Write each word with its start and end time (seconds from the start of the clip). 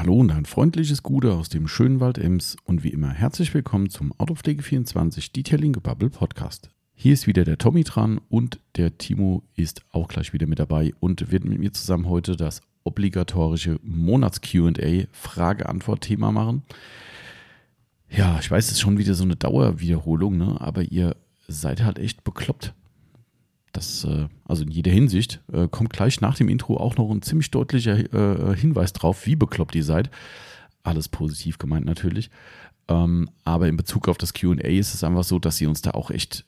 Hallo 0.00 0.14
und 0.14 0.32
ein 0.32 0.46
freundliches 0.46 1.02
Gute 1.02 1.34
aus 1.34 1.50
dem 1.50 1.68
schönen 1.68 2.00
Wald 2.00 2.16
Ems 2.16 2.56
und 2.64 2.82
wie 2.82 2.88
immer 2.88 3.10
herzlich 3.10 3.52
willkommen 3.52 3.90
zum 3.90 4.14
Autopflege24 4.14 5.30
Detailing 5.30 5.72
Bubble 5.72 6.08
Podcast. 6.08 6.70
Hier 6.94 7.12
ist 7.12 7.26
wieder 7.26 7.44
der 7.44 7.58
Tommy 7.58 7.84
dran 7.84 8.18
und 8.30 8.60
der 8.76 8.96
Timo 8.96 9.42
ist 9.56 9.82
auch 9.90 10.08
gleich 10.08 10.32
wieder 10.32 10.46
mit 10.46 10.58
dabei 10.58 10.94
und 11.00 11.30
wird 11.30 11.44
mit 11.44 11.58
mir 11.58 11.74
zusammen 11.74 12.08
heute 12.08 12.34
das 12.34 12.62
obligatorische 12.82 13.78
Monats-QA 13.82 15.04
Frage-Antwort-Thema 15.12 16.32
machen. 16.32 16.62
Ja, 18.08 18.38
ich 18.40 18.50
weiß, 18.50 18.68
es 18.68 18.72
ist 18.72 18.80
schon 18.80 18.96
wieder 18.96 19.12
so 19.12 19.24
eine 19.24 19.36
Dauerwiederholung, 19.36 20.38
ne? 20.38 20.58
aber 20.62 20.80
ihr 20.80 21.14
seid 21.46 21.84
halt 21.84 21.98
echt 21.98 22.24
bekloppt. 22.24 22.72
Das, 23.72 24.04
äh, 24.04 24.28
also 24.44 24.64
in 24.64 24.70
jeder 24.70 24.90
Hinsicht, 24.90 25.40
äh, 25.52 25.68
kommt 25.68 25.92
gleich 25.92 26.20
nach 26.20 26.36
dem 26.36 26.48
Intro 26.48 26.76
auch 26.76 26.96
noch 26.96 27.10
ein 27.10 27.22
ziemlich 27.22 27.50
deutlicher 27.50 27.96
äh, 27.96 28.56
Hinweis 28.56 28.92
drauf, 28.92 29.26
wie 29.26 29.36
bekloppt 29.36 29.74
ihr 29.74 29.84
seid. 29.84 30.10
Alles 30.82 31.08
positiv 31.08 31.58
gemeint 31.58 31.86
natürlich. 31.86 32.30
Ähm, 32.88 33.30
aber 33.44 33.68
in 33.68 33.76
Bezug 33.76 34.08
auf 34.08 34.18
das 34.18 34.34
QA 34.34 34.54
ist 34.54 34.94
es 34.94 35.04
einfach 35.04 35.24
so, 35.24 35.38
dass 35.38 35.60
ihr 35.60 35.68
uns 35.68 35.82
da 35.82 35.92
auch 35.92 36.10
echt, 36.10 36.44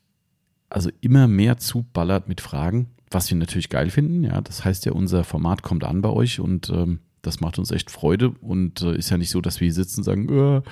also 0.68 0.90
immer 1.00 1.28
mehr 1.28 1.58
zuballert 1.58 2.28
mit 2.28 2.40
Fragen, 2.40 2.88
was 3.10 3.30
wir 3.30 3.36
natürlich 3.36 3.68
geil 3.68 3.90
finden. 3.90 4.24
Ja, 4.24 4.40
das 4.40 4.64
heißt 4.64 4.84
ja, 4.86 4.92
unser 4.92 5.22
Format 5.22 5.62
kommt 5.62 5.84
an 5.84 6.02
bei 6.02 6.08
euch 6.08 6.40
und 6.40 6.70
ähm, 6.70 7.00
das 7.20 7.40
macht 7.40 7.58
uns 7.58 7.70
echt 7.70 7.90
Freude 7.90 8.30
und 8.40 8.82
ist 8.82 9.10
ja 9.10 9.16
nicht 9.16 9.30
so, 9.30 9.40
dass 9.40 9.60
wir 9.60 9.66
hier 9.66 9.74
sitzen 9.74 10.00
und 10.00 10.04
sagen, 10.04 10.62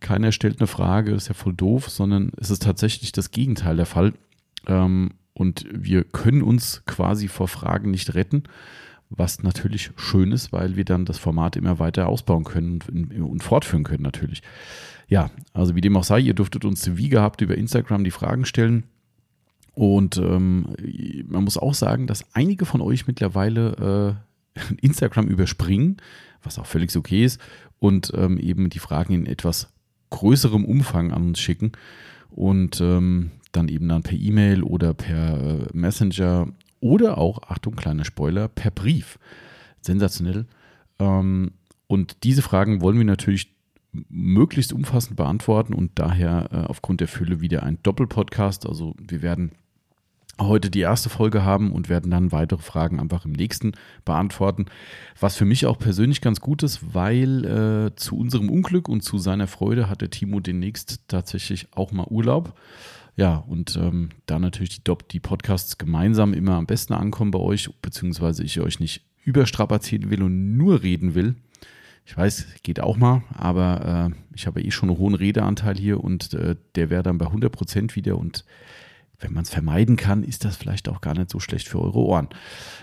keiner 0.00 0.32
stellt 0.32 0.60
eine 0.60 0.66
Frage, 0.66 1.12
ist 1.12 1.28
ja 1.28 1.34
voll 1.34 1.52
doof, 1.52 1.90
sondern 1.90 2.32
es 2.38 2.50
ist 2.50 2.62
tatsächlich 2.62 3.12
das 3.12 3.32
Gegenteil 3.32 3.76
der 3.76 3.84
Fall. 3.84 4.14
Ähm, 4.66 5.10
und 5.34 5.66
wir 5.70 6.04
können 6.04 6.42
uns 6.42 6.82
quasi 6.86 7.28
vor 7.28 7.48
Fragen 7.48 7.90
nicht 7.90 8.14
retten, 8.14 8.44
was 9.10 9.42
natürlich 9.42 9.90
schön 9.96 10.32
ist, 10.32 10.52
weil 10.52 10.76
wir 10.76 10.84
dann 10.84 11.04
das 11.04 11.18
Format 11.18 11.56
immer 11.56 11.78
weiter 11.78 12.08
ausbauen 12.08 12.44
können 12.44 12.80
und, 12.90 13.20
und 13.20 13.42
fortführen 13.42 13.84
können 13.84 14.02
natürlich. 14.02 14.42
Ja, 15.08 15.30
also 15.52 15.74
wie 15.74 15.80
dem 15.80 15.96
auch 15.96 16.04
sei, 16.04 16.20
ihr 16.20 16.34
dürftet 16.34 16.64
uns 16.64 16.96
wie 16.96 17.08
gehabt 17.08 17.40
über 17.40 17.56
Instagram 17.56 18.04
die 18.04 18.10
Fragen 18.10 18.44
stellen. 18.44 18.84
Und 19.74 20.16
ähm, 20.18 20.74
man 21.26 21.44
muss 21.44 21.58
auch 21.58 21.74
sagen, 21.74 22.06
dass 22.06 22.24
einige 22.34 22.64
von 22.64 22.80
euch 22.80 23.06
mittlerweile 23.06 24.16
äh, 24.56 24.74
Instagram 24.80 25.26
überspringen, 25.26 25.96
was 26.42 26.58
auch 26.58 26.66
völlig 26.66 26.94
okay 26.96 27.24
ist, 27.24 27.40
und 27.80 28.12
ähm, 28.14 28.38
eben 28.38 28.70
die 28.70 28.78
Fragen 28.78 29.12
in 29.12 29.26
etwas 29.26 29.68
größerem 30.10 30.64
Umfang 30.64 31.12
an 31.12 31.22
uns 31.28 31.40
schicken. 31.40 31.72
Und 32.34 32.80
ähm, 32.80 33.30
dann 33.52 33.68
eben 33.68 33.88
dann 33.88 34.02
per 34.02 34.18
E-Mail 34.18 34.64
oder 34.64 34.92
per 34.92 35.40
äh, 35.40 35.66
Messenger 35.72 36.48
oder 36.80 37.16
auch, 37.16 37.42
Achtung, 37.44 37.76
kleiner 37.76 38.04
Spoiler, 38.04 38.48
per 38.48 38.72
Brief. 38.72 39.18
Sensationell. 39.80 40.46
Ähm, 40.98 41.52
und 41.86 42.24
diese 42.24 42.42
Fragen 42.42 42.80
wollen 42.80 42.98
wir 42.98 43.04
natürlich 43.04 43.54
möglichst 44.08 44.72
umfassend 44.72 45.16
beantworten 45.16 45.74
und 45.74 45.92
daher 45.94 46.48
äh, 46.50 46.56
aufgrund 46.66 47.00
der 47.00 47.08
Fülle 47.08 47.40
wieder 47.40 47.62
ein 47.62 47.78
Doppelpodcast. 47.84 48.66
Also 48.66 48.96
wir 48.98 49.22
werden 49.22 49.52
heute 50.40 50.70
die 50.70 50.80
erste 50.80 51.08
Folge 51.08 51.44
haben 51.44 51.72
und 51.72 51.88
werden 51.88 52.10
dann 52.10 52.32
weitere 52.32 52.62
Fragen 52.62 53.00
einfach 53.00 53.24
im 53.24 53.32
nächsten 53.32 53.72
beantworten. 54.04 54.66
Was 55.18 55.36
für 55.36 55.44
mich 55.44 55.66
auch 55.66 55.78
persönlich 55.78 56.20
ganz 56.20 56.40
gut 56.40 56.62
ist, 56.62 56.94
weil 56.94 57.44
äh, 57.44 57.96
zu 57.96 58.16
unserem 58.16 58.50
Unglück 58.50 58.88
und 58.88 59.02
zu 59.02 59.18
seiner 59.18 59.46
Freude 59.46 59.88
hat 59.88 60.00
der 60.00 60.10
Timo 60.10 60.40
demnächst 60.40 61.00
tatsächlich 61.08 61.68
auch 61.72 61.92
mal 61.92 62.06
Urlaub. 62.08 62.58
Ja, 63.16 63.36
und 63.36 63.76
ähm, 63.76 64.08
da 64.26 64.38
natürlich 64.38 64.82
die, 64.82 64.92
die 65.12 65.20
Podcasts 65.20 65.78
gemeinsam 65.78 66.34
immer 66.34 66.54
am 66.54 66.66
besten 66.66 66.94
ankommen 66.94 67.30
bei 67.30 67.38
euch, 67.38 67.70
beziehungsweise 67.80 68.42
ich 68.42 68.60
euch 68.60 68.80
nicht 68.80 69.04
überstrapazieren 69.24 70.10
will 70.10 70.22
und 70.22 70.56
nur 70.56 70.82
reden 70.82 71.14
will. 71.14 71.36
Ich 72.06 72.16
weiß, 72.16 72.46
geht 72.62 72.80
auch 72.80 72.96
mal, 72.96 73.22
aber 73.32 74.10
äh, 74.12 74.34
ich 74.34 74.46
habe 74.46 74.60
eh 74.60 74.70
schon 74.70 74.90
einen 74.90 74.98
hohen 74.98 75.14
Redeanteil 75.14 75.76
hier 75.76 76.02
und 76.02 76.34
äh, 76.34 76.56
der 76.74 76.90
wäre 76.90 77.02
dann 77.02 77.18
bei 77.18 77.26
100 77.26 77.50
Prozent 77.50 77.96
wieder 77.96 78.18
und 78.18 78.44
wenn 79.24 79.32
man 79.32 79.44
es 79.44 79.50
vermeiden 79.50 79.96
kann, 79.96 80.22
ist 80.22 80.44
das 80.44 80.56
vielleicht 80.56 80.86
auch 80.88 81.00
gar 81.00 81.14
nicht 81.14 81.30
so 81.30 81.40
schlecht 81.40 81.66
für 81.66 81.80
eure 81.80 81.98
Ohren. 81.98 82.28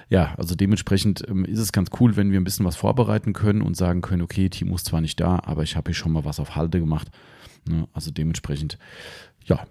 Ja, 0.10 0.34
also 0.38 0.56
dementsprechend 0.56 1.24
ähm, 1.30 1.46
ist 1.46 1.60
es 1.60 1.72
ganz 1.72 1.90
cool, 2.00 2.16
wenn 2.16 2.32
wir 2.32 2.42
ein 2.42 2.44
bisschen 2.44 2.66
was 2.66 2.76
vorbereiten 2.76 3.34
können 3.34 3.62
und 3.62 3.78
sagen 3.78 4.02
können, 4.02 4.24
okay, 4.24 4.50
Timo 4.50 4.76
ist 4.76 4.88
zwar 4.88 5.02
nicht 5.02 5.20
da, 5.20 5.40
aber 5.44 5.62
ich 5.62 5.76
habe 5.76 5.92
hier 5.92 5.96
schon 5.96 6.12
mal 6.12 6.26
was 6.26 6.40
auf 6.40 6.56
Halte 6.56 6.80
gemacht. 6.80 7.10
Ne? 7.70 7.88
Also 7.94 8.10
dementsprechend, 8.10 8.80
ja, 9.46 9.66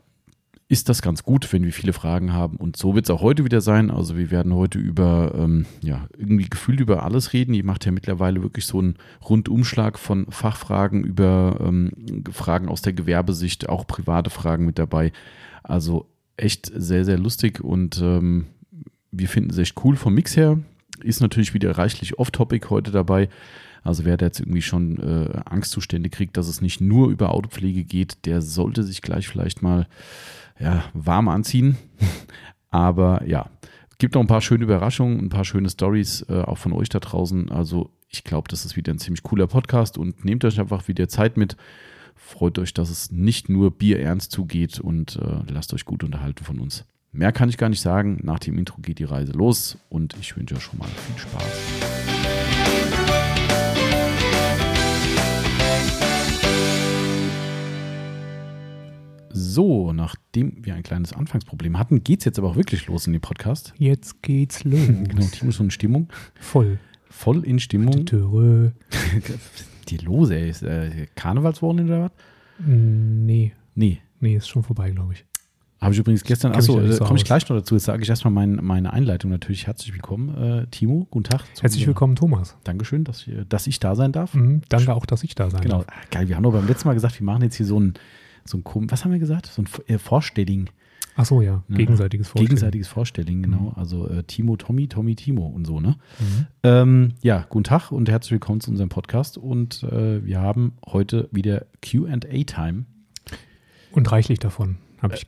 ist 0.69 0.89
das 0.89 1.03
ganz 1.03 1.25
gut, 1.25 1.53
wenn 1.53 1.65
wir 1.65 1.73
viele 1.73 1.93
Fragen 1.93 2.33
haben. 2.33 2.57
Und 2.57 2.77
so 2.77 2.95
wird 2.95 3.07
es 3.07 3.11
auch 3.11 3.21
heute 3.21 3.45
wieder 3.45 3.61
sein. 3.61 3.91
Also 3.91 4.17
wir 4.17 4.31
werden 4.31 4.55
heute 4.55 4.79
über, 4.79 5.35
ähm, 5.37 5.67
ja, 5.83 6.07
irgendwie 6.17 6.49
gefühlt 6.49 6.79
über 6.79 7.03
alles 7.03 7.33
reden. 7.33 7.55
Ihr 7.55 7.65
macht 7.65 7.85
ja 7.85 7.91
mittlerweile 7.91 8.45
wirklich 8.45 8.67
so 8.67 8.79
einen 8.79 8.95
Rundumschlag 9.29 9.99
von 9.99 10.31
Fachfragen 10.31 11.03
über 11.03 11.59
ähm, 11.61 11.91
Fragen 12.31 12.69
aus 12.69 12.83
der 12.83 12.93
Gewerbesicht, 12.93 13.69
auch 13.69 13.85
private 13.89 14.31
Fragen 14.31 14.65
mit 14.65 14.79
dabei. 14.79 15.11
Also 15.65 16.07
echt 16.43 16.71
sehr, 16.75 17.05
sehr 17.05 17.19
lustig 17.19 17.61
und 17.61 18.01
ähm, 18.03 18.47
wir 19.11 19.28
finden 19.28 19.51
es 19.51 19.59
echt 19.59 19.83
cool 19.84 19.97
vom 19.97 20.15
Mix 20.15 20.37
her. 20.37 20.59
Ist 21.03 21.21
natürlich 21.21 21.55
wieder 21.55 21.77
reichlich 21.78 22.19
off-topic 22.19 22.69
heute 22.71 22.91
dabei. 22.91 23.28
Also 23.83 24.05
wer 24.05 24.17
da 24.17 24.27
jetzt 24.27 24.41
irgendwie 24.41 24.62
schon 24.62 24.99
äh, 24.99 25.41
Angstzustände 25.47 26.11
kriegt, 26.11 26.37
dass 26.37 26.49
es 26.49 26.61
nicht 26.61 26.81
nur 26.81 27.09
über 27.09 27.34
Autopflege 27.34 27.84
geht, 27.84 28.27
der 28.27 28.43
sollte 28.43 28.83
sich 28.83 29.01
gleich 29.01 29.27
vielleicht 29.27 29.62
mal 29.62 29.87
ja, 30.59 30.84
warm 30.93 31.28
anziehen. 31.28 31.77
Aber 32.71 33.27
ja, 33.27 33.51
gibt 34.01 34.15
noch 34.15 34.21
ein 34.21 34.27
paar 34.27 34.41
schöne 34.41 34.65
Überraschungen, 34.65 35.19
ein 35.19 35.28
paar 35.28 35.45
schöne 35.45 35.71
Stories 35.71 36.25
äh, 36.28 36.43
auch 36.43 36.59
von 36.59 36.72
euch 36.72 36.89
da 36.89 36.99
draußen. 36.99 37.51
Also 37.51 37.91
ich 38.09 38.25
glaube, 38.25 38.49
das 38.49 38.65
ist 38.65 38.77
wieder 38.77 38.93
ein 38.93 38.99
ziemlich 38.99 39.22
cooler 39.22 39.47
Podcast 39.47 39.97
und 39.97 40.25
nehmt 40.25 40.45
euch 40.45 40.61
einfach 40.61 40.89
wieder 40.89 41.09
Zeit 41.09 41.37
mit. 41.37 41.57
Freut 42.23 42.59
euch, 42.59 42.75
dass 42.75 42.91
es 42.91 43.11
nicht 43.11 43.49
nur 43.49 43.71
bierernst 43.73 44.31
zugeht 44.31 44.79
und 44.79 45.17
äh, 45.17 45.39
lasst 45.51 45.73
euch 45.75 45.85
gut 45.87 46.05
unterhalten 46.05 46.45
von 46.45 46.61
uns. 46.61 46.85
Mehr 47.13 47.33
kann 47.33 47.49
ich 47.49 47.57
gar 47.57 47.71
nicht 47.71 47.81
sagen. 47.81 48.21
Nach 48.23 48.39
dem 48.39 48.57
Intro 48.59 48.81
geht 48.81 48.99
die 49.01 49.05
Reise 49.05 49.33
los 49.33 49.79
und 49.89 50.15
ich 50.21 50.37
wünsche 50.37 50.55
euch 50.55 50.63
schon 50.63 50.79
mal 50.79 50.87
viel 50.87 51.19
Spaß. 51.19 51.43
So, 59.33 59.93
nachdem 59.93 60.65
wir 60.65 60.75
ein 60.75 60.83
kleines 60.83 61.13
Anfangsproblem 61.15 61.79
hatten, 61.79 62.05
geht 62.05 62.21
es 62.21 62.27
jetzt 62.27 62.39
aber 62.39 62.51
auch 62.51 62.57
wirklich 62.57 62.87
los 62.87 63.07
in 63.07 63.15
den 63.15 63.23
Podcast. 63.23 63.73
Jetzt 63.79 64.23
geht's 64.23 64.63
los. 64.63 64.79
genau, 64.87 65.27
Timo 65.27 65.49
ist 65.49 65.57
schon 65.57 65.67
in 65.67 65.71
Stimmung. 65.71 66.09
Voll. 66.39 66.79
Voll 67.09 67.45
in 67.45 67.59
Stimmung. 67.59 68.05
Die 69.91 69.99
lose, 69.99 70.34
ey. 70.34 70.51
Ist 70.51 70.62
äh, 70.62 71.06
Karnevalswochenende 71.15 71.93
oder 71.93 72.05
was? 72.05 72.12
Nee. 72.67 73.53
Nee. 73.75 73.99
Nee, 74.21 74.37
ist 74.37 74.49
schon 74.49 74.62
vorbei, 74.62 74.91
glaube 74.91 75.15
ich. 75.15 75.25
Habe 75.81 75.95
ich 75.95 75.99
übrigens 75.99 76.23
gestern, 76.25 76.53
achso, 76.53 76.78
äh, 76.78 76.99
komme 76.99 77.17
ich 77.17 77.25
gleich 77.25 77.49
noch 77.49 77.56
dazu. 77.56 77.75
Jetzt 77.75 77.84
sage 77.84 78.03
ich 78.03 78.09
erstmal 78.09 78.33
mein, 78.34 78.56
meine 78.62 78.93
Einleitung 78.93 79.31
natürlich. 79.31 79.67
Herzlich 79.67 79.95
willkommen, 79.95 80.37
äh, 80.37 80.67
Timo. 80.67 81.06
Guten 81.11 81.25
Tag. 81.25 81.45
Herzlich 81.59 81.87
willkommen, 81.87 82.17
Thomas. 82.17 82.56
Dankeschön, 82.65 83.05
dass, 83.05 83.25
dass 83.49 83.67
ich 83.67 83.81
da 83.81 83.95
sein 83.95 84.12
darf. 84.12 84.34
Mhm, 84.34 84.61
danke 84.69 84.95
auch, 84.95 85.06
dass 85.06 85.25
ich 85.25 85.34
da 85.34 85.49
sein 85.49 85.62
genau. 85.62 85.78
darf. 85.78 85.87
Genau. 85.87 86.07
Geil, 86.11 86.28
wir 86.28 86.37
haben 86.37 86.43
doch 86.43 86.53
beim 86.53 86.67
letzten 86.67 86.87
Mal 86.89 86.95
gesagt, 86.95 87.19
wir 87.19 87.25
machen 87.25 87.43
jetzt 87.43 87.57
hier 87.57 87.67
so 87.67 87.81
ein 87.81 87.95
so 88.45 88.59
ein, 88.59 88.91
was 88.91 89.05
haben 89.05 89.12
wir 89.12 89.19
gesagt? 89.19 89.47
So 89.47 89.62
ein 89.62 89.69
äh, 89.87 89.99
Vorstelling. 89.99 90.69
Ach 91.16 91.26
so, 91.26 91.43
ja. 91.43 91.62
Gegenseitiges 91.69 92.28
Vorstelling. 92.28 92.48
Gegenseitiges 92.48 92.88
Vorstelling, 92.88 93.43
genau. 93.43 93.60
Mhm. 93.60 93.72
Also 93.76 94.09
äh, 94.09 94.22
Timo, 94.25 94.56
Tommy, 94.56 94.88
Tommy, 94.88 95.16
Timo 95.16 95.47
und 95.47 95.66
so, 95.66 95.81
ne? 95.81 95.97
Mhm. 96.19 96.47
Ähm, 96.62 97.09
ja, 97.22 97.47
guten 97.48 97.65
Tag 97.65 97.93
und 97.93 98.09
herzlich 98.09 98.32
willkommen 98.32 98.60
zu 98.60 98.71
unserem 98.71 98.88
Podcast. 98.88 99.37
Und 99.37 99.82
äh, 99.82 100.25
wir 100.25 100.41
haben 100.41 100.72
heute 100.87 101.28
wieder 101.32 101.66
QA-Time. 101.82 102.84
Und 103.93 104.12
reichlich 104.12 104.38
davon, 104.38 104.76
habe 105.03 105.15
ich 105.15 105.26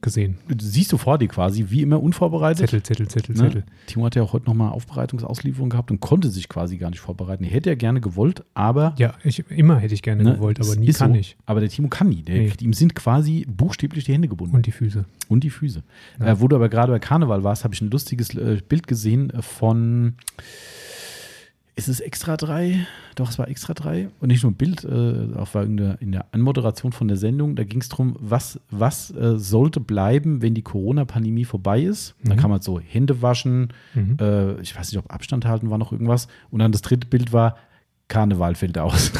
gesehen. 0.00 0.38
Siehst 0.60 0.92
du 0.92 0.98
vor 0.98 1.18
dir 1.18 1.28
quasi, 1.28 1.66
wie 1.68 1.82
immer 1.82 2.02
unvorbereitet. 2.02 2.70
Zettel, 2.70 2.82
Zettel, 2.82 3.08
Zettel, 3.08 3.34
ne? 3.34 3.42
Zettel. 3.42 3.64
Timo 3.86 4.06
hat 4.06 4.14
ja 4.14 4.22
auch 4.22 4.32
heute 4.32 4.46
nochmal 4.46 4.70
Aufbereitungsauslieferung 4.70 5.70
gehabt 5.70 5.90
und 5.90 6.00
konnte 6.00 6.30
sich 6.30 6.48
quasi 6.48 6.78
gar 6.78 6.90
nicht 6.90 7.00
vorbereiten. 7.00 7.44
Er 7.44 7.50
hätte 7.50 7.70
ja 7.70 7.74
gerne 7.74 8.00
gewollt, 8.00 8.44
aber. 8.54 8.94
Ja, 8.98 9.14
ich, 9.24 9.44
immer 9.50 9.78
hätte 9.78 9.94
ich 9.94 10.02
gerne 10.02 10.22
ne, 10.22 10.34
gewollt, 10.34 10.60
aber 10.60 10.76
nie 10.76 10.92
kann 10.92 11.12
so. 11.12 11.18
ich. 11.18 11.36
Aber 11.46 11.60
der 11.60 11.68
Timo 11.68 11.88
kann 11.88 12.08
nie. 12.08 12.22
Der, 12.22 12.36
nee. 12.36 12.52
Ihm 12.60 12.72
sind 12.72 12.94
quasi 12.94 13.46
buchstäblich 13.48 14.04
die 14.04 14.12
Hände 14.12 14.28
gebunden. 14.28 14.54
Und 14.54 14.66
die 14.66 14.72
Füße. 14.72 15.04
Und 15.28 15.44
die 15.44 15.50
Füße. 15.50 15.82
Ja. 16.20 16.26
Äh, 16.26 16.40
wo 16.40 16.48
du 16.48 16.56
aber 16.56 16.68
gerade 16.68 16.92
bei 16.92 16.98
Karneval 16.98 17.42
warst, 17.42 17.64
habe 17.64 17.74
ich 17.74 17.80
ein 17.80 17.90
lustiges 17.90 18.34
äh, 18.34 18.60
Bild 18.68 18.86
gesehen 18.86 19.32
von 19.40 20.14
ist 21.78 21.86
es 21.86 22.00
extra 22.00 22.36
drei? 22.36 22.86
Doch, 23.14 23.30
es 23.30 23.38
war 23.38 23.48
extra 23.48 23.72
drei. 23.72 24.08
Und 24.18 24.28
nicht 24.28 24.42
nur 24.42 24.50
ein 24.50 24.56
Bild, 24.56 24.84
äh, 24.84 25.34
auch 25.36 25.54
war 25.54 25.62
in 25.62 25.76
der, 25.76 26.02
in 26.02 26.10
der 26.10 26.26
Anmoderation 26.32 26.90
von 26.90 27.06
der 27.06 27.16
Sendung. 27.16 27.54
Da 27.54 27.62
ging 27.62 27.80
es 27.80 27.88
darum, 27.88 28.16
was, 28.18 28.60
was 28.70 29.12
äh, 29.12 29.38
sollte 29.38 29.78
bleiben, 29.78 30.42
wenn 30.42 30.54
die 30.54 30.62
Corona-Pandemie 30.62 31.44
vorbei 31.44 31.82
ist. 31.82 32.16
Mhm. 32.22 32.28
Da 32.30 32.34
kann 32.34 32.50
man 32.50 32.60
so 32.60 32.80
Hände 32.80 33.22
waschen, 33.22 33.68
mhm. 33.94 34.16
äh, 34.20 34.60
ich 34.60 34.76
weiß 34.76 34.90
nicht, 34.90 34.98
ob 34.98 35.12
Abstand 35.12 35.46
halten 35.46 35.70
war 35.70 35.78
noch 35.78 35.92
irgendwas. 35.92 36.26
Und 36.50 36.58
dann 36.58 36.72
das 36.72 36.82
dritte 36.82 37.06
Bild 37.06 37.32
war, 37.32 37.56
Karneval 38.08 38.56
fällt 38.56 38.76
aus. 38.76 39.12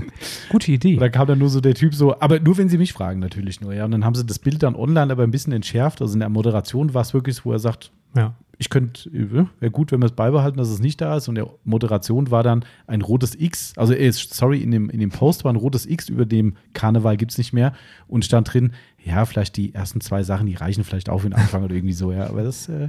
Gute 0.50 0.70
Idee. 0.70 0.96
da 0.96 1.08
kam 1.08 1.26
dann 1.26 1.38
nur 1.38 1.48
so 1.48 1.60
der 1.60 1.74
Typ 1.74 1.94
so, 1.94 2.20
aber 2.20 2.38
nur 2.38 2.56
wenn 2.58 2.68
sie 2.68 2.78
mich 2.78 2.92
fragen 2.92 3.18
natürlich 3.18 3.60
nur, 3.60 3.74
ja. 3.74 3.86
Und 3.86 3.90
dann 3.90 4.04
haben 4.04 4.14
sie 4.14 4.24
das 4.24 4.38
Bild 4.38 4.62
dann 4.62 4.76
online 4.76 5.10
aber 5.10 5.24
ein 5.24 5.30
bisschen 5.30 5.52
entschärft. 5.52 6.00
Also 6.00 6.14
in 6.14 6.20
der 6.20 6.28
Moderation 6.28 6.94
war 6.94 7.02
es 7.02 7.12
wirklich, 7.12 7.44
wo 7.44 7.52
er 7.52 7.58
sagt, 7.58 7.90
Ja. 8.16 8.34
ich 8.58 8.70
könnte, 8.70 9.10
wäre 9.12 9.70
gut, 9.70 9.92
wenn 9.92 10.00
wir 10.00 10.06
es 10.06 10.12
beibehalten, 10.12 10.58
dass 10.58 10.68
es 10.68 10.80
nicht 10.80 11.00
da 11.00 11.16
ist. 11.16 11.28
Und 11.28 11.34
der 11.34 11.48
Moderation 11.64 12.30
war 12.30 12.42
dann 12.42 12.64
ein 12.86 13.02
rotes 13.02 13.34
X, 13.34 13.72
also 13.76 13.92
äh, 13.92 14.12
sorry, 14.12 14.60
in 14.62 14.70
dem, 14.70 14.90
in 14.90 15.00
dem 15.00 15.10
Post 15.10 15.44
war 15.44 15.52
ein 15.52 15.56
rotes 15.56 15.86
X, 15.86 16.08
über 16.08 16.26
dem 16.26 16.56
Karneval 16.72 17.16
gibt 17.16 17.32
es 17.32 17.38
nicht 17.38 17.52
mehr 17.52 17.74
und 18.06 18.24
stand 18.24 18.52
drin, 18.52 18.72
ja, 19.04 19.24
vielleicht 19.24 19.56
die 19.56 19.74
ersten 19.74 20.00
zwei 20.00 20.22
Sachen, 20.22 20.46
die 20.46 20.54
reichen 20.54 20.84
vielleicht 20.84 21.10
auch 21.10 21.18
für 21.18 21.28
den 21.28 21.38
Anfang 21.38 21.64
oder 21.64 21.74
irgendwie 21.74 21.94
so, 21.94 22.12
ja. 22.12 22.28
Aber 22.28 22.42
das, 22.42 22.68
äh, 22.68 22.88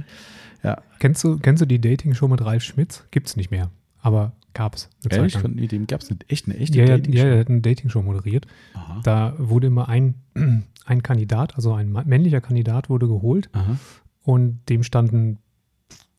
ja. 0.62 0.78
Kennst 0.98 1.22
du, 1.24 1.38
kennst 1.38 1.60
du 1.60 1.66
die 1.66 1.80
Dating-Show 1.80 2.28
mit 2.28 2.44
Ralf 2.44 2.62
Schmitz? 2.62 3.04
Gibt 3.10 3.28
es 3.28 3.36
nicht 3.36 3.50
mehr. 3.50 3.70
Aber 4.00 4.32
gab 4.54 4.74
es. 4.74 4.88
Ehrlich? 5.08 5.36
Von 5.36 5.56
dem 5.56 5.86
gab 5.86 6.00
es 6.00 6.10
eine, 6.10 6.18
echt 6.28 6.46
eine 6.46 6.56
echte 6.56 6.78
ja, 6.78 6.86
Dating-Show? 6.86 7.18
ja, 7.18 7.28
er 7.28 7.40
hat 7.40 7.48
eine 7.48 7.60
Dating-Show 7.60 8.02
moderiert. 8.02 8.46
Aha. 8.74 9.00
Da 9.04 9.34
wurde 9.38 9.66
immer 9.66 9.88
ein, 9.88 10.14
ein 10.86 11.02
Kandidat, 11.02 11.56
also 11.56 11.74
ein 11.74 11.92
männlicher 11.92 12.40
Kandidat 12.40 12.88
wurde 12.88 13.06
geholt 13.06 13.48
Aha. 13.52 13.78
Und 14.26 14.60
dem 14.68 14.82
standen 14.82 15.38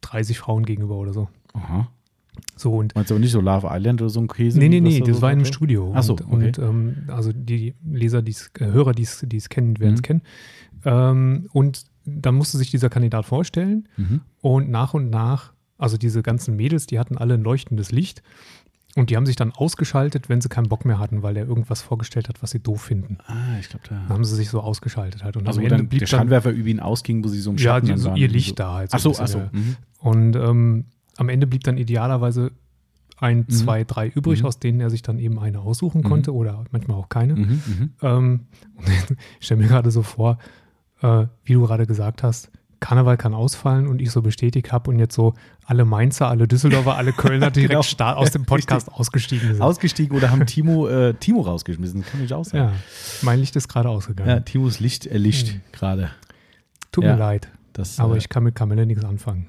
30 0.01 0.39
Frauen 0.39 0.65
gegenüber 0.65 0.95
oder 0.95 1.13
so. 1.13 1.27
Aha. 1.54 1.89
So 2.56 2.74
und 2.75 2.95
Meinst 2.95 3.09
du 3.12 3.15
aber 3.15 3.19
nicht 3.19 3.31
so 3.31 3.42
Love 3.42 3.68
Island 3.69 4.01
oder 4.01 4.09
so 4.09 4.19
ein 4.21 4.27
Käse? 4.27 4.57
Nee, 4.59 4.69
nee, 4.69 4.80
nee, 4.80 5.00
da 5.00 5.06
das 5.07 5.18
so 5.18 5.21
war 5.21 5.31
in 5.31 5.39
einem? 5.39 5.45
Studio. 5.45 5.92
Ach 5.95 6.04
so, 6.04 6.13
und, 6.13 6.21
okay. 6.21 6.45
und 6.48 6.59
ähm, 6.59 6.95
also 7.09 7.31
die 7.33 7.75
Leser, 7.86 8.21
die's, 8.21 8.51
äh, 8.59 8.65
Hörer, 8.68 8.94
die 8.94 9.04
es 9.04 9.50
kennen, 9.50 9.80
werden 9.80 9.95
es 9.95 10.00
Mhm. 10.00 10.04
kennen. 10.04 10.21
Ähm, 10.86 11.50
und 11.51 11.86
dann 12.06 12.36
musste 12.36 12.57
sich 12.57 12.71
dieser 12.71 12.89
Kandidat 12.89 13.25
vorstellen 13.25 13.89
Mhm. 13.98 14.21
und 14.42 14.69
nach 14.69 14.94
und 14.94 15.10
nach, 15.10 15.53
also 15.77 15.98
diese 15.98 16.24
ganzen 16.24 16.56
Mädels, 16.56 16.86
die 16.86 17.00
hatten 17.00 17.18
alle 17.18 17.33
ein 17.33 17.44
leuchtendes 17.44 17.92
Licht 17.92 18.24
und 18.98 19.10
die 19.10 19.16
haben 19.16 19.26
sich 19.26 19.36
dann 19.36 19.52
ausgeschaltet, 19.52 20.28
wenn 20.30 20.42
sie 20.42 20.50
keinen 20.50 20.70
Bock 20.70 20.84
mehr 20.86 21.00
hatten, 21.00 21.22
weil 21.24 21.38
er 21.38 21.48
irgendwas 21.48 21.82
vorgestellt 21.82 22.28
hat, 22.30 22.42
was 22.42 22.52
sie 22.52 22.60
doof 22.60 22.82
finden. 22.82 23.18
Ah, 23.28 23.58
ich 23.60 23.70
glaube, 23.70 23.86
Dann 23.88 24.08
da. 24.08 24.14
haben 24.14 24.26
sie 24.26 24.36
sich 24.36 24.50
so 24.50 24.60
ausgeschaltet 24.60 25.24
halt. 25.24 25.38
Und 25.38 25.48
Also, 25.48 25.60
am 25.60 25.66
Ende 25.66 25.78
dann 25.78 25.88
blieb 25.88 26.00
der 26.00 26.08
dann, 26.08 26.20
Scheinwerfer 26.20 26.52
über 26.52 26.68
ihn 26.68 26.80
ausging, 26.80 27.24
wo 27.24 27.28
sie 27.28 27.40
so 27.40 27.52
im 27.52 27.58
ja, 27.58 27.64
Schatten 27.76 27.86
die, 27.86 27.92
dann 27.92 28.00
so 28.00 28.14
ihr 28.16 28.28
so. 28.28 28.34
Licht 28.34 28.60
da 28.60 28.74
halt. 28.74 28.90
Ach 28.94 29.00
so, 29.00 29.16
ach 29.20 29.28
so. 29.28 29.38
ja. 29.40 29.50
Mhm. 29.52 29.76
Und 30.00 30.36
ähm, 30.36 30.86
am 31.18 31.30
Ende 31.30 31.48
blieb 31.48 31.64
dann 31.64 31.78
idealerweise 31.78 32.52
ein, 33.20 33.40
Mhm. 33.40 33.50
zwei, 33.50 33.84
drei 33.84 34.10
übrig, 34.10 34.42
Mhm. 34.42 34.46
aus 34.48 34.60
denen 34.60 34.80
er 34.80 34.90
sich 34.90 35.02
dann 35.02 35.18
eben 35.20 35.40
eine 35.40 35.60
aussuchen 35.60 36.02
Mhm. 36.02 36.06
konnte 36.06 36.34
oder 36.34 36.64
manchmal 36.72 36.98
auch 36.98 37.10
keine. 37.10 37.36
Mhm. 37.36 37.94
Ähm, 38.02 38.40
ich 39.40 39.46
stelle 39.46 39.62
mir 39.62 39.68
gerade 39.68 39.90
so 39.92 40.02
vor, 40.04 40.38
äh, 41.02 41.26
wie 41.44 41.54
du 41.54 41.62
gerade 41.66 41.86
gesagt 41.88 42.24
hast, 42.24 42.52
Karneval 42.79 43.18
kann 43.18 43.33
ausfallen 43.33 43.88
und 43.88 44.01
ich 44.01 44.12
so 44.12 44.21
bestätigt 44.21 44.71
habe 44.71 44.91
und 44.91 45.00
jetzt 45.00 45.15
so 45.15 45.33
alle 45.65 45.83
Mainzer, 45.85 46.27
alle 46.29 46.47
Düsseldorfer, 46.47 46.95
alle 46.95 47.12
Kölner 47.13 47.50
direkt 47.51 47.97
Genau. 47.97 48.13
aus 48.15 48.31
dem 48.31 48.45
Podcast 48.45 48.91
ausgestiegen 48.91 49.53
sind. 49.53 49.62
Ausgestiegen 49.62 50.15
oder 50.15 50.29
haben 50.31 50.45
Timo, 50.45 50.88
äh, 50.89 51.13
Timo 51.15 51.41
rausgeschmissen? 51.41 52.03
Kann 52.06 52.24
ich 52.24 52.33
auch 52.33 52.45
sagen. 52.45 52.71
ja, 52.71 52.74
mein 53.24 53.39
Licht 53.39 53.56
ist 53.56 53.68
gerade 53.68 53.89
ausgegangen. 53.89 54.29
Ja, 54.29 54.39
Timos 54.41 54.79
Licht 54.79 55.06
erlischt 55.07 55.53
Mhm. 55.56 55.62
gerade. 55.71 56.12
Tut 56.91 57.03
ja. 57.03 57.13
mir 57.13 57.19
leid, 57.19 57.50
Das, 57.74 58.00
aber 58.00 58.15
äh, 58.15 58.19
ich 58.19 58.29
kann 58.29 58.44
mit 58.44 58.56
Kamelle 58.56 58.85
nichts 58.85 59.03
anfangen. 59.03 59.47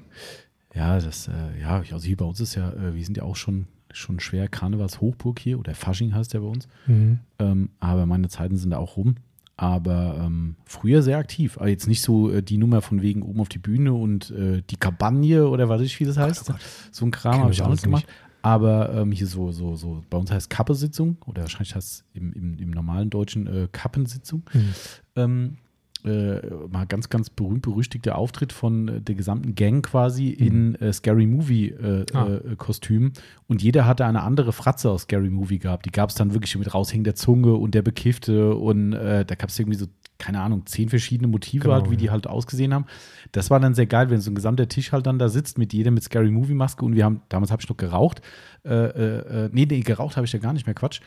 Ja, 0.75 0.99
das, 0.99 1.27
äh, 1.27 1.61
ja, 1.61 1.77
also 1.91 1.99
hier 2.05 2.17
bei 2.17 2.25
uns 2.25 2.39
ist 2.39 2.55
ja, 2.55 2.71
äh, 2.71 2.93
wir 2.95 3.03
sind 3.03 3.17
ja 3.17 3.23
auch 3.23 3.35
schon, 3.35 3.67
schon 3.91 4.19
schwer 4.19 4.47
Karnevalshochburg 4.47 5.39
hier, 5.39 5.57
oder 5.59 5.73
Fasching 5.73 6.13
heißt 6.13 6.33
der 6.33 6.41
bei 6.41 6.47
uns. 6.47 6.67
Mhm. 6.85 7.19
Ähm, 7.39 7.69
aber 7.79 8.05
meine 8.05 8.27
Zeiten 8.29 8.55
sind 8.57 8.69
da 8.71 8.77
auch 8.77 8.97
rum. 8.97 9.15
Aber 9.61 10.15
ähm, 10.23 10.55
früher 10.63 11.01
sehr 11.01 11.17
aktiv. 11.17 11.57
Aber 11.57 11.67
jetzt 11.67 11.85
nicht 11.85 12.01
so 12.01 12.31
äh, 12.31 12.41
die 12.41 12.57
Nummer 12.57 12.81
von 12.81 13.01
wegen 13.01 13.21
oben 13.21 13.41
auf 13.41 13.49
die 13.49 13.59
Bühne 13.59 13.91
und 13.91 14.31
äh, 14.31 14.61
die 14.69 14.77
Kampagne 14.77 15.49
oder 15.49 15.67
was 15.67 15.81
weiß 15.81 15.85
ich, 15.85 15.99
wie 15.99 16.05
das 16.05 16.15
heißt. 16.15 16.49
oh 16.49 16.53
Gott. 16.53 16.61
So 16.93 17.05
ein 17.05 17.11
Kram 17.11 17.41
habe 17.41 17.51
ich 17.51 17.61
auch 17.61 17.69
nicht 17.69 17.83
gemacht. 17.83 18.05
Aber 18.41 18.93
ähm, 18.93 19.11
hier 19.11 19.27
so, 19.27 19.51
so, 19.51 19.75
so, 19.75 20.01
bei 20.09 20.17
uns 20.17 20.31
heißt 20.31 20.49
Kappesitzung 20.49 21.17
oder 21.25 21.41
wahrscheinlich 21.41 21.75
heißt 21.75 21.91
es 21.91 22.05
im, 22.13 22.31
im, 22.31 22.57
im 22.57 22.69
normalen 22.71 23.09
Deutschen 23.09 23.47
äh, 23.47 23.67
Kappensitzung. 23.69 24.43
Mhm. 24.53 24.73
Ähm, 25.17 25.57
äh, 26.05 26.39
mal 26.71 26.85
ganz, 26.87 27.09
ganz 27.09 27.29
berühmt 27.29 27.61
berüchtigter 27.61 28.17
Auftritt 28.17 28.53
von 28.53 28.87
äh, 28.87 29.01
der 29.01 29.15
gesamten 29.15 29.55
Gang 29.55 29.85
quasi 29.85 30.29
in 30.29 30.75
äh, 30.75 30.93
Scary 30.93 31.25
Movie 31.27 31.69
äh, 31.69 32.05
Ah. 32.13 32.27
äh, 32.27 32.55
Kostüm. 32.55 33.11
Und 33.47 33.61
jeder 33.61 33.85
hatte 33.85 34.05
eine 34.05 34.23
andere 34.23 34.53
Fratze 34.53 34.89
aus 34.89 35.01
Scary 35.03 35.29
Movie 35.29 35.59
gehabt. 35.59 35.85
Die 35.85 35.91
gab 35.91 36.09
es 36.09 36.15
dann 36.15 36.33
wirklich 36.33 36.57
mit 36.57 36.73
raushängender 36.73 37.15
Zunge 37.15 37.53
und 37.53 37.75
der 37.75 37.81
Bekiffte 37.81 38.55
und 38.55 38.93
äh, 38.93 39.25
da 39.25 39.35
gab 39.35 39.49
es 39.49 39.59
irgendwie 39.59 39.77
so, 39.77 39.87
keine 40.17 40.41
Ahnung, 40.41 40.65
zehn 40.65 40.89
verschiedene 40.89 41.27
Motive 41.27 41.63
Genau, 41.63 41.73
halt, 41.75 41.91
wie 41.91 41.97
die 41.97 42.05
ja. 42.05 42.11
halt 42.11 42.27
ausgesehen 42.27 42.73
haben. 42.73 42.85
Das 43.31 43.49
war 43.49 43.59
dann 43.59 43.73
sehr 43.75 43.85
geil, 43.85 44.09
wenn 44.09 44.19
so 44.21 44.31
ein 44.31 44.35
gesamter 44.35 44.67
Tisch 44.67 44.91
halt 44.91 45.05
dann 45.05 45.19
da 45.19 45.29
sitzt 45.29 45.57
mit 45.57 45.73
jeder 45.73 45.91
mit 45.91 46.03
Scary 46.03 46.31
Movie 46.31 46.53
Maske 46.53 46.83
und 46.85 46.95
wir 46.95 47.05
haben, 47.05 47.21
damals 47.29 47.51
habe 47.51 47.61
ich 47.61 47.69
noch 47.69 47.77
geraucht. 47.77 48.21
Nee, 48.65 49.49
nee, 49.65 49.79
geraucht 49.79 50.17
habe 50.17 50.25
ich 50.25 50.33
ja 50.33 50.39
gar 50.39 50.51
nicht 50.51 50.65
mehr, 50.65 50.75
Quatsch. 50.75 50.99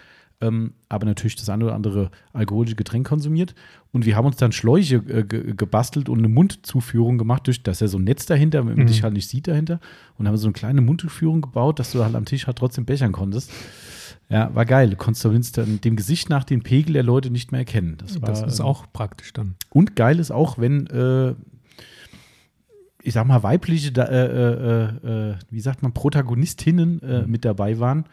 Ähm, 0.43 0.73
aber 0.89 1.07
natürlich 1.07 1.37
das 1.37 1.49
eine 1.49 1.65
oder 1.65 1.75
andere 1.75 2.11
alkoholische 2.35 2.77
Getränk 2.77 3.07
konsumiert. 3.07 3.55
Und 3.93 4.05
wir 4.05 4.17
haben 4.17 4.27
uns 4.27 4.37
dann 4.37 4.53
Schläuche 4.53 4.97
äh, 4.97 5.23
ge 5.25 5.55
gebastelt 5.57 6.09
und 6.09 6.19
eine 6.19 6.29
Mundzuführung 6.29 7.17
gemacht, 7.17 7.47
durch, 7.47 7.63
dass 7.63 7.81
er 7.81 7.89
so 7.89 7.99
ein 7.99 8.05
Netz 8.05 8.27
dahinter, 8.27 8.61
wenn 8.67 8.75
man 8.75 8.85
Mhm. 8.85 8.87
dich 8.89 9.03
halt 9.03 9.15
nicht 9.15 9.29
sieht 9.29 9.47
dahinter. 9.49 9.81
Und 10.19 10.27
haben 10.29 10.37
so 10.37 10.47
eine 10.49 10.53
kleine 10.53 10.81
Mundzuführung 10.83 11.41
gebaut, 11.41 11.79
dass 11.79 11.93
du 11.93 12.03
halt 12.05 12.15
am 12.15 12.25
Tisch 12.25 12.47
halt 12.47 12.59
trotzdem 12.59 12.85
bechern 12.85 13.13
konntest. 13.13 13.51
Ja, 14.29 14.55
war 14.55 14.65
geil. 14.65 14.91
Du 14.91 14.97
konntest 14.97 15.23
zumindest 15.23 15.59
dann 15.59 15.81
dem 15.81 15.95
Gesicht 15.97 16.29
nach 16.31 16.45
den 16.45 16.63
Pegel 16.63 16.95
der 16.95 17.03
Leute 17.03 17.31
nicht 17.31 17.53
mehr 17.53 17.61
erkennen. 17.61 17.97
Das, 17.99 18.21
war, 18.21 18.29
Das 18.29 18.43
ist 18.43 18.61
ähm, 18.61 18.65
auch 18.67 18.87
praktisch 18.93 19.33
dann. 19.33 19.55
und 19.71 19.95
geil 19.97 20.19
ist 20.19 20.31
auch, 20.31 20.59
wenn, 20.59 20.87
äh, 20.89 21.35
ich 23.03 23.15
sag 23.15 23.27
mal, 23.27 23.43
weibliche, 23.43 23.93
da, 23.93 24.05
äh, 24.05 24.27
äh, 24.27 25.31
äh, 25.31 25.35
wie 25.51 25.61
sagt 25.61 25.83
man, 25.83 25.93
Protagonistinnen 25.93 27.03
äh, 27.03 27.27
mit 27.27 27.45
dabei 27.45 27.79
waren, 27.79 28.05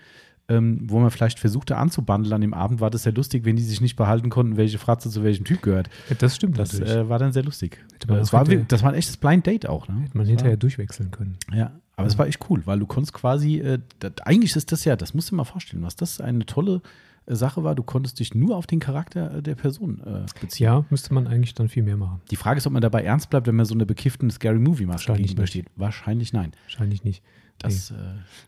ähm, 0.50 0.80
wo 0.90 1.00
man 1.00 1.12
vielleicht 1.12 1.40
versuchte 1.40 1.78
anzubandeln 1.78 2.34
an 2.34 2.42
dem 2.42 2.54
Abend, 2.54 2.82
war 2.82 2.90
das 2.90 3.04
sehr 3.04 3.14
lustig, 3.14 3.46
wenn 3.46 3.56
die 3.56 3.64
sich 3.64 3.82
nicht 3.82 3.96
behalten 3.96 4.30
konnten, 4.30 4.58
welche 4.58 4.80
Fratze 4.80 5.10
zu 5.10 5.24
welchem 5.24 5.46
Typ 5.46 5.62
gehört. 5.62 5.90
Ja, 6.10 6.16
das 6.18 6.36
stimmt 6.36 6.58
Das 6.58 6.74
natürlich. 6.74 6.96
äh, 6.96 7.10
war 7.10 7.20
dann 7.20 7.32
sehr 7.32 7.44
lustig. 7.44 7.78
Das 8.00 8.34
auch 8.34 8.34
war, 8.34 8.46
das 8.46 8.84
war 8.84 8.90
ein 8.90 8.96
echtes 8.96 9.18
Blind 9.18 9.46
Date 9.46 9.70
auch. 9.70 9.88
Ne? 9.88 10.02
Hätte 10.02 10.18
man 10.18 10.26
hinterher 10.26 10.58
durchwechseln 10.58 11.12
können. 11.12 11.38
War, 11.48 11.58
ja, 11.58 11.72
aber 11.96 12.08
es 12.08 12.18
war 12.18 12.28
echt 12.28 12.50
cool, 12.50 12.62
weil 12.66 12.80
du 12.80 12.88
konntest 12.88 13.14
quasi, 13.14 13.60
äh, 13.60 13.80
das, 14.00 14.14
eigentlich 14.24 14.56
ist 14.56 14.72
das 14.72 14.86
ja, 14.86 14.96
das 14.96 15.14
musst 15.14 15.30
du 15.30 15.34
dir 15.34 15.38
mal 15.38 15.44
vorstellen, 15.44 15.84
was 15.84 15.96
das 15.96 16.20
eine 16.20 16.46
tolle 16.46 16.82
äh, 17.26 17.36
Sache 17.36 17.64
war. 17.64 17.76
Du 17.76 17.84
konntest 17.84 18.20
dich 18.20 18.34
nur 18.34 18.56
auf 18.56 18.66
den 18.66 18.80
Charakter 18.80 19.36
äh, 19.36 19.42
der 19.44 19.56
Person 19.56 20.02
äh, 20.06 20.26
beziehen. 20.42 20.64
Ja, 20.64 20.86
müsste 20.90 21.14
man 21.14 21.28
eigentlich 21.28 21.54
dann 21.54 21.70
viel 21.70 21.84
mehr 21.84 21.98
machen. 21.98 22.22
Die 22.32 22.38
Frage 22.38 22.58
ist, 22.58 22.66
ob 22.66 22.74
man 22.74 22.82
dabei 22.82 23.04
ernst 23.04 23.30
bleibt, 23.30 23.48
wenn 23.48 23.56
man 23.56 23.66
so 23.66 23.76
eine 23.76 23.86
bekifften 23.86 24.32
Scary 24.32 24.60
Movie 24.60 24.86
Maske 24.86 25.10
Wahrscheinlich 25.10 25.28
gegenübersteht. 25.28 25.68
Wahrscheinlich 25.76 26.34
nein. 26.34 26.54
Wahrscheinlich 26.64 27.04
nicht. 27.04 27.22
Das, 27.60 27.92
äh, 27.92 27.96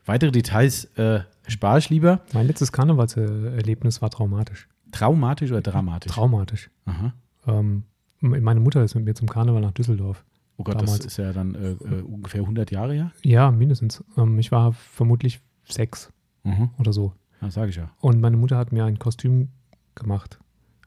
weitere 0.05 0.31
Details 0.31 0.85
äh, 0.95 1.21
spare 1.47 1.79
ich 1.79 1.89
lieber. 1.89 2.21
Mein 2.33 2.47
letztes 2.47 2.71
Karnevalserlebnis 2.71 4.01
war 4.01 4.09
traumatisch. 4.09 4.67
Traumatisch 4.91 5.51
oder 5.51 5.61
dramatisch? 5.61 6.11
Traumatisch. 6.11 6.69
Aha. 6.85 7.13
Ähm, 7.47 7.83
meine 8.19 8.59
Mutter 8.59 8.83
ist 8.83 8.95
mit 8.95 9.05
mir 9.05 9.13
zum 9.15 9.27
Karneval 9.27 9.61
nach 9.61 9.71
Düsseldorf. 9.71 10.23
Oh 10.57 10.63
Gott, 10.63 10.75
Damals. 10.75 10.97
das 10.97 11.05
ist 11.07 11.17
ja 11.17 11.33
dann 11.33 11.55
äh, 11.55 11.71
äh, 11.71 12.01
ungefähr 12.01 12.41
100 12.41 12.69
Jahre 12.71 12.93
her. 12.93 13.11
Ja, 13.23 13.51
mindestens. 13.51 14.03
Ähm, 14.17 14.37
ich 14.39 14.51
war 14.51 14.73
vermutlich 14.73 15.41
sechs 15.67 16.11
Mhm. 16.43 16.69
oder 16.79 16.91
so. 16.93 17.13
Das 17.39 17.53
sage 17.53 17.69
ich 17.69 17.75
ja. 17.75 17.89
Und 17.99 18.19
meine 18.21 18.37
Mutter 18.37 18.57
hat 18.57 18.71
mir 18.71 18.85
ein 18.85 18.97
Kostüm 18.99 19.49
gemacht. 19.95 20.39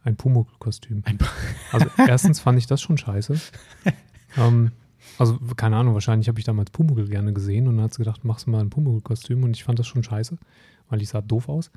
Ein 0.02 0.16
Pumuckl-Kostüm. 0.16 1.02
Also 1.73 1.87
erstens 1.97 2.40
fand 2.40 2.59
ich 2.59 2.66
das 2.66 2.81
schon 2.83 2.99
scheiße. 2.99 3.40
ähm, 4.37 4.71
also 5.19 5.39
keine 5.57 5.77
Ahnung, 5.77 5.95
wahrscheinlich 5.95 6.29
habe 6.29 6.39
ich 6.39 6.45
damals 6.45 6.71
Pumuckl 6.71 7.09
gerne 7.09 7.33
gesehen 7.33 7.69
und 7.69 7.77
dann 7.77 7.85
hat 7.85 7.95
sie 7.95 7.99
gedacht, 8.03 8.25
machst 8.25 8.47
du 8.47 8.51
mal 8.51 8.61
ein 8.61 8.71
Pumuckl-Kostüm 8.71 9.43
und 9.45 9.57
ich 9.57 9.65
fand 9.65 9.79
das 9.79 9.87
schon 9.87 10.03
scheiße, 10.03 10.37
weil 10.89 11.03
ich 11.03 11.09
sah 11.09 11.21
doof 11.21 11.49
aus. 11.49 11.71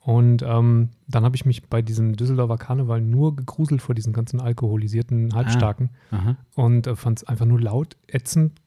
Und 0.00 0.42
ähm, 0.42 0.90
dann 1.08 1.24
habe 1.24 1.34
ich 1.34 1.46
mich 1.46 1.66
bei 1.66 1.80
diesem 1.80 2.14
Düsseldorfer 2.14 2.58
Karneval 2.58 3.00
nur 3.00 3.36
gegruselt 3.36 3.80
vor 3.80 3.94
diesen 3.94 4.12
ganzen 4.12 4.38
alkoholisierten 4.38 5.34
Halbstarken 5.34 5.90
Aha. 6.10 6.36
und 6.56 6.86
äh, 6.86 6.94
fand 6.94 7.20
es 7.20 7.24
einfach 7.24 7.46
nur 7.46 7.58
laut, 7.58 7.96
ätzend, 8.06 8.60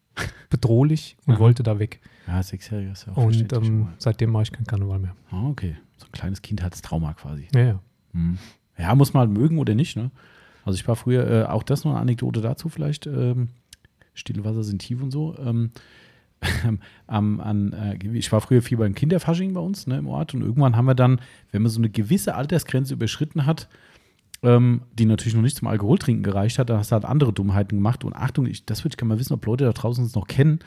bedrohlich 0.50 1.16
und 1.28 1.36
Aha. 1.36 1.40
wollte 1.40 1.62
da 1.62 1.78
weg. 1.78 2.02
Ja, 2.26 2.42
Sechsjähriger 2.42 2.92
ist 2.92 3.06
ja 3.06 3.14
auch 3.14 3.18
Und 3.18 3.54
ähm, 3.54 3.90
seitdem 4.00 4.32
mache 4.32 4.44
ich 4.44 4.52
kein 4.52 4.66
Karneval 4.66 4.98
mehr. 4.98 5.16
Ah, 5.30 5.48
okay. 5.48 5.76
So 5.98 6.08
ein 6.08 6.12
kleines 6.12 6.42
Kind 6.42 6.64
hat 6.64 6.74
das 6.74 6.82
Trauma 6.82 7.14
quasi. 7.14 7.48
Ja, 7.54 7.62
ja. 7.62 7.80
Mhm. 8.14 8.40
Ja, 8.78 8.96
muss 8.96 9.14
man 9.14 9.28
halt 9.28 9.38
mögen 9.38 9.60
oder 9.60 9.76
nicht, 9.76 9.96
ne? 9.96 10.12
Also 10.66 10.78
ich 10.78 10.88
war 10.88 10.96
früher, 10.96 11.30
äh, 11.30 11.46
auch 11.46 11.64
das 11.64 11.86
noch 11.86 11.92
eine 11.92 12.02
Anekdote 12.02 12.42
dazu 12.42 12.68
vielleicht, 12.68 13.08
ähm, 13.08 13.50
Stille 14.17 14.43
Wasser 14.43 14.63
sind 14.63 14.79
tief 14.79 15.01
und 15.01 15.12
so. 15.12 15.36
Ähm, 15.38 15.71
am, 17.07 17.39
an, 17.39 17.74
äh, 17.74 17.97
ich 18.13 18.31
war 18.31 18.41
früher 18.41 18.62
viel 18.62 18.77
beim 18.77 18.93
Kinderfasching 18.93 19.53
bei 19.53 19.62
uns 19.62 19.88
ne, 19.88 19.97
im 19.97 20.07
Ort 20.07 20.33
und 20.33 20.41
irgendwann 20.41 20.75
haben 20.75 20.86
wir 20.86 20.95
dann, 20.95 21.19
wenn 21.51 21.63
man 21.63 21.71
so 21.71 21.79
eine 21.79 21.89
gewisse 21.89 22.36
Altersgrenze 22.36 22.93
überschritten 22.93 23.45
hat, 23.45 23.67
ähm, 24.43 24.81
die 24.93 25.05
natürlich 25.05 25.33
noch 25.33 25.41
nicht 25.41 25.57
zum 25.57 25.67
Alkoholtrinken 25.67 26.24
gereicht 26.24 26.59
hat, 26.59 26.69
dann 26.69 26.77
hast 26.77 26.91
du 26.91 26.93
halt 26.93 27.05
andere 27.05 27.33
Dummheiten 27.33 27.77
gemacht. 27.77 28.03
Und 28.03 28.15
Achtung, 28.15 28.45
ich, 28.45 28.65
das 28.65 28.83
würde 28.83 28.93
ich 28.93 28.97
gerne 28.97 29.15
mal 29.15 29.19
wissen, 29.19 29.33
ob 29.33 29.45
Leute 29.45 29.65
da 29.65 29.74
draußen 29.74 30.05
es 30.05 30.13
noch 30.13 30.27
kennen. 30.27 30.59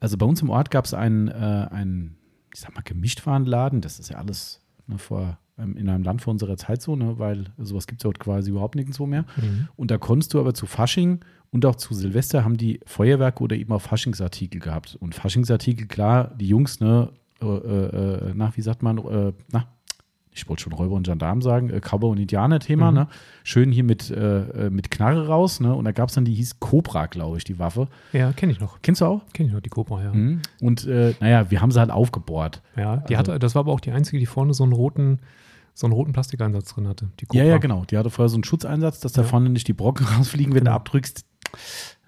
Also 0.00 0.16
bei 0.16 0.26
uns 0.26 0.42
im 0.42 0.50
Ort 0.50 0.70
gab 0.70 0.84
es 0.84 0.94
einen, 0.94 1.28
äh, 1.28 1.68
einen, 1.70 2.16
ich 2.52 2.60
sag 2.60 2.74
mal, 2.74 2.82
Gemischtwarenladen. 2.82 3.80
Das 3.80 3.98
ist 3.98 4.10
ja 4.10 4.18
alles 4.18 4.60
ne, 4.86 4.98
vor, 4.98 5.38
ähm, 5.58 5.76
in 5.76 5.88
einem 5.88 6.04
Land 6.04 6.20
vor 6.20 6.32
unserer 6.32 6.58
Zeit 6.58 6.82
so, 6.82 6.96
ne, 6.96 7.18
weil 7.18 7.46
sowas 7.56 7.86
gibt 7.86 8.00
es 8.00 8.02
dort 8.02 8.18
quasi 8.18 8.50
überhaupt 8.50 8.74
nirgendwo 8.74 9.06
mehr. 9.06 9.24
Mhm. 9.36 9.68
Und 9.76 9.90
da 9.90 9.96
konntest 9.96 10.34
du 10.34 10.40
aber 10.40 10.52
zu 10.52 10.66
Fasching 10.66 11.20
und 11.50 11.64
auch 11.66 11.76
zu 11.76 11.94
Silvester 11.94 12.44
haben 12.44 12.56
die 12.56 12.80
Feuerwerke 12.86 13.42
oder 13.42 13.56
eben 13.56 13.72
auch 13.72 13.80
Faschingsartikel 13.82 14.60
gehabt. 14.60 14.96
Und 15.00 15.14
Faschingsartikel, 15.14 15.86
klar, 15.86 16.32
die 16.38 16.48
Jungs, 16.48 16.80
ne, 16.80 17.10
äh, 17.40 17.46
äh, 17.46 18.34
nach, 18.34 18.56
wie 18.56 18.62
sagt 18.62 18.82
man, 18.82 18.98
äh, 18.98 19.32
na, 19.52 19.64
ich 20.30 20.48
wollte 20.48 20.62
schon 20.62 20.72
Räuber 20.72 20.94
und 20.94 21.04
Gendarm 21.04 21.42
sagen, 21.42 21.68
äh, 21.70 21.80
Cowboy 21.80 22.10
und 22.12 22.18
Indianer-Thema, 22.18 22.90
Mhm. 22.90 22.96
ne? 22.96 23.08
Schön 23.42 23.72
hier 23.72 23.82
mit, 23.82 24.08
äh, 24.10 24.66
äh, 24.66 24.70
mit 24.70 24.88
Knarre 24.90 25.26
raus, 25.26 25.58
ne? 25.58 25.74
Und 25.74 25.84
da 25.84 25.90
gab 25.92 26.10
es 26.10 26.14
dann, 26.14 26.24
die 26.24 26.34
hieß 26.34 26.60
Cobra, 26.60 27.06
glaube 27.06 27.38
ich, 27.38 27.44
die 27.44 27.58
Waffe. 27.58 27.88
Ja, 28.12 28.32
kenne 28.32 28.52
ich 28.52 28.60
noch. 28.60 28.80
Kennst 28.82 29.00
du 29.00 29.06
auch? 29.06 29.22
Kenne 29.32 29.48
ich 29.48 29.54
noch, 29.54 29.60
die 29.60 29.70
Cobra, 29.70 30.02
ja. 30.04 30.12
Mhm. 30.12 30.40
Und 30.60 30.86
äh, 30.86 31.14
naja, 31.18 31.50
wir 31.50 31.60
haben 31.60 31.72
sie 31.72 31.80
halt 31.80 31.90
aufgebohrt. 31.90 32.62
Ja, 32.76 32.98
die 32.98 33.16
Also- 33.16 33.32
hatte, 33.32 33.38
das 33.40 33.54
war 33.56 33.60
aber 33.60 33.72
auch 33.72 33.80
die 33.80 33.90
einzige, 33.90 34.18
die 34.20 34.26
vorne 34.26 34.54
so 34.54 34.62
einen 34.62 34.72
roten, 34.74 35.18
so 35.74 35.86
einen 35.86 35.92
roten 35.94 36.12
Plastikeinsatz 36.12 36.74
drin 36.74 36.86
hatte. 36.86 37.08
Die 37.18 37.24
Ja, 37.24 37.42
Cobra. 37.42 37.44
ja, 37.44 37.58
genau. 37.58 37.84
Die 37.86 37.96
hatte 37.98 38.10
vorher 38.10 38.28
so 38.28 38.36
einen 38.36 38.44
Schutzeinsatz, 38.44 39.00
dass 39.00 39.12
da 39.12 39.22
Ja. 39.22 39.28
vorne 39.28 39.48
nicht 39.50 39.66
die 39.66 39.72
Brocken 39.72 40.06
rausfliegen, 40.18 40.52
wenn 40.54 40.60
du 40.60 40.70
Genau. 40.70 40.76
abdrückst. 40.76 41.24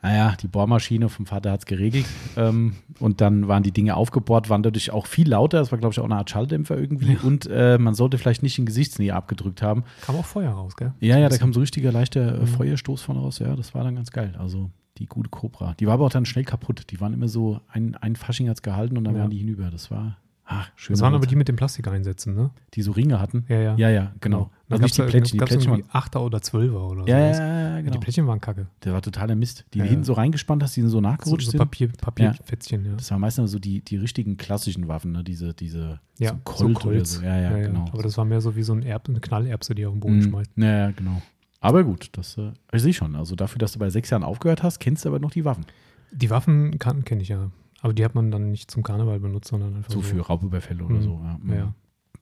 Naja, 0.02 0.34
die 0.40 0.48
Bohrmaschine 0.48 1.10
vom 1.10 1.26
Vater 1.26 1.52
hat 1.52 1.60
es 1.60 1.66
geregelt. 1.66 2.06
ähm, 2.36 2.74
und 3.00 3.20
dann 3.20 3.48
waren 3.48 3.62
die 3.62 3.72
Dinge 3.72 3.96
aufgebohrt, 3.96 4.48
waren 4.48 4.62
dadurch 4.62 4.90
auch 4.92 5.06
viel 5.06 5.28
lauter. 5.28 5.58
Das 5.58 5.72
war, 5.72 5.78
glaube 5.78 5.92
ich, 5.92 6.00
auch 6.00 6.04
eine 6.06 6.16
Art 6.16 6.30
Schalldämpfer 6.30 6.78
irgendwie. 6.78 7.18
Und 7.22 7.46
äh, 7.52 7.76
man 7.76 7.94
sollte 7.94 8.16
vielleicht 8.16 8.42
nicht 8.42 8.58
in 8.58 8.64
Gesichtsnähe 8.64 9.14
abgedrückt 9.14 9.60
haben. 9.60 9.84
Kam 10.00 10.16
auch 10.16 10.24
Feuer 10.24 10.52
raus, 10.52 10.74
gell? 10.76 10.94
Ja, 11.00 11.18
ja, 11.18 11.28
da 11.28 11.36
kam 11.36 11.52
so 11.52 11.60
richtiger 11.60 11.92
leichter 11.92 12.36
Mhm. 12.38 12.42
äh, 12.44 12.46
Feuerstoß 12.46 13.02
von 13.02 13.18
raus. 13.18 13.40
Ja, 13.40 13.54
das 13.56 13.74
war 13.74 13.84
dann 13.84 13.94
ganz 13.96 14.10
geil. 14.10 14.34
Also 14.38 14.70
die 14.96 15.06
gute 15.06 15.28
Cobra. 15.28 15.74
Die 15.78 15.86
war 15.86 15.94
aber 15.94 16.06
auch 16.06 16.10
dann 16.10 16.24
schnell 16.24 16.44
kaputt. 16.44 16.86
Die 16.90 17.00
waren 17.00 17.12
immer 17.12 17.28
so, 17.28 17.60
ein, 17.68 17.94
ein 17.96 18.16
Fasching 18.16 18.48
hat 18.48 18.56
es 18.56 18.62
gehalten 18.62 18.96
und 18.96 19.04
dann 19.04 19.14
Ja. 19.16 19.20
waren 19.22 19.30
die 19.30 19.38
hinüber. 19.38 19.70
Das 19.70 19.90
war, 19.90 20.16
ach, 20.52 20.70
schön. 20.76 20.94
Das 20.94 21.00
waren 21.02 21.14
aber 21.14 21.26
die 21.26 21.36
mit 21.36 21.48
den 21.48 21.56
Plastikeinsätzen, 21.56 22.34
ne? 22.34 22.50
die 22.74 22.82
so 22.82 22.92
Ringe 22.92 23.20
hatten. 23.20 23.44
Ja, 23.48 23.56
ja. 23.60 23.76
Ja, 23.76 23.88
ja, 23.88 24.12
genau. 24.20 24.50
Da 24.68 24.74
Also 24.74 24.82
nicht 24.82 24.98
die 24.98 25.02
Plättchen. 25.02 25.38
Die 25.38 25.44
Plättchen 25.44 25.70
waren, 25.70 25.84
Achter 25.90 26.22
oder 26.22 26.42
Zwölfer 26.42 26.86
oder 26.88 27.06
ja, 27.08 27.18
sowas. 27.24 27.38
ja, 27.38 27.46
ja, 27.70 27.76
Die 27.78 27.84
genau. 27.84 27.98
Plättchen 28.00 28.26
waren 28.26 28.40
kacke. 28.40 28.66
Der 28.84 28.92
war 28.92 29.00
totaler 29.02 29.34
Mist. 29.36 29.64
Die 29.74 29.78
Ja, 29.78 29.84
hinten 29.84 30.04
so 30.04 30.12
reingespannt 30.12 30.62
hast, 30.62 30.76
die 30.76 30.82
so 30.82 30.88
So, 30.88 31.00
nachgerutscht 31.00 31.46
so 31.46 31.50
sind. 31.52 31.58
Papier, 31.58 31.88
Papierfetzchen, 31.88 32.84
ja. 32.84 32.92
Das 32.96 33.10
waren 33.10 33.20
meistens 33.20 33.50
so 33.50 33.58
die, 33.58 33.80
die 33.82 33.96
richtigen 33.96 34.36
klassischen 34.36 34.88
Waffen, 34.88 35.12
ne? 35.12 35.24
diese, 35.24 35.54
diese 35.54 36.00
Ja, 36.18 36.30
so 36.30 36.36
Colt 36.44 36.84
oder 36.84 37.04
so. 37.04 37.22
Ja, 37.22 37.38
ja, 37.38 37.56
genau. 37.58 37.86
Aber 37.92 38.02
das 38.02 38.18
war 38.18 38.24
mehr 38.24 38.40
so 38.40 38.54
wie 38.56 38.62
so 38.62 38.72
ein 38.74 38.82
Erb, 38.82 39.08
eine 39.08 39.20
Knallerbse, 39.20 39.74
die 39.74 39.86
auf 39.86 39.92
den 39.94 40.00
Boden 40.00 40.18
Mhm. 40.18 40.22
schmeißt. 40.22 40.50
Ja, 40.56 40.78
ja, 40.78 40.90
genau. 40.90 41.22
Aber 41.60 41.84
gut, 41.84 42.08
das 42.12 42.38
äh, 42.38 42.52
ich 42.72 42.82
sehe 42.82 42.92
schon. 42.94 43.14
Also 43.16 43.36
dafür, 43.36 43.58
dass 43.58 43.72
du 43.72 43.78
bei 43.78 43.90
sechs 43.90 44.10
Jahren 44.10 44.24
aufgehört 44.24 44.62
hast, 44.62 44.78
kennst 44.80 45.04
du 45.04 45.10
aber 45.10 45.18
noch 45.18 45.30
die 45.30 45.44
Waffen. 45.44 45.66
Die 46.10 46.30
Waffen 46.30 46.78
kenne 46.78 47.22
ich 47.22 47.28
ja. 47.28 47.50
Aber 47.82 47.92
die 47.94 48.04
hat 48.04 48.14
man 48.14 48.30
dann 48.30 48.50
nicht 48.50 48.70
zum 48.70 48.82
Karneval 48.82 49.20
benutzt, 49.20 49.48
sondern 49.48 49.76
einfach 49.76 49.90
So 49.90 50.00
so. 50.02 50.08
für 50.08 50.20
Raubüberfälle 50.20 50.84
oder 50.84 50.94
Mhm. 50.96 51.02
so. 51.02 51.20
Ja, 51.22 51.38
Ja, 51.48 51.54
ja. 51.54 51.74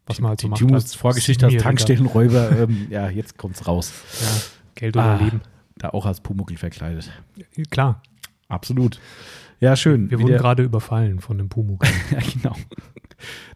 Was 0.06 0.20
man 0.20 0.30
halt 0.30 0.40
so 0.40 0.48
die 0.48 0.64
macht. 0.64 0.74
Als 0.74 0.94
Vorgeschichte 0.94 1.46
als. 1.46 1.56
Tankstellenräuber. 1.62 2.52
ähm, 2.58 2.86
ja, 2.90 3.10
jetzt 3.10 3.36
kommt's 3.36 3.66
raus. 3.66 3.92
Ja, 4.20 4.26
Geld 4.74 4.96
oder 4.96 5.04
Ah. 5.04 5.16
Leben. 5.16 5.40
Da 5.76 5.90
auch 5.90 6.06
als 6.06 6.20
Pumuckl 6.20 6.56
verkleidet. 6.56 7.10
Klar, 7.70 8.02
Absolut. 8.48 8.98
Ja, 9.60 9.76
schön. 9.76 10.10
wir 10.10 10.18
Wie 10.18 10.22
wurden 10.22 10.32
der- 10.32 10.40
gerade 10.40 10.62
überfallen 10.62 11.20
von 11.20 11.38
einem 11.38 11.48
Pumuckl. 11.48 11.86
Ja, 12.10 12.18
genau. 12.20 12.56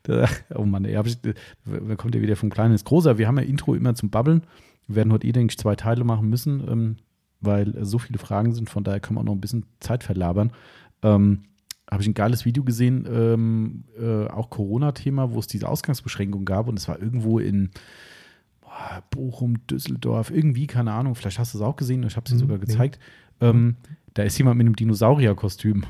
Da, 0.02 0.28
oh 0.56 0.64
Mann, 0.64 0.84
ey, 0.84 1.00
ich, 1.06 1.18
da 1.20 1.94
kommt 1.96 2.14
ja 2.14 2.20
wieder 2.20 2.34
vom 2.36 2.50
Kleinen 2.50 2.72
ins 2.72 2.84
Große. 2.84 3.16
Wir 3.18 3.28
haben 3.28 3.38
ja 3.38 3.44
Intro 3.44 3.74
immer 3.74 3.94
zum 3.94 4.10
Babbeln. 4.10 4.42
Wir 4.88 4.96
werden 4.96 5.12
heute 5.12 5.26
eh, 5.26 5.32
denke 5.32 5.52
ich, 5.52 5.58
zwei 5.58 5.76
Teile 5.76 6.02
machen 6.04 6.28
müssen, 6.28 6.68
ähm, 6.68 6.96
weil 7.40 7.72
so 7.84 7.98
viele 7.98 8.18
Fragen 8.18 8.52
sind. 8.52 8.68
Von 8.68 8.82
daher 8.84 8.98
können 9.00 9.16
wir 9.16 9.20
auch 9.20 9.24
noch 9.24 9.32
ein 9.34 9.40
bisschen 9.40 9.64
Zeit 9.80 10.02
verlabern. 10.02 10.52
Ähm, 11.02 11.44
habe 11.92 12.02
ich 12.02 12.08
ein 12.08 12.14
geiles 12.14 12.44
Video 12.46 12.64
gesehen, 12.64 13.06
ähm, 13.10 13.84
äh, 14.00 14.26
auch 14.28 14.48
Corona-Thema, 14.48 15.32
wo 15.32 15.38
es 15.38 15.46
diese 15.46 15.68
Ausgangsbeschränkung 15.68 16.44
gab 16.46 16.66
und 16.68 16.78
es 16.78 16.88
war 16.88 16.98
irgendwo 16.98 17.38
in 17.38 17.70
boah, 18.62 19.02
Bochum, 19.10 19.66
Düsseldorf, 19.66 20.30
irgendwie, 20.30 20.66
keine 20.66 20.92
Ahnung, 20.92 21.14
vielleicht 21.14 21.38
hast 21.38 21.52
du 21.52 21.58
es 21.58 21.62
auch 21.62 21.76
gesehen, 21.76 22.02
ich 22.04 22.16
habe 22.16 22.24
es 22.24 22.30
dir 22.30 22.36
Hm, 22.36 22.40
sogar 22.40 22.58
nee. 22.58 22.64
gezeigt. 22.64 22.98
Ähm, 23.40 23.76
da 24.14 24.22
ist 24.22 24.38
jemand 24.38 24.56
mit 24.56 24.66
einem 24.66 24.76
Dinosaurier-Kostüm 24.76 25.84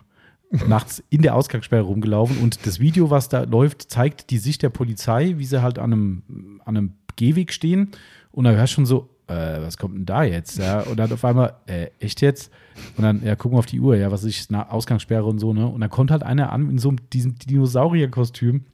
nachts 0.69 1.03
in 1.09 1.23
der 1.23 1.37
Ausgangssperre 1.37 1.83
rumgelaufen 1.83 2.39
und 2.39 2.67
das 2.67 2.81
Video, 2.81 3.11
was 3.11 3.29
da 3.29 3.45
läuft, 3.45 3.91
zeigt 3.91 4.31
die 4.31 4.39
Sicht 4.39 4.63
der 4.63 4.71
Polizei, 4.71 5.35
wie 5.39 5.45
sie 5.45 5.63
halt 5.63 5.79
an 5.79 5.93
einem, 5.93 6.61
an 6.65 6.77
einem 6.77 6.95
Gehweg 7.15 7.53
stehen 7.53 7.93
und 8.33 8.45
da 8.45 8.51
hörst 8.51 8.73
du 8.73 8.75
schon 8.75 8.87
so, 8.87 9.12
äh, 9.29 9.61
was 9.61 9.77
kommt 9.77 9.97
denn 9.97 10.07
da 10.07 10.23
jetzt? 10.25 10.59
Ja, 10.59 10.81
und 10.81 10.97
dann 10.97 11.13
auf 11.13 11.25
einmal, 11.25 11.55
äh, 11.67 11.89
echt 12.01 12.21
jetzt? 12.21 12.51
Und 12.97 13.05
dann, 13.05 13.23
ja, 13.25 13.37
gucken 13.37 13.57
wir 13.57 13.61
auf 13.61 13.67
die 13.67 13.81
Uhr, 13.81 13.97
ja, 13.97 14.11
was 14.11 14.25
ist 14.25 14.51
na, 14.51 14.69
Ausgangssperre 14.69 15.25
und 15.25 15.39
so, 15.39 15.53
ne? 15.53 15.67
Und 15.67 15.81
dann 15.81 15.91
kommt 15.91 16.11
halt 16.11 16.23
einer 16.23 16.53
an 16.53 16.71
in 16.71 16.79
so 16.79 16.93
diesem 17.13 17.37
Dinosaurier-Kostüm 17.39 18.65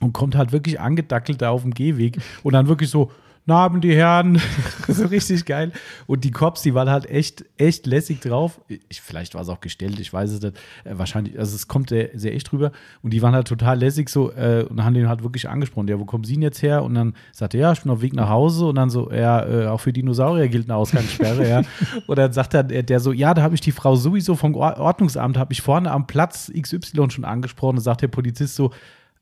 und 0.00 0.12
kommt 0.12 0.36
halt 0.36 0.52
wirklich 0.52 0.80
angedackelt 0.80 1.42
da 1.42 1.50
auf 1.50 1.62
dem 1.62 1.72
Gehweg 1.72 2.18
und 2.42 2.52
dann 2.52 2.68
wirklich 2.68 2.90
so, 2.90 3.10
na, 3.46 3.56
haben 3.56 3.80
die 3.82 3.94
Herren, 3.94 4.40
so 4.88 5.06
richtig 5.06 5.44
geil. 5.44 5.72
Und 6.06 6.24
die 6.24 6.30
Cops, 6.30 6.62
die 6.62 6.72
waren 6.74 6.88
halt 6.88 7.04
echt, 7.10 7.44
echt 7.58 7.86
lässig 7.86 8.20
drauf. 8.20 8.60
Ich, 8.88 9.02
vielleicht 9.02 9.34
war 9.34 9.42
es 9.42 9.48
auch 9.50 9.60
gestellt, 9.60 9.98
ich 10.00 10.10
weiß 10.12 10.30
es 10.30 10.40
nicht. 10.40 10.56
Äh, 10.84 10.96
wahrscheinlich, 10.98 11.38
also 11.38 11.54
es 11.54 11.68
kommt 11.68 11.90
sehr, 11.90 12.08
sehr 12.14 12.34
echt 12.34 12.52
rüber. 12.52 12.72
Und 13.02 13.12
die 13.12 13.20
waren 13.20 13.34
halt 13.34 13.46
total 13.46 13.78
lässig 13.78 14.08
so 14.08 14.32
äh, 14.32 14.64
und 14.68 14.82
haben 14.82 14.94
den 14.94 15.08
halt 15.08 15.22
wirklich 15.22 15.48
angesprochen. 15.48 15.88
Ja, 15.88 15.98
wo 16.00 16.06
kommen 16.06 16.24
Sie 16.24 16.34
denn 16.34 16.42
jetzt 16.42 16.62
her? 16.62 16.82
Und 16.82 16.94
dann 16.94 17.14
sagte 17.32 17.58
er, 17.58 17.60
ja, 17.62 17.72
ich 17.72 17.82
bin 17.82 17.90
auf 17.92 17.98
dem 17.98 18.02
Weg 18.02 18.14
nach 18.14 18.30
Hause. 18.30 18.66
Und 18.66 18.76
dann 18.76 18.88
so, 18.88 19.10
ja, 19.12 19.44
äh, 19.46 19.66
auch 19.66 19.80
für 19.80 19.92
Dinosaurier 19.92 20.48
gilt 20.48 20.70
eine 20.70 20.76
Ausgangssperre, 20.76 21.48
ja. 21.48 21.62
Und 22.06 22.18
dann 22.18 22.32
sagt 22.32 22.54
er, 22.54 22.62
der, 22.62 23.00
so, 23.00 23.12
ja, 23.12 23.34
da 23.34 23.42
habe 23.42 23.54
ich 23.54 23.60
die 23.60 23.72
Frau 23.72 23.94
sowieso 23.96 24.36
vom 24.36 24.54
Or- 24.54 24.78
Ordnungsamt, 24.78 25.36
habe 25.36 25.52
ich 25.52 25.60
vorne 25.60 25.90
am 25.90 26.06
Platz 26.06 26.50
XY 26.58 27.10
schon 27.10 27.24
angesprochen. 27.24 27.76
Und 27.76 27.82
sagt 27.82 28.00
der 28.00 28.08
Polizist 28.08 28.54
so, 28.56 28.70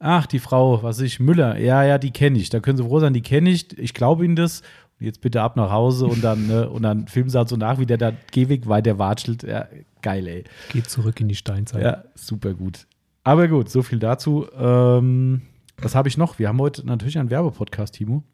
Ach, 0.04 0.26
die 0.26 0.40
Frau, 0.40 0.82
was 0.82 0.98
ich, 0.98 1.20
Müller. 1.20 1.60
Ja, 1.60 1.84
ja, 1.84 1.96
die 1.96 2.10
kenne 2.10 2.36
ich. 2.36 2.50
Da 2.50 2.58
können 2.58 2.76
Sie 2.76 2.82
froh 2.82 2.98
sein, 2.98 3.14
die 3.14 3.22
kenne 3.22 3.50
ich. 3.50 3.78
Ich 3.78 3.94
glaube 3.94 4.24
Ihnen 4.24 4.34
das. 4.34 4.62
Jetzt 4.98 5.20
bitte 5.20 5.42
ab 5.42 5.56
nach 5.56 5.70
Hause 5.70 6.06
und 6.06 6.24
dann, 6.24 6.48
ne, 6.48 6.68
und 6.68 6.82
dann 6.82 7.06
filmen 7.06 7.30
Sie 7.30 7.38
halt 7.38 7.48
so 7.48 7.56
nach, 7.56 7.78
wie 7.78 7.86
der 7.86 7.98
da 7.98 8.12
Gehweg 8.32 8.68
weiter 8.68 8.98
watschelt. 8.98 9.44
Ja, 9.44 9.68
geil, 10.00 10.26
ey. 10.26 10.44
Geht 10.70 10.90
zurück 10.90 11.20
in 11.20 11.28
die 11.28 11.36
Steinzeit. 11.36 11.84
Ja, 11.84 12.04
super 12.16 12.52
gut. 12.54 12.88
Aber 13.22 13.46
gut, 13.46 13.68
so 13.68 13.82
viel 13.82 14.00
dazu. 14.00 14.46
Ähm, 14.58 15.42
was 15.76 15.94
habe 15.94 16.08
ich 16.08 16.18
noch? 16.18 16.40
Wir 16.40 16.48
haben 16.48 16.60
heute 16.60 16.84
natürlich 16.84 17.18
einen 17.18 17.30
Werbepodcast, 17.30 17.94
Timo. 17.94 18.24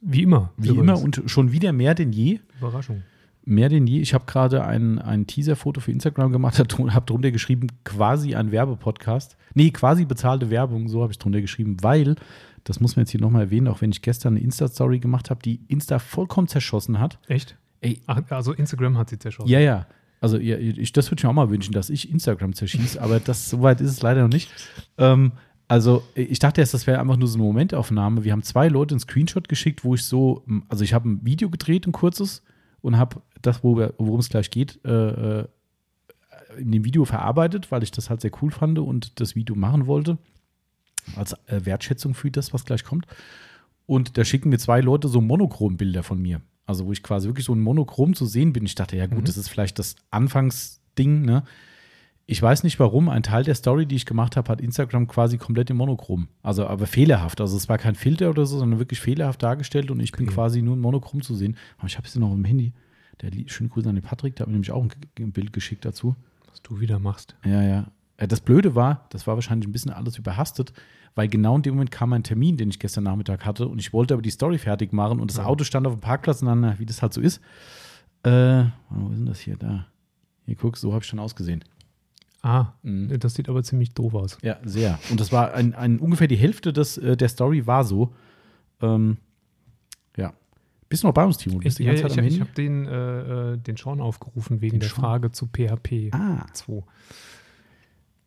Wie 0.00 0.24
immer. 0.24 0.52
Wie 0.56 0.70
übrigens. 0.70 0.82
immer 0.82 1.00
und 1.00 1.22
schon 1.26 1.52
wieder 1.52 1.72
mehr 1.72 1.94
denn 1.94 2.12
je. 2.12 2.40
Überraschung. 2.58 3.04
Mehr 3.48 3.70
denn 3.70 3.86
je. 3.86 4.00
Ich 4.00 4.12
habe 4.12 4.26
gerade 4.26 4.64
ein, 4.64 4.98
ein 4.98 5.26
Teaser-Foto 5.26 5.80
für 5.80 5.90
Instagram 5.90 6.32
gemacht, 6.32 6.58
habe 6.58 7.04
drunter 7.06 7.30
geschrieben, 7.30 7.68
quasi 7.84 8.34
ein 8.34 8.52
Werbepodcast. 8.52 9.36
Nee, 9.54 9.70
quasi 9.70 10.04
bezahlte 10.04 10.50
Werbung, 10.50 10.88
so 10.88 11.02
habe 11.02 11.12
ich 11.12 11.18
drunter 11.18 11.40
geschrieben, 11.40 11.78
weil, 11.80 12.16
das 12.64 12.80
muss 12.80 12.96
man 12.96 13.04
jetzt 13.04 13.10
hier 13.10 13.20
nochmal 13.20 13.44
erwähnen, 13.44 13.68
auch 13.68 13.80
wenn 13.80 13.90
ich 13.90 14.02
gestern 14.02 14.34
eine 14.34 14.44
Insta-Story 14.44 14.98
gemacht 14.98 15.30
habe, 15.30 15.40
die 15.42 15.60
Insta 15.68 15.98
vollkommen 15.98 16.46
zerschossen 16.46 17.00
hat. 17.00 17.18
Echt? 17.26 17.56
Ey, 17.80 18.00
Ach, 18.06 18.20
also 18.28 18.52
Instagram 18.52 18.98
hat 18.98 19.08
sie 19.08 19.18
zerschossen. 19.18 19.50
ja, 19.50 19.60
ja. 19.60 19.86
Also 20.20 20.36
ja, 20.36 20.58
ich, 20.58 20.92
das 20.92 21.10
würde 21.10 21.20
ich 21.20 21.24
mir 21.24 21.30
auch 21.30 21.34
mal 21.34 21.48
wünschen, 21.48 21.72
dass 21.72 21.90
ich 21.90 22.10
Instagram 22.10 22.52
zerschieße, 22.52 23.00
aber 23.00 23.20
das 23.20 23.48
soweit 23.48 23.80
ist 23.80 23.92
es 23.92 24.02
leider 24.02 24.22
noch 24.22 24.32
nicht. 24.32 24.50
Ähm, 24.98 25.32
also 25.68 26.02
ich 26.14 26.38
dachte 26.38 26.60
erst, 26.60 26.74
das 26.74 26.86
wäre 26.86 26.98
einfach 26.98 27.16
nur 27.16 27.28
so 27.28 27.38
eine 27.38 27.44
Momentaufnahme. 27.44 28.24
Wir 28.24 28.32
haben 28.32 28.42
zwei 28.42 28.68
Leute 28.68 28.94
einen 28.94 29.00
Screenshot 29.00 29.48
geschickt, 29.48 29.84
wo 29.84 29.94
ich 29.94 30.04
so, 30.04 30.44
also 30.68 30.82
ich 30.82 30.92
habe 30.92 31.08
ein 31.08 31.24
Video 31.24 31.50
gedreht, 31.50 31.86
ein 31.86 31.92
kurzes, 31.92 32.42
und 32.80 32.96
habe 32.96 33.22
das, 33.42 33.62
worum 33.62 34.20
es 34.20 34.28
gleich 34.28 34.50
geht, 34.50 34.80
äh, 34.84 35.40
äh, 35.40 35.48
in 36.58 36.72
dem 36.72 36.84
Video 36.84 37.04
verarbeitet, 37.04 37.70
weil 37.70 37.82
ich 37.82 37.90
das 37.90 38.10
halt 38.10 38.20
sehr 38.20 38.30
cool 38.42 38.50
fand 38.50 38.78
und 38.78 39.20
das 39.20 39.34
Video 39.36 39.54
machen 39.54 39.86
wollte. 39.86 40.18
Als 41.16 41.32
äh, 41.46 41.64
Wertschätzung 41.64 42.14
für 42.14 42.30
das, 42.30 42.52
was 42.52 42.64
gleich 42.64 42.84
kommt. 42.84 43.06
Und 43.86 44.18
da 44.18 44.24
schicken 44.24 44.50
mir 44.50 44.58
zwei 44.58 44.80
Leute 44.80 45.08
so 45.08 45.20
Monochrom-Bilder 45.20 46.02
von 46.02 46.20
mir. 46.20 46.40
Also, 46.66 46.84
wo 46.86 46.92
ich 46.92 47.02
quasi 47.02 47.28
wirklich 47.28 47.46
so 47.46 47.54
ein 47.54 47.60
Monochrom 47.60 48.14
zu 48.14 48.26
sehen 48.26 48.52
bin. 48.52 48.66
Ich 48.66 48.74
dachte, 48.74 48.96
ja, 48.96 49.06
gut, 49.06 49.20
Mhm. 49.20 49.24
das 49.24 49.38
ist 49.38 49.48
vielleicht 49.48 49.78
das 49.78 49.96
Anfangsding, 50.10 51.22
ne? 51.22 51.44
Ich 52.30 52.42
weiß 52.42 52.62
nicht 52.62 52.78
warum. 52.78 53.08
Ein 53.08 53.22
Teil 53.22 53.42
der 53.42 53.54
Story, 53.54 53.86
die 53.86 53.96
ich 53.96 54.04
gemacht 54.04 54.36
habe, 54.36 54.52
hat 54.52 54.60
Instagram 54.60 55.06
quasi 55.08 55.38
komplett 55.38 55.70
im 55.70 55.78
Monochrom. 55.78 56.28
Also, 56.42 56.66
aber 56.66 56.86
fehlerhaft. 56.86 57.40
Also, 57.40 57.56
es 57.56 57.70
war 57.70 57.78
kein 57.78 57.94
Filter 57.94 58.28
oder 58.28 58.44
so, 58.44 58.58
sondern 58.58 58.78
wirklich 58.78 59.00
fehlerhaft 59.00 59.42
dargestellt 59.42 59.90
und 59.90 59.98
ich 59.98 60.12
bin 60.12 60.26
Okay. 60.26 60.34
quasi 60.34 60.60
nur 60.60 60.74
in 60.74 60.80
Monochrom 60.82 61.22
zu 61.22 61.34
sehen. 61.34 61.56
Aber 61.78 61.86
ich 61.86 61.96
habe 61.96 62.06
es 62.06 62.14
noch 62.16 62.30
im 62.34 62.44
Handy. 62.44 62.74
Der 63.22 63.30
schöne 63.46 63.70
Grüße 63.70 63.88
an 63.88 63.94
den 63.94 64.04
Patrick, 64.04 64.36
der 64.36 64.42
hat 64.44 64.48
mir 64.48 64.52
nämlich 64.52 64.70
auch 64.70 64.84
ein, 65.18 65.32
Bild 65.32 65.54
geschickt 65.54 65.86
dazu. 65.86 66.16
Was 66.50 66.60
du 66.60 66.80
wieder 66.80 66.98
machst. 66.98 67.34
Ja, 67.46 67.62
ja. 67.62 67.86
Äh, 68.18 68.28
Das 68.28 68.40
Blöde 68.42 68.74
war, 68.74 69.06
das 69.08 69.26
war 69.26 69.34
wahrscheinlich 69.36 69.66
ein 69.66 69.72
bisschen 69.72 69.90
alles 69.90 70.18
überhastet, 70.18 70.74
weil 71.14 71.28
genau 71.28 71.56
in 71.56 71.62
dem 71.62 71.74
Moment 71.74 71.90
kam 71.90 72.12
ein 72.12 72.24
Termin, 72.24 72.58
den 72.58 72.68
ich 72.68 72.78
gestern 72.78 73.04
Nachmittag 73.04 73.46
hatte 73.46 73.66
und 73.66 73.78
ich 73.78 73.94
wollte 73.94 74.12
aber 74.12 74.22
die 74.22 74.30
Story 74.30 74.58
fertig 74.58 74.92
machen 74.92 75.18
und 75.18 75.30
das. 75.30 75.38
Auto 75.38 75.64
stand 75.64 75.86
auf 75.86 75.94
dem 75.94 76.00
Parkplatz 76.00 76.42
und 76.42 76.48
dann, 76.48 76.60
na, 76.60 76.78
wie 76.78 76.84
das 76.84 77.00
halt 77.00 77.14
so 77.14 77.22
ist. 77.22 77.40
Äh, 78.22 78.64
wo 78.90 79.08
ist 79.08 79.16
denn 79.16 79.24
das 79.26 79.40
hier? 79.40 79.56
Da. 79.56 79.86
Hier, 80.44 80.56
guck, 80.56 80.76
so 80.76 80.92
habe 80.92 81.02
ich 81.02 81.08
schon 81.08 81.18
ausgesehen. 81.20 81.64
Ah, 82.42 82.72
Mhm. 82.82 83.18
das 83.18 83.34
sieht 83.34 83.48
aber 83.48 83.62
ziemlich 83.62 83.94
doof 83.94 84.14
aus. 84.14 84.38
Ja, 84.42 84.58
sehr. 84.64 84.98
Und 85.10 85.18
das 85.20 85.32
war 85.32 85.54
ein, 85.54 85.74
ein 85.74 85.98
ungefähr 85.98 86.28
die 86.28 86.36
Hälfte 86.36 86.72
des, 86.72 86.96
äh, 86.98 87.16
der 87.16 87.28
Story 87.28 87.66
war 87.66 87.84
so. 87.84 88.14
Ähm, 88.80 89.16
ja. 90.16 90.32
Bist 90.88 91.02
du 91.02 91.08
noch 91.08 91.14
bei 91.14 91.24
uns, 91.24 91.36
Timo? 91.36 91.56
Du 91.56 91.64
bist 91.64 91.80
Ich, 91.80 91.86
die 91.86 91.92
ich, 91.92 92.04
am 92.18 92.24
ich 92.24 92.40
habe 92.40 92.50
den, 92.56 92.86
äh, 92.86 93.52
äh, 93.54 93.56
den 93.58 93.76
Sean 93.76 94.00
aufgerufen 94.00 94.60
wegen 94.60 94.74
Den 94.76 94.80
der 94.80 94.88
Sean? 94.88 95.00
Frage 95.00 95.32
zu 95.32 95.46
PHP 95.46 96.10
Ah, 96.12 96.46
2. 96.52 96.82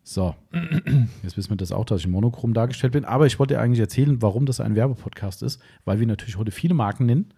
so. 0.04 0.36
Jetzt 1.24 1.38
wissen 1.38 1.50
wir 1.52 1.58
das 1.58 1.72
auch, 1.72 1.86
dass 1.86 2.02
ich 2.02 2.08
monochrom 2.08 2.54
dargestellt 2.54 2.94
bin. 2.94 3.06
Aber 3.06 3.28
ich 3.28 3.40
wollte 3.40 3.54
dir 3.54 3.62
eigentlich 3.62 3.80
erzählen, 3.80 4.22
warum 4.22 4.46
das 4.46 4.60
ein 4.60 4.76
Werbepodcast 4.76 5.42
ist, 5.44 5.62
weil 5.86 6.00
wir 6.00 6.08
natürlich 6.08 6.38
heute 6.38 6.52
viele 6.52 6.74
Marken 6.74 7.06
nennen. 7.06 7.34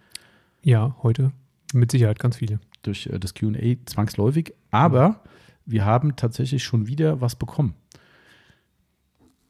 Ja, 0.63 0.95
heute 1.03 1.31
mit 1.73 1.91
Sicherheit 1.91 2.19
ganz 2.19 2.37
viele. 2.37 2.59
durch 2.81 3.05
äh, 3.07 3.19
das 3.19 3.33
QA 3.33 3.75
zwangsläufig. 3.85 4.53
Aber 4.71 5.21
wir 5.65 5.85
haben 5.85 6.15
tatsächlich 6.15 6.63
schon 6.63 6.87
wieder 6.87 7.21
was 7.21 7.35
bekommen. 7.35 7.75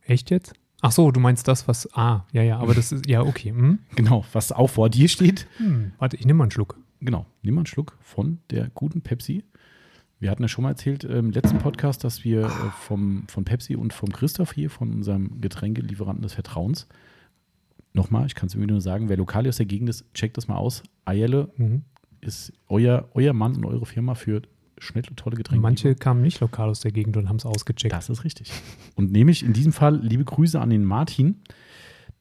Echt 0.04 0.30
jetzt? 0.30 0.54
Ach 0.82 0.92
so, 0.92 1.12
du 1.12 1.20
meinst 1.20 1.48
das, 1.48 1.68
was. 1.68 1.90
Ah, 1.96 2.26
ja, 2.34 2.44
ja, 2.44 2.58
aber 2.60 2.74
das 2.74 2.92
ist. 2.92 3.08
Ja, 3.08 3.22
okay. 3.22 3.50
Hm? 3.52 3.80
Genau, 3.96 4.26
was 4.34 4.52
auch 4.52 4.68
vor 4.70 4.90
dir 4.90 5.08
steht. 5.08 5.48
Hm, 5.58 5.94
warte, 5.98 6.18
ich 6.18 6.26
nehme 6.26 6.40
mal 6.40 6.44
einen 6.46 6.52
Schluck. 6.52 6.78
Genau, 7.00 7.26
nimm 7.42 7.56
mal 7.56 7.60
einen 7.62 7.66
Schluck 7.68 7.98
von 8.02 8.40
der 8.50 8.70
guten 8.70 9.02
Pepsi. 9.02 9.44
Wir 10.20 10.30
hatten 10.32 10.42
ja 10.42 10.48
schon 10.48 10.64
mal 10.64 10.70
erzählt 10.70 11.04
im 11.04 11.32
letzten 11.32 11.58
Podcast, 11.58 12.04
dass 12.06 12.24
wir 12.24 12.46
äh, 12.46 12.50
vom, 12.80 13.28
von 13.28 13.44
Pepsi 13.44 13.76
und 13.76 13.92
vom 13.94 14.10
Christoph 14.10 14.54
hier, 14.54 14.70
von 14.70 14.90
unserem 14.94 15.42
Getränkelieferanten 15.42 16.22
des 16.24 16.34
Vertrauens, 16.34 16.88
nochmal, 17.94 18.26
ich 18.26 18.36
kann 18.36 18.48
es 18.48 18.56
mir 18.56 18.66
nur 18.66 18.80
sagen, 18.80 19.10
wer 19.10 19.18
lokal 19.18 19.48
aus 19.48 19.58
der 19.58 19.66
Gegend 19.66 19.90
ist, 19.90 20.06
checkt 20.14 20.38
das 20.38 20.48
mal 20.48 20.56
aus. 20.56 20.82
Eierle 21.04 21.50
Mhm. 21.58 21.84
ist 22.22 22.54
euer, 22.70 23.10
euer 23.14 23.34
Mann 23.34 23.56
und 23.58 23.66
eure 23.66 23.86
Firma 23.86 24.16
für 24.16 24.42
schnelle, 24.80 25.08
tolle 25.16 25.36
Getränke. 25.38 25.62
Manche 25.62 25.96
kamen 25.96 26.22
nicht 26.22 26.40
lokal 26.40 26.70
aus 26.70 26.80
der 26.82 26.92
Gegend 26.92 27.18
und 27.18 27.30
haben 27.30 27.38
es 27.38 27.46
ausgecheckt. 27.46 27.94
Das 27.94 28.10
ist 28.10 28.24
richtig. 28.24 28.52
Und 28.96 29.12
nämlich 29.12 29.44
in 29.44 29.54
diesem 29.54 29.72
Fall 29.74 30.00
liebe 30.02 30.24
Grüße 30.24 30.60
an 30.60 30.70
den 30.70 30.84
Martin. 30.86 31.42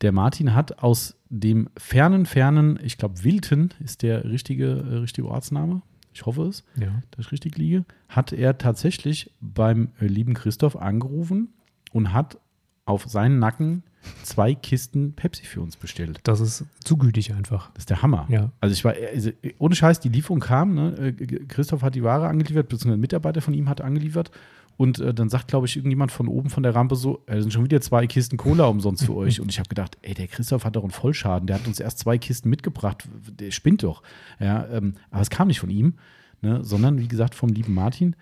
Der 0.01 0.13
Martin 0.13 0.55
hat 0.55 0.83
aus 0.83 1.17
dem 1.29 1.69
fernen, 1.77 2.27
fernen, 2.27 2.79
ich 2.83 2.99
glaube 2.99 3.23
Wilten 3.25 3.71
ist 3.85 4.03
der 4.03 4.25
richtige, 4.25 4.67
äh, 4.67 4.97
richtige 4.97 5.29
Ortsname. 5.29 5.83
Ich 6.15 6.27
hoffe 6.27 6.43
es, 6.43 6.65
Ja. 6.77 7.01
dass 7.13 7.27
ich 7.27 7.33
richtig 7.33 7.57
liege. 7.57 7.85
Hat 8.09 8.33
er 8.33 8.59
tatsächlich 8.59 9.31
beim 9.41 9.89
äh, 10.01 10.07
lieben 10.07 10.35
Christoph 10.35 10.77
angerufen 10.77 11.49
und 11.93 12.13
hat 12.13 12.39
auf 12.85 13.05
seinen 13.07 13.39
Nacken 13.39 13.83
zwei 14.23 14.55
Kisten 14.55 15.15
Pepsi 15.15 15.45
für 15.45 15.61
uns 15.61 15.77
bestellt. 15.77 16.21
Das 16.25 16.41
ist 16.41 16.65
zu 16.83 16.97
gütig 16.97 17.33
einfach. 17.33 17.71
Das 17.75 17.83
ist 17.83 17.91
der 17.91 18.03
Hammer. 18.03 18.27
Ja. 18.29 18.51
Also 18.61 18.73
ich 18.73 18.85
war, 18.85 18.95
also 19.13 19.31
ohne 19.59 19.75
Scheiß, 19.75 20.01
die 20.01 20.09
Lieferung 20.09 20.41
kam, 20.41 20.75
ne? 20.75 20.97
äh, 20.97 21.13
Christoph 21.47 21.83
hat 21.83 21.95
die 21.95 22.03
Ware 22.03 22.27
angeliefert, 22.27 22.69
beziehungsweise 22.69 22.99
ein 22.99 23.01
Mitarbeiter 23.01 23.41
von 23.41 23.55
ihm 23.55 23.69
hat 23.69 23.81
angeliefert. 23.81 24.31
Und 24.77 24.99
äh, 24.99 25.15
dann 25.15 25.29
sagt, 25.29 25.49
glaube 25.49 25.67
ich, 25.67 25.77
irgendjemand 25.77 26.11
von 26.11 26.29
oben 26.29 26.51
von 26.51 26.63
der 26.63 26.75
Rampe 26.75 26.97
so, 26.97 27.23
äh, 27.27 27.41
sind 27.41 27.53
schon 27.53 27.65
wieder 27.65 27.81
zwei 27.81 28.07
Kisten 28.07 28.37
Cola 28.37 28.65
umsonst 28.65 29.05
für 29.05 29.15
euch. 29.15 29.41
Und 29.41 29.51
ich 29.51 29.59
habe 29.59 29.69
gedacht, 29.69 29.99
ey, 30.03 30.15
der 30.15 30.27
Christoph 30.27 30.65
hat 30.65 30.77
doch 30.77 30.83
einen 30.83 30.91
Vollschaden. 30.91 31.47
Der 31.47 31.59
hat 31.59 31.67
uns 31.67 31.79
erst 31.79 31.99
zwei 31.99 32.19
Kisten 32.19 32.49
mitgebracht. 32.49 33.09
Der 33.39 33.51
spinnt 33.51 33.83
doch. 33.83 34.03
Ja, 34.41 34.67
ähm, 34.69 34.95
aber 35.11 35.23
es 35.23 35.31
kam 35.31 35.49
nicht 35.49 35.61
von 35.61 35.71
ihm, 35.71 35.95
ne? 36.41 36.65
sondern 36.65 36.99
wie 36.99 37.09
gesagt 37.09 37.35
vom 37.35 37.51
lieben 37.51 37.75
Martin. 37.75 38.17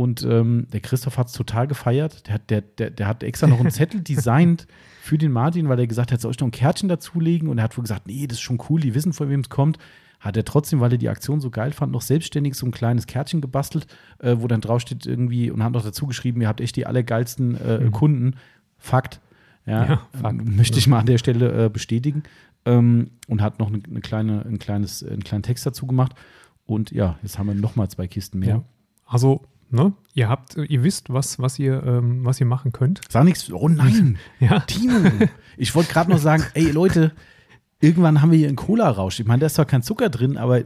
Und 0.00 0.22
ähm, 0.24 0.66
der 0.72 0.80
Christoph 0.80 1.18
hat 1.18 1.26
es 1.26 1.34
total 1.34 1.66
gefeiert. 1.66 2.26
Der 2.26 2.34
hat, 2.34 2.48
der, 2.48 2.62
der, 2.62 2.90
der 2.90 3.06
hat 3.06 3.22
extra 3.22 3.46
noch 3.46 3.60
einen 3.60 3.70
Zettel 3.70 4.00
designt 4.00 4.66
für 5.02 5.18
den 5.18 5.30
Martin, 5.30 5.68
weil 5.68 5.78
er 5.78 5.86
gesagt 5.86 6.10
hat, 6.10 6.20
soll 6.22 6.30
ich 6.30 6.40
noch 6.40 6.48
ein 6.48 6.52
Kärtchen 6.52 6.88
dazulegen? 6.88 7.48
Und 7.48 7.58
er 7.58 7.64
hat 7.64 7.76
wohl 7.76 7.82
gesagt, 7.82 8.06
nee, 8.06 8.26
das 8.26 8.38
ist 8.38 8.42
schon 8.42 8.58
cool, 8.70 8.80
die 8.80 8.94
wissen, 8.94 9.12
von 9.12 9.28
wem 9.28 9.40
es 9.40 9.50
kommt. 9.50 9.78
Hat 10.18 10.36
er 10.38 10.44
trotzdem, 10.44 10.80
weil 10.80 10.92
er 10.92 10.98
die 10.98 11.08
Aktion 11.10 11.40
so 11.40 11.50
geil 11.50 11.72
fand, 11.72 11.92
noch 11.92 12.00
selbstständig 12.02 12.54
so 12.54 12.64
ein 12.66 12.70
kleines 12.72 13.06
Kärtchen 13.06 13.40
gebastelt, 13.42 13.86
äh, 14.20 14.36
wo 14.38 14.46
dann 14.48 14.60
draufsteht 14.62 15.04
irgendwie 15.06 15.50
und 15.50 15.62
hat 15.62 15.72
noch 15.72 15.82
dazu 15.84 16.06
geschrieben, 16.06 16.40
ihr 16.40 16.48
habt 16.48 16.60
echt 16.62 16.76
die 16.76 16.86
allergeilsten 16.86 17.56
äh, 17.60 17.78
Mhm. 17.80 17.90
Kunden. 17.92 18.34
Fakt. 18.78 19.20
Ja, 19.66 19.84
Ja, 19.86 20.00
Fakt. 20.18 20.40
ähm, 20.40 20.56
möchte 20.56 20.78
ich 20.78 20.86
mal 20.86 21.00
an 21.00 21.06
der 21.06 21.18
Stelle 21.18 21.66
äh, 21.66 21.68
bestätigen. 21.68 22.22
Ähm, 22.64 23.10
und 23.28 23.42
hat 23.42 23.58
noch 23.58 23.68
eine, 23.68 23.82
eine 23.88 24.00
kleine, 24.00 24.44
ein 24.46 24.58
kleines, 24.58 25.02
einen 25.04 25.24
kleinen 25.24 25.42
Text 25.42 25.64
dazu 25.66 25.86
gemacht. 25.86 26.12
Und 26.66 26.90
ja, 26.90 27.18
jetzt 27.22 27.38
haben 27.38 27.46
wir 27.48 27.54
noch 27.54 27.76
mal 27.76 27.88
zwei 27.88 28.06
Kisten 28.06 28.38
mehr. 28.38 28.48
Ja. 28.48 28.62
Also, 29.06 29.42
ne, 29.70 29.92
ihr 30.14 30.28
habt, 30.28 30.56
ihr 30.56 30.82
wisst, 30.84 31.10
was, 31.12 31.38
was 31.38 31.58
ihr, 31.58 31.82
ähm, 31.84 32.24
was 32.24 32.40
ihr 32.40 32.46
machen 32.46 32.72
könnt. 32.72 33.00
Sag 33.08 33.24
nichts. 33.24 33.50
Oh 33.52 33.68
nein, 33.68 34.18
Ja. 34.40 34.60
Timo. 34.60 34.98
Ich 35.56 35.74
wollte 35.74 35.92
gerade 35.92 36.10
noch 36.10 36.18
sagen, 36.18 36.44
ey 36.54 36.70
Leute, 36.70 37.12
irgendwann 37.80 38.20
haben 38.20 38.30
wir 38.30 38.38
hier 38.38 38.48
einen 38.48 38.56
Cola-Rausch. 38.56 39.20
Ich 39.20 39.26
meine, 39.26 39.40
da 39.40 39.46
ist 39.46 39.54
zwar 39.54 39.64
kein 39.64 39.82
Zucker 39.82 40.10
drin, 40.10 40.36
aber 40.36 40.58
äh, 40.60 40.64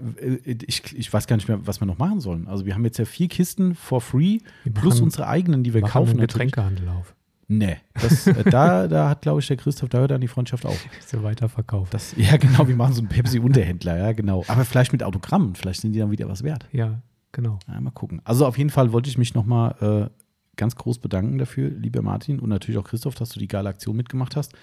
ich, 0.67 0.83
ich 0.97 1.13
weiß 1.13 1.27
gar 1.27 1.37
nicht 1.37 1.49
mehr, 1.49 1.67
was 1.67 1.81
wir 1.81 1.87
noch 1.87 1.99
machen 1.99 2.21
sollen. 2.21 2.49
Also 2.49 2.67
wir 2.67 2.75
haben 2.75 2.85
jetzt 2.85 2.99
ja 2.99 3.05
vier 3.05 3.29
Kisten 3.29 3.75
for 3.75 4.01
free, 4.01 4.39
Wir 4.65 4.73
plus 4.73 4.95
machen- 4.95 5.05
unsere 5.05 5.29
eigenen, 5.29 5.63
die 5.65 5.75
wir 5.75 5.81
Machen 5.83 5.93
kaufen. 5.93 6.11
einen. 6.13 6.21
Getränkehandel 6.21 6.89
auf. 6.89 7.15
Nee, 7.47 7.77
das, 8.01 8.27
äh, 8.27 8.43
da, 8.51 8.89
da 8.89 9.11
hat, 9.11 9.21
glaube 9.21 9.41
ich, 9.41 9.47
der 9.47 9.59
Christoph, 9.59 9.91
da 9.91 9.99
hört 9.99 10.11
dann 10.11 10.23
die 10.23 10.29
Freundschaft 10.29 10.65
auf. 10.65 10.83
Ist 10.99 11.13
ja 11.13 11.23
weiterverkauft. 11.23 11.93
Das, 11.93 12.15
ja, 12.17 12.39
genau, 12.39 12.67
wir 12.67 12.75
machen 12.75 12.95
so 12.95 13.01
einen 13.03 13.11
Pepsi-Unterhändler, 13.11 13.99
ja, 13.99 14.13
genau. 14.13 14.45
Aber 14.49 14.65
vielleicht 14.65 14.93
mit 14.93 15.03
Autogrammen, 15.03 15.55
vielleicht 15.55 15.83
sind 15.83 15.93
die 15.93 15.99
dann 15.99 16.11
wieder 16.11 16.27
was 16.27 16.43
wert. 16.43 16.67
Ja, 16.73 17.03
genau. 17.35 17.59
Ja, 17.69 17.79
mal 17.81 17.91
gucken. 17.91 18.23
Also 18.25 18.47
auf 18.47 18.57
jeden 18.57 18.71
Fall 18.71 18.93
wollte 18.93 19.11
ich 19.11 19.19
mich 19.19 19.35
nochmal 19.35 20.11
äh, 20.11 20.11
ganz 20.57 20.77
groß 20.77 20.99
bedanken 20.99 21.37
dafür, 21.37 21.69
lieber 21.69 22.01
Martin 22.01 22.41
und 22.41 22.49
natürlich 22.49 22.79
auch 22.79 22.85
Christoph, 22.85 23.15
dass 23.17 23.29
du 23.29 23.39
die 23.39 23.49
geile 23.49 23.69
Aktion 23.69 23.95
mitgemacht 23.97 24.37
hast. 24.37 24.55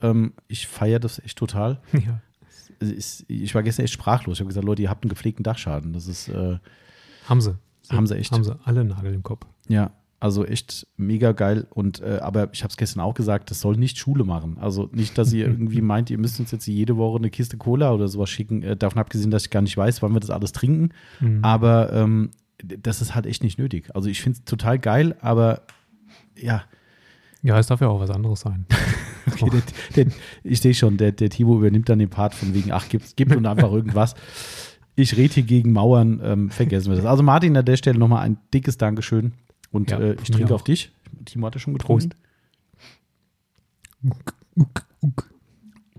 Ähm, 0.00 0.34
ich 0.46 0.68
feiere 0.68 1.00
das 1.00 1.18
echt 1.18 1.36
total. 1.36 1.80
Ja. 1.92 2.20
Ich 3.26 3.56
war 3.56 3.64
gestern 3.64 3.84
echt 3.86 3.94
sprachlos. 3.94 4.36
Ich 4.36 4.40
habe 4.40 4.46
gesagt, 4.48 4.64
Leute, 4.64 4.82
ihr 4.82 4.88
habt 4.90 5.02
einen 5.02 5.08
gepflegten 5.08 5.42
Dachschaden. 5.42 5.92
Das 5.92 6.06
ist, 6.06 6.28
äh, 6.28 6.58
Haben 7.28 7.40
sie. 7.40 7.58
Haben 7.90 8.06
sie 8.06 8.16
echt. 8.16 8.30
Haben 8.30 8.44
sie 8.44 8.56
alle 8.64 8.84
Nagel 8.84 9.14
im 9.14 9.24
Kopf. 9.24 9.46
ja, 9.66 9.90
also 10.20 10.44
echt 10.44 10.86
mega 10.96 11.32
geil. 11.32 11.66
Und 11.70 12.00
äh, 12.00 12.18
aber 12.20 12.48
ich 12.52 12.62
habe 12.62 12.70
es 12.70 12.76
gestern 12.76 13.00
auch 13.00 13.14
gesagt, 13.14 13.50
das 13.50 13.60
soll 13.60 13.76
nicht 13.76 13.98
Schule 13.98 14.24
machen. 14.24 14.58
Also 14.58 14.88
nicht, 14.92 15.16
dass 15.16 15.32
ihr 15.32 15.46
irgendwie 15.46 15.80
meint, 15.82 16.10
ihr 16.10 16.18
müsst 16.18 16.40
uns 16.40 16.50
jetzt 16.50 16.66
jede 16.66 16.96
Woche 16.96 17.18
eine 17.18 17.30
Kiste 17.30 17.56
Cola 17.56 17.92
oder 17.92 18.08
sowas 18.08 18.30
schicken. 18.30 18.62
Äh, 18.62 18.76
davon 18.76 18.98
abgesehen, 18.98 19.30
dass 19.30 19.44
ich 19.44 19.50
gar 19.50 19.62
nicht 19.62 19.76
weiß, 19.76 20.02
wann 20.02 20.12
wir 20.12 20.20
das 20.20 20.30
alles 20.30 20.52
trinken. 20.52 20.90
Mhm. 21.20 21.44
Aber 21.44 21.92
ähm, 21.92 22.30
das 22.58 23.00
ist 23.00 23.14
halt 23.14 23.26
echt 23.26 23.44
nicht 23.44 23.58
nötig. 23.58 23.94
Also 23.94 24.08
ich 24.08 24.20
finde 24.20 24.38
es 24.38 24.44
total 24.44 24.78
geil, 24.80 25.16
aber 25.20 25.62
ja, 26.36 26.64
Ja, 27.42 27.58
es 27.58 27.68
darf 27.68 27.80
ja 27.80 27.88
auch 27.88 28.00
was 28.00 28.10
anderes 28.10 28.40
sein. 28.40 28.66
okay, 29.26 29.50
der, 29.50 30.04
der, 30.04 30.12
ich 30.42 30.60
sehe 30.60 30.74
schon, 30.74 30.96
der, 30.96 31.12
der 31.12 31.30
Timo 31.30 31.56
übernimmt 31.56 31.88
dann 31.88 32.00
den 32.00 32.10
Part 32.10 32.34
von 32.34 32.54
wegen, 32.54 32.72
ach, 32.72 32.88
gibt, 32.88 33.16
gibt 33.16 33.36
und 33.36 33.46
einfach 33.46 33.70
irgendwas. 33.70 34.16
Ich 34.96 35.16
rede 35.16 35.34
hier 35.34 35.42
gegen 35.44 35.72
Mauern, 35.72 36.20
ähm, 36.24 36.50
vergessen 36.50 36.90
wir 36.90 36.96
das. 36.96 37.06
Also 37.06 37.22
Martin, 37.22 37.56
an 37.56 37.64
der 37.64 37.76
Stelle 37.76 38.00
nochmal 38.00 38.24
ein 38.24 38.38
dickes 38.52 38.78
Dankeschön 38.78 39.34
und 39.70 39.90
Ja, 39.90 39.98
äh, 40.00 40.16
ich 40.22 40.30
trinke 40.30 40.54
auf 40.54 40.64
dich. 40.64 40.92
Timo 41.24 41.46
hatte 41.46 41.58
schon 41.58 41.74
getrunken. 41.74 42.10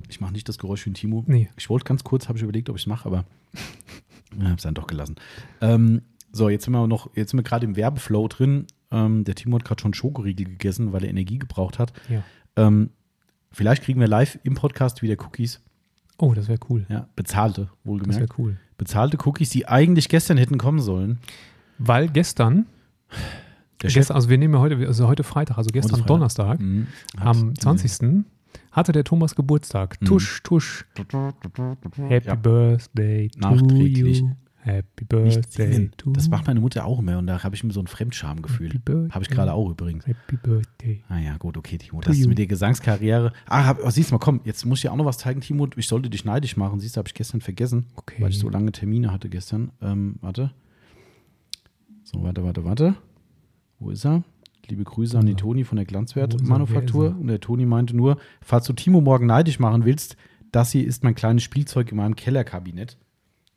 Ich 0.07 0.21
mache 0.21 0.31
nicht 0.33 0.49
das 0.49 0.57
Geräusch 0.57 0.85
wie 0.85 0.89
ein 0.91 0.95
Timo. 0.95 1.23
Nee. 1.27 1.49
Ich 1.57 1.69
wollte 1.69 1.85
ganz 1.85 2.03
kurz, 2.03 2.27
habe 2.27 2.37
ich 2.37 2.43
überlegt, 2.43 2.69
ob 2.69 2.75
ich 2.77 2.83
es 2.83 2.87
mache, 2.87 3.05
aber 3.07 3.25
habe 4.39 4.55
es 4.55 4.63
dann 4.63 4.73
doch 4.73 4.87
gelassen. 4.87 5.15
Ähm, 5.61 6.01
so, 6.31 6.49
jetzt 6.49 6.65
sind 6.65 6.73
wir 6.73 6.85
noch, 6.87 7.15
jetzt 7.15 7.31
sind 7.31 7.39
wir 7.39 7.43
gerade 7.43 7.65
im 7.65 7.75
Werbeflow 7.75 8.27
drin. 8.27 8.65
Ähm, 8.91 9.23
der 9.23 9.35
Timo 9.35 9.57
hat 9.57 9.65
gerade 9.65 9.81
schon 9.81 9.93
Schokoriegel 9.93 10.45
gegessen, 10.45 10.93
weil 10.93 11.03
er 11.03 11.09
Energie 11.09 11.37
gebraucht 11.37 11.77
hat. 11.79 11.93
Ja. 12.09 12.23
Ähm, 12.55 12.89
vielleicht 13.51 13.83
kriegen 13.83 13.99
wir 13.99 14.07
live 14.07 14.39
im 14.43 14.55
Podcast 14.55 15.01
wieder 15.01 15.15
Cookies. 15.23 15.61
Oh, 16.17 16.33
das 16.33 16.47
wäre 16.47 16.59
cool. 16.69 16.85
Ja, 16.89 17.07
bezahlte, 17.15 17.61
Das 17.63 17.69
wohlgemerkt. 17.85 18.21
wäre 18.21 18.33
cool. 18.39 18.57
Bezahlte 18.77 19.17
Cookies, 19.25 19.49
die 19.51 19.67
eigentlich 19.67 20.09
gestern 20.09 20.37
hätten 20.37 20.57
kommen 20.57 20.79
sollen. 20.79 21.19
Weil 21.77 22.09
gestern, 22.09 22.65
gestern 23.79 24.15
also 24.15 24.29
wir 24.29 24.37
nehmen 24.37 24.53
ja 24.53 24.59
heute, 24.59 24.77
also 24.87 25.07
heute 25.07 25.23
Freitag, 25.23 25.57
also 25.57 25.69
gestern 25.71 25.91
Freitag. 25.99 26.07
Donnerstag, 26.07 26.59
Mhm. 26.59 26.87
Am 27.17 27.55
20. 27.55 28.25
hatte 28.71 28.91
der 28.91 29.03
Thomas 29.03 29.35
Geburtstag. 29.35 29.99
Mhm. 30.01 30.05
Tusch, 30.05 30.41
tusch. 30.43 30.85
Happy 32.07 32.27
Ja. 32.27 32.35
Birthday 32.35 33.29
to 33.29 33.39
Nachträglich. 33.39 34.19
you. 34.21 34.29
Happy 34.61 35.05
Birthday 35.05 35.89
to 35.95 36.11
Das 36.11 36.27
macht 36.27 36.45
meine 36.45 36.59
Mutter 36.59 36.83
auch 36.83 36.99
immer 36.99 37.17
und 37.17 37.27
da 37.27 37.41
habe 37.41 37.55
ich 37.55 37.63
immer 37.63 37.71
so 37.71 37.79
ein 37.79 37.87
Fremdschamgefühl. 37.87 38.67
Happy 38.67 38.79
Birthday. 38.79 39.09
Habe 39.11 39.23
ich 39.23 39.29
gerade 39.29 39.53
auch 39.53 39.69
übrigens. 39.69 40.05
Happy 40.05 40.35
Birthday. 40.35 41.01
Ah 41.07 41.17
ja, 41.17 41.37
gut, 41.37 41.55
okay, 41.57 41.77
Timo. 41.77 42.01
Das 42.01 42.17
ist 42.17 42.27
mit 42.27 42.37
der 42.37 42.45
Gesangskarriere. 42.45 43.31
Ah, 43.47 43.65
hab, 43.65 43.79
oh, 43.83 43.89
siehst 43.89 44.11
du 44.11 44.15
mal, 44.15 44.19
komm, 44.19 44.41
jetzt 44.43 44.65
muss 44.65 44.79
ich 44.79 44.81
dir 44.83 44.91
auch 44.91 44.97
noch 44.97 45.05
was 45.05 45.17
zeigen, 45.17 45.39
Timo. 45.39 45.67
Ich 45.77 45.87
sollte 45.87 46.09
dich 46.09 46.25
neidisch 46.25 46.57
machen. 46.57 46.81
Siehst 46.81 46.97
du, 46.97 46.99
habe 46.99 47.07
ich 47.07 47.13
gestern 47.13 47.39
vergessen, 47.39 47.85
Okay. 47.95 48.21
weil 48.21 48.31
ich 48.31 48.37
so 48.39 48.49
lange 48.49 48.71
Termine 48.73 49.13
hatte 49.13 49.29
gestern. 49.29 49.71
Ähm, 49.81 50.17
warte. 50.19 50.51
So, 52.03 52.21
warte, 52.21 52.43
warte, 52.43 52.65
warte. 52.65 52.95
Wo 53.79 53.91
ist 53.91 54.05
er? 54.05 54.23
Liebe 54.67 54.83
Grüße 54.83 55.17
an 55.17 55.25
die 55.25 55.35
Toni 55.35 55.63
von 55.63 55.77
der 55.77 55.83
er? 55.83 55.87
Glanzwert-Manufaktur. 55.87 57.05
Er? 57.07 57.17
Und 57.19 57.27
der 57.27 57.39
Toni 57.39 57.65
meinte 57.65 57.95
nur, 57.95 58.17
falls 58.41 58.65
du 58.65 58.73
Timo 58.73 59.01
morgen 59.01 59.25
neidisch 59.25 59.59
machen 59.59 59.85
willst, 59.85 60.15
das 60.51 60.71
hier 60.71 60.85
ist 60.85 61.03
mein 61.03 61.15
kleines 61.15 61.43
Spielzeug 61.43 61.91
in 61.91 61.97
meinem 61.97 62.15
Kellerkabinett. 62.15 62.97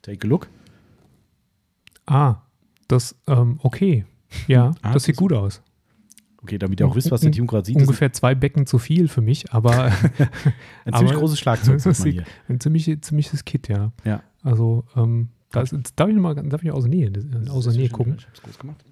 Take 0.02 0.26
a 0.26 0.28
look. 0.28 0.48
Ah, 2.06 2.36
das, 2.88 3.14
ähm, 3.26 3.58
okay. 3.62 4.04
Ja, 4.46 4.72
Ah, 4.82 4.92
das 4.94 5.04
sieht 5.04 5.14
das- 5.16 5.18
gut 5.20 5.32
aus. 5.32 5.62
Okay, 6.38 6.58
damit 6.58 6.80
ihr 6.80 6.88
auch 6.88 6.96
wisst, 6.96 7.10
was 7.12 7.20
der 7.20 7.30
Timo 7.30 7.46
gerade 7.46 7.64
sieht. 7.66 7.76
Ungefähr 7.76 8.12
zwei 8.12 8.34
Becken 8.34 8.66
zu 8.66 8.78
viel 8.78 9.06
für 9.06 9.20
mich, 9.20 9.52
aber 9.52 9.84
ein 9.92 9.92
ziemlich 10.92 11.10
aber- 11.12 11.14
großes 11.20 11.38
Schlagzeug. 11.38 11.78
sieht 11.80 12.24
ein 12.48 12.58
ziemlich, 12.58 13.00
ziemliches 13.02 13.44
Kit, 13.44 13.68
ja. 13.68 13.92
Ja. 14.04 14.22
Also, 14.42 14.84
ähm, 14.96 15.28
das, 15.52 15.70
darf 15.94 16.08
ich 16.08 16.14
noch 16.16 16.22
mal, 16.22 16.34
darf 16.34 16.64
ich 16.64 16.72
aus 16.72 16.84
der 16.84 16.90
Nähe, 16.90 17.12
aus 17.48 17.64
der 17.64 17.74
Nähe 17.74 17.90
gucken? 17.90 18.16
Ich 18.18 18.26
hab's 18.26 18.42
groß 18.42 18.58
gemacht. 18.58 18.84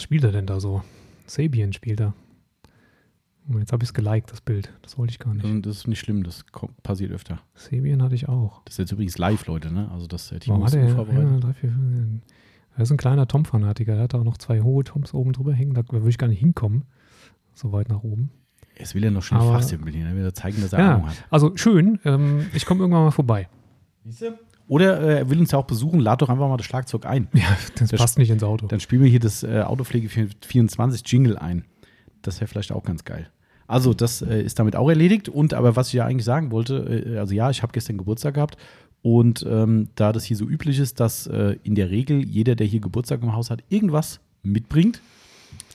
Was 0.00 0.04
spielt 0.04 0.24
er 0.24 0.32
denn 0.32 0.46
da 0.46 0.60
so? 0.60 0.82
Sabian 1.26 1.74
spielt 1.74 2.00
er. 2.00 2.14
Oh, 3.52 3.58
jetzt 3.58 3.70
habe 3.70 3.84
ich 3.84 3.90
es 3.90 3.92
geliked, 3.92 4.32
das 4.32 4.40
Bild. 4.40 4.72
Das 4.80 4.96
wollte 4.96 5.10
ich 5.10 5.18
gar 5.18 5.34
nicht. 5.34 5.66
Das 5.66 5.76
ist 5.76 5.88
nicht 5.88 5.98
schlimm, 6.00 6.22
das 6.22 6.46
kommt, 6.46 6.82
passiert 6.82 7.12
öfter. 7.12 7.38
Sabian 7.54 8.02
hatte 8.02 8.14
ich 8.14 8.26
auch. 8.26 8.62
Das 8.64 8.76
ist 8.76 8.78
jetzt 8.78 8.92
übrigens 8.92 9.18
live, 9.18 9.44
Leute, 9.46 9.70
ne? 9.70 9.90
Also 9.92 10.06
das 10.06 10.28
Timo 10.28 10.54
Warum 10.54 10.64
ist 10.66 10.72
hat 10.72 10.80
er? 10.80 10.88
unvorbereitet. 10.88 11.30
Ja, 11.32 11.38
drei, 11.40 11.52
vier, 11.52 11.70
fünf, 11.72 12.22
er 12.76 12.82
ist 12.82 12.90
ein 12.90 12.96
kleiner 12.96 13.28
Tom-Fanatiker. 13.28 13.92
Er 13.94 14.04
hat 14.04 14.14
auch 14.14 14.24
noch 14.24 14.38
zwei 14.38 14.62
hohe 14.62 14.84
Toms 14.84 15.12
oben 15.12 15.34
drüber 15.34 15.52
hängen. 15.52 15.74
Da 15.74 15.82
würde 15.90 16.08
ich 16.08 16.16
gar 16.16 16.28
nicht 16.28 16.40
hinkommen. 16.40 16.84
So 17.52 17.70
weit 17.72 17.90
nach 17.90 18.02
oben. 18.02 18.30
Jetzt 18.78 18.94
will 18.94 19.04
er 19.04 19.10
noch 19.10 19.22
schnell 19.22 19.42
Aber- 19.42 19.52
Fachsimpel 19.52 19.92
hier, 19.92 20.06
ne? 20.06 20.16
will 20.16 20.24
er 20.24 20.32
zeigen, 20.32 20.62
dass 20.62 20.72
er 20.72 20.78
Ja, 20.78 20.94
Ahnung 20.94 21.08
hat. 21.10 21.24
also 21.28 21.54
schön. 21.58 21.98
Ähm, 22.06 22.46
ich 22.54 22.64
komme 22.64 22.80
irgendwann 22.80 23.04
mal 23.04 23.10
vorbei. 23.10 23.50
Oder 24.70 25.00
äh, 25.00 25.18
er 25.18 25.30
will 25.30 25.40
uns 25.40 25.50
ja 25.50 25.58
auch 25.58 25.64
besuchen, 25.66 25.98
lad 25.98 26.22
doch 26.22 26.28
einfach 26.28 26.48
mal 26.48 26.56
das 26.56 26.64
Schlagzeug 26.66 27.04
ein. 27.04 27.26
Ja, 27.34 27.42
das 27.76 27.90
Das- 27.90 28.00
passt 28.00 28.18
nicht 28.18 28.30
ins 28.30 28.44
Auto. 28.44 28.66
Dann 28.68 28.78
spielen 28.78 29.02
wir 29.02 29.10
hier 29.10 29.18
das 29.18 29.42
äh, 29.42 29.62
Autopflege 29.66 30.08
24 30.08 31.02
Jingle 31.10 31.36
ein. 31.36 31.64
das 32.22 32.40
wäre 32.40 32.46
vielleicht 32.48 32.70
auch 32.70 32.84
ganz 32.84 33.04
geil. 33.04 33.28
Also, 33.66 33.94
das 33.94 34.22
äh, 34.22 34.40
ist 34.42 34.58
damit 34.60 34.76
auch 34.76 34.88
erledigt. 34.88 35.28
Und 35.28 35.54
aber 35.54 35.74
was 35.74 35.88
ich 35.88 35.94
ja 35.94 36.04
eigentlich 36.06 36.24
sagen 36.24 36.50
wollte, 36.52 37.04
äh, 37.14 37.18
also 37.18 37.34
ja, 37.34 37.50
ich 37.50 37.62
habe 37.62 37.72
gestern 37.72 37.98
Geburtstag 37.98 38.34
gehabt. 38.34 38.56
Und 39.02 39.44
ähm, 39.48 39.88
da 39.96 40.12
das 40.12 40.24
hier 40.24 40.36
so 40.36 40.44
üblich 40.46 40.78
ist, 40.78 41.00
dass 41.00 41.26
äh, 41.26 41.56
in 41.64 41.74
der 41.74 41.90
Regel 41.90 42.22
jeder, 42.24 42.54
der 42.54 42.66
hier 42.66 42.80
Geburtstag 42.80 43.22
im 43.22 43.32
Haus 43.34 43.50
hat, 43.50 43.62
irgendwas 43.70 44.20
mitbringt. 44.42 45.00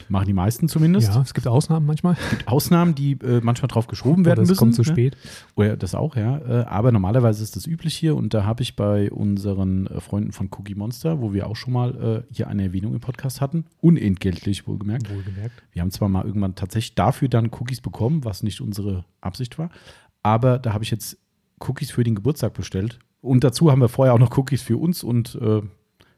Machen 0.07 0.27
die 0.27 0.33
meisten 0.33 0.67
zumindest. 0.67 1.13
Ja, 1.13 1.21
es 1.21 1.33
gibt 1.33 1.47
Ausnahmen 1.47 1.85
manchmal. 1.85 2.15
Es 2.19 2.29
gibt 2.29 2.47
Ausnahmen, 2.47 2.95
die 2.95 3.13
äh, 3.13 3.41
manchmal 3.41 3.67
drauf 3.67 3.87
geschoben 3.87 4.25
werden 4.25 4.39
Oder 4.39 4.43
es 4.43 4.49
müssen. 4.49 4.59
kommt 4.59 4.75
zu 4.75 4.81
ne? 4.81 4.87
spät. 4.87 5.17
Oder 5.55 5.77
das 5.77 5.95
auch, 5.95 6.15
ja. 6.15 6.37
Äh, 6.37 6.65
aber 6.65 6.91
normalerweise 6.91 7.43
ist 7.43 7.55
das 7.55 7.65
üblich 7.65 7.95
hier 7.95 8.15
und 8.15 8.33
da 8.33 8.45
habe 8.45 8.61
ich 8.61 8.75
bei 8.75 9.11
unseren 9.11 9.87
äh, 9.87 9.99
Freunden 9.99 10.31
von 10.31 10.49
Cookie 10.51 10.75
Monster, 10.75 11.21
wo 11.21 11.33
wir 11.33 11.47
auch 11.47 11.55
schon 11.55 11.73
mal 11.73 12.23
äh, 12.29 12.33
hier 12.33 12.47
eine 12.47 12.63
Erwähnung 12.63 12.93
im 12.93 12.99
Podcast 12.99 13.41
hatten, 13.41 13.65
unentgeltlich 13.81 14.67
wohlgemerkt. 14.67 15.09
Wohlgemerkt. 15.09 15.63
Wir 15.71 15.81
haben 15.81 15.91
zwar 15.91 16.09
mal 16.09 16.25
irgendwann 16.25 16.55
tatsächlich 16.55 16.95
dafür 16.95 17.27
dann 17.27 17.49
Cookies 17.51 17.81
bekommen, 17.81 18.23
was 18.23 18.43
nicht 18.43 18.61
unsere 18.61 19.05
Absicht 19.21 19.57
war, 19.57 19.69
aber 20.21 20.59
da 20.59 20.73
habe 20.73 20.83
ich 20.83 20.91
jetzt 20.91 21.17
Cookies 21.59 21.91
für 21.91 22.03
den 22.03 22.15
Geburtstag 22.15 22.53
bestellt. 22.53 22.99
Und 23.21 23.43
dazu 23.43 23.71
haben 23.71 23.81
wir 23.81 23.89
vorher 23.89 24.13
auch 24.13 24.19
noch 24.19 24.37
Cookies 24.37 24.61
für 24.61 24.77
uns 24.77 25.03
und 25.03 25.39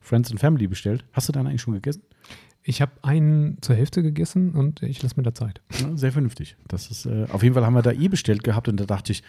Friends 0.01 0.31
and 0.31 0.39
Family 0.39 0.67
bestellt. 0.67 1.05
Hast 1.13 1.29
du 1.29 1.33
dann 1.33 1.47
eigentlich 1.47 1.61
schon 1.61 1.73
gegessen? 1.73 2.01
Ich 2.69 2.81
habe 2.81 2.91
einen 3.01 3.57
zur 3.61 3.75
Hälfte 3.77 4.03
gegessen 4.03 4.51
und 4.51 4.83
ich 4.83 5.01
lasse 5.01 5.15
mir 5.15 5.23
da 5.23 5.33
Zeit. 5.33 5.61
Ja, 5.79 5.95
sehr 5.95 6.11
vernünftig. 6.11 6.57
Das 6.67 6.91
ist, 6.91 7.05
äh, 7.05 7.25
auf 7.31 7.41
jeden 7.41 7.55
Fall 7.55 7.65
haben 7.65 7.73
wir 7.75 7.81
da 7.81 7.93
eh 7.93 8.09
bestellt 8.09 8.43
gehabt 8.43 8.67
und 8.67 8.77
da 8.77 8.85
dachte 8.85 9.13
ich, 9.13 9.23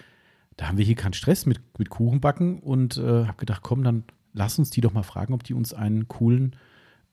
da 0.57 0.67
haben 0.67 0.77
wir 0.77 0.85
hier 0.85 0.97
keinen 0.97 1.13
Stress 1.13 1.47
mit, 1.47 1.61
mit 1.79 1.89
Kuchenbacken 1.89 2.59
und 2.59 2.97
äh, 2.97 3.03
habe 3.27 3.37
gedacht, 3.37 3.63
komm, 3.63 3.85
dann 3.85 4.03
lass 4.33 4.59
uns 4.59 4.71
die 4.71 4.81
doch 4.81 4.93
mal 4.93 5.05
fragen, 5.05 5.35
ob 5.35 5.45
die 5.45 5.55
uns 5.55 5.73
einen 5.73 6.09
coolen 6.09 6.57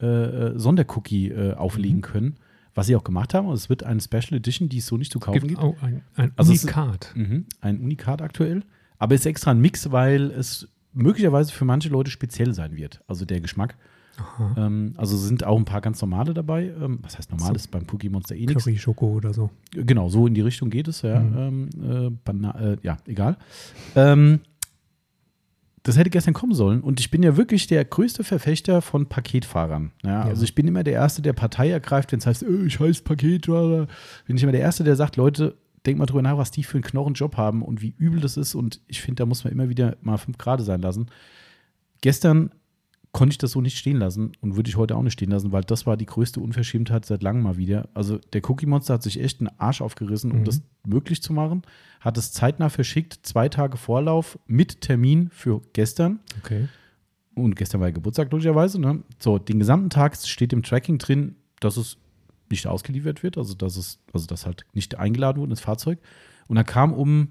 äh, 0.01 0.05
äh, 0.07 0.59
Sondercookie 0.59 1.29
äh, 1.29 1.53
auflegen 1.53 1.97
Mhm. 1.97 2.01
können. 2.01 2.35
Was 2.73 2.87
sie 2.87 2.95
auch 2.97 3.03
gemacht 3.05 3.33
haben. 3.33 3.47
Und 3.47 3.53
es 3.53 3.69
wird 3.69 3.83
eine 3.83 4.01
Special 4.01 4.33
Edition, 4.33 4.67
die 4.67 4.79
es 4.79 4.87
so 4.87 4.97
nicht 4.97 5.11
zu 5.11 5.19
kaufen 5.19 5.39
Gibt 5.39 5.47
gibt. 5.51 5.61
auch 5.61 5.81
ein, 5.81 6.01
ein 6.15 6.33
Also 6.35 6.51
Unikat. 6.51 7.13
Mhm, 7.15 7.45
ein 7.61 7.79
Unikat 7.79 8.21
aktuell. 8.21 8.63
Aber 8.97 9.13
es 9.15 9.21
ist 9.21 9.27
extra 9.27 9.51
ein 9.51 9.61
Mix, 9.61 9.91
weil 9.91 10.31
es 10.31 10.67
möglicherweise 10.91 11.53
für 11.53 11.63
manche 11.65 11.87
Leute 11.89 12.09
speziell 12.11 12.53
sein 12.53 12.75
wird. 12.75 13.01
Also 13.07 13.23
der 13.25 13.39
Geschmack. 13.39 13.77
Ähm, 14.57 14.93
also 14.97 15.17
sind 15.17 15.43
auch 15.43 15.57
ein 15.57 15.65
paar 15.65 15.81
ganz 15.81 16.01
normale 16.01 16.33
dabei. 16.33 16.65
Ähm, 16.81 16.99
was 17.01 17.17
heißt 17.17 17.31
normales? 17.31 17.67
Beim 17.67 17.85
Cookie 17.91 18.09
Monster 18.09 18.35
eh 18.35 18.45
nichts. 18.45 18.63
Curry, 18.63 18.77
Schoko 18.77 19.07
oder 19.07 19.33
so. 19.33 19.49
Genau, 19.71 20.09
so 20.09 20.27
in 20.27 20.33
die 20.33 20.41
Richtung 20.41 20.69
geht 20.69 20.87
es, 20.87 21.01
ja. 21.01 21.19
Mhm. 21.19 21.69
Ähm, 21.85 22.13
äh, 22.25 22.71
äh, 22.71 22.77
ja, 22.81 22.97
egal. 23.05 23.37
Ähm, 23.95 24.39
das 25.83 25.97
hätte 25.97 26.09
gestern 26.09 26.33
kommen 26.33 26.55
sollen. 26.55 26.81
Und 26.81 26.99
ich 26.99 27.11
bin 27.11 27.21
ja 27.21 27.37
wirklich 27.37 27.67
der 27.67 27.85
größte 27.85 28.23
Verfechter 28.23 28.81
von 28.81 29.05
Paketfahrern. 29.05 29.91
Ja, 30.03 30.09
Ja. 30.09 30.21
Also 30.23 30.43
ich 30.43 30.55
bin 30.55 30.67
immer 30.67 30.83
der 30.83 30.93
Erste, 30.93 31.21
der 31.21 31.33
Partei 31.33 31.69
ergreift, 31.69 32.11
wenn 32.11 32.19
es 32.19 32.25
heißt, 32.25 32.43
äh, 32.43 32.65
ich 32.65 32.79
heiße 32.79 33.03
Paketfahrer. 33.03 33.87
Bin 34.25 34.35
ich 34.37 34.43
immer 34.43 34.51
der 34.51 34.61
Erste, 34.61 34.83
der 34.83 34.95
sagt, 34.95 35.15
Leute, 35.15 35.55
denkt 35.85 35.99
mal 35.99 36.07
drüber 36.07 36.23
nach, 36.23 36.37
was 36.37 36.49
die 36.49 36.63
für 36.63 36.77
einen 36.77 36.83
Knochenjob 36.83 37.37
haben 37.37 37.61
und 37.61 37.81
wie 37.83 37.93
übel 37.97 38.19
das 38.19 38.35
ist. 38.35 38.55
Und 38.55 38.81
ich 38.87 39.01
finde, 39.01 39.21
da 39.21 39.25
muss 39.27 39.43
man 39.43 39.53
immer 39.53 39.69
wieder 39.69 39.97
mal 40.01 40.17
fünf 40.17 40.39
Grade 40.39 40.63
sein 40.63 40.81
lassen. 40.81 41.07
Gestern 42.01 42.49
konnte 43.15 43.31
ich 43.31 43.37
das 43.37 43.51
so 43.51 43.61
nicht 43.61 43.77
stehen 43.77 43.95
lassen 43.95 44.33
und 44.41 44.57
würde 44.57 44.67
ich 44.67 44.75
heute 44.75 44.97
auch 44.97 45.01
nicht 45.01 45.13
stehen 45.13 45.31
lassen, 45.31 45.53
weil 45.53 45.63
das 45.63 45.85
war 45.85 45.95
die 45.95 46.05
größte 46.05 46.41
Unverschämtheit 46.41 47.05
seit 47.05 47.23
langem 47.23 47.43
mal 47.43 47.55
wieder. 47.55 47.87
Also 47.93 48.17
der 48.33 48.41
Cookie 48.49 48.65
Monster 48.65 48.95
hat 48.95 49.03
sich 49.03 49.21
echt 49.21 49.39
einen 49.39 49.57
Arsch 49.57 49.79
aufgerissen, 49.79 50.33
um 50.33 50.39
Mhm. 50.39 50.43
das 50.43 50.61
möglich 50.85 51.23
zu 51.23 51.31
machen, 51.31 51.61
hat 52.01 52.17
es 52.17 52.33
zeitnah 52.33 52.67
verschickt, 52.67 53.19
zwei 53.23 53.47
Tage 53.47 53.77
Vorlauf 53.77 54.37
mit 54.47 54.81
Termin 54.81 55.29
für 55.31 55.61
gestern. 55.71 56.19
Okay. 56.43 56.67
Und 57.35 57.55
gestern 57.55 57.79
war 57.79 57.87
ja 57.87 57.93
Geburtstag 57.93 58.29
logischerweise. 58.33 58.81
Ne? 58.81 59.01
So, 59.19 59.37
den 59.39 59.59
gesamten 59.59 59.89
Tag 59.89 60.17
steht 60.17 60.51
im 60.51 60.61
Tracking 60.61 60.97
drin, 60.97 61.37
dass 61.61 61.77
es 61.77 61.97
nicht 62.51 62.67
ausgeliefert 62.67 63.23
wird, 63.23 63.37
also 63.37 63.53
dass 63.53 63.77
es, 63.77 63.99
also 64.11 64.27
dass 64.27 64.45
halt 64.45 64.65
nicht 64.73 64.99
eingeladen 64.99 65.39
wurde 65.39 65.51
ins 65.53 65.61
Fahrzeug. 65.61 65.99
Und 66.47 66.57
dann 66.57 66.65
kam 66.65 66.91
um 66.91 67.29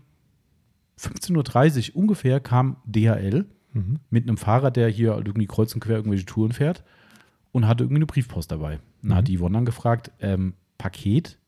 15.30 0.98 1.90
Uhr 1.90 1.96
ungefähr 1.96 2.40
kam 2.40 2.78
DHL 2.86 3.44
Mhm. 3.74 3.98
mit 4.10 4.26
einem 4.28 4.36
Fahrer, 4.38 4.70
der 4.70 4.88
hier 4.88 5.12
irgendwie 5.16 5.46
kreuz 5.46 5.74
und 5.74 5.80
quer 5.80 5.96
irgendwelche 5.96 6.24
Touren 6.26 6.52
fährt 6.52 6.82
und 7.52 7.66
hatte 7.68 7.84
irgendwie 7.84 7.96
eine 7.98 8.06
Briefpost 8.06 8.50
dabei. 8.50 8.78
Dann 9.02 9.10
Mhm. 9.10 9.14
hat 9.16 9.28
die 9.28 9.36
Yvonne 9.38 9.54
dann 9.54 9.64
gefragt, 9.66 10.10
ähm, 10.20 10.54
Paket? 10.78 11.38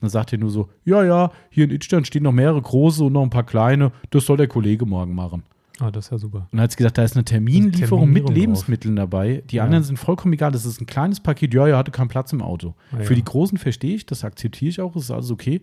Dann 0.00 0.10
sagt 0.10 0.32
er 0.32 0.38
nur 0.38 0.50
so, 0.50 0.68
ja, 0.84 1.04
ja, 1.04 1.30
hier 1.50 1.64
in 1.64 1.70
Itstein 1.70 2.04
stehen 2.04 2.24
noch 2.24 2.32
mehrere 2.32 2.60
große 2.60 3.04
und 3.04 3.12
noch 3.12 3.22
ein 3.22 3.30
paar 3.30 3.46
kleine, 3.46 3.92
das 4.10 4.26
soll 4.26 4.36
der 4.36 4.48
Kollege 4.48 4.84
morgen 4.84 5.14
machen. 5.14 5.42
Ah, 5.78 5.90
das 5.90 6.06
ist 6.06 6.10
ja 6.10 6.18
super. 6.18 6.38
Und 6.38 6.48
dann 6.52 6.60
hat 6.62 6.70
sie 6.72 6.76
gesagt, 6.76 6.98
da 6.98 7.02
ist 7.04 7.16
eine 7.16 7.24
Terminlieferung 7.24 8.10
mit 8.10 8.28
Lebensmitteln 8.28 8.94
dabei. 8.96 9.42
Die 9.50 9.56
Ja. 9.56 9.64
anderen 9.64 9.84
sind 9.84 9.98
vollkommen 9.98 10.34
egal, 10.34 10.52
das 10.52 10.66
ist 10.66 10.80
ein 10.80 10.86
kleines 10.86 11.20
Paket, 11.20 11.54
ja, 11.54 11.66
ja, 11.66 11.76
hatte 11.78 11.90
keinen 11.92 12.08
Platz 12.08 12.32
im 12.32 12.42
Auto. 12.42 12.74
Ah, 12.92 12.98
Für 12.98 13.12
ja. 13.14 13.16
die 13.16 13.24
Großen 13.24 13.58
verstehe 13.58 13.94
ich, 13.94 14.04
das 14.06 14.22
akzeptiere 14.24 14.68
ich 14.68 14.80
auch, 14.80 14.94
ist 14.96 15.10
alles 15.10 15.30
okay. 15.30 15.60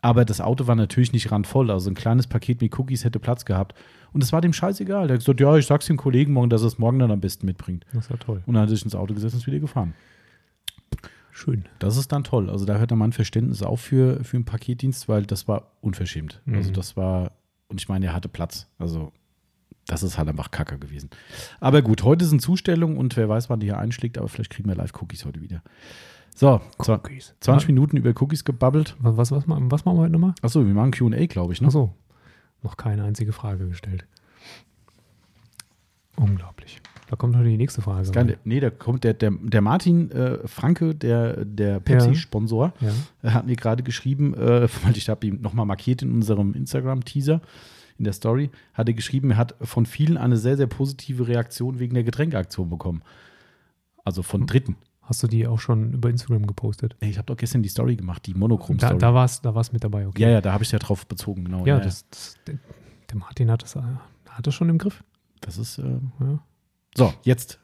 Aber 0.00 0.24
das 0.24 0.40
Auto 0.40 0.66
war 0.68 0.76
natürlich 0.76 1.12
nicht 1.12 1.32
randvoll. 1.32 1.70
Also 1.72 1.90
ein 1.90 1.94
kleines 1.94 2.28
Paket 2.28 2.60
mit 2.60 2.78
Cookies 2.78 3.04
hätte 3.04 3.18
Platz 3.18 3.44
gehabt. 3.44 3.74
Und 4.12 4.22
es 4.22 4.32
war 4.32 4.40
dem 4.40 4.52
scheißegal. 4.52 5.06
Der 5.06 5.14
hat 5.14 5.20
gesagt, 5.20 5.40
ja, 5.40 5.56
ich 5.56 5.66
sag's 5.66 5.86
dem 5.86 5.96
Kollegen 5.96 6.32
morgen, 6.32 6.50
dass 6.50 6.62
er 6.62 6.68
es 6.68 6.78
morgen 6.78 6.98
dann 6.98 7.10
am 7.10 7.20
besten 7.20 7.46
mitbringt. 7.46 7.84
Das 7.92 8.04
ist 8.04 8.10
ja 8.10 8.16
toll. 8.16 8.42
Und 8.46 8.54
dann 8.54 8.62
hat 8.62 8.70
er 8.70 8.76
sich 8.76 8.84
ins 8.84 8.94
Auto 8.94 9.14
gesetzt 9.14 9.34
und 9.34 9.40
ist 9.40 9.46
wieder 9.46 9.60
gefahren. 9.60 9.94
Schön. 11.30 11.66
Das 11.78 11.96
ist 11.96 12.10
dann 12.10 12.24
toll. 12.24 12.50
Also 12.50 12.64
da 12.64 12.78
hört 12.78 12.90
dann 12.90 12.98
mein 12.98 13.12
Verständnis 13.12 13.62
auf 13.62 13.80
für, 13.80 14.24
für 14.24 14.36
einen 14.36 14.44
Paketdienst, 14.44 15.08
weil 15.08 15.24
das 15.24 15.46
war 15.46 15.70
unverschämt. 15.80 16.42
Mhm. 16.46 16.56
Also 16.56 16.72
das 16.72 16.96
war, 16.96 17.32
und 17.68 17.80
ich 17.80 17.88
meine, 17.88 18.06
er 18.06 18.14
hatte 18.14 18.28
Platz. 18.28 18.66
Also 18.78 19.12
das 19.86 20.02
ist 20.02 20.18
halt 20.18 20.28
einfach 20.28 20.50
Kacke 20.50 20.78
gewesen. 20.78 21.10
Aber 21.60 21.80
gut, 21.82 22.02
heute 22.02 22.24
sind 22.24 22.42
Zustellungen 22.42 22.98
und 22.98 23.16
wer 23.16 23.28
weiß, 23.28 23.50
wann 23.50 23.60
die 23.60 23.66
hier 23.66 23.78
einschlägt, 23.78 24.18
aber 24.18 24.28
vielleicht 24.28 24.50
kriegen 24.50 24.68
wir 24.68 24.74
Live-Cookies 24.74 25.24
heute 25.24 25.40
wieder. 25.40 25.62
So, 26.34 26.60
Cookies. 26.78 27.34
20 27.40 27.68
Minuten 27.68 27.96
über 27.96 28.10
Cookies 28.20 28.44
gebabbelt. 28.44 28.96
Was, 29.00 29.16
was, 29.16 29.32
was, 29.32 29.44
was 29.46 29.84
machen 29.84 29.96
wir 29.96 30.02
heute 30.02 30.12
nochmal? 30.12 30.34
Achso, 30.42 30.64
wir 30.64 30.74
machen 30.74 30.90
QA, 30.90 31.26
glaube 31.26 31.52
ich. 31.52 31.60
Ne? 31.60 31.68
Achso. 31.68 31.94
Noch 32.62 32.76
keine 32.76 33.04
einzige 33.04 33.32
Frage 33.32 33.68
gestellt. 33.68 34.06
Unglaublich. 36.16 36.80
Da 37.08 37.16
kommt 37.16 37.36
heute 37.36 37.48
die 37.48 37.56
nächste 37.56 37.80
Frage. 37.80 38.10
Geil. 38.10 38.38
Nee, 38.44 38.60
da 38.60 38.68
kommt 38.68 39.02
der, 39.04 39.14
der, 39.14 39.30
der 39.30 39.62
Martin 39.62 40.10
äh, 40.10 40.46
Franke, 40.46 40.94
der, 40.94 41.44
der 41.44 41.80
Pepsi-Sponsor, 41.80 42.74
Ja. 42.80 42.92
Er 43.22 43.34
hat 43.34 43.46
mir 43.46 43.56
gerade 43.56 43.82
geschrieben, 43.82 44.34
äh, 44.34 44.68
weil 44.84 44.96
ich 44.96 45.08
habe 45.08 45.26
ihn 45.26 45.40
nochmal 45.40 45.64
markiert 45.64 46.02
in 46.02 46.12
unserem 46.12 46.52
Instagram-Teaser, 46.54 47.40
in 47.98 48.04
der 48.04 48.12
Story, 48.12 48.50
hat 48.74 48.88
er 48.88 48.94
geschrieben, 48.94 49.30
er 49.30 49.36
hat 49.38 49.54
von 49.62 49.86
vielen 49.86 50.18
eine 50.18 50.36
sehr, 50.36 50.56
sehr 50.56 50.66
positive 50.66 51.26
Reaktion 51.26 51.78
wegen 51.78 51.94
der 51.94 52.04
Getränkeaktion 52.04 52.68
bekommen. 52.68 53.02
Also 54.04 54.22
von 54.22 54.46
Dritten. 54.46 54.76
Hast 55.08 55.22
du 55.22 55.26
die 55.26 55.46
auch 55.46 55.58
schon 55.58 55.94
über 55.94 56.10
Instagram 56.10 56.46
gepostet? 56.46 56.94
Ich 57.00 57.16
habe 57.16 57.24
doch 57.24 57.36
gestern 57.38 57.62
die 57.62 57.70
Story 57.70 57.96
gemacht, 57.96 58.26
die 58.26 58.34
Da, 58.34 58.38
Monochrom-Story. 58.40 58.98
da 58.98 59.14
war 59.14 59.24
es 59.24 59.40
da 59.40 59.54
war's 59.54 59.72
mit 59.72 59.82
dabei, 59.82 60.06
okay. 60.06 60.22
ja, 60.22 60.28
ja, 60.28 60.40
da 60.42 60.52
habe 60.52 60.64
ich 60.64 60.70
ja 60.70 60.78
drauf 60.78 61.06
bezogen, 61.06 61.44
genau. 61.46 61.64
Ja, 61.64 61.80
das, 61.80 62.06
das, 62.10 62.36
der, 62.46 62.58
der 63.08 63.16
Martin 63.16 63.50
hat 63.50 63.62
das, 63.62 63.74
äh, 63.76 63.80
hat 64.28 64.46
das 64.46 64.54
schon 64.54 64.68
im 64.68 64.76
Griff. 64.76 65.02
das 65.40 65.56
ist. 65.56 65.78
Äh 65.78 65.98
Ja. 66.20 66.38
so, 66.94 67.14
jetzt. 67.22 67.58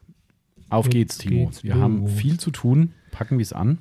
Auf 0.69 0.85
Jetzt 0.85 0.93
geht's, 0.93 1.17
Timo. 1.19 1.45
geht's 1.45 1.63
wir 1.63 1.75
haben 1.75 2.01
los. 2.07 2.11
viel 2.13 2.39
zu 2.39 2.49
tun. 2.49 2.93
Packen 3.11 3.37
wir 3.37 3.43
es 3.43 3.53
an. 3.53 3.77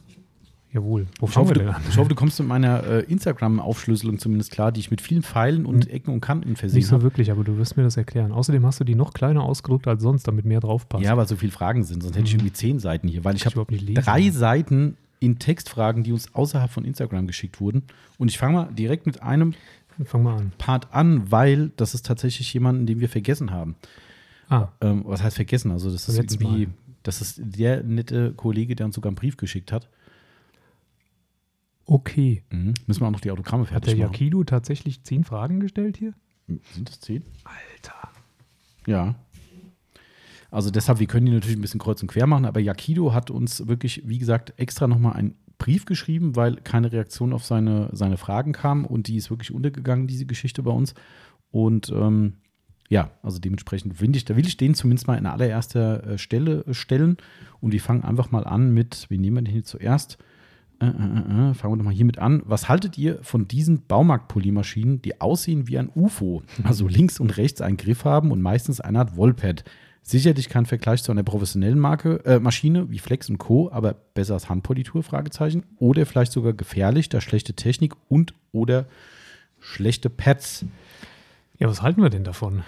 Jawohl. 0.74 1.06
Wo 1.20 1.26
Ich 1.26 1.36
hoffe, 1.36 1.54
wir 1.54 1.62
du, 1.66 1.74
ich 1.88 1.96
hoffe, 1.96 2.08
du 2.08 2.14
kommst 2.16 2.38
mit 2.40 2.48
meiner 2.48 2.82
äh, 2.84 3.00
Instagram-Aufschlüsselung 3.04 4.18
zumindest 4.18 4.50
klar, 4.50 4.72
die 4.72 4.80
ich 4.80 4.90
mit 4.90 5.00
vielen 5.00 5.22
Pfeilen 5.22 5.66
und 5.66 5.88
Ecken 5.88 6.12
und 6.12 6.20
Kanten 6.20 6.56
versehen 6.56 6.78
Nicht 6.78 6.88
so 6.88 6.94
habe. 6.94 7.04
wirklich, 7.04 7.30
aber 7.30 7.44
du 7.44 7.56
wirst 7.58 7.76
mir 7.76 7.84
das 7.84 7.96
erklären. 7.96 8.32
Außerdem 8.32 8.66
hast 8.66 8.80
du 8.80 8.84
die 8.84 8.96
noch 8.96 9.14
kleiner 9.14 9.44
ausgedruckt 9.44 9.86
als 9.86 10.02
sonst, 10.02 10.26
damit 10.26 10.44
mehr 10.44 10.58
draufpasst. 10.60 11.04
Ja, 11.04 11.16
weil 11.16 11.28
so 11.28 11.36
viele 11.36 11.52
Fragen 11.52 11.84
sind, 11.84 12.02
sonst 12.02 12.16
hätte 12.16 12.26
ich 12.26 12.34
Mhm. 12.34 12.40
irgendwie 12.40 12.52
zehn 12.54 12.78
Seiten 12.80 13.06
hier, 13.08 13.24
weil 13.24 13.36
ich 13.36 13.46
habe 13.46 13.64
drei 13.94 14.30
Seiten 14.30 14.96
in 15.20 15.38
Textfragen, 15.38 16.02
die 16.02 16.10
uns 16.12 16.34
außerhalb 16.34 16.70
von 16.70 16.84
Instagram 16.84 17.28
geschickt 17.28 17.60
wurden. 17.60 17.84
Und 18.18 18.28
ich 18.30 18.36
fange 18.38 18.54
mal 18.54 18.64
direkt 18.72 19.06
mit 19.06 19.22
einem 19.22 19.54
Fang 20.04 20.24
mal 20.24 20.36
an. 20.38 20.52
Part 20.58 20.92
an, 20.92 21.30
weil 21.30 21.70
das 21.76 21.94
ist 21.94 22.04
tatsächlich 22.04 22.52
jemanden, 22.52 22.84
den 22.84 22.98
wir 22.98 23.08
vergessen 23.08 23.52
haben. 23.52 23.76
Ah, 24.48 24.68
Ähm, 24.80 25.04
was 25.06 25.22
heißt 25.22 25.36
vergessen? 25.36 25.70
Also 25.70 25.88
das 25.88 26.08
ist 26.08 26.18
irgendwie, 26.18 26.66
Mal. 26.66 26.74
das 27.04 27.20
ist 27.20 27.40
der 27.40 27.84
nette 27.84 28.32
Kollege, 28.32 28.74
der 28.74 28.86
uns 28.86 28.96
sogar 28.96 29.10
einen 29.10 29.14
Brief 29.16 29.36
geschickt 29.36 29.70
hat. 29.70 29.88
Okay. 31.86 32.42
Mhm. 32.50 32.74
Müssen 32.86 33.00
wir 33.00 33.06
auch 33.06 33.12
noch 33.12 33.20
die 33.20 33.30
Autogramme 33.30 33.64
Hat 33.64 33.70
der 33.70 33.80
fertig 33.80 33.98
machen. 33.98 34.12
Yakido 34.12 34.44
tatsächlich 34.44 35.02
zehn 35.04 35.24
Fragen 35.24 35.60
gestellt 35.60 35.96
hier? 35.96 36.14
Sind 36.46 36.88
das 36.88 37.00
zehn? 37.00 37.22
Alter. 37.44 38.08
Ja. 38.86 39.14
Also 40.50 40.70
deshalb, 40.70 41.00
wir 41.00 41.06
können 41.06 41.26
die 41.26 41.32
natürlich 41.32 41.56
ein 41.56 41.62
bisschen 41.62 41.80
kreuz 41.80 42.00
und 42.02 42.08
quer 42.08 42.26
machen, 42.26 42.44
aber 42.44 42.60
Yakido 42.60 43.12
hat 43.12 43.30
uns 43.30 43.66
wirklich, 43.66 44.02
wie 44.06 44.18
gesagt, 44.18 44.54
extra 44.56 44.86
nochmal 44.86 45.14
einen 45.14 45.34
Brief 45.58 45.84
geschrieben, 45.84 46.36
weil 46.36 46.56
keine 46.56 46.92
Reaktion 46.92 47.32
auf 47.32 47.44
seine, 47.44 47.88
seine 47.92 48.16
Fragen 48.16 48.52
kam 48.52 48.84
und 48.84 49.08
die 49.08 49.16
ist 49.16 49.30
wirklich 49.30 49.52
untergegangen, 49.52 50.06
diese 50.06 50.26
Geschichte 50.26 50.62
bei 50.62 50.70
uns. 50.70 50.94
Und 51.50 51.90
ähm, 51.90 52.34
ja, 52.88 53.10
also 53.22 53.38
dementsprechend 53.38 54.00
will 54.00 54.14
ich, 54.14 54.24
da 54.24 54.36
will 54.36 54.46
ich 54.46 54.56
den 54.56 54.74
zumindest 54.74 55.06
mal 55.06 55.16
in 55.16 55.26
allererster 55.26 56.06
äh, 56.06 56.18
Stelle 56.18 56.64
äh, 56.66 56.74
stellen. 56.74 57.16
Und 57.60 57.72
wir 57.72 57.80
fangen 57.80 58.04
einfach 58.04 58.30
mal 58.30 58.44
an 58.44 58.72
mit, 58.72 59.06
wie 59.08 59.18
nehmen 59.18 59.36
wir 59.36 59.42
den 59.42 59.52
hier 59.52 59.64
zuerst? 59.64 60.18
Äh, 60.80 60.86
äh, 60.86 60.88
äh, 60.88 61.50
äh, 61.50 61.54
fangen 61.54 61.74
wir 61.74 61.76
doch 61.78 61.84
mal 61.84 61.94
hiermit 61.94 62.18
an. 62.18 62.42
Was 62.44 62.68
haltet 62.68 62.98
ihr 62.98 63.22
von 63.22 63.46
diesen 63.46 63.86
Baumarktpolymaschinen, 63.86 65.02
die 65.02 65.20
aussehen 65.20 65.68
wie 65.68 65.78
ein 65.78 65.90
UFO? 65.94 66.42
Also 66.64 66.88
links 66.88 67.20
und 67.20 67.36
rechts 67.36 67.60
einen 67.60 67.76
Griff 67.76 68.04
haben 68.04 68.30
und 68.30 68.42
meistens 68.42 68.80
eine 68.80 69.00
Art 69.00 69.16
Wallpad. 69.16 69.64
Sicherlich 70.02 70.50
kein 70.50 70.66
Vergleich 70.66 71.02
zu 71.02 71.12
einer 71.12 71.22
professionellen 71.22 71.78
Marke, 71.78 72.22
äh, 72.26 72.38
Maschine 72.38 72.90
wie 72.90 72.98
Flex 72.98 73.30
und 73.30 73.38
Co., 73.38 73.70
aber 73.70 73.94
besser 73.94 74.34
als 74.34 74.50
Handpolitur, 74.50 75.02
Fragezeichen. 75.02 75.64
Oder 75.78 76.04
vielleicht 76.04 76.32
sogar 76.32 76.52
gefährlich, 76.52 77.08
da 77.08 77.22
schlechte 77.22 77.54
Technik 77.54 77.94
und 78.08 78.34
oder 78.52 78.86
schlechte 79.60 80.10
Pads. 80.10 80.66
Ja, 81.58 81.68
was 81.68 81.80
halten 81.80 82.02
wir 82.02 82.10
denn 82.10 82.24
davon? 82.24 82.64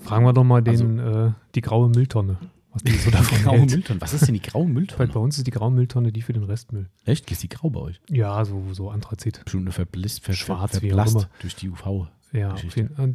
Fragen 0.00 0.24
wir 0.24 0.32
doch 0.32 0.42
mal 0.42 0.62
den, 0.62 0.98
äh, 0.98 1.30
die 1.54 1.60
graue 1.60 1.88
Mülltonne, 1.88 2.38
was 2.72 2.82
die 2.82 2.92
so 2.92 3.10
davon 3.10 3.38
graue 3.42 3.58
hält. 3.58 3.70
Mülltonne. 3.70 4.00
Was 4.00 4.12
ist 4.14 4.26
denn 4.26 4.34
die 4.34 4.42
graue 4.42 4.64
Weil 4.66 4.72
Mülltonne? 4.72 5.12
bei 5.12 5.20
uns 5.20 5.38
ist 5.38 5.46
die 5.46 5.50
graue 5.50 5.70
Mülltonne 5.70 6.12
die 6.12 6.22
für 6.22 6.32
den 6.32 6.44
Restmüll. 6.44 6.88
Echt? 7.04 7.30
Ist 7.30 7.42
die 7.42 7.48
grau 7.48 7.70
bei 7.70 7.80
euch? 7.80 8.00
Ja, 8.10 8.44
so, 8.44 8.72
so 8.72 8.90
Anthrazit. 8.90 9.40
Bestimmt 9.44 9.64
eine 9.64 9.72
verblisst, 9.72 10.24
ver 10.24 10.32
Schwarz, 10.34 10.74
wie 10.82 10.92
auch 10.92 10.96
verblasst 10.96 11.14
immer. 11.16 11.28
durch 11.40 11.54
die 11.56 11.68
UV. 11.68 12.08
Ja, 12.32 12.56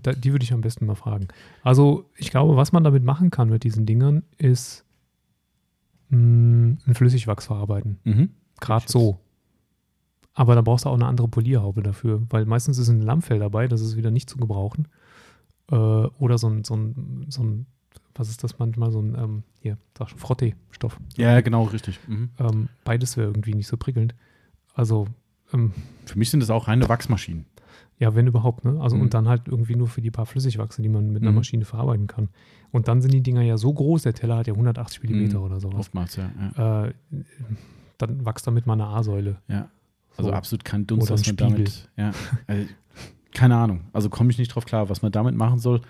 da- 0.04 0.14
die 0.14 0.32
würde 0.32 0.44
ich 0.44 0.54
am 0.54 0.62
besten 0.62 0.86
mal 0.86 0.94
fragen. 0.94 1.28
Also, 1.64 2.08
ich 2.18 2.30
glaube, 2.30 2.56
was 2.56 2.72
man 2.72 2.84
damit 2.84 3.04
machen 3.04 3.32
kann 3.32 3.50
mit 3.50 3.64
diesen 3.64 3.88
Dingern, 3.88 4.22
ist 4.38 4.86
mh, 6.10 6.78
ein 6.86 6.94
Flüssigwachs 6.96 7.48
verarbeiten. 7.48 7.98
Mhm. 8.04 8.30
Gerade 8.60 8.86
so. 8.88 9.20
Aber 10.34 10.54
da 10.54 10.62
brauchst 10.62 10.86
du 10.86 10.90
auch 10.90 10.94
eine 10.94 11.08
andere 11.08 11.28
Polierhaube 11.28 11.82
dafür, 11.82 12.22
weil 12.30 12.46
meistens 12.46 12.78
ist 12.78 12.90
ein 12.90 13.02
Lammfell 13.02 13.40
dabei, 13.40 13.68
das 13.68 13.82
ist 13.82 13.96
wieder 13.98 14.12
nicht 14.12 14.30
zu 14.30 14.38
gebrauchen. 14.38 14.88
Äh, 15.72 15.76
oder 15.76 16.38
so 16.38 16.48
ein, 16.48 16.64
so 16.64 16.76
ein, 16.76 17.26
so 17.30 17.42
ein, 17.44 17.66
was 18.18 18.30
ist 18.30 18.44
das 18.44 18.60
manchmal, 18.60 18.92
so 18.92 19.00
ein, 19.02 19.16
ähm, 19.16 19.44
hier, 19.60 19.78
sag 19.98 20.10
schon, 20.10 20.20
Frottee-Stoff. 20.20 21.00
Ja, 21.16 21.40
genau, 21.42 21.64
richtig. 21.64 22.00
Mhm. 22.08 22.30
Ähm, 22.40 22.70
beides 22.84 23.18
wäre 23.18 23.28
irgendwie 23.28 23.54
nicht 23.54 23.68
so 23.68 23.78
prickelnd. 23.78 24.16
Also, 24.74 25.08
ähm, 25.54 25.74
Für 26.06 26.18
mich 26.18 26.30
sind 26.30 26.40
das 26.42 26.50
auch 26.50 26.68
reine 26.68 26.88
Wachsmaschinen. 26.90 27.46
ja, 28.00 28.14
wenn 28.14 28.28
überhaupt, 28.28 28.64
ne? 28.64 28.80
Also 28.80 28.96
Mhm. 28.96 29.02
und 29.04 29.14
dann 29.16 29.28
halt 29.28 29.48
irgendwie 29.48 29.76
nur 29.76 29.88
für 29.88 30.02
die 30.02 30.12
paar 30.12 30.28
Flüssigwachse, 30.28 30.82
die 30.84 30.90
man 30.90 31.10
mit 31.12 31.24
einer 31.24 31.32
Mhm. 31.32 31.38
Maschine 31.38 31.66
verarbeiten 31.66 32.06
kann. 32.06 32.30
Und 32.72 32.88
dann 32.88 33.02
sind 33.02 33.12
die 33.12 33.24
Dinger 33.24 33.42
ja 33.42 33.58
so 33.58 33.74
groß, 33.74 34.04
der 34.04 34.14
Teller 34.14 34.38
hat 34.38 34.46
ja 34.48 34.54
180 34.56 35.02
Millimeter 35.02 35.40
Mhm. 35.40 35.46
oder 35.46 35.60
sowas. 35.60 35.80
Oftmals, 35.80 36.16
ja. 36.16 36.30
ja. 36.58 36.86
Äh, 36.86 36.94
dann 37.98 38.26
wächst 38.26 38.46
damit 38.46 38.68
mal 38.68 38.74
eine 38.74 38.86
A-Säule. 38.86 39.38
ja. 39.48 39.70
Also 40.16 40.30
So. 40.32 40.36
absolut 40.36 40.66
kein 40.66 40.88
Dunst, 40.88 41.12
was 41.12 41.20
man 41.28 41.38
Spiegel. 41.38 41.50
damit. 41.50 41.90
Ja. 41.96 42.12
Also, 42.48 42.66
keine 43.34 43.56
Ahnung. 43.56 43.82
Also 43.94 44.10
komme 44.10 44.32
ich 44.32 44.40
nicht 44.40 44.48
drauf 44.50 44.66
klar, 44.66 44.90
was 44.90 45.04
man 45.04 45.12
damit 45.12 45.36
machen 45.36 45.60
soll. 45.60 45.82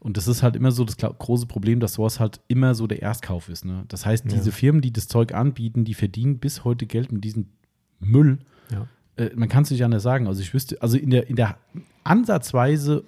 Und 0.00 0.16
das 0.16 0.26
ist 0.28 0.42
halt 0.42 0.56
immer 0.56 0.72
so 0.72 0.84
das 0.84 0.96
große 0.96 1.46
Problem, 1.46 1.78
dass 1.78 1.92
sowas 1.94 2.18
halt 2.20 2.40
immer 2.48 2.74
so 2.74 2.86
der 2.86 3.02
Erstkauf 3.02 3.48
ist. 3.50 3.64
Ne? 3.66 3.84
Das 3.88 4.06
heißt, 4.06 4.24
Ja. 4.24 4.32
diese 4.32 4.50
Firmen, 4.50 4.80
die 4.80 4.92
das 4.92 5.08
Zeug 5.08 5.34
anbieten, 5.34 5.84
die 5.84 5.94
verdienen 5.94 6.38
bis 6.38 6.64
heute 6.64 6.86
Geld 6.86 7.12
mit 7.12 7.22
diesem 7.22 7.46
Müll. 7.98 8.38
Ja. 8.72 8.88
Äh, 9.16 9.30
man 9.36 9.48
kann 9.50 9.62
es 9.64 9.70
nicht 9.70 9.84
anders 9.84 10.02
sagen. 10.02 10.26
Also 10.26 10.40
ich 10.40 10.54
wüsste, 10.54 10.80
also 10.80 10.96
in 10.96 11.10
der, 11.10 11.28
in 11.28 11.36
der 11.36 11.58
ansatzweise, 12.02 13.04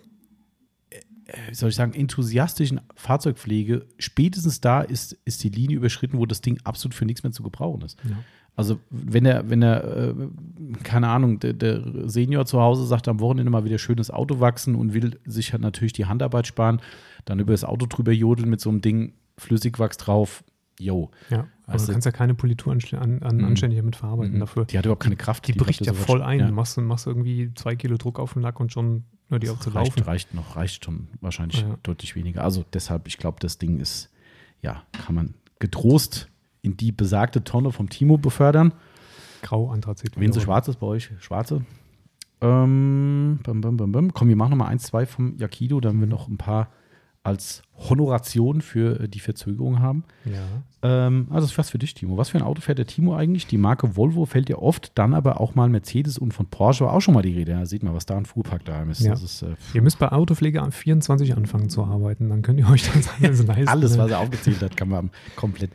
äh, 0.90 1.00
wie 1.48 1.54
soll 1.54 1.70
ich 1.70 1.74
sagen, 1.76 1.94
enthusiastischen 1.94 2.80
Fahrzeugpflege, 2.94 3.86
spätestens 3.98 4.60
da 4.60 4.82
ist, 4.82 5.16
ist 5.24 5.42
die 5.44 5.48
Linie 5.48 5.76
überschritten, 5.78 6.18
wo 6.18 6.26
das 6.26 6.40
Ding 6.42 6.60
absolut 6.64 6.94
für 6.94 7.06
nichts 7.06 7.22
mehr 7.22 7.32
zu 7.32 7.42
gebrauchen 7.42 7.82
ist. 7.82 7.98
Ja. 8.08 8.16
Also 8.54 8.78
wenn 8.90 9.24
er, 9.24 9.48
wenn 9.48 9.62
er, 9.62 9.84
äh, 10.10 10.14
keine 10.82 11.08
Ahnung, 11.08 11.38
der, 11.40 11.54
der 11.54 11.82
Senior 12.08 12.44
zu 12.44 12.60
Hause 12.60 12.86
sagt 12.86 13.08
am 13.08 13.20
Wochenende 13.20 13.50
mal 13.50 13.64
wieder 13.64 13.78
schönes 13.78 14.10
Auto 14.10 14.40
wachsen 14.40 14.74
und 14.74 14.92
will 14.92 15.18
sich 15.24 15.52
halt 15.52 15.62
natürlich 15.62 15.94
die 15.94 16.04
Handarbeit 16.06 16.46
sparen, 16.46 16.80
dann 17.24 17.40
über 17.40 17.52
das 17.52 17.64
Auto 17.64 17.86
drüber 17.86 18.12
jodeln 18.12 18.50
mit 18.50 18.60
so 18.60 18.68
einem 18.68 18.82
Ding, 18.82 19.14
Flüssigwachs 19.38 19.96
drauf, 19.96 20.44
yo. 20.78 21.10
Ja, 21.30 21.38
aber 21.64 21.72
Also- 21.72 21.86
du 21.86 21.92
kannst 21.92 22.04
ja 22.04 22.12
keine 22.12 22.34
Politur 22.34 22.72
an, 22.74 23.22
an, 23.22 23.36
Mhm. 23.38 23.44
anständig 23.46 23.78
damit 23.78 23.96
verarbeiten 23.96 24.34
Mhm. 24.34 24.40
dafür. 24.40 24.64
Die 24.66 24.76
hat 24.76 24.84
überhaupt 24.84 25.02
keine 25.02 25.16
Kraft. 25.16 25.48
Die, 25.48 25.52
bricht 25.54 25.80
bleibt 25.80 25.96
ja 25.98 26.04
voll 26.04 26.20
ein. 26.22 26.40
Ja. 26.40 26.46
Du 26.48 26.52
machst, 26.52 26.76
machst 26.78 27.06
irgendwie 27.06 27.52
zwei 27.54 27.74
Kilo 27.74 27.96
Druck 27.96 28.18
auf 28.20 28.34
den 28.34 28.42
Lack 28.42 28.60
und 28.60 28.70
schon 28.70 29.04
nur 29.30 29.38
die 29.40 29.48
auch 29.48 29.58
zu 29.60 29.70
reicht, 29.70 29.96
laufen. 29.96 30.06
reicht 30.06 30.34
noch, 30.34 30.56
reicht 30.56 30.84
schon 30.84 31.08
wahrscheinlich 31.22 31.62
Ja. 31.62 31.78
deutlich 31.82 32.14
weniger. 32.16 32.44
Also 32.44 32.64
deshalb, 32.74 33.08
ich 33.08 33.16
glaube, 33.16 33.38
das 33.40 33.56
Ding 33.56 33.80
ist, 33.80 34.10
ja, 34.60 34.82
kann 34.92 35.14
man 35.14 35.34
getrost 35.58 36.28
in 36.62 36.76
die 36.76 36.92
besagte 36.92 37.44
Tonne 37.44 37.72
vom 37.72 37.88
Timo 37.88 38.16
befördern. 38.16 38.72
Grau 39.42 39.70
Anthrazit. 39.70 40.18
Wen 40.18 40.32
so 40.32 40.40
schwarz 40.40 40.68
ist 40.68 40.78
bei 40.78 40.86
euch? 40.86 41.10
Schwarze? 41.18 41.64
Ähm, 42.40 43.40
bam, 43.42 43.60
bam, 43.60 43.76
bam. 43.76 44.14
Komm, 44.14 44.28
wir 44.28 44.36
machen 44.36 44.50
nochmal 44.50 44.68
eins, 44.68 44.84
zwei 44.84 45.04
vom 45.06 45.36
Yakido, 45.36 45.80
damit 45.80 46.00
wir 46.00 46.06
noch 46.08 46.28
ein 46.28 46.38
paar 46.38 46.68
als 47.24 47.62
Honoration 47.88 48.60
für 48.60 49.00
äh, 49.00 49.08
die 49.08 49.20
Verzögerung 49.20 49.80
haben. 49.80 50.04
Ja. 50.24 50.42
Ähm, 50.82 51.26
also 51.30 51.42
das 51.42 51.52
ist 51.52 51.58
was 51.58 51.70
für 51.70 51.78
dich, 51.78 51.94
Timo. 51.94 52.16
Was 52.16 52.30
für 52.30 52.38
ein 52.38 52.44
Auto 52.44 52.60
fährt 52.60 52.78
der 52.78 52.86
Timo 52.86 53.14
eigentlich? 53.14 53.46
Die 53.46 53.58
Marke 53.58 53.96
Volvo 53.96 54.26
fällt 54.26 54.48
ja 54.48 54.56
oft, 54.56 54.92
dann 54.96 55.14
aber 55.14 55.40
auch 55.40 55.54
mal 55.54 55.68
Mercedes 55.68 56.18
und 56.18 56.34
von 56.34 56.46
Porsche 56.46 56.84
war 56.84 56.92
auch 56.92 57.00
schon 57.00 57.14
mal 57.14 57.22
die 57.22 57.32
Rede. 57.32 57.52
Ja, 57.52 57.64
sieht 57.64 57.82
man, 57.82 57.94
was 57.94 58.06
da 58.06 58.16
ein 58.16 58.26
Fuhrpark 58.26 58.64
daheim 58.64 58.90
ist. 58.90 59.00
Ja. 59.00 59.12
Ist 59.12 59.42
äh, 59.42 59.54
Ihr 59.74 59.82
müsst 59.82 59.98
bei 60.00 60.10
Autopflege 60.10 60.60
am 60.60 60.72
24 60.72 61.36
anfangen 61.36 61.70
zu 61.70 61.84
arbeiten, 61.84 62.28
dann 62.28 62.42
könnt 62.42 62.58
ihr 62.58 62.68
euch 62.68 62.90
das 62.90 63.08
alles 63.22 63.46
leisten. 63.46 63.68
alles, 63.68 63.98
was 63.98 64.10
er 64.10 64.18
aufgezählt 64.18 64.60
hat, 64.62 64.76
kann 64.76 64.88
man 64.88 65.10
komplett. 65.36 65.70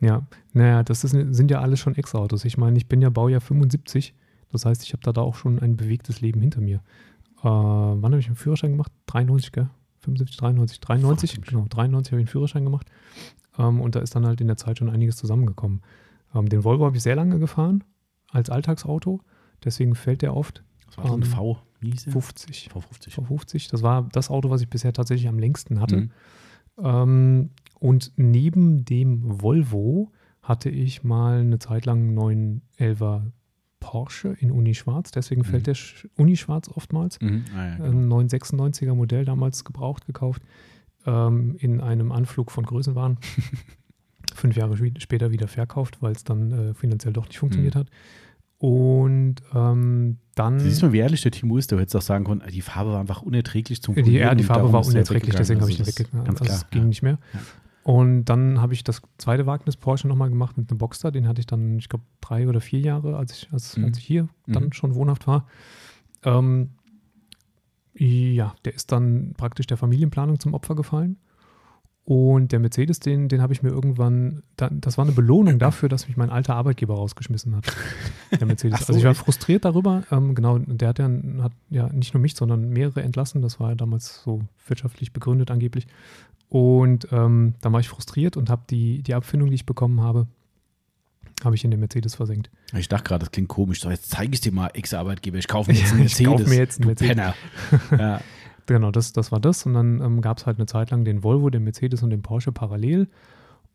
Ja, 0.00 0.22
naja, 0.52 0.82
das 0.82 1.04
ist, 1.04 1.12
sind 1.12 1.50
ja 1.50 1.60
alles 1.60 1.80
schon 1.80 1.94
Ex-Autos. 1.94 2.44
Ich 2.44 2.58
meine, 2.58 2.76
ich 2.76 2.86
bin 2.86 3.00
ja 3.00 3.08
Baujahr 3.08 3.40
75. 3.40 4.14
Das 4.50 4.66
heißt, 4.66 4.82
ich 4.82 4.92
habe 4.92 5.02
da, 5.02 5.12
da 5.12 5.22
auch 5.22 5.36
schon 5.36 5.58
ein 5.60 5.76
bewegtes 5.76 6.20
Leben 6.20 6.40
hinter 6.40 6.60
mir. 6.60 6.76
Äh, 7.42 7.44
wann 7.44 8.04
habe 8.04 8.18
ich 8.18 8.26
einen 8.26 8.36
Führerschein 8.36 8.72
gemacht? 8.72 8.92
93, 9.06 9.52
gell? 9.52 9.70
75, 10.02 10.36
93, 10.36 10.80
93, 10.80 11.30
Verrückt. 11.30 11.48
genau, 11.48 11.66
93 11.68 12.12
habe 12.12 12.20
ich 12.20 12.26
einen 12.26 12.32
Führerschein 12.32 12.64
gemacht. 12.64 12.86
Ähm, 13.58 13.80
und 13.80 13.94
da 13.94 14.00
ist 14.00 14.14
dann 14.14 14.26
halt 14.26 14.40
in 14.40 14.46
der 14.48 14.56
Zeit 14.56 14.78
schon 14.78 14.90
einiges 14.90 15.16
zusammengekommen. 15.16 15.82
Ähm, 16.34 16.48
den 16.48 16.64
Volvo 16.64 16.84
habe 16.84 16.96
ich 16.96 17.02
sehr 17.02 17.16
lange 17.16 17.38
gefahren, 17.38 17.84
als 18.30 18.50
Alltagsauto. 18.50 19.20
Deswegen 19.64 19.94
fällt 19.94 20.22
der 20.22 20.34
oft 20.36 20.64
Das 20.86 20.98
war 20.98 21.06
so 21.08 21.14
ein 21.14 21.22
Ähm, 21.22 21.28
V. 21.28 21.58
Wie 21.80 21.90
hieß 21.90 22.04
der? 22.04 22.12
50. 22.12 22.70
V50. 22.72 23.10
V50. 23.14 23.70
Das 23.70 23.82
war 23.82 24.08
das 24.12 24.30
Auto, 24.30 24.50
was 24.50 24.60
ich 24.60 24.68
bisher 24.68 24.92
tatsächlich 24.92 25.28
am 25.28 25.38
längsten 25.38 25.80
hatte. 25.80 25.96
Mhm. 25.96 26.10
Ähm, 26.78 27.50
und 27.78 28.12
neben 28.16 28.84
dem 28.84 29.42
Volvo 29.42 30.10
hatte 30.42 30.70
ich 30.70 31.04
mal 31.04 31.40
eine 31.40 31.58
Zeit 31.58 31.86
lang 31.86 32.16
einen 32.18 32.60
911er 32.78 33.22
Porsche 33.82 34.36
in 34.40 34.50
Uni 34.52 34.74
Schwarz. 34.74 35.10
Deswegen 35.10 35.42
Mhm. 35.42 35.46
fällt 35.46 35.66
der 35.66 35.74
Sch- 35.76 36.08
Uni 36.16 36.36
Schwarz 36.36 36.68
oftmals. 36.68 37.20
Mhm. 37.20 37.44
Ah, 37.54 37.66
ja, 37.66 37.76
genau. 37.76 37.88
Ein 37.90 38.28
996er 38.28 38.94
Modell, 38.94 39.24
damals 39.24 39.64
gebraucht 39.64 40.06
gekauft, 40.06 40.40
ähm, 41.04 41.56
in 41.58 41.80
einem 41.80 42.12
Anflug 42.12 42.50
von 42.52 42.64
Größenwahn. 42.64 43.18
Fünf 44.34 44.56
Jahre 44.56 44.74
sp- 44.78 44.96
später 44.98 45.30
wieder 45.32 45.48
verkauft, 45.48 45.98
weil 46.00 46.12
es 46.12 46.24
dann 46.24 46.52
äh, 46.52 46.74
finanziell 46.74 47.12
doch 47.12 47.26
nicht 47.26 47.38
funktioniert 47.38 47.74
Mhm. 47.74 47.78
hat. 47.80 47.88
Und 48.58 49.36
ähm, 49.54 50.18
dann. 50.36 50.60
Siehst 50.60 50.82
du, 50.82 50.92
wie 50.92 50.98
ehrlich 50.98 51.20
der 51.22 51.32
Timo 51.32 51.58
ist? 51.58 51.72
Der 51.72 51.80
hätte 51.80 51.98
auch 51.98 52.02
sagen 52.02 52.24
können, 52.24 52.42
die 52.52 52.60
Farbe 52.62 52.92
war 52.92 53.00
einfach 53.00 53.22
unerträglich 53.22 53.82
zum 53.82 53.94
Polieren 53.96 54.22
ja, 54.22 54.34
die 54.36 54.44
Farbe 54.44 54.72
war 54.72 54.82
der 54.82 54.90
unerträglich, 54.90 55.34
deswegen 55.34 55.60
habe 55.60 55.70
ich 55.72 55.80
ihn 55.80 55.86
weggegangen. 55.86 56.26
weggegangen. 56.26 56.38
Also 56.40 56.44
das 56.44 56.54
ist 56.54 56.54
Also 56.54 56.54
Ganz 56.54 56.64
es 56.64 56.70
klar. 56.70 56.80
ging 56.80 56.88
nicht 56.88 57.02
mehr. 57.02 57.18
Und 57.84 58.26
dann 58.26 58.60
habe 58.60 58.74
ich 58.74 58.84
das 58.84 59.02
zweite 59.18 59.46
Wagnis 59.46 59.76
Porsche 59.76 60.06
nochmal 60.06 60.28
gemacht 60.30 60.56
mit 60.56 60.70
einem 60.70 60.78
Boxster. 60.78 61.10
Den 61.10 61.26
hatte 61.26 61.40
ich 61.40 61.46
dann, 61.46 61.78
ich 61.78 61.88
glaube, 61.88 62.04
drei 62.20 62.48
oder 62.48 62.60
vier 62.60 62.80
Jahre, 62.80 63.16
als 63.16 63.32
ich, 63.32 63.52
als, 63.52 63.76
Mhm. 63.76 63.84
als 63.86 63.98
ich 63.98 64.04
hier 64.04 64.28
dann 64.46 64.64
Mhm. 64.66 64.72
schon 64.72 64.94
wohnhaft 64.94 65.26
war. 65.26 65.46
Ähm, 66.22 66.70
ja, 67.94 68.54
der 68.64 68.74
ist 68.74 68.92
dann 68.92 69.34
praktisch 69.36 69.66
der 69.66 69.76
Familienplanung 69.76 70.38
zum 70.40 70.54
Opfer 70.54 70.74
gefallen. 70.74 71.16
Und 72.12 72.52
der 72.52 72.58
Mercedes, 72.58 73.00
den, 73.00 73.30
den 73.30 73.40
habe 73.40 73.54
ich 73.54 73.62
mir 73.62 73.70
irgendwann, 73.70 74.42
da, 74.56 74.68
das 74.70 74.98
war 74.98 75.04
eine 75.06 75.14
Belohnung 75.14 75.58
dafür, 75.58 75.88
dass 75.88 76.08
mich 76.08 76.18
mein 76.18 76.28
alter 76.28 76.54
Arbeitgeber 76.56 76.94
rausgeschmissen 76.94 77.56
hat. 77.56 77.74
Der 78.38 78.46
Mercedes. 78.46 78.80
So, 78.82 78.86
also 78.88 78.98
ich 78.98 79.04
war 79.06 79.14
frustriert 79.14 79.64
darüber. 79.64 80.02
Ähm, 80.10 80.34
genau, 80.34 80.58
der 80.58 80.88
hat 80.88 80.98
ja, 80.98 81.08
hat 81.40 81.52
ja 81.70 81.90
nicht 81.90 82.12
nur 82.12 82.20
mich, 82.20 82.34
sondern 82.34 82.68
mehrere 82.68 83.02
entlassen. 83.02 83.40
Das 83.40 83.60
war 83.60 83.70
ja 83.70 83.76
damals 83.76 84.22
so 84.22 84.42
wirtschaftlich 84.66 85.14
begründet 85.14 85.50
angeblich. 85.50 85.86
Und 86.50 87.08
ähm, 87.12 87.54
dann 87.62 87.72
war 87.72 87.80
ich 87.80 87.88
frustriert 87.88 88.36
und 88.36 88.50
habe 88.50 88.64
die, 88.68 89.02
die 89.02 89.14
Abfindung, 89.14 89.48
die 89.48 89.54
ich 89.54 89.64
bekommen 89.64 90.02
habe, 90.02 90.26
habe 91.42 91.54
ich 91.54 91.64
in 91.64 91.70
den 91.70 91.80
Mercedes 91.80 92.16
versenkt. 92.16 92.50
Ich 92.76 92.88
dachte 92.88 93.04
gerade, 93.04 93.20
das 93.20 93.30
klingt 93.30 93.48
komisch. 93.48 93.80
So, 93.80 93.88
jetzt 93.88 94.10
zeige 94.10 94.34
ich 94.34 94.42
dir 94.42 94.52
mal, 94.52 94.68
Ex-Arbeitgeber, 94.74 95.38
ich 95.38 95.48
kaufe 95.48 95.72
mir 95.72 95.78
jetzt 95.80 95.92
einen 95.92 96.04
Ich 96.04 96.18
Mercedes. 96.20 96.30
kauf 96.30 96.46
mir 96.46 96.56
jetzt 96.58 96.78
einen 96.78 96.94
du 96.94 97.04
Mercedes. 97.04 97.16
Penner. 97.16 97.34
ja. 97.98 98.20
Genau, 98.66 98.90
das, 98.90 99.12
das 99.12 99.32
war 99.32 99.40
das. 99.40 99.66
Und 99.66 99.74
dann 99.74 100.00
ähm, 100.00 100.20
gab 100.20 100.38
es 100.38 100.46
halt 100.46 100.58
eine 100.58 100.66
Zeit 100.66 100.90
lang 100.90 101.04
den 101.04 101.22
Volvo, 101.22 101.50
den 101.50 101.64
Mercedes 101.64 102.02
und 102.02 102.10
den 102.10 102.22
Porsche 102.22 102.52
parallel. 102.52 103.08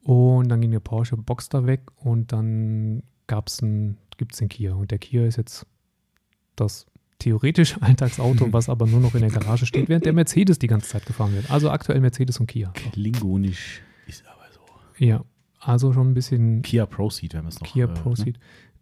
Und 0.04 0.50
dann 0.50 0.62
ging 0.62 0.72
der 0.72 0.80
Porsche 0.80 1.18
Boxster 1.18 1.68
weg 1.68 1.82
und 1.98 2.32
dann 2.32 3.04
gab's 3.28 3.62
ein, 3.62 3.98
gibt 4.18 4.34
es 4.34 4.40
den 4.40 4.50
Kia. 4.50 4.74
Und 4.74 4.92
der 4.92 5.00
Kia 5.00 5.26
ist 5.26 5.38
jetzt 5.38 5.66
das 6.56 6.86
theoretische 7.20 7.82
Alltagsauto, 7.82 8.48
was 8.54 8.70
aber 8.70 8.88
nur 8.88 9.02
noch 9.02 9.16
in 9.16 9.22
der 9.22 9.30
Garage 9.30 9.66
steht, 9.66 9.90
während 9.90 10.06
der 10.06 10.14
Mercedes 10.14 10.60
die 10.60 10.68
ganze 10.68 10.88
Zeit 10.88 11.06
gefahren 11.06 11.34
wird. 11.34 11.52
Also 11.52 11.70
aktuell 11.70 12.00
Mercedes 12.00 12.40
und 12.40 12.48
Kia. 12.48 12.72
Klingonisch 12.74 13.82
ist 14.08 14.24
aber 14.28 14.46
so. 14.52 14.62
Ja, 15.04 15.24
also 15.60 15.92
schon 15.92 16.12
ein 16.12 16.14
bisschen 16.14 16.62
Kia 16.62 16.86
Proceed, 16.86 17.34
wenn 17.34 17.44
wir 17.44 17.50
es 17.50 17.60
noch. 17.60 17.68
Kia 17.68 17.86
äh, 17.86 17.94
Proceed. 17.94 18.40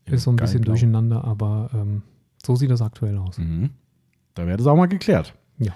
Ne? 0.08 0.14
Ist 0.14 0.24
so 0.24 0.32
ein 0.32 0.38
Geil 0.38 0.46
bisschen 0.46 0.64
durcheinander, 0.64 1.24
aber 1.24 1.72
ähm, 1.74 2.04
so 2.46 2.56
sieht 2.56 2.70
das 2.70 2.82
aktuell 2.82 3.18
aus. 3.18 3.40
Mhm. 3.40 3.72
Da 4.36 4.46
wäre 4.46 4.58
das 4.58 4.68
auch 4.68 4.76
mal 4.76 4.86
geklärt. 4.86 5.34
Ja. 5.58 5.74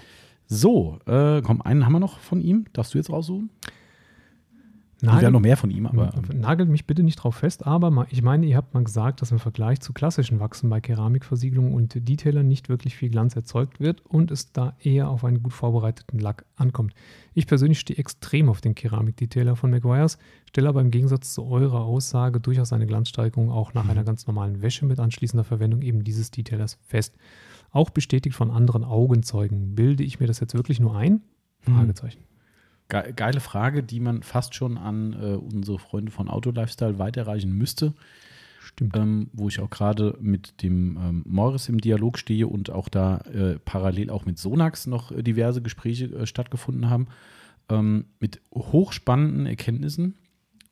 So, 0.52 0.98
äh, 1.06 1.42
komm, 1.42 1.62
einen 1.62 1.86
haben 1.86 1.92
wir 1.92 2.00
noch 2.00 2.18
von 2.18 2.40
ihm. 2.40 2.64
Darfst 2.72 2.92
du 2.92 2.98
jetzt 2.98 3.08
raussuchen? 3.08 3.50
Nagel, 5.00 5.22
werden 5.22 5.32
noch 5.32 5.40
mehr 5.40 5.56
von 5.56 5.70
ihm, 5.70 5.86
aber. 5.86 6.12
Nagelt 6.34 6.68
mich 6.68 6.86
bitte 6.86 7.04
nicht 7.04 7.16
drauf 7.16 7.36
fest, 7.36 7.64
aber 7.66 8.06
ich 8.10 8.20
meine, 8.20 8.44
ihr 8.44 8.56
habt 8.56 8.74
mal 8.74 8.82
gesagt, 8.82 9.22
dass 9.22 9.30
im 9.30 9.38
Vergleich 9.38 9.80
zu 9.80 9.92
klassischen 9.92 10.40
Wachsen 10.40 10.68
bei 10.68 10.80
Keramikversiegelungen 10.80 11.72
und 11.72 12.08
Detailern 12.08 12.48
nicht 12.48 12.68
wirklich 12.68 12.96
viel 12.96 13.10
Glanz 13.10 13.36
erzeugt 13.36 13.78
wird 13.78 14.04
und 14.04 14.32
es 14.32 14.52
da 14.52 14.74
eher 14.80 15.08
auf 15.08 15.24
einen 15.24 15.40
gut 15.40 15.52
vorbereiteten 15.52 16.18
Lack 16.18 16.44
ankommt. 16.56 16.94
Ich 17.32 17.46
persönlich 17.46 17.78
stehe 17.78 17.98
extrem 17.98 18.48
auf 18.48 18.60
den 18.60 18.74
Keramik-Detailer 18.74 19.54
von 19.54 19.70
McGuire's, 19.70 20.18
stelle 20.48 20.68
aber 20.68 20.80
im 20.80 20.90
Gegensatz 20.90 21.32
zu 21.32 21.46
eurer 21.46 21.82
Aussage 21.84 22.40
durchaus 22.40 22.72
eine 22.72 22.86
Glanzsteigerung 22.86 23.50
auch 23.50 23.72
nach 23.72 23.84
mhm. 23.84 23.90
einer 23.90 24.04
ganz 24.04 24.26
normalen 24.26 24.60
Wäsche 24.62 24.84
mit 24.84 24.98
anschließender 24.98 25.44
Verwendung 25.44 25.80
eben 25.80 26.02
dieses 26.02 26.32
Detailers 26.32 26.76
fest. 26.82 27.16
Auch 27.72 27.90
bestätigt 27.90 28.36
von 28.36 28.50
anderen 28.50 28.84
Augenzeugen. 28.84 29.74
Bilde 29.74 30.02
ich 30.02 30.20
mir 30.20 30.26
das 30.26 30.40
jetzt 30.40 30.54
wirklich 30.54 30.80
nur 30.80 30.96
ein? 30.96 31.22
Mhm. 31.66 31.74
Fragezeichen 31.74 32.24
geile 32.90 33.40
Frage, 33.40 33.82
die 33.82 34.00
man 34.00 34.22
fast 34.22 34.54
schon 34.54 34.76
an 34.76 35.12
äh, 35.12 35.36
unsere 35.36 35.78
Freunde 35.78 36.10
von 36.10 36.28
Auto 36.28 36.50
Lifestyle 36.50 36.98
weiterreichen 36.98 37.52
müsste. 37.52 37.94
Stimmt. 38.60 38.96
Ähm, 38.96 39.30
wo 39.32 39.48
ich 39.48 39.60
auch 39.60 39.70
gerade 39.70 40.16
mit 40.20 40.62
dem 40.62 40.96
ähm, 40.96 41.22
Morris 41.26 41.68
im 41.68 41.80
Dialog 41.80 42.18
stehe 42.18 42.46
und 42.46 42.70
auch 42.70 42.88
da 42.88 43.18
äh, 43.18 43.58
parallel 43.64 44.10
auch 44.10 44.26
mit 44.26 44.38
Sonax 44.38 44.86
noch 44.86 45.12
äh, 45.12 45.22
diverse 45.22 45.62
Gespräche 45.62 46.06
äh, 46.06 46.26
stattgefunden 46.26 46.90
haben. 46.90 47.08
Ähm, 47.68 48.06
mit 48.18 48.40
hochspannenden 48.52 49.46
Erkenntnissen. 49.46 50.16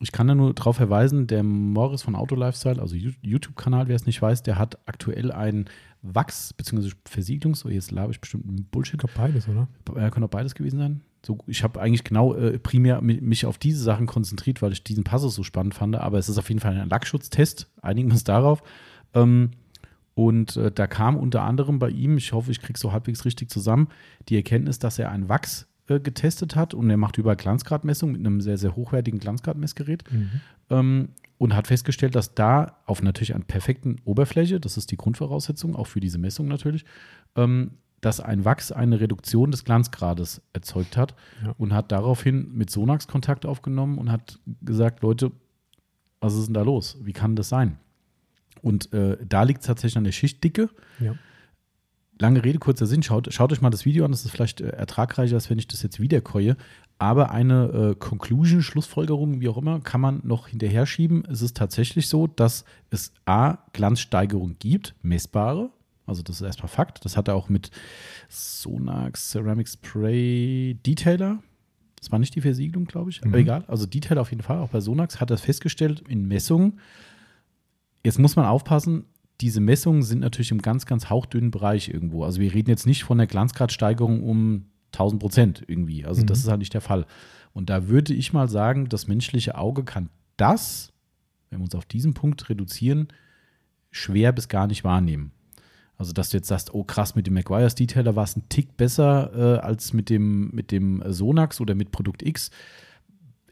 Ich 0.01 0.13
kann 0.13 0.29
da 0.29 0.35
nur 0.35 0.55
darauf 0.55 0.77
verweisen, 0.77 1.27
der 1.27 1.43
Morris 1.43 2.03
von 2.03 2.15
Auto 2.15 2.37
Lifestyle, 2.37 2.81
also 2.81 2.95
YouTube-Kanal, 2.95 3.89
wer 3.89 3.97
es 3.97 4.07
nicht 4.07 4.23
weiß, 4.23 4.45
der 4.45 4.59
hat 4.59 4.79
aktuell 4.87 5.33
einen 5.33 5.67
Wachs- 6.03 6.53
bzw. 6.53 6.93
Versiegelungs-, 7.05 7.67
oh, 7.67 7.69
jetzt 7.69 7.91
labe 7.91 8.13
ich 8.13 8.21
bestimmt 8.21 8.71
Bullshit. 8.71 8.95
Ich 8.95 9.01
glaube 9.01 9.15
beides, 9.17 9.49
oder? 9.49 9.69
Ja, 9.97 10.11
kann 10.11 10.23
auch 10.23 10.29
beides 10.29 10.55
gewesen 10.55 10.79
sein 10.79 11.01
so, 11.25 11.39
ich 11.47 11.63
habe 11.63 11.81
eigentlich 11.81 12.05
genau 12.05 12.35
äh, 12.35 12.59
primär 12.59 13.01
mich 13.03 13.47
auf 13.47 13.59
diese 13.59 13.83
Sachen 13.83 14.07
konzentriert, 14.07 14.63
weil 14.63 14.73
ich 14.73 14.85
diesen 14.85 15.05
Passus 15.05 15.35
so 15.35 15.43
spannend 15.43 15.75
fand. 15.75 15.97
Aber 15.97 16.19
es 16.19 16.29
ist 16.29 16.39
auf 16.39 16.49
jeden 16.49 16.61
Fall 16.61 16.79
ein 16.79 16.89
Lackschutztest. 16.89 17.71
Einigen 17.83 18.09
wir 18.09 18.15
uns 18.15 18.25
darauf. 18.25 18.63
Ähm, 19.15 19.51
und 20.15 20.57
äh, 20.57 20.73
da 20.73 20.87
kam 20.87 21.17
unter 21.17 21.43
anderem 21.43 21.79
bei 21.79 21.91
ihm, 21.91 22.17
ich 22.17 22.33
hoffe, 22.33 22.51
ich 22.51 22.61
kriege 22.61 22.75
es 22.75 22.81
so 22.81 22.93
halbwegs 22.93 23.25
richtig 23.25 23.51
zusammen, 23.51 23.89
die 24.29 24.37
Erkenntnis, 24.37 24.79
dass 24.79 24.99
er 24.99 25.11
ein 25.11 25.29
Wachs 25.29 25.68
äh, 25.89 26.01
getestet 26.01 26.57
hat 26.57 26.75
und 26.75 26.89
er 26.91 26.97
macht 26.97 27.19
überall 27.19 27.37
Glanzgradmessung 27.37 28.13
mit 28.13 28.21
einem 28.21 28.41
sehr, 28.41 28.59
sehr 28.59 28.77
hochwertigen 28.77 29.21
Glanzgradmessgerät. 29.21 30.05
Mhm. 30.11 30.31
Ähm, 30.71 31.09
und 31.39 31.55
hat 31.55 31.69
festgestellt, 31.69 32.17
dass 32.17 32.35
da 32.35 32.79
auf 32.85 33.01
natürlich 33.01 33.35
einer 33.35 33.45
perfekten 33.45 33.97
Oberfläche, 34.05 34.59
das 34.59 34.77
ist 34.77 34.91
die 34.91 34.97
Grundvoraussetzung, 34.97 35.77
auch 35.77 35.87
für 35.87 36.01
diese 36.01 36.19
Messung 36.19 36.49
natürlich, 36.49 36.85
ähm, 37.37 37.73
dass 38.01 38.21
ein 38.21 38.45
Wachs 38.45 38.73
eine 38.73 39.01
Reduktion 39.01 39.51
des 39.51 39.65
Glanzgrades 39.65 40.43
erzeugt 40.53 40.97
hat 40.97 41.15
ja. 41.45 41.55
und 41.59 41.73
hat 41.73 41.91
daraufhin 41.93 42.53
mit 42.55 42.71
Sonax 42.71 43.09
Kontakt 43.09 43.47
aufgenommen 43.47 43.99
und 43.99 44.13
hat 44.13 44.41
gesagt, 44.63 45.03
Leute, 45.03 45.33
was 46.21 46.35
ist 46.35 46.47
denn 46.47 46.55
da 46.55 46.63
los? 46.63 46.99
Wie 47.03 47.13
kann 47.13 47.37
das 47.37 47.49
sein? 47.49 47.79
Und 48.61 48.93
äh, 48.93 49.17
da 49.25 49.45
liegt 49.45 49.61
es 49.61 49.67
tatsächlich 49.67 49.97
an 49.97 50.05
der 50.05 50.13
Schichtdicke. 50.13 50.69
Ja. 51.01 51.15
Lange 52.21 52.45
Rede, 52.45 52.59
kurzer 52.59 52.87
Sinn. 52.87 53.03
Schaut, 53.03 53.33
schaut, 53.33 53.53
euch 53.53 53.61
mal 53.61 53.71
das 53.71 53.85
Video 53.85 54.05
an. 54.05 54.11
Das 54.11 54.25
ist 54.25 54.31
vielleicht 54.31 54.61
äh, 54.61 54.71
ertragreicher, 54.71 55.37
als 55.37 55.51
wenn 55.51 55.59
ich 55.59 55.69
das 55.69 55.83
jetzt 55.83 56.01
wiederkäue. 56.01 56.57
Aber 56.99 57.31
eine 57.31 57.93
äh, 57.93 57.95
Conclusion, 57.95 58.61
Schlussfolgerung, 58.61 59.41
wie 59.41 59.49
auch 59.49 59.59
immer, 59.59 59.81
kann 59.81 60.01
man 60.01 60.21
noch 60.25 60.49
hinterher 60.49 60.85
schieben. 60.85 61.25
Es 61.31 61.43
ist 61.43 61.57
tatsächlich 61.57 62.09
so, 62.09 62.27
dass 62.27 62.65
es 62.91 63.13
A, 63.25 63.59
Glanzsteigerung 63.73 64.57
gibt, 64.59 64.97
messbare, 65.03 65.71
also 66.09 66.23
das 66.23 66.37
ist 66.37 66.47
erstmal 66.47 66.69
Fakt. 66.69 67.05
Das 67.05 67.17
hat 67.17 67.29
er 67.29 67.35
auch 67.35 67.49
mit 67.49 67.71
Sonax 68.29 69.31
Ceramic 69.31 69.69
Spray 69.69 70.75
Detailer. 70.85 71.43
Das 72.01 72.11
war 72.11 72.19
nicht 72.19 72.35
die 72.35 72.41
Versiegelung, 72.41 72.87
glaube 72.87 73.11
ich. 73.11 73.21
Mhm. 73.21 73.29
Aber 73.29 73.39
egal. 73.39 73.65
Also 73.69 73.85
Detailer 73.85 74.23
auf 74.23 74.31
jeden 74.31 74.43
Fall. 74.43 74.59
Auch 74.59 74.71
bei 74.71 74.81
Sonax 74.81 75.21
hat 75.21 75.31
er 75.31 75.37
festgestellt 75.37 76.03
in 76.09 76.27
Messungen. 76.27 76.81
Jetzt 78.05 78.19
muss 78.19 78.37
man 78.37 78.47
aufpassen. 78.47 79.05
Diese 79.41 79.61
Messungen 79.61 80.03
sind 80.03 80.21
natürlich 80.21 80.51
im 80.51 80.63
ganz, 80.63 80.87
ganz 80.87 81.11
hauchdünnen 81.11 81.51
Bereich 81.51 81.89
irgendwo. 81.89 82.25
Also 82.25 82.41
wir 82.41 82.53
reden 82.53 82.71
jetzt 82.71 82.87
nicht 82.87 83.05
von 83.05 83.19
der 83.19 83.27
Glanzgradsteigerung 83.27 84.23
um 84.23 84.67
1000 84.93 85.21
Prozent 85.21 85.63
irgendwie. 85.67 86.05
Also 86.05 86.23
mhm. 86.23 86.27
das 86.27 86.39
ist 86.39 86.49
halt 86.49 86.59
nicht 86.59 86.75
der 86.75 86.81
Fall. 86.81 87.07
Und 87.53 87.71
da 87.71 87.89
würde 87.89 88.15
ich 88.15 88.33
mal 88.33 88.49
sagen, 88.49 88.89
das 88.89 89.07
menschliche 89.07 89.57
Auge 89.57 89.85
kann 89.85 90.11
das, 90.37 90.93
wenn 91.51 91.61
wir 91.61 91.65
uns 91.65 91.75
auf 91.75 91.87
diesen 91.87 92.15
Punkt 92.15 92.49
reduzieren, 92.49 93.09
schwer 93.91 94.33
bis 94.33 94.49
gar 94.49 94.67
nicht 94.67 94.85
wahrnehmen. 94.85 95.33
Also, 95.97 96.13
dass 96.13 96.31
du 96.31 96.37
jetzt 96.37 96.47
sagst, 96.47 96.73
oh 96.73 96.85
krass, 96.85 97.17
mit 97.17 97.27
dem 97.27 97.35
McGuire's 97.35 97.75
Detailer 97.75 98.15
war 98.15 98.23
es 98.23 98.37
ein 98.37 98.49
Tick 98.49 98.77
besser 98.77 99.33
äh, 99.35 99.59
als 99.59 99.93
mit 99.93 100.11
dem, 100.11 100.51
mit 100.53 100.71
dem 100.71 101.03
Sonax 101.05 101.61
oder 101.61 101.75
mit 101.75 101.91
Produkt 101.91 102.23
X. 102.23 102.51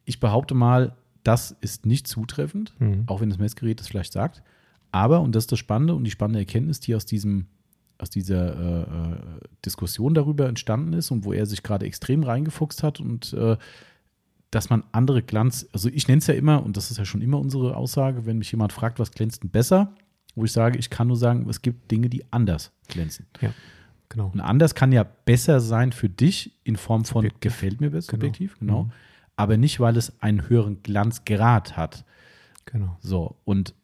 Ich 0.05 0.21
behaupte 0.21 0.55
mal, 0.55 0.97
das 1.25 1.57
ist 1.61 1.87
nicht 1.87 2.07
zutreffend, 2.07 2.73
mhm. 2.79 3.03
auch 3.07 3.21
wenn 3.21 3.31
das 3.31 3.39
Messgerät 3.39 3.81
das 3.81 3.89
vielleicht 3.89 4.13
sagt. 4.13 4.45
Aber, 4.93 5.21
und 5.21 5.35
das 5.35 5.45
ist 5.45 5.53
das 5.53 5.59
Spannende 5.59 5.95
und 5.95 6.05
die 6.05 6.11
spannende 6.11 6.41
Erkenntnis, 6.41 6.81
die 6.81 6.95
aus 6.95 7.07
diesem 7.07 7.47
aus 7.99 8.11
dieser 8.11 8.55
äh, 8.55 8.83
äh 8.83 9.17
Diskussion 9.65 10.13
darüber 10.13 10.49
entstanden 10.49 10.93
ist 10.93 11.11
und 11.11 11.25
wo 11.25 11.33
er 11.33 11.47
sich 11.47 11.63
gerade 11.63 11.87
extrem 11.87 12.25
reingefuchst 12.25 12.83
hat 12.83 13.01
und 13.01 13.33
äh, 13.33 13.57
dass 14.51 14.71
man 14.71 14.85
andere 14.93 15.23
Glanz, 15.23 15.69
also 15.73 15.89
ich 15.89 16.07
nenne 16.09 16.19
es 16.19 16.27
ja 16.27 16.35
immer, 16.35 16.63
und 16.65 16.77
das 16.77 16.91
ist 16.91 16.99
ja 16.99 17.05
schon 17.05 17.21
immer 17.21 17.39
unsere 17.39 17.77
Aussage, 17.77 18.27
wenn 18.27 18.39
mich 18.39 18.51
jemand 18.53 18.73
fragt, 18.73 18.99
was 18.99 19.11
glänzt 19.11 19.43
denn 19.43 19.51
besser, 19.51 19.93
wo 20.35 20.45
ich 20.45 20.53
sage, 20.53 20.79
ich 20.79 20.91
kann 20.91 21.09
nur 21.09 21.17
sagen, 21.17 21.49
es 21.49 21.63
gibt 21.63 21.91
Dinge, 21.91 22.09
die 22.09 22.25
anders 22.33 22.73
glänzen. 22.89 23.27
Ja, 23.41 23.53
genau. 24.09 24.31
Und 24.33 24.41
anders 24.41 24.75
kann 24.75 24.93
ja 24.93 25.05
besser 25.05 25.61
sein 25.61 25.93
für 25.93 26.09
dich 26.09 26.59
in 26.65 26.77
Form 26.77 27.05
von 27.05 27.23
subjektiv. 27.23 27.41
gefällt 27.41 27.81
mir 27.81 27.91
besser, 27.91 28.13
genau. 28.13 28.27
subjektiv, 28.27 28.59
genau. 28.59 28.85
Mhm. 28.85 28.93
Aber 29.37 29.57
nicht, 29.57 29.81
weil 29.81 29.97
es 29.97 30.23
einen 30.23 30.49
höheren 30.49 30.83
Glanzgrad 30.83 31.77
hat. 31.77 32.05
Genau. 32.65 32.97
So, 33.01 33.37
und 33.45 33.75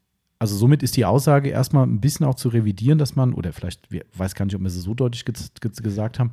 also 0.43 0.57
somit 0.57 0.83
ist 0.83 0.97
die 0.97 1.05
Aussage 1.05 1.51
erstmal 1.51 1.87
ein 1.87 2.01
bisschen 2.01 2.27
auch 2.27 2.35
zu 2.35 2.49
revidieren, 2.49 2.99
dass 2.99 3.15
man, 3.15 3.33
oder 3.33 3.53
vielleicht, 3.53 3.87
ich 3.93 4.03
weiß 4.17 4.35
gar 4.35 4.45
nicht, 4.45 4.57
ob 4.57 4.61
wir 4.61 4.67
es 4.67 4.75
so 4.75 4.93
deutlich 4.93 5.25
ge 5.25 5.33
ge 5.61 5.71
gesagt 5.71 6.19
haben, 6.19 6.33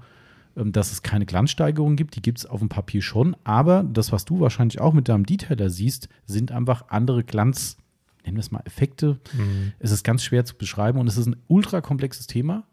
ähm, 0.57 0.71
dass 0.71 0.91
es 0.91 1.03
keine 1.03 1.27
Glanzsteigerung 1.27 1.95
gibt. 1.95 2.15
Die 2.15 2.23
gibt 2.23 2.39
es 2.39 2.47
auf 2.47 2.59
dem 2.59 2.69
Papier 2.69 3.03
schon, 3.03 3.35
aber 3.43 3.83
das, 3.83 4.11
was 4.11 4.25
du 4.25 4.39
wahrscheinlich 4.39 4.81
auch 4.81 4.93
mit 4.93 5.09
deinem 5.09 5.27
Detailer 5.27 5.69
siehst, 5.69 6.09
sind 6.25 6.51
einfach 6.51 6.85
andere 6.89 7.23
Glanz 7.23 7.77
nennen 8.25 8.37
wir 8.37 8.41
es 8.41 8.49
mal 8.49 8.63
Effekte. 8.65 9.19
Mhm. 9.33 9.73
Es 9.77 9.91
ist 9.91 10.03
ganz 10.03 10.23
schwer 10.23 10.43
zu 10.43 10.55
beschreiben 10.55 10.97
und 10.99 11.07
es 11.07 11.17
ist 11.17 11.27
ein 11.27 11.35
ultra 11.47 11.79
komplexes 11.79 12.25
Thema. 12.25 12.63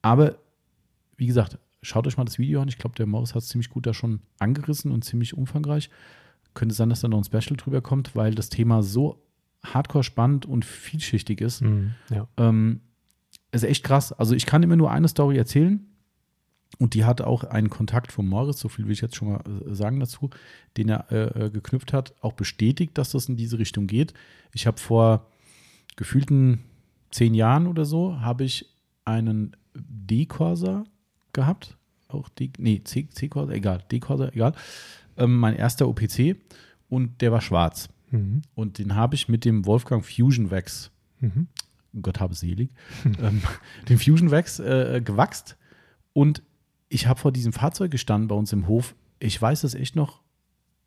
Aber 0.00 0.36
wie 1.18 1.26
gesagt, 1.26 1.58
schaut 1.82 2.06
euch 2.06 2.16
mal 2.16 2.24
das 2.24 2.38
Video 2.38 2.62
an. 2.62 2.68
Ich 2.68 2.78
glaube, 2.78 2.96
der 2.96 3.04
Morris 3.04 3.34
hat 3.34 3.42
es 3.42 3.48
ziemlich 3.48 3.68
gut 3.68 3.86
da 3.86 3.92
schon 3.92 4.20
angerissen 4.38 4.90
und 4.90 5.04
ziemlich 5.04 5.36
umfangreich. 5.36 5.90
Könnte 6.54 6.74
sein, 6.74 6.88
dass 6.88 7.00
da 7.00 7.08
noch 7.08 7.18
ein 7.18 7.24
Special 7.24 7.58
drüber 7.58 7.82
kommt, 7.82 8.16
weil 8.16 8.34
das 8.34 8.48
Thema 8.48 8.82
so 8.82 9.20
hardcore 9.64 10.04
spannend 10.04 10.46
und 10.46 10.64
vielschichtig 10.64 11.40
ist. 11.40 11.62
Mhm, 11.62 11.94
ja. 12.10 12.28
ähm, 12.36 12.80
ist 13.52 13.64
echt 13.64 13.84
krass. 13.84 14.12
Also 14.12 14.34
ich 14.34 14.46
kann 14.46 14.62
immer 14.62 14.76
nur 14.76 14.90
eine 14.90 15.08
Story 15.08 15.36
erzählen. 15.38 15.86
Und 16.78 16.94
die 16.94 17.04
hat 17.04 17.20
auch 17.20 17.44
einen 17.44 17.70
Kontakt 17.70 18.10
von 18.10 18.26
Morris, 18.26 18.58
so 18.58 18.68
viel 18.68 18.86
will 18.86 18.92
ich 18.92 19.00
jetzt 19.00 19.14
schon 19.14 19.28
mal 19.28 19.40
äh, 19.46 19.74
sagen 19.74 20.00
dazu, 20.00 20.30
den 20.76 20.88
er 20.88 21.10
äh, 21.12 21.46
äh, 21.46 21.50
geknüpft 21.50 21.92
hat, 21.92 22.14
auch 22.20 22.32
bestätigt, 22.32 22.98
dass 22.98 23.12
das 23.12 23.28
in 23.28 23.36
diese 23.36 23.60
Richtung 23.60 23.86
geht. 23.86 24.12
Ich 24.52 24.66
habe 24.66 24.80
vor 24.80 25.30
gefühlten 25.94 26.64
zehn 27.12 27.32
Jahren 27.34 27.68
oder 27.68 27.84
so, 27.84 28.20
habe 28.20 28.42
ich 28.42 28.66
einen 29.04 29.56
D-Corsa 29.74 30.84
gehabt. 31.32 31.76
Auch 32.08 32.28
D, 32.28 32.50
nee, 32.58 32.82
C-Corsa, 32.82 33.52
egal, 33.52 33.84
D-Corsa, 33.90 34.30
egal. 34.32 34.54
Ähm, 35.16 35.38
mein 35.38 35.54
erster 35.54 35.88
OPC 35.88 36.36
und 36.88 37.20
der 37.20 37.30
war 37.30 37.40
schwarz. 37.40 37.88
Mhm. 38.14 38.42
Und 38.54 38.78
den 38.78 38.94
habe 38.94 39.14
ich 39.14 39.28
mit 39.28 39.44
dem 39.44 39.66
Wolfgang 39.66 40.04
Fusion 40.04 40.50
Wax, 40.50 40.90
mhm. 41.20 41.48
Gott 42.00 42.20
habe 42.20 42.34
selig, 42.34 42.70
ähm, 43.04 43.42
den 43.88 43.98
Fusion 43.98 44.30
Wax 44.30 44.60
äh, 44.60 45.02
gewachst. 45.04 45.56
Und 46.12 46.42
ich 46.88 47.06
habe 47.06 47.18
vor 47.18 47.32
diesem 47.32 47.52
Fahrzeug 47.52 47.90
gestanden 47.90 48.28
bei 48.28 48.36
uns 48.36 48.52
im 48.52 48.68
Hof. 48.68 48.94
Ich 49.18 49.40
weiß 49.40 49.62
das 49.62 49.74
echt 49.74 49.96
noch. 49.96 50.22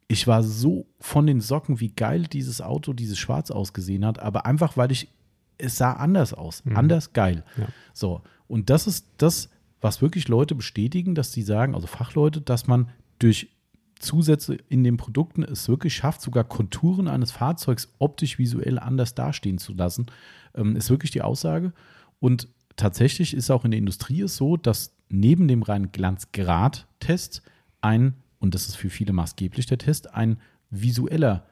Ich 0.07 0.25
war 0.25 0.41
so 0.41 0.87
von 1.01 1.27
den 1.27 1.41
Socken, 1.41 1.81
wie 1.81 1.89
geil 1.89 2.27
dieses 2.27 2.61
Auto, 2.61 2.93
dieses 2.93 3.19
Schwarz 3.19 3.51
ausgesehen 3.51 4.05
hat, 4.05 4.19
aber 4.19 4.45
einfach, 4.45 4.77
weil 4.77 4.91
ich, 4.91 5.09
es 5.57 5.77
sah 5.77 5.93
anders 5.93 6.33
aus. 6.33 6.63
Mhm. 6.63 6.77
Anders 6.77 7.11
geil. 7.11 7.43
Ja. 7.57 7.67
So. 7.93 8.21
Und 8.47 8.69
das 8.69 8.87
ist 8.87 9.05
das, 9.17 9.49
was 9.81 10.01
wirklich 10.01 10.29
Leute 10.29 10.55
bestätigen, 10.55 11.13
dass 11.13 11.33
sie 11.33 11.41
sagen, 11.41 11.75
also 11.75 11.87
Fachleute, 11.87 12.39
dass 12.39 12.67
man 12.67 12.89
durch 13.19 13.49
Zusätze 13.99 14.57
in 14.69 14.83
den 14.83 14.97
Produkten 14.97 15.43
es 15.43 15.67
wirklich 15.67 15.95
schafft, 15.95 16.21
sogar 16.21 16.43
Konturen 16.43 17.07
eines 17.07 17.31
Fahrzeugs 17.31 17.93
optisch 17.99 18.37
visuell 18.37 18.79
anders 18.79 19.15
dastehen 19.15 19.57
zu 19.57 19.73
lassen, 19.73 20.07
ähm, 20.55 20.75
ist 20.75 20.89
wirklich 20.89 21.11
die 21.11 21.21
Aussage. 21.21 21.73
Und 22.19 22.47
tatsächlich 22.75 23.33
ist 23.33 23.49
auch 23.49 23.65
in 23.65 23.71
der 23.71 23.79
Industrie 23.79 24.21
es 24.21 24.35
so, 24.35 24.57
dass 24.57 24.95
neben 25.09 25.47
dem 25.47 25.63
reinen 25.63 25.91
Glanzgrad-Test 25.91 27.41
ein, 27.81 28.15
und 28.39 28.55
das 28.55 28.67
ist 28.67 28.75
für 28.75 28.89
viele 28.89 29.13
maßgeblich 29.13 29.65
der 29.65 29.77
Test, 29.77 30.13
ein 30.13 30.37
visueller 30.69 31.45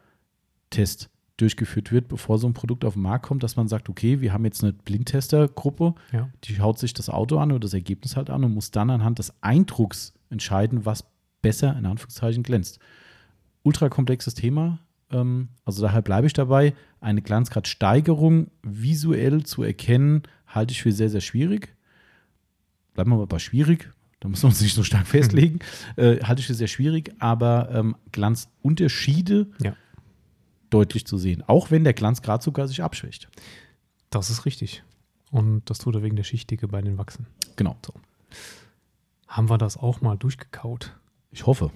Test 0.69 1.09
durchgeführt 1.37 1.91
wird, 1.91 2.07
bevor 2.07 2.37
so 2.37 2.47
ein 2.47 2.53
Produkt 2.53 2.85
auf 2.85 2.93
den 2.93 3.01
Markt 3.01 3.25
kommt, 3.25 3.43
dass 3.43 3.55
man 3.55 3.67
sagt, 3.67 3.89
okay, 3.89 4.21
wir 4.21 4.31
haben 4.31 4.45
jetzt 4.45 4.63
eine 4.63 4.73
Blindtestergruppe, 4.73 5.95
ja. 6.13 6.29
die 6.43 6.55
schaut 6.55 6.79
sich 6.79 6.93
das 6.93 7.09
Auto 7.09 7.37
an 7.37 7.51
oder 7.51 7.59
das 7.59 7.73
Ergebnis 7.73 8.15
halt 8.15 8.29
an 8.29 8.43
und 8.43 8.53
muss 8.53 8.71
dann 8.71 8.89
anhand 8.89 9.19
des 9.19 9.33
Eindrucks 9.41 10.13
entscheiden, 10.29 10.85
was 10.85 11.05
besser 11.45 11.77
in 11.77 11.85
Anführungszeichen 11.85 12.41
glänzt. 12.43 12.79
ultra 13.63 13.87
komplexes 13.89 14.33
Thema. 14.33 14.79
Ähm, 15.11 15.49
also 15.63 15.81
daher 15.83 16.01
bleibe 16.01 16.25
ich 16.27 16.33
dabei. 16.33 16.73
Eine 17.01 17.21
Glanzgradsteigerung 17.21 18.49
visuell 18.63 19.43
zu 19.43 19.61
erkennen, 19.63 20.23
halte 20.47 20.71
ich 20.71 20.81
für 20.81 20.91
sehr, 20.91 21.09
sehr 21.09 21.21
schwierig. 21.21 21.75
Bleiben 22.93 23.11
wir 23.11 23.17
mal 23.17 23.27
bei 23.27 23.39
schwierig. 23.39 23.91
Da 24.19 24.27
müssen 24.29 24.43
wir 24.43 24.47
uns 24.49 24.61
nicht 24.65 24.73
so 24.75 24.83
stark 24.83 25.05
festlegen. 25.07 25.59
Äh, 25.97 26.19
halte 26.23 26.39
ich 26.41 26.47
für 26.47 26.53
sehr 26.55 26.67
schwierig, 26.67 27.13
aber 27.19 27.69
ähm, 27.71 27.95
Glanzunterschiede 28.11 29.51
Ja. 29.63 29.75
deutlich 30.71 31.05
zu 31.05 31.17
sehen. 31.19 31.43
Auch 31.47 31.69
wenn 31.71 31.83
der 31.83 31.93
Glanzgrad 31.93 32.41
sogar 32.41 32.67
sich 32.67 32.81
abschwächt. 32.81 33.27
Das 34.09 34.29
ist 34.31 34.45
richtig. 34.45 34.83
Und 35.31 35.69
das 35.69 35.77
tut 35.79 35.93
er 35.95 36.01
wegen 36.03 36.15
der 36.15 36.23
Schichtdicke 36.23 36.67
bei 36.67 36.81
den 36.81 36.97
Wachsen. 36.97 37.27
Genau. 37.55 37.75
Haben 39.27 39.49
wir 39.49 39.57
das 39.57 39.75
auch 39.77 40.01
mal 40.01 40.15
durchgekaut? 40.17 40.95
Ich 41.35 41.45
hoffe. 41.45 41.69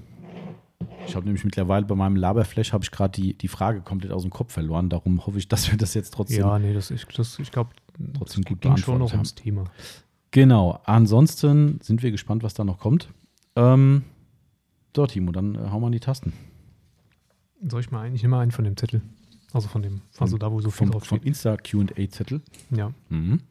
Ich 1.05 1.15
habe 1.15 1.25
nämlich 1.25 1.43
mittlerweile 1.43 1.85
bei 1.85 1.95
meinem 1.95 2.15
Laberflash 2.15 2.71
habe 2.71 2.83
ich 2.83 2.91
gerade 2.91 3.21
die, 3.21 3.33
die 3.37 3.47
Frage 3.49 3.81
komplett 3.81 4.11
aus 4.13 4.21
dem 4.21 4.31
Kopf 4.31 4.53
verloren. 4.53 4.89
Darum 4.89 5.25
hoffe 5.25 5.37
ich, 5.37 5.49
dass 5.49 5.69
wir 5.69 5.77
das 5.77 5.93
jetzt 5.93 6.13
trotzdem. 6.13 6.39
Ja, 6.39 6.57
nee, 6.57 6.73
das, 6.73 6.91
ich, 6.91 7.05
das, 7.05 7.39
ich 7.39 7.51
glaube, 7.51 7.71
Trotzdem 8.13 8.43
gut 8.43 8.61
ging 8.61 8.77
schon 8.77 8.99
noch 8.99 9.11
beantwortet 9.11 9.13
ums 9.13 9.35
Thema. 9.35 9.65
Genau. 10.31 10.79
Ansonsten 10.85 11.79
sind 11.81 12.01
wir 12.03 12.11
gespannt, 12.11 12.41
was 12.43 12.53
da 12.53 12.63
noch 12.63 12.79
kommt. 12.79 13.09
Ähm, 13.57 14.03
so, 14.95 15.05
Timo, 15.05 15.33
dann 15.33 15.55
äh, 15.55 15.57
hauen 15.69 15.81
wir 15.81 15.87
an 15.87 15.91
die 15.91 15.99
Tasten. 15.99 16.31
Soll 17.67 17.81
ich 17.81 17.91
mal 17.91 18.01
einen? 18.01 18.15
Ich 18.15 18.21
nehme 18.21 18.37
mal 18.37 18.41
einen 18.41 18.51
von 18.51 18.63
dem 18.63 18.77
Zettel. 18.77 19.01
Also 19.51 19.67
von 19.67 19.81
dem, 19.81 20.01
also 20.19 20.37
da, 20.37 20.51
wo 20.51 20.61
so 20.61 20.69
viel 20.69 20.77
Vom, 20.77 20.91
drauf 20.91 21.03
vom 21.03 21.17
steht. 21.17 21.27
Insta 21.27 21.57
QA-Zettel. 21.57 22.41
Ja. 22.69 22.93
Mhm. 23.09 23.41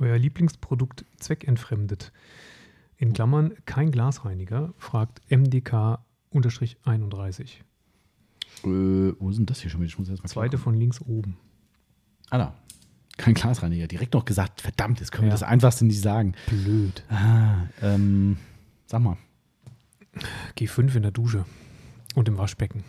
Euer 0.00 0.18
Lieblingsprodukt 0.18 1.04
zweckentfremdet. 1.20 2.10
In 3.02 3.12
Klammern 3.14 3.52
kein 3.66 3.90
Glasreiniger, 3.90 4.72
fragt 4.78 5.22
MDK-31. 5.28 7.48
Äh, 8.62 8.68
wo 9.18 9.28
ist 9.28 9.38
denn 9.38 9.46
das 9.46 9.60
hier 9.60 9.72
schon 9.72 9.80
wieder? 9.80 9.88
Ich 9.88 9.98
muss 9.98 10.08
erst 10.08 10.22
mal 10.22 10.28
Zweite 10.28 10.56
von 10.56 10.76
links 10.76 11.00
oben. 11.00 11.36
Ah, 12.30 12.38
da. 12.38 12.54
Kein 13.16 13.34
Glasreiniger. 13.34 13.88
Direkt 13.88 14.14
noch 14.14 14.24
gesagt, 14.24 14.60
verdammt, 14.60 15.00
jetzt 15.00 15.10
können 15.10 15.24
wir 15.24 15.30
Ja. 15.30 15.34
das 15.34 15.42
Einfachste 15.42 15.84
nicht 15.84 16.00
sagen. 16.00 16.34
Blöd. 16.46 17.02
Ah, 17.10 17.66
ähm, 17.82 18.36
sag 18.86 19.02
mal. 19.02 19.16
G5 20.56 20.94
in 20.94 21.02
der 21.02 21.10
Dusche 21.10 21.44
und 22.14 22.28
im 22.28 22.38
Waschbecken. 22.38 22.84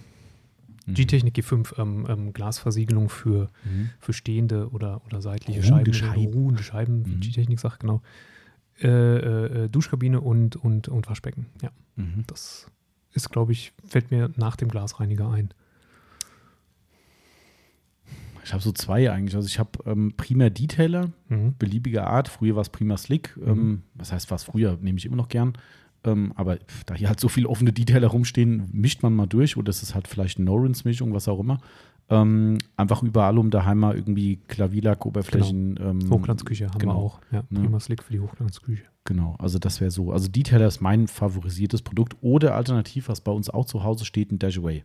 Mhm. 0.86 0.93
G-Technik 0.93 1.36
G5, 1.39 1.80
ähm, 1.80 2.05
ähm, 2.07 2.34
Glasversiegelung 2.34 3.09
für, 3.09 3.49
Mhm. 3.66 3.89
für 3.99 4.14
stehende 4.14 4.70
oder, 4.70 5.01
oder 5.07 5.24
seitliche 5.24 5.68
Ruhende 5.68 5.91
Scheiben. 5.91 6.14
Scheiben. 6.22 6.34
Ruhende 6.34 6.61
Scheiben, 6.61 6.97
Mhm. 7.01 7.20
G-Technik 7.22 7.59
sagt 7.59 7.80
genau. 7.80 8.03
Äh, 8.82 8.88
äh, 8.88 9.63
äh, 9.65 9.69
Duschkabine 9.69 10.19
und, 10.21 10.55
und, 10.55 10.88
und 10.88 11.07
Waschbecken. 11.09 11.45
Ja, 11.61 11.69
Mhm. 11.95 12.24
das 12.28 12.67
ist, 13.13 13.30
glaube 13.30 13.51
ich, 13.51 13.71
fällt 13.86 14.09
mir 14.11 14.32
nach 14.36 14.55
dem 14.55 14.69
Glasreiniger 14.69 15.30
ein. 15.30 15.53
Ich 18.43 18.51
habe 18.51 18.61
so 18.61 18.71
zwei 18.74 19.09
eigentlich. 19.11 19.36
Also 19.36 19.47
ich 19.47 19.57
habe 19.59 19.71
ähm, 19.86 20.13
primär 20.17 20.49
Detailer, 20.49 21.11
Mhm. 21.30 21.55
beliebiger 21.57 22.07
Art. 22.07 22.28
Früher 22.28 22.55
war 22.55 22.61
es 22.61 22.69
prima 22.69 22.97
Slick. 22.97 23.38
Ähm, 23.45 23.84
was 23.93 24.11
heißt 24.11 24.32
was 24.32 24.43
früher? 24.43 24.78
Nehme 24.82 24.97
ich 24.97 25.05
immer 25.05 25.15
noch 25.15 25.30
gern. 25.30 25.53
Ähm, 26.03 26.34
aber 26.36 26.57
da 26.86 26.95
hier 26.95 27.07
halt 27.07 27.21
so 27.21 27.30
viele 27.30 27.47
offene 27.47 27.71
Detailer 27.71 28.07
rumstehen, 28.09 28.67
mischt 28.74 29.01
man 29.03 29.13
mal 29.15 29.28
durch. 29.28 29.55
Oder 29.55 29.65
das 29.67 29.82
ist 29.82 29.95
halt 29.95 30.09
vielleicht 30.09 30.38
eine 30.39 30.45
No-Rinse-Mischung, 30.45 31.13
was 31.13 31.30
auch 31.30 31.39
immer. 31.39 31.59
Ähm, 32.09 32.57
einfach 32.77 33.01
überall 33.01 33.37
um 33.37 33.49
daheim 33.49 33.79
mal 33.79 33.95
irgendwie 33.95 34.37
Klavierlack-Oberflächen. 34.47 35.79
Ähm, 35.81 36.09
Hochglanzküche 36.11 36.67
haben 36.67 36.77
genau. 36.77 36.93
wir 36.93 36.97
auch. 36.97 37.21
Ja, 37.31 37.43
Ja. 37.49 37.59
prima 37.61 37.79
Slick 37.79 38.03
für 38.03 38.11
die 38.13 38.19
Hochglanzküche. 38.19 38.83
Genau, 39.05 39.35
also 39.39 39.57
das 39.59 39.81
wäre 39.81 39.91
so. 39.91 40.11
Also 40.11 40.27
Detailer 40.29 40.67
ist 40.67 40.81
mein 40.81 41.07
favorisiertes 41.07 41.81
Produkt. 41.81 42.15
Oder 42.21 42.55
alternativ, 42.55 43.09
was 43.09 43.21
bei 43.21 43.31
uns 43.31 43.49
auch 43.49 43.65
zu 43.65 43.83
Hause 43.83 44.05
steht, 44.05 44.31
ein 44.31 44.39
Dashaway. 44.39 44.83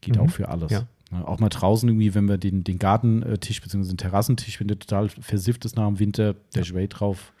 Geht 0.00 0.16
Mhm. 0.16 0.22
auch 0.22 0.30
für 0.30 0.48
alles. 0.48 0.70
Ja. 0.72 0.86
Ja, 1.10 1.24
auch 1.24 1.40
mal 1.40 1.48
draußen 1.48 1.88
irgendwie, 1.88 2.14
wenn 2.14 2.28
wir 2.28 2.36
den, 2.36 2.64
den 2.64 2.78
Gartentisch 2.78 3.62
bzw. 3.62 3.88
den 3.88 3.96
Terrassentisch, 3.96 4.60
wenn 4.60 4.68
der 4.68 4.78
total 4.78 5.08
versifft 5.08 5.64
ist 5.64 5.74
nach 5.76 5.86
dem 5.86 5.98
Winter, 5.98 6.34
Dashaway 6.54 6.86
drauf. 6.86 7.32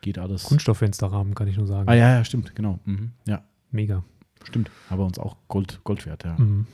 Geht 0.00 0.16
alles. 0.18 0.44
Kunststofffensterrahmen, 0.44 1.34
kann 1.34 1.48
ich 1.48 1.56
nur 1.56 1.66
sagen. 1.66 1.88
Ah 1.88 1.94
ja, 1.94 2.14
ja, 2.14 2.24
stimmt, 2.24 2.54
genau. 2.54 2.78
Mhm. 2.84 3.10
Ja, 3.26 3.42
Mega. 3.72 4.04
stimmt. 4.44 4.70
Aber 4.90 5.04
uns 5.04 5.18
auch 5.18 5.36
Gold, 5.48 5.80
Gold 5.82 6.06
wert, 6.06 6.22
ja. 6.24 6.36
Mhm. 6.38 6.66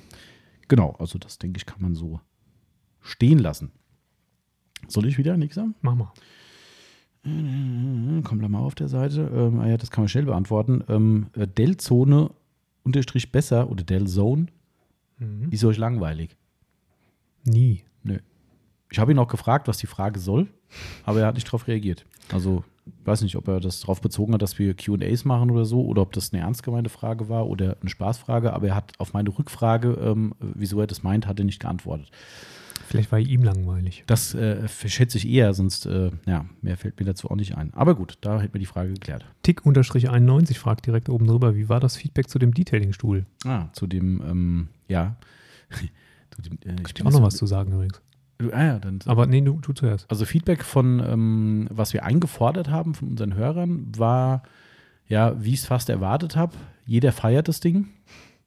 Genau, 0.68 0.92
also 0.98 1.18
das 1.18 1.38
denke 1.38 1.58
ich, 1.58 1.66
kann 1.66 1.80
man 1.82 1.94
so 1.94 2.20
stehen 3.00 3.38
lassen. 3.38 3.70
Soll 4.88 5.06
ich 5.06 5.18
wieder 5.18 5.36
nichts 5.36 5.56
sagen? 5.56 5.74
Mach 5.82 5.94
mal. 5.94 6.12
Kommt 8.22 8.42
da 8.42 8.48
mal 8.48 8.60
auf 8.60 8.74
der 8.74 8.88
Seite. 8.88 9.30
Ähm, 9.34 9.60
ah 9.60 9.66
ja, 9.66 9.76
das 9.78 9.90
kann 9.90 10.02
man 10.02 10.08
schnell 10.08 10.26
beantworten. 10.26 10.84
Ähm, 10.88 11.28
äh, 11.34 11.46
Dell-Zone 11.46 12.30
unterstrich 12.82 13.32
besser 13.32 13.70
oder 13.70 13.82
Dell-Zone 13.84 14.46
Mhm. 15.18 15.48
ist 15.50 15.64
euch 15.64 15.78
langweilig. 15.78 16.36
Nie. 17.44 17.82
Nö. 18.02 18.18
Ich 18.90 18.98
habe 18.98 19.12
ihn 19.12 19.18
auch 19.18 19.28
gefragt, 19.28 19.68
was 19.68 19.78
die 19.78 19.86
Frage 19.86 20.18
soll, 20.18 20.48
aber 21.04 21.20
er 21.20 21.26
hat 21.28 21.36
nicht 21.36 21.46
darauf 21.46 21.66
reagiert. 21.68 22.04
Also, 22.32 22.64
weiß 23.04 23.22
nicht, 23.22 23.36
ob 23.36 23.48
er 23.48 23.60
das 23.60 23.80
darauf 23.80 24.00
bezogen 24.00 24.34
hat, 24.34 24.42
dass 24.42 24.58
wir 24.58 24.74
QAs 24.74 25.24
machen 25.24 25.50
oder 25.50 25.64
so, 25.64 25.84
oder 25.84 26.02
ob 26.02 26.12
das 26.12 26.32
eine 26.32 26.42
ernst 26.42 26.62
gemeinte 26.62 26.90
Frage 26.90 27.28
war 27.28 27.46
oder 27.46 27.76
eine 27.80 27.90
Spaßfrage, 27.90 28.52
aber 28.52 28.68
er 28.68 28.74
hat 28.74 28.92
auf 28.98 29.12
meine 29.12 29.30
Rückfrage, 29.30 29.98
ähm, 30.02 30.34
wieso 30.40 30.80
er 30.80 30.86
das 30.86 31.02
meint, 31.02 31.26
hat 31.26 31.38
er 31.38 31.44
nicht 31.44 31.60
geantwortet. 31.60 32.10
Vielleicht 32.86 33.10
war 33.12 33.18
ihm 33.18 33.42
langweilig. 33.42 34.04
Das 34.06 34.34
äh, 34.34 34.68
schätze 34.68 35.18
ich 35.18 35.28
eher, 35.28 35.54
sonst, 35.54 35.86
äh, 35.86 36.10
ja, 36.26 36.44
mehr 36.60 36.76
fällt 36.76 37.00
mir 37.00 37.06
dazu 37.06 37.30
auch 37.30 37.36
nicht 37.36 37.56
ein. 37.56 37.72
Aber 37.74 37.94
gut, 37.94 38.18
da 38.20 38.40
hätten 38.40 38.54
wir 38.54 38.60
die 38.60 38.66
Frage 38.66 38.92
geklärt. 38.92 39.24
Tick-91 39.42 40.58
fragt 40.58 40.86
direkt 40.86 41.08
oben 41.08 41.26
drüber, 41.26 41.56
wie 41.56 41.68
war 41.68 41.80
das 41.80 41.96
Feedback 41.96 42.28
zu 42.28 42.38
dem 42.38 42.52
Detailing-Stuhl? 42.52 43.24
Ah, 43.44 43.66
zu 43.72 43.86
dem, 43.86 44.22
ähm, 44.28 44.68
ja. 44.88 45.16
zu 46.30 46.42
dem, 46.42 46.58
äh, 46.64 46.76
ich 46.94 47.06
auch 47.06 47.10
noch 47.10 47.22
was 47.22 47.36
zu 47.36 47.46
sagen 47.46 47.72
übrigens. 47.72 48.00
Ah 48.52 48.64
ja, 48.64 48.78
dann. 48.78 48.98
Aber 49.06 49.26
nee, 49.26 49.40
du, 49.40 49.58
du 49.60 49.72
zuerst. 49.72 50.10
Also 50.10 50.24
Feedback 50.24 50.64
von, 50.64 51.00
ähm, 51.00 51.68
was 51.70 51.92
wir 51.92 52.04
eingefordert 52.04 52.68
haben 52.70 52.94
von 52.94 53.08
unseren 53.08 53.34
Hörern, 53.34 53.92
war, 53.96 54.42
ja, 55.06 55.42
wie 55.42 55.52
ich 55.52 55.60
es 55.60 55.66
fast 55.66 55.88
erwartet 55.88 56.36
habe. 56.36 56.54
Jeder 56.86 57.12
feiert 57.12 57.48
das 57.48 57.60
Ding. 57.60 57.88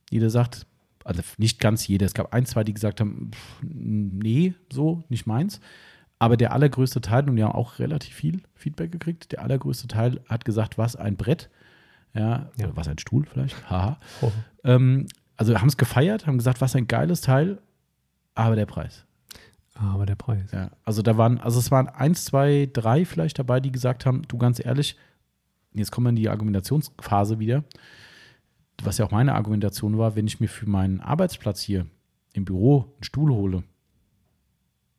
Jeder 0.10 0.30
sagt, 0.30 0.66
also 1.04 1.22
nicht 1.38 1.60
ganz 1.60 1.88
jeder. 1.88 2.06
Es 2.06 2.14
gab 2.14 2.34
ein, 2.34 2.46
zwei, 2.46 2.64
die 2.64 2.74
gesagt 2.74 3.00
haben, 3.00 3.32
pff, 3.34 3.64
nee, 3.64 4.54
so, 4.72 5.04
nicht 5.10 5.26
meins. 5.26 5.60
Aber 6.20 6.36
der 6.36 6.52
allergrößte 6.52 7.00
Teil, 7.02 7.30
und 7.30 7.36
wir 7.36 7.46
haben 7.46 7.54
auch 7.56 7.80
relativ 7.80 8.14
viel 8.14 8.42
Feedback 8.56 8.92
gekriegt, 8.92 9.32
der 9.32 9.42
allergrößte 9.44 9.88
Teil 9.88 10.20
hat 10.28 10.46
gesagt, 10.46 10.78
was 10.78 10.96
ein 10.96 11.16
Brett, 11.16 11.50
ja, 12.14 12.50
Ja. 12.58 12.76
was 12.76 12.88
ein 12.88 12.98
Stuhl 12.98 13.26
vielleicht, 13.26 13.70
haha. 13.70 14.00
Oh. 14.22 14.32
Ähm, 14.64 15.06
also 15.38 15.56
haben 15.60 15.68
es 15.68 15.78
gefeiert, 15.78 16.26
haben 16.26 16.38
gesagt, 16.40 16.60
was 16.60 16.76
ein 16.76 16.88
geiles 16.88 17.22
Teil, 17.22 17.60
aber 18.34 18.56
der 18.56 18.66
Preis. 18.66 19.06
Aber 19.80 20.06
der 20.06 20.16
Preis. 20.16 20.52
Ja, 20.52 20.72
also 20.84 21.02
da 21.02 21.18
waren, 21.18 21.40
also 21.40 21.60
es 21.60 21.72
waren 21.72 21.88
eins, 21.88 22.26
zwei, 22.26 22.70
drei 22.72 23.06
vielleicht 23.06 23.40
dabei, 23.40 23.60
die 23.60 23.72
gesagt 23.72 24.06
haben, 24.06 24.24
du 24.28 24.38
ganz 24.38 24.64
ehrlich, 24.64 24.98
jetzt 25.74 25.92
kommen 25.92 26.06
wir 26.06 26.10
in 26.10 26.16
die 26.16 26.30
Argumentationsphase 26.30 27.40
wieder, 27.40 27.64
was 28.84 28.98
ja 28.98 29.06
auch 29.06 29.12
meine 29.12 29.36
Argumentation 29.36 29.98
war, 29.98 30.16
wenn 30.16 30.28
ich 30.28 30.40
mir 30.40 30.50
für 30.50 30.68
meinen 30.68 31.00
Arbeitsplatz 31.00 31.62
hier 31.62 31.86
im 32.34 32.46
Büro 32.46 32.94
einen 32.96 33.04
Stuhl 33.04 33.32
hole, 33.32 33.64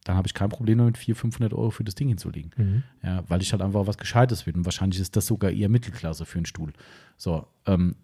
dann 0.05 0.17
habe 0.17 0.27
ich 0.27 0.35
kein 0.35 0.49
Problem 0.49 0.79
damit, 0.79 0.97
400, 0.97 1.21
500 1.21 1.53
Euro 1.53 1.71
für 1.71 1.85
das 1.85 1.95
Ding 1.95 2.09
hinzulegen. 2.09 2.51
Mhm. 2.57 2.83
Ja, 3.03 3.25
weil 3.29 3.43
ich 3.43 3.53
halt 3.53 3.63
einfach 3.63 3.87
was 3.87 3.99
Gescheites 3.99 4.47
will. 4.47 4.55
Und 4.55 4.65
wahrscheinlich 4.65 5.01
ist 5.01 5.17
das 5.17 5.27
sogar 5.27 5.51
eher 5.51 5.69
Mittelklasse 5.69 6.25
für 6.25 6.39
einen 6.39 6.47
Stuhl. 6.47 6.73
So, 7.19 7.47
ähm, 7.67 7.95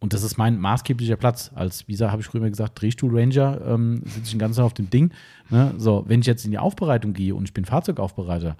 und 0.00 0.12
das 0.12 0.22
ist 0.22 0.36
mein 0.38 0.58
maßgeblicher 0.58 1.16
Platz. 1.16 1.50
Als, 1.54 1.86
wie 1.86 1.92
gesagt, 1.92 2.10
habe 2.12 2.20
ich 2.22 2.26
früher 2.26 2.40
immer 2.40 2.50
gesagt, 2.50 2.80
Drehstuhl-Ranger, 2.80 3.60
ähm, 3.66 4.02
sitze 4.06 4.20
ich 4.24 4.30
den 4.30 4.38
ganzen 4.38 4.56
Tag 4.56 4.64
auf 4.66 4.74
dem 4.74 4.90
Ding. 4.90 5.12
Ne? 5.50 5.74
So, 5.78 6.04
wenn 6.08 6.20
ich 6.20 6.26
jetzt 6.26 6.44
in 6.44 6.50
die 6.50 6.58
Aufbereitung 6.58 7.12
gehe 7.12 7.34
und 7.34 7.44
ich 7.44 7.54
bin 7.54 7.64
Fahrzeugaufbereiter, 7.64 8.56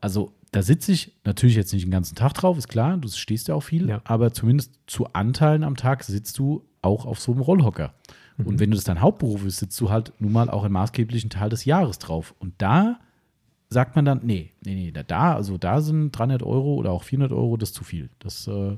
also 0.00 0.32
da 0.52 0.62
sitze 0.62 0.92
ich 0.92 1.12
natürlich 1.24 1.56
jetzt 1.56 1.72
nicht 1.72 1.84
den 1.84 1.90
ganzen 1.90 2.14
Tag 2.14 2.34
drauf, 2.34 2.56
ist 2.58 2.68
klar, 2.68 2.96
du 2.96 3.08
stehst 3.08 3.48
ja 3.48 3.54
auch 3.54 3.62
viel, 3.62 3.88
Ja. 3.88 4.00
aber 4.04 4.32
zumindest 4.32 4.72
zu 4.86 5.06
Anteilen 5.12 5.64
am 5.64 5.76
Tag 5.76 6.04
sitzt 6.04 6.38
du 6.38 6.64
auch 6.82 7.04
auf 7.06 7.18
so 7.20 7.32
einem 7.32 7.40
Rollhocker. 7.40 7.94
Und 8.38 8.60
wenn 8.60 8.70
du 8.70 8.76
das 8.76 8.84
dein 8.84 9.00
Hauptberuf 9.00 9.46
ist, 9.46 9.56
sitzt 9.58 9.80
du 9.80 9.88
halt 9.88 10.12
nun 10.18 10.30
mal 10.32 10.50
auch 10.50 10.62
einen 10.64 10.74
maßgeblichen 10.74 11.30
Teil 11.30 11.48
des 11.48 11.64
Jahres 11.64 11.98
drauf. 11.98 12.34
Und 12.38 12.52
da 12.58 13.00
sagt 13.70 13.96
man 13.96 14.04
dann, 14.04 14.20
nee, 14.24 14.52
nee, 14.62 14.74
nee, 14.74 14.92
da- 14.92 15.02
da, 15.02 15.34
also 15.34 15.56
da 15.56 15.80
sind 15.80 16.10
300 16.12 16.42
Euro 16.42 16.74
oder 16.74 16.92
auch 16.92 17.02
400 17.02 17.32
Euro, 17.32 17.56
das 17.56 17.70
ist 17.70 17.74
zu 17.76 17.82
viel. 17.82 18.10
Das, 18.18 18.46
äh, 18.46 18.76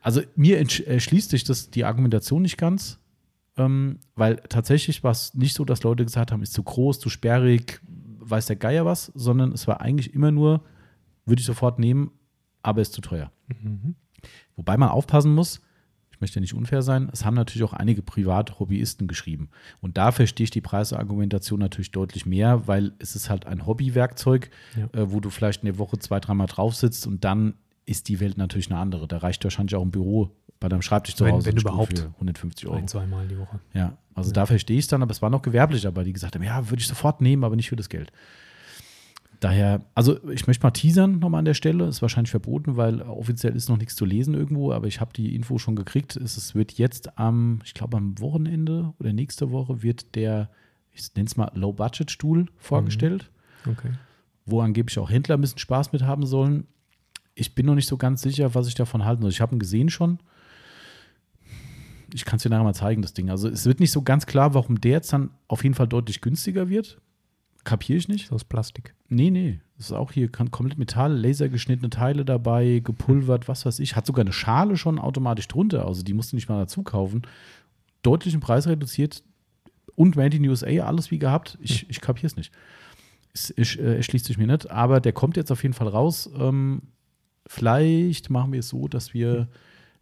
also 0.00 0.22
mir 0.36 0.58
erschließt 0.58 1.30
sich 1.30 1.44
das 1.44 1.70
die 1.70 1.84
Argumentation 1.84 2.42
nicht 2.42 2.56
ganz, 2.58 2.98
ähm, 3.56 3.98
weil 4.14 4.36
tatsächlich 4.48 5.02
war 5.04 5.10
es 5.12 5.34
nicht 5.34 5.54
so, 5.54 5.64
dass 5.64 5.82
Leute 5.82 6.04
gesagt 6.04 6.32
haben, 6.32 6.42
ist 6.42 6.52
zu 6.52 6.62
groß, 6.62 6.98
zu 7.00 7.08
sperrig, 7.10 7.80
weiß 8.20 8.46
der 8.46 8.56
Geier 8.56 8.84
was, 8.86 9.06
sondern 9.14 9.52
es 9.52 9.66
war 9.66 9.80
eigentlich 9.80 10.14
immer 10.14 10.30
nur, 10.30 10.62
würde 11.26 11.40
ich 11.40 11.46
sofort 11.46 11.78
nehmen, 11.78 12.10
aber 12.62 12.80
ist 12.80 12.92
zu 12.92 13.00
teuer. 13.00 13.30
Mhm. 13.62 13.94
Wobei 14.56 14.76
man 14.76 14.88
aufpassen 14.90 15.34
muss, 15.34 15.60
ich 16.12 16.20
möchte 16.20 16.40
nicht 16.40 16.54
unfair 16.54 16.82
sein, 16.82 17.08
es 17.12 17.24
haben 17.24 17.34
natürlich 17.34 17.62
auch 17.64 17.72
einige 17.72 18.02
Privat-Hobbyisten 18.02 19.08
geschrieben. 19.08 19.48
Und 19.80 19.96
da 19.96 20.12
verstehe 20.12 20.44
ich 20.44 20.50
die 20.50 20.60
Preisargumentation 20.60 21.58
natürlich 21.58 21.92
deutlich 21.92 22.26
mehr, 22.26 22.66
weil 22.68 22.92
es 22.98 23.16
ist 23.16 23.30
halt 23.30 23.46
ein 23.46 23.66
Hobbywerkzeug, 23.66 24.50
Ja. 24.76 24.84
äh, 25.00 25.10
wo 25.10 25.20
du 25.20 25.30
vielleicht 25.30 25.62
in 25.62 25.66
der 25.66 25.78
Woche 25.78 25.98
zwei, 25.98 26.20
dreimal 26.20 26.46
drauf 26.46 26.74
sitzt 26.76 27.06
und 27.06 27.24
dann 27.24 27.54
ist 27.86 28.08
die 28.08 28.20
Welt 28.20 28.38
natürlich 28.38 28.70
eine 28.70 28.78
andere. 28.80 29.08
Da 29.08 29.18
reicht 29.18 29.42
wahrscheinlich 29.44 29.74
auch 29.74 29.82
ein 29.82 29.90
Büro 29.90 30.30
bei 30.60 30.68
deinem 30.68 30.82
Schreibtisch 30.82 31.16
zu 31.16 31.24
Wenn- 31.24 31.32
Hause 31.34 31.46
wenn 31.46 31.56
überhaupt. 31.56 31.98
für 31.98 32.12
150 32.18 32.66
Euro. 32.66 32.76
Ein, 32.76 32.88
zweimal 32.88 33.26
die 33.26 33.38
Woche. 33.38 33.58
Ja, 33.74 33.96
also 34.14 34.30
Ja. 34.30 34.34
da 34.34 34.46
verstehe 34.46 34.76
ich 34.78 34.84
es 34.84 34.88
dann, 34.88 35.02
aber 35.02 35.10
es 35.12 35.22
war 35.22 35.30
noch 35.30 35.42
gewerblich, 35.42 35.86
aber 35.86 36.04
die 36.04 36.12
gesagt 36.12 36.34
haben, 36.34 36.42
ja, 36.42 36.68
würde 36.70 36.80
ich 36.80 36.86
sofort 36.86 37.20
nehmen, 37.20 37.44
aber 37.44 37.56
nicht 37.56 37.68
für 37.70 37.76
das 37.76 37.88
Geld. 37.88 38.12
Daher, 39.40 39.80
also 39.94 40.22
ich 40.28 40.46
möchte 40.46 40.62
mal 40.66 40.70
teasern 40.70 41.18
nochmal 41.18 41.38
an 41.38 41.44
der 41.46 41.54
Stelle, 41.54 41.86
ist 41.86 42.02
wahrscheinlich 42.02 42.30
verboten, 42.30 42.76
weil 42.76 43.00
offiziell 43.00 43.56
ist 43.56 43.70
noch 43.70 43.78
nichts 43.78 43.96
zu 43.96 44.04
lesen 44.04 44.34
irgendwo, 44.34 44.70
aber 44.72 44.86
ich 44.86 45.00
habe 45.00 45.14
die 45.14 45.34
Info 45.34 45.56
schon 45.56 45.76
gekriegt. 45.76 46.14
Es, 46.16 46.54
wird 46.54 46.72
jetzt 46.72 47.18
am, 47.18 47.60
ich 47.64 47.72
glaube 47.72 47.96
am 47.96 48.18
Wochenende 48.18 48.92
oder 48.98 49.14
nächste 49.14 49.50
Woche 49.50 49.82
wird 49.82 50.14
der, 50.14 50.50
ich 50.92 51.14
nenne 51.14 51.26
es 51.26 51.38
mal 51.38 51.50
Low-Budget-Stuhl 51.54 52.48
vorgestellt, 52.58 53.30
Okay. 53.66 53.92
wo 54.44 54.60
angeblich 54.60 54.98
auch 54.98 55.08
Händler 55.08 55.38
ein 55.38 55.40
bisschen 55.40 55.58
Spaß 55.58 55.92
mit 55.92 56.02
haben 56.02 56.26
sollen. 56.26 56.66
Ich 57.34 57.54
bin 57.54 57.66
noch 57.66 57.74
nicht 57.74 57.88
so 57.88 57.96
ganz 57.96 58.22
sicher, 58.22 58.54
was 58.54 58.66
ich 58.66 58.74
davon 58.74 59.04
halten 59.04 59.22
soll. 59.22 59.30
Ich 59.30 59.40
habe 59.40 59.54
ihn 59.54 59.58
gesehen 59.58 59.88
schon. 59.88 60.18
Ich 62.12 62.24
kann 62.24 62.36
es 62.36 62.42
dir 62.42 62.50
nachher 62.50 62.64
mal 62.64 62.74
zeigen, 62.74 63.02
das 63.02 63.14
Ding. 63.14 63.30
Also 63.30 63.48
es 63.48 63.66
wird 63.66 63.80
nicht 63.80 63.92
so 63.92 64.02
ganz 64.02 64.26
klar, 64.26 64.54
warum 64.54 64.80
der 64.80 64.92
jetzt 64.92 65.12
dann 65.12 65.30
auf 65.48 65.62
jeden 65.62 65.74
Fall 65.74 65.86
deutlich 65.86 66.20
günstiger 66.20 66.68
wird. 66.68 67.00
Kapiere 67.64 67.98
ich 67.98 68.08
nicht. 68.08 68.32
Aus 68.32 68.44
Plastik. 68.44 68.94
Nee, 69.08 69.30
nee. 69.30 69.60
Das 69.76 69.86
ist 69.86 69.92
auch 69.92 70.12
hier 70.12 70.30
komplett 70.30 70.78
Metall, 70.78 71.12
lasergeschnittene 71.12 71.90
Teile 71.90 72.24
dabei, 72.24 72.80
gepulvert, 72.82 73.48
was 73.48 73.66
weiß 73.66 73.78
ich. 73.80 73.96
Hat 73.96 74.06
sogar 74.06 74.24
eine 74.24 74.32
Schale 74.32 74.76
schon 74.76 74.98
automatisch 74.98 75.48
drunter. 75.48 75.86
Also 75.86 76.02
die 76.02 76.14
musst 76.14 76.32
du 76.32 76.36
nicht 76.36 76.48
mal 76.48 76.58
dazu 76.58 76.82
kaufen. 76.82 77.22
Deutlich 78.02 78.34
im 78.34 78.40
Preis 78.40 78.66
reduziert 78.66 79.22
und 79.94 80.16
Made 80.16 80.36
in 80.36 80.48
USA, 80.48 80.68
alles 80.84 81.10
wie 81.10 81.18
gehabt. 81.18 81.58
Ich, 81.60 81.88
ich 81.90 82.00
kapiere 82.00 82.26
es 82.26 82.36
nicht. 82.36 82.52
Es, 83.34 83.50
es 83.50 83.76
äh, 83.76 83.96
erschließt 83.96 84.24
sich 84.24 84.38
mir 84.38 84.46
nicht. 84.46 84.70
Aber 84.70 85.00
der 85.00 85.12
kommt 85.12 85.36
jetzt 85.36 85.52
auf 85.52 85.62
jeden 85.62 85.74
Fall 85.74 85.88
raus. 85.88 86.30
Ähm, 86.38 86.82
vielleicht 87.50 88.30
machen 88.30 88.52
wir 88.52 88.60
es 88.60 88.68
so, 88.68 88.86
dass 88.86 89.12
wir, 89.12 89.48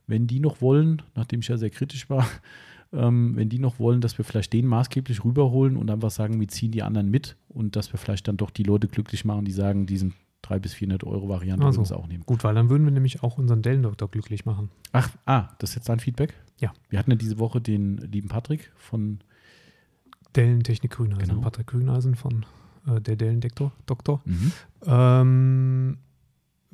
wenn 0.07 0.27
die 0.27 0.39
noch 0.39 0.61
wollen, 0.61 1.01
nachdem 1.15 1.41
ich 1.41 1.49
ja 1.49 1.57
sehr 1.57 1.71
kritisch 1.71 2.11
war, 2.11 2.27
ähm, 2.93 3.37
wenn 3.37 3.49
die 3.49 3.59
noch 3.59 3.79
wollen, 3.79 4.01
dass 4.01 4.19
wir 4.19 4.25
vielleicht 4.25 4.53
den 4.53 4.67
maßgeblich 4.67 5.25
rüberholen 5.25 5.77
und 5.77 5.91
einfach 5.91 6.11
sagen, 6.11 6.39
wir 6.41 6.49
ziehen 6.49 6.73
die 6.73 6.83
anderen 6.83 7.11
mit 7.11 7.37
und 7.49 7.75
dass 7.75 7.93
wir 7.93 7.99
vielleicht 7.99 8.29
dann 8.29 8.37
doch 8.37 8.51
die 8.51 8.65
Leute 8.65 8.89
glücklich 8.89 9.25
machen, 9.25 9.45
die 9.45 9.53
sagen, 9.53 9.87
diesen 9.87 10.15
300 10.43 10.63
bis 10.63 10.75
400 10.75 11.05
Euro 11.05 11.29
Variante 11.29 11.67
Ach 11.67 11.75
würden 11.75 11.93
auch 11.93 12.07
nehmen. 12.07 12.23
Gut, 12.27 12.45
weil 12.45 12.55
dann 12.55 12.69
würden 12.69 12.85
wir 12.85 12.93
nämlich 12.93 13.23
auch 13.23 13.39
unseren 13.39 13.63
Dellendoktor 13.63 14.11
glücklich 14.11 14.45
machen. 14.45 14.71
Ach, 14.93 15.11
ah, 15.25 15.49
das 15.59 15.71
ist 15.71 15.77
jetzt 15.77 15.89
dein 15.89 16.01
Feedback? 16.01 16.35
Ja. 16.59 16.73
Wir 16.91 16.99
hatten 16.99 17.11
ja 17.11 17.17
diese 17.17 17.39
Woche 17.39 17.61
den 17.61 17.97
lieben 17.97 18.29
Patrick 18.29 18.73
von, 18.77 19.21
Dellentechnik 20.37 20.93
Grüneisen. 20.93 21.29
Genau. 21.29 21.41
Patrick 21.41 21.69
Grüneisen 21.69 22.15
von 22.15 22.45
äh, 22.87 23.01
der 23.01 23.17
Dellendoktor. 23.17 23.73
Doktor. 23.87 24.21
mhm. 24.25 24.53
Ähm, 24.87 25.99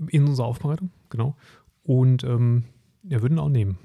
in 0.09 0.25
unserer 0.27 0.47
Aufbereitung, 0.47 0.91
genau. 1.11 1.37
Und 1.83 2.25
ähm, 2.25 2.65
er 3.09 3.23
würde 3.23 3.35
ihn 3.35 3.39
auch 3.39 3.49
nehmen. 3.49 3.79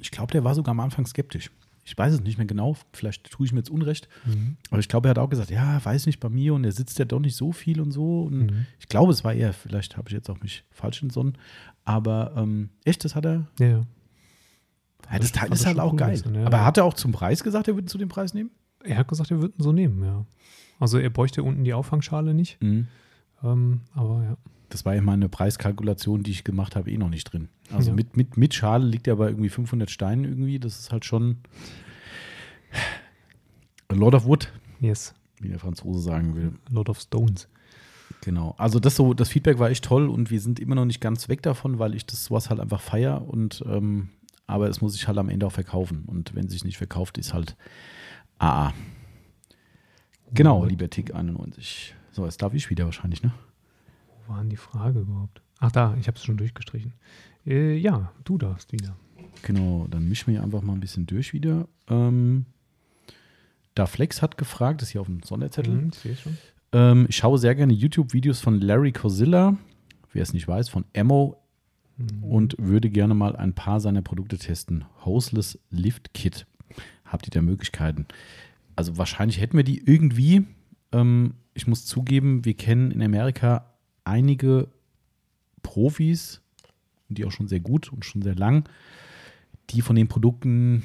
ich 0.00 0.10
glaube, 0.10 0.32
der 0.32 0.42
war 0.44 0.54
sogar 0.54 0.70
am 0.72 0.80
Anfang 0.80 1.06
skeptisch. 1.06 1.50
Ich 1.84 1.96
weiß 1.96 2.14
es 2.14 2.20
nicht 2.20 2.36
mehr 2.38 2.46
genau, 2.46 2.76
vielleicht 2.92 3.30
tue 3.30 3.46
ich 3.46 3.52
mir 3.52 3.58
jetzt 3.60 3.70
Unrecht, 3.70 4.08
Mhm. 4.24 4.56
aber 4.70 4.80
ich 4.80 4.88
glaube, 4.88 5.06
er 5.06 5.10
hat 5.10 5.18
auch 5.18 5.28
gesagt, 5.28 5.50
ja, 5.50 5.84
weiß 5.84 6.06
nicht 6.06 6.18
bei 6.18 6.28
mir 6.28 6.54
und 6.54 6.64
er 6.64 6.72
sitzt 6.72 6.98
ja 6.98 7.04
doch 7.04 7.20
nicht 7.20 7.36
so 7.36 7.52
viel 7.52 7.80
und 7.80 7.92
so. 7.92 8.22
Und 8.22 8.46
Mhm. 8.50 8.66
ich 8.80 8.88
glaube, 8.88 9.12
es 9.12 9.22
war 9.22 9.34
er, 9.34 9.52
vielleicht 9.52 9.96
habe 9.96 10.08
ich 10.08 10.14
jetzt 10.14 10.28
auch 10.30 10.40
mich 10.40 10.64
falsch 10.70 11.02
entsonnen, 11.02 11.38
aber 11.84 12.32
ähm, 12.36 12.70
echt, 12.84 13.04
das 13.04 13.14
hat 13.14 13.24
er, 13.26 13.46
Ja, 13.60 13.66
ja. 13.66 13.86
ja, 15.12 15.18
das 15.20 15.30
Teil 15.30 15.50
Hat 15.50 15.52
ist 15.58 15.66
halt 15.66 15.78
auch 15.78 15.92
cool 15.92 15.98
geil. 15.98 16.16
gewesen, 16.16 16.34
ja. 16.34 16.44
Aber 16.46 16.64
hat 16.64 16.76
er 16.76 16.84
auch 16.84 16.94
zum 16.94 17.12
Preis 17.12 17.44
gesagt, 17.44 17.68
er 17.68 17.74
würde 17.74 17.84
ihn 17.84 17.88
zu 17.88 17.98
dem 17.98 18.08
Preis 18.08 18.34
nehmen? 18.34 18.50
Er 18.82 18.96
hat 18.98 19.06
gesagt, 19.08 19.30
er 19.30 19.40
würde 19.40 19.54
ihn 19.56 19.62
so 19.62 19.70
nehmen, 19.72 20.02
ja. 20.02 20.24
Also 20.80 20.98
er 20.98 21.10
bräuchte 21.10 21.42
unten 21.44 21.62
die 21.62 21.74
Auffangschale 21.74 22.34
nicht. 22.34 22.60
Mhm. 22.62 22.88
Ähm, 23.42 23.80
aber 23.94 24.22
ja. 24.24 24.36
Das 24.68 24.84
war 24.84 24.94
ja 24.94 25.00
meine 25.02 25.28
Preiskalkulation, 25.28 26.22
die 26.24 26.32
ich 26.32 26.42
gemacht 26.44 26.74
habe, 26.74 26.90
eh 26.90 26.98
noch 26.98 27.08
nicht 27.08 27.24
drin. 27.32 27.48
Also 27.72 27.90
Ja. 27.90 27.94
mit, 27.96 28.16
mit, 28.16 28.36
mit 28.36 28.52
Schale 28.54 28.84
liegt 28.84 29.06
er 29.06 29.16
bei 29.16 29.28
irgendwie 29.28 29.48
500 29.48 29.90
Steinen 29.90 30.24
irgendwie. 30.24 30.58
Das 30.58 30.78
ist 30.80 30.92
halt 30.92 31.04
schon 31.04 31.36
a 33.88 33.94
lot 33.94 34.14
of 34.14 34.24
wood, 34.26 34.52
Yes. 34.80 35.14
wie 35.40 35.48
der 35.48 35.58
Franzose 35.58 36.00
sagen 36.00 36.34
will. 36.34 36.52
A 36.70 36.72
lot 36.72 36.88
of 36.88 37.00
stones. 37.00 37.48
Genau. 38.22 38.54
Also 38.58 38.80
das 38.80 38.96
so, 38.96 39.14
das 39.14 39.28
Feedback 39.28 39.58
war 39.58 39.70
echt 39.70 39.84
toll 39.84 40.08
und 40.08 40.30
wir 40.30 40.40
sind 40.40 40.58
immer 40.58 40.74
noch 40.74 40.84
nicht 40.84 41.00
ganz 41.00 41.28
weg 41.28 41.42
davon, 41.42 41.78
weil 41.78 41.94
ich 41.94 42.06
das 42.06 42.24
sowas 42.24 42.50
halt 42.50 42.60
einfach 42.60 42.80
feier 42.80 43.26
und 43.28 43.62
ähm, 43.66 44.08
aber 44.48 44.68
es 44.68 44.80
muss 44.80 44.92
sich 44.94 45.06
halt 45.08 45.18
am 45.18 45.28
Ende 45.28 45.46
auch 45.46 45.52
verkaufen. 45.52 46.04
Und 46.06 46.34
wenn 46.34 46.46
es 46.46 46.52
sich 46.52 46.64
nicht 46.64 46.76
verkauft, 46.78 47.18
ist 47.18 47.34
halt 47.34 47.56
AA. 48.38 48.72
Genau, 50.32 50.64
lieber 50.64 50.88
Tick 50.88 51.14
91. 51.14 51.94
So, 52.16 52.24
jetzt 52.24 52.40
darf 52.40 52.54
ich 52.54 52.70
wieder 52.70 52.86
wahrscheinlich, 52.86 53.22
ne? 53.22 53.30
Wo 54.26 54.32
war 54.32 54.40
denn 54.40 54.48
die 54.48 54.56
Frage 54.56 55.00
überhaupt? 55.00 55.42
Ach 55.58 55.70
da, 55.70 55.94
ich 56.00 56.06
habe 56.08 56.16
es 56.16 56.24
schon 56.24 56.38
durchgestrichen. 56.38 56.94
Äh, 57.46 57.76
ja, 57.76 58.10
du 58.24 58.38
darfst 58.38 58.72
wieder. 58.72 58.96
Genau, 59.42 59.86
dann 59.90 60.08
mischen 60.08 60.32
wir 60.32 60.42
einfach 60.42 60.62
mal 60.62 60.72
ein 60.72 60.80
bisschen 60.80 61.04
durch 61.04 61.34
wieder. 61.34 61.68
Ähm, 61.88 62.46
da 63.74 63.84
Flex 63.84 64.22
hat 64.22 64.38
gefragt, 64.38 64.80
das 64.80 64.88
ist 64.88 64.92
hier 64.92 65.02
auf 65.02 65.08
dem 65.08 65.22
Sonderzettel. 65.22 65.74
Mhm, 65.74 65.90
ich 66.04 66.20
schon. 66.20 66.38
Ähm, 66.72 67.04
ich 67.10 67.16
schaue 67.16 67.36
sehr 67.36 67.54
gerne 67.54 67.74
YouTube-Videos 67.74 68.40
von 68.40 68.62
Larry 68.62 68.92
Cozilla, 68.92 69.58
wer 70.14 70.22
es 70.22 70.32
nicht 70.32 70.48
weiß, 70.48 70.70
von 70.70 70.86
Emo 70.94 71.36
Mhm. 71.98 72.24
und 72.24 72.56
würde 72.58 72.88
gerne 72.88 73.14
mal 73.14 73.36
ein 73.36 73.52
paar 73.54 73.80
seiner 73.80 74.00
Produkte 74.00 74.38
testen. 74.38 74.86
Hoseless 75.04 75.58
Lift 75.70 76.14
Kit. 76.14 76.46
Habt 77.04 77.26
ihr 77.26 77.30
da 77.30 77.42
Möglichkeiten? 77.42 78.06
Also 78.74 78.96
wahrscheinlich 78.96 79.38
hätten 79.38 79.58
wir 79.58 79.64
die 79.64 79.82
irgendwie. 79.84 80.44
Ähm, 80.92 81.34
ich 81.56 81.66
muss 81.66 81.86
zugeben, 81.86 82.44
wir 82.44 82.54
kennen 82.54 82.90
in 82.90 83.02
Amerika 83.02 83.72
einige 84.04 84.68
Profis, 85.62 86.42
die 87.08 87.24
auch 87.24 87.32
schon 87.32 87.48
sehr 87.48 87.60
gut 87.60 87.92
und 87.92 88.04
schon 88.04 88.22
sehr 88.22 88.34
lang, 88.34 88.68
die 89.70 89.80
von 89.80 89.96
den 89.96 90.06
Produkten 90.06 90.84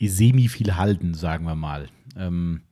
semi 0.00 0.48
viel 0.48 0.76
halten, 0.76 1.14
sagen 1.14 1.44
wir 1.44 1.54
mal. 1.54 1.88
Ähm, 2.16 2.62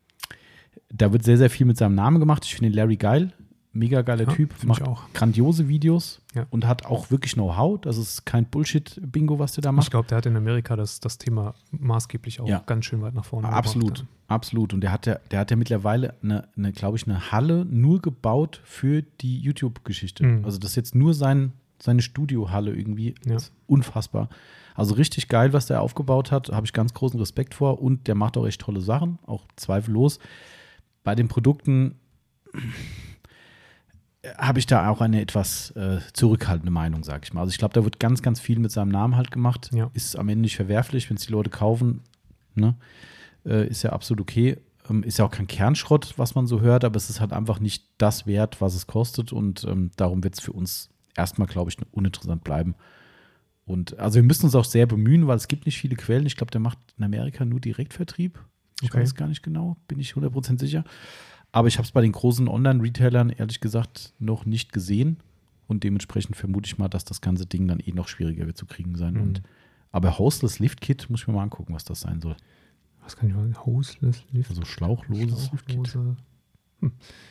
da 0.88 1.12
wird 1.12 1.24
sehr, 1.24 1.36
sehr 1.36 1.50
viel 1.50 1.66
mit 1.66 1.76
seinem 1.76 1.94
Namen 1.94 2.20
gemacht. 2.20 2.44
Ich 2.44 2.54
finde 2.54 2.70
den 2.70 2.76
Larry 2.76 2.96
geil. 2.96 3.32
Mega 3.72 4.02
geiler 4.02 4.24
Ja, 4.26 4.32
Typ. 4.32 4.54
ich 4.58 4.64
Macht 4.64 4.82
auch. 4.82 5.02
grandiose 5.12 5.68
Videos 5.68 6.20
Ja. 6.34 6.46
und 6.50 6.66
hat 6.66 6.86
auch 6.86 7.10
wirklich 7.10 7.34
Know-how. 7.34 7.80
Das 7.80 7.96
ist 7.98 8.24
kein 8.24 8.46
Bullshit-Bingo, 8.46 9.38
was 9.38 9.52
der 9.52 9.62
da 9.62 9.70
Ich 9.70 9.76
macht. 9.76 9.90
glaube, 9.90 10.08
der 10.08 10.18
hat 10.18 10.26
in 10.26 10.36
Amerika 10.36 10.74
das, 10.74 11.00
das 11.00 11.18
Thema 11.18 11.54
maßgeblich 11.70 12.40
auch 12.40 12.48
Ja. 12.48 12.62
ganz 12.66 12.86
schön 12.86 13.02
weit 13.02 13.14
nach 13.14 13.26
vorne 13.26 13.48
Absolut, 13.48 13.96
gebracht. 13.98 14.06
absolut. 14.26 14.72
Und 14.74 14.80
der 14.80 14.90
hat 14.90 15.06
ja, 15.06 15.18
der 15.30 15.40
hat 15.40 15.50
ja 15.50 15.56
mittlerweile 15.56 16.14
eine, 16.22 16.48
eine 16.56 16.72
glaube 16.72 16.96
ich, 16.96 17.06
eine 17.06 17.30
Halle 17.30 17.64
nur 17.66 18.00
gebaut 18.00 18.60
für 18.64 19.02
die 19.20 19.38
YouTube-Geschichte. 19.38 20.24
Mhm. 20.24 20.44
Also 20.44 20.58
das 20.58 20.70
ist 20.70 20.76
jetzt 20.76 20.94
nur 20.94 21.12
sein, 21.14 21.52
seine 21.80 22.02
Studiohalle 22.02 22.74
irgendwie. 22.74 23.14
Unfassbar. 23.66 24.28
Also 24.74 24.94
richtig 24.94 25.28
geil, 25.28 25.52
was 25.52 25.66
der 25.66 25.82
aufgebaut 25.82 26.32
hat. 26.32 26.48
Habe 26.50 26.64
ich 26.66 26.72
ganz 26.72 26.94
großen 26.94 27.18
Respekt 27.20 27.54
vor. 27.54 27.82
Und 27.82 28.06
der 28.08 28.14
macht 28.14 28.36
auch 28.36 28.46
echt 28.46 28.60
tolle 28.62 28.80
Sachen, 28.80 29.18
auch 29.26 29.44
zweifellos. 29.56 30.18
Bei 31.04 31.14
den 31.14 31.28
Produkten 31.28 31.96
habe 34.36 34.58
ich 34.58 34.66
da 34.66 34.88
auch 34.88 35.00
eine 35.00 35.20
etwas 35.20 35.70
äh, 35.72 35.98
zurückhaltende 36.12 36.72
Meinung, 36.72 37.04
sage 37.04 37.20
ich 37.24 37.32
mal. 37.32 37.40
Also 37.42 37.50
ich 37.52 37.58
glaube, 37.58 37.74
da 37.74 37.84
wird 37.84 38.00
ganz, 38.00 38.22
ganz 38.22 38.40
viel 38.40 38.58
mit 38.58 38.72
seinem 38.72 38.88
Namen 38.88 39.16
halt 39.16 39.30
gemacht. 39.30 39.70
Ja. 39.72 39.90
Ist 39.94 40.16
am 40.16 40.28
Ende 40.28 40.42
nicht 40.42 40.56
verwerflich, 40.56 41.08
wenn 41.08 41.16
es 41.16 41.26
die 41.26 41.32
Leute 41.32 41.50
kaufen. 41.50 42.02
Ne? 42.54 42.74
Äh, 43.46 43.68
ist 43.68 43.82
ja 43.84 43.90
absolut 43.92 44.20
okay. 44.20 44.56
Ähm, 44.90 45.02
ist 45.04 45.18
ja 45.18 45.24
auch 45.24 45.30
kein 45.30 45.46
Kernschrott, 45.46 46.14
was 46.16 46.34
man 46.34 46.46
so 46.46 46.60
hört, 46.60 46.84
aber 46.84 46.96
es 46.96 47.10
ist 47.10 47.20
halt 47.20 47.32
einfach 47.32 47.60
nicht 47.60 47.84
das 47.98 48.26
wert, 48.26 48.60
was 48.60 48.74
es 48.74 48.86
kostet. 48.86 49.32
Und 49.32 49.64
ähm, 49.64 49.90
darum 49.96 50.24
wird 50.24 50.34
es 50.34 50.40
für 50.40 50.52
uns 50.52 50.90
erstmal, 51.16 51.46
glaube 51.46 51.70
ich, 51.70 51.76
uninteressant 51.92 52.42
bleiben. 52.42 52.74
Und 53.66 53.98
also 53.98 54.16
wir 54.16 54.22
müssen 54.22 54.46
uns 54.46 54.54
auch 54.54 54.64
sehr 54.64 54.86
bemühen, 54.86 55.26
weil 55.26 55.36
es 55.36 55.46
gibt 55.46 55.66
nicht 55.66 55.78
viele 55.78 55.94
Quellen. 55.94 56.26
Ich 56.26 56.36
glaube, 56.36 56.50
der 56.50 56.60
macht 56.60 56.78
in 56.96 57.04
Amerika 57.04 57.44
nur 57.44 57.60
Direktvertrieb. 57.60 58.38
Ich 58.80 58.90
Okay. 58.90 59.00
weiß 59.02 59.14
gar 59.14 59.28
nicht 59.28 59.42
genau, 59.42 59.76
bin 59.88 59.98
ich 59.98 60.12
100% 60.12 60.58
sicher. 60.58 60.84
Aber 61.52 61.68
ich 61.68 61.78
habe 61.78 61.86
es 61.86 61.92
bei 61.92 62.00
den 62.02 62.12
großen 62.12 62.48
Online-Retailern 62.48 63.30
ehrlich 63.30 63.60
gesagt 63.60 64.12
noch 64.18 64.44
nicht 64.44 64.72
gesehen. 64.72 65.18
Und 65.66 65.84
dementsprechend 65.84 66.36
vermute 66.36 66.66
ich 66.66 66.78
mal, 66.78 66.88
dass 66.88 67.04
das 67.04 67.20
ganze 67.20 67.46
Ding 67.46 67.68
dann 67.68 67.80
eh 67.80 67.92
noch 67.92 68.08
schwieriger 68.08 68.46
wird 68.46 68.56
zu 68.56 68.66
kriegen 68.66 68.96
sein. 68.96 69.14
Mhm. 69.14 69.20
Und, 69.22 69.42
aber 69.92 70.18
Hostless 70.18 70.58
Lift 70.58 70.80
Kit 70.80 71.08
muss 71.10 71.20
ich 71.22 71.28
mir 71.28 71.34
mal 71.34 71.42
angucken, 71.42 71.74
was 71.74 71.84
das 71.84 72.00
sein 72.00 72.20
soll. 72.20 72.36
Was 73.02 73.16
kann 73.16 73.28
ich 73.28 73.34
sagen? 73.34 73.54
Hoseless 73.64 74.24
Lift. 74.32 74.50
Also 74.50 74.64
schlauchloses 74.64 75.50
Lift 75.52 75.66
Kit. 75.66 75.88
Schlauchlose. 75.88 76.16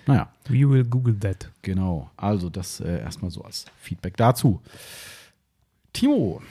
Naja, 0.05 0.29
We 0.49 0.69
will 0.69 0.83
Google 0.83 1.17
that. 1.19 1.49
genau. 1.61 2.09
Also 2.17 2.49
das 2.49 2.79
äh, 2.81 2.99
erstmal 2.99 3.31
so 3.31 3.43
als 3.43 3.65
Feedback 3.79 4.17
dazu. 4.17 4.61
Timo, 5.93 6.41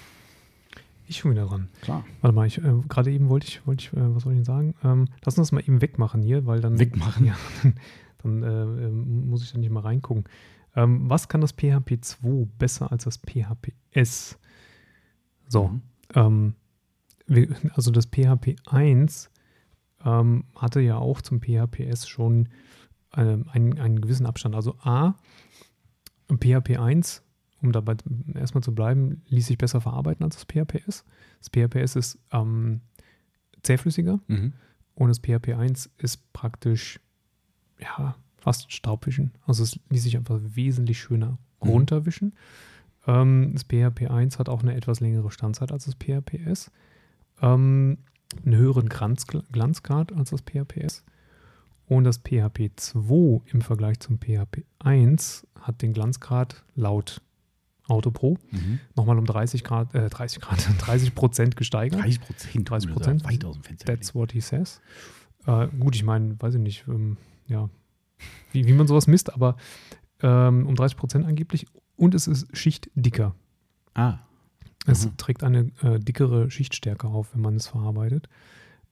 Ich 1.09 1.19
schon 1.19 1.31
wieder 1.33 1.47
dran. 1.47 1.69
klar. 1.83 2.05
Warte 2.21 2.35
mal, 2.35 2.47
ich, 2.47 2.59
äh, 2.59 2.73
gerade 2.89 3.11
eben 3.13 3.29
wollte 3.29 3.47
ich, 3.47 3.67
wollte 3.67 3.85
ich, 3.85 3.93
äh, 3.93 4.15
was 4.15 4.25
soll 4.25 4.33
ich 4.33 4.39
denn 4.39 4.45
sagen? 4.45 4.75
Ähm, 4.83 5.07
lass 5.25 5.39
uns 5.39 5.49
das 5.49 5.53
mal 5.53 5.61
eben 5.61 5.81
wegmachen 5.81 6.23
hier, 6.23 6.47
weil 6.47 6.61
dann. 6.61 6.79
Wegmachen? 6.79 7.27
Ja, 7.27 7.37
dann 8.23 8.43
äh, 8.43 8.87
ähm, 8.87 9.29
muss 9.29 9.43
ich 9.43 9.53
da 9.53 9.59
nicht 9.59 9.71
mal 9.71 9.81
reingucken. 9.81 10.25
Ähm, 10.75 11.09
was 11.09 11.29
kann 11.29 11.41
das 11.41 11.53
PHP 11.53 11.99
2 12.03 12.47
besser 12.59 12.91
als 12.93 13.05
das 13.05 13.19
PHP-S? 13.19 14.39
So, 15.49 15.69
Mhm. 15.69 15.83
ähm, 16.15 16.55
wir, 17.29 17.49
also 17.75 17.91
das 17.91 18.07
PHP 18.07 18.57
1 18.67 19.31
ähm, 20.05 20.45
hatte 20.57 20.81
ja 20.81 20.99
auch 20.99 21.21
zum 21.23 21.41
PHPS 21.41 22.09
schon 22.09 22.49
ähm, 23.17 23.47
einen, 23.51 23.79
einen 23.79 24.01
gewissen 24.01 24.27
Abstand. 24.27 24.55
Also 24.55 24.75
A, 24.83 25.15
PHP 26.29 26.79
1, 26.79 27.23
um 27.67 27.73
dabei 27.73 27.97
erstmal 28.35 28.63
zu 28.63 28.75
bleiben, 28.75 29.23
ließ 29.29 29.47
sich 29.47 29.59
besser 29.59 29.81
verarbeiten 29.81 30.25
als 30.25 30.37
das 30.37 30.45
PHPS. 30.45 31.05
Das 31.41 31.51
PHPS 31.51 31.97
ist 31.97 32.19
ähm, 32.33 32.81
zähflüssiger 33.63 34.21
Mhm. 34.29 34.53
und 34.95 35.09
das 35.09 35.19
PHP 35.19 35.55
1 35.55 35.91
ist 35.99 36.33
praktisch, 36.33 37.01
ja, 37.81 38.17
fast 38.39 38.73
Staubwischen. 38.73 39.33
Also 39.47 39.63
es 39.65 39.79
ließ 39.91 40.03
sich 40.05 40.17
einfach 40.17 40.39
wesentlich 40.43 40.99
schöner 41.01 41.39
Mhm. 41.63 41.69
runterwischen. 41.71 42.35
Ähm, 43.07 43.51
das 43.53 43.65
PHP 43.65 44.09
1 44.11 44.39
hat 44.39 44.49
auch 44.49 44.63
eine 44.63 44.75
etwas 44.75 45.01
längere 45.01 45.31
Standzeit 45.31 45.73
als 45.73 45.85
das 45.85 45.95
PHPS. 45.97 46.71
Ähm, 47.43 47.99
einen 48.45 48.57
höheren 48.57 48.89
Glanz, 48.89 49.27
Glanzgrad 49.27 50.13
als 50.13 50.31
das 50.31 50.43
PHPS. 50.43 51.05
Und 51.89 52.03
das 52.05 52.19
PHP 52.19 52.71
2 52.75 53.43
im 53.53 53.61
Vergleich 53.61 54.01
zum 54.01 54.19
PHP 54.19 54.65
1 54.81 55.47
hat 55.61 55.83
den 55.83 55.93
Glanzgrad 55.93 56.65
laut 56.75 57.23
Autopro 57.89 58.39
Mhm. 58.51 58.81
nochmal 58.95 59.19
um 59.19 59.25
30 59.27 59.63
Grad, 59.65 59.95
äh, 59.95 60.09
30 60.09 60.41
Grad, 60.41 60.59
30 60.81 61.15
Prozent 61.15 61.57
gesteigert. 61.57 62.01
30 62.03 62.21
Prozent. 62.21 62.69
30%? 62.71 63.25
Weit 63.25 63.45
aus 63.45 63.55
dem 63.57 63.63
Fenster. 63.63 63.87
That's 63.87 64.15
what 64.15 64.33
he 64.33 64.41
says. 64.41 64.81
Äh, 65.47 65.69
gut, 65.79 65.95
ich 65.95 66.03
meine, 66.05 66.37
weiß 66.41 66.55
ich 66.55 66.61
nicht, 66.61 66.85
ähm, 66.89 67.17
ja, 67.47 67.69
wie, 68.53 68.67
wie 68.67 68.73
man 68.73 68.87
sowas 68.87 69.07
misst, 69.07 69.33
aber 69.33 69.57
ähm, 70.23 70.67
um 70.67 70.75
30 70.75 70.97
Prozent 70.97 71.27
angeblich. 71.27 71.67
Und 71.97 72.15
es 72.15 72.27
ist 72.27 72.55
schichtdicker. 72.57 73.35
ah. 73.95 74.19
Es 74.89 75.05
Mhm. 75.05 75.17
trägt 75.17 75.43
eine 75.43 75.73
äh, 75.83 75.99
dickere 75.99 76.49
Schichtstärke 76.49 77.09
auf, 77.09 77.35
wenn 77.35 77.41
man 77.41 77.57
es 77.57 77.67
verarbeitet. 77.67 78.29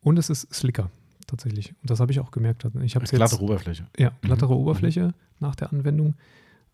Und 0.01 0.18
es 0.18 0.28
ist 0.28 0.53
slicker, 0.53 0.90
tatsächlich. 1.28 1.70
Und 1.82 1.88
das 1.90 2.01
habe 2.01 2.11
ich 2.11 2.18
auch 2.18 2.32
gemerkt. 2.32 2.66
Ich 2.82 2.97
habe 2.97 3.05
es 3.05 3.12
Glatte 3.12 3.34
jetzt, 3.36 3.40
Oberfläche. 3.42 3.86
ja, 3.97 4.11
glattere 4.20 4.53
Mhm. 4.55 4.61
Oberfläche 4.61 5.14
nach 5.38 5.55
der 5.55 5.72
Anwendung. 5.72 6.14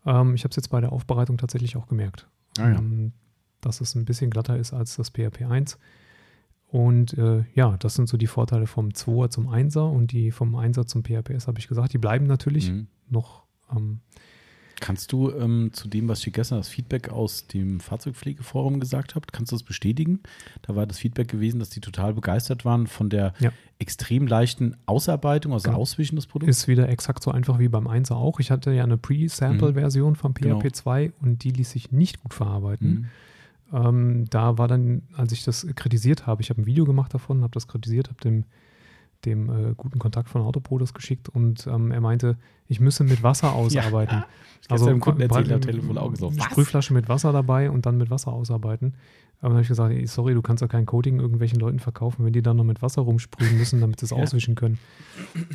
Ähm, 0.05 0.33
ich 0.35 0.43
habe 0.43 0.49
es 0.51 0.55
jetzt 0.55 0.69
bei 0.69 0.81
der 0.81 0.91
Aufbereitung 0.91 1.37
tatsächlich 1.37 1.77
auch 1.77 1.87
gemerkt. 1.87 2.27
Ah 2.57 2.69
ja. 2.69 2.77
ähm, 2.79 3.13
dass 3.61 3.79
es 3.81 3.93
ein 3.95 4.05
bisschen 4.05 4.31
glatter 4.31 4.57
ist 4.57 4.73
als 4.73 4.95
das 4.95 5.09
PHP 5.11 5.43
1. 5.47 5.77
Und 6.67 7.13
äh, 7.17 7.43
ja, 7.53 7.75
das 7.77 7.95
sind 7.95 8.07
so 8.09 8.17
die 8.17 8.27
Vorteile 8.27 8.65
vom 8.65 8.89
2er 8.89 9.29
zum 9.29 9.49
1er 9.49 9.91
und 9.91 10.11
die 10.13 10.31
vom 10.31 10.55
1er 10.55 10.85
zum 10.87 11.03
PHPS 11.03 11.47
habe 11.47 11.59
ich 11.59 11.67
gesagt. 11.67 11.93
Die 11.93 11.97
bleiben 11.97 12.25
natürlich 12.25 12.71
Mhm. 12.71 12.87
noch. 13.09 13.43
Ähm, 13.75 13.99
Kannst 14.81 15.11
du 15.13 15.31
ähm, 15.31 15.69
zu 15.71 15.87
dem, 15.87 16.09
was 16.09 16.25
ihr 16.27 16.33
gestern 16.33 16.57
das 16.57 16.67
Feedback 16.67 17.09
aus 17.09 17.47
dem 17.47 17.79
Fahrzeugpflegeforum 17.79 18.79
gesagt 18.81 19.15
habt, 19.15 19.31
kannst 19.31 19.51
du 19.51 19.55
das 19.55 19.63
bestätigen? 19.63 20.19
Da 20.63 20.75
war 20.75 20.85
das 20.87 20.97
Feedback 20.97 21.29
gewesen, 21.29 21.59
dass 21.59 21.69
die 21.69 21.79
total 21.79 22.13
begeistert 22.15 22.65
waren 22.65 22.87
von 22.87 23.09
der 23.09 23.33
Ja. 23.39 23.51
extrem 23.79 24.25
leichten 24.27 24.75
Ausarbeitung, 24.87 25.53
also 25.53 25.69
Genau. 25.69 25.79
Auswischen 25.79 26.15
des 26.15 26.25
Produkts. 26.25 26.57
ist 26.57 26.67
wieder 26.67 26.89
exakt 26.89 27.23
so 27.23 27.31
einfach 27.31 27.59
wie 27.59 27.69
beim 27.69 27.87
1er 27.87 28.15
auch. 28.15 28.39
Ich 28.39 28.51
hatte 28.51 28.71
ja 28.71 28.83
eine 28.83 28.97
Pre-Sample-Version 28.97 30.15
vom 30.15 30.33
Genau. 30.33 30.59
PHP 30.59 30.73
2 30.73 31.13
und 31.21 31.43
die 31.43 31.51
ließ 31.51 31.69
sich 31.71 31.91
nicht 31.91 32.21
gut 32.21 32.33
verarbeiten. 32.33 32.89
Mhm. 32.89 33.07
Ähm, 33.73 34.25
da 34.29 34.57
war 34.57 34.67
dann, 34.67 35.03
als 35.15 35.31
ich 35.31 35.43
das 35.45 35.65
kritisiert 35.75 36.27
habe, 36.27 36.41
ich 36.41 36.49
habe 36.49 36.61
ein 36.61 36.65
Video 36.65 36.85
gemacht 36.85 37.13
davon, 37.13 37.43
habe 37.43 37.53
das 37.53 37.67
kritisiert, 37.67 38.09
habe 38.09 38.19
dem, 38.19 38.43
dem 39.25 39.49
äh, 39.49 39.73
guten 39.75 39.99
Kontakt 39.99 40.29
von 40.29 40.41
Autopro 40.41 40.77
das 40.77 40.93
geschickt 40.93 41.29
und 41.29 41.67
ähm, 41.67 41.91
er 41.91 42.01
meinte, 42.01 42.37
ich 42.67 42.79
müsse 42.79 43.03
mit 43.03 43.23
Wasser 43.23 43.53
ausarbeiten. 43.53 44.23
Also 44.69 44.89
im 44.89 44.99
Kunden 44.99 45.21
erzählt 45.21 45.51
am 45.51 45.61
Telefon 45.61 45.97
auch 45.97 46.15
so? 46.15 46.31
Sprühflasche 46.31 46.93
mit 46.93 47.09
Wasser 47.09 47.31
dabei 47.31 47.69
und 47.69 47.85
dann 47.85 47.97
mit 47.97 48.09
Wasser 48.09 48.31
ausarbeiten. 48.31 48.93
Aber 49.41 49.49
dann 49.49 49.53
habe 49.57 49.61
ich 49.63 49.67
gesagt, 49.67 49.91
ey, 49.93 50.05
sorry, 50.05 50.33
du 50.35 50.41
kannst 50.43 50.61
ja 50.61 50.67
kein 50.67 50.85
Coating 50.85 51.19
irgendwelchen 51.19 51.59
Leuten 51.59 51.79
verkaufen, 51.79 52.23
wenn 52.23 52.31
die 52.31 52.43
dann 52.43 52.57
noch 52.57 52.63
mit 52.63 52.81
Wasser 52.83 53.01
rumsprühen 53.01 53.57
müssen, 53.57 53.81
damit 53.81 53.99
sie 53.99 54.05
es 54.05 54.11
Ja. 54.15 54.17
auswischen 54.17 54.53
können. 54.55 54.77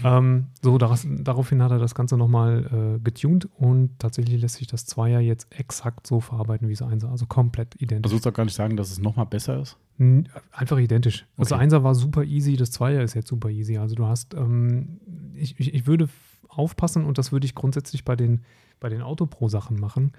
Ähm, 0.02 0.46
so, 0.60 0.76
daraus, 0.76 1.06
daraufhin 1.08 1.62
hat 1.62 1.70
er 1.70 1.78
das 1.78 1.94
Ganze 1.94 2.16
nochmal 2.16 2.96
äh, 2.96 3.00
getuned 3.02 3.48
und 3.56 3.90
tatsächlich 3.98 4.40
lässt 4.40 4.56
sich 4.56 4.66
das 4.66 4.86
Zweier 4.86 5.20
jetzt 5.20 5.46
exakt 5.56 6.06
so 6.06 6.20
verarbeiten 6.20 6.68
wie 6.68 6.72
das 6.74 6.82
Einser, 6.82 7.10
also 7.10 7.26
komplett 7.26 7.74
identisch. 7.80 8.04
Also 8.10 8.14
willst 8.16 8.26
du 8.26 8.32
gar 8.32 8.44
nicht 8.44 8.54
sagen, 8.54 8.76
dass 8.76 8.90
es 8.90 8.98
nochmal 8.98 9.26
besser 9.26 9.60
ist? 9.60 9.76
Einfach 10.52 10.78
identisch. 10.78 11.24
Das 11.36 11.52
Okay. 11.52 11.60
Einser 11.62 11.82
war 11.84 11.94
super 11.94 12.24
easy, 12.24 12.56
das 12.56 12.70
Zweier 12.72 13.02
ist 13.02 13.14
jetzt 13.14 13.28
super 13.28 13.48
easy. 13.50 13.78
Also 13.78 13.94
du 13.94 14.04
hast, 14.06 14.34
ähm, 14.34 15.00
ich, 15.34 15.58
ich, 15.60 15.72
ich 15.72 15.86
würde 15.86 16.08
aufpassen 16.48 17.04
und 17.04 17.18
das 17.18 17.32
würde 17.32 17.46
ich 17.46 17.54
grundsätzlich 17.54 18.04
bei 18.04 18.16
den, 18.16 18.42
bei 18.80 18.88
den 18.88 19.00
Autopro-Sachen 19.00 19.78
machen. 19.78 20.12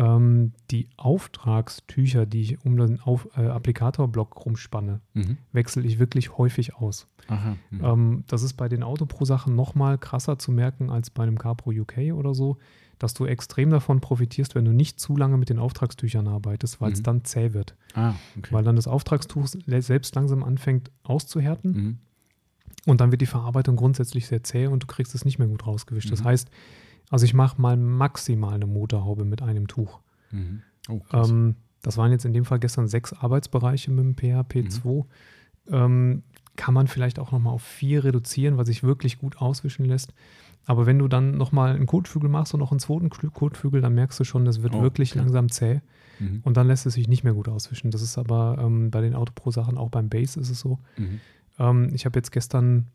Ähm, 0.00 0.52
die 0.70 0.88
Auftragstücher, 0.96 2.26
die 2.26 2.40
ich 2.40 2.64
um 2.64 2.76
den 2.76 3.00
Auf, 3.00 3.28
äh, 3.36 3.46
Applikatorblock 3.46 4.44
rumspanne, 4.46 5.00
Mhm. 5.14 5.36
wechsle 5.52 5.82
ich 5.82 5.98
wirklich 5.98 6.38
häufig 6.38 6.74
aus. 6.76 7.06
Mhm. 7.28 7.84
Ähm, 7.84 8.24
das 8.26 8.42
ist 8.42 8.54
bei 8.54 8.68
den 8.68 8.82
Autopro-Sachen 8.82 9.54
nochmal 9.54 9.98
krasser 9.98 10.38
zu 10.38 10.52
merken 10.52 10.90
als 10.90 11.10
bei 11.10 11.22
einem 11.22 11.38
CarPro 11.38 11.70
UK 11.70 12.12
oder 12.12 12.34
so, 12.34 12.56
dass 12.98 13.14
du 13.14 13.24
extrem 13.26 13.70
davon 13.70 14.00
profitierst, 14.00 14.54
wenn 14.54 14.64
du 14.64 14.72
nicht 14.72 15.00
zu 15.00 15.16
lange 15.16 15.36
mit 15.38 15.48
den 15.48 15.58
Auftragstüchern 15.58 16.28
arbeitest, 16.28 16.80
weil 16.80 16.92
es 16.92 17.00
Mhm. 17.00 17.04
dann 17.04 17.24
zäh 17.24 17.52
wird 17.52 17.76
ah, 17.94 18.14
okay. 18.38 18.52
weil 18.52 18.64
dann 18.64 18.76
das 18.76 18.86
Auftragstuch 18.88 19.46
selbst 19.48 20.14
langsam 20.14 20.42
anfängt 20.42 20.90
auszuhärten 21.02 21.70
Mhm. 21.72 21.98
und 22.86 23.00
dann 23.00 23.10
wird 23.10 23.20
die 23.22 23.26
Verarbeitung 23.26 23.76
grundsätzlich 23.76 24.26
sehr 24.26 24.42
zäh 24.42 24.66
und 24.66 24.82
du 24.82 24.86
kriegst 24.86 25.14
es 25.14 25.24
nicht 25.24 25.38
mehr 25.38 25.48
gut 25.48 25.66
rausgewischt. 25.66 26.10
Das 26.10 26.20
Mhm. 26.20 26.24
heißt, 26.26 26.50
also 27.08 27.24
ich 27.24 27.34
mache 27.34 27.60
mal 27.60 27.76
maximal 27.76 28.54
eine 28.54 28.66
Motorhaube 28.66 29.24
mit 29.24 29.42
einem 29.42 29.66
Tuch. 29.68 30.00
Mhm. 30.30 30.62
Oh. 30.88 31.00
Ähm, 31.12 31.56
das 31.82 31.96
waren 31.96 32.10
jetzt 32.12 32.24
in 32.24 32.32
dem 32.32 32.44
Fall 32.44 32.58
gestern 32.58 32.88
sechs 32.88 33.12
Arbeitsbereiche 33.12 33.90
mit 33.90 34.04
dem 34.04 34.14
PHP 34.14 34.70
2. 34.70 35.04
Ähm, 35.70 36.22
kann 36.56 36.74
man 36.74 36.88
vielleicht 36.88 37.18
auch 37.18 37.32
nochmal 37.32 37.54
auf 37.54 37.62
vier 37.62 38.04
reduzieren, 38.04 38.58
was 38.58 38.66
sich 38.66 38.82
wirklich 38.82 39.18
gut 39.18 39.38
auswischen 39.38 39.84
lässt. 39.86 40.12
Aber 40.66 40.84
wenn 40.84 40.98
du 40.98 41.08
dann 41.08 41.38
nochmal 41.38 41.74
einen 41.74 41.86
Kotflügel 41.86 42.28
machst 42.28 42.52
und 42.52 42.60
noch 42.60 42.70
einen 42.70 42.80
zweiten 42.80 43.08
Kotflügel, 43.08 43.80
dann 43.80 43.94
merkst 43.94 44.20
du 44.20 44.24
schon, 44.24 44.44
das 44.44 44.62
wird 44.62 44.74
Oh, 44.74 44.82
wirklich 44.82 45.12
okay. 45.12 45.20
langsam 45.20 45.50
zäh. 45.50 45.80
Mhm. 46.18 46.40
Und 46.44 46.56
dann 46.56 46.66
lässt 46.66 46.84
es 46.84 46.94
sich 46.94 47.08
nicht 47.08 47.24
mehr 47.24 47.32
gut 47.32 47.48
auswischen. 47.48 47.90
Das 47.90 48.02
ist 48.02 48.18
aber 48.18 48.58
ähm, 48.60 48.90
bei 48.90 49.00
den 49.00 49.14
Autopro-Sachen, 49.14 49.78
auch 49.78 49.88
beim 49.88 50.10
Base 50.10 50.38
ist 50.38 50.50
es 50.50 50.60
so. 50.60 50.78
Mhm. 50.98 51.20
Ähm, 51.58 51.90
ich 51.94 52.04
habe 52.04 52.18
jetzt 52.18 52.30
gestern, 52.30 52.88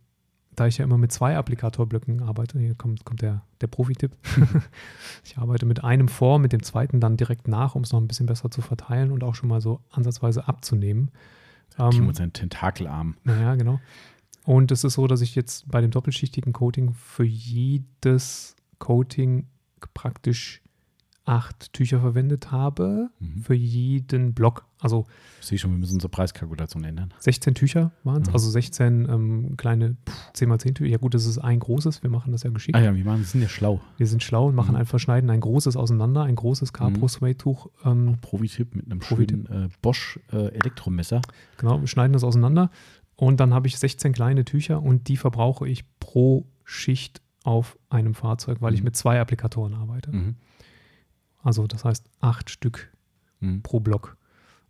da 0.55 0.67
ich 0.67 0.77
ja 0.77 0.85
immer 0.85 0.97
mit 0.97 1.11
zwei 1.11 1.37
Applikatorblöcken 1.37 2.23
arbeite, 2.23 2.59
hier 2.59 2.75
kommt, 2.75 3.05
kommt 3.05 3.21
der, 3.21 3.41
der 3.61 3.67
Profi-Tipp. 3.67 4.15
ich 5.23 5.37
arbeite 5.37 5.65
mit 5.65 5.83
einem 5.83 6.07
vor, 6.07 6.39
mit 6.39 6.53
dem 6.53 6.63
zweiten 6.63 6.99
dann 6.99 7.17
direkt 7.17 7.47
nach, 7.47 7.75
um 7.75 7.83
es 7.83 7.91
noch 7.91 7.99
ein 7.99 8.07
bisschen 8.07 8.25
besser 8.25 8.49
zu 8.51 8.61
verteilen 8.61 9.11
und 9.11 9.23
auch 9.23 9.35
schon 9.35 9.49
mal 9.49 9.61
so 9.61 9.81
ansatzweise 9.91 10.47
abzunehmen. 10.47 11.11
Timo 11.75 11.91
Ähm, 11.91 12.07
mit 12.07 12.15
seinen 12.15 12.33
Tentakelarm. 12.33 13.17
naja, 13.23 13.55
genau. 13.55 13.79
Und 14.43 14.71
es 14.71 14.83
ist 14.83 14.93
so, 14.93 15.07
dass 15.07 15.21
ich 15.21 15.35
jetzt 15.35 15.69
bei 15.69 15.81
dem 15.81 15.91
doppelschichtigen 15.91 16.53
Coating 16.53 16.93
für 16.93 17.23
jedes 17.25 18.55
Coating 18.77 19.47
praktisch 19.93 20.61
acht 21.25 21.73
Tücher 21.73 21.99
verwendet 22.01 22.51
habe, 22.51 23.09
Mhm. 23.19 23.41
für 23.41 23.55
jeden 23.55 24.33
Block. 24.35 24.65
Also 24.79 25.05
Ich 25.41 25.47
sehe 25.47 25.57
schon, 25.57 25.71
wir 25.71 25.77
müssen 25.79 25.95
unsere 25.95 26.09
Preiskalkulation 26.09 26.83
ändern. 26.83 27.11
16 27.19 27.55
Tücher 27.55 27.91
waren 28.03 28.21
es, 28.21 28.27
Mhm. 28.29 28.33
also 28.35 28.49
16 28.51 29.07
ähm, 29.09 29.57
kleine 29.57 29.97
10x10 30.33 30.75
Tücher. 30.75 30.91
Ja 30.91 30.97
gut, 30.97 31.15
das 31.15 31.25
ist 31.25 31.39
ein 31.39 31.59
großes, 31.59 32.03
wir 32.03 32.09
machen 32.11 32.31
das 32.31 32.43
ja 32.43 32.51
geschickt. 32.51 32.77
Ah 32.77 32.81
ja, 32.81 32.95
wir 32.95 33.03
machen, 33.03 33.19
wir 33.19 33.25
sind 33.25 33.41
ja 33.41 33.49
schlau. 33.49 33.81
Wir 33.97 34.05
sind 34.07 34.21
schlau 34.21 34.47
und 34.47 34.55
machen 34.55 34.71
Mhm. 34.71 34.77
einfach, 34.77 34.99
schneiden 34.99 35.29
ein 35.31 35.39
großes 35.41 35.75
auseinander, 35.75 36.23
ein 36.23 36.35
großes 36.35 36.73
Carpro 36.73 37.07
Suede 37.07 37.37
Tuch. 37.37 37.69
Ähm, 37.83 38.17
Profi-Tipp 38.21 38.75
mit 38.75 38.85
einem 38.85 38.99
Profi-Tipp. 38.99 39.47
schönen 39.47 39.65
äh, 39.65 39.69
Bosch 39.81 40.19
äh, 40.31 40.49
Elektromesser. 40.49 41.21
genau, 41.57 41.81
wir 41.81 41.87
schneiden 41.87 42.13
das 42.13 42.23
auseinander 42.23 42.69
und 43.15 43.39
dann 43.39 43.53
habe 43.53 43.67
ich 43.67 43.77
16 43.79 44.13
kleine 44.13 44.45
Tücher 44.45 44.81
und 44.81 45.07
die 45.07 45.17
verbrauche 45.17 45.67
ich 45.67 45.85
pro 45.99 46.45
Schicht 46.63 47.21
auf 47.43 47.77
einem 47.89 48.13
Fahrzeug, 48.13 48.61
weil 48.61 48.73
ich 48.75 48.81
Mhm. 48.81 48.85
mit 48.85 48.95
zwei 48.95 49.19
Applikatoren 49.19 49.73
arbeite. 49.73 50.11
Also 51.45 51.65
das 51.67 51.85
heißt 51.85 52.09
acht 52.19 52.49
Stück 52.49 52.91
Mhm. 53.39 53.61
pro 53.61 53.79
Block. 53.79 54.17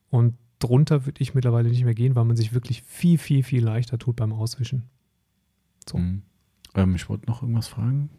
Und 0.09 0.35
drunter 0.59 1.05
würde 1.05 1.21
ich 1.21 1.33
mittlerweile 1.35 1.69
nicht 1.69 1.83
mehr 1.83 1.93
gehen, 1.95 2.15
weil 2.15 2.25
man 2.25 2.35
sich 2.35 2.53
wirklich 2.53 2.83
viel, 2.83 3.17
viel, 3.17 3.43
viel 3.43 3.63
leichter 3.63 3.97
tut 3.97 4.15
beim 4.15 4.33
Auswischen. 4.33 4.83
So. 5.89 5.97
Mhm. 5.97 6.21
Ähm, 6.73 6.95
ich 6.95 7.07
wollte 7.09 7.25
noch 7.27 7.41
irgendwas 7.41 7.67
fragen. 7.67 8.09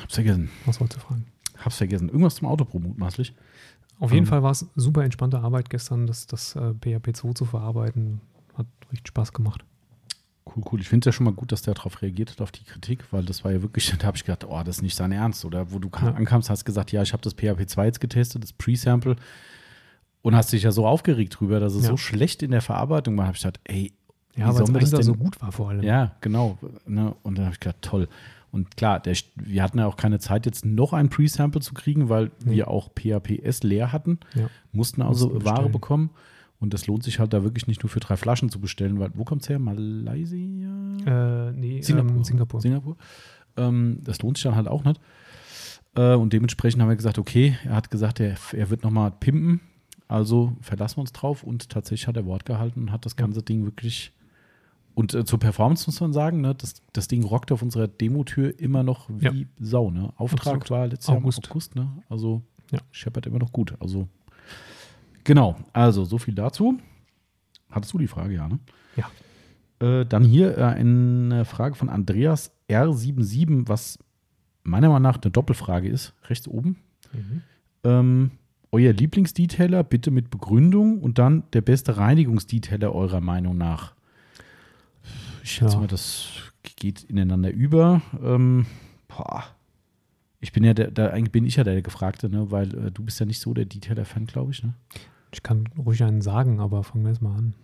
Hab's 0.00 0.14
vergessen. 0.14 0.50
Was 0.64 0.80
wolltest 0.80 1.00
du 1.02 1.06
fragen? 1.06 1.26
Hab's 1.58 1.76
vergessen. 1.76 2.08
Irgendwas 2.08 2.36
zum 2.36 2.48
Autopro 2.48 2.78
mutmaßlich. 2.78 3.34
Auf 3.98 4.12
jeden 4.12 4.24
Ähm. 4.24 4.28
Fall 4.28 4.42
war 4.42 4.50
es 4.50 4.66
super 4.76 5.04
entspannte 5.04 5.38
Arbeit 5.40 5.70
gestern, 5.70 6.06
das, 6.06 6.26
das 6.26 6.54
äh, 6.56 6.74
PHP 6.74 7.14
2 7.14 7.32
zu 7.32 7.44
verarbeiten. 7.44 8.20
Hat 8.54 8.66
richtig 8.92 9.08
Spaß 9.08 9.32
gemacht. 9.32 9.64
Cool, 10.56 10.62
cool. 10.72 10.80
Ich 10.80 10.88
finde 10.88 11.08
es 11.08 11.14
ja 11.14 11.16
schon 11.16 11.24
mal 11.24 11.32
gut, 11.34 11.52
dass 11.52 11.62
der 11.62 11.74
darauf 11.74 12.00
reagiert 12.02 12.30
hat, 12.30 12.40
auf 12.40 12.50
die 12.50 12.64
Kritik, 12.64 13.04
weil 13.10 13.24
das 13.24 13.44
war 13.44 13.52
ja 13.52 13.60
wirklich, 13.62 13.90
da 13.98 14.06
habe 14.06 14.16
ich 14.16 14.24
gedacht, 14.24 14.44
oh, 14.48 14.62
das 14.64 14.76
ist 14.76 14.82
nicht 14.82 14.94
sein 14.96 15.12
Ernst. 15.12 15.44
Oder 15.44 15.70
wo 15.72 15.78
du 15.78 15.88
Ja. 16.00 16.12
ankamst, 16.14 16.48
hast 16.50 16.64
gesagt, 16.64 16.92
ja, 16.92 17.02
ich 17.02 17.12
habe 17.12 17.22
das 17.22 17.34
PHP 17.34 17.66
2 17.68 17.84
jetzt 17.86 18.00
getestet, 18.00 18.42
das 18.42 18.52
Pre-Sample. 18.52 19.16
Und 20.22 20.34
hast 20.34 20.52
dich 20.52 20.64
ja 20.64 20.72
so 20.72 20.86
aufgeregt 20.86 21.38
drüber, 21.38 21.60
dass 21.60 21.74
es 21.74 21.84
Ja. 21.84 21.90
so 21.90 21.96
schlecht 21.96 22.42
in 22.42 22.50
der 22.50 22.62
Verarbeitung 22.62 23.16
war. 23.16 23.26
habe 23.26 23.36
ich 23.36 23.42
gedacht, 23.42 23.60
ey, 23.64 23.92
Ja, 24.34 24.52
Wie 24.52 24.74
weil 24.74 24.82
es 24.82 24.90
das 24.90 25.06
so 25.06 25.12
denn- 25.12 25.22
gut 25.22 25.40
war 25.40 25.50
vor 25.50 25.70
allem. 25.70 25.82
Ja, 25.82 26.14
genau. 26.20 26.58
Ne? 26.86 27.14
Und 27.22 27.38
dann 27.38 27.46
habe 27.46 27.54
ich 27.54 27.60
gedacht, 27.60 27.80
toll. 27.80 28.06
Und 28.50 28.76
klar, 28.76 29.00
der, 29.00 29.16
wir 29.34 29.62
hatten 29.62 29.78
ja 29.78 29.86
auch 29.86 29.96
keine 29.96 30.18
Zeit, 30.18 30.44
jetzt 30.44 30.64
noch 30.66 30.92
ein 30.92 31.08
Pre-Sample 31.08 31.62
zu 31.62 31.72
kriegen, 31.72 32.10
weil 32.10 32.30
Nee. 32.44 32.56
wir 32.56 32.68
auch 32.68 32.90
PHPS 32.94 33.62
leer 33.62 33.92
hatten, 33.92 34.18
Ja. 34.34 34.48
mussten 34.72 35.00
also 35.00 35.28
Mussten 35.30 35.44
Ware 35.46 35.68
bekommen. 35.70 36.10
Und 36.58 36.72
das 36.72 36.86
lohnt 36.86 37.02
sich 37.02 37.18
halt 37.18 37.32
da 37.32 37.42
wirklich 37.42 37.66
nicht 37.66 37.82
nur 37.82 37.90
für 37.90 38.00
drei 38.00 38.16
Flaschen 38.16 38.48
zu 38.50 38.60
bestellen, 38.60 38.98
weil 38.98 39.10
wo 39.14 39.24
kommt 39.24 39.42
es 39.42 39.48
her? 39.48 39.58
Malaysia? 39.58 40.36
Äh, 40.38 41.52
nee, 41.52 41.82
Singapur. 41.82 42.16
Ähm, 42.16 42.24
Singapur. 42.24 42.60
Singapur. 42.60 42.96
Ähm, 43.56 43.98
das 44.02 44.22
lohnt 44.22 44.36
sich 44.38 44.44
dann 44.44 44.56
halt 44.56 44.68
auch 44.68 44.84
nicht. 44.84 45.00
Äh, 45.94 46.14
und 46.14 46.32
dementsprechend 46.32 46.80
haben 46.80 46.88
wir 46.88 46.96
gesagt, 46.96 47.18
okay, 47.18 47.56
er 47.64 47.76
hat 47.76 47.90
gesagt, 47.90 48.20
er, 48.20 48.36
er 48.52 48.70
wird 48.70 48.84
nochmal 48.84 49.10
pimpen. 49.10 49.60
Also 50.08 50.56
verlassen 50.60 50.98
wir 50.98 51.00
uns 51.02 51.12
drauf 51.12 51.42
und 51.42 51.68
tatsächlich 51.68 52.06
hat 52.06 52.16
er 52.16 52.26
Wort 52.26 52.44
gehalten 52.46 52.80
und 52.82 52.92
hat 52.92 53.04
das 53.04 53.16
ganze 53.16 53.42
Ding 53.42 53.64
wirklich. 53.64 54.12
Und 54.94 55.12
äh, 55.14 55.24
zur 55.24 55.38
Performance 55.38 55.84
muss 55.88 56.00
man 56.00 56.12
sagen, 56.12 56.40
ne, 56.40 56.54
das, 56.54 56.74
das 56.92 57.08
Ding 57.08 57.22
rockt 57.24 57.52
auf 57.52 57.60
unserer 57.60 57.86
Demotür 57.88 58.58
immer 58.58 58.82
noch 58.82 59.10
wie 59.10 59.24
Ja. 59.42 59.46
Sau. 59.58 59.90
Ne? 59.90 60.12
Auftrag 60.16 60.46
Absolut. 60.54 60.70
war 60.70 60.86
letztes 60.86 61.08
Jahr 61.08 61.18
im 61.18 61.22
August. 61.24 61.50
August. 61.50 61.74
Ne? 61.76 61.88
Also 62.08 62.40
Ja. 62.72 62.78
scheppert 62.92 63.26
immer 63.26 63.38
noch 63.38 63.52
gut. 63.52 63.74
Also 63.80 64.08
genau, 65.26 65.56
also 65.72 66.04
so 66.04 66.18
viel 66.18 66.34
dazu. 66.34 66.78
Hattest 67.70 67.92
du 67.92 67.98
die 67.98 68.06
Frage, 68.08 68.34
ja, 68.34 68.48
ne? 68.48 68.58
Ja. 68.96 69.10
Äh, 70.00 70.06
dann 70.06 70.24
hier 70.24 70.56
äh, 70.56 70.62
eine 70.62 71.44
Frage 71.44 71.74
von 71.74 71.88
Andreas 71.90 72.52
R77, 72.70 73.68
was 73.68 73.98
meiner 74.62 74.88
Meinung 74.88 75.02
nach 75.02 75.20
eine 75.22 75.30
Doppelfrage 75.30 75.88
ist, 75.88 76.14
rechts 76.28 76.48
oben. 76.48 76.76
Mhm. 77.12 77.42
Ähm, 77.84 78.30
euer 78.72 78.92
Lieblingsdetailer 78.92 79.84
bitte 79.84 80.10
mit 80.10 80.30
Begründung 80.30 81.00
und 81.00 81.18
dann 81.18 81.44
der 81.52 81.60
beste 81.60 81.96
Reinigungsdetailer 81.98 82.94
eurer 82.94 83.20
Meinung 83.20 83.56
nach. 83.56 83.94
Ich 85.42 85.52
schätze 85.52 85.74
Ja. 85.74 85.80
mal, 85.80 85.86
das 85.86 86.28
geht 86.76 87.04
ineinander 87.04 87.50
über. 87.50 88.02
Ähm, 88.22 88.66
boah. 89.08 89.44
Ich 90.40 90.52
bin 90.52 90.64
ja 90.64 90.74
der, 90.74 90.90
der, 90.90 91.12
eigentlich 91.12 91.32
bin 91.32 91.46
ich 91.46 91.56
ja 91.56 91.64
der 91.64 91.80
Gefragte, 91.82 92.28
ne? 92.28 92.50
weil 92.50 92.86
äh, 92.86 92.90
du 92.90 93.02
bist 93.04 93.20
ja 93.20 93.26
nicht 93.26 93.40
so 93.40 93.54
der 93.54 93.64
Detailer-Fan, 93.66 94.26
glaube 94.26 94.52
ich. 94.52 94.62
Ne? 94.62 94.74
Ich 95.36 95.42
kann 95.42 95.68
ruhig 95.76 96.02
einen 96.02 96.22
sagen, 96.22 96.60
aber 96.60 96.82
fangen 96.82 97.04
wir 97.04 97.10
jetzt 97.10 97.20
mal 97.20 97.36
an. 97.36 97.54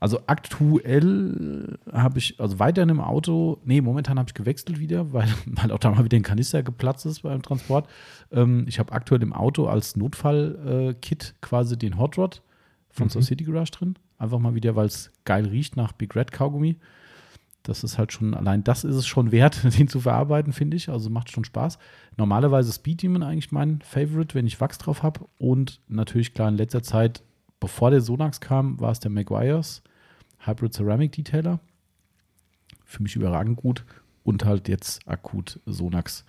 Also 0.00 0.20
aktuell 0.26 1.78
habe 1.92 2.18
ich, 2.18 2.40
also 2.40 2.58
weiterhin 2.58 2.88
im 2.88 3.00
Auto, 3.00 3.58
nee, 3.64 3.82
momentan 3.82 4.18
habe 4.18 4.30
ich 4.30 4.34
gewechselt 4.34 4.78
wieder, 4.78 5.12
weil, 5.12 5.28
weil 5.46 5.70
auch 5.72 5.78
da 5.78 5.90
mal 5.90 6.04
wieder 6.06 6.16
ein 6.16 6.22
Kanister 6.22 6.62
geplatzt 6.62 7.04
ist 7.04 7.20
beim 7.20 7.42
Transport. 7.42 7.86
Ähm, 8.32 8.64
ich 8.66 8.78
habe 8.78 8.92
aktuell 8.92 9.22
im 9.22 9.34
Auto 9.34 9.66
als 9.66 9.94
Notfall-Kit 9.94 11.34
quasi 11.42 11.78
den 11.78 11.98
Hot 11.98 12.16
Rod 12.16 12.40
von 12.88 13.06
Mhm. 13.06 13.10
Soul 13.10 13.22
City 13.24 13.44
Garage 13.44 13.72
drin. 13.72 13.98
Einfach 14.16 14.38
mal 14.38 14.54
wieder, 14.54 14.74
weil 14.74 14.86
es 14.86 15.10
geil 15.26 15.44
riecht 15.46 15.76
nach 15.76 15.92
Big 15.92 16.16
Red 16.16 16.32
Kaugummi. 16.32 16.76
Das 17.66 17.82
ist 17.82 17.98
halt 17.98 18.12
schon, 18.12 18.34
allein 18.34 18.62
das 18.62 18.84
ist 18.84 18.94
es 18.94 19.06
schon 19.06 19.32
wert, 19.32 19.60
den 19.78 19.88
zu 19.88 20.00
verarbeiten, 20.00 20.52
finde 20.52 20.76
ich. 20.76 20.88
Also 20.88 21.10
macht 21.10 21.30
schon 21.30 21.44
Spaß. 21.44 21.78
Normalerweise 22.16 22.72
Speed 22.72 23.02
Demon 23.02 23.22
eigentlich 23.22 23.50
mein 23.52 23.80
Favorite, 23.82 24.34
wenn 24.34 24.46
ich 24.46 24.60
Wachs 24.60 24.78
drauf 24.78 25.02
habe. 25.02 25.26
Und 25.38 25.80
natürlich 25.88 26.32
klar 26.32 26.48
in 26.48 26.56
letzter 26.56 26.82
Zeit, 26.82 27.22
bevor 27.58 27.90
der 27.90 28.00
Sonax 28.00 28.40
kam, 28.40 28.78
war 28.80 28.92
es 28.92 29.00
der 29.00 29.10
Maguires 29.10 29.82
Hybrid 30.38 30.74
Ceramic 30.74 31.12
Detailer. 31.12 31.58
Für 32.84 33.02
mich 33.02 33.16
überragend 33.16 33.56
gut. 33.56 33.84
Und 34.22 34.44
halt 34.44 34.68
jetzt 34.68 35.06
akut 35.08 35.60
Sonax 35.66 36.24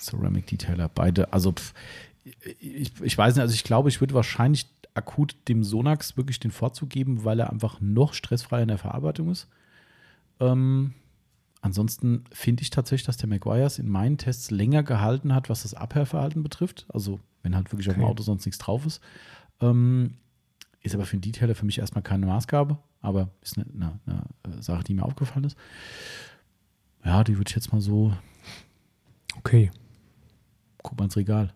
Ceramic 0.00 0.46
Detailer. 0.46 0.88
Beide, 0.88 1.32
also 1.32 1.52
pff, 1.52 1.72
ich, 2.58 2.92
ich 3.00 3.16
weiß 3.16 3.34
nicht, 3.34 3.42
also 3.42 3.54
ich 3.54 3.64
glaube, 3.64 3.88
ich 3.88 4.00
würde 4.00 4.14
wahrscheinlich 4.14 4.66
akut 4.94 5.36
dem 5.48 5.62
Sonax 5.62 6.16
wirklich 6.16 6.40
den 6.40 6.50
Vorzug 6.50 6.90
geben, 6.90 7.24
weil 7.24 7.38
er 7.38 7.50
einfach 7.50 7.80
noch 7.80 8.14
stressfreier 8.14 8.62
in 8.62 8.68
der 8.68 8.78
Verarbeitung 8.78 9.30
ist. 9.30 9.48
Ähm, 10.40 10.94
ansonsten 11.60 12.24
finde 12.32 12.62
ich 12.62 12.70
tatsächlich, 12.70 13.06
dass 13.06 13.16
der 13.18 13.28
Maguires 13.28 13.78
in 13.78 13.88
meinen 13.88 14.18
Tests 14.18 14.50
länger 14.50 14.82
gehalten 14.82 15.34
hat, 15.34 15.48
was 15.50 15.62
das 15.62 15.74
Abhörverhalten 15.74 16.42
betrifft. 16.42 16.86
Also 16.88 17.20
wenn 17.42 17.54
halt 17.54 17.70
wirklich 17.72 17.88
auf 17.88 17.94
dem 17.94 18.02
Okay. 18.02 18.10
Auto 18.10 18.22
sonst 18.22 18.46
nichts 18.46 18.58
drauf 18.58 18.84
ist. 18.86 19.00
Ähm, 19.60 20.14
ist 20.82 20.94
aber 20.94 21.04
für 21.04 21.12
einen 21.14 21.22
Detailer 21.22 21.54
für 21.54 21.66
mich 21.66 21.78
erstmal 21.78 22.02
keine 22.02 22.26
Maßgabe, 22.26 22.78
aber 23.02 23.28
ist 23.42 23.58
eine, 23.58 23.66
eine, 24.06 24.24
eine 24.42 24.62
Sache, 24.62 24.82
die 24.84 24.94
mir 24.94 25.04
aufgefallen 25.04 25.44
ist. 25.44 25.56
Ja, 27.04 27.22
die 27.24 27.36
würde 27.36 27.48
ich 27.50 27.54
jetzt 27.56 27.72
mal 27.72 27.80
so, 27.80 28.14
Okay. 29.38 29.70
guck 30.82 30.98
mal 30.98 31.04
ins 31.04 31.16
Regal. 31.16 31.54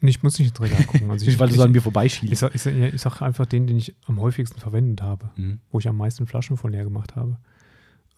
Ich 0.00 0.22
muss 0.22 0.38
nicht 0.38 0.48
ins 0.50 0.60
Regal 0.60 0.84
gucken. 0.84 1.10
Also 1.10 1.26
ich, 1.28 1.38
weil 1.38 1.48
du 1.48 1.52
ich, 1.54 1.58
so 1.58 1.64
an 1.64 1.70
mir 1.72 1.78
ich, 1.78 1.82
vorbeischielst. 1.82 2.40
sag, 2.40 2.54
ich, 2.54 2.62
sag, 2.62 2.74
ja, 2.74 2.86
ich 2.88 3.00
sag 3.00 3.20
einfach 3.22 3.46
den, 3.46 3.66
den 3.66 3.76
ich 3.76 3.94
am 4.06 4.20
häufigsten 4.20 4.58
verwendet 4.58 5.02
habe, 5.02 5.30
Mhm. 5.36 5.60
wo 5.70 5.78
ich 5.78 5.88
am 5.88 5.96
meisten 5.96 6.26
Flaschen 6.26 6.56
von 6.56 6.72
leer 6.72 6.84
gemacht 6.84 7.14
habe. 7.16 7.38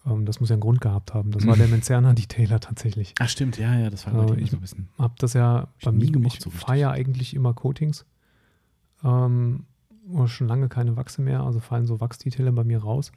Ähm, 0.05 0.25
das 0.25 0.39
muss 0.39 0.49
ja 0.49 0.53
einen 0.55 0.61
Grund 0.61 0.81
gehabt 0.81 1.13
haben. 1.13 1.31
Das 1.31 1.45
war 1.47 1.55
der 1.55 1.67
Menzerner 1.69 2.13
Detailer 2.13 2.59
tatsächlich. 2.59 3.13
Ach 3.19 3.29
stimmt, 3.29 3.57
ja, 3.57 3.77
ja, 3.77 3.89
das 3.89 4.05
war 4.05 4.31
Äh, 4.37 4.41
ich- 4.41 4.51
so 4.51 4.57
ein 4.57 4.61
bisschen. 4.61 4.87
Hab 4.97 5.17
das 5.19 5.33
ja 5.33 5.67
ich 5.79 5.85
bei 5.85 5.91
mir 5.91 6.11
gemocht 6.11 6.37
Ich 6.37 6.43
so 6.43 6.49
fahre 6.49 6.77
ja 6.79 6.91
eigentlich 6.91 7.33
immer 7.33 7.53
Coatings. 7.53 8.05
Ähm, 9.03 9.65
oder 10.11 10.27
schon 10.27 10.47
lange 10.47 10.69
keine 10.69 10.95
Wachse 10.95 11.21
mehr, 11.21 11.41
also 11.41 11.59
fallen 11.59 11.85
so 11.87 11.99
Wachsdetailer 11.99 12.51
bei 12.51 12.63
mir 12.63 12.79
raus. 12.79 13.11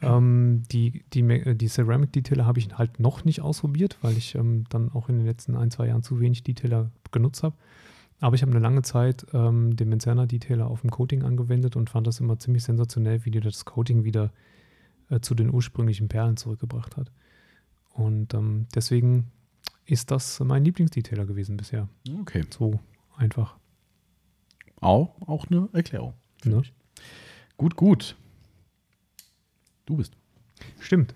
Ähm, 0.00 0.62
die, 0.72 1.04
die, 1.12 1.54
die 1.54 1.68
Ceramic-Detailer 1.68 2.44
habe 2.46 2.58
ich 2.58 2.76
halt 2.76 2.98
noch 2.98 3.24
nicht 3.24 3.40
ausprobiert, 3.40 3.98
weil 4.02 4.16
ich 4.16 4.34
ähm, 4.34 4.64
dann 4.68 4.90
auch 4.92 5.08
in 5.08 5.18
den 5.18 5.26
letzten 5.26 5.54
ein, 5.56 5.70
zwei 5.70 5.86
Jahren 5.86 6.02
zu 6.02 6.18
wenig 6.20 6.42
Detailer 6.42 6.90
genutzt 7.12 7.42
habe. 7.44 7.54
Aber 8.20 8.34
ich 8.34 8.42
habe 8.42 8.50
eine 8.52 8.60
lange 8.60 8.82
Zeit 8.82 9.26
ähm, 9.32 9.76
den 9.76 9.88
Menzerner 9.88 10.26
Detailer 10.26 10.68
auf 10.68 10.80
dem 10.80 10.90
Coating 10.90 11.22
angewendet 11.22 11.76
und 11.76 11.90
fand 11.90 12.06
das 12.06 12.18
immer 12.20 12.38
ziemlich 12.38 12.64
sensationell, 12.64 13.24
wie 13.24 13.30
dir 13.30 13.40
das 13.40 13.64
Coating 13.64 14.02
wieder 14.04 14.32
äh, 15.12 15.20
zu 15.20 15.34
den 15.34 15.52
ursprünglichen 15.52 16.08
Perlen 16.08 16.36
zurückgebracht 16.36 16.96
hat. 16.96 17.12
Und 17.90 18.32
ähm, 18.32 18.66
deswegen 18.74 19.30
ist 19.84 20.10
das 20.10 20.40
mein 20.40 20.64
Lieblingsdetailer 20.64 21.26
gewesen 21.26 21.56
bisher. 21.56 21.88
Okay. 22.20 22.44
So 22.48 22.80
einfach. 23.16 23.56
Auch, 24.80 25.14
auch 25.26 25.46
eine 25.48 25.68
Erklärung. 25.72 26.14
Ne? 26.44 26.62
Gut, 27.58 27.76
gut. 27.76 28.16
Du 29.84 29.96
bist. 29.96 30.16
Stimmt. 30.80 31.14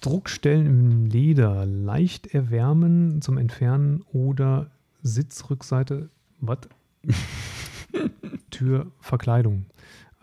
Druckstellen 0.00 0.66
im 0.66 1.06
Leder 1.06 1.66
leicht 1.66 2.28
erwärmen 2.28 3.22
zum 3.22 3.38
Entfernen 3.38 4.02
oder 4.12 4.70
Sitzrückseite, 5.02 6.10
was? 6.40 6.58
Türverkleidung. 8.50 9.66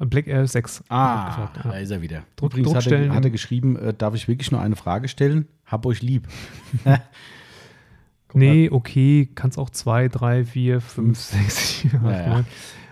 Black 0.05 0.27
Air 0.27 0.47
6. 0.47 0.83
Ah, 0.89 1.27
gefragt, 1.27 1.57
ja. 1.57 1.71
da 1.71 1.77
ist 1.77 1.91
er 1.91 2.01
wieder. 2.01 2.23
Druck- 2.37 2.51
Übrigens 2.53 2.69
hat 2.69 2.75
er, 2.75 2.81
Druckstellen 2.81 3.13
hat 3.13 3.23
er 3.25 3.31
geschrieben, 3.31 3.75
äh, 3.75 3.93
darf 3.93 4.15
ich 4.15 4.27
wirklich 4.27 4.51
nur 4.51 4.61
eine 4.61 4.75
Frage 4.75 5.07
stellen? 5.07 5.47
Hab 5.65 5.85
euch 5.85 6.01
lieb. 6.01 6.27
Nee, 8.33 8.69
okay, 8.69 9.27
kannst 9.33 9.57
auch 9.57 9.71
2, 9.71 10.07
3, 10.07 10.45
4, 10.45 10.81
5, 10.81 11.17
6, 11.19 11.79
7, 11.81 11.97
8, 11.97 12.03
Ja, 12.05 12.21
ja. 12.21 12.29
9. 12.29 12.45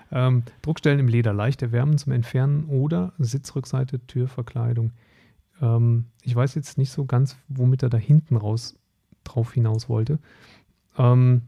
Ähm, 0.10 0.44
Druckstellen 0.64 1.00
im 1.00 1.08
Leder 1.08 1.34
leicht 1.34 1.62
erwärmen 1.62 1.98
zum 2.00 2.12
Entfernen 2.14 2.66
oder 2.66 3.14
Sitzrückseite, 3.20 4.00
Türverkleidung. 4.08 4.94
Ähm, 5.62 6.06
ich 6.24 6.36
weiß 6.36 6.56
jetzt 6.56 6.78
nicht 6.80 6.92
so 6.92 7.06
ganz, 7.06 7.36
womit 7.50 7.84
er 7.84 7.90
da 7.90 7.98
hinten 7.98 8.36
raus 8.36 8.76
drauf 9.26 9.54
hinaus 9.54 9.90
wollte. 9.90 10.18
Ähm, 10.98 11.44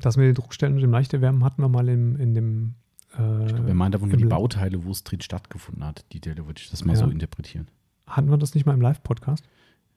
das 0.00 0.16
mit 0.16 0.26
den 0.26 0.34
Druckstellen 0.34 0.74
und 0.74 0.80
dem 0.80 0.90
Leichterwärmen 0.90 1.44
hatten 1.44 1.62
wir 1.62 1.68
mal 1.68 1.88
im, 1.88 2.16
in 2.16 2.34
dem. 2.34 2.74
Äh, 3.18 3.46
Ich 3.46 3.54
glaube, 3.54 3.68
er 3.68 3.74
meint 3.74 3.94
einfach 3.94 4.06
nur 4.06 4.16
die 4.16 4.22
im- 4.22 4.28
Bauteile, 4.28 4.84
wo 4.84 4.90
es 4.90 5.02
drin 5.04 5.20
stattgefunden 5.20 5.84
hat. 5.84 6.04
Die 6.12 6.20
Teile 6.20 6.46
würde 6.46 6.60
ich 6.60 6.70
das 6.70 6.84
mal 6.84 6.92
Ja. 6.94 6.98
so 7.00 7.06
interpretieren. 7.10 7.68
hatten 8.06 8.28
wir 8.28 8.38
das 8.38 8.54
nicht 8.56 8.66
mal 8.66 8.74
im 8.74 8.80
Live-Podcast 8.80 9.44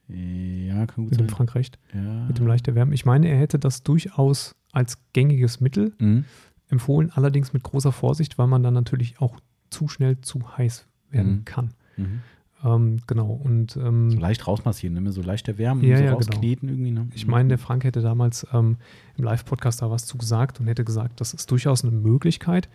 Ja, 0.08 0.86
kann 0.86 1.06
gut 1.06 1.12
mit 1.12 1.20
dem 1.20 1.28
sein. 1.30 1.36
Frank 1.36 1.56
Recht, 1.56 1.80
Ja. 1.94 2.26
mit 2.28 2.38
dem 2.38 2.46
Leichterwärmen? 2.46 2.94
Ich 2.94 3.06
meine, 3.06 3.28
er 3.28 3.38
hätte 3.40 3.58
das 3.58 3.82
durchaus 3.84 4.56
als 4.72 4.98
gängiges 5.14 5.62
Mittel 5.62 5.94
Mhm. 6.00 6.26
empfohlen, 6.70 7.12
allerdings 7.12 7.54
mit 7.54 7.64
großer 7.64 7.92
Vorsicht, 7.92 8.38
weil 8.38 8.48
man 8.48 8.62
dann 8.64 8.74
natürlich 8.74 9.20
auch 9.20 9.40
zu 9.70 9.88
schnell 9.88 10.20
zu 10.22 10.58
heiß 10.58 10.86
werden 11.10 11.38
Mhm. 11.38 11.46
kann. 11.46 11.74
Mhm. 11.98 12.22
Ähm, 12.64 13.00
genau, 13.08 13.32
und 13.34 13.76
ähm, 13.76 14.12
So 14.12 14.20
leicht 14.20 14.48
rausmassieren, 14.48 15.02
ne? 15.04 15.12
so 15.12 15.22
leicht 15.22 15.48
erwärmen 15.50 15.84
Ja, 15.84 15.98
so 15.98 16.04
ja, 16.04 16.10
genau. 16.16 16.16
rauskneten 16.18 16.70
irgendwie. 16.70 16.92
Ne? 16.92 17.08
ich 17.14 17.28
meine, 17.28 17.50
der 17.50 17.58
Frank 17.58 17.84
hätte 17.84 18.02
damals 18.02 18.48
ähm, 18.54 18.78
im 19.18 19.24
Live-Podcast 19.26 19.82
da 19.82 19.92
was 19.92 20.06
zu 20.06 20.18
gesagt 20.18 20.60
und 20.62 20.68
hätte 20.68 20.86
gesagt, 20.86 21.20
das 21.20 21.34
ist 21.34 21.52
durchaus 21.52 21.84
eine 21.84 21.92
Möglichkeit, 21.92 22.70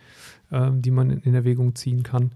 ähm, 0.53 0.83
die 0.83 0.91
man 0.91 1.11
in, 1.11 1.35
Erwägung 1.35 1.75
ziehen 1.75 2.03
kann. 2.03 2.33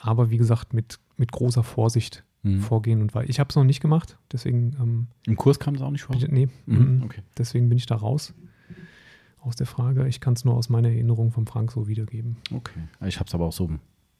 Aber 0.00 0.30
wie 0.30 0.36
gesagt, 0.36 0.74
mit, 0.74 0.98
mit 1.16 1.32
großer 1.32 1.62
Vorsicht 1.62 2.24
Mhm. 2.44 2.58
vorgehen 2.58 3.00
und 3.02 3.14
weil 3.14 3.30
ich 3.30 3.38
habe 3.38 3.50
es 3.50 3.54
noch 3.54 3.62
nicht 3.62 3.80
gemacht, 3.80 4.18
deswegen 4.32 4.74
ähm, 4.80 5.06
Im 5.28 5.36
Kurs 5.36 5.60
kam 5.60 5.74
das 5.74 5.82
auch 5.84 5.92
nicht 5.92 6.02
vor. 6.02 6.16
nee, 6.16 6.48
Mhm. 6.66 6.96
mhm. 6.96 7.02
Okay. 7.04 7.22
deswegen 7.38 7.68
bin 7.68 7.78
ich 7.78 7.86
da 7.86 7.94
raus 7.94 8.34
aus 9.42 9.54
der 9.54 9.66
Frage. 9.68 10.08
Ich 10.08 10.18
kann 10.20 10.34
es 10.34 10.44
nur 10.44 10.54
aus 10.54 10.68
meiner 10.68 10.88
Erinnerung 10.88 11.30
vom 11.30 11.46
Frank 11.46 11.70
so 11.70 11.86
wiedergeben. 11.86 12.38
Okay. 12.52 12.80
Ich 13.06 13.20
habe 13.20 13.28
es 13.28 13.34
aber 13.36 13.44
auch 13.46 13.52
so 13.52 13.70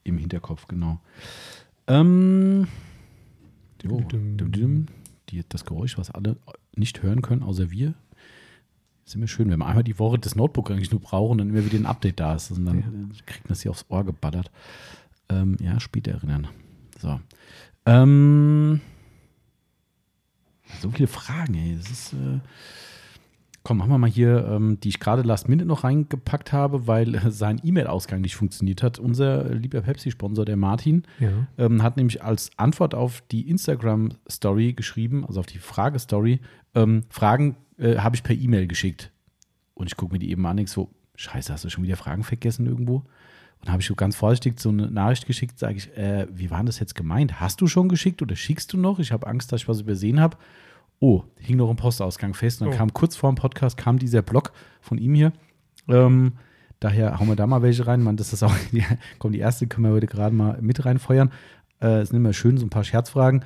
im 0.05 0.19
Hinterkopf, 0.19 0.69
genau. 0.69 1.01
Ähm, 1.87 2.67
jo, 3.83 4.01
düm, 4.01 4.37
düm. 4.53 4.87
Die, 5.29 5.45
das 5.49 5.65
Geräusch, 5.65 5.99
was 5.99 6.11
alle 6.11 6.37
nicht 6.77 7.03
hören 7.03 7.23
können, 7.23 7.43
außer 7.43 7.71
wir. 7.71 7.95
Ist 9.05 9.15
immer 9.15 9.27
schön, 9.27 9.51
wenn 9.51 9.59
wir 9.59 9.67
einmal 9.67 9.85
die 9.85 9.99
Woche 9.99 10.19
das 10.19 10.37
Notebook 10.37 10.71
eigentlich 10.71 10.91
nur 10.91 11.01
brauchen 11.01 11.33
und 11.33 11.39
dann 11.39 11.51
immer 11.51 11.65
wieder 11.65 11.79
ein 11.79 11.87
Update 11.87 12.21
da 12.21 12.35
ist. 12.35 12.51
Und 12.51 12.65
dann 12.67 12.79
Ja. 12.79 12.85
kriegt 13.27 13.45
man 13.45 13.49
das 13.49 13.63
hier 13.63 13.71
aufs 13.71 13.87
Ohr 13.89 14.05
geballert. 14.05 14.51
Ähm, 15.29 15.57
ja, 15.61 15.81
später 15.81 16.13
erinnern. 16.13 16.49
So. 17.01 17.21
Ähm, 17.87 18.81
so 20.81 20.91
viele 20.91 21.09
Fragen, 21.09 21.55
ey. 21.55 21.77
Das 21.77 21.91
ist. 21.91 22.13
Äh, 22.13 22.41
Komm, 23.65 23.79
machen 23.79 23.91
wir 23.91 23.99
mal 23.99 24.11
hier, 24.11 24.45
ähm, 24.49 24.81
die 24.81 24.89
ich 24.89 24.99
gerade 24.99 25.23
last 25.23 25.49
minute 25.49 25.67
noch 25.69 25.85
reingepackt 25.85 26.53
habe, 26.53 26.89
weil 26.89 27.15
äh, 27.15 27.31
sein 27.31 27.61
E-Mail-Ausgang 27.63 28.21
nicht 28.21 28.35
funktioniert 28.35 28.83
hat. 28.83 28.99
Unser 28.99 29.55
lieber 29.55 29.83
Pepsi-Sponsor, 29.83 30.45
der 30.45 30.57
Martin, 30.57 31.05
Ja. 31.21 31.31
ähm, 31.59 31.83
hat 31.83 31.97
nämlich 31.97 32.25
als 32.25 32.51
Antwort 32.57 32.95
auf 32.95 33.23
die 33.31 33.49
Instagram-Story 33.49 34.73
geschrieben, 34.73 35.25
also 35.27 35.41
auf 35.41 35.47
die 35.47 35.59
Fragestory, 35.59 36.41
ähm, 36.75 37.05
Fragen 37.09 37.57
äh, 37.79 37.99
habe 37.99 38.17
ich 38.17 38.23
per 38.23 38.35
E-Mail 38.35 38.67
geschickt. 38.67 39.13
Und 39.75 39.87
ich 39.87 39.97
gucke 39.97 40.13
mir 40.13 40.19
die 40.19 40.31
eben 40.31 40.45
an, 40.47 40.57
denk 40.57 40.69
so, 40.69 40.91
scheiße, 41.15 41.53
hast 41.53 41.65
du 41.65 41.71
schon 41.71 41.85
wieder 41.85 41.97
Fragen 41.97 42.25
vergessen 42.25 42.67
irgendwo? 42.67 43.05
Und 43.61 43.71
habe 43.71 43.81
ich 43.81 43.87
so 43.87 43.95
ganz 43.95 44.17
vorsichtig 44.17 44.59
so 44.59 44.71
eine 44.71 44.91
Nachricht 44.91 45.27
geschickt, 45.27 45.59
sage 45.59 45.77
ich, 45.77 45.97
äh, 45.97 46.27
wie 46.33 46.51
war 46.51 46.59
denn 46.59 46.67
das 46.67 46.81
jetzt 46.81 46.97
gemeint? 46.97 47.41
Hast 47.41 47.61
du 47.61 47.69
schon 47.69 47.89
geschickt 47.89 48.21
oder 48.23 48.35
schickst 48.35 48.73
du 48.73 48.77
noch? 48.77 48.99
Ich 48.99 49.13
habe 49.13 49.27
Angst, 49.29 49.53
dass 49.53 49.63
ich 49.63 49.69
was 49.69 49.81
übersehen 49.81 50.19
habe. 50.21 50.37
Oh, 51.05 51.25
hing 51.41 51.57
noch 51.57 51.69
im 51.69 51.77
Postausgang 51.77 52.33
fest. 52.33 52.61
Und 52.63 52.69
dann 52.69 52.75
Oh. 52.75 52.79
kam 52.79 52.93
kurz 52.93 53.17
vor 53.17 53.29
dem 53.33 53.35
Podcast 53.35 53.77
kam 53.77 53.99
dieser 53.99 54.23
Blog 54.23 54.53
von 54.81 54.99
ihm 54.99 55.15
hier. 55.15 55.33
Ähm, 55.89 56.35
daher 56.79 57.19
hauen 57.19 57.27
wir 57.27 57.35
da 57.35 57.47
mal 57.49 57.61
welche 57.61 57.87
rein. 57.89 58.03
Man, 58.03 58.17
das 58.17 58.33
ist 58.33 58.43
auch, 58.45 58.55
die, 58.73 58.85
komm, 59.19 59.33
die 59.33 59.41
erste 59.41 59.67
können 59.67 59.87
wir 59.87 59.93
heute 59.93 60.07
gerade 60.07 60.35
mal 60.35 60.59
mit 60.63 60.85
reinfeuern. 60.85 61.31
Äh, 61.81 62.03
es 62.03 62.11
sind 62.11 62.19
immer 62.19 62.33
schön 62.33 62.57
so 62.57 62.65
ein 62.65 62.71
paar 62.71 62.85
Scherzfragen. 62.85 63.45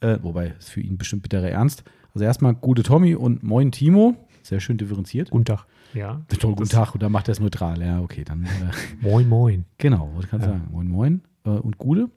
Äh, 0.00 0.18
wobei, 0.22 0.48
ist 0.58 0.70
für 0.70 0.80
ihn 0.80 0.98
bestimmt 0.98 1.22
bitterer 1.22 1.48
Ernst. 1.48 1.84
Also 2.12 2.24
erstmal 2.24 2.54
gute 2.54 2.82
Tommy 2.82 3.14
und 3.14 3.42
moin 3.44 3.70
Timo. 3.70 4.16
Sehr 4.42 4.58
schön 4.58 4.76
differenziert. 4.76 5.30
Guten 5.30 5.44
Tag. 5.44 5.66
Ja. 5.94 6.22
Toll, 6.40 6.54
guten 6.56 6.68
Tag. 6.68 6.92
Und 6.94 7.02
dann 7.04 7.12
macht 7.12 7.28
er 7.28 7.32
es 7.32 7.40
neutral. 7.40 7.80
Ja, 7.80 8.00
okay, 8.00 8.24
dann. 8.24 8.44
Äh, 8.44 8.48
Moin, 9.00 9.28
moin. 9.28 9.64
Genau, 9.78 10.10
wollte 10.12 10.24
ich 10.24 10.30
gerade 10.30 10.44
Ja. 10.44 10.50
sagen. 10.50 10.68
Moin, 10.72 10.88
moin 10.88 11.20
äh, 11.44 11.50
und 11.50 11.78
Gude. 11.78 12.10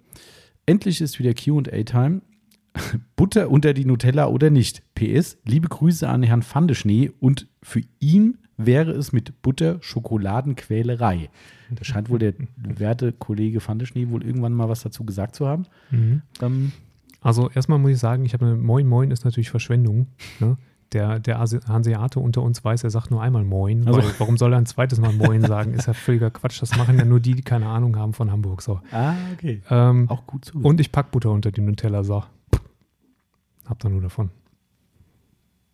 Endlich 0.66 1.00
ist 1.02 1.20
wieder 1.20 1.34
QA-Time. 1.34 2.22
Butter 3.16 3.50
unter 3.50 3.74
die 3.74 3.86
Nutella 3.86 4.28
oder 4.28 4.50
nicht? 4.50 4.84
PS, 4.96 5.38
liebe 5.46 5.68
Grüße 5.68 6.08
an 6.08 6.24
Herrn 6.24 6.42
Pfandeschnee 6.44 7.12
und 7.20 7.48
für 7.64 7.82
ihn 8.00 8.38
wäre 8.58 8.92
es 8.92 9.12
mit 9.14 9.42
Butter 9.42 9.78
Schokoladenquälerei. 9.82 11.30
Da 11.72 11.84
scheint 11.84 12.10
wohl 12.10 12.20
der 12.20 12.34
werte 12.58 13.12
Kollege 13.14 13.62
Pfandeschnee 13.62 14.10
wohl 14.10 14.24
irgendwann 14.24 14.54
mal 14.54 14.70
was 14.70 14.82
dazu 14.82 15.04
gesagt 15.06 15.36
zu 15.36 15.48
haben. 15.48 15.66
Mhm. 15.92 16.22
Ähm, 16.42 16.72
Also 17.22 17.50
erstmal 17.50 17.80
muss 17.80 17.92
ich 17.92 18.00
sagen, 18.00 18.26
ich 18.26 18.34
habe 18.34 18.46
eine 18.46 18.56
Moin 18.56 18.88
Moin 18.88 19.12
ist 19.12 19.26
natürlich 19.26 19.50
Verschwendung. 19.50 20.08
Ne? 20.40 20.58
Der, 20.94 21.20
der 21.20 21.38
Hanseate 21.40 22.20
unter 22.20 22.42
uns 22.42 22.64
weiß, 22.66 22.84
er 22.84 22.90
sagt 22.90 23.12
nur 23.12 23.22
einmal 23.22 23.44
Moin. 23.44 23.86
Also- 23.88 24.02
Weil, 24.02 24.10
warum 24.18 24.38
soll 24.38 24.54
er 24.54 24.58
ein 24.58 24.66
zweites 24.66 25.00
Mal 25.00 25.14
Moin 25.14 25.42
sagen? 25.42 25.74
Ist 25.74 25.86
ja 25.88 25.94
völliger 25.94 26.32
Quatsch. 26.32 26.62
Das 26.62 26.76
machen 26.78 26.98
ja 26.98 27.06
nur 27.06 27.20
die, 27.20 27.36
die 27.36 27.44
keine 27.44 27.68
Ahnung 27.68 27.96
haben 27.98 28.14
von 28.14 28.32
Hamburg. 28.32 28.62
So. 28.64 28.80
ah, 28.92 29.14
okay. 29.34 29.62
Ähm, 29.70 30.10
Auch 30.10 30.26
gut 30.26 30.46
zu. 30.46 30.60
und 30.60 30.80
ich 30.80 30.92
pack 30.92 31.12
Butter 31.12 31.30
unter 31.32 31.52
die 31.52 31.62
Nutella. 31.62 32.04
So. 32.04 32.24
Hab 33.70 33.80
da 33.80 33.88
nur 33.90 34.02
davon. 34.02 34.32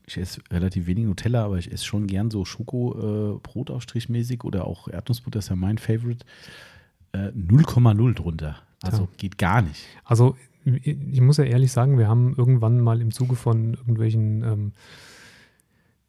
Ich 0.06 0.18
esse 0.18 0.42
relativ 0.52 0.86
wenig 0.86 1.06
Nutella, 1.06 1.44
aber 1.46 1.58
ich 1.58 1.72
esse 1.72 1.86
schon 1.86 2.06
gern 2.06 2.30
so 2.30 2.46
Schoko-Brotaufstrich-mäßig 2.46 4.44
oder 4.44 4.68
auch 4.68 4.88
Erdnussbutter 4.88 5.40
ist 5.40 5.50
ja 5.50 5.56
mein 5.56 5.78
Favorite. 5.80 6.24
Äh, 7.14 7.30
0,0 7.30 8.14
drunter. 8.14 8.58
Also 8.84 9.04
Ja. 9.04 9.10
geht 9.18 9.38
gar 9.40 9.62
nicht. 9.64 9.84
Also 10.04 10.36
ich 10.66 10.86
ich 10.88 11.22
muss 11.22 11.38
ja 11.38 11.44
ehrlich 11.46 11.72
sagen, 11.72 11.98
wir 11.98 12.08
haben 12.08 12.36
irgendwann 12.38 12.80
mal 12.82 13.00
im 13.02 13.12
Zuge 13.12 13.36
von 13.36 13.76
irgendwelchen 13.76 14.44
ähm, 14.44 14.72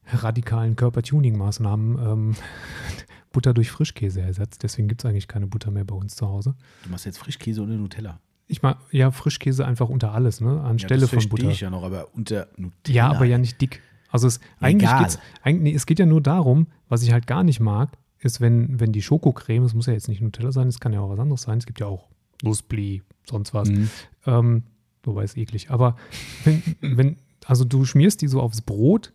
radikalen 0.06 0.76
Körpertuning-Maßnahmen 0.76 1.98
ähm, 1.98 2.34
Butter 3.32 3.54
durch 3.54 3.70
Frischkäse 3.70 4.20
ersetzt. 4.22 4.62
Deswegen 4.62 4.88
gibt 4.88 5.02
es 5.04 5.08
eigentlich 5.08 5.28
keine 5.28 5.46
Butter 5.46 5.70
mehr 5.70 5.84
bei 5.84 5.94
uns 5.94 6.16
zu 6.16 6.26
Hause. 6.28 6.54
Du 6.84 6.90
machst 6.90 7.04
jetzt 7.06 7.18
Frischkäse 7.18 7.62
oder 7.62 7.74
Nutella. 7.74 8.18
Ich 8.48 8.62
mag 8.62 8.78
ja 8.92 9.10
Frischkäse 9.10 9.66
einfach 9.66 9.88
unter 9.88 10.12
alles, 10.12 10.40
ne? 10.40 10.60
Anstelle 10.60 11.00
das 11.02 11.10
von 11.10 11.28
Butter. 11.28 11.50
ich 11.50 11.60
ja 11.60 11.70
noch, 11.70 11.82
aber 11.82 12.14
unter 12.14 12.48
Nutella. 12.56 12.94
Ja, 12.96 13.10
aber 13.10 13.24
ja 13.24 13.38
nicht 13.38 13.60
dick. 13.60 13.82
Also 14.08 14.28
es, 14.28 14.40
eigentlich 14.60 14.90
geht's, 14.98 15.18
eigentlich, 15.42 15.74
es 15.74 15.84
geht 15.86 15.98
ja 15.98 16.06
nur 16.06 16.20
darum, 16.20 16.68
was 16.88 17.02
ich 17.02 17.12
halt 17.12 17.26
gar 17.26 17.42
nicht 17.42 17.58
mag, 17.60 17.90
ist, 18.18 18.40
wenn, 18.40 18.78
wenn 18.80 18.92
die 18.92 19.02
Schokocreme, 19.02 19.64
es 19.64 19.74
muss 19.74 19.86
ja 19.86 19.92
jetzt 19.92 20.08
nicht 20.08 20.20
Nutella 20.22 20.52
sein, 20.52 20.68
es 20.68 20.78
kann 20.80 20.92
ja 20.92 21.00
auch 21.00 21.10
was 21.10 21.18
anderes 21.18 21.42
sein, 21.42 21.58
es 21.58 21.66
gibt 21.66 21.80
ja 21.80 21.86
auch 21.86 22.08
Nussbli, 22.42 23.02
sonst 23.28 23.52
was. 23.52 23.68
Mhm. 23.68 23.90
Ähm, 24.26 24.62
wobei 25.02 25.24
ist 25.24 25.36
eklig. 25.36 25.70
Aber 25.70 25.96
wenn, 26.44 26.62
wenn, 26.80 27.16
also 27.46 27.64
du 27.64 27.84
schmierst 27.84 28.22
die 28.22 28.28
so 28.28 28.40
aufs 28.40 28.62
Brot, 28.62 29.12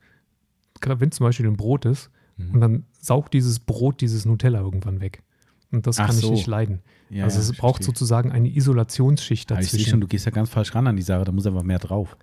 wenn 0.85 1.11
zum 1.11 1.23
Beispiel 1.25 1.47
ein 1.47 1.57
Brot 1.57 1.85
ist, 1.85 2.09
Mhm. 2.37 2.53
und 2.53 2.61
dann 2.61 2.85
saugt 2.99 3.33
dieses 3.33 3.59
Brot 3.59 4.01
dieses 4.01 4.25
Nutella 4.25 4.59
irgendwann 4.59 5.01
weg. 5.01 5.21
Und 5.71 5.87
das 5.87 5.99
Ach 5.99 6.07
kann 6.07 6.15
ich 6.15 6.21
so. 6.21 6.31
nicht 6.31 6.47
leiden. 6.47 6.81
Ja, 7.09 7.23
also 7.23 7.37
ja, 7.37 7.43
es 7.43 7.51
ich 7.51 7.57
braucht 7.57 7.77
verstehe. 7.77 7.93
sozusagen 7.95 8.31
eine 8.31 8.49
Isolationsschicht 8.49 9.51
Aber 9.51 9.61
ich 9.61 9.67
sehe 9.69 9.77
dazwischen. 9.79 9.91
schon, 9.91 10.01
du 10.01 10.07
gehst 10.07 10.25
ja 10.25 10.31
ganz 10.31 10.49
falsch 10.49 10.75
ran 10.75 10.87
an 10.87 10.95
die 10.95 11.01
Sache, 11.01 11.23
da 11.23 11.31
muss 11.31 11.45
einfach 11.47 11.63
mehr 11.63 11.79
drauf. 11.79 12.17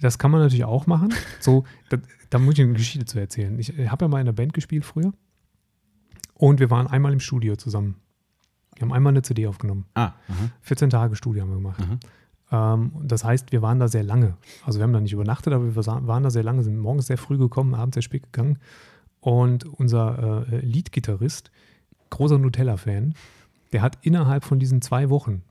Das 0.00 0.18
kann 0.18 0.30
man 0.30 0.40
natürlich 0.40 0.64
auch 0.64 0.86
machen. 0.86 1.12
So, 1.40 1.64
da, 1.90 1.98
da 2.30 2.38
muss 2.38 2.54
ich 2.54 2.60
eine 2.60 2.72
Geschichte 2.74 3.04
zu 3.04 3.18
erzählen. 3.18 3.58
Ich 3.58 3.70
habe 3.88 4.04
ja 4.04 4.08
mal 4.08 4.18
in 4.18 4.22
einer 4.28 4.32
Band 4.32 4.52
gespielt 4.52 4.84
früher. 4.84 5.12
Und 6.34 6.60
wir 6.60 6.70
waren 6.70 6.86
einmal 6.86 7.12
im 7.12 7.20
Studio 7.20 7.56
zusammen. 7.56 7.96
Wir 8.76 8.82
haben 8.82 8.92
einmal 8.92 9.12
eine 9.12 9.22
CD 9.22 9.46
aufgenommen. 9.48 9.86
Ah, 9.94 10.12
aha, 10.28 10.50
14 10.60 10.90
Tage 10.90 11.16
Studio 11.16 11.42
haben 11.42 11.50
wir 11.50 11.56
gemacht. 11.56 11.82
Ähm, 12.52 12.92
das 13.02 13.24
heißt, 13.24 13.50
wir 13.50 13.60
waren 13.60 13.80
da 13.80 13.88
sehr 13.88 14.04
lange. 14.04 14.36
Also 14.64 14.78
wir 14.78 14.84
haben 14.84 14.92
da 14.92 15.00
nicht 15.00 15.12
übernachtet, 15.12 15.52
aber 15.52 15.74
wir 15.74 15.86
waren 15.86 16.22
da 16.22 16.30
sehr 16.30 16.44
lange, 16.44 16.62
sind 16.62 16.78
morgens 16.78 17.06
sehr 17.08 17.18
früh 17.18 17.38
gekommen, 17.38 17.74
abends 17.74 17.94
sehr 17.94 18.02
spät 18.02 18.22
gegangen. 18.32 18.58
Und 19.20 19.64
unser 19.64 20.46
äh, 20.52 20.60
Lead-Gitarrist, 20.60 21.50
großer 22.10 22.38
Nutella-Fan, 22.38 23.14
der 23.72 23.82
hat 23.82 23.98
innerhalb 24.02 24.44
von 24.44 24.58
diesen 24.58 24.80
zwei 24.82 25.10
Wochen, 25.10 25.42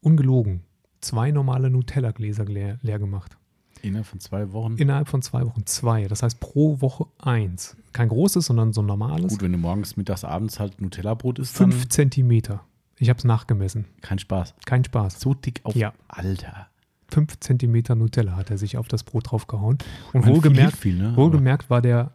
ungelogen, 0.00 0.60
zwei 1.00 1.30
normale 1.30 1.70
Nutella-Gläser 1.70 2.44
leer, 2.44 2.78
leer 2.82 2.98
gemacht. 2.98 3.36
Innerhalb 3.82 4.06
von 4.06 4.20
zwei 4.20 4.52
Wochen. 4.52 4.76
Innerhalb 4.76 5.08
von 5.08 5.22
zwei 5.22 5.44
Wochen 5.44 5.66
zwei. 5.66 6.04
Das 6.06 6.22
heißt 6.22 6.38
pro 6.38 6.80
Woche 6.80 7.06
eins. 7.18 7.76
Kein 7.92 8.08
großes, 8.08 8.46
sondern 8.46 8.72
so 8.72 8.80
ein 8.80 8.86
normales. 8.86 9.32
Gut, 9.32 9.42
wenn 9.42 9.50
du 9.52 9.58
morgens, 9.58 9.96
mittags, 9.96 10.22
abends 10.24 10.60
halt 10.60 10.80
Nutella-Brot 10.80 11.40
isst, 11.40 11.56
Fünf 11.56 11.88
Zentimeter. 11.88 12.62
Ich 12.98 13.08
habe 13.08 13.18
es 13.18 13.24
nachgemessen. 13.24 13.86
kein 14.00 14.20
Spaß. 14.20 14.54
Kein 14.66 14.84
Spaß. 14.84 15.20
So 15.20 15.34
dick 15.34 15.60
auf 15.64 15.74
Ja. 15.74 15.92
Alter. 16.06 16.68
Fünf 17.08 17.40
Zentimeter 17.40 17.96
Nutella 17.96 18.36
hat 18.36 18.50
er 18.50 18.58
sich 18.58 18.76
auf 18.78 18.86
das 18.86 19.02
Brot 19.02 19.32
draufgehauen. 19.32 19.78
Und 20.12 20.26
wohlgemerkt, 20.26 20.76
viel, 20.76 20.96
ne? 20.96 21.16
wohlgemerkt 21.16 21.68
war 21.68 21.82
der 21.82 22.12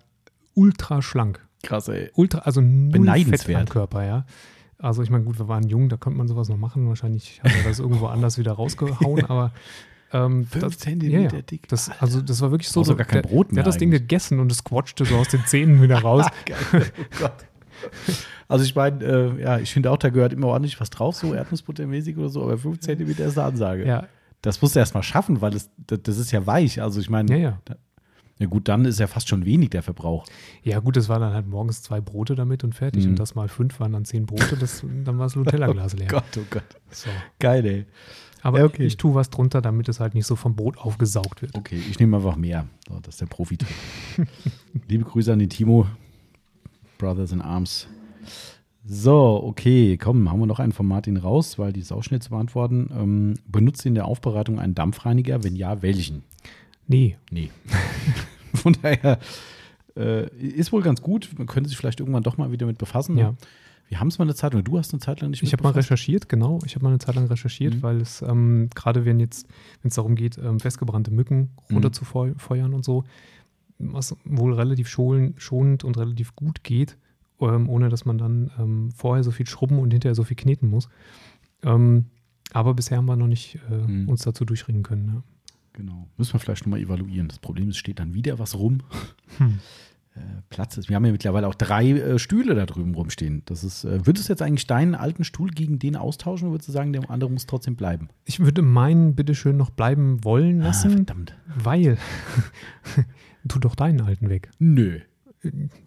ultra 0.55 1.01
schlank. 1.01 1.45
Krass, 1.63 1.87
ey. 1.87 2.11
Ultra, 2.13 2.39
also 2.39 2.61
null 2.61 3.07
Fett 3.25 3.55
am 3.55 3.65
Körper, 3.65 4.05
ja. 4.05 4.25
Also 4.79 5.01
ich 5.01 5.09
meine, 5.09 5.23
gut, 5.23 5.39
wir 5.39 5.47
waren 5.47 5.67
jung, 5.67 5.89
da 5.89 5.97
konnte 5.97 6.17
man 6.17 6.27
sowas 6.27 6.49
noch 6.49 6.57
machen. 6.57 6.87
Wahrscheinlich 6.87 7.41
hat 7.43 7.51
er 7.55 7.63
das 7.63 7.79
irgendwo 7.79 8.07
anders 8.07 8.37
wieder 8.37 8.53
rausgehauen, 8.53 9.25
aber 9.25 9.51
ähm, 10.13 10.45
Fünf 10.49 10.63
das, 10.63 10.77
Zentimeter 10.77 11.21
ja, 11.21 11.35
ja. 11.37 11.41
dick. 11.41 11.67
Das, 11.67 11.89
also 11.99 12.21
das 12.21 12.41
war 12.41 12.51
wirklich 12.51 12.69
so. 12.69 12.83
So 12.83 12.95
gar 12.95 13.05
kein 13.05 13.23
der, 13.23 13.29
Brot 13.29 13.47
der 13.47 13.55
mehr 13.55 13.63
hat 13.63 13.67
das 13.67 13.77
Ding 13.77 13.91
gegessen 13.91 14.39
und 14.39 14.51
es 14.51 14.63
quatschte 14.63 15.05
so 15.05 15.15
aus 15.15 15.29
den 15.29 15.45
Zähnen 15.45 15.81
wieder 15.81 15.99
raus. 15.99 16.25
Oh 16.73 17.19
Gott. 17.19 17.45
Also 18.47 18.63
ich 18.65 18.73
meine, 18.73 19.03
äh, 19.03 19.41
ja, 19.41 19.59
ich 19.59 19.71
finde 19.71 19.91
auch, 19.91 19.97
da 19.97 20.09
gehört 20.09 20.33
immer 20.33 20.47
ordentlich 20.47 20.79
was 20.79 20.89
drauf, 20.89 21.15
so 21.15 21.33
Erdnussbuttermäßig 21.35 22.17
oder 22.17 22.29
so, 22.29 22.41
aber 22.43 22.57
5 22.57 22.79
cm 22.79 23.09
ist 23.09 23.37
eine 23.37 23.47
Ansage. 23.47 23.85
ja, 23.85 24.07
Das 24.41 24.61
musst 24.61 24.75
du 24.75 24.79
erst 24.79 24.95
mal 24.95 25.03
schaffen, 25.03 25.41
weil 25.41 25.51
das, 25.51 25.69
das, 25.85 25.99
das 26.01 26.17
ist 26.17 26.31
ja 26.31 26.47
weich. 26.47 26.81
Also 26.81 26.99
ich 26.99 27.09
meine, 27.09 27.31
ja, 27.37 27.37
ja. 27.37 27.59
Ja 28.39 28.47
gut, 28.47 28.67
dann 28.67 28.85
ist 28.85 28.99
ja 28.99 29.07
fast 29.07 29.27
schon 29.29 29.45
wenig 29.45 29.71
der 29.71 29.83
Verbrauch. 29.83 30.25
Ja, 30.63 30.79
gut, 30.79 30.95
das 30.95 31.09
waren 31.09 31.21
dann 31.21 31.33
halt 31.33 31.47
morgens 31.47 31.81
zwei 31.81 32.01
Brote 32.01 32.35
damit 32.35 32.63
und 32.63 32.75
fertig. 32.75 33.05
Mhm. 33.05 33.11
Und 33.11 33.19
das 33.19 33.35
mal 33.35 33.47
fünf 33.47 33.79
waren 33.79 33.93
dann 33.93 34.05
zehn 34.05 34.25
Brote, 34.25 34.55
das, 34.57 34.83
dann 35.03 35.17
war 35.17 35.25
das 35.25 35.35
Nutella-Glas 35.35 35.93
leer. 35.97 36.07
Gott, 36.07 36.23
oh 36.38 36.45
Gott. 36.49 36.63
So. 36.91 37.09
Geil, 37.39 37.65
ey. 37.65 37.85
Aber 38.43 38.63
okay. 38.63 38.85
ich 38.85 38.97
tue 38.97 39.15
was 39.15 39.29
drunter, 39.29 39.61
damit 39.61 39.89
es 39.89 39.99
halt 39.99 40.13
nicht 40.13 40.27
so 40.27 40.35
vom 40.35 40.55
Brot 40.55 40.77
aufgesaugt 40.77 41.41
wird. 41.41 41.55
Okay, 41.55 41.81
ich 41.89 41.99
nehme 41.99 42.17
einfach 42.17 42.35
mehr. 42.35 42.67
So, 42.88 42.99
das 42.99 43.15
ist 43.15 43.21
der 43.21 43.25
profi 43.25 43.57
Liebe 44.88 45.03
Grüße 45.03 45.33
an 45.33 45.39
den 45.39 45.49
Timo. 45.49 45.88
Brothers 46.97 47.31
in 47.31 47.41
Arms. 47.41 47.88
So, 48.85 49.43
okay, 49.43 49.97
komm, 49.97 50.31
haben 50.31 50.39
wir 50.39 50.45
noch 50.45 50.59
einen 50.59 50.71
von 50.71 50.88
Martin 50.88 51.17
raus, 51.17 51.59
weil 51.59 51.73
die 51.73 51.81
ist 51.81 51.91
auch 51.91 52.03
schnell 52.03 52.21
zu 52.21 52.29
beantworten. 52.29 52.89
Ähm, 52.97 53.33
benutzt 53.45 53.85
in 53.85 53.95
der 53.95 54.05
Aufbereitung 54.05 54.59
einen 54.59 54.75
Dampfreiniger? 54.75 55.43
Wenn 55.43 55.55
ja, 55.57 55.81
welchen? 55.81 56.23
Nee, 56.88 57.17
Nee. 57.31 57.49
Von 58.53 58.75
daher 58.81 59.19
äh, 59.95 60.27
ist 60.38 60.71
wohl 60.71 60.81
ganz 60.81 61.01
gut. 61.01 61.29
Man 61.38 61.47
könnte 61.47 61.69
sich 61.69 61.77
vielleicht 61.77 61.99
irgendwann 61.99 62.23
doch 62.23 62.38
mal 62.38 62.51
wieder 62.51 62.65
mit 62.65 62.77
befassen. 62.77 63.17
Ja. 63.17 63.35
Wir 63.89 63.99
haben 64.01 64.07
es 64.09 64.17
mal 64.19 64.25
eine 64.25 64.35
Zeit 64.35 64.53
lang, 64.53 64.63
du 64.65 64.77
hast 64.77 64.91
eine 64.93 64.99
Zeit 64.99 65.21
lang 65.21 65.29
nicht 65.29 65.43
ich 65.43 65.53
habe 65.53 65.63
mal 65.63 65.71
recherchiert, 65.71 66.27
genau. 66.27 66.59
Ich 66.65 66.75
habe 66.75 66.83
mal 66.83 66.89
eine 66.89 66.99
Zeit 66.99 67.15
lang 67.15 67.25
recherchiert, 67.27 67.75
Mhm. 67.75 67.81
weil 67.83 68.01
es 68.01 68.21
ähm, 68.21 68.69
gerade 68.75 69.05
wenn 69.05 69.19
jetzt, 69.19 69.47
wenn 69.81 69.89
es 69.89 69.95
darum 69.95 70.15
geht, 70.15 70.38
ähm, 70.38 70.59
festgebrannte 70.59 71.11
Mücken 71.11 71.51
Mhm. 71.69 71.75
runterzufeuern 71.75 72.73
und 72.73 72.83
so, 72.83 73.05
was 73.79 74.15
wohl 74.25 74.53
relativ 74.55 74.89
schonend 74.89 75.83
und 75.85 75.97
relativ 75.97 76.35
gut 76.35 76.63
geht, 76.63 76.97
ähm, 77.39 77.69
ohne 77.69 77.88
dass 77.89 78.03
man 78.05 78.17
dann 78.17 78.51
ähm, 78.59 78.91
vorher 78.91 79.23
so 79.23 79.31
viel 79.31 79.47
schrubben 79.47 79.79
und 79.79 79.91
hinterher 79.91 80.15
so 80.15 80.23
viel 80.23 80.35
kneten 80.35 80.69
muss. 80.69 80.89
Ähm, 81.63 82.05
aber 82.51 82.73
bisher 82.73 82.97
haben 82.97 83.05
wir 83.05 83.15
noch 83.15 83.27
nicht 83.27 83.59
äh, 83.69 83.88
Mhm. 83.88 84.09
uns 84.09 84.21
dazu 84.23 84.43
durchringen 84.45 84.83
können. 84.83 85.07
Ja. 85.15 85.23
Genau. 85.78 86.07
Müssen 86.17 86.34
wir 86.34 86.39
vielleicht 86.39 86.65
nochmal 86.65 86.80
evaluieren. 86.80 87.28
Das 87.28 87.38
Problem 87.38 87.69
ist, 87.69 87.75
es 87.75 87.78
steht 87.78 87.99
dann 87.99 88.15
wieder 88.15 88.39
was 88.39 88.55
rum. 88.55 88.80
Hm. 89.38 89.59
Äh, 90.15 90.19
Platz 90.49 90.75
ist. 90.78 90.89
Wir 90.89 90.95
haben 90.95 91.05
ja 91.05 91.11
mittlerweile 91.11 91.47
auch 91.47 91.53
drei 91.53 91.91
äh, 91.91 92.17
Stühle 92.17 92.55
da 92.55 92.65
drüben 92.65 92.95
rumstehen. 92.95 93.43
Das 93.45 93.63
ist, 93.63 93.84
äh, 93.84 94.03
würdest 94.07 94.28
du 94.28 94.34
jetzt 94.34 94.41
eigentlich 94.41 94.65
deinen 94.65 94.95
alten 94.95 95.23
Stuhl 95.23 95.51
gegen 95.51 95.78
den 95.78 95.95
austauschen 95.95 96.47
oder 96.47 96.55
würdest 96.55 96.69
du 96.69 96.73
sagen, 96.73 96.93
der 96.93 97.07
andere 97.11 97.30
muss 97.30 97.45
trotzdem 97.45 97.75
bleiben? 97.75 98.09
Ich 98.25 98.39
würde 98.39 98.63
meinen 98.63 99.13
bitteschön 99.13 99.55
noch 99.55 99.69
bleiben 99.69 100.23
wollen 100.23 100.61
Ah, 100.61 100.65
lassen, 100.69 100.89
verdammt. 100.91 101.38
weil 101.55 101.99
tu 103.47 103.59
doch 103.59 103.75
deinen 103.75 104.01
alten 104.01 104.30
weg. 104.30 104.49
Nö. 104.57 105.01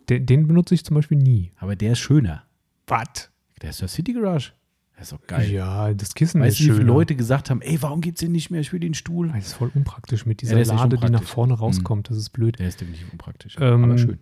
Den, 0.09 0.26
den 0.26 0.47
benutze 0.47 0.74
ich 0.74 0.84
zum 0.84 0.95
Beispiel 0.95 1.18
nie. 1.18 1.51
Aber 1.57 1.74
der 1.74 1.93
ist 1.93 1.99
schöner. 1.99 2.45
Was? 2.86 3.32
Der 3.61 3.70
ist 3.70 3.80
der 3.80 3.88
City 3.88 4.12
Garage. 4.12 4.53
Der 5.01 5.05
ist 5.05 5.12
doch 5.12 5.26
geil. 5.26 5.51
Ja, 5.51 5.94
das 5.94 6.14
Kissen 6.14 6.42
weißt 6.42 6.61
ist 6.61 6.66
du, 6.68 6.72
wie 6.72 6.76
viele. 6.76 6.86
Leute 6.86 7.16
gesagt 7.16 7.48
haben, 7.48 7.62
ey, 7.62 7.80
warum 7.80 8.03
geht's 8.03 8.20
denn 8.20 8.32
nicht 8.32 8.51
mehr? 8.51 8.61
Ich 8.61 8.70
will 8.74 8.80
den 8.80 8.92
Stuhl. 8.92 9.28
Das 9.28 9.46
ist 9.46 9.53
voll 9.55 9.70
unpraktisch 9.74 10.26
mit 10.26 10.42
Ja, 10.42 10.48
dieser 10.51 10.61
echt 10.61 10.70
Lade, 10.70 10.98
die 10.98 11.09
nach 11.11 11.22
vorne 11.22 11.55
rauskommt. 11.55 12.11
Das 12.11 12.18
ist 12.18 12.28
blöd. 12.30 12.59
Der 12.59 12.68
ist 12.68 12.82
definitiv 12.82 13.11
unpraktisch. 13.11 13.57
Ähm, 13.59 13.84
aber 13.84 13.96
schön. 13.96 14.18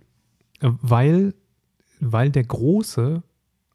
Weil, 0.61 1.35
weil 1.99 2.31
der 2.31 2.45
große, 2.45 3.24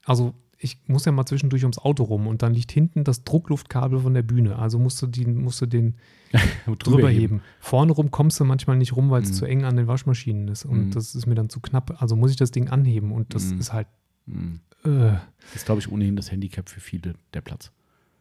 also 0.06 0.34
ich 0.58 0.78
muss 0.88 1.04
ja 1.04 1.12
mal 1.12 1.26
zwischendurch 1.26 1.64
ums 1.64 1.78
Auto 1.78 2.04
rum 2.04 2.26
und 2.26 2.41
dann 2.41 2.54
liegt 2.54 2.72
hinten 2.72 3.04
das 3.04 3.26
Druckluftkabel 3.26 3.99
von 3.99 4.14
der 4.14 4.22
Bühne. 4.22 4.58
Also 4.58 4.80
musst 4.80 5.01
du, 5.01 5.08
die, 5.08 5.26
musst 5.26 5.60
du 5.60 5.66
den 5.66 5.95
drüber 6.80 7.10
heben. 7.10 7.41
Vorne 7.60 7.91
rum 7.91 8.12
kommst 8.12 8.39
du 8.39 8.45
manchmal 8.45 8.78
nicht 8.78 8.95
rum, 8.95 9.10
weil 9.10 9.24
es 9.24 9.30
Mhm. 9.32 9.34
zu 9.34 9.45
eng 9.45 9.66
an 9.66 9.76
den 9.76 9.88
Waschmaschinen 9.88 10.47
ist. 10.47 10.64
Und 10.64 10.86
Mhm. 10.88 10.91
das 10.91 11.16
ist 11.16 11.26
mir 11.28 11.36
dann 11.36 11.49
zu 11.49 11.60
knapp. 11.60 12.01
Also 12.01 12.16
muss 12.16 12.32
ich 12.32 12.38
das 12.38 12.51
Ding 12.51 12.70
anheben 12.70 13.12
und 13.12 13.36
das 13.36 13.51
Mhm. 13.51 13.60
ist 13.60 13.74
halt, 13.74 13.88
Mhm. 14.26 14.59
äh, 14.86 14.89
Das 14.89 15.55
ist, 15.55 15.65
glaube 15.65 15.80
ich, 15.82 15.91
ohnehin 15.91 16.15
das 16.15 16.32
Handicap 16.32 16.69
für 16.69 16.80
viele, 16.80 17.15
der 17.34 17.41
Platz. 17.41 17.71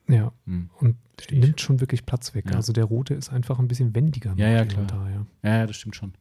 ja. 0.09 0.33
Mhm. 0.45 0.71
Und 0.79 0.97
Versteh 1.17 1.37
ich. 1.37 1.41
nimmt 1.41 1.61
schon 1.61 1.81
wirklich 1.81 2.05
Platz 2.07 2.35
weg. 2.35 2.47
Ja. 2.51 2.57
Also 2.57 2.73
der 2.73 2.85
rote 2.85 3.15
ist 3.15 3.31
einfach 3.31 3.59
ein 3.59 3.69
bisschen 3.69 3.95
wendiger. 3.95 4.35
Ja, 4.37 4.49
ja, 4.49 4.65
klar. 4.65 4.87
Da, 4.87 5.09
ja. 5.11 5.27
Ja, 5.43 5.59
ja, 5.59 5.67
das 5.67 5.77
stimmt 5.77 5.95
schon. 5.97 6.13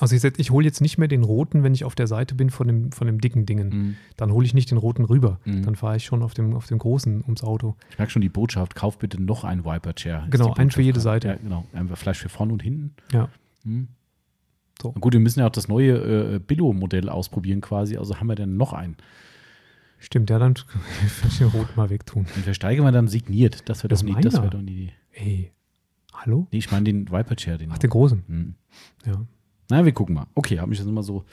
Also 0.00 0.14
ich, 0.14 0.22
ich 0.38 0.50
hole 0.52 0.64
jetzt 0.64 0.80
nicht 0.80 0.96
mehr 0.96 1.08
den 1.08 1.24
roten, 1.24 1.64
wenn 1.64 1.74
ich 1.74 1.82
auf 1.84 1.96
der 1.96 2.06
Seite 2.06 2.36
bin 2.36 2.50
von 2.50 2.68
dem, 2.68 2.92
von 2.92 3.08
dem 3.08 3.20
dicken 3.20 3.46
Dingen. 3.46 3.68
Mhm. 3.68 3.96
Dann 4.16 4.30
hole 4.30 4.46
ich 4.46 4.54
nicht 4.54 4.70
den 4.70 4.78
roten 4.78 5.04
rüber. 5.04 5.40
Mhm. 5.44 5.64
Dann 5.64 5.74
fahre 5.74 5.96
ich 5.96 6.04
schon 6.04 6.22
auf 6.22 6.34
dem, 6.34 6.54
auf 6.54 6.66
dem 6.68 6.78
großen 6.78 7.22
ums 7.24 7.42
Auto. 7.42 7.76
Ich 7.90 7.98
merke 7.98 8.12
schon 8.12 8.22
die 8.22 8.28
Botschaft, 8.28 8.76
kauf 8.76 8.98
bitte 8.98 9.20
noch 9.20 9.42
ein 9.42 9.64
Viper-Chair. 9.64 10.22
ist 10.26 10.30
Genau, 10.30 10.54
einen 10.54 10.70
für 10.70 10.82
jede. 10.82 11.00
Seite. 11.00 11.28
Ja, 11.28 11.34
genau. 11.34 11.64
Einfach 11.72 11.98
vielleicht 11.98 12.20
für 12.20 12.28
vorne 12.28 12.52
und 12.52 12.62
hinten. 12.62 12.94
Ja. 13.12 13.28
Mhm. 13.64 13.88
So. 14.80 14.92
Gut, 14.92 15.12
wir 15.12 15.20
müssen 15.20 15.40
ja 15.40 15.46
auch 15.46 15.50
das 15.52 15.68
neue 15.68 16.34
äh, 16.34 16.38
Billo-Modell 16.38 17.08
ausprobieren 17.08 17.60
quasi. 17.60 17.96
Also 17.96 18.18
haben 18.20 18.28
wir 18.28 18.36
dann 18.36 18.56
noch 18.56 18.72
einen. 18.72 18.96
Stimmt, 19.98 20.30
ja, 20.30 20.38
dann 20.38 20.54
ich 21.26 21.38
den 21.38 21.48
roten 21.48 21.72
mal 21.76 21.90
wegtun. 21.90 22.26
Den 22.36 22.44
versteigern 22.44 22.84
wir 22.84 22.92
dann 22.92 23.08
signiert. 23.08 23.68
Das 23.68 23.82
wäre 23.82 23.88
doch, 23.94 24.02
nie- 24.02 24.14
das 24.20 24.34
wär 24.34 24.50
doch 24.50 24.60
nie. 24.62 24.92
Ey, 25.12 25.50
hallo? 26.14 26.46
Nee, 26.52 26.58
ich 26.58 26.70
meine 26.70 26.84
den 26.84 27.10
Viper-Chair. 27.10 27.58
Den 27.58 27.72
Ach, 27.72 27.78
den 27.78 27.90
großen. 27.90 28.22
Mhm. 28.28 28.54
Ja. 29.04 29.24
Na, 29.70 29.84
wir 29.84 29.92
gucken 29.92 30.14
mal. 30.14 30.26
Okay, 30.36 30.58
habe 30.60 30.68
mich 30.68 30.78
das 30.78 30.86
immer 30.86 31.02
so 31.02 31.24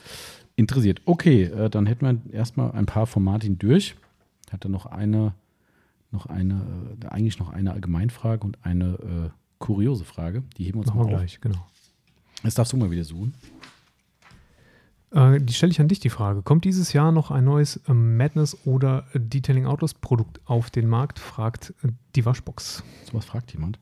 interessiert. 0.56 1.02
Okay, 1.06 1.44
äh, 1.44 1.70
dann 1.70 1.86
hätten 1.86 2.06
wir 2.26 2.34
erstmal 2.34 2.72
ein 2.72 2.88
paar 2.88 3.06
von 3.06 3.24
Martin 3.24 3.60
durch. 3.60 3.96
Hat 4.52 4.66
er 4.66 4.70
noch 4.70 4.88
eine, 4.88 5.36
noch 6.12 6.26
eine, 6.26 6.96
äh, 7.04 7.08
eigentlich 7.08 7.38
noch 7.38 7.52
eine 7.52 7.72
Allgemeinfrage 7.74 8.44
und 8.44 8.58
eine 8.66 8.94
äh, 8.96 9.30
kuriose 9.60 10.04
Frage. 10.06 10.44
Die 10.58 10.64
heben 10.64 10.78
wir 10.78 10.80
uns 10.80 10.88
Machen 10.88 10.98
mal 10.98 11.04
auf. 11.04 11.10
gleich, 11.20 11.40
genau. 11.40 11.64
Jetzt 12.46 12.58
darfst 12.58 12.74
du 12.74 12.78
mal 12.78 12.92
wieder 12.92 13.04
suchen. 13.04 13.34
Äh, 15.12 15.40
die 15.40 15.54
stelle 15.54 15.72
ich 15.72 15.80
an 15.82 15.88
dich 15.88 16.00
die 16.00 16.10
Frage. 16.10 16.42
Kommt 16.42 16.66
dieses 16.66 16.94
Jahr 16.94 17.12
noch 17.12 17.32
ein 17.32 17.44
neues 17.44 17.80
ähm, 17.88 18.18
Madness 18.18 18.66
oder 18.66 19.06
Detailing 19.14 19.66
Autos 19.66 19.94
Produkt 19.94 20.40
auf 20.46 20.70
den 20.70 20.88
Markt? 20.88 21.20
Fragt 21.20 21.74
äh, 21.84 21.90
die 22.16 22.26
Waschbox. 22.26 22.84
Sowas 23.10 23.26
fragt 23.26 23.52
jemand. 23.54 23.80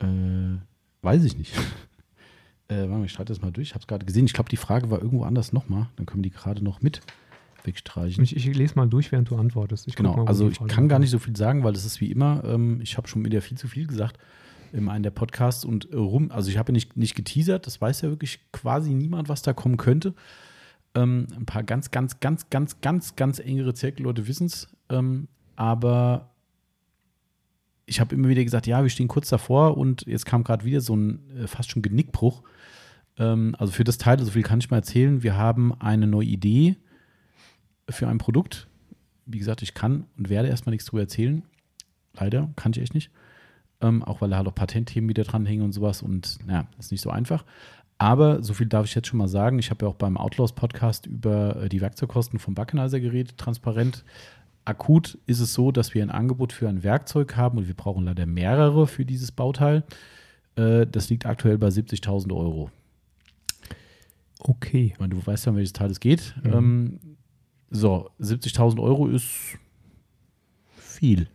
Äh, 0.00 0.58
weiß 1.02 1.24
ich 1.24 1.36
nicht. 1.36 1.54
äh, 2.68 2.76
warte 2.76 2.88
mal, 2.88 3.04
ich 3.04 3.12
streite 3.12 3.32
das 3.32 3.42
mal 3.42 3.50
durch. 3.50 3.68
Ich 3.68 3.74
habe 3.74 3.82
es 3.82 3.86
gerade 3.86 4.06
gesehen. 4.06 4.26
Ich 4.26 4.32
glaube, 4.32 4.50
die 4.50 4.56
Frage 4.56 4.90
war 4.90 5.02
irgendwo 5.02 5.24
anders 5.24 5.52
nochmal. 5.52 5.88
Dann 5.96 6.06
können 6.06 6.22
wir 6.22 6.30
die 6.30 6.36
gerade 6.36 6.62
noch 6.62 6.80
mit 6.80 7.00
wegstreichen. 7.64 8.22
Ich, 8.22 8.36
ich 8.36 8.44
lese 8.54 8.74
mal 8.76 8.86
durch, 8.86 9.10
während 9.10 9.30
du 9.30 9.36
antwortest. 9.36 9.88
Ich 9.88 9.96
Genau, 9.96 10.16
mal, 10.16 10.26
also 10.26 10.48
ich 10.48 10.58
kann 10.68 10.88
gar 10.88 10.98
nicht 10.98 11.10
so 11.10 11.18
viel 11.18 11.34
sagen, 11.34 11.64
weil 11.64 11.74
es 11.74 11.84
ist 11.84 12.00
wie 12.00 12.10
immer, 12.12 12.44
ähm, 12.44 12.80
ich 12.82 12.98
habe 12.98 13.08
schon 13.08 13.24
wieder 13.24 13.40
viel 13.40 13.56
zu 13.56 13.66
viel 13.66 13.86
gesagt 13.86 14.18
in 14.74 14.88
einem 14.88 15.04
der 15.04 15.10
Podcasts 15.10 15.64
und 15.64 15.88
rum, 15.94 16.30
also 16.30 16.50
ich 16.50 16.58
habe 16.58 16.72
nicht, 16.72 16.96
nicht 16.96 17.14
geteasert, 17.14 17.66
das 17.66 17.80
weiß 17.80 18.00
ja 18.02 18.10
wirklich 18.10 18.40
quasi 18.52 18.92
niemand, 18.92 19.28
was 19.28 19.42
da 19.42 19.52
kommen 19.52 19.76
könnte. 19.76 20.14
Ähm, 20.94 21.28
ein 21.36 21.46
paar 21.46 21.62
ganz, 21.62 21.90
ganz, 21.90 22.20
ganz, 22.20 22.50
ganz, 22.50 22.80
ganz, 22.80 23.16
ganz 23.16 23.38
engere 23.38 23.74
Zirkelleute 23.74 24.26
wissen 24.26 24.46
es, 24.46 24.68
ähm, 24.88 25.28
aber 25.56 26.34
ich 27.86 28.00
habe 28.00 28.14
immer 28.14 28.28
wieder 28.28 28.42
gesagt, 28.42 28.66
ja, 28.66 28.82
wir 28.82 28.90
stehen 28.90 29.08
kurz 29.08 29.28
davor 29.28 29.76
und 29.76 30.06
jetzt 30.06 30.26
kam 30.26 30.42
gerade 30.42 30.64
wieder 30.64 30.80
so 30.80 30.96
ein 30.96 31.20
äh, 31.36 31.46
fast 31.46 31.70
schon 31.70 31.82
Genickbruch. 31.82 32.42
Ähm, 33.18 33.54
also 33.58 33.72
für 33.72 33.84
das 33.84 33.98
Teil, 33.98 34.18
so 34.20 34.30
viel 34.30 34.42
kann 34.42 34.58
ich 34.58 34.70
mal 34.70 34.78
erzählen, 34.78 35.22
wir 35.22 35.36
haben 35.36 35.78
eine 35.80 36.06
neue 36.06 36.26
Idee 36.26 36.76
für 37.88 38.08
ein 38.08 38.18
Produkt. 38.18 38.68
Wie 39.26 39.38
gesagt, 39.38 39.62
ich 39.62 39.74
kann 39.74 40.06
und 40.16 40.30
werde 40.30 40.48
erstmal 40.48 40.72
nichts 40.72 40.86
drüber 40.86 41.02
erzählen. 41.02 41.42
Leider, 42.14 42.50
kann 42.56 42.72
ich 42.72 42.80
echt 42.80 42.94
nicht. 42.94 43.10
Ähm, 43.84 44.02
auch 44.02 44.20
weil 44.20 44.30
da 44.30 44.38
halt 44.38 44.48
auch 44.48 44.54
Patentthemen 44.54 45.08
wieder 45.08 45.24
dranhängen 45.24 45.64
und 45.64 45.72
sowas 45.72 46.00
und 46.00 46.38
naja, 46.46 46.66
ist 46.78 46.90
nicht 46.90 47.02
so 47.02 47.10
einfach. 47.10 47.44
Aber 47.98 48.42
so 48.42 48.54
viel 48.54 48.66
darf 48.66 48.86
ich 48.86 48.94
jetzt 48.94 49.08
schon 49.08 49.18
mal 49.18 49.28
sagen. 49.28 49.58
Ich 49.58 49.70
habe 49.70 49.84
ja 49.84 49.90
auch 49.90 49.94
beim 49.94 50.16
Outlaws 50.16 50.52
Podcast 50.52 51.06
über 51.06 51.62
äh, 51.62 51.68
die 51.68 51.80
Werkzeugkosten 51.80 52.38
vom 52.38 52.54
Backenizer 52.54 52.98
geredet, 53.00 53.36
transparent. 53.38 54.04
Akut 54.64 55.18
ist 55.26 55.40
es 55.40 55.52
so, 55.52 55.70
dass 55.70 55.94
wir 55.94 56.02
ein 56.02 56.10
Angebot 56.10 56.52
für 56.52 56.68
ein 56.68 56.82
Werkzeug 56.82 57.36
haben 57.36 57.58
und 57.58 57.66
wir 57.66 57.74
brauchen 57.74 58.04
leider 58.04 58.24
mehrere 58.24 58.86
für 58.86 59.04
dieses 59.04 59.30
Bauteil. 59.30 59.84
Äh, 60.56 60.86
das 60.86 61.10
liegt 61.10 61.26
aktuell 61.26 61.58
bei 61.58 61.68
70.000 61.68 62.34
Euro. 62.34 62.70
Okay. 64.38 64.92
Ich 64.92 64.98
meine, 64.98 65.14
du 65.14 65.24
weißt 65.24 65.46
ja, 65.46 65.50
um 65.50 65.56
welches 65.56 65.74
Teil 65.74 65.90
es 65.90 66.00
geht. 66.00 66.34
Mhm. 66.42 66.52
Ähm, 66.52 67.00
so, 67.70 68.10
70.000 68.20 68.82
Euro 68.82 69.08
ist 69.08 69.58
viel. 70.78 71.28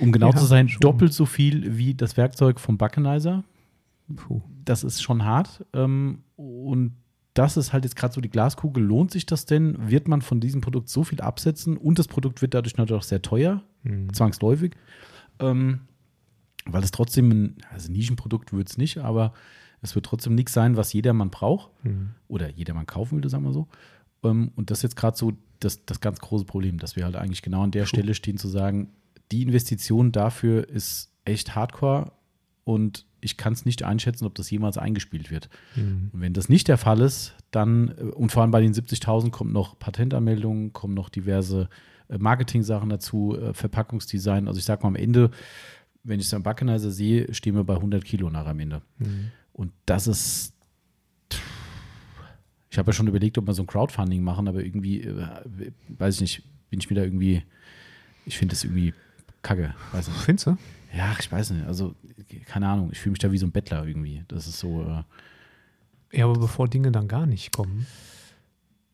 Um 0.00 0.12
genau 0.12 0.30
Ja, 0.30 0.36
zu 0.36 0.44
sein, 0.46 0.68
schon. 0.68 0.80
doppelt 0.80 1.12
so 1.12 1.26
viel 1.26 1.76
wie 1.78 1.94
das 1.94 2.16
Werkzeug 2.16 2.60
vom 2.60 2.76
Backenizer. 2.78 3.44
Puh. 4.14 4.40
Das 4.64 4.84
ist 4.84 5.02
schon 5.02 5.24
hart. 5.24 5.64
Ähm, 5.72 6.22
und 6.36 6.96
das 7.34 7.56
ist 7.56 7.72
halt 7.72 7.84
jetzt 7.84 7.96
gerade 7.96 8.14
so 8.14 8.20
die 8.20 8.30
Glaskugel. 8.30 8.82
Lohnt 8.82 9.10
sich 9.10 9.26
das 9.26 9.44
denn? 9.46 9.90
Wird 9.90 10.08
man 10.08 10.22
von 10.22 10.40
diesem 10.40 10.60
Produkt 10.60 10.88
so 10.88 11.04
viel 11.04 11.20
absetzen? 11.20 11.76
Und 11.76 11.98
das 11.98 12.08
Produkt 12.08 12.40
wird 12.42 12.54
dadurch 12.54 12.76
natürlich 12.76 13.00
auch 13.00 13.04
sehr 13.06 13.22
teuer, 13.22 13.62
Hm. 13.82 14.12
zwangsläufig. 14.12 14.72
Ähm, 15.38 15.80
weil 16.64 16.82
es 16.82 16.90
trotzdem 16.90 17.30
ein 17.30 17.56
also 17.72 17.92
Nischenprodukt 17.92 18.52
wird 18.52 18.68
es 18.70 18.78
nicht, 18.78 18.98
aber 18.98 19.32
es 19.82 19.94
wird 19.94 20.06
trotzdem 20.06 20.34
nichts 20.34 20.52
sein, 20.52 20.76
was 20.76 20.92
jedermann 20.92 21.30
braucht 21.30 21.70
Hm. 21.82 22.10
oder 22.28 22.48
jedermann 22.50 22.86
kaufen 22.86 23.22
will, 23.22 23.30
sagen 23.30 23.44
wir 23.44 23.52
so. 23.52 23.68
Ähm, 24.24 24.50
und 24.56 24.70
das 24.70 24.78
ist 24.78 24.82
jetzt 24.84 24.96
gerade 24.96 25.16
so 25.16 25.32
das, 25.60 25.84
das 25.84 26.00
ganz 26.00 26.18
große 26.20 26.44
Problem, 26.44 26.78
dass 26.78 26.96
wir 26.96 27.04
halt 27.04 27.16
eigentlich 27.16 27.42
genau 27.42 27.62
an 27.62 27.70
der 27.70 27.82
Puh. 27.82 27.88
Stelle 27.88 28.14
stehen, 28.14 28.38
zu 28.38 28.48
sagen, 28.48 28.88
die 29.32 29.42
Investition 29.42 30.12
dafür 30.12 30.68
ist 30.68 31.10
echt 31.24 31.54
hardcore 31.54 32.12
und 32.64 33.06
ich 33.20 33.36
kann 33.36 33.52
es 33.52 33.64
nicht 33.64 33.82
einschätzen, 33.82 34.24
ob 34.24 34.34
das 34.34 34.50
jemals 34.50 34.78
eingespielt 34.78 35.30
wird. 35.30 35.48
Hm. 35.74 36.10
Und 36.12 36.20
wenn 36.20 36.32
das 36.32 36.48
nicht 36.48 36.68
der 36.68 36.78
Fall 36.78 37.00
ist, 37.00 37.34
dann, 37.50 37.88
äh, 37.98 38.02
und 38.02 38.30
vor 38.30 38.42
allem 38.42 38.50
bei 38.50 38.60
den 38.60 38.72
70.000 38.72 39.30
kommt 39.30 39.52
noch 39.52 39.78
Patentanmeldungen, 39.78 40.72
kommen 40.72 40.94
noch 40.94 41.08
diverse 41.08 41.68
äh, 42.08 42.18
Marketing-Sachen 42.18 42.88
dazu, 42.88 43.36
äh, 43.36 43.52
Verpackungsdesign. 43.52 44.46
Also 44.48 44.58
ich 44.58 44.64
sag 44.64 44.82
mal 44.82 44.88
am 44.88 44.96
Ende, 44.96 45.30
wenn 46.04 46.20
ich 46.20 46.26
es 46.26 46.34
am 46.34 46.42
Backenizer 46.42 46.90
sehe, 46.90 47.32
stehen 47.34 47.56
wir 47.56 47.64
bei 47.64 47.74
100 47.74 48.04
Kilo 48.04 48.30
nach 48.30 48.46
am 48.46 48.60
Ende. 48.60 48.82
Hm. 48.98 49.30
Und 49.52 49.72
das 49.86 50.06
ist. 50.06 50.52
Ich 52.70 52.78
habe 52.78 52.90
ja 52.90 52.92
schon 52.92 53.08
überlegt, 53.08 53.38
ob 53.38 53.46
wir 53.46 53.54
so 53.54 53.62
ein 53.62 53.66
Crowdfunding 53.66 54.22
machen, 54.22 54.48
aber 54.48 54.62
irgendwie, 54.62 55.08
weiß 55.88 56.16
ich 56.16 56.20
nicht, 56.20 56.42
bin 56.68 56.78
ich 56.78 56.90
mir 56.90 56.96
da 56.96 57.02
irgendwie. 57.02 57.42
Ich 58.26 58.36
finde 58.36 58.54
das 58.54 58.64
irgendwie 58.64 58.92
kacke. 59.46 59.74
Weiß 59.92 60.08
nicht. 60.08 60.18
Findest 60.20 60.46
du? 60.48 60.56
Ja, 60.96 61.14
ich 61.18 61.30
weiß 61.30 61.50
nicht. 61.50 61.66
Also, 61.66 61.94
keine 62.46 62.68
Ahnung. 62.68 62.90
Ich 62.92 62.98
fühle 62.98 63.12
mich 63.12 63.18
da 63.20 63.30
wie 63.32 63.38
so 63.38 63.46
ein 63.46 63.52
Bettler 63.52 63.86
irgendwie. 63.86 64.24
Das 64.28 64.46
ist 64.46 64.58
so. 64.58 64.82
Äh, 64.82 66.16
Ja, 66.18 66.24
aber 66.26 66.38
bevor 66.38 66.68
Dinge 66.68 66.90
dann 66.92 67.08
gar 67.08 67.26
nicht 67.26 67.52
kommen. 67.54 67.86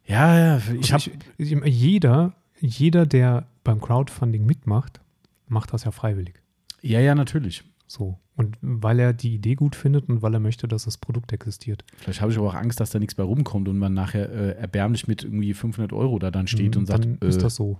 ja, 0.06 0.38
ja. 0.38 0.56
Ich 0.80 0.92
habe. 0.92 1.02
Also 1.04 1.10
ich, 1.38 1.52
ich, 1.52 1.64
jeder, 1.74 2.34
jeder, 2.60 3.06
der 3.06 3.46
beim 3.64 3.80
Crowdfunding 3.80 4.44
mitmacht, 4.44 5.00
macht 5.48 5.72
das 5.72 5.84
ja 5.84 5.90
freiwillig. 5.90 6.40
Ja, 6.80 7.00
ja, 7.00 7.14
natürlich. 7.14 7.62
So. 7.86 8.18
Und 8.34 8.56
weil 8.62 8.98
er 8.98 9.12
die 9.12 9.34
Idee 9.34 9.54
gut 9.54 9.76
findet 9.76 10.08
und 10.08 10.22
weil 10.22 10.32
er 10.34 10.40
möchte, 10.40 10.66
dass 10.66 10.84
das 10.84 10.96
Produkt 10.96 11.32
existiert. 11.32 11.84
Vielleicht 11.98 12.20
habe 12.22 12.32
ich 12.32 12.38
aber 12.38 12.48
auch 12.48 12.54
Angst, 12.54 12.80
dass 12.80 12.90
da 12.90 12.98
nichts 12.98 13.14
bei 13.14 13.22
rumkommt 13.22 13.68
und 13.68 13.78
man 13.78 13.92
nachher 13.92 14.30
äh, 14.32 14.56
erbärmlich 14.58 15.06
mit 15.06 15.22
irgendwie 15.22 15.52
500 15.52 15.92
Euro 15.92 16.18
da 16.18 16.30
dann 16.30 16.46
steht 16.46 16.74
Mhm, 16.74 16.80
und 16.80 16.86
sagt, 16.86 17.04
dann 17.04 17.18
äh, 17.20 17.28
ist 17.28 17.42
das 17.42 17.54
so. 17.54 17.78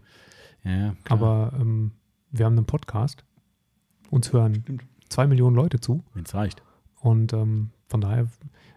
ja, 0.62 0.70
ja, 0.70 0.96
klar. 1.04 1.18
Aber 1.18 1.52
ähm, 1.58 1.92
wir 2.32 2.46
haben 2.46 2.56
einen 2.56 2.66
Podcast. 2.66 3.24
Uns 4.10 4.32
hören 4.32 4.56
Stimmt. 4.56 4.84
zwei 5.08 5.26
Millionen 5.26 5.54
Leute 5.54 5.80
zu. 5.80 6.02
wenn 6.14 6.24
es 6.24 6.34
reicht. 6.34 6.62
Und 7.00 7.32
ähm, 7.32 7.70
von 7.88 8.00
daher, 8.00 8.26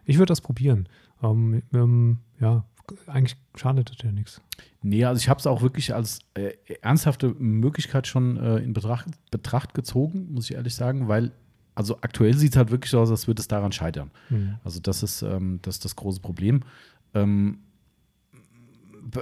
ich 0.04 0.18
würde 0.18 0.32
das 0.32 0.42
probieren. 0.42 0.88
Ähm, 1.24 1.64
ähm, 1.74 2.20
ja, 2.40 2.66
eigentlich 3.08 3.38
schadet 3.56 3.90
das 3.90 3.98
ja 4.04 4.12
nichts. 4.12 4.42
Nee, 4.82 5.06
also 5.06 5.20
ich 5.20 5.30
habe 5.30 5.40
es 5.40 5.48
auch 5.48 5.62
wirklich 5.62 5.94
als 5.94 6.20
äh, 6.36 6.54
ernsthafte 6.82 7.30
Möglichkeit 7.40 8.08
schon 8.08 8.38
äh, 8.38 8.58
in 8.58 8.74
Betracht, 8.74 9.08
Betracht 9.32 9.74
gezogen, 9.74 10.32
muss 10.32 10.50
ich 10.50 10.56
ehrlich 10.56 10.76
sagen, 10.76 11.08
weil, 11.08 11.32
also 11.74 11.98
aktuell 12.02 12.36
sieht 12.36 12.52
es 12.52 12.58
halt 12.58 12.72
wirklich 12.72 12.92
so 12.92 13.00
aus, 13.00 13.10
als 13.10 13.28
würde 13.28 13.42
es 13.42 13.48
daran 13.48 13.72
scheitern. 13.72 14.12
Hm. 14.30 14.56
Also 14.64 14.80
das 14.80 15.02
ist, 15.02 15.22
ähm, 15.22 15.60
das, 15.62 15.76
ist 15.76 15.86
das 15.86 15.96
große 15.96 16.20
Problem. 16.20 16.62
Ähm, 17.14 17.60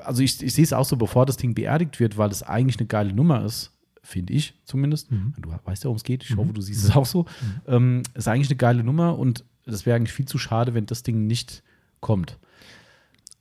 also 0.04 0.22
ich, 0.24 0.42
ich 0.42 0.54
sehe 0.54 0.64
es 0.64 0.74
auch 0.74 0.86
so, 0.86 0.98
bevor 0.98 1.26
das 1.26 1.38
Ding 1.38 1.54
beerdigt 1.54 2.00
wird, 2.00 2.18
weil 2.18 2.32
es 2.32 2.44
eigentlich 2.44 2.80
eine 2.80 2.88
geile 2.88 3.14
Nummer 3.14 3.46
ist, 3.46 3.72
finde 4.04 4.34
ich 4.34 4.54
zumindest. 4.66 5.12
Mhm. 5.12 5.34
Du 5.40 5.50
weißt 5.64 5.84
ja, 5.84 5.88
worum 5.88 5.96
es 5.98 6.04
geht. 6.04 6.24
Ich 6.24 6.32
Mhm. 6.36 6.38
hoffe, 6.40 6.54
du 6.54 6.62
siehst 6.62 6.84
es 6.84 6.96
auch 6.96 7.06
so. 7.06 7.26
Ähm, 7.68 8.04
ist 8.14 8.28
eigentlich 8.28 8.50
eine 8.50 8.58
geile 8.58 8.84
Nummer 8.84 9.18
und 9.18 9.44
das 9.66 9.86
wäre 9.86 9.96
eigentlich 9.96 10.14
viel 10.14 10.26
zu 10.28 10.38
schade, 10.38 10.74
wenn 10.74 10.86
das 10.86 11.04
Ding 11.04 11.26
nicht 11.26 11.64
kommt. 12.02 12.38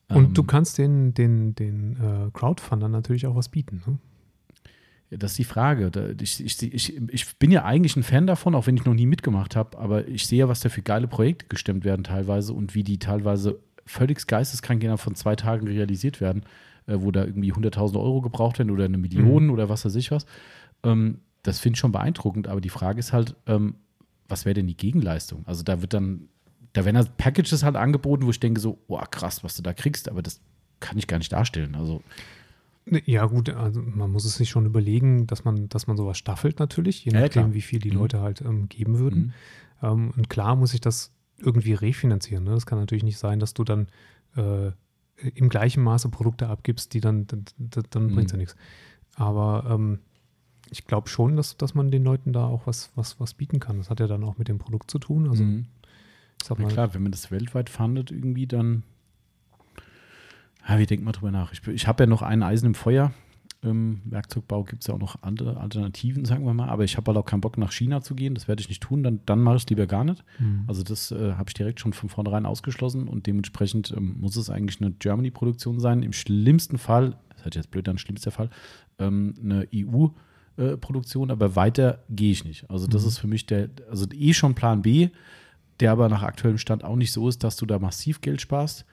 Und 0.08 0.24
Ähm, 0.26 0.34
du 0.34 0.42
kannst 0.44 0.78
den, 0.78 1.14
den, 1.14 1.54
den 1.56 1.96
äh, 1.96 2.30
Crowdfundern 2.32 2.90
natürlich 2.92 3.26
auch 3.26 3.34
was 3.34 3.48
bieten. 3.48 3.82
Ne? 3.86 3.98
Ja, 5.10 5.16
das 5.18 5.32
ist 5.32 5.38
die 5.38 5.44
Frage. 5.44 5.90
Ich, 6.20 6.42
ich, 6.44 6.62
ich, 6.62 6.96
ich 7.08 7.36
bin 7.38 7.50
ja 7.50 7.64
eigentlich 7.64 7.96
ein 7.96 8.02
Fan 8.02 8.26
davon, 8.26 8.54
auch 8.54 8.66
wenn 8.66 8.76
ich 8.76 8.84
noch 8.84 8.94
nie 8.94 9.06
mitgemacht 9.06 9.56
habe, 9.56 9.76
aber 9.78 10.06
ich 10.08 10.26
sehe 10.26 10.38
ja, 10.40 10.48
was 10.48 10.60
da 10.60 10.68
für 10.68 10.82
geile 10.82 11.08
Projekte 11.08 11.46
gestemmt 11.48 11.84
werden 11.84 12.04
teilweise 12.04 12.52
und 12.52 12.74
wie 12.74 12.84
die 12.84 12.98
teilweise 12.98 13.58
völlig 13.84 14.24
geisteskrank 14.26 14.80
innerhalb 14.82 15.00
von 15.00 15.14
zwei 15.16 15.34
Tagen 15.34 15.66
realisiert 15.66 16.20
werden, 16.20 16.44
äh, 16.86 16.96
wo 16.98 17.10
da 17.10 17.24
irgendwie 17.24 17.52
100.000 17.52 17.96
Euro 18.00 18.20
gebraucht 18.20 18.58
werden 18.58 18.70
oder 18.70 18.84
eine 18.84 18.98
Million 18.98 19.50
oder 19.50 19.68
was 19.68 19.84
weiß 19.84 19.94
ich 19.96 20.10
was. 20.10 20.26
Ähm, 20.82 21.18
das 21.42 21.58
finde 21.58 21.74
ich 21.76 21.80
schon 21.80 21.92
beeindruckend, 21.92 22.48
aber 22.48 22.60
die 22.60 22.68
Frage 22.68 22.98
ist 22.98 23.12
halt, 23.12 23.36
ähm, 23.46 23.74
was 24.28 24.44
wäre 24.44 24.54
denn 24.54 24.66
die 24.66 24.76
Gegenleistung? 24.76 25.42
Also 25.46 25.62
da 25.62 25.80
wird 25.82 25.92
dann, 25.94 26.28
da 26.72 26.84
werden 26.84 26.96
halt 26.96 27.16
Packages 27.16 27.62
halt 27.62 27.76
angeboten, 27.76 28.24
wo 28.26 28.30
ich 28.30 28.40
denke 28.40 28.60
so, 28.60 28.78
oh 28.88 28.98
krass, 29.10 29.42
was 29.44 29.56
du 29.56 29.62
da 29.62 29.72
kriegst, 29.74 30.08
aber 30.08 30.22
das 30.22 30.40
kann 30.80 30.96
ich 30.98 31.06
gar 31.06 31.18
nicht 31.18 31.32
darstellen. 31.32 31.74
Also 31.74 32.02
Ne, 32.84 33.00
Ja, 33.06 33.26
gut, 33.26 33.48
also 33.50 33.80
man 33.80 34.10
muss 34.10 34.24
es 34.24 34.34
sich 34.34 34.50
schon 34.50 34.66
überlegen, 34.66 35.26
dass 35.28 35.44
man, 35.44 35.68
dass 35.68 35.86
man 35.86 35.96
sowas 35.96 36.18
staffelt 36.18 36.58
natürlich, 36.58 37.04
je 37.04 37.12
Ja, 37.12 37.20
nachdem, 37.20 37.30
klar. 37.30 37.54
wie 37.54 37.60
viel 37.60 37.78
die 37.78 37.90
Mhm. 37.92 37.96
Leute 37.98 38.20
halt 38.20 38.40
ähm, 38.40 38.68
geben 38.68 38.98
würden. 38.98 39.34
Ähm, 39.82 40.10
und 40.16 40.28
klar 40.28 40.56
muss 40.56 40.74
ich 40.74 40.80
das 40.80 41.12
irgendwie 41.38 41.74
refinanzieren. 41.74 42.42
Ne? 42.44 42.50
Das 42.50 42.66
kann 42.66 42.78
natürlich 42.80 43.04
nicht 43.04 43.18
sein, 43.18 43.38
dass 43.38 43.54
du 43.54 43.62
dann 43.64 43.86
äh, 44.36 44.72
im 45.16 45.48
gleichen 45.48 45.82
Maße 45.82 46.08
Produkte 46.08 46.48
abgibst, 46.48 46.94
die 46.94 47.00
dann, 47.00 47.26
dann, 47.26 47.44
dann, 47.90 48.06
Mhm. 48.06 48.14
bringt 48.14 48.26
es 48.26 48.32
ja 48.32 48.38
nichts. 48.38 48.56
Aber 49.16 49.66
ähm, 49.70 49.98
ich 50.70 50.86
glaube 50.86 51.08
schon, 51.08 51.36
dass, 51.36 51.56
dass 51.56 51.74
man 51.74 51.90
den 51.90 52.02
Leuten 52.04 52.32
da 52.32 52.46
auch 52.46 52.66
was, 52.66 52.90
was, 52.94 53.20
was 53.20 53.34
bieten 53.34 53.60
kann. 53.60 53.78
Das 53.78 53.90
hat 53.90 54.00
ja 54.00 54.06
dann 54.06 54.24
auch 54.24 54.38
mit 54.38 54.48
dem 54.48 54.58
Produkt 54.58 54.90
zu 54.90 54.98
tun. 54.98 55.28
Also, 55.28 55.44
Mhm. 55.44 55.66
mal, 56.58 56.68
klar, 56.68 56.94
wenn 56.94 57.02
man 57.02 57.12
das 57.12 57.30
weltweit 57.30 57.68
fundet, 57.70 58.10
irgendwie 58.10 58.46
dann. 58.46 58.82
Ja, 60.68 60.78
wie 60.78 60.86
denkt 60.86 61.04
man 61.04 61.12
drüber 61.12 61.30
nach? 61.30 61.52
Ich, 61.52 61.66
ich 61.68 61.86
habe 61.86 62.04
ja 62.04 62.06
noch 62.06 62.22
ein 62.22 62.42
Eisen 62.42 62.66
im 62.66 62.74
Feuer. 62.74 63.12
Im 63.62 64.02
Werkzeugbau 64.06 64.64
gibt 64.64 64.82
es 64.82 64.88
ja 64.88 64.94
auch 64.94 64.98
noch 64.98 65.22
andere 65.22 65.58
Alternativen, 65.58 66.24
sagen 66.24 66.44
wir 66.44 66.52
mal. 66.52 66.68
Aber 66.68 66.82
ich 66.82 66.96
habe 66.96 67.06
halt 67.08 67.16
auch 67.18 67.24
keinen 67.24 67.40
Bock, 67.40 67.58
nach 67.58 67.70
China 67.72 68.00
zu 68.00 68.14
gehen. 68.16 68.34
Das 68.34 68.48
werde 68.48 68.60
ich 68.60 68.68
nicht 68.68 68.82
tun. 68.82 69.02
Dann, 69.04 69.20
dann 69.24 69.40
mache 69.40 69.56
ich 69.56 69.62
es 69.62 69.68
lieber 69.70 69.86
gar 69.86 70.02
nicht. 70.04 70.24
Mhm. 70.40 70.64
Also, 70.66 70.82
das 70.82 71.12
äh, 71.12 71.34
habe 71.34 71.44
ich 71.48 71.54
direkt 71.54 71.78
schon 71.78 71.92
von 71.92 72.08
vornherein 72.08 72.44
ausgeschlossen. 72.44 73.06
Und 73.06 73.26
dementsprechend 73.28 73.92
ähm, 73.96 74.16
muss 74.18 74.34
es 74.36 74.50
eigentlich 74.50 74.80
eine 74.80 74.90
Germany-Produktion 74.90 75.78
sein. 75.78 76.02
Im 76.02 76.12
schlimmsten 76.12 76.76
Fall, 76.76 77.16
das 77.36 77.44
hört 77.44 77.54
jetzt 77.54 77.70
blöd 77.70 77.88
an, 77.88 77.98
schlimmster 77.98 78.32
Fall, 78.32 78.50
ähm, 78.98 79.34
eine 79.42 79.68
EU-Produktion. 79.72 81.30
aber 81.30 81.56
weiter 81.56 82.00
gehe 82.10 82.32
ich 82.32 82.44
nicht. 82.44 82.68
Also, 82.70 82.86
das 82.86 83.02
Mhm. 83.02 83.08
ist 83.08 83.18
für 83.18 83.26
mich 83.28 83.46
der, 83.46 83.70
also 83.90 84.06
eh 84.12 84.32
schon 84.34 84.54
Plan 84.54 84.82
B 84.82 85.10
der 85.80 85.90
aber 85.90 86.08
nach 86.08 86.22
aktuellem 86.22 86.58
Stand 86.58 86.84
auch 86.84 86.94
nicht 86.94 87.10
so 87.12 87.28
ist, 87.28 87.42
dass 87.42 87.56
du 87.56 87.66
da 87.66 87.78
massiv 87.80 88.20
Geld 88.20 88.40
sparst 88.40 88.84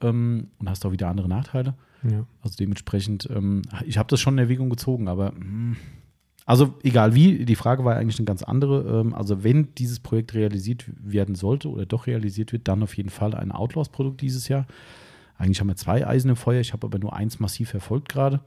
ähm, 0.00 0.48
und 0.58 0.68
hast 0.70 0.86
auch 0.86 0.92
wieder 0.92 1.08
andere 1.08 1.26
Nachteile. 1.26 1.74
Ja. 2.02 2.26
Also 2.42 2.56
dementsprechend, 2.58 3.28
ähm, 3.30 3.62
ich 3.86 3.98
habe 3.98 4.08
das 4.08 4.20
schon 4.20 4.34
in 4.34 4.38
Erwägung 4.38 4.70
gezogen, 4.70 5.08
aber 5.08 5.32
mh, 5.32 5.76
also 6.48 6.74
egal 6.82 7.14
wie, 7.14 7.44
die 7.44 7.56
Frage 7.56 7.84
war 7.84 7.96
eigentlich 7.96 8.18
eine 8.18 8.24
ganz 8.24 8.42
andere. 8.42 9.00
Ähm, 9.00 9.12
also 9.12 9.44
wenn 9.44 9.74
dieses 9.74 10.00
Projekt 10.00 10.32
realisiert 10.32 10.86
werden 10.98 11.34
sollte 11.34 11.68
oder 11.68 11.84
doch 11.84 12.06
realisiert 12.06 12.52
wird, 12.52 12.68
dann 12.68 12.82
auf 12.82 12.96
jeden 12.96 13.10
Fall 13.10 13.34
ein 13.34 13.52
Outlaws-Produkt 13.52 14.22
dieses 14.22 14.48
Jahr. 14.48 14.66
Eigentlich 15.36 15.60
haben 15.60 15.68
wir 15.68 15.76
zwei 15.76 16.06
Eisen 16.06 16.30
im 16.30 16.36
Feuer, 16.36 16.60
ich 16.60 16.72
habe 16.72 16.86
aber 16.86 16.98
nur 16.98 17.14
eins 17.14 17.38
massiv 17.38 17.68
verfolgt 17.68 18.08
gerade. 18.08 18.40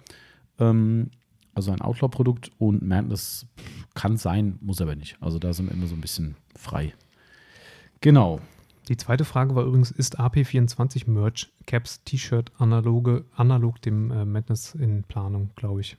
Ähm, 0.60 1.12
also 1.54 1.72
ein 1.72 1.82
Outlaw-Produkt 1.82 2.49
und 2.58 2.82
Madness 2.82 3.45
kann 3.93 4.18
sein, 4.18 4.58
muss 4.62 4.82
aber 4.82 4.95
nicht. 4.95 5.18
Also 5.22 5.38
da 5.38 5.54
sind 5.54 5.68
wir 5.68 5.76
immer 5.76 5.88
so 5.88 5.95
ein 5.95 6.02
bisschen 6.02 6.36
frei. 6.56 6.93
Genau. 7.99 8.39
Die 8.92 8.98
zweite 8.98 9.24
Frage 9.24 9.56
war 9.56 9.64
übrigens, 9.64 9.89
ist 9.89 10.20
AP24 10.20 11.10
Merch, 11.10 11.50
Caps, 11.66 12.04
T-Shirt 12.04 12.52
analoge, 12.58 13.24
analog 13.34 13.82
dem 13.82 14.12
äh, 14.12 14.26
Madness 14.26 14.76
in 14.76 15.04
Planung, 15.04 15.52
glaube 15.56 15.80
ich. 15.80 15.96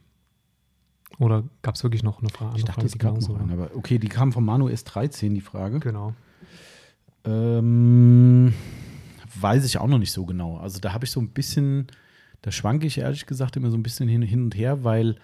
Oder 1.18 1.44
gab 1.62 1.76
es 1.76 1.82
wirklich 1.84 2.02
noch 2.02 2.20
eine 2.20 2.28
Frage? 2.28 2.58
Ich 2.58 2.64
dachte, 2.64 2.80
Frage, 2.80 2.86
es 2.88 2.92
die 2.92 2.98
gab 2.98 3.18
noch 3.18 3.28
war? 3.30 3.40
einen, 3.40 3.50
aber 3.50 3.70
okay, 3.74 3.98
die 3.98 4.10
kam 4.10 4.30
vom 4.30 4.44
Manu 4.44 4.68
S13, 4.68 5.32
die 5.32 5.40
Frage. 5.40 5.80
Genau. 5.80 6.12
Ähm, 7.24 8.52
weiß 9.40 9.64
ich 9.64 9.78
auch 9.78 9.88
noch 9.88 9.98
nicht 9.98 10.12
so 10.12 10.26
genau. 10.26 10.58
Also 10.58 10.78
da 10.78 10.92
habe 10.92 11.06
ich 11.06 11.12
so 11.12 11.20
ein 11.20 11.30
bisschen, 11.30 11.86
da 12.42 12.52
schwanke 12.52 12.86
ich 12.86 12.98
ehrlich 12.98 13.24
gesagt 13.24 13.56
immer 13.56 13.70
so 13.70 13.78
ein 13.78 13.82
bisschen 13.82 14.06
hin, 14.06 14.20
hin 14.20 14.44
und 14.44 14.54
her, 14.54 14.84
weil 14.84 15.16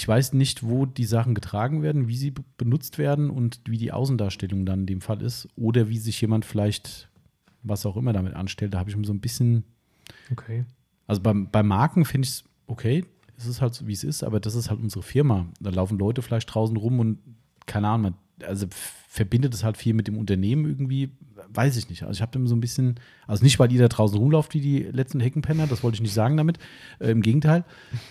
ich 0.00 0.08
weiß 0.08 0.32
nicht, 0.32 0.62
wo 0.62 0.86
die 0.86 1.04
Sachen 1.04 1.34
getragen 1.34 1.82
werden, 1.82 2.08
wie 2.08 2.16
sie 2.16 2.30
be- 2.30 2.42
benutzt 2.56 2.96
werden 2.96 3.28
und 3.28 3.60
wie 3.68 3.76
die 3.76 3.92
Außendarstellung 3.92 4.64
dann 4.64 4.80
in 4.80 4.86
dem 4.86 5.00
Fall 5.02 5.20
ist. 5.20 5.46
Oder 5.56 5.90
wie 5.90 5.98
sich 5.98 6.18
jemand 6.22 6.46
vielleicht, 6.46 7.10
was 7.62 7.84
auch 7.84 7.98
immer 7.98 8.14
damit 8.14 8.32
anstellt. 8.32 8.72
Da 8.72 8.78
habe 8.78 8.88
ich 8.88 8.96
mir 8.96 9.04
so 9.04 9.12
ein 9.12 9.20
bisschen, 9.20 9.64
Okay. 10.32 10.64
also 11.06 11.20
bei, 11.20 11.34
bei 11.34 11.62
Marken 11.62 12.06
finde 12.06 12.24
ich 12.26 12.30
es 12.32 12.44
okay, 12.66 13.04
es 13.36 13.44
ist 13.46 13.60
halt 13.60 13.74
so, 13.74 13.86
wie 13.86 13.92
es 13.92 14.02
ist, 14.02 14.22
aber 14.22 14.40
das 14.40 14.54
ist 14.54 14.70
halt 14.70 14.80
unsere 14.80 15.02
Firma. 15.02 15.46
Da 15.60 15.68
laufen 15.68 15.98
Leute 15.98 16.22
vielleicht 16.22 16.54
draußen 16.54 16.78
rum 16.78 16.98
und 16.98 17.18
keine 17.66 17.88
Ahnung, 17.88 18.02
man, 18.02 18.14
also 18.48 18.66
verbindet 19.06 19.52
es 19.52 19.64
halt 19.64 19.76
viel 19.76 19.92
mit 19.92 20.08
dem 20.08 20.16
Unternehmen 20.16 20.64
irgendwie, 20.64 21.10
weiß 21.54 21.76
ich 21.76 21.88
nicht. 21.88 22.02
Also 22.02 22.18
ich 22.18 22.22
habe 22.22 22.32
dem 22.32 22.46
so 22.46 22.54
ein 22.54 22.60
bisschen, 22.60 22.98
also 23.26 23.42
nicht, 23.42 23.58
weil 23.58 23.72
ihr 23.72 23.80
da 23.80 23.88
draußen 23.88 24.16
rumlauft 24.16 24.54
wie 24.54 24.60
die 24.60 24.78
letzten 24.82 25.20
Heckenpenner, 25.20 25.66
das 25.66 25.82
wollte 25.82 25.96
ich 25.96 26.02
nicht 26.02 26.14
sagen 26.14 26.36
damit. 26.36 26.58
Äh, 26.98 27.10
Im 27.10 27.22
Gegenteil, 27.22 27.64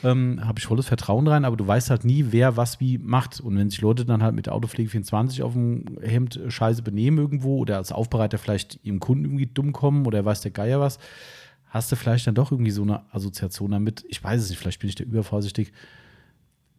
ähm, 0.03 0.39
habe 0.45 0.59
ich 0.59 0.65
volles 0.65 0.85
Vertrauen 0.85 1.27
rein, 1.27 1.45
aber 1.45 1.57
du 1.57 1.65
weißt 1.65 1.89
halt 1.89 2.05
nie, 2.05 2.27
wer 2.29 2.57
was 2.57 2.79
wie 2.79 2.97
macht. 2.97 3.39
Und 3.39 3.57
wenn 3.57 3.69
sich 3.69 3.81
Leute 3.81 4.05
dann 4.05 4.23
halt 4.23 4.35
mit 4.35 4.49
Autopflege 4.49 4.89
24 4.89 5.43
auf 5.43 5.53
dem 5.53 5.85
Hemd 6.01 6.37
äh, 6.37 6.51
scheiße 6.51 6.81
benehmen 6.81 7.17
irgendwo 7.17 7.57
oder 7.57 7.77
als 7.77 7.91
Aufbereiter 7.91 8.37
vielleicht 8.37 8.79
ihrem 8.83 8.99
Kunden 8.99 9.25
irgendwie 9.25 9.47
dumm 9.47 9.73
kommen 9.73 10.05
oder 10.05 10.23
weiß 10.23 10.41
der 10.41 10.51
Geier 10.51 10.79
was, 10.79 10.99
hast 11.69 11.91
du 11.91 11.95
vielleicht 11.95 12.27
dann 12.27 12.35
doch 12.35 12.51
irgendwie 12.51 12.71
so 12.71 12.81
eine 12.81 13.03
Assoziation 13.13 13.71
damit. 13.71 14.03
Ich 14.09 14.23
weiß 14.23 14.41
es 14.41 14.49
nicht, 14.49 14.59
vielleicht 14.59 14.79
bin 14.79 14.89
ich 14.89 14.95
da 14.95 15.03
übervorsichtig. 15.03 15.71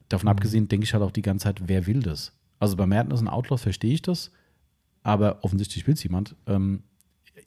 Davon 0.09 0.29
abgesehen 0.29 0.69
denke 0.69 0.85
ich 0.85 0.93
halt 0.93 1.05
auch 1.05 1.13
die 1.13 1.23
ganze 1.23 1.45
Zeit, 1.45 1.69
wer 1.69 1.87
will 1.87 2.01
das? 2.01 2.33
Also 2.59 2.77
bei 2.77 2.87
Madness 2.87 3.21
und 3.21 3.29
Outlaws 3.29 3.63
verstehe 3.63 3.95
ich 3.95 4.03
das, 4.03 4.33
aber 5.03 5.45
offensichtlich 5.45 5.87
will 5.87 5.95
es 5.95 6.03
jemand. 6.03 6.37
Ähm, 6.47 6.83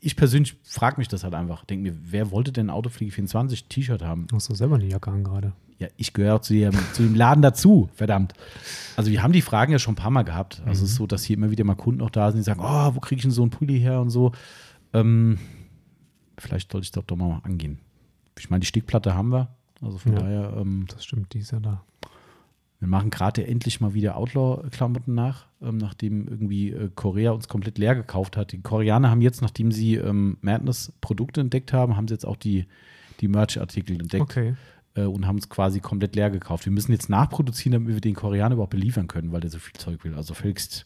ich 0.02 0.16
persönlich 0.16 0.58
frage 0.64 0.98
mich 0.98 1.08
das 1.08 1.24
halt 1.24 1.34
einfach. 1.34 1.64
Denke 1.66 1.92
mir, 1.92 1.98
wer 2.04 2.32
wollte 2.32 2.52
denn 2.52 2.68
ein 2.68 2.70
Autopflege 2.72 3.12
24 3.12 3.66
T-Shirt 3.66 4.02
haben? 4.02 4.28
Du 4.28 4.36
hast 4.36 4.50
doch 4.50 4.56
selber 4.56 4.76
eine 4.76 4.86
Jacke 4.86 5.12
an 5.12 5.24
gerade. 5.24 5.54
Ja, 5.80 5.88
ich 5.98 6.14
gehöre 6.14 6.36
auch 6.36 6.42
zu, 6.42 6.54
dem- 6.54 6.72
zu 6.94 7.04
dem 7.04 7.16
Laden 7.16 7.42
dazu, 7.42 7.90
verdammt. 7.96 8.34
Also 8.96 9.12
wir 9.12 9.24
haben 9.24 9.34
die 9.34 9.42
Fragen 9.42 9.72
ja 9.72 9.80
schon 9.80 9.94
ein 9.94 9.98
paar 9.98 10.12
Mal 10.12 10.24
gehabt. 10.24 10.62
Also 10.66 10.84
es 10.84 10.92
ist 10.92 10.96
so, 10.98 11.08
dass 11.08 11.24
hier 11.24 11.36
immer 11.38 11.52
wieder 11.52 11.64
mal 11.64 11.76
Kunden 11.76 12.02
auch 12.02 12.10
da 12.10 12.32
sind, 12.32 12.40
die 12.40 12.44
sagen, 12.44 12.62
oh, 12.64 12.96
wo 12.96 13.00
kriege 13.00 13.18
ich 13.20 13.24
denn 13.24 13.32
so 13.32 13.42
einen 13.42 13.52
Pulli 13.52 13.80
her 13.80 14.00
und 14.02 14.10
so. 14.10 14.32
Ähm, 14.94 15.40
vielleicht 16.38 16.72
sollte 16.72 16.86
ich 16.86 16.92
das 16.92 17.06
doch 17.06 17.16
mal 17.18 17.40
angehen. 17.44 17.80
Ich 18.38 18.50
meine, 18.50 18.62
die 18.62 18.68
Stickplatte 18.68 19.14
haben 19.14 19.32
wir. 19.32 19.56
Also 19.82 19.98
von 19.98 20.14
Ja. 20.14 20.20
daher, 20.20 20.54
ähm, 20.58 20.86
Das 20.90 21.04
stimmt, 21.04 21.34
die 21.34 21.40
ist 21.40 21.52
ja 21.52 21.60
da. 21.60 21.84
Wir 22.84 22.90
machen 22.90 23.12
gerade 23.12 23.48
endlich 23.48 23.80
mal 23.80 23.94
wieder 23.94 24.18
Outlaw-Klamotten 24.18 25.14
nach, 25.16 25.46
ähm, 25.62 25.78
nachdem 25.78 26.28
irgendwie 26.28 26.72
äh, 26.72 26.90
Korea 26.94 27.32
uns 27.32 27.48
komplett 27.48 27.78
leer 27.78 27.96
gekauft 27.96 28.36
hat. 28.36 28.52
Die 28.52 28.62
Koreaner 28.62 29.10
haben 29.10 29.22
jetzt, 29.22 29.42
nachdem 29.42 29.72
sie 29.72 29.96
ähm, 29.96 30.38
Madness-Produkte 30.42 31.40
entdeckt 31.40 31.72
haben, 31.72 31.96
haben 31.96 32.10
sie 32.10 32.14
jetzt 32.14 32.26
auch 32.26 32.36
die, 32.36 32.66
die 33.22 33.30
Merch-Artikel 33.30 34.02
entdeckt 34.02 34.24
Okay. 34.24 34.56
äh, 34.96 35.04
und 35.04 35.26
haben 35.26 35.38
es 35.38 35.48
quasi 35.48 35.80
komplett 35.80 36.18
leer 36.18 36.30
gekauft. 36.30 36.66
Wir 36.66 36.74
müssen 36.74 36.92
jetzt 36.92 37.10
nachproduzieren, 37.10 37.72
damit 37.72 37.94
wir 37.94 38.02
den 38.02 38.16
Koreanern 38.16 38.52
überhaupt 38.52 38.72
beliefern 38.72 39.08
können, 39.08 39.32
weil 39.32 39.40
der 39.40 39.50
so 39.50 39.60
viel 39.60 39.80
Zeug 39.80 40.04
will. 40.04 40.16
Also 40.16 40.34
völligst, 40.34 40.86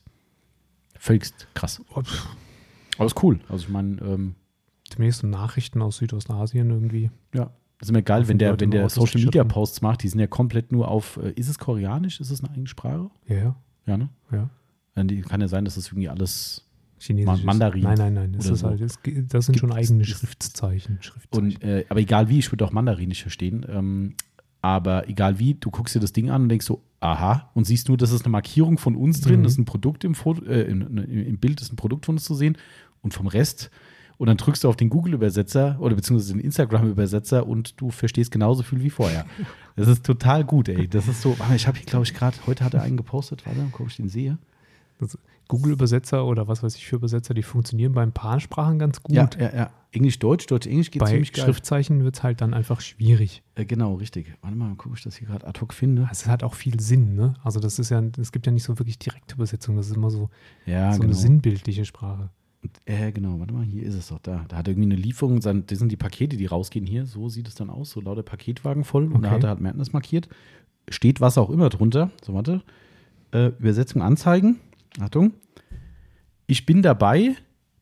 völligst 1.00 1.48
krass. 1.56 1.82
Aber 1.90 3.06
ist 3.08 3.24
cool. 3.24 3.40
Also 3.50 3.64
ich 3.66 3.70
meine, 3.70 4.00
ähm, 4.02 4.36
Demnächst 4.96 5.24
Nachrichten 5.24 5.82
aus 5.82 5.98
Südostasien 5.98 6.70
irgendwie. 6.70 7.10
ja, 7.34 7.50
das 7.80 7.90
ist 7.90 7.94
mir 7.94 8.02
geil, 8.04 8.28
wenn 8.28 8.38
der, 8.40 8.60
wenn 8.60 8.72
der 8.72 8.90
Social 8.90 9.22
Media. 9.22 9.44
Posts 9.44 9.82
macht, 9.82 10.04
die 10.04 10.08
sind 10.10 10.20
ja 10.20 10.28
komplett 10.28 10.72
nur 10.72 10.88
auf, 10.88 11.18
äh, 11.18 11.32
ist 11.34 11.48
es 11.50 11.60
koreanisch? 11.60 12.20
Ist 12.20 12.32
es 12.32 12.42
eine 12.44 12.50
eigene 12.52 12.68
Sprache? 12.68 13.10
Ja, 13.28 13.36
ja. 13.36 13.56
Ja, 13.86 13.98
ne? 13.98 14.10
ja. 14.32 14.50
Äh, 14.96 15.06
die- 15.06 15.22
Kann 15.22 15.42
ja 15.42 15.48
sein, 15.48 15.64
dass 15.66 15.76
das 15.76 15.88
irgendwie 15.88 16.10
alles 16.10 16.66
Chinesisch. 17.00 17.36
ist- 17.40 17.44
Mandarin 17.46 17.84
Nein, 17.84 17.98
nein, 17.98 18.14
nein. 18.16 18.34
Das, 18.34 18.46
so. 18.48 18.68
halt, 18.68 18.82
das, 18.82 18.98
das 19.30 19.46
sind 19.46 19.60
schon 19.60 19.70
Gibt- 19.70 19.80
eigene 19.80 20.02
ist- 20.02 20.10
Schriftzeichen. 20.10 20.98
Schriftzeichen. 21.02 21.46
Und, 21.54 21.64
äh, 21.64 21.86
aber 21.90 22.00
egal 22.00 22.28
wie, 22.30 22.40
ich 22.40 22.52
würde 22.52 22.66
auch 22.66 22.72
Mandarinisch 22.72 23.22
verstehen. 23.22 23.66
Ähm, 23.70 24.16
aber 24.62 25.08
egal 25.08 25.38
wie, 25.40 25.54
du 25.54 25.70
guckst 25.70 25.94
dir 25.96 26.00
das 26.00 26.14
Ding 26.14 26.30
an 26.32 26.42
und 26.44 26.50
denkst 26.50 26.66
so, 26.66 26.82
aha, 27.00 27.52
und 27.54 27.66
siehst 27.66 27.88
nur, 27.90 27.98
das 27.98 28.12
ist 28.12 28.26
eine 28.26 28.32
Markierung 28.32 28.80
von 28.80 28.96
uns 28.96 29.22
drin, 29.22 29.42
Mhm. 29.42 29.44
das 29.44 29.52
ist 29.54 29.60
ein 29.60 29.66
Produkt 29.66 30.04
im, 30.04 30.16
Foto, 30.16 30.44
äh, 30.46 30.64
im, 30.64 30.98
im 30.98 31.38
Bild 31.38 31.62
ist 31.62 31.72
ein 31.72 31.76
Produkt 31.76 32.06
von 32.08 32.16
uns 32.16 32.24
zu 32.24 32.34
sehen 32.34 32.58
und 33.02 33.14
vom 33.14 33.28
Rest. 33.28 33.70
Und 34.18 34.28
dann 34.28 34.38
drückst 34.38 34.64
du 34.64 34.70
auf 34.70 34.76
den 34.76 34.90
Google-Übersetzer 34.90 35.78
oder 35.80 35.96
beziehungsweise 35.96 36.34
den 36.34 36.42
Instagram-Übersetzer 36.42 37.46
und 37.46 37.80
du 37.80 37.92
verstehst 37.92 38.32
genauso 38.32 38.64
viel 38.64 38.82
wie 38.82 38.90
vorher. 38.90 39.26
Das 39.76 39.88
ist 39.88 40.04
total 40.04 40.44
gut, 40.44 40.70
ey. 40.70 40.88
Das 40.88 41.08
ist 41.08 41.22
so, 41.22 41.38
ich 41.56 41.68
habe 41.68 41.78
hier, 41.78 41.86
glaube 41.86 42.04
ich, 42.04 42.14
gerade, 42.16 42.36
heute 42.48 42.64
hat 42.66 42.74
er 42.74 42.82
einen 42.82 42.98
gepostet, 42.98 43.46
warte, 43.46 43.60
ob 43.80 43.88
ich 43.88 43.98
den 43.98 44.10
sehe. 44.10 44.40
Google-Übersetzer 45.48 46.26
oder 46.26 46.48
was 46.48 46.64
weiß 46.64 46.76
ich 46.76 46.88
für 46.88 46.98
Übersetzer, 46.98 47.34
die 47.34 47.44
funktionieren 47.44 47.94
bei 47.94 48.04
ein 48.04 48.12
paar 48.12 48.40
Sprachen 48.40 48.80
ganz 48.80 49.02
gut. 49.02 49.16
Ja, 49.16 49.30
ja, 49.40 49.56
ja. 49.56 49.70
Englisch, 49.92 50.20
Deutsch, 50.20 50.46
Deutsch, 50.48 50.68
Englisch 50.68 50.92
geht 50.92 51.00
bei 51.00 51.08
ziemlich 51.12 51.32
geil. 51.32 51.46
Schriftzeichen 51.46 52.04
wird 52.04 52.18
es 52.18 52.24
halt 52.24 52.42
dann 52.42 52.54
einfach 52.54 52.82
schwierig. 52.82 53.44
Äh, 53.56 53.66
genau, 53.66 53.94
richtig. 53.96 54.34
Warte 54.42 54.58
mal, 54.58 54.76
gucke 54.76 54.96
ich 54.98 55.04
das 55.04 55.16
hier 55.16 55.28
gerade 55.28 55.48
ad 55.48 55.62
hoc 55.62 55.74
finde. 55.74 56.10
Es 56.12 56.28
hat 56.28 56.44
auch 56.44 56.56
viel 56.56 56.80
Sinn, 56.80 57.16
ne? 57.16 57.36
Also 57.44 57.60
das 57.60 57.80
ist 57.80 57.90
ja, 57.90 58.04
es 58.20 58.32
gibt 58.32 58.46
ja 58.46 58.52
nicht 58.52 58.64
so 58.64 58.78
wirklich 58.80 59.00
direkte 59.00 59.36
Übersetzung, 59.36 59.78
das 59.78 59.88
ist 59.88 59.96
immer 59.96 60.12
so, 60.12 60.30
Ja, 60.66 60.92
so 60.92 61.00
genau. 61.00 61.12
eine 61.12 61.16
sinnbildliche 61.16 61.86
Sprache. 61.86 62.30
Äh, 62.86 63.12
genau, 63.12 63.40
warte 63.40 63.54
mal, 63.54 63.64
hier 63.64 63.84
ist 63.84 63.96
es 63.96 64.08
doch 64.08 64.20
da. 64.20 64.46
Da 64.48 64.58
hat 64.58 64.68
er 64.68 64.72
irgendwie 64.74 64.92
eine 64.94 65.02
Lieferung, 65.02 65.40
das 65.40 65.80
sind 65.80 65.92
die 65.92 65.98
Pakete, 65.98 66.38
die 66.38 66.46
rausgehen 66.46 66.86
hier. 66.86 67.06
So 67.06 67.30
sieht 67.30 67.48
es 67.48 67.56
dann 67.56 67.70
aus, 67.70 67.92
so 67.92 68.02
lauter 68.02 68.24
Paketwagen 68.24 68.84
voll. 68.84 69.06
Und 69.06 69.22
da 69.24 69.30
Okay. 69.30 69.36
hat 69.36 69.44
er 69.44 69.50
halt 69.50 69.62
Madness 69.62 69.94
markiert. 69.94 70.28
Steht 70.90 71.20
was 71.22 71.38
auch 71.38 71.50
immer 71.50 71.70
drunter. 71.70 72.12
So, 72.24 72.34
warte. 72.34 72.62
Äh, 73.32 73.48
Übersetzung 73.60 74.02
anzeigen. 74.02 74.60
Achtung. 75.00 75.34
Ich 76.48 76.66
bin 76.66 76.82
dabei 76.82 77.36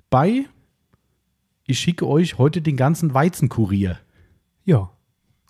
bei, 0.09 0.45
ich 1.67 1.79
schicke 1.79 2.07
euch 2.07 2.37
heute 2.37 2.61
den 2.61 2.77
ganzen 2.77 3.13
Weizenkurier. 3.13 3.99
Ja. 4.65 4.89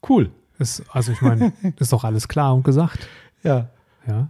Cool. 0.07 0.31
Ist, 0.59 0.83
also 0.93 1.11
ich 1.11 1.21
meine, 1.21 1.53
ist 1.79 1.91
doch 1.93 2.03
alles 2.03 2.27
klar 2.27 2.53
und 2.55 2.63
gesagt. 2.63 3.07
Ja. 3.43 3.69
Ja. 4.07 4.29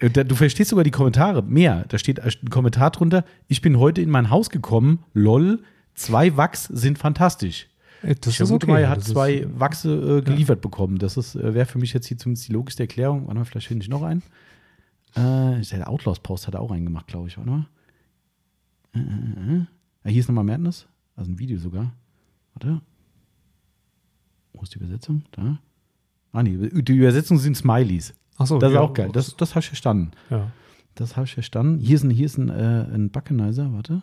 Äh, 0.00 0.10
Du 0.24 0.34
verstehst 0.34 0.70
sogar 0.70 0.84
die 0.84 0.90
Kommentare 0.90 1.42
mehr. 1.42 1.84
Da 1.88 1.98
steht 1.98 2.20
ein 2.20 2.32
Kommentar 2.50 2.90
drunter. 2.90 3.24
Ich 3.46 3.60
bin 3.60 3.78
heute 3.78 4.00
in 4.02 4.10
mein 4.10 4.30
Haus 4.30 4.50
gekommen. 4.50 5.04
Lol. 5.14 5.62
Zwei 5.94 6.36
Wachs 6.36 6.64
sind 6.64 6.98
fantastisch. 6.98 7.68
Äh, 8.02 8.14
Das 8.20 8.32
Ich 8.32 8.36
vermute 8.38 8.66
okay. 8.68 8.82
er 8.82 8.90
hat 8.90 8.98
Das 8.98 9.06
ist- 9.08 9.12
zwei 9.12 9.46
Wachse 9.58 10.18
äh, 10.18 10.22
geliefert 10.22 10.60
bekommen. 10.60 10.98
Das 10.98 11.16
ist, 11.16 11.34
äh, 11.34 11.54
wäre 11.54 11.66
für 11.66 11.78
mich 11.78 11.92
jetzt 11.92 12.06
hier 12.06 12.16
zumindest 12.18 12.48
die 12.48 12.52
logischste 12.52 12.82
Erklärung. 12.84 13.26
Warte 13.26 13.38
mal, 13.40 13.44
vielleicht 13.44 13.66
finde 13.68 13.82
ich 13.82 13.88
noch 13.88 14.02
einen. 14.02 14.22
Äh, 15.14 15.60
der 15.62 15.88
Outlaws-Post 15.88 16.46
hat 16.46 16.54
er 16.54 16.60
auch 16.60 16.70
reingemacht, 16.70 17.06
glaube 17.08 17.28
ich. 17.28 17.36
Warte 17.38 17.50
mal. 17.50 17.66
Äh, 18.94 18.98
äh, 19.00 19.56
äh. 19.56 19.64
Ah, 20.04 20.08
hier 20.10 20.20
ist 20.20 20.28
nochmal 20.28 20.44
Madness. 20.44 20.86
Also 21.16 21.30
ein 21.32 21.38
Video 21.38 21.58
sogar. 21.58 21.92
Warte. 22.54 22.80
Wo 24.52 24.62
ist 24.62 24.74
die 24.74 24.78
Übersetzung? 24.78 25.22
Da. 25.32 25.58
Ah, 26.32 26.42
nee, 26.42 26.56
die 26.82 26.92
Übersetzung 26.96 27.38
sind 27.38 27.56
Smileys. 27.56 28.14
Ach 28.38 28.46
so, 28.46 28.58
Das 28.58 28.70
ist 28.70 28.74
ja, 28.74 28.80
auch 28.80 28.94
geil. 28.94 29.10
Das, 29.12 29.36
das 29.36 29.50
habe 29.50 29.60
ich 29.60 29.66
verstanden. 29.66 30.12
ja. 30.30 30.50
Das 30.94 31.14
habe 31.14 31.26
ich 31.26 31.34
verstanden. 31.34 31.78
Hier 31.78 31.94
ist 31.94 32.02
ein, 32.02 32.10
hier 32.10 32.26
ist 32.26 32.38
ein, 32.38 32.48
äh, 32.48 32.86
ein 32.92 33.10
Buckenizer. 33.10 33.72
Warte. 33.72 34.02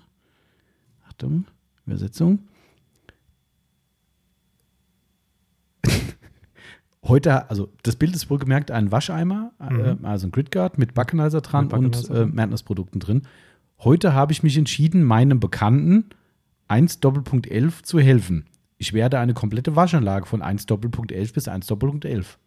Achtung. 1.06 1.44
Übersetzung. 1.86 2.40
Heute, 7.04 7.50
also 7.50 7.70
das 7.84 7.98
Bild 7.98 8.16
ist 8.16 8.30
wohlgemerkt 8.30 8.72
ein 8.72 8.94
Wascheimer, 8.94 9.52
äh, 9.60 9.96
also 10.04 10.28
ein 10.28 10.32
Gridguard 10.32 10.78
mit 10.78 10.94
Buckenizer 10.94 11.42
dran 11.42 11.66
Mit 11.66 11.74
und 11.74 12.10
äh. 12.10 12.26
Madness-Produkten 12.26 13.00
drin. 13.00 13.24
Heute 13.80 14.14
habe 14.14 14.32
ich 14.32 14.42
mich 14.42 14.58
entschieden, 14.58 15.04
meinem 15.04 15.42
Bekannten 15.42 16.06
1 16.70 17.02
Doppelpunkt 17.02 17.46
11 17.48 17.84
zu 17.84 18.00
helfen. 18.00 18.46
Ich 18.78 18.94
werde 18.94 19.20
eine 19.20 19.34
komplette 19.34 19.76
Waschanlage 19.76 20.26
von 20.26 20.42
1 20.42 20.66
Doppelpunkt 20.66 21.12
11 21.12 21.34
bis 21.34 21.48
1 21.50 21.68
Doppelpunkt 21.68 22.06
11. 22.06 22.40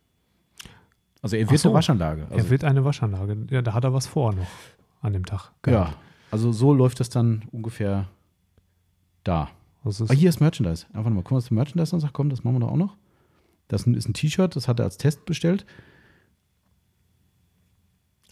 Also 1.23 1.36
er 1.36 1.51
wird 1.51 1.61
so. 1.61 1.69
eine 1.70 1.74
Waschanlage. 1.77 2.24
Also, 2.31 2.36
er 2.36 2.51
will 2.51 2.65
eine 2.65 2.85
Waschanlage. 2.85 3.36
Ja, 3.51 3.62
da 3.62 3.74
hat 3.74 3.85
er 3.85 3.93
was 3.93 4.07
vor 4.07 4.32
noch 4.35 4.47
an 5.01 5.12
dem 5.12 5.24
Tag. 5.27 5.51
ja, 5.66 5.95
also 6.31 6.53
so 6.53 6.73
läuft 6.73 7.01
das 7.01 7.09
dann 7.09 7.43
ungefähr 7.53 8.09
da. 9.24 9.49
Es 9.85 10.01
Ah, 10.03 10.05
ist, 10.05 10.12
hier 10.12 10.28
ist 10.28 10.40
Merchandise. 10.40 10.86
Einfach 10.93 11.11
mal 11.11 11.23
gucken, 11.23 11.39
was 11.39 11.47
zum 11.47 11.55
Merchandise 11.57 11.95
noch 11.95 12.01
sagt. 12.03 12.12
Komm, 12.12 12.28
das 12.28 12.45
machen 12.45 12.57
wir 12.57 12.61
doch 12.61 12.73
auch 12.73 12.77
noch. 12.77 12.97
Das 13.69 13.85
ist 13.86 14.09
ein 14.09 14.15
T-Shirt, 14.15 14.55
das 14.57 14.69
hat 14.69 14.78
er 14.81 14.85
als 14.85 14.99
Test 14.99 15.24
bestellt. 15.24 15.65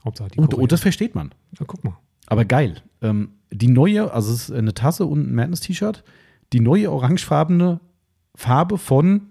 Hauptsache 0.04 0.30
die 0.30 0.38
Und, 0.38 0.54
und 0.54 0.72
das 0.72 0.80
versteht 0.80 1.14
man. 1.14 1.34
Ja, 1.58 1.64
guck 1.66 1.82
mal. 1.84 1.96
Aber 2.26 2.44
geil. 2.44 2.82
Ähm, 3.02 3.30
die 3.52 3.68
neue, 3.68 4.12
also 4.12 4.32
es 4.32 4.48
ist 4.48 4.52
eine 4.56 4.74
Tasse 4.74 5.06
und 5.06 5.28
ein 5.30 5.34
Madness-T-Shirt. 5.34 6.04
Die 6.52 6.60
neue 6.60 6.90
orangefarbene 6.90 7.80
Farbe 8.34 8.78
von 8.78 9.28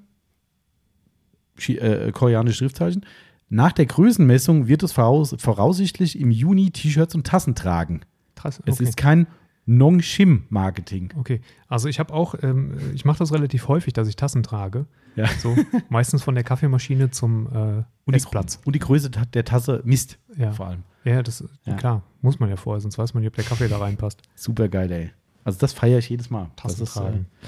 äh, 1.68 2.12
koreanische 2.12 2.58
Schriftzeichen. 2.58 3.06
Nach 3.50 3.72
der 3.72 3.86
Größenmessung 3.86 4.68
wird 4.68 4.84
es 4.84 4.92
voraus, 4.92 5.36
voraussichtlich 5.38 6.20
im 6.20 6.32
Juni 6.32 6.72
T-Shirts 6.72 7.16
und 7.16 7.28
Tassen 7.28 7.56
tragen. 7.56 8.02
Krass. 8.36 8.62
Es 8.66 8.76
okay. 8.76 8.84
ist 8.84 8.98
kein 8.98 9.28
Nong-Shim-Marketing. 9.68 11.14
Okay, 11.18 11.42
also 11.68 11.88
ich 11.88 12.00
habe 12.00 12.14
auch, 12.14 12.36
ähm, 12.42 12.78
ich 12.94 13.06
mache 13.06 13.20
das 13.20 13.32
relativ 13.34 13.68
häufig, 13.68 13.94
dass 13.94 14.08
ich 14.08 14.16
Tassen 14.16 14.44
trage. 14.44 14.86
Ja. 15.16 15.28
So, 15.40 15.56
meistens 15.90 16.24
von 16.24 16.36
der 16.36 16.44
Kaffeemaschine 16.44 17.10
zum 17.12 17.48
äh, 17.48 17.50
Und 17.50 17.86
die, 18.10 18.16
Essplatz. 18.16 18.60
und 18.66 18.74
die 18.76 18.80
Größe 18.80 19.10
der 19.10 19.46
Tasse 19.46 19.82
misst 19.86 20.20
Ja. 20.38 20.52
vor 20.52 20.68
allem. 20.68 20.84
Ja, 21.04 21.22
das 21.24 21.44
Ja. 21.66 21.76
klar, 21.76 22.04
muss 22.22 22.40
man 22.40 22.50
ja 22.50 22.56
vorher, 22.58 22.82
sonst 22.82 22.98
weiß 22.98 23.14
man 23.14 23.22
nicht, 23.22 23.30
ob 23.30 23.36
der 23.36 23.46
Kaffee 23.46 23.68
da 23.68 23.78
reinpasst. 23.78 24.22
Super 24.36 24.68
geil, 24.68 24.92
ey. 24.92 25.12
Also 25.44 25.60
das 25.60 25.74
feiere 25.74 26.00
ich 26.00 26.10
jedes 26.10 26.30
Mal. 26.30 26.50
Tassen 26.56 26.80
das 26.80 26.90
ist, 26.90 26.94
tragen. 26.96 27.28
Äh, 27.42 27.46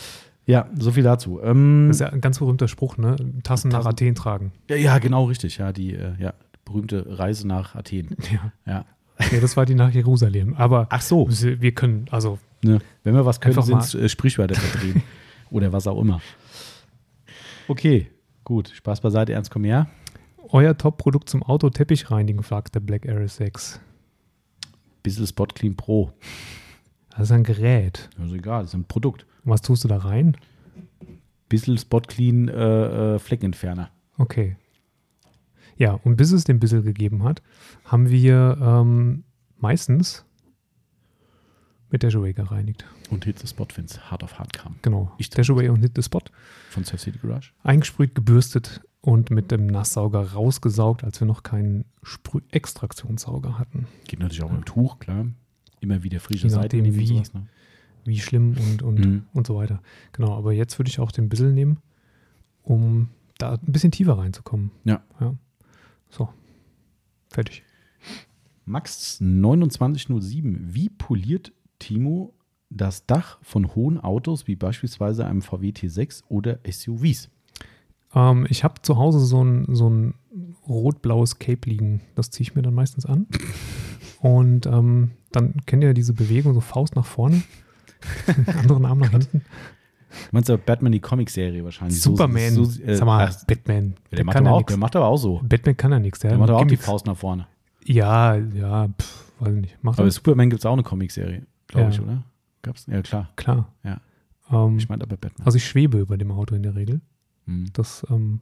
ja, 0.48 0.68
so 0.80 0.92
viel 0.92 1.04
dazu. 1.04 1.40
Ähm, 1.44 1.86
Das 1.90 1.98
ist 1.98 2.02
ja 2.02 2.08
ein 2.10 2.22
ganz 2.22 2.40
berühmter 2.40 2.68
Spruch, 2.68 2.98
ne? 2.98 3.16
Tassen 3.44 3.70
nach 3.70 3.80
Tassen- 3.84 3.90
Athen 3.90 4.16
tragen. 4.16 4.52
ja, 4.70 4.76
ja, 4.78 4.98
genau, 4.98 5.26
richtig. 5.26 5.58
Ja, 5.60 5.72
die 5.72 5.94
äh, 5.94 6.14
ja, 6.20 6.34
berühmte 6.66 7.20
Reise 7.20 7.48
nach 7.48 7.76
Athen. 7.76 8.16
Ja. 8.32 8.52
Ja. 8.66 8.86
ja, 9.32 9.40
das 9.40 9.56
war 9.58 9.66
die 9.66 9.76
nach 9.76 9.92
Jerusalem. 9.92 10.54
Aber 10.56 10.88
Ach 10.90 11.02
so, 11.02 11.28
wir 11.30 11.72
können, 11.74 12.06
also 12.12 12.40
ne, 12.64 12.80
wenn 13.04 13.14
wir 13.14 13.26
was 13.26 13.40
können, 13.42 13.62
sind 13.62 13.94
äh, 13.96 14.10
Sprichwörter 14.10 14.56
verdrehen. 14.56 15.04
Oder 15.52 15.72
was 15.74 15.86
auch 15.88 16.00
immer. 16.02 16.22
Okay, 17.68 18.08
gut. 18.44 18.70
Spaß 18.70 19.02
beiseite, 19.02 19.34
Ernst, 19.34 19.52
komm 19.52 19.64
her. 19.66 19.88
euer 20.50 20.78
Top-Produkt 20.78 21.30
zum 21.30 21.44
Auto-Teppich-Reinigen, 21.44 22.42
fragt 22.44 22.74
der 22.76 22.80
Black 22.80 23.08
Arrow 23.08 23.30
6. 23.30 23.80
Bissel 25.04 25.28
Spot 25.28 25.46
Clean 25.48 25.76
Pro. 25.76 26.12
Das 27.12 27.22
ist 27.24 27.32
ein 27.32 27.44
Gerät. 27.44 28.10
Also 28.20 28.36
egal, 28.36 28.62
das 28.62 28.72
ist 28.72 28.76
ein 28.76 28.86
Produkt. 28.86 29.26
Und 29.48 29.54
was 29.54 29.62
tust 29.62 29.86
du 29.86 29.88
da 29.88 29.96
rein? 30.00 30.36
Bissel 31.48 31.80
Spot 31.80 32.02
Clean 32.02 32.50
äh, 32.50 33.16
äh, 33.16 33.20
Fleckenentferner. 33.20 33.90
Okay. 34.18 34.58
Ja, 35.78 35.94
und 35.94 36.18
bis 36.18 36.34
es 36.34 36.44
den 36.44 36.60
Bissel 36.60 36.82
gegeben 36.82 37.24
hat, 37.24 37.42
haben 37.86 38.10
wir 38.10 38.58
ähm, 38.60 39.24
meistens 39.58 40.26
mit 41.90 42.04
Dashaway 42.04 42.34
gereinigt. 42.34 42.84
Und 43.10 43.24
Hit 43.24 43.40
the 43.40 43.48
Spot, 43.48 43.68
wenn 43.76 43.86
es 43.86 44.12
hart 44.12 44.22
auf 44.22 44.38
hart 44.38 44.52
kam. 44.52 44.76
Genau. 44.82 45.14
Ich- 45.18 45.30
Dashaway 45.30 45.70
und 45.70 45.80
Hit 45.82 45.94
the 45.96 46.04
Spot. 46.04 46.20
Von 46.72 46.84
Surf 46.84 47.00
City 47.00 47.18
Garage. 47.18 47.52
Eingesprüht, 47.64 48.16
gebürstet 48.16 48.82
und 49.00 49.30
mit 49.32 49.50
dem 49.52 49.68
Nasssauger 49.68 50.34
rausgesaugt, 50.34 51.06
als 51.06 51.22
wir 51.22 51.26
noch 51.28 51.44
keinen 51.44 51.86
Sprüh-Extraktionssauger 52.04 53.58
hatten. 53.58 53.88
Geht 54.10 54.20
natürlich 54.20 54.44
auch 54.44 54.52
mit 54.52 54.60
dem 54.64 54.66
Tuch, 54.66 55.00
klar. 55.00 55.26
Immer 55.80 56.04
wieder 56.04 56.20
frische 56.20 56.50
Seiten 56.50 56.84
wie. 56.84 57.06
sowas, 57.08 57.34
ne? 57.34 57.48
Wie 58.08 58.20
schlimm 58.20 58.56
und, 58.58 58.82
und, 58.82 59.00
Mhm. 59.00 59.24
und 59.34 59.46
so 59.46 59.56
weiter. 59.56 59.82
Genau, 60.14 60.36
aber 60.36 60.54
jetzt 60.54 60.80
würde 60.80 60.90
ich 60.90 61.00
auch 61.00 61.12
den 61.12 61.30
Bissel 61.30 61.54
nehmen, 61.54 61.78
um 62.64 63.10
da 63.38 63.54
ein 63.54 63.72
bisschen 63.72 63.92
tiefer 63.92 64.18
reinzukommen. 64.18 64.72
Ja. 64.86 65.02
ja. 65.20 65.36
So. 66.10 66.30
Fertig. 67.30 67.64
Max 68.66 69.18
2907. 69.18 70.74
Wie 70.74 70.90
poliert 70.90 71.52
Timo 71.80 72.34
das 72.70 73.06
Dach 73.06 73.38
von 73.42 73.76
hohen 73.76 74.00
Autos 74.00 74.48
wie 74.48 74.56
beispielsweise 74.56 75.26
einem 75.26 75.42
VW 75.42 75.70
T6 75.70 76.24
oder 76.28 76.60
SUVs? 76.70 77.30
Ähm, 78.14 78.46
ich 78.50 78.64
habe 78.64 78.82
zu 78.82 78.98
Hause 78.98 79.20
so 79.20 79.44
ein, 79.44 79.74
so 79.76 79.90
ein 79.90 80.14
rot-blaues 80.68 81.40
Cape 81.40 81.70
liegen. 81.70 82.02
Das 82.16 82.30
ziehe 82.32 82.44
ich 82.44 82.56
mir 82.56 82.62
dann 82.62 82.74
meistens 82.74 83.06
an. 83.06 83.28
Und 84.20 84.66
ähm, 84.66 85.12
dann 85.32 85.54
kennt 85.66 85.84
ihr 85.84 85.94
diese 85.94 86.14
Bewegung, 86.14 86.54
so 86.54 86.60
Faust 86.62 86.96
nach 86.96 87.06
vorne, 87.06 87.44
anderen 88.48 88.86
Arm 88.86 89.00
nach 89.00 89.12
hinten. 89.12 89.42
Meinst 90.32 90.50
du 90.50 90.58
Batman 90.58 90.92
die 90.94 91.00
Comic-Serie 91.02 91.64
wahrscheinlich? 91.64 92.02
So- 92.02 92.12
Superman, 92.12 92.54
So, 92.54 92.82
äh, 92.82 92.96
sag 92.96 93.06
mal, 93.06 93.28
ach, 93.28 93.44
Batman. 93.46 93.96
der, 94.12 94.24
macht 94.24 94.36
kann 94.36 94.48
aber 94.48 94.56
ja 94.56 94.62
auch, 94.62 94.66
der 94.66 94.78
macht 94.78 94.96
aber 94.96 95.06
auch 95.08 95.18
so. 95.18 95.42
Batman 95.44 95.76
kann 95.78 95.92
ja 95.92 96.00
nichts. 96.00 96.20
Der, 96.20 96.32
Der 96.32 96.40
macht 96.40 96.50
aber 96.50 96.60
auch 96.60 96.66
die. 96.66 96.78
Faust 96.78 97.06
nach 97.06 97.18
vorne. 97.18 97.48
Ja, 97.84 98.36
ja, 98.36 98.88
pff, 99.00 99.32
weiß 99.40 99.54
nicht. 99.56 99.78
Macht 99.84 100.00
Aber 100.00 100.08
er? 100.08 100.12
Superman 100.12 100.50
gibt 100.50 100.62
es 100.62 100.66
auch 100.66 100.74
eine 100.74 100.84
Comic-Serie, 100.84 101.46
glaube 101.68 101.88
Ja. 101.88 101.90
ich, 101.94 102.02
oder? 102.02 102.24
Gab's? 102.62 102.86
Ja, 102.88 103.02
klar. 103.02 103.30
Klar. 103.36 103.74
Ja. 103.84 104.00
Ähm, 104.52 104.78
Ich 104.78 104.88
meinte 104.90 105.06
aber 105.06 105.18
Batman. 105.18 105.46
also 105.46 105.58
ich 105.58 105.66
schwebe 105.68 106.00
über 106.00 106.18
dem 106.18 106.32
Auto 106.32 106.56
in 106.56 106.64
der 106.64 106.76
Regel. 106.76 107.02
Mhm. 107.46 107.68
Das, 107.74 108.06
ähm, 108.10 108.42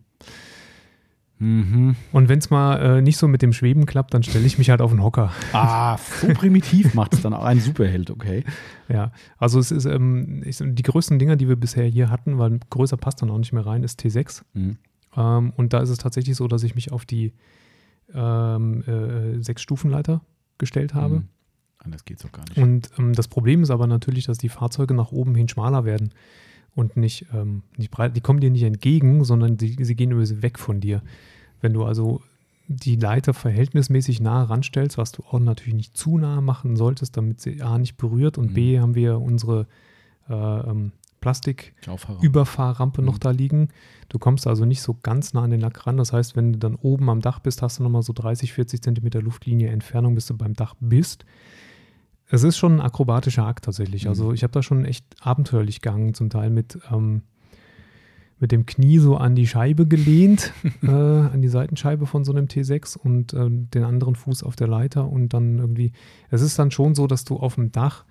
Mhm. 1.38 1.98
und 2.14 2.30
wenn 2.30 2.40
es 2.40 2.50
mal 2.50 2.78
äh, 2.78 3.02
nicht 3.02 3.18
so 3.18 3.28
mit 3.28 3.42
dem 3.42 3.52
Schweben 3.52 3.86
klappt, 3.86 4.14
dann 4.14 4.24
stelle 4.24 4.46
ich 4.46 4.58
mich 4.58 4.70
halt 4.70 4.82
auf 4.82 4.92
den 4.92 5.04
Hocker. 5.04 5.32
Ah, 5.52 5.98
so 5.98 6.28
primitiv 6.28 6.94
macht 6.94 7.14
es 7.14 7.22
dann 7.22 7.34
auch 7.34 7.44
ein 7.44 7.60
Superheld, 7.60 8.10
okay. 8.10 8.46
Ja, 8.88 9.12
also 9.38 9.60
es 9.60 9.72
ist 9.72 9.86
ähm, 9.86 10.44
ich, 10.46 10.60
die 10.62 10.84
größten 10.84 11.20
Dinger, 11.20 11.36
die 11.36 11.50
wir 11.50 11.58
bisher 11.58 11.86
hier 11.86 12.10
hatten, 12.10 12.38
weil 12.38 12.60
größer 12.70 12.96
passt 12.96 13.22
dann 13.22 13.30
auch 13.32 13.38
nicht 13.38 13.52
mehr 13.52 13.66
rein, 13.66 13.84
ist 13.84 14.00
T6. 14.00 14.44
Mhm. 14.54 14.78
Ähm, 15.18 15.54
und 15.58 15.74
da 15.74 15.80
ist 15.80 15.90
es 15.90 15.98
tatsächlich 15.98 16.36
so, 16.38 16.48
dass 16.48 16.64
ich 16.64 16.76
mich 16.76 16.92
auf 16.92 17.06
die 17.06 17.34
ähm, 18.14 18.84
äh, 18.84 19.42
sechs 19.44 19.62
Stufenleiter 19.62 20.22
gestellt 20.58 20.94
habe. 20.94 21.16
Mhm. 21.16 21.28
Anders 21.80 22.06
geht's 22.06 22.24
doch 22.24 22.32
gar 22.32 22.46
nicht. 22.46 22.58
Und 22.58 22.90
ähm, 22.98 23.14
das 23.14 23.28
Problem 23.28 23.62
ist 23.62 23.72
aber 23.72 23.88
natürlich, 23.88 24.26
dass 24.26 24.38
die 24.38 24.50
Fahrzeuge 24.50 24.94
nach 24.94 25.12
oben 25.12 25.36
hin 25.36 25.50
schmaler 25.50 25.86
werden 25.86 26.12
und 26.76 26.98
nicht, 26.98 27.28
ähm, 27.34 27.64
nicht 27.78 27.90
breit. 27.92 28.16
Die 28.16 28.22
kommen 28.22 28.40
dir 28.42 28.52
nicht 28.52 28.64
entgegen, 28.64 29.24
sondern 29.24 29.58
die, 29.58 29.84
sie 29.84 29.96
gehen 29.96 30.12
über 30.12 30.24
weg 30.42 30.60
von 30.60 30.82
dir. 30.82 31.02
Wenn 31.62 31.74
du 31.74 31.84
also 31.86 32.22
die 32.68 32.96
Leiter 32.96 33.34
verhältnismäßig 33.34 34.22
nah 34.22 34.44
ranstellst, 34.44 34.98
was 34.98 35.12
du 35.12 35.24
auch 35.24 35.40
natürlich 35.40 35.76
nicht 35.76 35.96
zu 35.98 36.18
nah 36.18 36.42
machen 36.42 36.76
solltest, 36.76 37.16
damit 37.16 37.40
sie 37.40 37.62
A 37.62 37.78
nicht 37.78 37.96
berührt 37.96 38.38
und 38.38 38.52
Mhm. 38.52 38.54
B 38.54 38.80
haben 38.80 38.96
wir 38.96 39.20
unsere 39.22 39.68
äh, 40.30 40.34
ähm. 40.34 40.92
Plastiküberfahrrampe 41.22 43.02
noch 43.02 43.16
Mhm. 43.16 43.20
da 43.20 43.32
liegen. 43.32 43.70
Du 44.10 44.20
kommst 44.20 44.46
also 44.46 44.66
nicht 44.66 44.82
so 44.82 44.96
ganz 45.02 45.34
nah 45.34 45.42
an 45.44 45.50
den 45.50 45.60
Lack 45.60 45.88
ran. 45.88 45.98
Das 45.98 46.14
heißt, 46.14 46.36
wenn 46.36 46.54
du 46.54 46.60
dann 46.60 46.76
oben 46.76 47.10
am 47.10 47.22
Dach 47.22 47.40
bist, 47.40 47.62
hast 47.64 47.80
du 47.80 47.84
nochmal 47.84 48.04
so 48.04 48.14
30, 48.14 48.54
40 48.54 48.82
Zentimeter 48.82 49.22
Luftlinie 49.24 49.70
Entfernung, 49.70 50.14
bis 50.14 50.28
du 50.28 50.38
beim 50.38 50.54
Dach 50.54 50.76
bist. 50.80 51.26
Es 52.30 52.44
ist 52.44 52.58
schon 52.58 52.74
ein 52.74 52.82
akrobatischer 52.82 53.46
Akt 53.46 53.66
tatsächlich. 53.66 54.06
Mhm. 54.06 54.10
Also 54.10 54.34
ich 54.34 54.44
habe 54.44 54.52
da 54.52 54.64
schon 54.64 54.86
echt 54.86 55.06
abenteuerlich 55.22 55.82
gegangen, 55.82 56.14
zum 56.14 56.30
Teil 56.30 56.50
mit, 56.50 56.80
ähm, 56.92 57.22
mit 58.40 58.52
dem 58.52 58.66
Knie 58.66 58.98
so 58.98 59.18
an 59.18 59.36
die 59.36 59.48
Scheibe 59.48 59.88
gelehnt, 59.88 60.52
äh, 60.82 60.88
an 60.88 61.42
die 61.42 61.48
Seitenscheibe 61.48 62.06
von 62.06 62.26
so 62.26 62.32
einem 62.32 62.46
T6 62.46 62.98
und 62.98 63.34
ähm, 63.34 63.70
den 63.70 63.84
anderen 63.84 64.16
Fuß 64.16 64.44
auf 64.44 64.56
der 64.56 64.68
Leiter 64.68 65.08
und 65.08 65.34
dann 65.34 65.60
irgendwie, 65.60 65.92
es 66.30 66.42
ist 66.42 66.58
dann 66.58 66.72
schon 66.72 66.96
so, 66.96 67.08
dass 67.08 67.26
du 67.26 67.38
auf 67.38 67.56
dem 67.56 67.72
Dach, 67.72 68.06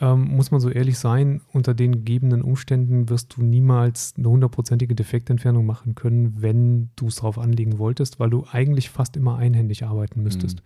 ähm, 0.00 0.36
muss 0.36 0.52
man 0.52 0.60
so 0.60 0.70
ehrlich 0.70 0.96
sein, 0.96 1.40
unter 1.52 1.74
den 1.74 1.90
gegebenen 1.90 2.42
Umständen 2.42 3.08
wirst 3.08 3.36
du 3.36 3.42
niemals 3.42 4.14
eine 4.16 4.28
hundertprozentige 4.28 4.94
Defektentfernung 4.94 5.66
machen 5.66 5.96
können, 5.96 6.40
wenn 6.40 6.90
du 6.94 7.08
es 7.08 7.16
drauf 7.16 7.36
anlegen 7.36 7.78
wolltest, 7.78 8.20
weil 8.20 8.30
du 8.30 8.46
eigentlich 8.48 8.90
fast 8.90 9.16
immer 9.16 9.38
einhändig 9.38 9.84
arbeiten 9.84 10.22
müsstest. 10.22 10.62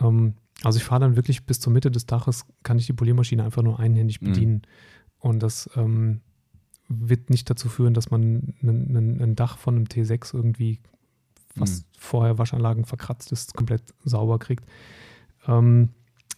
Ähm, 0.00 0.34
also 0.62 0.78
ich 0.78 0.84
fahre 0.84 1.00
dann 1.00 1.16
wirklich 1.16 1.44
bis 1.46 1.60
zur 1.60 1.72
Mitte 1.72 1.90
des 1.90 2.06
Daches, 2.06 2.44
kann 2.62 2.78
ich 2.78 2.86
die 2.86 2.92
Poliermaschine 2.92 3.44
einfach 3.44 3.62
nur 3.62 3.78
einhändig 3.78 4.20
Mhm. 4.20 4.26
bedienen. 4.26 4.62
Und 5.18 5.42
das 5.42 5.68
ähm, 5.76 6.20
wird 6.88 7.30
nicht 7.30 7.50
dazu 7.50 7.68
führen, 7.68 7.94
dass 7.94 8.10
man 8.10 8.54
ein, 8.62 9.34
Dach 9.36 9.58
von 9.58 9.74
einem 9.76 9.84
T6 9.86 10.34
irgendwie, 10.34 10.80
was 11.56 11.80
Mhm. 11.80 11.84
vorher 11.98 12.38
Waschanlagen 12.38 12.84
verkratzt 12.84 13.32
ist, 13.32 13.54
komplett 13.54 13.82
sauber 14.04 14.38
kriegt. 14.38 14.64
Ähm, 15.48 15.90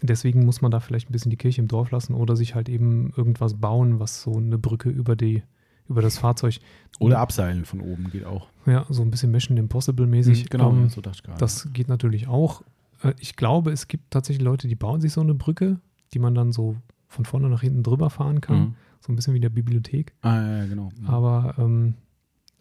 deswegen 0.02 0.44
muss 0.44 0.60
man 0.62 0.70
da 0.70 0.80
vielleicht 0.80 1.08
ein 1.10 1.12
bisschen 1.12 1.30
die 1.30 1.36
Kirche 1.36 1.60
im 1.60 1.68
Dorf 1.68 1.90
lassen 1.90 2.14
oder 2.14 2.34
sich 2.36 2.54
halt 2.54 2.68
eben 2.68 3.12
irgendwas 3.16 3.54
bauen, 3.54 3.98
was 4.00 4.22
so 4.22 4.36
eine 4.36 4.58
Brücke 4.58 4.88
über 4.90 5.16
die 5.16 5.42
über 5.88 6.02
das 6.02 6.18
Fahrzeug, 6.18 6.58
Oder 6.98 7.18
abseilen 7.18 7.64
von 7.64 7.80
oben 7.80 8.10
geht 8.10 8.26
auch. 8.26 8.48
ja, 8.66 8.84
so 8.90 9.00
ein 9.00 9.10
bisschen 9.10 9.30
Mission 9.30 9.56
Impossible 9.56 10.06
mäßig. 10.06 10.50
genau, 10.50 10.70
ähm, 10.70 10.82
ja, 10.82 10.88
so 10.90 11.00
dachte 11.00 11.16
ich 11.16 11.22
gerade. 11.22 11.38
das 11.38 11.66
geht 11.72 11.88
natürlich 11.88 12.28
auch. 12.28 12.62
Äh, 13.02 13.14
Ich 13.18 13.36
glaube, 13.36 13.70
es 13.72 13.88
gibt 13.88 14.10
tatsächlich 14.10 14.44
Leute, 14.44 14.68
die 14.68 14.74
bauen 14.74 15.00
sich 15.00 15.12
so 15.12 15.20
eine 15.20 15.34
Brücke, 15.34 15.80
die 16.14 16.18
man 16.18 16.34
dann 16.34 16.52
so 16.52 16.76
von 17.08 17.24
vorne 17.24 17.48
nach 17.48 17.62
hinten 17.62 17.82
drüber 17.82 18.10
fahren 18.10 18.40
kann. 18.40 18.60
Mhm. 18.60 18.74
So 19.00 19.12
ein 19.12 19.16
bisschen 19.16 19.32
wie 19.34 19.38
in 19.38 19.42
der 19.42 19.48
Bibliothek. 19.50 20.12
Ah, 20.22 20.36
ja, 20.36 20.56
ja, 20.58 20.66
genau. 20.66 20.90
Mhm. 21.00 21.06
Aber 21.06 21.54
ähm, 21.58 21.94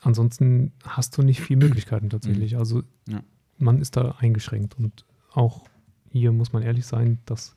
ansonsten 0.02 0.72
hast 0.84 1.18
du 1.18 1.22
nicht 1.24 1.42
viel 1.42 1.58
Möglichkeiten 1.58 2.10
tatsächlich. 2.10 2.58
Also 2.58 2.78
Mhm. 2.78 2.84
Ja. 3.14 3.24
man 3.58 3.80
ist 3.82 3.98
da 3.98 4.16
eingeschränkt. 4.20 4.78
Und 4.78 5.06
auch 5.34 5.66
hier 6.12 6.32
muss 6.32 6.54
man 6.54 6.64
ehrlich 6.64 6.86
sein, 6.86 7.20
das 7.26 7.56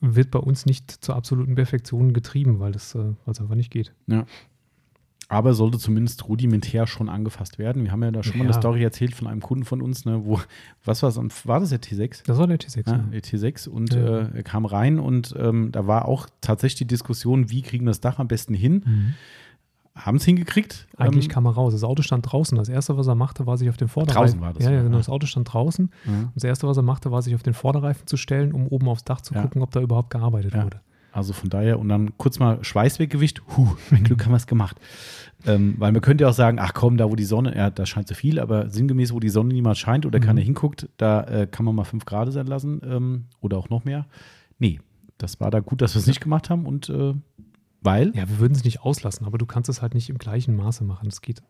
wird 0.00 0.30
bei 0.30 0.38
uns 0.38 0.64
nicht 0.66 0.90
zur 0.90 1.16
absoluten 1.16 1.54
Perfektion 1.56 2.12
getrieben, 2.12 2.60
weil 2.60 2.74
es 2.74 2.94
äh, 2.94 3.12
es 3.26 3.40
einfach 3.40 3.56
nicht 3.56 3.70
geht. 3.70 3.92
Aber 5.30 5.52
sollte 5.52 5.78
zumindest 5.78 6.26
rudimentär 6.26 6.86
schon 6.86 7.10
angefasst 7.10 7.58
werden. 7.58 7.84
Wir 7.84 7.92
haben 7.92 8.02
ja 8.02 8.10
da 8.10 8.22
schon 8.22 8.38
mal 8.38 8.44
eine 8.44 8.54
Ja. 8.54 8.58
Story 8.58 8.82
erzählt 8.82 9.14
von 9.14 9.26
einem 9.26 9.42
Kunden 9.42 9.66
von 9.66 9.82
uns, 9.82 10.06
ne, 10.06 10.24
wo, 10.24 10.40
was 10.86 11.02
war 11.02 11.10
es, 11.10 11.18
war 11.46 11.60
das 11.60 11.68
der 11.68 11.82
T6? 11.82 12.22
Das 12.24 12.38
war 12.38 12.46
der 12.46 12.58
T6. 12.58 12.86
Ja, 12.86 12.96
Ja. 12.96 12.98
der 13.12 13.22
T6 13.22 13.68
und 13.68 13.92
Ja. 13.92 14.00
äh, 14.20 14.36
er 14.36 14.42
kam 14.42 14.64
rein 14.64 14.98
und 14.98 15.34
ähm, 15.38 15.70
da 15.70 15.86
war 15.86 16.06
auch 16.06 16.28
tatsächlich 16.40 16.78
die 16.78 16.86
Diskussion, 16.86 17.50
wie 17.50 17.60
kriegen 17.60 17.84
wir 17.84 17.90
das 17.90 18.00
Dach 18.00 18.18
am 18.18 18.26
besten 18.26 18.54
hin? 18.54 18.82
Mhm. 18.86 19.14
Haben 19.94 20.16
es 20.18 20.24
hingekriegt. 20.24 20.86
Eigentlich 20.96 21.24
ähm, 21.26 21.30
kam 21.32 21.44
er 21.46 21.50
raus. 21.52 21.72
Das 21.72 21.82
Auto 21.82 22.02
stand 22.02 22.30
draußen. 22.30 22.56
Das 22.56 22.68
erste, 22.68 22.96
was 22.96 23.08
er 23.08 23.16
machte, 23.16 23.46
war 23.46 23.58
sich 23.58 23.68
auf 23.68 23.76
den 23.76 23.88
Vorderreifen. 23.88 24.38
Draußen 24.38 24.40
war 24.40 24.52
das, 24.54 24.62
Ja, 24.64 24.70
ja, 24.70 24.76
ja. 24.78 24.82
genau. 24.84 24.96
Das 24.96 25.08
Auto 25.08 25.26
stand 25.26 25.52
draußen. 25.52 25.90
ja. 26.06 26.12
Das 26.34 26.44
erste, 26.44 26.68
was 26.68 26.76
er 26.76 26.84
machte, 26.84 27.10
war 27.10 27.20
sich 27.20 27.34
auf 27.34 27.42
den 27.42 27.52
Vorderreifen 27.52 28.06
zu 28.06 28.16
stellen, 28.16 28.52
um 28.52 28.68
oben 28.68 28.88
aufs 28.88 29.02
Dach 29.04 29.20
zu 29.20 29.34
Ja. 29.34 29.42
gucken, 29.42 29.60
ob 29.60 29.72
da 29.72 29.80
überhaupt 29.80 30.10
gearbeitet 30.10 30.54
Ja. 30.54 30.64
wurde. 30.64 30.80
Also 31.12 31.32
von 31.32 31.48
daher 31.50 31.78
und 31.78 31.88
dann 31.88 32.16
kurz 32.18 32.38
mal 32.38 32.62
Schweißweggewicht. 32.62 33.42
Huh, 33.56 33.68
mein 33.90 34.04
Glück 34.04 34.24
haben 34.24 34.32
wir 34.32 34.36
es 34.36 34.46
gemacht. 34.46 34.76
Ähm, 35.46 35.74
weil 35.78 35.92
man 35.92 36.00
könnte 36.02 36.22
ja 36.24 36.30
auch 36.30 36.34
sagen, 36.34 36.58
ach 36.60 36.74
komm, 36.74 36.96
da 36.96 37.08
wo 37.10 37.14
die 37.16 37.24
Sonne, 37.24 37.56
ja, 37.56 37.70
da 37.70 37.86
scheint 37.86 38.08
zu 38.08 38.14
viel, 38.14 38.40
aber 38.40 38.70
sinngemäß, 38.70 39.12
wo 39.12 39.20
die 39.20 39.28
Sonne 39.28 39.54
niemals 39.54 39.78
scheint 39.78 40.04
oder 40.04 40.18
Mhm. 40.18 40.24
keiner 40.24 40.40
hinguckt, 40.40 40.88
da 40.96 41.22
äh, 41.24 41.46
kann 41.46 41.64
man 41.64 41.74
mal 41.76 41.84
fünf 41.84 42.04
Grad 42.04 42.32
sein 42.32 42.46
lassen 42.46 42.80
ähm, 42.84 43.24
oder 43.40 43.56
auch 43.56 43.68
noch 43.70 43.84
mehr. 43.84 44.06
Nee, 44.58 44.80
das 45.16 45.38
war 45.40 45.50
da 45.50 45.60
gut, 45.60 45.80
dass 45.80 45.94
wir 45.94 46.00
es 46.00 46.06
nicht 46.08 46.20
gemacht 46.20 46.50
haben 46.50 46.66
und 46.66 46.88
äh, 46.88 47.14
weil, 47.80 48.08
Ja, 48.16 48.28
wir 48.28 48.40
würden 48.40 48.54
es 48.54 48.64
nicht 48.64 48.80
auslassen, 48.82 49.24
aber 49.26 49.38
du 49.38 49.46
kannst 49.46 49.70
es 49.70 49.80
halt 49.80 49.94
nicht 49.94 50.10
im 50.10 50.18
gleichen 50.18 50.56
Maße 50.56 50.82
machen. 50.82 51.08
Das 51.08 51.20
geht. 51.22 51.42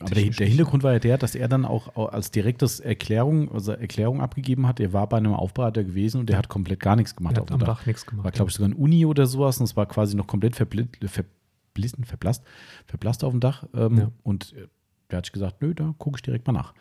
Aber 0.00 0.14
der, 0.14 0.30
der. 0.30 0.46
Hintergrund 0.46 0.82
war 0.82 0.92
ja 0.92 0.98
der, 0.98 1.18
dass 1.18 1.34
er 1.34 1.48
dann 1.48 1.64
auch 1.64 1.96
au- 1.96 2.06
als 2.06 2.30
direktes 2.30 2.80
Erklärung, 2.80 3.50
also 3.52 3.72
Erklärung 3.72 4.20
abgegeben 4.20 4.66
hat, 4.66 4.80
er 4.80 4.92
war 4.92 5.08
bei 5.08 5.16
einem 5.16 5.34
Aufbereiter 5.34 5.82
gewesen 5.84 6.20
und 6.20 6.28
der 6.28 6.38
hat 6.38 6.48
komplett 6.48 6.80
gar 6.80 6.96
nichts 6.96 7.16
gemacht 7.16 7.36
Er 7.36 7.42
hat 7.42 7.50
am 7.52 7.58
Dach. 7.60 7.66
Dach 7.80 7.86
nichts 7.86 8.06
gemacht. 8.06 8.24
War, 8.24 8.30
glaube 8.32 8.50
ich, 8.50 8.56
sogar 8.56 8.68
ein 8.70 8.74
Uni 8.74 9.04
oder 9.06 9.26
sowas 9.26 9.58
und 9.58 9.64
es 9.64 9.76
war 9.76 9.86
quasi 9.86 10.16
noch 10.16 10.26
komplett 10.26 10.56
verblissen, 10.56 12.04
verblasst, 12.04 12.44
verblasst 12.86 13.24
auf 13.24 13.32
dem 13.32 13.40
Dach. 13.40 13.64
Ähm, 13.74 13.98
Ja. 13.98 14.10
Und 14.22 14.52
äh, 14.54 14.68
der 15.10 15.18
hat 15.18 15.26
sich 15.26 15.32
gesagt, 15.32 15.62
nö, 15.62 15.74
da 15.74 15.94
gucke 15.98 16.16
ich 16.18 16.22
direkt 16.22 16.46
mal 16.46 16.52
nach. 16.52 16.74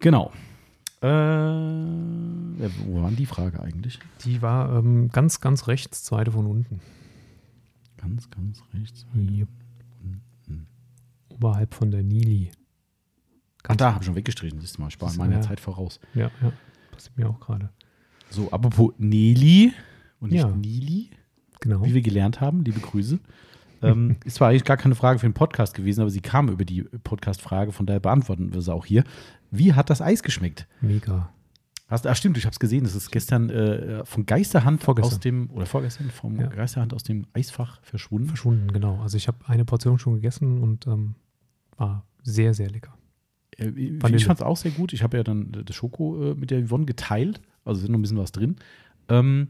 Genau. 0.00 0.32
Äh, 1.02 1.06
wo 2.86 3.02
war 3.02 3.10
die 3.10 3.26
Frage 3.26 3.60
eigentlich? 3.60 3.98
Die 4.24 4.40
war 4.42 4.78
ähm, 4.78 5.08
ganz, 5.10 5.40
ganz 5.40 5.66
rechts, 5.68 6.04
zweite 6.04 6.30
von 6.32 6.46
unten. 6.46 6.80
Ganz, 7.96 8.30
ganz 8.30 8.62
rechts. 8.74 9.06
Hier. 9.12 9.46
Oberhalb 11.32 11.74
von 11.74 11.90
der 11.90 12.02
Nili. 12.02 12.50
Ach, 13.68 13.76
da 13.76 13.92
habe 13.94 14.02
ich 14.02 14.06
schon 14.06 14.16
weggestrichen, 14.16 14.60
siehst 14.60 14.76
du 14.78 14.82
mal. 14.82 14.88
Das 14.98 15.12
ist- 15.12 15.18
meiner. 15.18 15.40
Zeit 15.40 15.60
voraus. 15.60 16.00
Ja, 16.14 16.30
ja. 16.42 16.52
Passiert 16.90 17.16
mir 17.16 17.28
auch 17.28 17.38
gerade. 17.40 17.70
So, 18.30 18.50
apropos 18.50 18.92
Nelly 18.98 19.72
und 20.20 20.30
nicht 20.32 20.40
Ja. 20.40 20.48
Nili, 20.48 21.10
Genau. 21.60 21.84
wie 21.84 21.94
wir 21.94 22.02
gelernt 22.02 22.40
haben, 22.40 22.64
liebe 22.64 22.80
Grüße. 22.80 23.18
ähm, 23.82 24.16
ist 24.24 24.36
zwar 24.36 24.48
eigentlich 24.50 24.64
gar 24.64 24.76
keine 24.76 24.94
Frage 24.94 25.18
für 25.18 25.26
den 25.28 25.34
Podcast 25.34 25.74
gewesen, 25.74 26.00
aber 26.00 26.10
sie 26.10 26.20
kam 26.20 26.48
über 26.48 26.64
die 26.64 26.82
Podcast-Frage, 26.82 27.72
von 27.72 27.86
daher 27.86 28.00
beantworten 28.00 28.52
wir 28.52 28.62
sie 28.62 28.72
auch 28.72 28.86
hier. 28.86 29.04
Wie 29.50 29.74
hat 29.74 29.90
das 29.90 30.00
Eis 30.00 30.22
geschmeckt? 30.22 30.66
Mega. 30.80 31.32
Hast, 31.92 32.06
ach 32.06 32.16
stimmt, 32.16 32.38
ich 32.38 32.44
habe 32.46 32.52
es 32.52 32.58
gesehen. 32.58 32.84
Das 32.84 32.94
ist 32.94 33.10
gestern 33.10 33.50
äh, 33.50 34.02
von 34.06 34.24
Geisterhand 34.24 34.82
Vorgestern. 34.82 35.12
aus 35.12 35.20
dem, 35.20 35.50
oder 35.50 35.66
vorgestern, 35.66 36.10
vom 36.10 36.40
Ja. 36.40 36.46
Geisterhand 36.46 36.94
aus 36.94 37.02
dem 37.02 37.26
Eisfach 37.34 37.82
verschwunden. 37.82 38.28
Verschwunden, 38.28 38.72
genau. 38.72 38.98
Also 39.02 39.18
ich 39.18 39.28
habe 39.28 39.38
eine 39.46 39.66
Portion 39.66 39.98
schon 39.98 40.14
gegessen 40.14 40.62
und 40.62 40.86
ähm, 40.86 41.16
war 41.76 42.06
sehr, 42.22 42.54
sehr 42.54 42.70
lecker. 42.70 42.96
Äh, 43.58 43.68
ich 43.68 44.24
fand 44.24 44.40
es 44.40 44.42
auch 44.42 44.56
sehr 44.56 44.70
gut. 44.70 44.94
Ich 44.94 45.02
habe 45.02 45.18
ja 45.18 45.22
dann 45.22 45.52
das 45.66 45.76
Schoko 45.76 46.30
äh, 46.30 46.34
mit 46.34 46.50
der 46.50 46.66
Yvonne 46.66 46.86
geteilt. 46.86 47.42
Also 47.64 47.82
ist 47.82 47.88
noch 47.90 47.98
ein 47.98 48.02
bisschen 48.02 48.16
was 48.16 48.32
drin. 48.32 48.56
Ähm, 49.10 49.48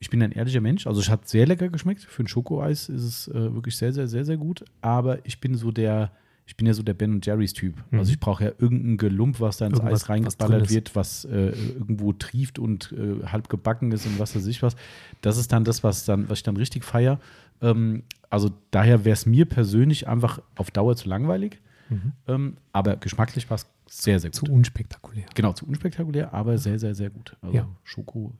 ich 0.00 0.10
bin 0.10 0.20
ein 0.20 0.32
ehrlicher 0.32 0.60
Mensch. 0.60 0.88
Also 0.88 1.00
es 1.00 1.08
hat 1.08 1.28
sehr 1.28 1.46
lecker 1.46 1.68
geschmeckt. 1.68 2.02
Für 2.02 2.24
ein 2.24 2.28
Schokoeis 2.28 2.88
ist 2.88 3.04
es 3.04 3.28
äh, 3.28 3.54
wirklich 3.54 3.76
sehr, 3.76 3.92
sehr, 3.92 4.08
sehr, 4.08 4.24
sehr 4.24 4.36
gut. 4.36 4.64
Aber 4.80 5.24
ich 5.24 5.40
bin 5.40 5.54
so 5.54 5.70
der, 5.70 6.10
ich 6.48 6.56
bin 6.56 6.66
ja 6.66 6.72
so 6.72 6.82
der 6.82 6.94
Ben 6.94 7.20
Jerry's 7.22 7.52
Typ. 7.52 7.76
Mhm. 7.90 7.98
Also 7.98 8.10
ich 8.10 8.18
brauche 8.18 8.42
ja 8.44 8.52
irgendein 8.58 8.96
Gelump, 8.96 9.38
was 9.38 9.58
da 9.58 9.66
ins 9.66 9.74
Irgendwas, 9.78 9.92
Eis 9.94 10.02
was 10.02 10.08
reingeballert 10.08 10.62
ist. 10.62 10.70
wird, 10.74 10.96
was 10.96 11.24
äh, 11.26 11.50
irgendwo 11.50 12.12
trieft 12.14 12.58
und 12.58 12.90
äh, 12.92 13.26
halb 13.26 13.50
gebacken 13.50 13.92
ist 13.92 14.06
und 14.06 14.18
was 14.18 14.34
weiß 14.34 14.46
ich 14.46 14.62
was. 14.62 14.74
Das 15.20 15.36
ist 15.36 15.52
dann 15.52 15.64
das, 15.64 15.84
was 15.84 16.06
dann, 16.06 16.28
was 16.30 16.38
ich 16.38 16.42
dann 16.44 16.56
richtig 16.56 16.84
feier. 16.84 17.20
Ähm, 17.60 18.02
also 18.30 18.50
daher 18.70 19.04
wäre 19.04 19.12
es 19.12 19.26
mir 19.26 19.44
persönlich 19.44 20.08
einfach 20.08 20.40
auf 20.56 20.70
Dauer 20.70 20.96
zu 20.96 21.08
langweilig. 21.08 21.60
Mhm. 21.90 22.12
Ähm, 22.26 22.56
aber 22.72 22.96
geschmacklich 22.96 23.48
war 23.50 23.56
es 23.56 23.66
sehr, 23.90 24.18
sehr 24.18 24.32
Zu 24.32 24.46
gut. 24.46 24.54
unspektakulär. 24.54 25.26
Genau, 25.34 25.52
zu 25.52 25.66
unspektakulär, 25.66 26.32
aber 26.34 26.56
sehr, 26.58 26.78
sehr, 26.78 26.94
sehr 26.94 27.10
gut. 27.10 27.36
Also 27.42 27.54
Ja. 27.56 27.68
Schoko, 27.84 28.32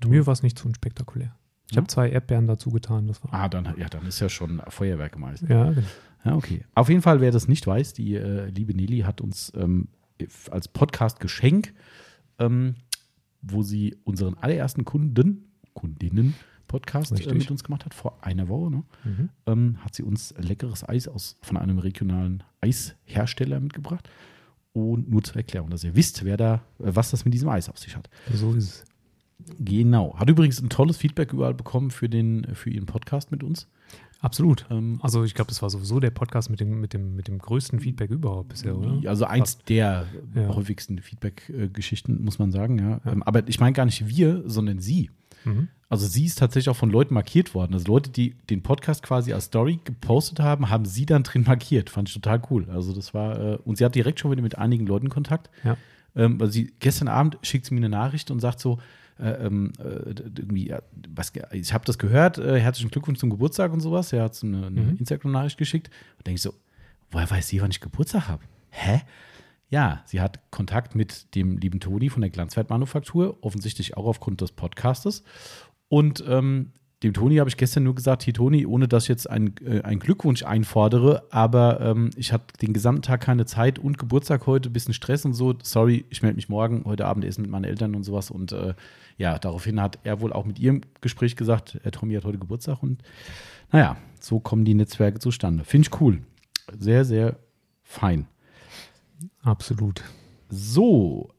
toll. 0.00 0.10
Mir 0.10 0.26
war 0.26 0.32
es 0.32 0.42
nicht 0.42 0.58
zu 0.58 0.66
unspektakulär. 0.68 1.34
Ich 1.70 1.76
Ja? 1.76 1.78
habe 1.78 1.88
zwei 1.88 2.10
Erdbeeren 2.10 2.46
dazu 2.46 2.70
getan. 2.70 3.06
Das 3.08 3.22
war. 3.24 3.32
Ah, 3.32 3.48
dann, 3.48 3.74
ja, 3.78 3.88
dann 3.88 4.06
ist 4.06 4.20
ja 4.20 4.28
schon 4.28 4.60
Feuerwerk 4.68 5.12
gemeistert. 5.12 5.48
Ja, 5.50 5.70
genau. 5.72 5.86
Ja, 6.24 6.34
okay. 6.36 6.64
Auf 6.74 6.88
jeden 6.88 7.02
Fall, 7.02 7.20
wer 7.20 7.30
das 7.30 7.48
nicht 7.48 7.66
weiß, 7.66 7.92
die 7.92 8.14
äh, 8.14 8.46
liebe 8.46 8.74
Nelly 8.74 9.00
hat 9.00 9.20
uns 9.20 9.52
ähm, 9.56 9.88
als 10.50 10.68
Podcast-Geschenk, 10.68 11.74
ähm, 12.38 12.76
wo 13.42 13.62
sie 13.62 13.96
unseren 14.04 14.34
allerersten 14.34 14.84
Kunden, 14.84 15.44
Kundinnen, 15.74 16.34
Podcast 16.66 17.12
äh, 17.12 17.34
mit 17.34 17.50
uns 17.50 17.62
gemacht 17.62 17.84
hat, 17.84 17.94
vor 17.94 18.18
einer 18.24 18.48
Woche, 18.48 18.70
ne? 18.70 18.84
Mhm. 19.04 19.28
ähm, 19.46 19.76
hat 19.84 19.94
sie 19.94 20.02
uns 20.02 20.34
leckeres 20.38 20.88
Eis 20.88 21.08
aus, 21.08 21.36
von 21.42 21.56
einem 21.56 21.78
regionalen 21.78 22.42
Eishersteller 22.60 23.60
mitgebracht. 23.60 24.08
Und 24.72 25.08
nur 25.08 25.22
zur 25.22 25.36
Erklärung, 25.36 25.70
dass 25.70 25.84
ihr 25.84 25.94
wisst, 25.94 26.24
wer 26.24 26.36
da, 26.36 26.54
äh, 26.54 26.60
was 26.78 27.10
das 27.10 27.24
mit 27.24 27.34
diesem 27.34 27.48
Eis 27.48 27.68
auf 27.68 27.78
sich 27.78 27.96
hat. 27.96 28.08
So 28.32 28.54
ist 28.54 28.64
es. 28.64 28.84
Genau. 29.58 30.18
Hat 30.18 30.28
übrigens 30.30 30.60
ein 30.60 30.68
tolles 30.68 30.96
Feedback 30.96 31.32
überall 31.32 31.54
bekommen 31.54 31.90
für, 31.90 32.08
den, 32.08 32.46
für 32.54 32.70
ihren 32.70 32.86
Podcast 32.86 33.30
mit 33.30 33.42
uns. 33.42 33.68
Absolut. 34.24 34.64
Ähm, 34.70 34.98
Also 35.02 35.22
ich 35.24 35.34
glaube, 35.34 35.50
das 35.50 35.60
war 35.62 35.68
sowieso 35.70 36.00
der 36.00 36.10
Podcast 36.10 36.48
mit 36.50 36.58
dem, 36.60 36.80
mit 36.80 36.94
dem, 36.94 37.14
mit 37.14 37.28
dem 37.28 37.38
größten 37.38 37.78
Feedback 37.80 38.10
überhaupt 38.10 38.48
bisher, 38.48 38.76
oder? 38.76 39.08
Also 39.08 39.26
eins 39.26 39.58
der 39.58 40.06
Ja. 40.34 40.48
häufigsten 40.48 40.98
Feedback-Geschichten, 40.98 42.24
muss 42.24 42.38
man 42.38 42.50
sagen, 42.50 42.78
ja. 42.78 43.00
Ja. 43.04 43.12
Ähm, 43.12 43.22
Aber 43.22 43.46
ich 43.48 43.60
meine 43.60 43.72
gar 43.74 43.84
nicht 43.84 44.08
wir, 44.08 44.42
sondern 44.46 44.78
sie. 44.80 45.10
Mhm. 45.44 45.68
Also 45.90 46.06
sie 46.06 46.24
ist 46.24 46.38
tatsächlich 46.38 46.70
auch 46.70 46.76
von 46.76 46.90
Leuten 46.90 47.14
markiert 47.14 47.54
worden. 47.54 47.74
Also 47.74 47.86
Leute, 47.92 48.10
die 48.10 48.30
den 48.50 48.62
Podcast 48.62 49.02
quasi 49.02 49.32
als 49.32 49.44
Story 49.44 49.78
gepostet 49.84 50.40
haben, 50.40 50.70
haben 50.70 50.86
sie 50.86 51.06
dann 51.06 51.22
drin 51.22 51.44
markiert. 51.46 51.90
Fand 51.90 52.08
ich 52.08 52.14
total 52.14 52.40
cool. 52.50 52.66
Also 52.70 52.94
das 52.94 53.12
war, 53.14 53.38
äh, 53.38 53.58
und 53.64 53.76
sie 53.78 53.84
hat 53.84 53.94
direkt 53.94 54.20
schon 54.20 54.30
wieder 54.30 54.42
mit 54.42 54.56
einigen 54.58 54.86
Leuten 54.86 55.10
Kontakt. 55.10 55.50
Ja. 55.62 55.76
Ähm, 56.16 56.40
weil 56.40 56.50
sie 56.50 56.72
gestern 56.80 57.08
Abend 57.08 57.38
schickt 57.42 57.66
sie 57.66 57.74
mir 57.74 57.80
eine 57.80 57.88
Nachricht 57.90 58.30
und 58.30 58.40
sagt 58.40 58.58
so, 58.60 58.78
äh, 59.18 59.46
ähm, 59.46 59.72
äh, 59.78 60.10
irgendwie, 60.38 60.74
was, 61.08 61.32
ich 61.52 61.72
habe 61.72 61.84
das 61.84 61.98
gehört, 61.98 62.38
äh, 62.38 62.60
herzlichen 62.60 62.90
Glückwunsch 62.90 63.18
zum 63.18 63.30
Geburtstag 63.30 63.72
und 63.72 63.80
sowas. 63.80 64.12
Er 64.12 64.24
hat 64.24 64.34
so 64.34 64.46
eine, 64.46 64.66
eine 64.66 64.80
Mhm. 64.80 64.96
Instagram-Nachricht 64.98 65.58
geschickt. 65.58 65.90
Und 66.18 66.26
denke 66.26 66.36
ich 66.36 66.42
so, 66.42 66.54
woher 67.10 67.30
weiß 67.30 67.48
sie, 67.48 67.60
wann 67.62 67.70
ich 67.70 67.80
Geburtstag 67.80 68.28
habe? 68.28 68.42
Hä? 68.70 69.02
ja, 69.70 70.02
sie 70.06 70.20
hat 70.20 70.38
Kontakt 70.52 70.94
mit 70.94 71.34
dem 71.34 71.58
lieben 71.58 71.80
Toni 71.80 72.08
von 72.08 72.20
der 72.20 72.30
Glanzwertmanufaktur, 72.30 73.38
offensichtlich 73.40 73.96
auch 73.96 74.04
aufgrund 74.06 74.40
des 74.40 74.52
Podcastes. 74.52 75.24
Und 75.88 76.22
ähm, 76.28 76.70
dem 77.04 77.12
Toni 77.12 77.36
habe 77.36 77.48
ich 77.48 77.56
gestern 77.56 77.84
nur 77.84 77.94
gesagt, 77.94 78.22
hier 78.22 78.34
Toni, 78.34 78.66
ohne 78.66 78.88
dass 78.88 79.04
ich 79.04 79.08
jetzt 79.10 79.28
einen 79.28 79.54
äh, 79.64 79.96
Glückwunsch 79.96 80.42
einfordere, 80.42 81.24
aber 81.30 81.80
ähm, 81.80 82.10
ich 82.16 82.32
hatte 82.32 82.56
den 82.60 82.72
gesamten 82.72 83.02
Tag 83.02 83.20
keine 83.20 83.46
Zeit 83.46 83.78
und 83.78 83.98
Geburtstag 83.98 84.46
heute, 84.46 84.70
bisschen 84.70 84.94
Stress 84.94 85.24
und 85.24 85.34
so. 85.34 85.54
Sorry, 85.62 86.04
ich 86.10 86.22
melde 86.22 86.36
mich 86.36 86.48
morgen, 86.48 86.84
heute 86.86 87.06
Abend 87.06 87.24
essen 87.24 87.42
mit 87.42 87.50
meinen 87.50 87.64
Eltern 87.64 87.94
und 87.94 88.02
sowas. 88.04 88.30
Und 88.30 88.52
äh, 88.52 88.74
ja, 89.18 89.38
daraufhin 89.38 89.80
hat 89.80 89.98
er 90.02 90.20
wohl 90.20 90.32
auch 90.32 90.46
mit 90.46 90.58
ihrem 90.58 90.80
Gespräch 91.00 91.36
gesagt, 91.36 91.78
der 91.84 91.92
Tommy 91.92 92.14
hat 92.14 92.24
heute 92.24 92.38
Geburtstag 92.38 92.82
und 92.82 93.02
naja, 93.70 93.96
so 94.20 94.40
kommen 94.40 94.64
die 94.64 94.74
Netzwerke 94.74 95.18
zustande. 95.18 95.64
Finde 95.64 95.88
ich 95.88 96.00
cool. 96.00 96.22
Sehr, 96.78 97.04
sehr 97.04 97.36
fein. 97.82 98.26
Absolut. 99.42 100.02
So. 100.48 101.30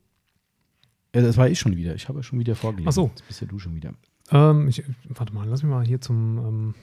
Ja, 1.15 1.21
das 1.21 1.37
war 1.37 1.49
ich 1.49 1.59
schon 1.59 1.75
wieder. 1.75 1.95
Ich 1.95 2.07
habe 2.07 2.19
ja 2.19 2.23
schon 2.23 2.39
wieder 2.39 2.55
vorgelesen. 2.55 2.89
Ach 2.89 2.93
so. 2.93 3.07
Jetzt 3.07 3.27
bist 3.27 3.41
ja 3.41 3.47
du 3.47 3.57
schon 3.57 3.75
wieder. 3.75 3.93
Ähm, 4.31 4.67
ich, 4.67 4.83
warte 5.09 5.33
mal, 5.33 5.47
lass 5.47 5.63
mich 5.63 5.71
mal 5.71 5.85
hier 5.85 6.01
zum 6.01 6.37
ähm, 6.37 6.75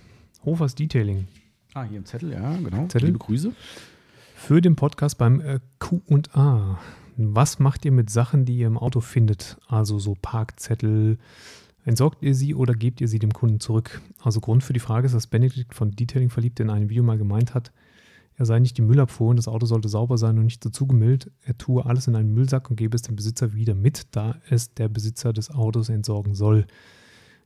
Hofers 0.44 0.74
Detailing. 0.74 1.27
Ah, 1.74 1.85
hier 1.85 1.98
im 1.98 2.05
Zettel, 2.05 2.32
ja, 2.32 2.56
genau. 2.56 2.86
Zettel. 2.86 3.06
Liebe 3.06 3.19
Grüße. 3.19 3.52
Für 4.36 4.60
den 4.60 4.77
Podcast 4.77 5.19
beim 5.19 5.40
äh, 5.40 5.60
Q&A. 5.78 6.78
Was 7.16 7.59
macht 7.59 7.85
ihr 7.85 7.93
mit 7.93 8.10
Sachen, 8.10 8.44
die 8.44 8.59
ihr 8.59 8.66
im 8.66 8.78
Auto 8.78 9.01
findet? 9.01 9.59
Also 9.69 9.98
so 9.98 10.16
Parkzettel. 10.20 11.19
Entsorgt 11.85 12.23
ihr 12.23 12.35
sie 12.35 12.55
oder 12.55 12.74
gebt 12.74 13.01
ihr 13.01 13.09
sie 13.09 13.19
dem 13.19 13.32
Kunden 13.32 13.60
zurück? 13.60 14.01
Also 14.23 14.40
Grund 14.40 14.62
für 14.62 14.73
die 14.73 14.81
Frage 14.81 15.06
ist, 15.06 15.14
dass 15.14 15.27
Benedikt 15.27 15.74
von 15.74 15.90
Detailing 15.90 16.31
verliebt 16.31 16.60
in 16.60 16.70
einem 16.70 16.90
Video 16.90 17.02
mal 17.02 17.19
gemeint 17.19 17.55
hat, 17.55 17.73
er 18.36 18.47
sei 18.47 18.59
nicht 18.59 18.78
die 18.78 18.82
Müllabfuhr 18.82 19.28
und 19.28 19.36
das 19.36 19.48
Auto 19.48 19.66
sollte 19.66 19.89
sauber 19.89 20.16
sein 20.19 20.39
und 20.39 20.44
nicht 20.44 20.64
so 20.64 20.70
zugemüllt. 20.70 21.31
Er 21.43 21.56
tue 21.59 21.85
alles 21.85 22.09
in 22.09 22.16
einen 22.16 22.32
Müllsack 22.32 22.70
und 22.70 22.77
gebe 22.77 22.97
es 22.97 23.02
dem 23.02 23.16
Besitzer 23.16 23.52
wieder 23.52 23.74
mit, 23.74 24.06
da 24.16 24.36
es 24.48 24.74
der 24.74 24.89
Besitzer 24.89 25.32
des 25.32 25.51
Autos 25.51 25.89
entsorgen 25.89 26.35
soll. 26.35 26.66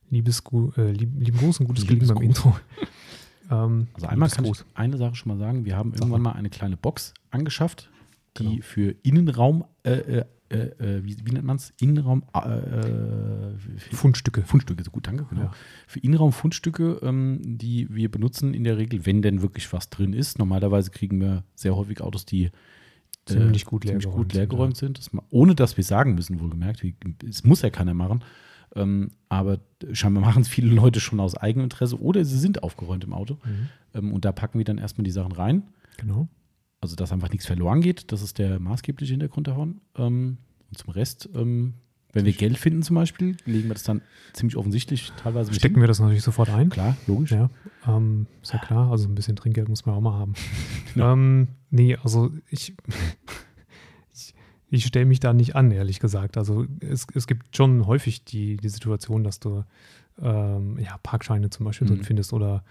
Liebes, 0.09 0.41
äh, 0.77 0.91
lieb, 0.91 1.11
lieben 1.17 1.37
Gruß 1.37 1.59
und 1.59 1.67
gutes 1.67 1.85
Gelingen 1.85 2.07
beim 2.07 2.21
Intro. 2.23 2.55
ähm, 3.51 3.87
also 3.93 4.07
einmal 4.07 4.29
kann 4.29 4.45
ich 4.45 4.63
eine 4.73 4.97
Sache 4.97 5.15
schon 5.15 5.37
mal 5.37 5.37
sagen. 5.37 5.65
Wir 5.65 5.75
haben 5.75 5.93
irgendwann 5.93 6.21
mal 6.21 6.33
eine 6.33 6.49
kleine 6.49 6.77
Box 6.77 7.13
angeschafft, 7.29 7.89
die 8.37 8.43
genau. 8.43 8.61
für 8.61 8.95
Innenraum, 9.03 9.65
äh, 9.83 9.91
äh, 9.91 10.25
äh, 10.49 10.57
äh 10.57 11.03
wie, 11.03 11.17
wie, 11.25 11.31
nennt 11.31 11.45
man 11.45 11.57
es? 11.57 11.73
Innenraum 11.81 12.23
äh, 12.33 13.57
Fundstücke. 13.93 14.43
Fundstücke, 14.43 14.81
so 14.83 14.91
gut, 14.91 15.07
danke. 15.07 15.25
Genau. 15.29 15.43
Ja. 15.43 15.51
Für 15.87 15.99
Innenraum 15.99 16.31
Fundstücke, 16.31 16.99
ähm, 17.03 17.41
die 17.43 17.93
wir 17.93 18.09
benutzen 18.09 18.53
in 18.53 18.63
der 18.63 18.77
Regel, 18.77 19.05
wenn 19.05 19.21
denn 19.21 19.41
wirklich 19.41 19.71
was 19.73 19.89
drin 19.89 20.13
ist. 20.13 20.39
Normalerweise 20.39 20.91
kriegen 20.91 21.19
wir 21.19 21.43
sehr 21.53 21.75
häufig 21.75 21.99
Autos, 22.01 22.25
die 22.25 22.51
ziemlich 23.25 23.65
gut 23.65 23.83
leergeräumt, 23.83 24.03
ziemlich 24.03 24.15
gut 24.15 24.33
leergeräumt 24.33 24.77
sind. 24.77 24.97
sind. 24.97 25.13
Das, 25.13 25.23
ohne 25.31 25.53
dass 25.53 25.75
wir 25.75 25.83
sagen 25.83 26.15
müssen, 26.15 26.39
wohlgemerkt. 26.39 26.83
Es 27.27 27.43
muss 27.43 27.61
ja 27.61 27.69
keiner 27.69 27.93
machen. 27.93 28.23
Ähm, 28.77 29.11
aber 29.27 29.59
scheinbar 29.91 30.23
machen 30.23 30.43
es 30.43 30.47
viele 30.47 30.73
Leute 30.73 30.99
schon 30.99 31.19
aus 31.19 31.35
Eigeninteresse 31.35 31.99
oder 31.99 32.23
sie 32.23 32.37
sind 32.37 32.63
aufgeräumt 32.63 33.03
im 33.03 33.13
Auto. 33.13 33.35
Mhm. 33.43 33.69
Ähm, 33.93 34.13
und 34.13 34.23
da 34.23 34.31
packen 34.31 34.57
wir 34.57 34.65
dann 34.65 34.77
erstmal 34.77 35.03
die 35.03 35.11
Sachen 35.11 35.31
rein. 35.31 35.63
Genau. 35.97 36.29
Also, 36.79 36.95
dass 36.95 37.11
einfach 37.11 37.31
nichts 37.31 37.47
verloren 37.47 37.81
geht. 37.81 38.11
Das 38.11 38.21
ist 38.21 38.37
der 38.37 38.59
maßgebliche 38.59 39.11
Hintergrund 39.11 39.47
davon. 39.47 39.81
Ähm, 39.95 40.37
und 40.69 40.77
zum 40.77 40.91
Rest, 40.91 41.27
ähm, 41.33 41.73
wenn 42.13 42.25
wir 42.25 42.33
Geld 42.33 42.57
finden 42.57 42.83
zum 42.83 42.95
Beispiel, 42.95 43.37
legen 43.45 43.67
wir 43.67 43.73
das 43.73 43.83
dann 43.83 44.01
ziemlich 44.33 44.57
offensichtlich 44.57 45.11
teilweise 45.21 45.53
Stecken 45.53 45.75
hin. 45.75 45.83
wir 45.83 45.87
das 45.87 45.99
natürlich 45.99 46.23
sofort 46.23 46.49
ein. 46.49 46.69
Klar, 46.69 46.95
logisch. 47.07 47.31
Ja, 47.31 47.49
ähm, 47.87 48.27
ist 48.41 48.53
ja 48.53 48.59
klar. 48.59 48.91
Also 48.91 49.07
ein 49.07 49.15
bisschen 49.15 49.35
Trinkgeld 49.35 49.69
muss 49.69 49.85
man 49.85 49.95
auch 49.95 50.01
mal 50.01 50.13
haben. 50.13 50.33
ja. 50.95 51.13
ähm, 51.13 51.49
nee, 51.69 51.95
also 51.95 52.31
ich, 52.49 52.75
ich 54.69 54.85
stelle 54.85 55.05
mich 55.05 55.19
da 55.19 55.33
nicht 55.33 55.55
an, 55.55 55.71
ehrlich 55.71 55.99
gesagt. 55.99 56.37
Also 56.37 56.65
es, 56.79 57.07
es 57.13 57.27
gibt 57.27 57.55
schon 57.55 57.85
häufig 57.85 58.23
die, 58.23 58.57
die 58.57 58.69
Situation, 58.69 59.23
dass 59.23 59.39
du 59.39 59.63
ähm, 60.21 60.77
ja, 60.79 60.97
Parkscheine 61.03 61.49
zum 61.49 61.65
Beispiel 61.65 61.87
mhm. 61.87 61.95
drin 61.95 62.03
findest 62.03 62.33
oder 62.33 62.63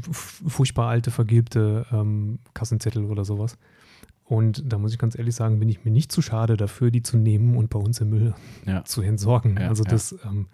furchtbar 0.00 0.88
alte, 0.88 1.10
vergilbte 1.10 1.86
ähm, 1.92 2.40
Kassenzettel 2.54 3.04
oder 3.04 3.24
sowas. 3.24 3.56
Und 4.24 4.62
da 4.70 4.78
muss 4.78 4.92
ich 4.92 4.98
ganz 4.98 5.16
ehrlich 5.16 5.34
sagen, 5.34 5.58
bin 5.58 5.68
ich 5.68 5.84
mir 5.84 5.90
nicht 5.90 6.12
zu 6.12 6.20
schade 6.20 6.56
dafür, 6.56 6.90
die 6.90 7.02
zu 7.02 7.16
nehmen 7.16 7.56
und 7.56 7.70
bei 7.70 7.78
uns 7.78 8.00
im 8.00 8.10
Müll 8.10 8.34
ja. 8.66 8.84
zu 8.84 9.00
entsorgen. 9.00 9.56
Ja, 9.58 9.68
also 9.68 9.84
das 9.84 10.14
ähm, 10.24 10.46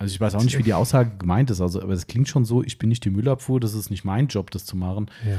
also 0.00 0.14
ich 0.14 0.20
weiß 0.20 0.34
auch 0.34 0.42
nicht, 0.42 0.56
wie 0.56 0.62
die 0.62 0.72
Aussage 0.72 1.10
gemeint 1.18 1.50
ist, 1.50 1.60
also, 1.60 1.82
aber 1.82 1.92
es 1.92 2.06
klingt 2.06 2.26
schon 2.26 2.46
so, 2.46 2.62
ich 2.62 2.78
bin 2.78 2.88
nicht 2.88 3.04
die 3.04 3.10
Müllabfuhr, 3.10 3.60
das 3.60 3.74
ist 3.74 3.90
nicht 3.90 4.02
mein 4.02 4.28
Job, 4.28 4.50
das 4.50 4.64
zu 4.64 4.74
machen. 4.74 5.10
Ja. 5.28 5.36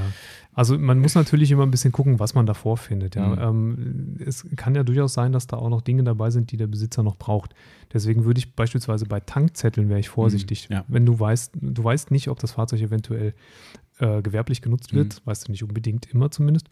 Also 0.53 0.77
man 0.77 0.99
muss 0.99 1.15
natürlich 1.15 1.49
immer 1.49 1.63
ein 1.63 1.71
bisschen 1.71 1.91
gucken, 1.91 2.19
was 2.19 2.35
man 2.35 2.45
davor 2.45 2.77
findet. 2.77 3.15
Ja. 3.15 3.27
Mhm. 3.27 3.39
Ähm, 3.41 4.17
es 4.23 4.45
kann 4.57 4.75
ja 4.75 4.83
durchaus 4.83 5.15
sein, 5.15 5.31
dass 5.31 5.47
da 5.47 5.57
auch 5.57 5.69
noch 5.69 5.81
Dinge 5.81 6.03
dabei 6.03 6.29
sind, 6.29 6.51
die 6.51 6.57
der 6.57 6.67
Besitzer 6.67 7.01
noch 7.01 7.15
braucht. 7.15 7.55
Deswegen 7.91 8.23
würde 8.23 8.37
ich 8.37 8.55
beispielsweise 8.55 9.07
bei 9.07 9.19
Tankzetteln 9.19 9.89
wäre 9.89 9.99
ich 9.99 10.09
vorsichtig. 10.09 10.69
Mhm. 10.69 10.75
Ja. 10.75 10.85
Wenn 10.87 11.07
du 11.07 11.19
weißt, 11.19 11.53
du 11.59 11.83
weißt 11.83 12.11
nicht, 12.11 12.27
ob 12.27 12.37
das 12.37 12.51
Fahrzeug 12.51 12.81
eventuell 12.81 13.33
äh, 13.97 14.21
gewerblich 14.21 14.61
genutzt 14.61 14.93
wird, 14.93 15.15
mhm. 15.15 15.27
weißt 15.27 15.47
du 15.47 15.53
nicht 15.53 15.63
unbedingt 15.63 16.05
immer 16.13 16.29
zumindest. 16.29 16.69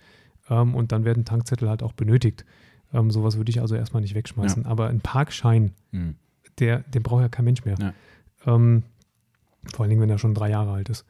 Ähm, 0.48 0.76
und 0.76 0.91
dann 0.91 1.06
werden 1.06 1.26
Tankzettel 1.26 1.68
halt 1.68 1.82
auch 1.82 1.94
benötigt. 1.94 2.45
Ähm, 2.94 3.10
sowas 3.10 3.38
würde 3.38 3.49
ich 3.49 3.61
also 3.61 3.74
erstmal 3.74 4.03
nicht 4.03 4.14
wegschmeißen. 4.14 4.64
Ja. 4.66 4.70
Aber 4.70 4.90
ein 4.90 5.02
Parkschein 5.02 5.72
mhm 5.91 6.18
der, 6.60 6.80
den 6.80 7.03
braucht 7.03 7.22
ja 7.22 7.30
kein 7.30 7.45
Mensch 7.45 7.65
mehr. 7.65 7.76
Ja. 7.80 7.94
Ähm, 8.45 8.84
vor 9.73 9.84
allen 9.84 9.90
Dingen, 9.90 10.02
wenn 10.02 10.10
er 10.10 10.18
schon 10.18 10.34
drei 10.34 10.49
Jahre 10.49 10.72
alt 10.72 10.90
ist. 10.90 11.06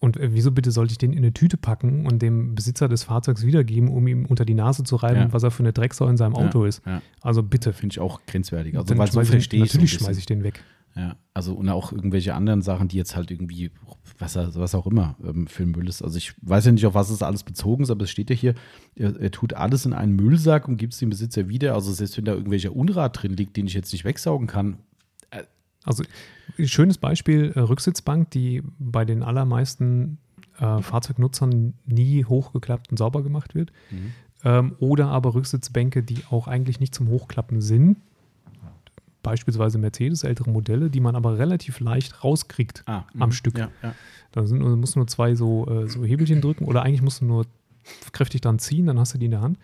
Und 0.00 0.18
äh, 0.18 0.32
wieso 0.32 0.50
bitte 0.50 0.70
sollte 0.70 0.92
ich 0.92 0.98
den 0.98 1.12
in 1.12 1.18
eine 1.18 1.32
Tüte 1.32 1.56
packen 1.56 2.06
und 2.06 2.20
dem 2.20 2.54
Besitzer 2.54 2.88
des 2.88 3.04
Fahrzeugs 3.04 3.44
wiedergeben, 3.44 3.88
um 3.88 4.06
ihm 4.06 4.26
unter 4.26 4.44
die 4.44 4.54
Nase 4.54 4.84
zu 4.84 4.96
reiben, 4.96 5.20
ja. 5.20 5.32
was 5.32 5.42
er 5.42 5.50
für 5.50 5.62
eine 5.62 5.72
Drecksau 5.72 6.08
in 6.08 6.16
seinem 6.16 6.34
Auto 6.34 6.62
ja, 6.62 6.68
ist? 6.68 6.82
Ja. 6.84 7.00
Also 7.22 7.42
bitte. 7.42 7.72
Finde 7.72 7.94
ich 7.94 8.00
auch 8.00 8.20
grenzwertig. 8.26 8.76
Also, 8.76 8.96
weil 8.98 9.10
so 9.10 9.22
verstehe 9.24 9.64
ich 9.64 9.72
Natürlich 9.72 9.92
schmeiße 9.92 10.18
ich 10.18 10.26
den 10.26 10.42
weg. 10.44 10.62
Ja, 10.96 11.16
also 11.32 11.54
und 11.54 11.68
auch 11.68 11.90
irgendwelche 11.90 12.34
anderen 12.34 12.62
Sachen, 12.62 12.86
die 12.86 12.96
jetzt 12.96 13.16
halt 13.16 13.32
irgendwie, 13.32 13.72
was, 14.18 14.36
was 14.36 14.74
auch 14.76 14.86
immer 14.86 15.16
ähm, 15.24 15.48
für 15.48 15.66
Müll 15.66 15.88
ist. 15.88 16.02
Also 16.02 16.16
ich 16.18 16.34
weiß 16.42 16.66
ja 16.66 16.72
nicht, 16.72 16.86
auf 16.86 16.94
was 16.94 17.10
es 17.10 17.22
alles 17.22 17.42
bezogen 17.42 17.82
ist, 17.82 17.90
aber 17.90 18.04
es 18.04 18.10
steht 18.10 18.30
ja 18.30 18.36
hier, 18.36 18.54
er, 18.94 19.20
er 19.20 19.30
tut 19.32 19.54
alles 19.54 19.86
in 19.86 19.92
einen 19.92 20.14
Müllsack 20.14 20.68
und 20.68 20.76
gibt 20.76 20.92
es 20.92 21.00
dem 21.00 21.10
Besitzer 21.10 21.48
wieder. 21.48 21.74
Also 21.74 21.92
selbst 21.92 22.16
wenn 22.16 22.24
da 22.24 22.32
irgendwelcher 22.32 22.76
Unrat 22.76 23.20
drin 23.20 23.32
liegt, 23.32 23.56
den 23.56 23.66
ich 23.66 23.74
jetzt 23.74 23.92
nicht 23.92 24.04
wegsaugen 24.04 24.46
kann. 24.46 24.78
Äh, 25.30 25.42
also 25.82 26.04
schönes 26.62 26.98
Beispiel, 26.98 27.50
äh, 27.56 27.60
Rücksitzbank, 27.60 28.30
die 28.30 28.62
bei 28.78 29.04
den 29.04 29.24
allermeisten 29.24 30.18
äh, 30.58 30.80
Fahrzeugnutzern 30.80 31.74
nie 31.86 32.24
hochgeklappt 32.24 32.92
und 32.92 32.98
sauber 32.98 33.24
gemacht 33.24 33.56
wird. 33.56 33.72
Mhm. 33.90 34.12
Ähm, 34.44 34.76
oder 34.78 35.08
aber 35.08 35.34
Rücksitzbänke, 35.34 36.04
die 36.04 36.18
auch 36.30 36.46
eigentlich 36.46 36.78
nicht 36.78 36.94
zum 36.94 37.08
Hochklappen 37.08 37.60
sind, 37.60 37.96
beispielsweise 39.24 39.78
Mercedes, 39.78 40.22
ältere 40.22 40.48
Modelle, 40.50 40.88
die 40.90 41.00
man 41.00 41.16
aber 41.16 41.38
relativ 41.38 41.80
leicht 41.80 42.22
rauskriegt 42.22 42.84
ah, 42.86 43.04
am 43.18 43.30
mh, 43.30 43.32
Stück. 43.32 43.58
Ja, 43.58 43.70
ja. 43.82 43.94
Da 44.30 44.46
sind, 44.46 44.60
du 44.60 44.76
musst 44.76 44.94
nur 44.94 45.08
zwei 45.08 45.34
so, 45.34 45.66
äh, 45.66 45.88
so 45.88 46.04
Hebelchen 46.04 46.40
drücken 46.40 46.66
oder 46.66 46.82
eigentlich 46.82 47.02
musst 47.02 47.20
du 47.20 47.24
nur 47.24 47.46
kräftig 48.12 48.42
dran 48.42 48.60
ziehen, 48.60 48.86
dann 48.86 49.00
hast 49.00 49.14
du 49.14 49.18
die 49.18 49.24
in 49.24 49.32
der 49.32 49.40
Hand. 49.40 49.58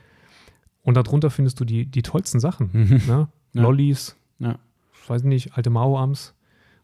Und 0.83 0.97
darunter 0.97 1.31
findest 1.31 1.61
du 1.61 1.65
die, 1.65 1.87
die 1.87 2.03
tollsten 2.03 2.41
Sachen. 2.41 2.71
Mhm. 2.73 3.03
Ne? 3.07 3.29
Ja. 3.53 3.63
Lollis, 3.63 4.15
ja. 4.39 4.61
weiß 5.09 5.25
nicht, 5.25 5.57
alte 5.57 5.71
Mauerarms. 5.71 6.35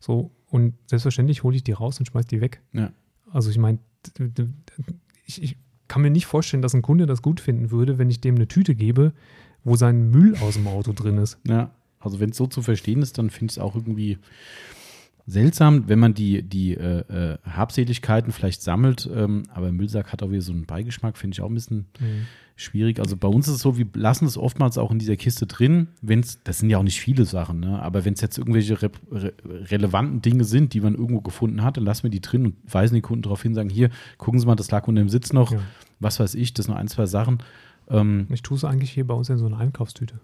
So, 0.00 0.32
und 0.50 0.74
selbstverständlich 0.86 1.44
hole 1.44 1.54
ich 1.54 1.62
die 1.62 1.70
raus 1.70 2.00
und 2.00 2.06
schmeiß 2.06 2.26
die 2.26 2.40
weg. 2.40 2.60
Ja. 2.72 2.90
Also 3.30 3.50
ich 3.50 3.58
meine, 3.58 3.78
ich, 5.26 5.40
ich 5.40 5.56
kann 5.86 6.02
mir 6.02 6.10
nicht 6.10 6.26
vorstellen, 6.26 6.60
dass 6.60 6.74
ein 6.74 6.82
Kunde 6.82 7.06
das 7.06 7.22
gut 7.22 7.38
finden 7.38 7.70
würde, 7.70 7.98
wenn 7.98 8.10
ich 8.10 8.20
dem 8.20 8.34
eine 8.34 8.48
Tüte 8.48 8.74
gebe, 8.74 9.12
wo 9.62 9.76
sein 9.76 10.10
Müll 10.10 10.36
aus 10.38 10.54
dem 10.54 10.66
Auto 10.66 10.92
drin 10.92 11.18
ist. 11.18 11.38
Ja. 11.46 11.70
Also 12.06 12.20
wenn 12.20 12.30
es 12.30 12.36
so 12.36 12.46
zu 12.46 12.62
verstehen 12.62 13.02
ist, 13.02 13.18
dann 13.18 13.30
finde 13.30 13.52
ich 13.52 13.56
es 13.56 13.62
auch 13.62 13.74
irgendwie 13.74 14.18
seltsam, 15.26 15.88
wenn 15.88 15.98
man 15.98 16.14
die, 16.14 16.42
die 16.42 16.74
äh, 16.74 17.00
äh, 17.00 17.38
Habseligkeiten 17.44 18.32
vielleicht 18.32 18.62
sammelt, 18.62 19.10
ähm, 19.12 19.42
aber 19.52 19.72
Müllsack 19.72 20.12
hat 20.12 20.22
auch 20.22 20.30
wieder 20.30 20.40
so 20.40 20.52
einen 20.52 20.66
Beigeschmack, 20.66 21.16
finde 21.16 21.34
ich 21.34 21.40
auch 21.40 21.48
ein 21.48 21.54
bisschen 21.54 21.86
mhm. 21.98 22.26
schwierig. 22.54 23.00
Also 23.00 23.16
bei 23.16 23.26
uns 23.26 23.48
ist 23.48 23.54
es 23.54 23.60
so, 23.60 23.76
wir 23.76 23.86
lassen 23.94 24.24
es 24.24 24.38
oftmals 24.38 24.78
auch 24.78 24.92
in 24.92 25.00
dieser 25.00 25.16
Kiste 25.16 25.46
drin, 25.46 25.88
wenn 26.00 26.20
es, 26.20 26.42
das 26.44 26.58
sind 26.58 26.70
ja 26.70 26.78
auch 26.78 26.84
nicht 26.84 27.00
viele 27.00 27.24
Sachen, 27.24 27.58
ne? 27.58 27.82
aber 27.82 28.04
wenn 28.04 28.14
es 28.14 28.20
jetzt 28.20 28.38
irgendwelche 28.38 28.80
re 28.80 28.90
re 29.10 29.32
relevanten 29.48 30.22
Dinge 30.22 30.44
sind, 30.44 30.74
die 30.74 30.80
man 30.80 30.94
irgendwo 30.94 31.20
gefunden 31.22 31.64
hat, 31.64 31.76
dann 31.76 31.84
lassen 31.84 32.04
wir 32.04 32.10
die 32.10 32.20
drin 32.20 32.46
und 32.46 32.54
weisen 32.72 32.94
die 32.94 33.00
Kunden 33.00 33.22
darauf 33.22 33.42
hin, 33.42 33.54
sagen, 33.54 33.68
hier, 33.68 33.90
gucken 34.18 34.38
Sie 34.38 34.46
mal, 34.46 34.54
das 34.54 34.70
lag 34.70 34.86
unter 34.86 35.02
dem 35.02 35.08
Sitz 35.08 35.32
noch, 35.32 35.50
ja. 35.50 35.58
was 35.98 36.20
weiß 36.20 36.36
ich, 36.36 36.54
das 36.54 36.66
sind 36.66 36.74
nur 36.74 36.80
ein, 36.80 36.88
zwei 36.88 37.06
Sachen. 37.06 37.42
Ähm, 37.88 38.28
ich 38.30 38.42
tue 38.42 38.56
es 38.56 38.64
eigentlich 38.64 38.90
hier 38.90 39.06
bei 39.06 39.14
uns 39.14 39.28
in 39.28 39.38
so 39.38 39.46
einer 39.46 39.58
Einkaufstüte. 39.58 40.20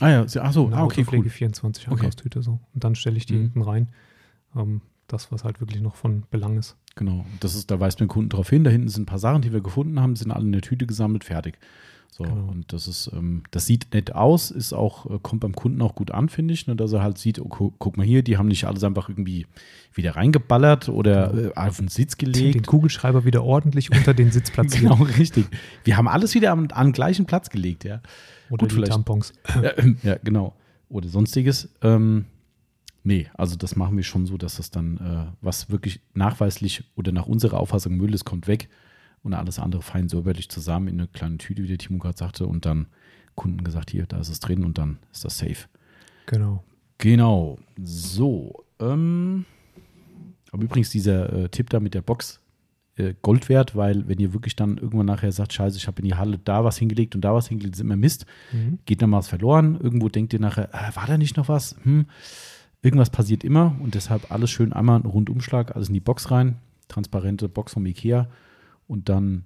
Ah 0.00 0.10
ja, 0.10 0.26
ach 0.40 0.52
so, 0.52 0.70
ah, 0.72 0.84
okay, 0.84 1.04
Pflege 1.04 1.24
cool. 1.24 1.30
24 1.30 1.88
Einkaufstüte 1.88 2.40
okay. 2.40 2.44
so. 2.44 2.60
Und 2.74 2.84
dann 2.84 2.94
stelle 2.94 3.16
ich 3.16 3.26
die 3.26 3.34
mhm. 3.34 3.42
hinten 3.42 3.62
rein. 3.62 3.88
Ähm, 4.56 4.80
das, 5.06 5.30
was 5.30 5.44
halt 5.44 5.60
wirklich 5.60 5.82
noch 5.82 5.96
von 5.96 6.24
Belang 6.30 6.56
ist. 6.56 6.76
Genau. 6.96 7.24
Das 7.40 7.54
ist, 7.54 7.70
da 7.70 7.78
weist 7.78 8.00
man 8.00 8.06
den 8.08 8.12
Kunden 8.12 8.30
drauf 8.30 8.48
hin. 8.48 8.64
Da 8.64 8.70
hinten 8.70 8.88
sind 8.88 9.02
ein 9.02 9.06
paar 9.06 9.18
Sachen, 9.18 9.42
die 9.42 9.52
wir 9.52 9.60
gefunden 9.60 10.00
haben, 10.00 10.16
sind 10.16 10.30
alle 10.30 10.44
in 10.44 10.52
der 10.52 10.62
Tüte 10.62 10.86
gesammelt, 10.86 11.24
fertig. 11.24 11.58
So, 12.16 12.22
Genau. 12.22 12.48
und 12.48 12.72
das 12.72 12.86
ist, 12.86 13.10
ähm, 13.12 13.42
das 13.50 13.66
sieht 13.66 13.92
nett 13.92 14.14
aus, 14.14 14.52
ist 14.52 14.72
auch, 14.72 15.10
äh, 15.10 15.18
kommt 15.20 15.40
beim 15.40 15.52
Kunden 15.52 15.82
auch 15.82 15.96
gut 15.96 16.12
an, 16.12 16.28
finde 16.28 16.54
ich, 16.54 16.68
ne, 16.68 16.76
dass 16.76 16.92
er 16.92 17.02
halt 17.02 17.18
sieht, 17.18 17.40
oh, 17.40 17.48
gu 17.48 17.72
guck 17.76 17.96
mal 17.96 18.06
hier, 18.06 18.22
die 18.22 18.38
haben 18.38 18.46
nicht 18.46 18.66
alles 18.66 18.84
einfach 18.84 19.08
irgendwie 19.08 19.48
wieder 19.92 20.14
reingeballert 20.14 20.88
oder 20.88 21.34
äh, 21.34 21.52
auf 21.56 21.78
den 21.78 21.88
Sitz 21.88 22.16
Den 22.16 22.30
gelegt. 22.32 22.68
Kugelschreiber 22.68 23.24
wieder 23.24 23.42
ordentlich 23.42 23.90
unter 23.90 24.14
den 24.14 24.30
Sitz 24.30 24.50
platziert. 24.52 24.82
Genau, 24.82 25.02
richtig. 25.18 25.46
Wir 25.82 25.96
haben 25.96 26.06
alles 26.06 26.36
wieder 26.36 26.52
am, 26.52 26.68
an 26.72 26.86
den 26.86 26.92
gleichen 26.92 27.26
Platz 27.26 27.50
gelegt, 27.50 27.82
ja. 27.82 28.00
Oder 28.48 28.60
Gut, 28.60 28.70
die 28.70 28.74
vielleicht. 28.76 28.92
Tampons. 28.92 29.32
Ja, 29.60 29.76
ähm, 29.78 29.96
ja, 30.04 30.16
genau. 30.22 30.54
Oder 30.88 31.08
sonstiges. 31.08 31.68
Ähm, 31.82 32.26
nee, 33.02 33.26
also 33.34 33.56
das 33.56 33.74
machen 33.74 33.96
wir 33.96 34.04
schon 34.04 34.26
so, 34.26 34.36
dass 34.36 34.58
das 34.58 34.70
dann, 34.70 34.98
äh, 34.98 35.32
was 35.40 35.68
wirklich 35.68 35.98
nachweislich 36.14 36.84
oder 36.94 37.10
nach 37.10 37.26
unserer 37.26 37.58
Auffassung 37.58 37.96
Müll 37.96 38.14
ist, 38.14 38.24
kommt 38.24 38.46
weg 38.46 38.68
und 39.24 39.34
alles 39.34 39.58
andere 39.58 39.82
fein 39.82 40.08
säuberlich 40.08 40.48
zusammen 40.48 40.86
in 40.86 41.00
eine 41.00 41.08
kleine 41.08 41.38
Tüte, 41.38 41.62
wie 41.64 41.66
der 41.68 41.78
Timo 41.78 41.98
gerade 41.98 42.16
sagte, 42.16 42.46
und 42.46 42.64
dann 42.66 42.86
Kunden 43.34 43.64
gesagt, 43.64 43.90
hier, 43.90 44.06
da 44.06 44.20
ist 44.20 44.28
es 44.28 44.38
drin 44.38 44.64
und 44.64 44.78
dann 44.78 44.98
ist 45.12 45.24
das 45.24 45.38
safe. 45.38 45.66
Genau. 46.26 46.62
Genau. 46.98 47.58
So. 47.82 48.64
Ähm, 48.78 49.44
aber 50.52 50.62
übrigens 50.62 50.90
dieser 50.90 51.32
äh, 51.32 51.48
Tipp 51.48 51.70
da 51.70 51.80
mit 51.80 51.94
der 51.94 52.02
Box 52.02 52.40
äh, 52.96 53.14
Gold 53.22 53.48
wert, 53.48 53.74
weil 53.74 54.06
wenn 54.06 54.20
ihr 54.20 54.32
wirklich 54.32 54.54
dann 54.54 54.78
irgendwann 54.78 55.06
nachher 55.06 55.32
sagt, 55.32 55.52
scheiße, 55.52 55.76
ich 55.76 55.88
habe 55.88 56.00
in 56.00 56.04
die 56.08 56.14
Halle 56.14 56.38
da 56.38 56.62
was 56.62 56.78
hingelegt 56.78 57.16
und 57.16 57.22
da 57.22 57.34
was 57.34 57.48
hingelegt, 57.48 57.74
ist 57.74 57.80
immer 57.80 57.96
Mist, 57.96 58.26
Mhm. 58.52 58.78
geht 58.86 59.02
dann 59.02 59.10
mal 59.10 59.18
was 59.18 59.28
verloren. 59.28 59.78
Irgendwo 59.80 60.08
denkt 60.08 60.32
ihr 60.32 60.38
nachher, 60.40 60.68
äh, 60.72 60.94
war 60.94 61.06
da 61.06 61.18
nicht 61.18 61.36
noch 61.36 61.48
was? 61.48 61.76
Hm. 61.82 62.06
Irgendwas 62.82 63.10
passiert 63.10 63.42
immer 63.42 63.74
und 63.80 63.94
deshalb 63.94 64.30
alles 64.30 64.50
schön 64.50 64.72
einmal 64.72 64.96
einen 64.96 65.06
Rundumschlag, 65.06 65.74
alles 65.74 65.88
in 65.88 65.94
die 65.94 66.00
Box 66.00 66.30
rein, 66.30 66.56
transparente 66.86 67.48
Box 67.48 67.72
vom 67.72 67.86
Ikea 67.86 68.28
und 68.86 69.08
dann 69.08 69.44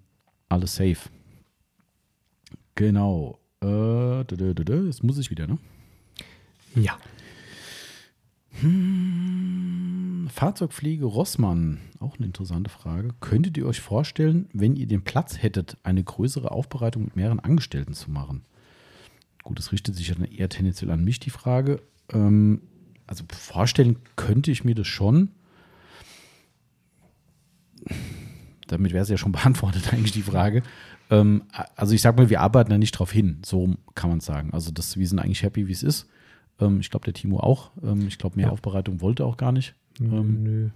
alles 0.49 0.77
safe. 0.77 1.11
Genau. 2.75 3.39
Äh. 3.63 4.21
Jetzt 4.21 5.03
muss 5.03 5.19
ich 5.19 5.31
wieder, 5.31 5.47
ne? 5.47 5.59
Ja. 6.75 6.99
Fahrzeugpflege 10.29 11.05
Rossmann, 11.05 11.79
auch 12.01 12.17
eine 12.17 12.27
interessante 12.27 12.71
Frage. 12.71 13.11
Könntet 13.21 13.57
ihr 13.57 13.67
euch 13.67 13.81
vorstellen, 13.81 14.49
wenn 14.53 14.75
ihr 14.75 14.87
den 14.87 15.03
Platz 15.03 15.43
hättet, 15.43 15.77
eine 15.85 16.03
größere 16.03 16.51
Aufbereitung 16.51 17.05
mit 17.05 17.17
mehreren 17.17 17.41
Angestellten 17.41 17.95
zu 17.95 18.11
machen? 18.11 18.43
Gut, 19.45 19.59
das 19.59 19.73
richtet 19.73 19.95
sich 19.97 20.09
ja 20.09 20.15
dann 20.15 20.25
eher 20.25 20.49
tendenziell 20.49 20.91
an 20.91 21.05
mich, 21.05 21.21
die 21.21 21.31
Frage. 21.31 21.83
Ähm, 22.13 22.63
also 23.07 23.25
vorstellen 23.33 23.99
könnte 24.17 24.51
ich 24.51 24.65
mir 24.65 24.75
das 24.75 24.87
schon. 24.87 25.31
Damit 28.69 28.93
wäre 28.93 29.03
es 29.03 29.09
ja 29.09 29.17
schon 29.17 29.33
beantwortet, 29.39 29.93
eigentlich 29.93 30.13
die 30.13 30.23
Frage. 30.23 30.63
Ähm, 31.11 31.43
also 31.77 31.95
ich 31.95 32.03
sag 32.03 32.17
mal, 32.17 32.31
wir 32.31 32.41
arbeiten 32.41 32.71
da 32.71 32.79
nicht 32.79 32.93
drauf 32.93 33.11
hin, 33.13 33.39
so 33.45 33.75
kann 33.95 34.11
man 34.11 34.19
es 34.19 34.27
sagen. 34.27 34.51
Also 34.53 34.71
das, 34.71 34.97
wir 34.97 35.07
sind 35.07 35.19
eigentlich 35.19 35.43
happy, 35.43 35.67
wie 35.67 35.73
es 35.73 35.83
ist. 35.83 36.09
Ähm, 36.61 36.81
ich 36.81 36.91
glaube, 36.91 37.05
der 37.05 37.15
Timo 37.15 37.41
auch. 37.41 37.71
Ähm, 37.83 38.07
ich 38.07 38.19
glaube, 38.19 38.37
mehr 38.37 38.47
Ja. 38.47 38.53
Aufbereitung 38.53 39.01
wollte 39.01 39.25
er 39.25 39.27
auch 39.27 39.37
gar 39.37 39.53
nicht. 39.53 39.75
Ähm, 40.01 40.43
Nö. 40.43 40.69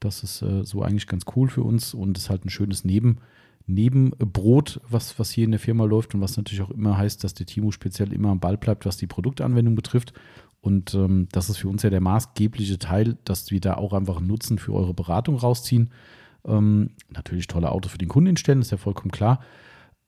Das 0.00 0.22
ist 0.22 0.42
äh, 0.42 0.64
so 0.64 0.82
eigentlich 0.82 1.06
ganz 1.06 1.24
cool 1.36 1.48
für 1.48 1.62
uns 1.62 1.94
und 1.94 2.16
ist 2.16 2.30
halt 2.30 2.44
ein 2.44 2.50
schönes 2.50 2.84
Neben, 2.84 3.18
Nebenbrot, 3.66 4.80
was, 4.88 5.18
was 5.18 5.30
hier 5.30 5.44
in 5.44 5.50
der 5.52 5.60
Firma 5.60 5.84
läuft 5.84 6.14
und 6.14 6.20
was 6.20 6.36
natürlich 6.36 6.62
auch 6.62 6.70
immer 6.70 6.96
heißt, 6.96 7.22
dass 7.22 7.34
der 7.34 7.46
Timo 7.46 7.70
speziell 7.70 8.12
immer 8.12 8.30
am 8.30 8.40
Ball 8.40 8.56
bleibt, 8.56 8.86
was 8.86 8.96
die 8.96 9.06
Produktanwendung 9.06 9.74
betrifft. 9.74 10.12
Und 10.60 10.94
ähm, 10.94 11.28
das 11.32 11.48
ist 11.48 11.58
für 11.58 11.68
uns 11.68 11.82
ja 11.82 11.90
der 11.90 12.00
maßgebliche 12.00 12.78
Teil, 12.78 13.16
dass 13.24 13.50
wir 13.50 13.60
da 13.60 13.74
auch 13.74 13.92
einfach 13.92 14.18
einen 14.18 14.26
Nutzen 14.26 14.58
für 14.58 14.74
eure 14.74 14.92
Beratung 14.94 15.36
rausziehen. 15.36 15.90
Ähm, 16.44 16.90
natürlich 17.10 17.46
tolle 17.46 17.70
Autos 17.70 17.92
für 17.92 17.98
den 17.98 18.08
Kunden 18.08 18.28
hinstellen, 18.28 18.60
ist 18.60 18.70
ja 18.70 18.76
vollkommen 18.78 19.10
klar. 19.10 19.40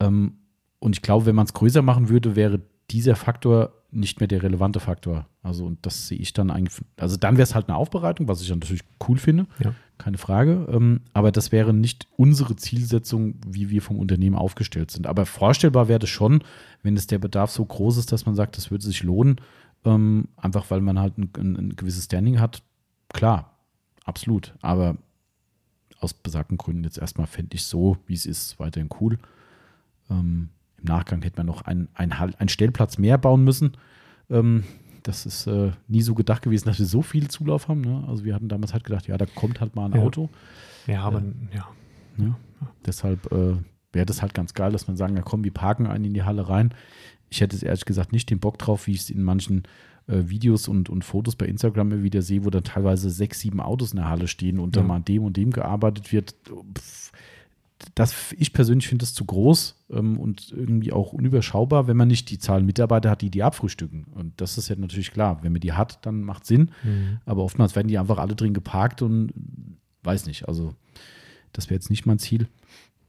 Ähm, 0.00 0.34
und 0.78 0.96
ich 0.96 1.02
glaube, 1.02 1.26
wenn 1.26 1.34
man 1.36 1.46
es 1.46 1.52
größer 1.52 1.82
machen 1.82 2.08
würde, 2.08 2.34
wäre 2.36 2.60
dieser 2.90 3.16
Faktor 3.16 3.72
nicht 3.90 4.20
mehr 4.20 4.26
der 4.26 4.42
relevante 4.42 4.80
Faktor. 4.80 5.26
Also, 5.42 5.66
und 5.66 5.84
das 5.84 6.08
sehe 6.08 6.18
ich 6.18 6.32
dann 6.32 6.50
eigentlich, 6.50 6.80
also 6.96 7.16
dann 7.16 7.36
wäre 7.36 7.42
es 7.44 7.54
halt 7.54 7.68
eine 7.68 7.76
Aufbereitung, 7.76 8.26
was 8.26 8.40
ich 8.40 8.48
dann 8.48 8.58
natürlich 8.58 8.82
cool 9.06 9.18
finde, 9.18 9.46
Ja. 9.62 9.74
keine 9.98 10.16
Frage. 10.18 10.66
Ähm, 10.72 11.02
aber 11.12 11.30
das 11.30 11.52
wäre 11.52 11.74
nicht 11.74 12.08
unsere 12.16 12.56
Zielsetzung, 12.56 13.34
wie 13.46 13.68
wir 13.68 13.82
vom 13.82 13.98
Unternehmen 13.98 14.36
aufgestellt 14.36 14.90
sind. 14.90 15.06
Aber 15.06 15.26
vorstellbar 15.26 15.88
wäre 15.88 15.98
das 15.98 16.08
schon, 16.10 16.42
wenn 16.82 16.96
es 16.96 17.06
der 17.06 17.18
Bedarf 17.18 17.50
so 17.50 17.64
groß 17.64 17.98
ist, 17.98 18.12
dass 18.12 18.24
man 18.24 18.34
sagt, 18.34 18.56
das 18.56 18.70
würde 18.70 18.84
sich 18.84 19.02
lohnen, 19.02 19.36
ähm, 19.84 20.28
einfach 20.36 20.70
weil 20.70 20.80
man 20.80 20.98
halt 20.98 21.18
ein, 21.18 21.30
ein, 21.36 21.56
ein 21.56 21.76
gewisses 21.76 22.04
Standing 22.04 22.40
hat. 22.40 22.62
Klar, 23.12 23.58
absolut. 24.04 24.54
Aber 24.62 24.96
aus 26.02 26.14
besagten 26.14 26.56
Gründen 26.56 26.84
jetzt 26.84 26.98
erstmal 26.98 27.26
fände 27.26 27.54
ich 27.54 27.64
so, 27.64 27.96
wie 28.06 28.14
es 28.14 28.26
ist, 28.26 28.58
weiterhin 28.58 28.90
cool. 29.00 29.18
Ähm, 30.10 30.50
Im 30.78 30.84
Nachgang 30.84 31.22
hätte 31.22 31.38
man 31.38 31.46
noch 31.46 31.62
einen, 31.62 31.88
einen, 31.94 32.12
einen 32.12 32.48
Stellplatz 32.48 32.98
mehr 32.98 33.18
bauen 33.18 33.44
müssen. 33.44 33.76
Ähm, 34.30 34.64
das 35.02 35.26
ist 35.26 35.46
äh, 35.46 35.72
nie 35.88 36.02
so 36.02 36.14
gedacht 36.14 36.42
gewesen, 36.42 36.66
dass 36.68 36.78
wir 36.78 36.86
so 36.86 37.02
viel 37.02 37.28
Zulauf 37.28 37.68
haben. 37.68 37.80
Ne? 37.80 38.04
Also 38.08 38.24
wir 38.24 38.34
hatten 38.34 38.48
damals 38.48 38.72
halt 38.72 38.84
gedacht, 38.84 39.06
ja, 39.08 39.16
da 39.16 39.26
kommt 39.26 39.60
halt 39.60 39.74
mal 39.74 39.86
ein 39.86 39.92
Ja. 39.96 40.02
Auto. 40.02 40.30
Ja, 40.86 41.02
aber 41.02 41.22
ja. 41.54 41.68
Ja. 42.18 42.38
Deshalb 42.84 43.30
äh, 43.32 43.56
wäre 43.92 44.06
das 44.06 44.22
halt 44.22 44.34
ganz 44.34 44.54
geil, 44.54 44.72
dass 44.72 44.86
man 44.86 44.96
sagen, 44.96 45.16
ja 45.16 45.22
komm, 45.22 45.44
wir 45.44 45.52
parken 45.52 45.86
einen 45.86 46.04
in 46.06 46.14
die 46.14 46.22
Halle 46.22 46.48
rein. 46.48 46.74
Ich 47.30 47.40
hätte 47.40 47.56
es 47.56 47.62
ehrlich 47.62 47.84
gesagt 47.84 48.12
nicht 48.12 48.30
den 48.30 48.40
Bock 48.40 48.58
drauf, 48.58 48.86
wie 48.86 48.92
ich 48.92 49.00
es 49.00 49.10
in 49.10 49.22
manchen 49.22 49.62
äh, 50.08 50.22
Videos 50.28 50.68
und, 50.68 50.88
und 50.90 51.04
Fotos 51.04 51.36
bei 51.36 51.46
Instagram 51.46 51.92
immer 51.92 52.02
wieder 52.02 52.22
sehe, 52.22 52.44
wo 52.44 52.50
dann 52.50 52.64
teilweise 52.64 53.10
sechs, 53.10 53.40
sieben 53.40 53.60
Autos 53.60 53.92
in 53.92 53.96
der 53.98 54.08
Halle 54.08 54.28
stehen 54.28 54.58
und 54.58 54.76
dann 54.76 54.84
Ja. 54.84 54.88
mal 54.88 54.96
an 54.96 55.04
dem 55.04 55.22
und 55.24 55.36
dem 55.36 55.50
gearbeitet 55.50 56.12
wird. 56.12 56.34
Pff, 56.78 57.12
Das, 57.96 58.32
ich 58.38 58.52
persönlich 58.52 58.86
finde 58.86 59.02
das 59.02 59.12
zu 59.12 59.24
groß 59.24 59.74
ähm, 59.90 60.16
und 60.18 60.52
irgendwie 60.52 60.92
auch 60.92 61.12
unüberschaubar, 61.12 61.88
wenn 61.88 61.96
man 61.96 62.06
nicht 62.06 62.30
die 62.30 62.38
Zahl 62.38 62.62
Mitarbeiter 62.62 63.10
hat, 63.10 63.22
die 63.22 63.30
die 63.30 63.42
abfrühstücken. 63.42 64.04
Und 64.14 64.40
das 64.40 64.56
ist 64.56 64.68
ja 64.68 64.76
natürlich 64.76 65.10
klar. 65.10 65.42
Wenn 65.42 65.50
man 65.52 65.60
die 65.60 65.72
hat, 65.72 65.98
dann 66.06 66.22
macht 66.22 66.46
Sinn. 66.46 66.70
Mhm. 66.84 67.18
Aber 67.26 67.42
oftmals 67.42 67.74
werden 67.74 67.88
die 67.88 67.98
einfach 67.98 68.18
alle 68.18 68.36
drin 68.36 68.54
geparkt 68.54 69.02
und 69.02 69.32
weiß 70.04 70.26
nicht. 70.26 70.46
Also, 70.46 70.74
das 71.52 71.66
wäre 71.70 71.74
jetzt 71.74 71.90
nicht 71.90 72.06
mein 72.06 72.20
Ziel. 72.20 72.46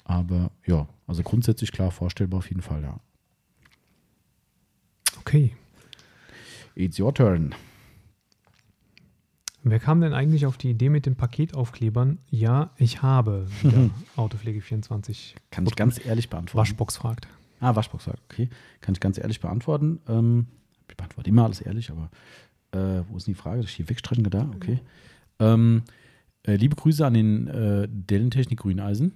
Aber 0.06 0.49
ja, 0.65 0.88
also 1.07 1.22
grundsätzlich 1.24 1.72
klar 1.72 1.91
vorstellbar 1.91 2.40
auf 2.40 2.49
jeden 2.49 2.61
Fall, 2.64 2.82
ja. 2.82 2.99
Okay. 5.20 5.53
It's 6.76 7.00
your 7.00 7.14
turn. 7.14 7.54
Wer 9.66 9.80
kam 9.80 10.02
denn 10.02 10.14
eigentlich 10.14 10.45
auf 10.45 10.58
die 10.58 10.72
Idee 10.72 10.90
mit 10.90 11.06
den 11.06 11.16
Paketaufklebern? 11.16 12.20
Ja, 12.30 12.72
ich 12.78 13.02
habe 13.02 13.48
wieder 13.62 13.90
Autopflege24 14.18 15.36
Kann 15.52 15.66
ich 15.66 15.76
ganz 15.76 16.04
ehrlich 16.06 16.30
beantworten. 16.30 16.58
Waschbox 16.58 16.98
fragt. 16.98 17.28
Ah, 17.60 17.76
Waschbox, 17.76 18.10
okay. 18.30 18.50
Kann 18.82 18.94
ich 18.94 19.00
ganz 19.00 19.18
ehrlich 19.18 19.40
beantworten. 19.40 20.02
Ähm, 20.08 20.48
ich 20.90 20.98
beantworte 20.98 21.30
immer 21.30 21.45
alles 21.45 21.62
ehrlich, 21.62 21.91
aber 21.91 22.10
äh, 22.72 23.04
wo 23.08 23.16
ist 23.16 23.28
denn 23.28 23.36
die 23.36 23.40
Frage? 23.40 23.62
Das 23.62 23.70
ist 23.70 23.78
hier 23.78 23.88
wegstrecken 23.88 24.30
da, 24.30 24.50
okay. 24.54 24.82
Ähm, 25.40 25.84
äh, 26.45 26.56
liebe 26.56 26.76
Grüße 26.76 27.06
an 27.06 27.14
den 27.14 27.48
äh, 27.48 27.88
Dellentechnik 27.90 28.60
Grüneisen. 28.60 29.14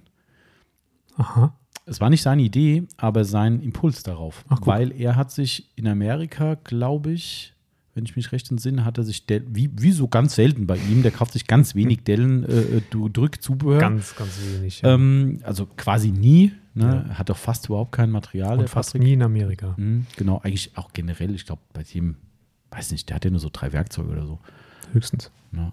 Aha. 1.16 1.54
Es 1.88 2.00
war 2.00 2.10
nicht 2.10 2.22
seine 2.22 2.42
Idee, 2.42 2.84
aber 2.96 3.24
sein 3.24 3.60
Impuls 3.60 4.02
darauf. 4.02 4.44
Ach, 4.48 4.60
weil 4.64 4.92
er 4.92 5.16
hat 5.16 5.30
sich 5.32 5.70
in 5.76 5.86
Amerika, 5.86 6.56
glaube 6.64 7.12
ich, 7.12 7.54
wenn 7.94 8.04
ich 8.04 8.14
mich 8.14 8.30
recht 8.30 8.48
entsinne, 8.50 8.84
hat 8.84 8.96
er 8.98 9.04
sich, 9.04 9.26
Dell, 9.26 9.44
wie, 9.48 9.70
wie 9.76 9.90
so 9.90 10.06
ganz 10.06 10.36
selten 10.36 10.66
bei 10.68 10.76
ihm, 10.76 11.02
der 11.02 11.10
kauft 11.10 11.32
sich 11.32 11.46
ganz 11.48 11.74
wenig 11.74 12.04
Dellen 12.04 12.44
äh, 12.44 12.80
du- 12.90 13.08
Drückzubehör. 13.08 13.80
Ganz, 13.80 14.14
ganz 14.14 14.38
wenig. 14.54 14.82
Ja. 14.82 14.94
ähm, 14.94 15.40
also 15.42 15.66
quasi 15.76 16.12
nie. 16.12 16.52
Ne? 16.74 17.06
Hat 17.14 17.28
auch 17.32 17.36
fast 17.36 17.66
überhaupt 17.66 17.90
kein 17.90 18.10
Material. 18.12 18.60
Und 18.60 18.68
fast 18.70 18.90
Patrick. 18.92 19.02
nie 19.02 19.14
in 19.14 19.22
Amerika. 19.22 19.74
Mhm, 19.76 20.06
genau, 20.16 20.38
eigentlich 20.44 20.76
auch 20.76 20.92
generell, 20.92 21.34
ich 21.34 21.44
glaube, 21.44 21.62
bei 21.72 21.82
dem, 21.82 22.14
weiß 22.70 22.92
nicht, 22.92 23.08
der 23.08 23.16
hat 23.16 23.24
ja 23.24 23.32
nur 23.32 23.40
so 23.40 23.48
drei 23.52 23.72
Werkzeuge 23.72 24.10
oder 24.10 24.26
so. 24.26 24.38
Höchstens. 24.92 25.32
Ne? 25.50 25.72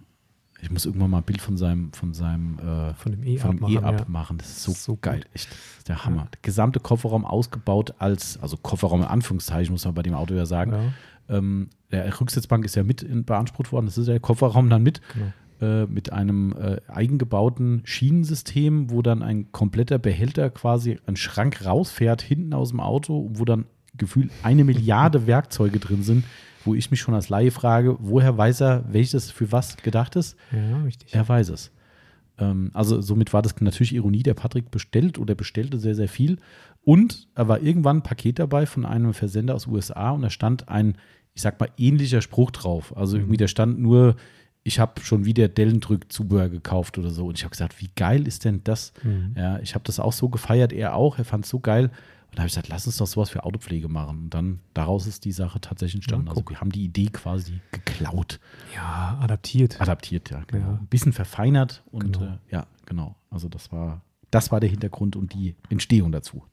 Ich 0.61 0.71
muss 0.71 0.85
irgendwann 0.85 1.11
mal 1.11 1.17
ein 1.17 1.23
Bild 1.23 1.41
von 1.41 1.57
seinem, 1.57 1.91
von 1.93 2.13
seinem 2.13 2.57
äh, 2.59 2.93
Von 2.95 3.11
dem 3.11 3.23
E 3.23 3.37
von 3.37 3.51
dem 3.51 3.63
abmachen, 3.65 3.83
E-Up 3.83 3.99
ja. 3.99 4.05
machen. 4.07 4.37
Das 4.37 4.49
ist 4.49 4.63
so, 4.63 4.71
So 4.71 4.93
gut. 4.93 5.01
geil, 5.03 5.25
echt. 5.33 5.49
Das 5.51 5.77
ist 5.79 5.87
der 5.89 6.05
Hammer. 6.05 6.27
Der 6.33 6.39
gesamte 6.41 6.79
Kofferraum 6.79 7.25
ausgebaut 7.25 7.93
als, 7.99 8.39
also 8.41 8.57
Kofferraum 8.57 9.01
in 9.01 9.07
Anführungszeichen, 9.07 9.71
muss 9.73 9.85
man 9.85 9.93
bei 9.93 10.01
dem 10.01 10.13
Auto 10.13 10.33
ja 10.33 10.45
sagen. 10.45 10.71
Ja, 10.71 11.37
Ähm, 11.37 11.69
der 11.91 12.19
Rücksitzbank 12.19 12.65
ist 12.65 12.75
ja 12.75 12.83
mit 12.83 13.03
in, 13.03 13.25
beansprucht 13.25 13.71
worden, 13.71 13.85
das 13.85 13.97
ist 13.97 14.07
der 14.07 14.19
Kofferraum 14.19 14.69
dann 14.69 14.83
mit, 14.83 15.01
genau. 15.13 15.81
äh, 15.83 15.85
mit 15.87 16.11
einem 16.11 16.53
äh, 16.53 16.77
eigengebauten 16.87 17.81
Schienensystem, 17.83 18.89
wo 18.91 19.01
dann 19.01 19.21
ein 19.23 19.51
kompletter 19.51 19.97
Behälter 19.99 20.49
quasi 20.49 20.99
ein 21.05 21.15
Schrank 21.15 21.65
rausfährt 21.65 22.21
hinten 22.21 22.53
aus 22.53 22.69
dem 22.69 22.79
Auto, 22.79 23.29
wo 23.33 23.45
dann 23.45 23.65
gefühlt 23.97 24.31
eine 24.43 24.63
Milliarde 24.63 25.27
Werkzeuge 25.27 25.79
drin 25.79 26.03
sind, 26.03 26.25
wo 26.65 26.75
ich 26.75 26.91
mich 26.91 26.99
schon 26.99 27.13
als 27.13 27.29
Laie 27.29 27.51
frage, 27.51 27.97
woher 27.99 28.37
weiß 28.37 28.61
er, 28.61 28.83
welches 28.91 29.31
für 29.31 29.51
was 29.51 29.77
gedacht 29.77 30.15
ist? 30.15 30.35
Ja, 30.51 30.81
richtig. 30.83 31.13
Er 31.13 31.27
weiß 31.27 31.49
es. 31.49 31.71
Ähm, 32.37 32.71
also 32.73 33.01
somit 33.01 33.33
war 33.33 33.41
das 33.41 33.59
natürlich 33.59 33.93
Ironie. 33.93 34.23
Der 34.23 34.33
Patrick 34.33 34.71
bestellt 34.71 35.17
oder 35.17 35.35
bestellte 35.35 35.79
sehr, 35.79 35.95
sehr 35.95 36.09
viel. 36.09 36.37
Und 36.83 37.27
er 37.35 37.47
war 37.47 37.61
irgendwann 37.61 37.97
ein 37.97 38.03
Paket 38.03 38.39
dabei 38.39 38.65
von 38.65 38.85
einem 38.85 39.13
Versender 39.13 39.55
aus 39.55 39.67
USA 39.67 40.11
und 40.11 40.21
da 40.21 40.29
stand 40.29 40.69
ein, 40.69 40.97
ich 41.33 41.41
sag 41.41 41.59
mal, 41.59 41.69
ähnlicher 41.77 42.21
Spruch 42.21 42.51
drauf. 42.51 42.95
Also 42.95 43.17
irgendwie, 43.17 43.37
da 43.37 43.47
stand 43.47 43.79
nur 43.79 44.15
ich 44.67 44.79
habe 44.79 44.99
schon 45.01 45.25
wieder 45.25 45.47
Dellendrück-Zubehör 45.47 46.49
gekauft 46.49 46.97
oder 46.97 47.11
so. 47.11 47.27
Und 47.27 47.37
ich 47.37 47.43
habe 47.43 47.51
gesagt, 47.51 47.79
wie 47.81 47.91
geil 47.95 48.27
ist 48.27 48.45
denn 48.45 48.61
das? 48.63 48.93
Mhm. 49.03 49.35
Ja, 49.37 49.59
ich 49.59 49.75
habe 49.75 49.85
das 49.85 49.99
auch 49.99 50.11
so 50.11 50.27
gefeiert, 50.27 50.73
er 50.73 50.95
auch, 50.95 51.19
er 51.19 51.23
fand 51.23 51.45
es 51.45 51.51
so 51.51 51.59
geil. 51.59 51.91
Und 52.35 52.39
da 52.39 52.41
habe 52.41 52.47
ich 52.47 52.53
gesagt, 52.53 52.67
lass 52.67 52.85
uns 52.85 52.97
doch 52.97 53.07
sowas 53.07 53.29
für 53.29 53.45
Autopflege 53.45 53.87
machen. 53.87 54.23
Und 54.25 54.29
dann 54.31 54.59
daraus 54.73 55.07
ist 55.07 55.23
die 55.23 55.31
Sache 55.31 55.61
tatsächlich 55.61 55.95
entstanden. 55.95 56.25
Ja, 56.27 56.31
also 56.33 56.43
wir 56.49 56.59
haben 56.59 56.69
die 56.69 56.83
Idee 56.83 57.05
quasi 57.07 57.61
geklaut, 57.71 58.41
Ja, 58.75 59.17
adaptiert. 59.21 59.79
adaptiert, 59.79 60.29
ja. 60.31 60.43
Genau. 60.47 60.65
Ja. 60.67 60.73
Ein 60.73 60.87
bisschen 60.87 61.13
verfeinert 61.13 61.81
und 61.91 62.19
Genau. 62.19 62.33
äh, 62.33 62.37
ja, 62.51 62.67
genau. 62.85 63.15
Also 63.29 63.47
das 63.47 63.71
war, 63.71 64.01
das 64.31 64.51
war 64.51 64.59
der 64.59 64.69
Hintergrund 64.69 65.15
und 65.15 65.33
die 65.33 65.55
Entstehung 65.69 66.11
dazu. 66.11 66.43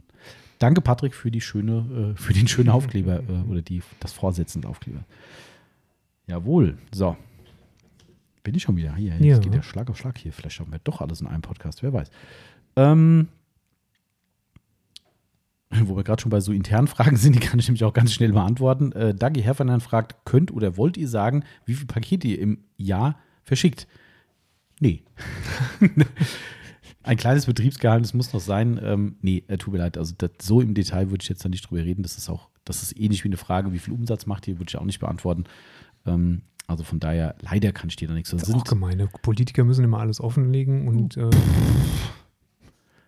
Danke, 0.61 0.83
Patrick, 0.83 1.17
für 1.17 1.33
die 1.33 1.41
schöne, 1.41 2.13
äh, 2.15 2.17
für 2.17 2.33
den 2.33 2.47
schönen 2.47 2.69
Aufkleber 2.69 3.19
äh, 3.29 3.51
oder 3.51 3.61
die, 3.63 3.83
das 3.99 4.13
Vorsitzende 4.13 4.69
Aufkleber. 4.69 5.05
Jawohl. 6.29 6.79
So. 6.95 7.17
Bin 8.45 8.55
ich 8.55 8.63
schon 8.63 8.77
wieder 8.77 8.95
hier? 8.95 9.15
Jetzt 9.15 9.25
Ja. 9.25 9.39
geht 9.39 9.53
der 9.55 9.63
Schlag 9.63 9.91
auf 9.91 9.99
Schlag 9.99 10.17
hier. 10.17 10.33
Vielleicht 10.33 10.61
haben 10.61 10.71
wir 10.71 10.79
doch 10.85 11.01
alles 11.01 11.21
in 11.21 11.27
einem 11.27 11.43
Podcast, 11.43 11.83
wer 11.83 11.93
weiß. 11.93 12.09
Ähm, 12.77 13.27
wo 15.85 15.97
wir 15.97 16.05
gerade 16.05 16.23
schon 16.23 16.31
bei 16.31 16.41
so 16.41 16.53
internen 16.53 16.89
Fragen 16.89 17.17
sind, 17.17 17.35
die 17.35 17.41
kann 17.41 17.59
ich 17.59 17.69
nämlich 17.69 17.85
auch 17.85 17.93
ganz 17.93 18.13
schnell 18.13 18.33
beantworten. 18.33 18.93
Äh, 18.93 19.15
Dagi 19.15 19.43
Herfernan 19.43 19.81
fragt, 19.81 20.25
könnt 20.25 20.53
oder 20.53 20.77
wollt 20.77 20.97
ihr 20.97 21.09
sagen, 21.09 21.45
wie 21.65 21.75
viele 21.75 21.87
Pakete 21.87 22.29
ihr 22.29 22.39
im 22.39 22.65
Jahr 22.77 23.19
verschickt? 23.43 23.87
Nee. 24.81 25.03
Ein 27.05 27.17
kleines 27.17 27.47
Betriebsgeheimnis 27.47 28.15
muss 28.15 28.33
noch 28.33 28.41
sein. 28.41 28.81
Ähm, 28.83 29.17
nee, 29.23 29.43
äh, 29.49 29.59
tut 29.59 29.73
mir 29.73 29.79
leid. 29.81 29.99
Also 29.99 30.15
das, 30.17 30.31
so 30.41 30.61
im 30.61 30.75
Detail 30.75 31.11
würde 31.11 31.23
ich 31.23 31.29
jetzt 31.29 31.45
da 31.45 31.49
nicht 31.49 31.69
drüber 31.69 31.83
reden. 31.85 32.03
Das 32.03 32.17
ist 32.17 32.29
auch, 32.29 32.49
das 32.65 32.83
ist 32.83 32.99
ähnlich 32.99 33.25
wie 33.25 33.29
eine 33.29 33.37
Frage, 33.37 33.73
wie 33.73 33.79
viel 33.79 33.95
Umsatz 33.95 34.27
macht 34.27 34.47
ihr, 34.47 34.59
würde 34.59 34.71
ich 34.71 34.77
auch 34.77 34.85
nicht 34.85 35.01
beantworten. 35.01 35.45
Ähm, 36.07 36.43
also 36.69 36.85
von 36.85 37.01
daher, 37.01 37.35
leider 37.41 37.73
kann 37.73 37.89
ich 37.89 37.97
dir 37.97 38.09
da 38.09 38.15
nichts. 38.15 38.31
Das 38.31 38.43
Das 38.43 38.49
ist 38.51 38.55
auch 38.55 38.65
gemeine. 38.65 39.09
Politiker 39.23 39.65
müssen 39.65 39.85
immer 39.85 39.99
alles 39.99 40.21
offenlegen 40.21 40.87
und 40.87 41.17
äh, 41.17 41.31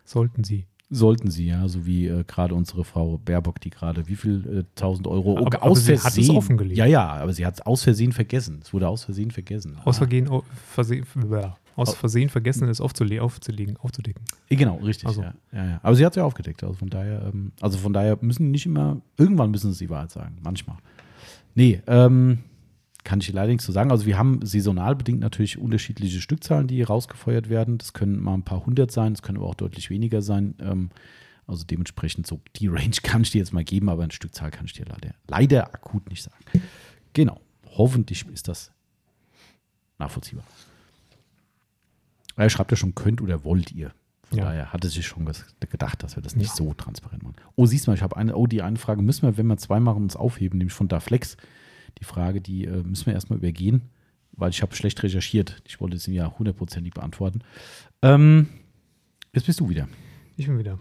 sollten 0.05 0.43
sie. 0.43 0.67
Sollten 0.95 1.31
sie, 1.31 1.47
ja, 1.49 1.67
so 1.69 1.85
wie 1.87 2.07
äh, 2.07 2.25
gerade 2.27 2.55
unsere 2.55 2.85
Frau 2.85 3.19
Baerbock, 3.19 3.61
die 3.61 3.71
gerade 3.71 4.07
wie 4.09 4.17
viel 4.17 4.65
äh, 4.65 4.81
1000 4.81 5.07
Euro 5.07 5.37
Aber- 5.39 5.63
aus 5.63 5.63
aber 5.63 5.77
sie 5.77 5.93
hat 5.93 5.97
es 5.97 6.03
Versehen. 6.15 6.37
offengelegt. 6.37 6.77
Ja, 6.79 6.87
ja, 6.87 7.07
aber 7.09 7.33
sie 7.33 7.45
hat 7.45 7.55
es 7.55 7.61
aus 7.63 7.83
Versehen 7.83 8.13
vergessen. 8.13 8.61
Es 8.63 8.73
wurde 8.73 8.89
aus 8.89 9.05
Versehen 9.05 9.31
vergessen. 9.31 9.77
Aus, 9.85 9.97
Ah. 9.97 10.07
Versehen, 10.07 10.29
Versehen, 10.73 11.05
ja, 11.31 11.57
aus 11.77 11.89
Au- 11.91 11.93
Versehen 11.93 12.29
vergessen, 12.29 12.69
es 12.69 12.81
aufzule 12.81 13.21
aufzulegen, 13.23 13.77
aufzudecken. 13.79 14.23
Eh, 14.49 14.57
Genau, 14.57 14.77
richtig. 14.77 15.07
Also. 15.09 15.23
Ja, 15.23 15.35
ja, 15.53 15.65
ja. 15.67 15.81
Aber 15.83 15.95
sie 15.97 16.05
hat 16.07 16.13
es 16.13 16.17
ja 16.17 16.25
aufgedeckt. 16.25 16.63
Also 16.63 16.75
von 16.77 16.89
daher, 16.89 17.31
ähm, 17.33 17.53
also 17.61 17.79
von 17.79 17.93
daher 17.93 18.17
müssen 18.21 18.51
nicht 18.51 18.67
immer, 18.67 19.01
irgendwann 19.17 19.51
müssen 19.51 19.73
sie 19.73 19.87
die 19.87 19.91
Wahrheit 19.91 20.11
sagen. 20.13 20.37
Manchmal. 20.43 20.77
Nee, 21.57 21.81
ähm, 21.87 22.39
kann 23.05 23.21
ich 23.21 23.31
leider 23.33 23.49
nichts 23.53 23.65
zu 23.65 23.73
sagen. 23.73 23.91
Also 23.91 24.07
wir 24.07 24.17
haben 24.19 24.45
saisonal 24.45 24.97
bedingt 24.97 25.21
natürlich 25.21 25.59
unterschiedliche 25.59 26.21
Stückzahlen, 26.21 26.67
die 26.67 26.83
rausgefeuert 26.83 27.49
werden. 27.49 27.79
Das 27.79 27.93
können 27.93 28.19
mal 28.21 28.35
ein 28.35 28.43
paar 28.43 28.65
hundert 28.67 28.91
sein, 28.91 29.13
das 29.15 29.23
können 29.23 29.39
aber 29.39 29.47
auch 29.47 29.55
deutlich 29.55 29.91
weniger 29.91 30.23
sein. 30.23 30.55
Ähm, 30.59 30.91
also 31.47 31.65
dementsprechend 31.65 32.27
so 32.27 32.41
die 32.57 32.69
Range 32.69 32.97
kann 33.03 33.23
ich 33.23 33.31
dir 33.31 33.39
jetzt 33.39 33.53
mal 33.53 33.65
geben, 33.65 33.89
aber 33.91 34.03
eine 34.03 34.13
Stückzahl 34.13 34.51
kann 34.51 34.65
ich 34.65 34.73
dir 34.73 34.87
leider, 34.87 35.15
leider 35.29 35.73
akut 35.75 36.09
nicht 36.09 36.23
sagen. 36.23 36.43
Genau. 37.13 37.41
Hoffentlich 37.77 38.27
ist 38.29 38.49
das 38.49 38.73
nachvollziehbar. 39.99 40.45
Er 42.37 42.51
schreibt 42.51 42.71
ja 42.71 42.77
schon, 42.77 42.95
könnt 42.95 43.21
oder 43.21 43.45
wollt 43.45 43.73
ihr. 43.73 43.93
Von 44.25 44.39
Ja. 44.39 44.45
daher 44.47 44.73
hatte 44.73 44.89
sich 44.89 45.07
schon 45.07 45.31
gedacht, 45.61 46.03
dass 46.03 46.17
wir 46.17 46.23
das 46.23 46.35
nicht 46.35 46.49
Ja. 46.49 46.55
so 46.57 46.75
transparent 46.75 47.23
machen. 47.23 47.37
Oh, 47.57 47.67
siehst 47.67 47.87
du 47.87 47.91
mal, 47.91 47.95
ich 47.97 48.03
habe 48.03 48.17
eine, 48.17 48.35
oh, 48.35 48.47
die 48.47 48.63
eine 48.63 48.79
Frage 48.79 49.03
müssen 49.03 49.23
wir, 49.23 49.37
wenn 49.37 49.47
wir 49.47 49.57
zwei 49.59 49.79
machen, 49.81 50.03
uns 50.03 50.17
aufheben, 50.17 50.59
nämlich 50.59 50.75
von 50.75 50.89
Daflex. 50.89 51.37
Die 51.99 52.05
Frage, 52.05 52.41
die 52.41 52.65
äh, 52.65 52.83
müssen 52.83 53.07
wir 53.07 53.15
erstmal 53.15 53.39
übergehen, 53.39 53.83
weil 54.33 54.51
ich 54.51 54.63
habe 54.63 54.75
schlecht 54.75 55.03
recherchiert. 55.03 55.63
Ich 55.67 55.81
wollte 55.81 55.99
sie 55.99 56.15
ja 56.15 56.33
hundertprozentig 56.39 56.93
beantworten. 56.93 57.41
Ähm, 58.03 58.49
jetzt 59.33 59.47
bist 59.47 59.61
du 59.61 59.69
wieder. 59.69 59.89
Ich 60.37 60.47
bin 60.47 60.59
wieder. 60.59 60.79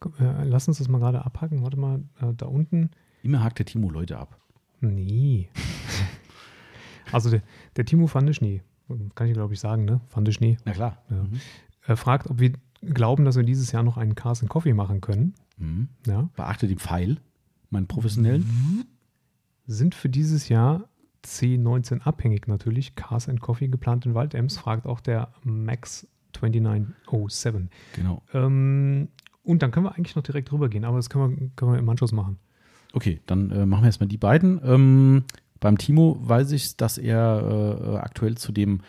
Komm, 0.00 0.12
äh, 0.18 0.44
lass 0.44 0.68
uns 0.68 0.78
das 0.78 0.88
mal 0.88 0.98
gerade 0.98 1.24
abhacken. 1.24 1.62
Warte 1.62 1.78
mal, 1.78 2.00
äh, 2.20 2.32
da 2.36 2.46
unten. 2.46 2.90
Immer 3.22 3.42
hakt 3.42 3.58
der 3.58 3.66
Timo 3.66 3.88
Leute 3.90 4.18
ab. 4.18 4.38
Nee. 4.80 5.48
also 7.12 7.30
der, 7.30 7.42
der 7.76 7.84
Timo 7.84 8.12
van 8.12 8.26
der 8.26 8.32
Schnee, 8.32 8.62
kann 9.14 9.28
ich 9.28 9.34
glaube 9.34 9.54
ich 9.54 9.60
sagen, 9.60 9.84
ne? 9.84 10.00
Van 10.12 10.24
der 10.24 10.32
Schnee, 10.32 10.56
Na 10.64 10.72
klar. 10.72 11.02
Ja. 11.08 11.22
Mhm. 11.22 11.40
äh, 11.86 11.96
fragt, 11.96 12.28
ob 12.28 12.40
wir 12.40 12.52
glauben, 12.82 13.24
dass 13.24 13.36
wir 13.36 13.44
dieses 13.44 13.70
Jahr 13.70 13.84
noch 13.84 13.96
einen 13.96 14.16
Cars 14.16 14.44
Coffee 14.48 14.74
machen 14.74 15.00
können. 15.00 15.34
Mhm. 15.56 15.88
Ja. 16.06 16.28
Beachte 16.34 16.66
den 16.66 16.78
Pfeil, 16.78 17.18
meinen 17.70 17.86
professionellen. 17.86 18.86
Sind 19.66 19.94
für 19.94 20.08
dieses 20.08 20.48
Jahr 20.48 20.88
C19 21.24 22.00
abhängig 22.02 22.48
natürlich. 22.48 22.94
Cars 22.94 23.28
Coffee 23.40 23.68
geplant 23.68 24.06
in 24.06 24.14
Waldems, 24.14 24.58
fragt 24.58 24.86
auch 24.86 25.00
der 25.00 25.32
Max 25.42 26.06
2907. 26.32 27.70
Genau. 27.94 28.22
Ähm, 28.32 29.08
und 29.44 29.62
dann 29.62 29.70
können 29.70 29.86
wir 29.86 29.94
eigentlich 29.94 30.16
noch 30.16 30.22
direkt 30.22 30.52
rübergehen, 30.52 30.84
aber 30.84 30.96
das 30.96 31.10
können 31.10 31.30
wir, 31.30 31.50
können 31.56 31.72
wir 31.72 31.78
im 31.78 31.88
Anschluss 31.88 32.12
machen. 32.12 32.38
Okay, 32.92 33.20
dann 33.26 33.50
äh, 33.50 33.66
machen 33.66 33.82
wir 33.82 33.86
erstmal 33.86 34.08
die 34.08 34.18
beiden. 34.18 34.60
Ähm, 34.64 35.24
beim 35.60 35.78
Timo 35.78 36.18
weiß 36.20 36.52
ich, 36.52 36.76
dass 36.76 36.98
er 36.98 37.94
äh, 37.94 37.96
aktuell 37.98 38.36
zu 38.36 38.52
dem, 38.52 38.80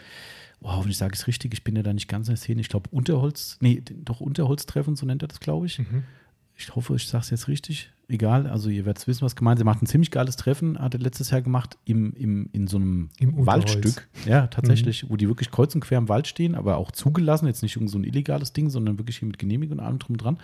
oh, 0.62 0.72
hoffentlich 0.72 0.98
sage 0.98 1.14
ich 1.14 1.22
es 1.22 1.28
richtig, 1.28 1.54
ich 1.54 1.64
bin 1.64 1.76
ja 1.76 1.84
da 1.84 1.94
nicht 1.94 2.08
ganz 2.08 2.28
in 2.28 2.34
der 2.34 2.38
Szene, 2.38 2.62
ich 2.62 2.70
glaube 2.70 2.90
Unterholz, 2.92 3.58
nee, 3.62 3.82
doch 3.82 4.20
Unterholztreffen, 4.20 4.96
so 4.96 5.06
nennt 5.06 5.22
er 5.22 5.28
das, 5.28 5.40
glaube 5.40 5.68
ich. 5.68 5.82
Ich 6.56 6.76
hoffe, 6.76 6.96
ich 6.96 7.08
sage 7.08 7.24
es 7.24 7.30
jetzt 7.30 7.48
richtig. 7.48 7.93
Egal, 8.10 8.48
also 8.48 8.70
ihr 8.70 8.86
werdet 8.86 9.08
wissen, 9.08 9.22
was 9.22 9.36
gemeint 9.36 9.58
ist. 9.60 9.64
Er 9.64 9.66
macht 9.66 9.82
ein 9.82 9.86
ziemlich 9.88 10.12
geiles 10.12 10.36
Treffen, 10.36 10.78
hat 10.78 10.94
er 10.94 11.00
letztes 11.00 11.30
Jahr 11.32 11.42
gemacht, 11.42 11.78
im, 11.86 12.14
im, 12.14 12.50
in 12.52 12.68
so 12.68 12.76
einem 12.78 13.10
Im. 13.20 13.46
Waldstück. 13.46 14.08
Ja, 14.26 14.48
tatsächlich, 14.48 15.10
wo 15.10 15.16
die 15.16 15.28
wirklich 15.30 15.52
kreuz 15.52 15.74
und 15.74 15.82
quer 15.82 15.98
im 16.00 16.10
Wald 16.10 16.28
stehen, 16.28 16.54
aber 16.56 16.78
auch 16.78 16.92
zugelassen, 16.92 17.48
jetzt 17.48 17.64
nicht 17.64 17.76
irgend 17.76 17.90
so 17.90 17.98
ein 17.98 18.04
illegales 18.04 18.52
Ding, 18.54 18.70
sondern 18.70 18.98
wirklich 19.00 19.18
hier 19.20 19.28
mit 19.28 19.40
Genehmigung 19.40 19.80
und 19.80 19.86
allem 19.86 20.00
drum 20.00 20.16
und 20.16 20.24
dran. 20.24 20.38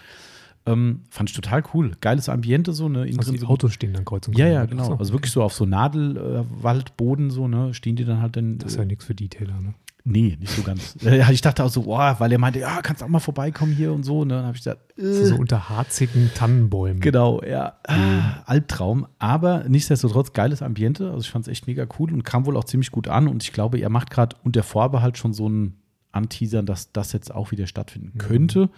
Ähm, 0.66 1.02
fand 1.10 1.30
ich 1.30 1.36
total 1.36 1.64
cool. 1.74 1.92
Geiles 2.02 2.30
Ambiente, 2.30 2.74
so, 2.74 2.90
ne? 2.90 3.02
Also 3.18 3.32
die 3.32 3.38
so- 3.40 3.48
Autos 3.48 3.74
stehen 3.74 3.94
dann 3.94 4.06
kreuz 4.06 4.28
und 4.28 4.38
ja, 4.38 4.46
quer. 4.46 4.54
ja, 4.54 4.64
Ach 4.64 4.70
genau. 4.70 4.84
so. 4.86 4.96
Also 4.96 5.14
wirklich 5.14 5.32
so 5.32 5.42
auf 5.44 5.54
so 5.54 5.66
Nadelwaldboden, 5.66 7.30
so, 7.30 7.48
ne, 7.48 7.74
stehen 7.74 7.96
die 7.96 8.06
dann 8.06 8.22
halt 8.22 8.36
dann. 8.36 8.58
Das 8.58 8.74
ist 8.74 8.78
ja 8.78 8.86
nichts 8.86 9.06
für 9.06 9.16
Detailer, 9.16 9.60
ne? 9.62 9.74
Nee, 10.04 10.38
nicht 10.40 10.52
so 10.52 10.64
ganz. 10.64 10.96
Ich 11.32 11.42
dachte 11.42 11.64
auch 11.64 11.70
so, 11.70 11.84
boah, 11.84 12.16
weil 12.20 12.32
er 12.32 12.38
meinte, 12.38 12.60
ja, 12.60 12.82
kannst 12.82 13.04
auch 13.04 13.08
mal 13.08 13.20
vorbeikommen 13.20 13.74
hier 13.74 13.94
und 13.94 14.04
so. 14.04 14.26
Ne? 14.26 14.36
Dann 14.36 14.46
habe 14.46 14.58
ich 14.58 14.64
gesagt, 14.64 14.98
äh, 14.98 15.26
so 15.26 15.36
unter 15.36 15.70
harzigen 15.70 16.32
Tannenbäumen. 16.34 17.00
genau, 17.02 17.42
ja, 17.44 17.80
ah, 17.88 18.42
Albtraum. 18.46 19.08
Aber 19.20 19.66
nichtsdestotrotz 19.68 20.34
geiles 20.34 20.62
Ambiente. 20.62 21.08
Also 21.08 21.22
ich 21.22 21.30
fand 21.30 21.48
es 21.48 21.52
echt 21.52 21.68
mega 21.68 21.88
cool 22.00 22.12
und 22.14 22.24
kam 22.24 22.46
wohl 22.46 22.58
auch 22.58 22.64
ziemlich 22.64 22.92
gut 22.92 23.08
an. 23.08 23.28
Und 23.28 23.44
ich 23.44 23.54
glaube, 23.54 23.80
er 23.80 23.90
macht 23.90 24.10
gerade 24.10 24.36
unter 24.44 24.64
Vorbehalt 24.64 25.18
schon 25.18 25.34
so 25.34 25.48
ein 25.48 25.76
Anteasern, 26.12 26.66
dass 26.66 26.92
das 26.92 27.14
jetzt 27.14 27.34
auch 27.34 27.52
wieder 27.52 27.68
stattfinden 27.68 28.18
könnte. 28.18 28.70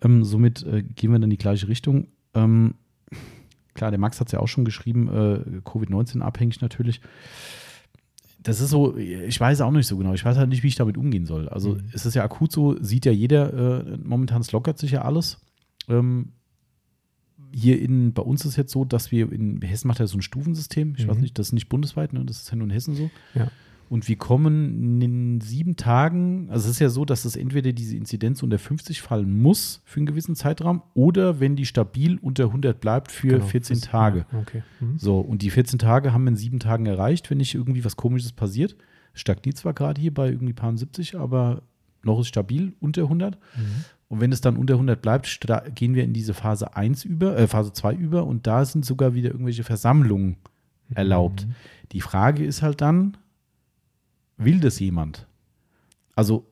Ähm, 0.00 0.24
somit 0.24 0.62
äh, 0.64 0.82
gehen 0.82 1.10
wir 1.10 1.18
dann 1.18 1.24
in 1.24 1.30
die 1.30 1.38
gleiche 1.38 1.68
Richtung. 1.68 2.08
Ähm, 2.34 2.74
klar, 3.74 3.90
der 3.90 3.98
Max 3.98 4.20
hat 4.20 4.28
es 4.28 4.32
ja 4.32 4.40
auch 4.40 4.48
schon 4.48 4.64
geschrieben, 4.64 5.08
äh, 5.08 5.60
Covid-19 5.68 6.20
abhängig 6.20 6.60
natürlich. 6.60 7.00
Das 8.48 8.60
ist 8.60 8.70
so, 8.70 8.96
ich 8.96 9.38
weiß 9.38 9.60
auch 9.60 9.70
nicht 9.70 9.86
so 9.86 9.96
genau. 9.96 10.14
Ich 10.14 10.24
weiß 10.24 10.36
halt 10.36 10.48
nicht, 10.48 10.62
wie 10.62 10.68
ich 10.68 10.74
damit 10.76 10.96
umgehen 10.96 11.26
soll. 11.26 11.48
Also 11.48 11.74
Mhm. 11.74 11.82
es 11.92 12.06
ist 12.06 12.14
ja 12.14 12.24
akut 12.24 12.50
so, 12.50 12.76
sieht 12.82 13.04
ja 13.06 13.12
jeder, 13.12 13.86
äh, 13.86 13.98
momentan 14.02 14.40
es 14.40 14.50
lockert 14.52 14.78
sich 14.78 14.90
ja 14.92 15.02
alles. 15.02 15.38
Ähm, 15.88 16.32
hier 17.52 17.80
in, 17.80 18.12
bei 18.12 18.22
uns 18.22 18.44
ist 18.44 18.56
jetzt 18.56 18.72
so, 18.72 18.84
dass 18.84 19.10
wir 19.10 19.30
in 19.32 19.62
Hessen 19.62 19.88
macht 19.88 20.00
ja 20.00 20.06
so 20.06 20.18
ein 20.18 20.22
Stufensystem. 20.22 20.94
Ich 20.98 21.06
weiß 21.08 21.16
Mhm. 21.16 21.22
nicht, 21.22 21.38
das 21.38 21.48
ist 21.48 21.52
nicht 21.52 21.68
bundesweit, 21.68 22.12
ne? 22.12 22.24
das 22.24 22.40
ist 22.42 22.50
ja 22.50 22.56
nur 22.56 22.66
in 22.66 22.72
Hessen 22.72 22.94
so. 22.94 23.10
Ja. 23.34 23.48
Und 23.88 24.06
wir 24.06 24.16
kommen 24.16 25.00
in 25.00 25.40
sieben 25.40 25.76
Tagen, 25.76 26.48
also 26.50 26.66
es 26.66 26.72
ist 26.72 26.78
ja 26.80 26.90
so, 26.90 27.04
dass 27.06 27.24
es 27.24 27.36
entweder 27.36 27.72
diese 27.72 27.96
Inzidenz 27.96 28.42
unter 28.42 28.58
50 28.58 29.00
fallen 29.00 29.40
muss 29.40 29.80
für 29.84 29.98
einen 30.00 30.06
gewissen 30.06 30.34
Zeitraum 30.34 30.82
oder 30.94 31.40
wenn 31.40 31.56
die 31.56 31.64
stabil 31.64 32.18
unter 32.20 32.44
100 32.44 32.78
bleibt 32.80 33.10
für 33.12 33.28
Genau, 33.28 33.46
14 33.46 33.80
das- 33.80 33.88
Tage. 33.88 34.26
ja, 34.30 34.38
Okay. 34.40 34.62
Mhm. 34.80 34.98
So, 34.98 35.18
und 35.20 35.40
die 35.40 35.50
14 35.50 35.78
Tage 35.78 36.12
haben 36.12 36.24
wir 36.24 36.30
in 36.30 36.36
sieben 36.36 36.58
Tagen 36.58 36.84
erreicht, 36.84 37.30
wenn 37.30 37.38
nicht 37.38 37.54
irgendwie 37.54 37.84
was 37.84 37.96
Komisches 37.96 38.32
passiert. 38.32 38.76
Stagniert 39.14 39.56
zwar 39.56 39.72
gerade 39.72 40.00
hier 40.00 40.12
bei 40.12 40.28
irgendwie 40.28 40.52
paar 40.52 40.76
70, 40.76 41.18
aber 41.18 41.62
noch 42.02 42.20
ist 42.20 42.28
stabil 42.28 42.74
unter 42.80 43.02
100. 43.04 43.38
Mhm. 43.56 43.84
Und 44.08 44.20
wenn 44.20 44.32
es 44.32 44.40
dann 44.42 44.56
unter 44.56 44.74
100 44.74 45.00
bleibt, 45.00 45.40
gehen 45.74 45.94
wir 45.94 46.04
in 46.04 46.12
diese 46.12 46.34
Phase 46.34 46.76
1 46.76 47.04
über, 47.04 47.36
äh, 47.38 47.46
Phase 47.46 47.72
2 47.72 47.94
über 47.94 48.26
und 48.26 48.46
da 48.46 48.64
sind 48.64 48.84
sogar 48.84 49.14
wieder 49.14 49.30
irgendwelche 49.30 49.64
Versammlungen 49.64 50.36
erlaubt. 50.94 51.46
Mhm. 51.46 51.54
Die 51.92 52.00
Frage 52.00 52.44
ist 52.44 52.62
halt 52.62 52.80
dann, 52.82 53.16
will 54.38 54.60
das 54.60 54.78
jemand? 54.80 55.26
Also, 56.14 56.46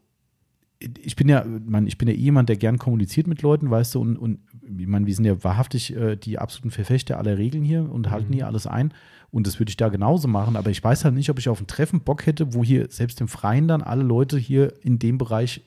ich 1.03 1.17
bin 1.17 1.29
ja, 1.29 1.45
man, 1.45 1.87
ich 1.87 1.97
bin 1.97 2.07
ja 2.09 2.15
eh 2.15 2.19
jemand, 2.19 2.49
der 2.51 2.57
gern 2.57 2.79
kommuniziert 2.79 3.27
mit 3.27 3.41
Leuten, 3.41 3.71
weißt 3.71 3.95
du, 3.95 4.01
und, 4.01 4.17
und 4.17 4.41
ich 4.79 4.87
meine, 4.87 5.07
wir 5.07 5.15
sind 5.15 5.25
ja 5.25 5.43
wahrhaftig 5.43 5.97
äh, 5.97 6.17
die 6.17 6.39
absoluten 6.39 6.71
Verfechter 6.71 7.19
aller 7.19 7.39
Regeln 7.39 7.65
hier 7.65 7.91
und 7.91 8.11
halten 8.11 8.29
Mhm. 8.31 8.35
hier 8.35 8.47
alles 8.47 8.67
ein. 8.67 8.93
Und 9.31 9.47
das 9.47 9.59
würde 9.59 9.71
ich 9.71 9.77
da 9.77 9.89
genauso 9.89 10.29
machen, 10.29 10.57
aber 10.57 10.71
ich 10.71 10.83
weiß 10.83 11.05
halt 11.05 11.15
nicht, 11.15 11.31
ob 11.31 11.39
ich 11.39 11.49
auf 11.49 11.61
ein 11.61 11.67
Treffen 11.67 12.01
Bock 12.01 12.27
hätte, 12.27 12.55
wo 12.55 12.63
hier 12.63 12.87
selbst 12.91 13.21
im 13.21 13.29
Freien 13.29 13.69
dann 13.69 13.83
alle 13.83 14.03
Leute 14.03 14.39
hier 14.39 14.75
in 14.83 14.99
dem 14.99 15.19
Bereich 15.19 15.63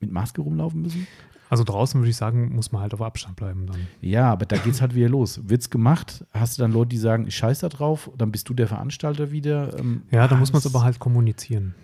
mit 0.00 0.12
Maske 0.12 0.42
rumlaufen 0.42 0.82
müssen. 0.82 1.06
Also 1.50 1.62
draußen 1.64 2.00
würde 2.00 2.10
ich 2.10 2.16
sagen, 2.16 2.54
muss 2.54 2.72
man 2.72 2.82
halt 2.82 2.94
auf 2.94 3.02
Abstand 3.02 3.36
bleiben 3.36 3.66
dann. 3.66 3.76
Ja, 4.00 4.30
aber 4.32 4.46
da 4.46 4.56
geht's 4.56 4.80
halt 4.80 4.94
wieder 4.94 5.08
los. 5.08 5.40
Wird's 5.44 5.70
gemacht? 5.70 6.24
Hast 6.32 6.58
du 6.58 6.62
dann 6.62 6.72
Leute, 6.72 6.88
die 6.90 6.98
sagen, 6.98 7.26
ich 7.26 7.36
scheiß 7.36 7.60
da 7.60 7.68
drauf? 7.68 8.10
Dann 8.16 8.32
bist 8.32 8.48
du 8.48 8.54
der 8.54 8.66
Veranstalter 8.66 9.30
wieder. 9.30 9.78
Ähm, 9.78 10.02
Ja, 10.10 10.26
da 10.26 10.36
muss 10.36 10.52
man 10.52 10.58
es 10.60 10.66
aber 10.66 10.82
halt 10.82 10.98
kommunizieren. 10.98 11.74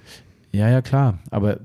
Ja, 0.53 0.69
ja, 0.69 0.83
klar. 0.83 1.19
Aber 1.31 1.59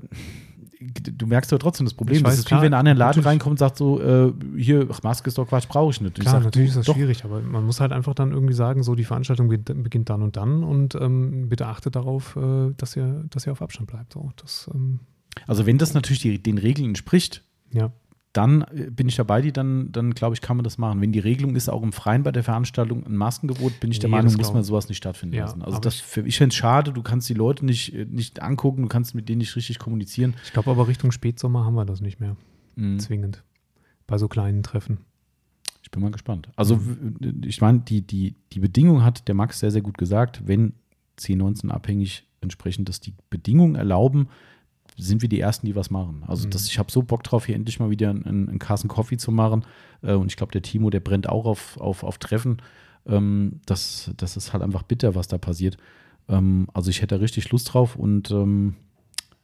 du 0.78 1.26
merkst 1.26 1.50
doch 1.50 1.58
trotzdem 1.58 1.86
das 1.86 1.94
Problem. 1.94 2.18
Ich 2.18 2.22
das 2.22 2.32
weiß, 2.32 2.38
ist 2.40 2.44
wie 2.44 2.48
klar, 2.48 2.62
wenn 2.62 2.74
einer 2.74 2.90
in 2.90 2.94
den 2.96 2.98
Laden 2.98 3.22
reinkommt 3.22 3.52
und 3.52 3.58
sagt 3.58 3.76
so, 3.78 4.00
äh, 4.00 4.32
hier, 4.56 4.86
ach, 4.92 5.02
Maske 5.02 5.28
ist 5.28 5.38
doch 5.38 5.48
Quatsch, 5.48 5.66
brauche 5.68 5.90
ich 5.90 6.00
nicht. 6.00 6.18
Ich 6.18 6.22
Klar, 6.24 6.36
sag, 6.36 6.44
natürlich 6.44 6.68
ist 6.70 6.76
das 6.76 6.86
doch. 6.86 6.94
schwierig, 6.94 7.24
aber 7.24 7.40
man 7.40 7.64
muss 7.64 7.80
halt 7.80 7.92
einfach 7.92 8.14
dann 8.14 8.32
irgendwie 8.32 8.54
sagen, 8.54 8.82
so 8.82 8.94
die 8.94 9.04
Veranstaltung 9.04 9.48
beginnt, 9.48 9.82
beginnt 9.82 10.10
dann 10.10 10.22
und 10.22 10.36
dann 10.36 10.62
und 10.62 10.94
ähm, 10.94 11.48
bitte 11.48 11.66
achtet 11.66 11.96
darauf, 11.96 12.36
äh, 12.36 12.72
dass, 12.76 12.94
ihr, 12.94 13.24
dass 13.30 13.46
ihr 13.46 13.52
auf 13.52 13.62
Abstand 13.62 13.88
bleibt. 13.90 14.12
So, 14.12 14.30
das, 14.36 14.70
ähm, 14.74 15.00
Also 15.46 15.64
wenn 15.66 15.78
das 15.78 15.94
natürlich 15.94 16.20
die, 16.20 16.42
den 16.42 16.58
Regeln 16.58 16.88
entspricht, 16.90 17.42
ja. 17.72 17.90
dann 18.32 18.62
äh, 18.74 18.90
bin 18.90 19.08
ich 19.08 19.16
dabei, 19.16 19.40
die 19.42 19.52
dann, 19.52 19.90
dann 19.92 20.12
glaube 20.12 20.34
ich, 20.34 20.40
kann 20.40 20.56
man 20.56 20.64
das 20.64 20.76
machen. 20.78 21.00
Wenn 21.00 21.12
die 21.12 21.18
Regelung 21.20 21.56
ist, 21.56 21.68
auch 21.68 21.82
im 21.82 21.92
Freien 21.92 22.22
bei 22.22 22.32
der 22.32 22.42
Veranstaltung 22.44 23.04
ein 23.06 23.16
Maskengebot, 23.16 23.80
bin 23.80 23.90
ich 23.90 23.98
der 23.98 24.08
Nee, 24.10 24.16
Meinung, 24.16 24.34
muss 24.34 24.52
man 24.52 24.62
sowas 24.62 24.88
nicht 24.88 24.98
stattfinden 24.98 25.34
Ja, 25.36 25.44
lassen. 25.44 25.62
Also 25.62 25.78
das, 25.78 25.96
ich- 25.96 26.02
für, 26.02 26.20
ich 26.26 26.36
fände 26.38 26.52
es 26.52 26.56
schade, 26.56 26.92
du 26.92 27.02
kannst 27.02 27.28
die 27.28 27.34
Leute 27.34 27.64
nicht, 27.64 27.94
äh, 27.94 28.04
nicht 28.04 28.42
angucken, 28.42 28.82
du 28.82 28.88
kannst 28.88 29.14
mit 29.14 29.28
denen 29.28 29.38
nicht 29.38 29.54
richtig 29.56 29.78
kommunizieren. 29.78 30.34
Ich 30.44 30.52
glaube 30.52 30.70
aber 30.70 30.86
Richtung 30.88 31.12
Spätsommer 31.12 31.64
haben 31.64 31.74
wir 31.74 31.84
das 31.86 32.00
nicht 32.00 32.20
mehr 32.20 32.36
Mhm. 32.76 32.98
zwingend. 32.98 33.42
Bei 34.06 34.18
so 34.18 34.28
kleinen 34.28 34.62
Treffen. 34.62 34.98
Ich 35.82 35.90
bin 35.90 36.02
mal 36.02 36.10
gespannt. 36.10 36.48
Also 36.56 36.78
w- 36.84 37.32
ich 37.46 37.60
meine, 37.60 37.78
die, 37.80 38.02
die, 38.06 38.34
die 38.52 38.60
Bedingung 38.60 39.02
hat 39.04 39.28
der 39.28 39.34
Max 39.34 39.60
sehr, 39.60 39.70
sehr 39.70 39.82
gut 39.82 39.96
gesagt, 39.98 40.42
wenn 40.46 40.74
C19 41.18 41.70
abhängig 41.70 42.24
entsprechend 42.40 42.88
das 42.88 43.00
die 43.00 43.14
Bedingungen 43.30 43.76
erlauben, 43.76 44.28
sind 44.96 45.22
wir 45.22 45.28
die 45.28 45.40
Ersten, 45.40 45.66
die 45.66 45.76
was 45.76 45.90
machen. 45.90 46.22
Also 46.26 46.46
Mhm. 46.46 46.50
das, 46.50 46.66
ich 46.66 46.78
habe 46.78 46.90
so 46.90 47.02
Bock 47.02 47.22
drauf, 47.22 47.46
hier 47.46 47.54
endlich 47.54 47.78
mal 47.80 47.90
wieder 47.90 48.10
einen, 48.10 48.48
einen 48.48 48.58
Carson 48.58 48.88
Coffee 48.88 49.16
zu 49.18 49.30
machen. 49.30 49.64
Äh, 50.02 50.14
und 50.14 50.26
ich 50.30 50.36
glaube, 50.36 50.52
der 50.52 50.62
Timo, 50.62 50.90
der 50.90 51.00
brennt 51.00 51.28
auch 51.28 51.44
auf, 51.46 51.76
auf, 51.78 52.02
auf 52.02 52.18
Treffen. 52.18 52.62
Ähm, 53.06 53.60
das, 53.66 54.10
das 54.16 54.36
ist 54.36 54.52
halt 54.52 54.62
einfach 54.62 54.82
bitter, 54.82 55.14
was 55.14 55.28
da 55.28 55.38
passiert. 55.38 55.76
Ähm, 56.28 56.68
also 56.74 56.90
ich 56.90 57.02
hätte 57.02 57.14
da 57.16 57.20
richtig 57.20 57.50
Lust 57.50 57.72
drauf 57.72 57.96
und 57.96 58.30
ähm, 58.30 58.74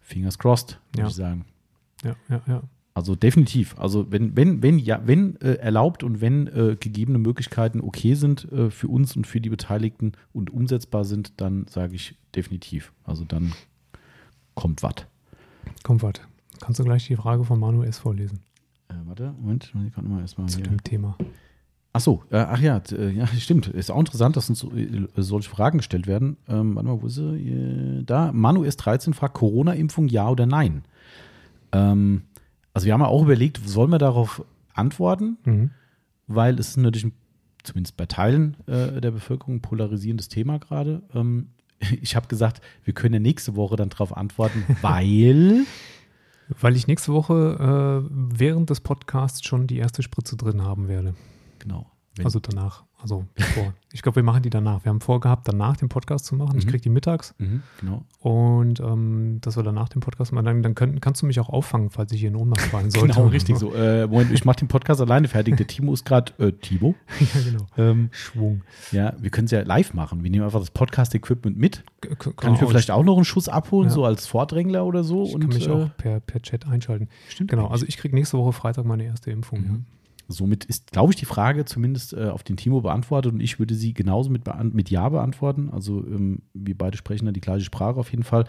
fingers 0.01 0.39
crossed, 0.39 0.79
würde 0.93 1.03
Ja. 1.03 1.09
ich 1.09 1.15
sagen. 1.15 1.45
Ja, 2.03 2.17
ja, 2.29 2.43
ja. 2.47 2.63
Also 2.95 3.15
definitiv. 3.15 3.79
Also 3.79 4.11
wenn, 4.13 4.37
wenn, 4.37 4.63
wenn, 4.63 4.79
ja, 4.79 5.01
wenn 5.07 5.37
äh, 5.41 5.55
erlaubt 5.55 6.03
und 6.03 6.21
wenn 6.21 6.47
äh, 6.49 6.77
gegebene 6.79 7.19
Möglichkeiten 7.19 7.81
okay 7.81 8.15
sind 8.15 8.51
äh, 8.53 8.71
für 8.71 8.89
uns 8.89 9.17
und 9.17 9.27
für 9.27 9.41
die 9.41 9.49
Beteiligten 9.49 10.13
und 10.35 10.51
umsetzbar 10.51 11.05
sind, 11.07 11.41
dann 11.41 11.67
sage 11.69 11.95
ich 11.95 12.17
definitiv. 12.35 12.93
Also 13.05 13.25
dann 13.25 13.53
kommt 14.55 14.83
was. 14.83 14.95
Komm, 15.83 16.03
warte. 16.03 16.23
Kannst 16.61 16.79
du 16.81 16.85
gleich 16.85 17.07
die 17.07 17.17
Frage 17.17 17.45
von 17.45 17.59
Manu 17.59 17.83
S. 17.83 17.99
vorlesen 17.99 18.41
Äh, 18.89 18.95
warte, 19.07 19.35
Moment, 19.41 19.73
ich 19.87 19.95
kann 19.95 20.09
mal 20.09 20.21
erstmal 20.21 20.49
zu 20.49 20.59
hier. 20.59 20.67
dem 20.69 20.83
Thema? 20.85 21.17
Ach 21.95 22.01
so, 22.01 22.23
äh, 22.31 22.37
ach 22.39 22.61
ja, 22.61 22.81
äh, 22.93 23.11
ja, 23.11 23.27
stimmt. 23.39 23.67
Ist 23.69 23.91
auch 23.91 23.99
interessant, 23.99 24.37
dass 24.37 24.49
uns 24.49 24.61
so, 24.61 24.71
äh, 24.73 25.07
solche 25.17 25.51
Fragen 25.51 25.79
gestellt 25.79 26.07
werden. 26.07 26.37
Ähm, 26.49 26.75
warte 26.77 26.89
mal, 26.89 27.03
wo 27.03 27.07
ist 27.07 27.17
sie? 27.17 28.03
Da, 28.07 28.33
Manu 28.33 28.63
S13 28.65 29.13
fragt, 29.15 29.35
Corona-Impfung 29.35 30.09
ja 30.09 30.29
oder 30.29 30.47
nein? 30.47 30.85
Ähm, 31.73 32.23
also 32.75 32.87
wir 32.87 32.95
haben 32.95 33.01
ja 33.01 33.07
auch 33.09 33.23
überlegt, 33.23 33.61
sollen 33.67 33.91
wir 33.91 33.99
darauf 33.99 34.45
antworten? 34.75 35.37
Mhm. 35.45 35.71
weil 36.29 36.59
es 36.59 36.69
ist 36.71 36.77
natürlich, 36.79 37.05
ein- 37.05 37.13
zumindest 37.63 37.97
bei 37.99 38.07
Teilen 38.07 38.57
äh, 38.67 39.01
der 39.03 39.11
Bevölkerung, 39.11 39.57
ein 39.57 39.61
polarisierendes 39.61 40.29
Thema 40.29 40.59
gerade. 40.59 41.03
Ähm, 41.15 41.49
ich 42.01 42.17
habe 42.17 42.29
gesagt, 42.29 42.61
wir 42.85 42.95
können 42.95 43.15
ja 43.15 43.21
nächste 43.21 43.57
Woche 43.57 43.77
dann 43.77 43.89
darauf 43.89 44.17
antworten, 44.17 44.65
weil. 44.81 45.65
Weil 46.61 46.77
ich 46.77 46.87
nächste 46.87 47.15
Woche 47.15 48.03
äh, 48.05 48.09
während 48.11 48.69
des 48.69 48.81
Podcasts 48.81 49.43
schon 49.43 49.69
die 49.69 49.79
erste 49.79 50.03
Spritze 50.03 50.37
drin 50.37 50.63
haben 50.63 50.87
werde. 50.87 51.15
Genau. 51.61 51.92
Wenn, 52.17 52.27
Also 52.27 52.41
danach. 52.41 52.85
Also 53.01 53.25
bevor. 53.35 53.73
ich 53.91 54.01
glaube, 54.03 54.17
wir 54.17 54.23
machen 54.23 54.43
die 54.45 54.51
danach. 54.51 54.85
Wir 54.85 54.91
haben 54.91 55.01
vorgehabt, 55.01 55.49
danach 55.49 55.77
den 55.77 55.89
Podcast 55.89 56.25
zu 56.27 56.37
machen. 56.37 56.57
Ich 56.59 56.67
Mhm. 56.67 56.71
kriege 56.71 56.83
die 56.83 56.89
mittags 56.91 57.35
mhm, 57.39 57.63
genau. 57.81 58.05
und 58.21 58.79
ähm, 58.79 59.39
dass 59.41 59.57
wir 59.57 59.65
danach 59.65 59.89
den 59.89 60.01
Podcast 60.01 60.31
machen. 60.33 60.45
Dann, 60.45 60.63
dann 60.63 60.75
können, 60.77 61.01
kannst 61.01 61.21
du 61.23 61.27
mich 61.27 61.41
auch 61.41 61.49
auffangen, 61.49 61.91
falls 61.91 62.13
ich 62.13 62.21
hier 62.21 62.29
in 62.29 62.37
Ohnmacht 62.37 62.61
fallen 62.61 62.91
sollte. 62.93 63.15
Genau, 63.15 63.27
richtig 63.29 63.57
so. 63.59 63.75
Äh, 63.75 64.07
Moment, 64.07 64.31
ich 64.31 64.45
mache 64.45 64.59
den 64.59 64.69
Podcast 64.69 65.01
alleine 65.01 65.27
fertig. 65.27 65.57
Der 65.57 65.67
Timo 65.67 65.93
ist 65.95 66.05
gerade, 66.05 66.33
äh, 66.39 66.53
Timo? 66.53 66.95
ja, 67.35 67.41
genau. 67.51 67.67
Ähm, 67.77 68.11
Schwung. 68.13 68.63
ja, 68.93 69.15
wir 69.19 69.31
können 69.31 69.47
es 69.47 69.51
ja 69.51 69.63
live 69.63 69.95
machen. 69.95 70.23
Wir 70.23 70.31
nehmen 70.31 70.45
einfach 70.45 70.61
das 70.61 70.71
Podcast-Equipment 70.71 71.57
mit. 71.59 71.83
K- 72.03 72.15
Kann 72.37 72.55
ich 72.55 72.61
mir 72.61 72.67
auch- 72.67 72.71
vielleicht 72.71 72.91
auch 72.93 73.03
noch 73.03 73.17
einen 73.17 73.25
Schuss 73.25 73.49
abholen, 73.49 73.89
Ja. 73.89 73.95
so 73.95 74.05
als 74.05 74.27
Vordrängler 74.29 74.85
oder 74.85 75.03
so? 75.03 75.25
Ich 75.25 75.35
und 75.35 75.41
kann 75.41 75.49
mich 75.51 75.67
äh, 75.67 75.71
auch 75.73 75.89
per, 75.97 76.21
per 76.21 76.41
Chat 76.43 76.69
einschalten. 76.69 77.09
stimmt 77.29 77.51
Genau, 77.51 77.67
also 77.67 77.85
ich 77.87 77.97
kriege 77.97 78.15
nächste 78.15 78.39
Woche 78.39 78.53
Freitag 78.53 78.85
meine 78.85 79.03
erste 79.05 79.31
Impfung. 79.33 79.61
Mhm. 79.61 79.85
Somit 80.33 80.65
ist, 80.65 80.93
glaube 80.93 81.13
ich, 81.13 81.17
die 81.17 81.25
Frage 81.25 81.65
zumindest 81.65 82.13
äh, 82.13 82.29
auf 82.29 82.43
den 82.43 82.57
Timo 82.57 82.81
beantwortet 82.81 83.33
und 83.33 83.41
ich 83.41 83.59
würde 83.59 83.75
sie 83.75 83.95
genauso 83.95 84.31
mit, 84.31 84.43
mit 84.75 84.91
Ja 84.91 85.09
beantworten. 85.09 85.71
Also 85.71 86.05
ähm, 86.07 86.43
wir 86.55 86.77
beide 86.77 86.97
sprechen 86.97 87.27
da 87.27 87.33
die 87.33 87.41
gleiche 87.41 87.65
Sprache 87.65 87.99
auf 87.99 88.11
jeden 88.11 88.25
Fall. 88.25 88.45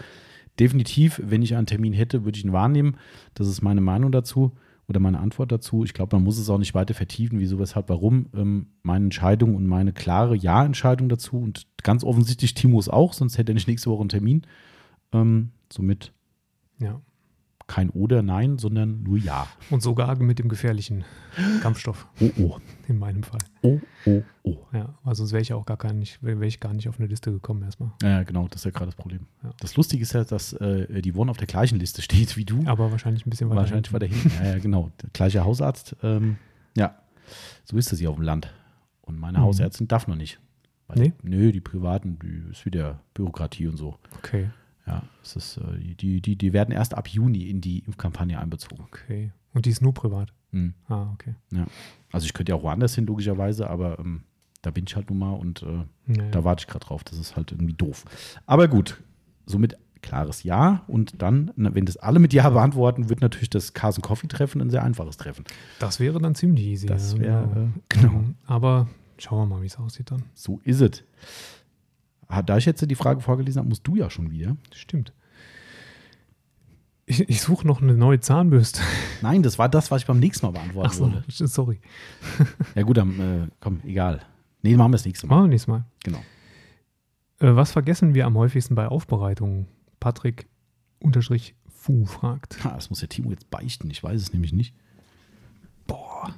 Definitiv, 0.59 1.21
wenn 1.23 1.41
ich 1.41 1.55
einen 1.55 1.65
Termin 1.65 1.93
hätte, 1.93 2.25
würde 2.25 2.37
ich 2.37 2.45
ihn 2.45 2.53
wahrnehmen. 2.53 2.97
Das 3.33 3.47
ist 3.47 3.61
meine 3.61 3.81
Meinung 3.81 4.11
dazu 4.11 4.53
oder 4.87 4.99
meine 4.99 5.19
Antwort 5.19 5.51
dazu. 5.51 5.83
Ich 5.83 5.93
glaube, 5.93 6.15
man 6.15 6.23
muss 6.23 6.37
es 6.37 6.49
auch 6.49 6.57
nicht 6.57 6.75
weiter 6.75 6.93
vertiefen, 6.93 7.39
wieso, 7.39 7.59
weshalb, 7.59 7.89
warum. 7.89 8.27
Ähm, 8.35 8.67
meine 8.83 9.05
Entscheidung 9.05 9.55
und 9.55 9.65
meine 9.65 9.93
klare 9.93 10.35
Ja-Entscheidung 10.35 11.09
dazu 11.09 11.37
und 11.37 11.67
ganz 11.81 12.03
offensichtlich 12.03 12.53
Timos 12.53 12.89
auch, 12.89 13.13
sonst 13.13 13.37
hätte 13.37 13.51
er 13.51 13.55
nicht 13.55 13.67
nächste 13.67 13.89
Woche 13.89 14.01
einen 14.01 14.09
Termin. 14.09 14.41
Ähm, 15.11 15.51
somit 15.71 16.13
Ja. 16.79 17.01
Kein 17.67 17.89
Oder, 17.89 18.21
Nein, 18.21 18.57
sondern 18.57 19.03
nur 19.03 19.17
Ja. 19.17 19.47
Und 19.69 19.81
sogar 19.81 20.15
mit 20.17 20.39
dem 20.39 20.49
gefährlichen 20.49 21.03
Kampfstoff 21.61 22.07
Oh, 22.21 22.29
oh, 22.39 22.57
in 22.87 22.99
meinem 22.99 23.23
Fall. 23.23 23.39
oh, 23.61 23.79
oh, 24.05 24.21
oh. 24.43 24.57
Ja, 24.73 24.93
weil 25.03 25.15
sonst 25.15 25.31
wäre 25.31 25.41
ich 25.41 25.53
auch 25.53 25.65
gar 25.65 25.77
gar 25.77 25.93
nicht, 25.93 26.21
wäre 26.21 26.45
ich 26.45 26.59
gar 26.59 26.73
nicht 26.73 26.87
auf 26.89 26.99
eine 26.99 27.07
Liste 27.07 27.31
gekommen 27.31 27.63
erstmal. 27.63 27.91
Ja, 28.01 28.23
genau, 28.23 28.47
das 28.47 28.61
ist 28.61 28.65
ja 28.65 28.71
gerade 28.71 28.87
das 28.87 28.95
Problem. 28.95 29.27
Ja. 29.43 29.51
Das 29.59 29.75
Lustige 29.75 30.03
ist 30.03 30.13
ja, 30.13 30.23
dass 30.23 30.53
äh, 30.53 31.01
die 31.01 31.13
One 31.13 31.31
auf 31.31 31.37
der 31.37 31.47
gleichen 31.47 31.79
Liste 31.79 32.01
steht 32.01 32.37
wie 32.37 32.45
du. 32.45 32.63
Aber 32.65 32.91
wahrscheinlich 32.91 33.25
ein 33.25 33.29
bisschen 33.29 33.49
weiter. 33.49 33.61
Wahrscheinlich 33.61 33.89
hinten. 33.89 33.93
weiter 33.93 34.13
hinten. 34.13 34.43
Ja, 34.43 34.51
ja, 34.53 34.59
genau. 34.59 34.91
Der 35.01 35.09
gleiche 35.13 35.43
Hausarzt. 35.43 35.95
Ähm, 36.03 36.37
ja, 36.75 36.95
so 37.63 37.77
ist 37.77 37.91
das 37.91 37.99
hier 37.99 38.09
auf 38.09 38.15
dem 38.17 38.23
Land. 38.25 38.53
Und 39.01 39.19
meine 39.19 39.39
Mhm. 39.39 39.43
Hausärztin 39.43 39.87
darf 39.87 40.07
noch 40.07 40.15
nicht. 40.15 40.39
Weil, 40.87 40.99
Nee? 40.99 41.13
Nö, 41.23 41.51
die 41.51 41.61
privaten, 41.61 42.19
die 42.21 42.51
ist 42.51 42.65
wieder 42.65 42.99
Bürokratie 43.13 43.67
und 43.67 43.77
so. 43.77 43.95
Okay, 44.17 44.49
Ja, 44.85 45.03
es 45.23 45.35
ist, 45.35 45.57
äh, 45.57 45.95
die, 45.95 46.21
die, 46.21 46.35
die 46.35 46.53
werden 46.53 46.71
erst 46.71 46.95
ab 46.95 47.07
Juni 47.07 47.43
in 47.49 47.61
die 47.61 47.79
Impfkampagne 47.79 48.39
einbezogen. 48.39 48.83
okay. 48.83 49.31
Und 49.53 49.65
die 49.65 49.69
ist 49.69 49.81
nur 49.81 49.93
privat. 49.93 50.33
Mhm. 50.51 50.73
Ah, 50.87 51.11
okay. 51.13 51.35
Also 52.11 52.25
ich 52.25 52.33
könnte 52.33 52.51
ja 52.51 52.55
auch 52.55 52.63
woanders 52.63 52.95
hin, 52.95 53.05
logischerweise, 53.05 53.69
aber 53.69 53.99
ähm, 53.99 54.23
da 54.61 54.71
bin 54.71 54.85
ich 54.87 54.95
halt 54.95 55.09
nun 55.09 55.19
mal 55.19 55.33
und 55.33 55.61
äh, 55.63 55.85
Naja. 56.07 56.31
Da 56.31 56.43
warte 56.43 56.61
ich 56.61 56.67
gerade 56.67 56.85
drauf. 56.85 57.03
Das 57.03 57.17
ist 57.19 57.35
halt 57.35 57.51
irgendwie 57.51 57.73
doof. 57.73 58.05
Aber 58.45 58.67
gut, 58.67 59.01
somit 59.45 59.77
klares 60.01 60.43
Ja. 60.43 60.83
Und 60.87 61.21
dann, 61.21 61.51
wenn 61.55 61.85
das 61.85 61.97
alle 61.97 62.19
mit 62.19 62.33
Ja 62.33 62.49
beantworten, 62.49 63.09
wird 63.09 63.21
natürlich 63.21 63.49
das 63.49 63.73
Carson 63.73 64.01
Coffee 64.01 64.27
Treffen 64.27 64.61
ein 64.61 64.69
sehr 64.69 64.83
einfaches 64.83 65.17
Treffen. 65.17 65.45
Das 65.79 65.99
wäre 65.99 66.19
dann 66.19 66.35
ziemlich 66.35 66.65
easy. 66.65 66.87
Das 66.87 67.13
ja, 67.13 67.19
wäre, 67.19 67.71
äh, 67.75 67.79
genau. 67.89 68.13
Mhm. 68.13 68.35
Aber 68.45 68.87
schauen 69.17 69.39
wir 69.49 69.55
mal, 69.55 69.61
wie 69.61 69.67
es 69.67 69.77
aussieht 69.77 70.11
dann. 70.11 70.23
So 70.33 70.59
ist 70.63 70.81
es. 70.81 71.03
Da 72.45 72.57
ich 72.57 72.65
jetzt 72.65 72.89
die 72.89 72.95
Frage 72.95 73.21
vorgelesen 73.21 73.59
habe, 73.59 73.69
musst 73.69 73.87
du 73.87 73.95
ja 73.95 74.09
schon 74.09 74.31
wieder. 74.31 74.57
Stimmt. 74.73 75.13
Ich, 77.05 77.27
ich 77.29 77.41
suche 77.41 77.67
noch 77.67 77.81
eine 77.81 77.95
neue 77.95 78.19
Zahnbürste. 78.19 78.81
Nein, 79.21 79.43
das 79.43 79.59
war 79.59 79.67
das, 79.67 79.91
was 79.91 80.01
ich 80.01 80.07
beim 80.07 80.19
nächsten 80.19 80.45
Mal 80.45 80.53
beantworten 80.53 80.89
Ach 80.89 80.93
so, 80.93 81.11
wollte. 81.11 81.47
sorry. 81.47 81.81
Ja 82.75 82.83
gut, 82.83 82.97
dann 82.97 83.19
äh, 83.19 83.47
komm, 83.59 83.81
egal. 83.85 84.21
Nee, 84.61 84.77
machen 84.77 84.91
wir 84.91 84.97
das 84.97 85.05
nächste 85.05 85.27
Mal. 85.27 85.35
Machen 85.35 85.45
wir 85.45 85.49
nächstes 85.49 85.67
Mal. 85.67 85.85
Genau. 86.03 86.19
Äh, 87.39 87.55
was 87.55 87.71
vergessen 87.71 88.13
wir 88.13 88.25
am 88.25 88.37
häufigsten 88.37 88.75
bei 88.75 88.87
Aufbereitungen? 88.87 89.67
Patrick 89.99 90.47
unterstrich 90.99 91.55
Fu 91.67 92.05
fragt. 92.05 92.63
Ha, 92.63 92.71
das 92.75 92.89
muss 92.89 92.99
der 92.99 93.09
Timo 93.09 93.31
jetzt 93.31 93.49
beichten. 93.49 93.89
Ich 93.91 94.01
weiß 94.01 94.21
es 94.21 94.31
nämlich 94.31 94.53
nicht. 94.53 94.73
Boah. 95.85 96.33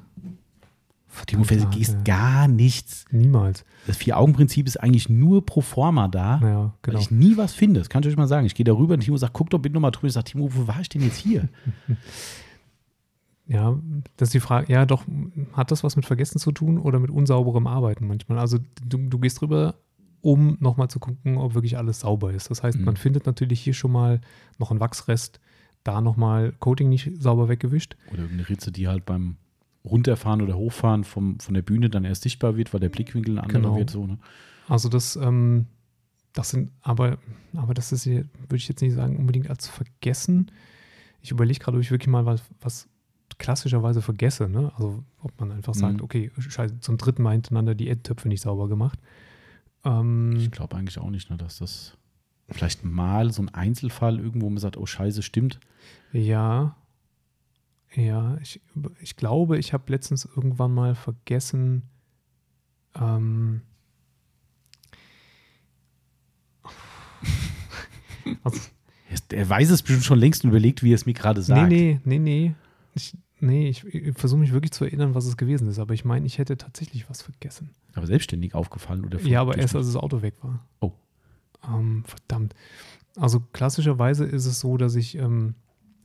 Timo, 1.26 1.44
vergisst 1.44 1.92
Harte. 1.94 2.04
gar 2.04 2.48
nichts. 2.48 3.06
Niemals. 3.12 3.64
Das 3.88 3.98
Vier-Augen-Prinzip 3.98 4.68
ist 4.68 4.78
eigentlich 4.78 5.08
nur 5.10 5.46
pro 5.46 5.62
forma 5.62 6.08
da. 6.08 6.40
Ja, 6.42 6.42
Weil 6.42 6.72
genau. 6.82 7.00
ich 7.00 7.12
nie 7.12 7.38
was 7.38 7.54
finde. 7.54 7.80
Das 7.80 7.90
kann 7.90 8.04
ich 8.04 8.10
euch 8.10 8.18
mal 8.18 8.28
sagen. 8.28 8.46
Ich 8.46 8.56
gehe 8.56 8.64
da 8.64 8.74
rüber 8.74 8.96
und 8.96 9.00
Timo 9.02 9.16
sagt, 9.18 9.34
guck 9.34 9.50
doch 9.50 9.60
bitte 9.60 9.74
nochmal 9.74 9.92
drüber. 9.92 10.08
Ich 10.08 10.14
sage, 10.14 10.26
Timo, 10.32 10.50
wo 10.54 10.68
war 10.68 10.82
ich 10.82 10.90
denn 10.90 11.02
jetzt 11.02 11.18
hier? 11.18 11.48
Ja, 13.48 13.78
das 14.18 14.30
ist 14.30 14.34
die 14.34 14.40
Frage. 14.40 14.72
Ja, 14.74 14.88
doch, 14.88 15.04
hat 15.54 15.70
das 15.70 15.84
was 15.84 15.96
mit 15.96 16.06
Vergessen 16.06 16.40
zu 16.40 16.52
tun 16.52 16.80
oder 16.80 16.98
mit 17.00 17.12
unsauberem 17.12 17.68
Arbeiten 17.68 18.08
manchmal? 18.08 18.40
Also 18.40 18.58
du, 18.84 18.98
du 18.98 19.20
gehst 19.20 19.40
drüber, 19.40 19.76
um 20.22 20.58
nochmal 20.60 20.90
zu 20.90 20.98
gucken, 21.00 21.38
ob 21.38 21.54
wirklich 21.54 21.78
alles 21.78 22.00
sauber 22.00 22.34
ist. 22.34 22.50
Das 22.50 22.64
heißt, 22.64 22.80
Mhm. 22.80 22.86
man 22.86 22.98
findet 22.98 23.28
natürlich 23.28 23.62
hier 23.62 23.76
schon 23.76 23.92
mal 23.92 24.20
noch 24.58 24.72
einen 24.72 24.80
Wachsrest, 24.80 25.40
da 25.84 26.02
nochmal 26.02 26.54
Coating 26.60 26.90
nicht 26.90 27.12
sauber 27.22 27.48
weggewischt. 27.48 27.96
Oder 28.12 28.24
irgendeine 28.24 28.50
Ritze, 28.50 28.72
die 28.72 28.88
halt 28.88 29.06
beim 29.06 29.36
Runterfahren 29.86 30.42
oder 30.42 30.58
Hochfahren 30.58 31.04
vom, 31.04 31.40
von 31.40 31.54
der 31.54 31.62
Bühne 31.62 31.90
dann 31.90 32.04
erst 32.06 32.24
sichtbar 32.24 32.58
wird, 32.58 32.74
weil 32.74 32.80
der 32.80 32.90
Blickwinkel 32.90 33.36
ein 33.36 33.40
anderer 33.44 33.62
Genau. 33.62 33.78
wird. 33.78 33.90
So, 33.92 34.06
ne? 34.08 34.18
Also 34.68 34.90
das, 34.90 35.16
ähm, 35.16 35.68
das 36.34 36.50
sind, 36.50 36.72
aber, 36.82 37.18
aber 37.56 37.74
das 37.74 37.92
ist 37.92 38.04
hier, 38.04 38.26
würde 38.40 38.56
ich 38.58 38.68
jetzt 38.68 38.82
nicht 38.82 38.94
sagen, 38.96 39.18
unbedingt 39.18 39.50
als 39.50 39.68
vergessen. 39.68 40.52
Ich 41.22 41.32
überlege 41.32 41.60
gerade, 41.60 41.78
ob 41.78 41.84
ich 41.84 41.92
wirklich 41.92 42.08
mal 42.10 42.26
was, 42.26 42.42
was 42.62 42.88
klassischerweise 43.38 44.02
vergesse. 44.02 44.50
Ne? 44.50 44.72
Also 44.76 45.04
ob 45.22 45.40
man 45.40 45.52
einfach 45.52 45.74
sagt, 45.76 45.98
Mhm. 45.98 46.04
okay, 46.04 46.32
scheiße, 46.38 46.80
zum 46.80 46.98
dritten 46.98 47.22
Mal 47.24 47.32
hintereinander 47.34 47.76
die 47.76 47.90
Endtöpfe 47.90 48.28
nicht 48.28 48.42
sauber 48.42 48.68
gemacht. 48.70 49.00
Ähm, 49.84 50.34
Ich 50.38 50.52
glaube 50.52 50.76
eigentlich 50.76 50.98
auch 51.00 51.10
nicht, 51.10 51.30
ne, 51.30 51.38
dass 51.38 51.60
das 51.60 51.98
vielleicht 52.50 52.84
mal 52.86 53.32
so 53.32 53.42
ein 53.42 53.50
Einzelfall 53.54 54.20
irgendwo 54.20 54.50
man 54.50 54.58
sagt, 54.60 54.78
oh 54.78 54.86
Scheiße, 54.86 55.22
stimmt. 55.24 55.60
Ja. 56.12 56.76
Ja, 57.96 58.38
ich, 58.42 58.62
ich 59.00 59.16
glaube, 59.16 59.58
ich 59.58 59.72
habe 59.74 59.92
letztens 59.92 60.26
irgendwann 60.26 60.74
mal 60.74 60.96
vergessen, 60.96 61.84
ähm, 63.00 63.62
also, 68.44 68.60
Er- 69.30 69.50
weiß 69.50 69.70
es 69.70 69.82
bestimmt 69.82 70.04
schon 70.04 70.20
längst 70.20 70.44
und 70.44 70.50
überlegt, 70.50 70.84
wie 70.84 70.92
er 70.92 70.96
es 70.96 71.06
mir 71.06 71.14
gerade 71.14 71.42
sagt. 71.42 71.70
nee, 71.72 72.00
nee, 72.04 72.20
nee, 72.20 72.20
nee. 72.20 72.56
Ich, 72.96 73.18
nee, 73.40 73.68
ich, 73.70 73.84
ich 73.86 74.18
versuche 74.18 74.40
mich 74.40 74.52
wirklich 74.54 74.72
zu 74.72 74.86
erinnern, 74.86 75.16
was 75.16 75.26
es 75.26 75.38
gewesen 75.38 75.68
ist, 75.68 75.80
aber 75.80 75.94
ich 75.94 76.06
meine, 76.06 76.26
ich 76.26 76.38
hätte 76.38 76.58
tatsächlich 76.58 77.10
was 77.10 77.22
vergessen. 77.22 77.72
Aber 77.94 78.08
selbstständig 78.08 78.56
aufgefallen 78.56 79.06
oder 79.06 79.20
Ja, 79.22 79.42
aber 79.42 79.58
erst 79.58 79.76
als 79.76 79.88
das 79.88 79.96
Auto 79.96 80.22
weg 80.22 80.36
war. 80.42 80.66
Oh. 80.80 80.92
Ähm, 81.68 82.04
verdammt. 82.06 82.54
Also 83.16 83.40
klassischerweise 83.54 84.26
ist 84.26 84.46
es 84.46 84.60
so, 84.60 84.78
dass 84.78 84.96
ich, 84.96 85.18
ähm, 85.18 85.56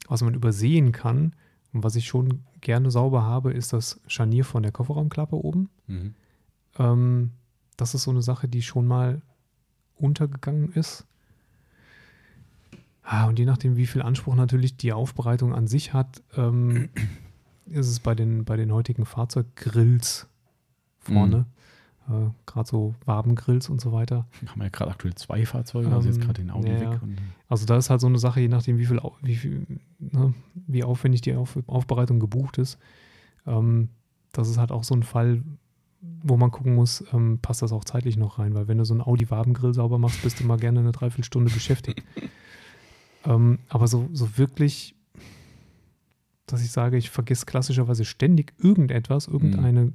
was 0.09 0.23
man 0.23 0.35
übersehen 0.35 0.93
kann 0.93 1.35
und 1.73 1.85
was 1.85 1.97
ich 1.97 2.07
schon 2.07 2.45
gerne 2.61 2.91
sauber 2.91 3.23
habe, 3.23 3.53
ist 3.53 3.73
das 3.73 4.01
Scharnier 4.07 4.45
von 4.45 4.63
der 4.63 4.73
Kofferraumklappe 4.73 5.37
oben. 5.37 5.71
Mhm. 5.87 6.15
Ähm, 6.79 7.31
das 7.77 7.95
ist 7.95 8.03
so 8.03 8.11
eine 8.11 8.23
Sache, 8.23 8.49
die 8.49 8.63
schon 8.63 8.87
mal 8.87 9.23
untergegangen 9.97 10.73
ist. 10.73 11.07
Ah, 13.03 13.27
und 13.27 13.39
je 13.39 13.45
nachdem, 13.45 13.77
wie 13.77 13.87
viel 13.87 14.03
Anspruch 14.03 14.35
natürlich 14.35 14.77
die 14.77 14.93
Aufbereitung 14.93 15.55
an 15.55 15.67
sich 15.67 15.93
hat, 15.93 16.23
ähm, 16.37 16.91
ist 17.67 17.89
es 17.89 18.01
bei 18.01 18.15
den, 18.15 18.45
bei 18.45 18.57
den 18.57 18.73
heutigen 18.73 19.05
Fahrzeuggrills 19.05 20.29
vorne, 20.99 21.47
äh, 22.11 22.31
gerade 22.47 22.69
so 22.69 22.95
Wabengrills 23.05 23.69
und 23.69 23.81
so 23.81 23.93
weiter. 23.93 24.27
Haben 24.47 24.61
wir 24.61 24.65
ja 24.65 24.71
gerade 24.71 24.91
aktuell 24.91 25.15
zwei 25.15 25.47
Fahrzeuge, 25.47 25.89
also 25.91 26.09
jetzt 26.09 26.17
Ähm, 26.17 26.25
gerade 26.25 26.43
den 26.43 26.51
Audi 26.51 26.71
ja, 26.71 26.93
weg. 26.93 27.01
Also 27.49 27.67
da 27.67 27.77
ist 27.77 27.91
halt 27.91 28.01
so 28.01 28.07
eine 28.07 28.19
Sache, 28.19 28.41
je 28.41 28.49
nachdem, 28.49 28.79
wie 28.79 28.87
viel, 28.87 29.01
wie, 29.23 29.37
viel 29.37 29.67
ne, 29.99 30.35
wie 30.67 30.83
aufwendig 30.85 31.21
die 31.21 31.35
Auf, 31.35 31.59
Aufbereitung 31.67 32.19
gebucht 32.19 32.59
ist. 32.59 32.79
Ähm, 33.47 33.89
das 34.33 34.49
ist 34.49 34.59
halt 34.59 34.73
auch 34.73 34.85
so 34.85 34.95
ein 34.95 35.03
Fall, 35.03 35.43
wo 36.01 36.37
man 36.37 36.51
gucken 36.51 36.75
muss, 36.75 37.05
ähm, 37.13 37.39
passt 37.41 37.63
das 37.63 37.73
auch 37.73 37.85
zeitlich 37.85 38.17
noch 38.17 38.39
rein, 38.39 38.55
weil 38.55 38.69
wenn 38.69 38.79
du 38.79 38.85
so 38.85 38.95
einen 38.95 39.03
Audi-Wabengrill 39.03 39.75
sauber 39.75 39.99
machst, 39.99 40.23
bist 40.23 40.41
du 40.41 40.45
mal 40.45 40.59
gerne 40.59 40.81
eine 40.81 40.93
Dreiviertelstunde 40.93 41.53
beschäftigt. 41.53 42.03
ähm, 43.25 43.59
aber 43.69 43.87
so, 43.87 44.09
so 44.13 44.37
wirklich, 44.39 44.95
dass 46.47 46.63
ich 46.63 46.71
sage, 46.71 46.97
ich 46.97 47.11
vergesse 47.11 47.47
klassischerweise 47.47 48.05
ständig 48.05 48.55
irgendetwas, 48.59 49.29
irgendeine 49.29 49.93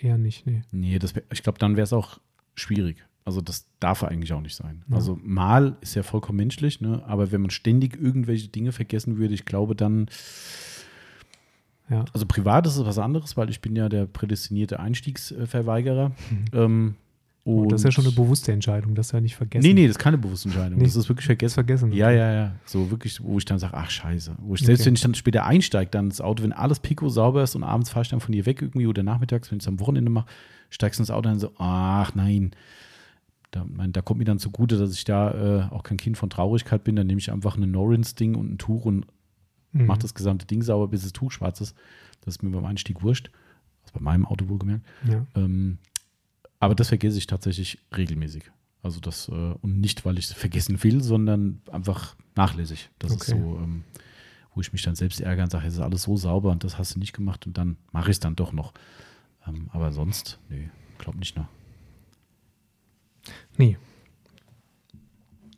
eher 0.00 0.18
nicht, 0.18 0.46
nee. 0.46 0.62
nee, 0.72 0.98
das 0.98 1.14
ich 1.32 1.42
glaube, 1.42 1.58
dann 1.58 1.76
wäre 1.76 1.84
es 1.84 1.92
auch 1.92 2.18
schwierig. 2.54 3.04
Also 3.24 3.40
das 3.40 3.66
darf 3.80 4.04
eigentlich 4.04 4.32
auch 4.32 4.40
nicht 4.40 4.54
sein. 4.54 4.84
Ja. 4.88 4.96
Also 4.96 5.18
mal 5.22 5.76
ist 5.80 5.96
ja 5.96 6.04
vollkommen 6.04 6.36
menschlich, 6.36 6.80
ne? 6.80 7.02
aber 7.06 7.32
wenn 7.32 7.40
man 7.40 7.50
ständig 7.50 7.96
irgendwelche 8.00 8.48
Dinge 8.48 8.70
vergessen 8.70 9.16
würde, 9.18 9.34
ich 9.34 9.44
glaube 9.44 9.74
dann, 9.74 10.06
Ja. 11.90 12.04
also 12.12 12.24
privat 12.26 12.66
ist 12.66 12.76
es 12.76 12.84
was 12.86 12.98
anderes, 12.98 13.36
weil 13.36 13.50
ich 13.50 13.60
bin 13.60 13.74
ja 13.74 13.88
der 13.88 14.06
prädestinierte 14.06 14.78
Einstiegsverweigerer. 14.78 16.12
Ähm, 16.52 16.94
Und 17.46 17.54
Oh, 17.58 17.66
das 17.66 17.80
ist 17.80 17.84
ja 17.84 17.90
schon 17.92 18.04
eine 18.06 18.12
bewusste 18.12 18.50
Entscheidung, 18.50 18.96
das 18.96 19.06
ist 19.06 19.12
ja 19.12 19.20
nicht 19.20 19.36
vergessen. 19.36 19.64
Nee, 19.68 19.72
nee, 19.72 19.86
das 19.86 19.92
ist 19.96 20.02
keine 20.02 20.18
bewusste 20.18 20.48
Entscheidung. 20.48 20.78
Nee. 20.78 20.84
Das 20.84 20.96
ist 20.96 21.08
wirklich 21.08 21.26
vergessen. 21.26 21.54
vergessen. 21.54 21.92
Ja, 21.92 22.10
ja, 22.10 22.32
ja. 22.32 22.52
So 22.64 22.90
wirklich, 22.90 23.22
wo 23.22 23.38
ich 23.38 23.44
dann 23.44 23.60
sage, 23.60 23.74
ach 23.76 23.88
scheiße. 23.88 24.34
Wo 24.40 24.54
ich, 24.56 24.62
Okay. 24.62 24.66
selbst 24.66 24.84
wenn 24.86 24.94
ich 24.94 25.00
dann 25.00 25.14
später 25.14 25.44
einsteige, 25.46 25.88
dann 25.92 26.06
ins 26.06 26.20
Auto, 26.20 26.42
wenn 26.42 26.52
alles 26.52 26.80
pico 26.80 27.08
sauber 27.08 27.44
ist 27.44 27.54
und 27.54 27.62
abends 27.62 27.90
fahre 27.90 28.02
ich 28.02 28.08
dann 28.08 28.18
von 28.18 28.32
dir 28.32 28.46
weg 28.46 28.62
irgendwie 28.62 28.88
oder 28.88 29.04
nachmittags, 29.04 29.50
wenn 29.52 29.58
ich 29.58 29.62
es 29.64 29.68
am 29.68 29.78
Wochenende 29.78 30.10
mache, 30.10 30.26
steigst 30.70 30.98
du 30.98 31.02
ins 31.02 31.10
Auto 31.12 31.28
und 31.28 31.34
dann 31.34 31.38
so, 31.38 31.52
ach 31.58 32.16
nein. 32.16 32.50
Da, 33.52 33.64
mein, 33.64 33.92
da 33.92 34.02
kommt 34.02 34.18
mir 34.18 34.24
dann 34.24 34.40
zugute, 34.40 34.76
dass 34.76 34.92
ich 34.92 35.04
da 35.04 35.68
äh, 35.68 35.72
auch 35.72 35.84
kein 35.84 35.98
Kind 35.98 36.18
von 36.18 36.28
Traurigkeit 36.30 36.82
bin. 36.82 36.96
Dann 36.96 37.06
nehme 37.06 37.20
ich 37.20 37.30
einfach 37.30 37.56
ein 37.56 37.70
Norins-Ding 37.70 38.34
und 38.34 38.54
ein 38.54 38.58
Tuch 38.58 38.84
und 38.84 39.06
Mhm. 39.72 39.86
mache 39.86 39.98
das 40.00 40.14
gesamte 40.14 40.46
Ding 40.46 40.62
sauber, 40.62 40.88
bis 40.88 41.02
das 41.02 41.12
Tuch 41.12 41.30
schwarz 41.32 41.60
ist. 41.60 41.76
Das 42.24 42.34
ist 42.36 42.42
mir 42.42 42.50
beim 42.50 42.64
Einstieg 42.64 43.02
wurscht. 43.02 43.30
Also 43.82 43.92
bei 43.94 44.00
meinem 44.00 44.24
Auto 44.26 44.48
wohlgemerkt. 44.48 44.84
Ja. 45.08 45.26
Ähm, 45.36 45.78
aber 46.60 46.74
das 46.74 46.88
vergesse 46.88 47.18
ich 47.18 47.26
tatsächlich 47.26 47.78
regelmäßig. 47.96 48.50
Also 48.82 49.00
das, 49.00 49.28
äh, 49.28 49.32
und 49.32 49.80
nicht, 49.80 50.04
weil 50.04 50.18
ich 50.18 50.26
es 50.26 50.32
vergessen 50.32 50.82
will, 50.84 51.02
sondern 51.02 51.60
einfach 51.72 52.14
nachlässig. 52.36 52.90
Das 52.98 53.10
ist 53.10 53.22
Okay. 53.22 53.32
so, 53.32 53.58
ähm, 53.58 53.84
wo 54.54 54.60
ich 54.60 54.72
mich 54.72 54.82
dann 54.82 54.94
selbst 54.94 55.20
ärgere 55.20 55.44
und 55.44 55.50
sage, 55.50 55.66
es 55.66 55.74
ist 55.74 55.80
alles 55.80 56.02
so 56.02 56.16
sauber 56.16 56.50
und 56.52 56.62
das 56.64 56.78
hast 56.78 56.94
du 56.94 56.98
nicht 56.98 57.12
gemacht 57.12 57.46
und 57.46 57.58
dann 57.58 57.76
mache 57.92 58.10
ich 58.10 58.16
es 58.16 58.20
dann 58.20 58.36
doch 58.36 58.52
noch. 58.52 58.72
Ähm, 59.46 59.68
aber 59.72 59.92
sonst, 59.92 60.38
nee, 60.48 60.70
glaub 60.98 61.16
nicht 61.16 61.36
nach. 61.36 61.48
Nee. 63.58 63.76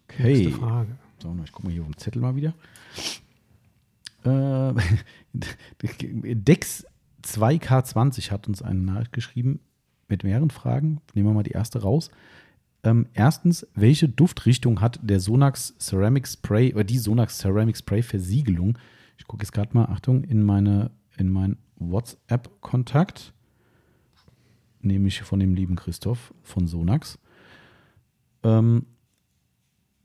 Okay. 0.04 0.22
Nächste 0.22 0.50
Frage. 0.58 0.96
So, 1.22 1.36
ich 1.44 1.52
gucke 1.52 1.66
mal 1.66 1.72
hier 1.72 1.82
auf 1.82 1.88
den 1.88 1.98
Zettel 1.98 2.22
mal 2.22 2.34
wieder. 2.36 2.54
Äh, 4.24 4.74
Dex 6.34 6.86
2K20 7.24 8.30
hat 8.30 8.48
uns 8.48 8.62
eine 8.62 8.80
Nachricht 8.80 9.12
geschrieben 9.12 9.60
mit 10.08 10.24
mehreren 10.24 10.50
Fragen. 10.50 11.00
Nehmen 11.14 11.28
wir 11.28 11.34
mal 11.34 11.42
die 11.42 11.52
erste 11.52 11.82
raus. 11.82 12.10
Ähm, 12.84 13.06
erstens, 13.12 13.66
welche 13.74 14.08
Duftrichtung 14.08 14.80
hat 14.80 15.00
der 15.02 15.20
Sonax 15.20 15.74
Ceramic 15.78 16.26
Spray 16.26 16.72
oder 16.74 16.84
die 16.84 16.98
Sonax 16.98 17.38
Ceramic 17.38 17.76
Spray 17.76 18.02
Versiegelung? 18.02 18.78
Ich 19.16 19.26
gucke 19.26 19.42
jetzt 19.42 19.52
gerade 19.52 19.74
mal, 19.74 19.86
Achtung, 19.86 20.24
in 20.24 20.42
meine 20.42 20.90
in 21.18 21.30
meinen 21.30 21.58
WhatsApp-Kontakt, 21.76 23.32
nämlich 24.80 25.22
von 25.22 25.40
dem 25.40 25.54
lieben 25.54 25.76
Christoph 25.76 26.32
von 26.42 26.66
Sonax. 26.66 27.18
Ähm, 28.44 28.86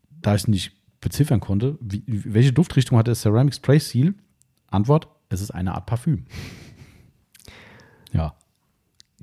da 0.10 0.36
ich 0.36 0.44
es 0.44 0.48
nicht 0.48 0.72
beziffern 1.00 1.40
konnte, 1.40 1.78
wie, 1.80 2.04
welche 2.08 2.54
Duftrichtung 2.54 2.98
hat 2.98 3.08
der 3.08 3.16
Ceramic 3.16 3.54
Spray 3.54 3.80
Seal? 3.80 4.16
Antwort: 4.68 5.08
Es 5.30 5.42
ist 5.42 5.52
eine 5.52 5.76
Art 5.76 5.86
Parfüm. 5.86 6.26
Ja, 8.16 8.36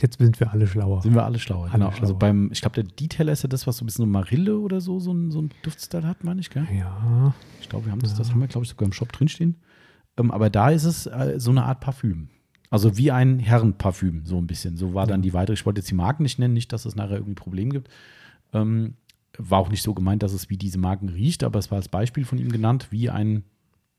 Jetzt 0.02 0.18
sind 0.18 0.40
wir 0.40 0.50
alle 0.52 0.66
schlauer. 0.66 1.02
sind 1.02 1.14
wir 1.14 1.24
alle 1.24 1.38
schlauer. 1.38 1.64
Alle 1.64 1.72
genau. 1.72 1.86
Also 1.88 1.98
schlauer. 2.06 2.18
beim, 2.18 2.50
ich 2.52 2.60
glaube, 2.60 2.82
der 2.82 2.84
Detailer 2.84 3.32
ist 3.32 3.42
ja 3.42 3.48
das, 3.48 3.66
was 3.66 3.76
so 3.78 3.84
ein 3.84 3.86
bisschen 3.86 4.04
so 4.04 4.10
Marille 4.10 4.58
oder 4.58 4.80
so, 4.80 4.98
so 5.00 5.12
ein, 5.12 5.30
so 5.30 5.42
ein 5.42 5.50
Duftstyle 5.62 6.06
hat, 6.06 6.24
meine 6.24 6.40
ich, 6.40 6.50
gell? 6.50 6.66
Ja. 6.76 7.34
Ich 7.60 7.68
glaube, 7.68 7.86
wir 7.86 7.92
haben 7.92 8.00
das, 8.00 8.12
Ja. 8.12 8.18
das 8.18 8.30
haben 8.30 8.40
wir, 8.40 8.48
glaube 8.48 8.64
ich, 8.64 8.70
sogar 8.70 8.86
im 8.86 8.92
Shop 8.92 9.12
drinstehen. 9.12 9.56
Ähm, 10.16 10.30
aber 10.30 10.50
da 10.50 10.70
ist 10.70 10.84
es 10.84 11.06
äh, 11.06 11.34
so 11.38 11.50
eine 11.50 11.64
Art 11.64 11.80
Parfüm. 11.80 12.28
Also 12.70 12.96
wie 12.96 13.10
ein 13.10 13.40
Herrenparfüm, 13.40 14.24
so 14.26 14.38
ein 14.38 14.46
bisschen. 14.46 14.76
So 14.76 14.94
war 14.94 15.06
dann 15.06 15.22
die 15.22 15.32
weitere. 15.32 15.54
Ich 15.54 15.66
wollte 15.66 15.80
jetzt 15.80 15.90
die 15.90 15.94
Marken 15.96 16.22
nicht 16.22 16.38
nennen, 16.38 16.54
nicht, 16.54 16.72
dass 16.72 16.84
es 16.84 16.94
nachher 16.94 17.14
irgendwie 17.14 17.32
ein 17.32 17.36
Problem 17.36 17.70
gibt. 17.70 17.88
Ähm, 18.52 18.94
war 19.38 19.58
auch 19.58 19.70
nicht 19.70 19.82
so 19.82 19.92
gemeint, 19.94 20.22
dass 20.22 20.32
es 20.32 20.50
wie 20.50 20.56
diese 20.56 20.78
Marken 20.78 21.08
riecht, 21.08 21.42
aber 21.44 21.58
es 21.58 21.70
war 21.70 21.76
als 21.76 21.88
Beispiel 21.88 22.24
von 22.24 22.38
ihm 22.38 22.50
genannt, 22.52 22.88
wie 22.90 23.10
ein 23.10 23.44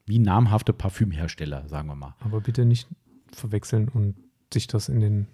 wie 0.05 0.19
namhafte 0.19 0.73
Parfümhersteller, 0.73 1.67
sagen 1.67 1.87
wir 1.87 1.95
mal. 1.95 2.15
Aber 2.21 2.41
bitte 2.41 2.65
nicht 2.65 2.87
verwechseln 3.31 3.87
und 3.87 4.15
sich 4.53 4.67
das 4.67 4.89
in 4.89 4.99
den 4.99 5.27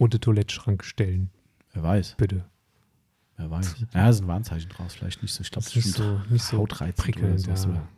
Eau 0.00 0.06
de 0.08 0.18
Toilette-Schrank 0.20 0.84
stellen. 0.84 1.30
Wer 1.72 1.82
weiß, 1.82 2.14
Bitte. 2.16 2.44
wer 3.36 3.50
weiß. 3.50 3.76
Ja, 3.94 4.08
es 4.08 4.16
ist 4.16 4.22
ein 4.22 4.28
Warnzeichen 4.28 4.68
draus, 4.70 4.94
vielleicht 4.94 5.22
nicht 5.22 5.32
so. 5.32 5.42
Ich 5.42 5.50
glaube, 5.50 5.64
Das 5.64 5.76
ist 5.76 5.94
so, 5.94 6.20
nicht 6.30 6.44
so 6.44 6.58
Hautreizend 6.58 7.46
ja. 7.46 7.88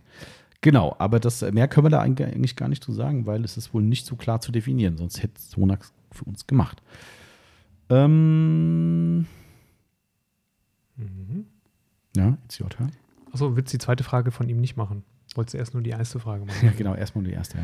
Genau, 0.62 0.96
aber 0.98 1.20
das 1.20 1.42
mehr 1.52 1.68
können 1.68 1.86
wir 1.86 1.90
da 1.90 2.00
eigentlich 2.00 2.56
gar 2.56 2.68
nicht 2.68 2.82
zu 2.82 2.92
sagen, 2.92 3.26
weil 3.26 3.44
es 3.44 3.56
ist 3.56 3.72
wohl 3.74 3.82
nicht 3.82 4.06
so 4.06 4.16
klar 4.16 4.40
zu 4.40 4.50
definieren, 4.52 4.96
sonst 4.96 5.22
hätte 5.22 5.40
Sonax 5.40 5.92
für 6.10 6.24
uns 6.24 6.46
gemacht. 6.46 6.82
Ähm, 7.90 9.26
Mhm. 10.96 11.46
ja, 12.16 12.38
jetzt 12.42 12.56
turn. 12.70 12.90
Achso, 13.32 13.54
willst 13.54 13.72
du 13.72 13.76
die 13.78 13.84
zweite 13.84 14.02
Frage 14.02 14.30
von 14.30 14.48
ihm 14.48 14.60
nicht 14.60 14.76
machen? 14.76 15.04
Wolltest 15.36 15.54
du 15.54 15.58
erst 15.58 15.74
nur 15.74 15.82
die 15.82 15.90
erste 15.90 16.18
Frage 16.18 16.44
machen? 16.44 16.56
Ja, 16.66 16.72
genau, 16.76 16.94
erstmal 16.94 17.24
die 17.24 17.32
erste. 17.32 17.58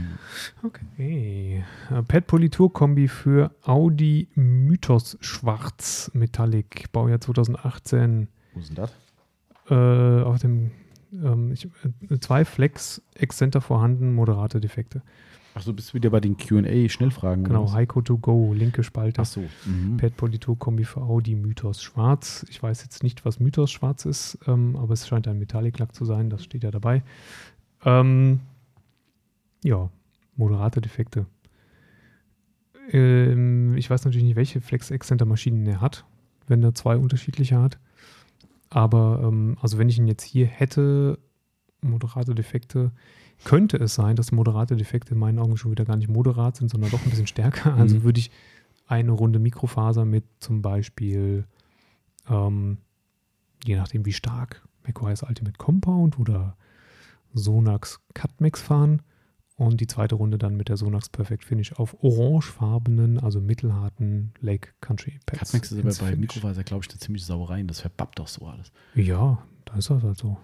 Okay. 0.63 1.65
Äh, 1.91 2.03
Pet 2.03 2.27
Politur-Kombi 2.27 3.09
für 3.09 3.51
Audi 3.63 4.29
Mythos 4.35 5.17
Schwarz 5.21 6.11
Metallic, 6.15 6.93
Baujahr 6.93 7.21
2018. 7.21 8.29
Wo 8.55 8.61
ist 8.61 8.69
denn 8.69 8.77
das? 8.77 8.93
Äh, 9.71 10.23
auf 10.23 10.39
dem 10.41 10.73
ähm, 11.13 11.53
ich, 11.53 11.67
äh, 12.11 12.19
zwei 12.19 12.45
Flex 12.45 13.03
Exzenter 13.15 13.61
vorhanden, 13.61 14.15
moderate 14.15 14.61
Defekte. 14.61 15.03
Achso, 15.55 15.73
bist 15.75 15.91
du 15.91 15.95
wieder 15.95 16.09
bei 16.09 16.21
den 16.21 16.39
QA-Schnellfragen? 16.39 17.45
Genau, 17.45 17.73
Heiko 17.73 18.01
to 18.01 18.17
go, 18.17 18.55
linke 18.55 18.83
Spalte. 18.83 19.21
Achso. 19.21 19.43
Mhm. 19.67 19.99
Pet 19.99 20.17
Politur 20.17 20.59
Kombi 20.59 20.85
für 20.85 21.03
Audi 21.03 21.35
Mythos 21.35 21.83
Schwarz. 21.83 22.47
Ich 22.49 22.63
weiß 22.63 22.83
jetzt 22.83 23.03
nicht, 23.03 23.27
was 23.27 23.39
Mythos 23.39 23.71
Schwarz 23.71 24.07
ist, 24.07 24.39
ähm, 24.47 24.77
aber 24.77 24.95
es 24.95 25.07
scheint 25.07 25.29
ein 25.29 25.39
Metallic-Lack 25.39 25.95
zu 25.95 26.07
sein, 26.07 26.31
das 26.31 26.43
steht 26.43 26.65
ja 26.65 26.71
dabei. 26.71 27.03
Ähm, 27.85 28.41
ja, 29.65 29.91
moderate 30.37 30.81
Defekte. 30.81 31.27
Ähm, 32.91 33.77
ich 33.77 33.89
weiß 33.91 34.05
natürlich 34.05 34.25
nicht, 34.25 34.37
welche 34.37 34.61
Flex 34.61 34.91
Excenter 34.91 35.25
Maschinen 35.25 35.67
er 35.67 35.81
hat, 35.81 36.05
wenn 36.49 36.63
er 36.63 36.75
zwei 36.75 36.97
unterschiedliche 36.97 37.59
hat. 37.61 37.79
Aber 38.71 39.21
ähm, 39.25 39.57
also 39.61 39.79
wenn 39.79 39.89
ich 39.89 39.99
ihn 39.99 40.07
jetzt 40.07 40.23
hier 40.25 40.47
hätte, 40.47 41.19
moderate 41.81 42.35
Defekte 42.35 42.93
könnte 43.45 43.77
es 43.77 43.95
sein, 43.95 44.15
dass 44.17 44.31
moderate 44.33 44.77
Defekte 44.77 45.15
in 45.15 45.21
meinen 45.21 45.39
Augen 45.41 45.57
schon 45.57 45.73
wieder 45.73 45.85
gar 45.85 45.97
nicht 45.97 46.09
moderat 46.09 46.57
sind, 46.57 46.71
sondern 46.71 46.91
doch 46.91 47.03
ein 47.05 47.11
bisschen 47.11 47.27
stärker. 47.27 47.75
Also 47.75 47.97
Mhm. 47.97 48.03
würde 48.05 48.21
ich 48.21 48.31
eine 48.87 49.11
Runde 49.13 49.39
Mikrofaser 49.41 50.05
mit 50.05 50.25
zum 50.39 50.63
Beispiel, 50.63 51.45
ähm, 52.29 52.79
je 53.65 53.77
nachdem 53.77 54.05
wie 54.07 54.13
stark, 54.13 54.63
macOS 54.87 55.23
Ultimate 55.25 55.57
Compound 55.59 56.19
oder 56.21 56.57
Sonax 57.35 58.01
Cutmax 58.15 58.61
fahren 58.63 59.03
und 59.57 59.81
die 59.81 59.87
zweite 59.87 60.15
Runde 60.15 60.39
dann 60.39 60.57
mit 60.57 60.69
der 60.69 60.77
Sonax 60.77 61.09
Perfect 61.09 61.45
Finish 61.45 61.73
auf 61.75 61.97
orangefarbenen, 62.03 63.19
also 63.19 63.41
mittelharten 63.41 64.33
Lake 64.41 64.71
Country 64.81 65.21
Pads. 65.27 65.53
Catmax 65.53 65.73
ist 65.73 66.01
aber 66.01 66.11
bei. 66.11 66.17
Mikrofaser, 66.17 66.65
glaube 66.65 66.85
ich, 66.85 66.91
eine 66.91 66.99
ziemlich 66.99 67.25
Sauerei. 67.25 67.63
Das 67.63 67.81
verbappt 67.81 68.19
doch 68.19 68.29
so 68.29 68.47
alles. 68.47 68.73
Ja, 68.95 69.43
da 69.65 69.75
ist 69.77 69.91
das 69.91 70.03
halt 70.03 70.19
so. 70.19 70.39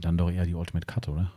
Dann 0.00 0.16
doch 0.16 0.30
eher 0.30 0.44
die 0.46 0.54
Ultimate 0.54 0.86
Cut, 0.86 1.08
oder? 1.08 1.30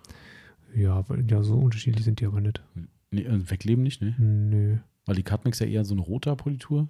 Ja, 0.75 1.03
ja, 1.27 1.43
so 1.43 1.57
unterschiedlich 1.57 2.05
sind 2.05 2.19
die 2.19 2.25
aber 2.25 2.41
nicht. 2.41 2.63
Nee, 3.11 3.23
äh, 3.23 3.49
wegleben 3.49 3.83
nicht, 3.83 4.01
ne? 4.01 4.15
Nö. 4.17 4.77
Weil 5.05 5.15
die 5.15 5.23
Catmax 5.23 5.59
ja 5.59 5.65
eher 5.67 5.85
so 5.85 5.93
eine 5.93 6.01
roter 6.01 6.35
Politur. 6.35 6.87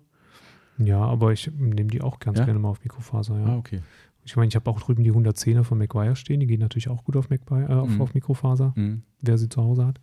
Ja, 0.77 0.99
aber 0.99 1.31
ich 1.33 1.51
nehme 1.51 1.89
die 1.89 2.01
auch 2.01 2.19
ganz 2.19 2.39
Ja? 2.39 2.45
gerne 2.45 2.59
mal 2.59 2.69
auf 2.69 2.83
Mikrofaser, 2.83 3.39
ja. 3.39 3.45
Ah, 3.45 3.57
okay. 3.57 3.81
Ich 4.25 4.35
meine, 4.35 4.47
ich 4.47 4.55
habe 4.55 4.69
auch 4.69 4.79
drüben 4.79 5.03
die 5.03 5.11
110er 5.11 5.63
von 5.63 5.77
McGuire 5.77 6.15
stehen, 6.15 6.39
die 6.39 6.47
gehen 6.47 6.59
natürlich 6.61 6.89
auch 6.89 7.03
gut 7.03 7.15
auf, 7.17 7.29
McGuire, 7.29 7.69
äh, 7.69 7.73
auf, 7.73 7.89
Mhm. 7.89 8.01
auf 8.01 8.13
Mikrofaser, 8.13 8.73
Mhm. 8.75 9.03
wer 9.21 9.37
sie 9.37 9.49
zu 9.49 9.61
Hause 9.61 9.85
hat. 9.85 9.99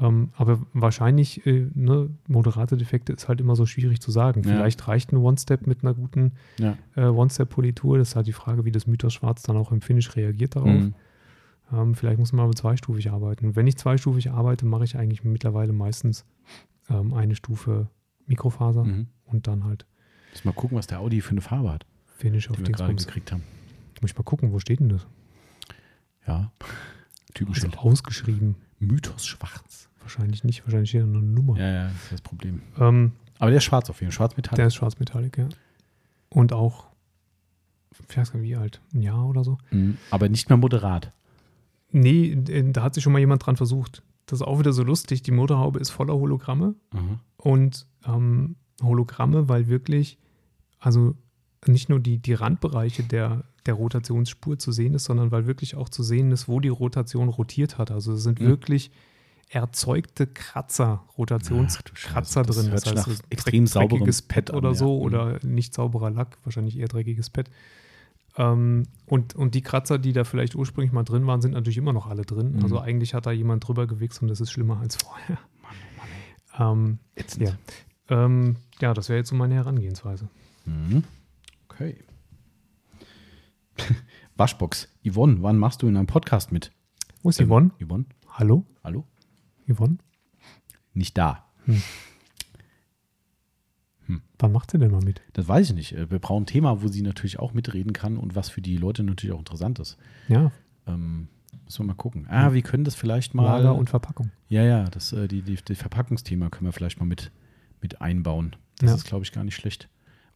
Ähm, 0.00 0.30
aber 0.36 0.60
wahrscheinlich, 0.72 1.44
äh, 1.46 1.68
ne, 1.74 2.08
moderate 2.26 2.76
Defekte 2.76 3.12
ist 3.12 3.28
halt 3.28 3.40
immer 3.40 3.54
so 3.56 3.66
schwierig 3.66 4.00
zu 4.00 4.10
sagen. 4.10 4.42
Ja. 4.44 4.48
Vielleicht 4.50 4.86
reicht 4.88 5.12
ein 5.12 5.16
One-Step 5.18 5.66
mit 5.66 5.82
einer 5.82 5.92
guten 5.94 6.32
Ja. 6.58 6.78
äh, 6.96 7.06
One-Step-Politur. 7.06 7.98
Das 7.98 8.10
ist 8.10 8.16
halt 8.16 8.26
die 8.26 8.32
Frage, 8.32 8.64
wie 8.64 8.72
das 8.72 8.86
Mythos 8.86 9.12
Schwarz 9.12 9.42
dann 9.42 9.56
auch 9.56 9.72
im 9.72 9.80
Finish 9.82 10.16
reagiert 10.16 10.56
darauf. 10.56 10.84
Mhm. 10.84 10.94
Ähm, 11.72 11.94
vielleicht 11.94 12.18
muss 12.18 12.32
man 12.32 12.44
aber 12.44 12.54
zweistufig 12.54 13.10
arbeiten. 13.10 13.54
Wenn 13.56 13.66
ich 13.66 13.76
zweistufig 13.76 14.30
arbeite, 14.30 14.64
mache 14.64 14.84
ich 14.84 14.96
eigentlich 14.96 15.22
mittlerweile 15.24 15.72
meistens 15.72 16.24
ähm, 16.88 17.12
eine 17.12 17.34
Stufe 17.36 17.88
Mikrofaser 18.26 18.84
Mhm. 18.84 19.06
und 19.26 19.46
dann 19.48 19.64
halt 19.64 19.86
Lass 20.32 20.44
mal 20.44 20.52
gucken, 20.52 20.78
was 20.78 20.86
der 20.86 21.00
Audi 21.00 21.20
für 21.20 21.32
eine 21.32 21.40
Farbe 21.40 21.72
hat, 21.72 21.84
Finish 22.20 22.50
auf 22.50 22.56
die 22.56 22.66
wir 22.66 22.72
gerade 22.72 22.94
gekriegt 22.94 23.32
haben. 23.32 23.42
Muss 24.00 24.10
ich 24.12 24.16
mal 24.16 24.22
gucken, 24.24 24.52
wo 24.52 24.58
steht 24.58 24.80
denn 24.80 24.88
das? 24.90 25.06
Ja. 26.26 26.52
Typisch 27.34 27.64
Also 27.64 27.76
ausgeschrieben. 27.78 28.56
Mythos 28.78 29.26
schwarz. 29.26 29.88
Wahrscheinlich 30.00 30.44
nicht, 30.44 30.64
wahrscheinlich 30.64 30.90
steht 30.90 31.02
da 31.02 31.06
noch 31.06 31.20
eine 31.20 31.28
Nummer. 31.30 31.58
Ja, 31.58 31.68
ja, 31.70 31.84
das 31.88 32.02
ist 32.04 32.12
das 32.12 32.20
Problem. 32.22 32.62
Ähm, 32.78 33.12
Aber 33.38 33.50
der 33.50 33.58
ist 33.58 33.64
schwarz 33.64 33.90
auf 33.90 34.00
jeden 34.00 34.10
Fall. 34.12 34.16
Schwarzmetall. 34.16 34.56
der 34.56 34.66
ist 34.66 34.74
schwarzmetallic, 34.74 35.38
ja. 35.38 35.48
Und 36.30 36.52
auch, 36.52 36.86
ich 38.08 38.16
weiß 38.16 38.32
gar 38.32 38.40
nicht 38.40 38.48
wie 38.48 38.56
alt, 38.56 38.80
ein 38.94 39.02
Jahr 39.02 39.26
oder 39.26 39.44
so. 39.44 39.58
Mhm. 39.70 39.98
Aber 40.10 40.28
nicht 40.28 40.48
mehr 40.48 40.56
moderat. 40.58 41.12
Nee, 41.90 42.32
äh, 42.32 42.70
da 42.72 42.82
hat 42.82 42.94
sich 42.94 43.02
schon 43.04 43.12
mal 43.12 43.18
jemand 43.18 43.44
dran 43.44 43.56
versucht. 43.56 44.02
Das 44.26 44.40
ist 44.40 44.46
auch 44.46 44.58
wieder 44.58 44.72
so 44.72 44.82
lustig. 44.82 45.22
Die 45.22 45.32
Motorhaube 45.32 45.78
ist 45.80 45.90
voller 45.90 46.14
Hologramme. 46.14 46.74
Aha. 46.92 47.20
und 47.36 47.86
ähm, 48.06 48.56
Hologramme, 48.82 49.48
weil 49.48 49.68
wirklich, 49.68 50.18
also 50.78 51.14
nicht 51.66 51.88
nur 51.88 52.00
die, 52.00 52.18
die 52.18 52.32
Randbereiche 52.34 53.02
der, 53.02 53.44
der 53.66 53.74
Rotationsspur 53.74 54.58
zu 54.58 54.72
sehen 54.72 54.94
ist, 54.94 55.04
sondern 55.04 55.30
weil 55.30 55.46
wirklich 55.46 55.74
auch 55.76 55.88
zu 55.88 56.02
sehen 56.02 56.32
ist, 56.32 56.48
wo 56.48 56.60
die 56.60 56.68
Rotation 56.68 57.28
rotiert 57.28 57.76
hat. 57.78 57.90
Also 57.90 58.12
es 58.14 58.22
sind 58.22 58.40
Mhm. 58.40 58.46
wirklich 58.46 58.90
erzeugte 59.50 60.26
Kratzer, 60.28 61.04
Rotationskratzer 61.18 62.44
Scheiße, 62.44 62.46
das 62.46 62.56
drin. 62.56 62.70
hört 62.70 62.80
sich 62.84 62.94
nach 62.94 63.06
es 63.08 63.12
ist 63.14 63.24
extrem 63.30 63.64
dreckiges 63.66 64.22
Pad 64.22 64.46
Pad 64.46 64.50
an, 64.52 64.56
oder 64.58 64.68
ja. 64.70 64.74
so 64.74 64.96
Mhm. 64.96 65.02
oder 65.04 65.38
nicht 65.44 65.74
sauberer 65.74 66.10
Lack, 66.10 66.38
wahrscheinlich 66.44 66.78
eher 66.78 66.88
dreckiges 66.88 67.30
Pad. 67.30 67.50
Ähm, 68.36 68.84
und, 69.06 69.34
und 69.34 69.54
die 69.56 69.60
Kratzer, 69.60 69.98
die 69.98 70.12
da 70.12 70.22
vielleicht 70.24 70.54
ursprünglich 70.54 70.92
mal 70.92 71.02
drin 71.02 71.26
waren, 71.26 71.42
sind 71.42 71.50
natürlich 71.52 71.78
immer 71.78 71.92
noch 71.92 72.06
alle 72.06 72.22
drin. 72.22 72.52
Mhm. 72.56 72.62
Also 72.62 72.78
eigentlich 72.78 73.12
hat 73.12 73.26
da 73.26 73.32
jemand 73.32 73.66
drüber 73.66 73.86
gewichst 73.88 74.22
und 74.22 74.28
das 74.28 74.40
ist 74.40 74.52
schlimmer 74.52 74.78
als 74.80 74.96
vorher. 74.96 75.38
Ähm, 76.58 76.98
Ätzend. 77.16 77.48
ja. 77.48 78.24
Ähm, 78.24 78.56
ja, 78.80 78.94
das 78.94 79.08
wäre 79.08 79.18
jetzt 79.18 79.30
so 79.30 79.34
meine 79.36 79.54
Herangehensweise. 79.56 80.28
Mhm. 80.64 81.04
Okay. 81.80 81.96
Waschbox. 84.36 84.88
Yvonne, 85.06 85.42
wann 85.42 85.56
machst 85.56 85.80
du 85.82 85.88
in 85.88 85.96
einem 85.96 86.06
Podcast 86.06 86.52
mit? 86.52 86.72
Wo 87.22 87.30
ist 87.30 87.40
Ähm, 87.40 87.48
Yvonne? 87.48 87.70
Yvonne? 87.80 88.04
Hallo? 88.28 88.66
Hallo? 88.84 89.06
Yvonne? 89.66 89.96
Nicht 90.92 91.16
da. 91.16 91.46
Wann 94.38 94.52
macht 94.52 94.70
sie 94.72 94.78
denn 94.78 94.90
mal 94.90 95.02
mit? 95.02 95.22
Das 95.34 95.48
weiß 95.48 95.70
ich 95.70 95.74
nicht. 95.74 95.92
Äh, 95.92 96.10
Wir 96.10 96.18
brauchen 96.18 96.42
ein 96.42 96.46
Thema, 96.46 96.82
wo 96.82 96.88
sie 96.88 97.00
natürlich 97.02 97.38
auch 97.38 97.54
mitreden 97.54 97.92
kann 97.94 98.16
und 98.18 98.34
was 98.34 98.50
für 98.50 98.60
die 98.60 98.76
Leute 98.76 99.02
natürlich 99.02 99.34
auch 99.34 99.38
interessant 99.38 99.78
ist. 99.78 99.96
Ja, 100.28 100.52
Ähm, 100.86 101.28
müssen 101.64 101.78
wir 101.82 101.86
mal 101.86 101.94
gucken. 101.94 102.26
Ah, 102.28 102.52
wir 102.52 102.62
können 102.62 102.84
das 102.84 102.94
vielleicht 102.94 103.34
mal. 103.34 103.44
Lager 103.44 103.74
und 103.74 103.88
Verpackung. 103.88 104.30
ja, 104.48 104.62
ja, 104.64 104.84
das, 104.84 105.12
äh, 105.12 105.28
die, 105.28 105.40
die, 105.42 105.56
die 105.56 105.74
Verpackungsthema 105.74 106.50
können 106.50 106.66
wir 106.66 106.72
vielleicht 106.72 106.98
mal 107.00 107.06
mit, 107.06 107.30
mit 107.80 108.00
einbauen. 108.02 108.56
Das 108.78 108.90
Ja. 108.90 108.96
ist, 108.96 109.04
glaube 109.04 109.24
ich, 109.24 109.32
gar 109.32 109.44
nicht 109.44 109.54
schlecht. 109.56 109.88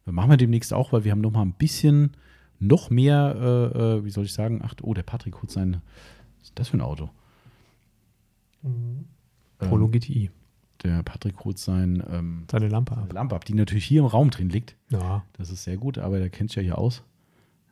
Machen 0.05 0.29
wir 0.29 0.37
demnächst 0.37 0.73
auch, 0.73 0.91
weil 0.93 1.03
wir 1.03 1.11
haben 1.11 1.21
noch 1.21 1.31
mal 1.31 1.41
ein 1.41 1.53
bisschen, 1.53 2.11
noch 2.59 2.89
mehr, 2.89 3.35
äh, 3.73 3.77
äh, 3.97 4.05
wie 4.05 4.11
soll 4.11 4.25
ich 4.25 4.33
sagen, 4.33 4.61
ach, 4.63 4.75
oh, 4.83 4.93
der 4.93 5.03
Patrick 5.03 5.35
holt 5.41 5.51
sein, 5.51 5.81
was 6.39 6.49
ist 6.49 6.59
das 6.59 6.69
für 6.69 6.77
ein 6.77 6.81
Auto? 6.81 7.09
Ähm, 8.63 9.05
Polo 9.57 9.87
GTI. 9.87 10.29
der 10.83 11.03
Patrick 11.03 11.43
holt 11.43 11.57
sein 11.57 12.03
ähm, 12.09 12.43
Seine 12.51 12.67
Lampe 12.67 12.95
ab. 12.97 13.11
Lampe 13.13 13.35
ab, 13.35 13.45
die 13.45 13.53
natürlich 13.53 13.85
hier 13.85 14.01
im 14.01 14.05
Raum 14.07 14.29
drin 14.29 14.49
liegt. 14.49 14.75
Ja, 14.89 15.23
Das 15.33 15.49
ist 15.49 15.63
sehr 15.63 15.77
gut, 15.77 15.97
aber 15.97 16.19
der 16.19 16.29
kennt 16.29 16.51
sich 16.51 16.57
ja 16.57 16.63
hier 16.63 16.77
aus. 16.77 17.03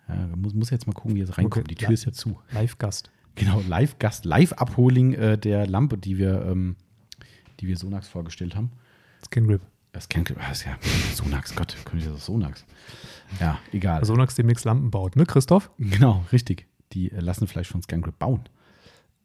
Ja, 0.09 0.27
muss, 0.35 0.53
muss 0.53 0.69
jetzt 0.69 0.85
mal 0.87 0.93
gucken, 0.93 1.15
wie 1.15 1.21
er 1.21 1.29
reinkommt. 1.29 1.65
Okay, 1.65 1.75
Die 1.75 1.75
Tür 1.75 1.91
ist 1.93 2.05
ja 2.05 2.11
zu. 2.11 2.39
Live-Gast. 2.51 3.09
Genau, 3.35 3.61
Live-Gast, 3.67 4.25
Live-Abholing 4.25 5.13
äh, 5.13 5.37
der 5.37 5.65
Lampe, 5.65 5.97
die 5.97 6.17
wir, 6.17 6.45
ähm, 6.45 6.75
die 7.59 7.67
wir 7.67 7.77
Sonax 7.77 8.07
vorgestellt 8.07 8.55
haben. 8.55 8.71
Skin 9.29 9.47
Grip. 9.47 9.61
Das 9.93 10.09
kennt 10.09 10.31
das 10.35 10.59
ist 10.59 10.65
ja 10.65 10.75
Sonax, 11.15 11.55
Gott, 11.55 11.77
könnte 11.85 12.09
das 12.09 12.25
Sonax. 12.25 12.65
Ja, 13.39 13.59
egal. 13.71 14.03
Sonax 14.03 14.35
demnächst 14.35 14.65
Lampen 14.65 14.91
baut, 14.91 15.15
ne, 15.15 15.25
Christoph? 15.25 15.71
Genau, 15.77 16.25
richtig. 16.31 16.67
Die 16.91 17.11
äh, 17.11 17.19
lassen 17.19 17.47
vielleicht 17.47 17.69
von 17.71 17.81
ScanGrip 17.81 18.17
bauen. 18.19 18.41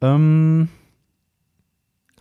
Ähm, 0.01 0.69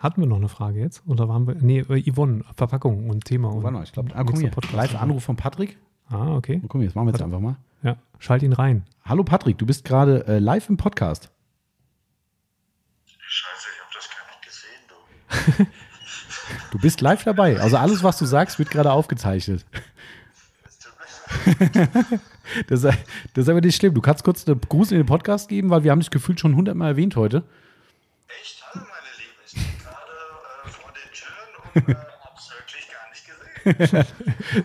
Hatten 0.00 0.20
wir 0.20 0.28
noch 0.28 0.36
eine 0.36 0.48
Frage 0.48 0.80
jetzt? 0.80 1.02
Oder 1.06 1.28
waren 1.28 1.46
wir. 1.46 1.54
Nee, 1.56 1.80
äh, 1.80 2.10
Yvonne, 2.10 2.44
Verpackung 2.54 3.10
und 3.10 3.24
Thema. 3.24 3.52
wo 3.52 3.58
und 3.58 3.62
war 3.64 3.70
noch? 3.70 3.82
Ich 3.82 3.92
glaube, 3.92 4.14
ah, 4.14 4.24
guck 4.24 4.38
hier, 4.38 4.50
Podcast. 4.50 4.74
Live-Anruf 4.74 5.24
von 5.24 5.36
Patrick. 5.36 5.76
Ah, 6.08 6.34
okay. 6.36 6.60
Guck 6.62 6.74
mal, 6.76 6.84
jetzt 6.84 6.94
machen 6.96 7.06
wir 7.06 7.12
jetzt 7.12 7.22
einfach 7.22 7.40
mal. 7.40 7.56
Ja, 7.82 7.96
schalt 8.18 8.42
ihn 8.42 8.52
rein. 8.54 8.84
Hallo 9.04 9.24
Patrick, 9.24 9.58
du 9.58 9.66
bist 9.66 9.84
gerade 9.84 10.26
äh, 10.26 10.38
live 10.38 10.68
im 10.68 10.76
Podcast. 10.78 11.30
Scheiße, 13.06 13.68
ich 13.74 13.80
habe 13.84 13.90
das 13.94 14.08
gar 14.10 14.26
nicht 14.26 14.42
gesehen, 15.56 15.66
du. 15.66 15.66
Du 16.70 16.78
bist 16.78 17.00
live 17.00 17.24
dabei. 17.24 17.58
Also 17.60 17.76
alles, 17.76 18.02
was 18.02 18.18
du 18.18 18.26
sagst, 18.26 18.58
wird 18.58 18.70
gerade 18.70 18.92
aufgezeichnet. 18.92 19.64
Das. 22.68 22.80
Das, 22.80 22.94
ist- 23.36 23.48
aber 23.50 23.60
nicht 23.60 23.76
schlimm. 23.76 23.92
Du 23.92 24.00
kannst 24.00 24.24
kurz 24.24 24.46
eine 24.48 24.56
Gruß 24.56 24.92
in 24.92 24.96
den 24.96 25.04
Podcast 25.06 25.50
geben, 25.50 25.68
weil 25.68 25.84
wir 25.84 25.90
haben 25.90 26.00
dich 26.00 26.08
gefühlt 26.08 26.40
schon 26.40 26.56
hundertmal 26.56 26.88
erwähnt 26.92 27.14
heute. 27.16 27.42
Echt? 28.40 28.64
Hallo, 28.72 28.86
meine 28.86 29.06
Lieben. 29.18 29.32
Ich 29.44 29.50
stehe 29.50 29.64
gerade 29.82 30.10
äh, 30.64 30.70
vor 30.70 30.90
den 30.94 31.12
Türen 31.12 31.86
und 31.86 31.94
äh, 31.94 31.96
hab's 32.24 32.50
wirklich 32.50 32.88
gar 32.88 33.76
nicht 33.76 33.86
gesehen. 33.92 34.06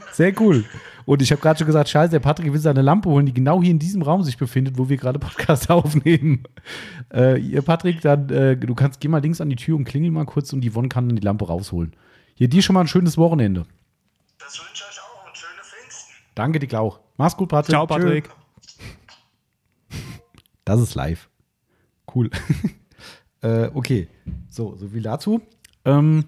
Sehr 0.13 0.39
cool. 0.41 0.63
Und 1.05 1.21
ich 1.21 1.31
habe 1.31 1.41
gerade 1.41 1.57
schon 1.57 1.67
gesagt, 1.67 1.89
scheiße, 1.89 2.11
der 2.11 2.19
Patrick 2.19 2.51
will 2.51 2.59
seine 2.59 2.81
Lampe 2.81 3.09
holen, 3.09 3.25
die 3.25 3.33
genau 3.33 3.61
hier 3.61 3.71
in 3.71 3.79
diesem 3.79 4.01
Raum 4.01 4.23
sich 4.23 4.37
befindet, 4.37 4.77
wo 4.77 4.89
wir 4.89 4.97
gerade 4.97 5.19
Podcast 5.19 5.69
aufnehmen. 5.69 6.43
Äh, 7.13 7.39
ihr 7.39 7.61
Patrick, 7.61 8.01
dann, 8.01 8.29
äh, 8.29 8.57
du 8.57 8.75
kannst, 8.75 8.99
geh 8.99 9.07
mal 9.07 9.21
links 9.21 9.41
an 9.41 9.49
die 9.49 9.55
Tür 9.55 9.75
und 9.75 9.85
klingel 9.85 10.11
mal 10.11 10.25
kurz 10.25 10.53
und 10.53 10.61
die 10.61 10.71
Yvonne 10.71 10.89
kann 10.89 11.07
dann 11.07 11.15
die 11.15 11.23
Lampe 11.23 11.47
rausholen. 11.47 11.95
Hier, 12.35 12.47
dir 12.47 12.61
schon 12.61 12.73
mal 12.73 12.81
ein 12.81 12.87
schönes 12.87 13.17
Wochenende. 13.17 13.65
Das 14.39 14.59
wünsche 14.59 14.71
ich 14.73 14.83
euch 14.83 14.99
auch 15.01 15.27
und 15.27 15.37
schöne 15.37 15.61
Pfingsten. 15.61 16.13
Danke, 16.35 16.59
dich 16.59 16.75
auch. 16.75 16.99
Mach's 17.17 17.37
gut, 17.37 17.49
Patrick. 17.49 17.71
Ciao, 17.71 17.85
Tschö. 17.85 17.93
Patrick. 17.93 18.29
Das 20.65 20.79
ist 20.79 20.95
live. 20.95 21.29
Cool. 22.13 22.29
äh, 23.41 23.69
okay. 23.73 24.07
So, 24.49 24.75
so 24.75 24.87
viel 24.87 25.01
dazu. 25.01 25.41
Ähm, 25.85 26.25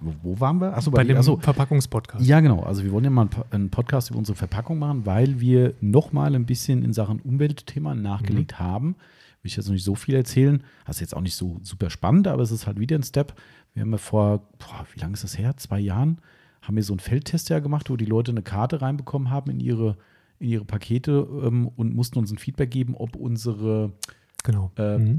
wo, 0.00 0.40
waren 0.40 0.60
wir? 0.60 0.76
Achso, 0.76 0.90
Bei 0.90 1.04
dem 1.04 1.16
achso, 1.16 1.36
Verpackungspodcast. 1.36 2.24
Ja, 2.26 2.40
genau. 2.40 2.62
Also 2.62 2.82
wir 2.84 2.92
wollen 2.92 3.04
ja 3.04 3.10
mal 3.10 3.22
einen 3.22 3.30
Po- 3.30 3.44
einen 3.50 3.70
Podcast 3.70 4.10
über 4.10 4.18
unsere 4.18 4.36
Verpackung 4.36 4.78
machen, 4.78 5.06
weil 5.06 5.40
wir 5.40 5.74
nochmal 5.80 6.34
ein 6.34 6.46
bisschen 6.46 6.82
in 6.82 6.92
Sachen 6.92 7.20
Umweltthema 7.20 7.94
nachgelegt 7.94 8.58
haben. 8.58 8.96
Will 9.42 9.48
ich 9.50 9.56
jetzt 9.56 9.66
noch 9.66 9.72
nicht 9.72 9.84
so 9.84 9.94
viel 9.94 10.14
erzählen. 10.16 10.62
Das 10.86 10.96
ist 10.96 11.00
jetzt 11.00 11.16
auch 11.16 11.20
nicht 11.22 11.34
so 11.36 11.58
super 11.62 11.88
spannend, 11.90 12.26
aber 12.28 12.42
es 12.42 12.50
ist 12.50 12.66
halt 12.66 12.78
wieder 12.78 12.96
ein 12.96 13.02
Step. 13.02 13.34
Wir 13.72 13.82
haben 13.82 13.92
ja 13.92 13.96
vor, 13.98 14.38
boah, 14.58 14.84
wie 14.94 15.00
lange 15.00 15.14
ist 15.14 15.24
das 15.24 15.38
her? 15.38 15.56
Zwei 15.56 15.80
Jahren 15.80 16.18
haben 16.62 16.76
wir 16.76 16.82
so 16.82 16.92
einen 16.92 17.00
Feldtest 17.00 17.48
ja 17.48 17.58
gemacht, 17.60 17.88
wo 17.88 17.96
die 17.96 18.04
Leute 18.04 18.32
eine 18.32 18.42
Karte 18.42 18.82
reinbekommen 18.82 19.30
haben 19.30 19.50
in 19.50 19.60
ihre, 19.60 19.96
in 20.40 20.48
ihre 20.50 20.64
Pakete 20.66 21.26
ähm, 21.44 21.68
und 21.76 21.94
mussten 21.94 22.18
uns 22.18 22.30
ein 22.30 22.36
Feedback 22.38 22.70
geben, 22.70 22.94
ob 22.96 23.16
unsere 23.16 23.92
Genau. 24.44 24.70
äh, 24.76 24.98
Mhm. 24.98 25.18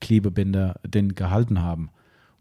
Papierklebebänder 0.00 0.80
denn 0.86 1.14
gehalten 1.14 1.62
haben. 1.62 1.90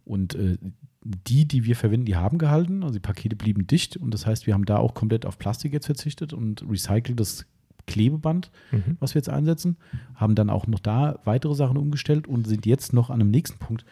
Und 0.08 0.36
äh, 0.36 0.58
die, 1.04 1.46
die 1.48 1.66
wir 1.66 1.76
verwenden, 1.76 2.06
die 2.06 2.16
haben 2.16 2.38
gehalten. 2.38 2.82
Also 2.84 2.96
die 2.96 3.00
Pakete 3.00 3.36
blieben 3.36 3.68
dicht 3.68 3.98
und 3.98 4.14
das 4.14 4.26
heißt, 4.26 4.48
wir 4.48 4.54
haben 4.54 4.66
da 4.66 4.78
auch 4.78 4.94
komplett 4.94 5.26
auf 5.26 5.38
Plastik 5.38 5.74
jetzt 5.74 5.86
verzichtet 5.86 6.34
und 6.34 6.64
recyceltes 6.70 7.46
Klebeband, 7.86 8.52
Mhm. 8.72 8.98
was 9.00 9.14
wir 9.16 9.20
jetzt 9.20 9.30
einsetzen. 9.30 9.78
Haben 10.16 10.36
dann 10.36 10.50
auch 10.50 10.68
noch 10.68 10.80
da 10.80 11.20
weitere 11.24 11.56
Sachen 11.56 11.78
umgestellt 11.78 12.28
und 12.28 12.46
sind 12.48 12.66
jetzt 12.66 12.92
noch 12.94 13.10
an 13.10 13.22
einem 13.22 13.32
nächsten 13.32 13.58
Punkt. 13.60 13.86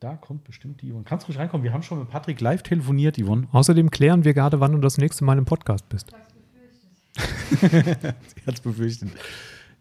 Da 0.00 0.16
kommt 0.16 0.44
bestimmt 0.44 0.80
die 0.82 0.90
Yvonne. 0.90 1.04
Kannst 1.04 1.26
du 1.26 1.32
ruhig 1.32 1.38
reinkommen? 1.38 1.64
Wir 1.64 1.72
haben 1.72 1.82
schon 1.82 1.98
mit 1.98 2.08
Patrick 2.10 2.40
live 2.40 2.62
telefoniert, 2.62 3.18
Yvonne. 3.18 3.46
Außerdem 3.52 3.90
klären 3.90 4.24
wir 4.24 4.32
gerade, 4.34 4.60
wann 4.60 4.72
du 4.72 4.78
das 4.78 4.96
nächste 4.98 5.24
Mal 5.24 5.36
im 5.38 5.44
Podcast 5.44 5.88
bist. 5.88 6.12
Sie 7.60 7.66
hat 8.46 8.54
es 8.54 8.60
befürchtet. 8.60 9.10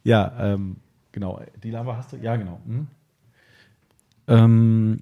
Ja, 0.04 0.34
ähm, 0.54 0.78
genau. 1.12 1.42
Die 1.64 1.72
Lava 1.72 1.96
hast 1.98 2.12
du? 2.14 2.18
Ja, 2.18 2.36
genau. 2.36 2.60
Mhm. 2.66 2.88
Ähm, 4.28 5.00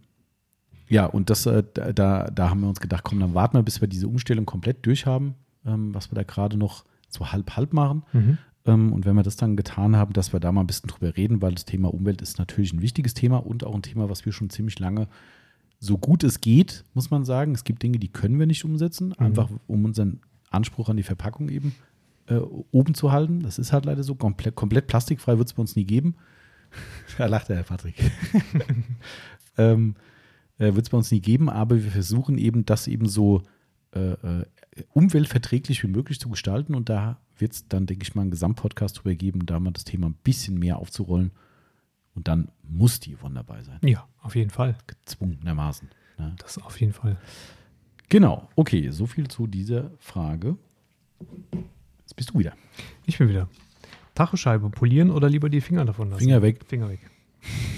ja, 0.92 1.06
und 1.06 1.30
das, 1.30 1.46
äh, 1.46 1.64
da, 1.74 2.30
da 2.30 2.50
haben 2.50 2.60
wir 2.60 2.68
uns 2.68 2.82
gedacht, 2.82 3.06
komm, 3.06 3.22
dann 3.22 3.34
warten 3.34 3.58
wir, 3.58 3.64
bis 3.64 3.80
wir 3.80 3.88
diese 3.88 4.10
Umstellung 4.10 4.46
komplett 4.46 4.86
durchhaben, 4.86 5.36
ähm, 5.66 5.96
was 5.96 6.12
wir 6.12 6.16
da 6.18 6.24
gerade 6.24 6.58
noch 6.58 6.84
so 7.08 7.32
halb-halb 7.32 7.72
machen. 7.72 8.04
Mhm. 8.12 8.38
Ähm, 8.66 8.92
und 8.92 9.06
wenn 9.06 9.16
wir 9.16 9.24
das 9.24 9.38
dann 9.38 9.56
getan 9.56 9.96
haben, 9.96 10.12
dass 10.12 10.34
wir 10.34 10.42
da 10.42 10.52
mal 10.52 10.60
ein 10.60 10.68
bisschen 10.68 10.90
drüber 10.90 11.16
reden, 11.16 11.42
weil 11.42 11.54
das 11.54 11.64
Thema 11.64 11.94
Umwelt 11.94 12.22
ist 12.22 12.40
natürlich 12.40 12.74
ein 12.74 12.82
wichtiges 12.82 13.14
Thema 13.14 13.38
und 13.38 13.64
auch 13.64 13.74
ein 13.74 13.84
Thema, 13.84 14.10
was 14.10 14.26
wir 14.26 14.34
schon 14.34 14.50
ziemlich 14.50 14.80
lange, 14.80 15.08
so 15.80 15.98
gut 15.98 16.26
es 16.26 16.42
geht, 16.42 16.84
muss 16.94 17.10
man 17.10 17.24
sagen. 17.24 17.56
Es 17.56 17.64
gibt 17.64 17.82
Dinge, 17.82 17.98
die 17.98 18.10
können 18.10 18.38
wir 18.38 18.46
nicht 18.46 18.66
umsetzen, 18.66 19.14
einfach 19.18 19.50
um 19.68 19.86
unseren 19.86 20.20
Anspruch 20.50 20.90
an 20.90 20.98
die 20.98 21.04
Verpackung 21.04 21.48
eben 21.48 21.74
äh, 22.28 22.36
oben 22.36 22.96
zu 22.96 23.14
halten. 23.14 23.40
Das 23.40 23.60
ist 23.60 23.72
halt 23.72 23.86
leider 23.86 24.04
so. 24.04 24.16
Komplett, 24.16 24.56
komplett 24.56 24.88
plastikfrei 24.88 25.38
wird 25.38 25.48
es 25.48 25.54
bei 25.54 25.62
uns 25.62 25.78
nie 25.78 25.86
geben. 25.86 26.16
da 27.18 27.28
lacht 27.28 27.48
der 27.48 27.56
Herr 27.56 27.64
Patrick. 27.64 27.96
ähm, 29.58 29.96
äh, 30.62 30.76
wird 30.76 30.86
es 30.86 30.90
bei 30.90 30.98
uns 30.98 31.12
nie 31.12 31.22
geben, 31.22 31.50
aber 31.50 31.84
wir 31.84 31.92
versuchen 31.92 32.38
eben, 32.38 32.66
das 32.66 32.88
eben 32.88 33.08
so 33.10 33.42
äh, 33.94 34.12
äh, 34.12 34.46
umweltverträglich 34.94 35.84
wie 35.84 35.88
möglich 35.88 36.20
zu 36.20 36.30
gestalten. 36.30 36.76
Und 36.76 36.88
da 36.90 37.20
wird 37.38 37.54
es 37.54 37.68
dann, 37.68 37.88
denke 37.88 38.04
ich 38.04 38.14
mal, 38.14 38.22
einen 38.22 38.32
Gesamtpodcast 38.32 39.00
drüber 39.00 39.16
geben, 39.16 39.46
da 39.46 39.60
mal 39.60 39.72
das 39.72 39.86
Thema 39.86 40.08
ein 40.08 40.18
bisschen 40.24 40.60
mehr 40.60 40.78
aufzurollen. 40.78 41.32
Und 42.14 42.28
dann 42.28 42.50
muss 42.62 43.00
die 43.00 43.16
Yvonne 43.16 43.36
dabei 43.36 43.64
sein. 43.64 43.80
Ja, 43.84 44.08
auf 44.22 44.36
jeden 44.36 44.52
Fall. 44.52 44.78
Gezwungenermaßen. 44.86 45.90
Ne? 46.18 46.36
Das 46.38 46.58
auf 46.60 46.80
jeden 46.80 46.94
Fall. 46.94 47.18
Genau, 48.10 48.50
okay, 48.56 48.90
so 48.92 49.08
viel 49.08 49.28
zu 49.30 49.48
dieser 49.48 49.92
Frage. 49.98 50.58
Jetzt 52.02 52.16
bist 52.16 52.32
du 52.32 52.40
wieder. 52.40 52.54
Ich 53.06 53.18
bin 53.18 53.30
wieder. 53.30 53.50
Tachoscheibe 54.14 54.70
polieren 54.70 55.10
oder 55.10 55.30
lieber 55.30 55.50
die 55.50 55.62
Finger 55.62 55.86
davon 55.86 56.10
lassen? 56.10 56.20
Finger 56.20 56.42
weg. 56.42 56.66
Finger 56.68 56.90
weg. 56.90 57.00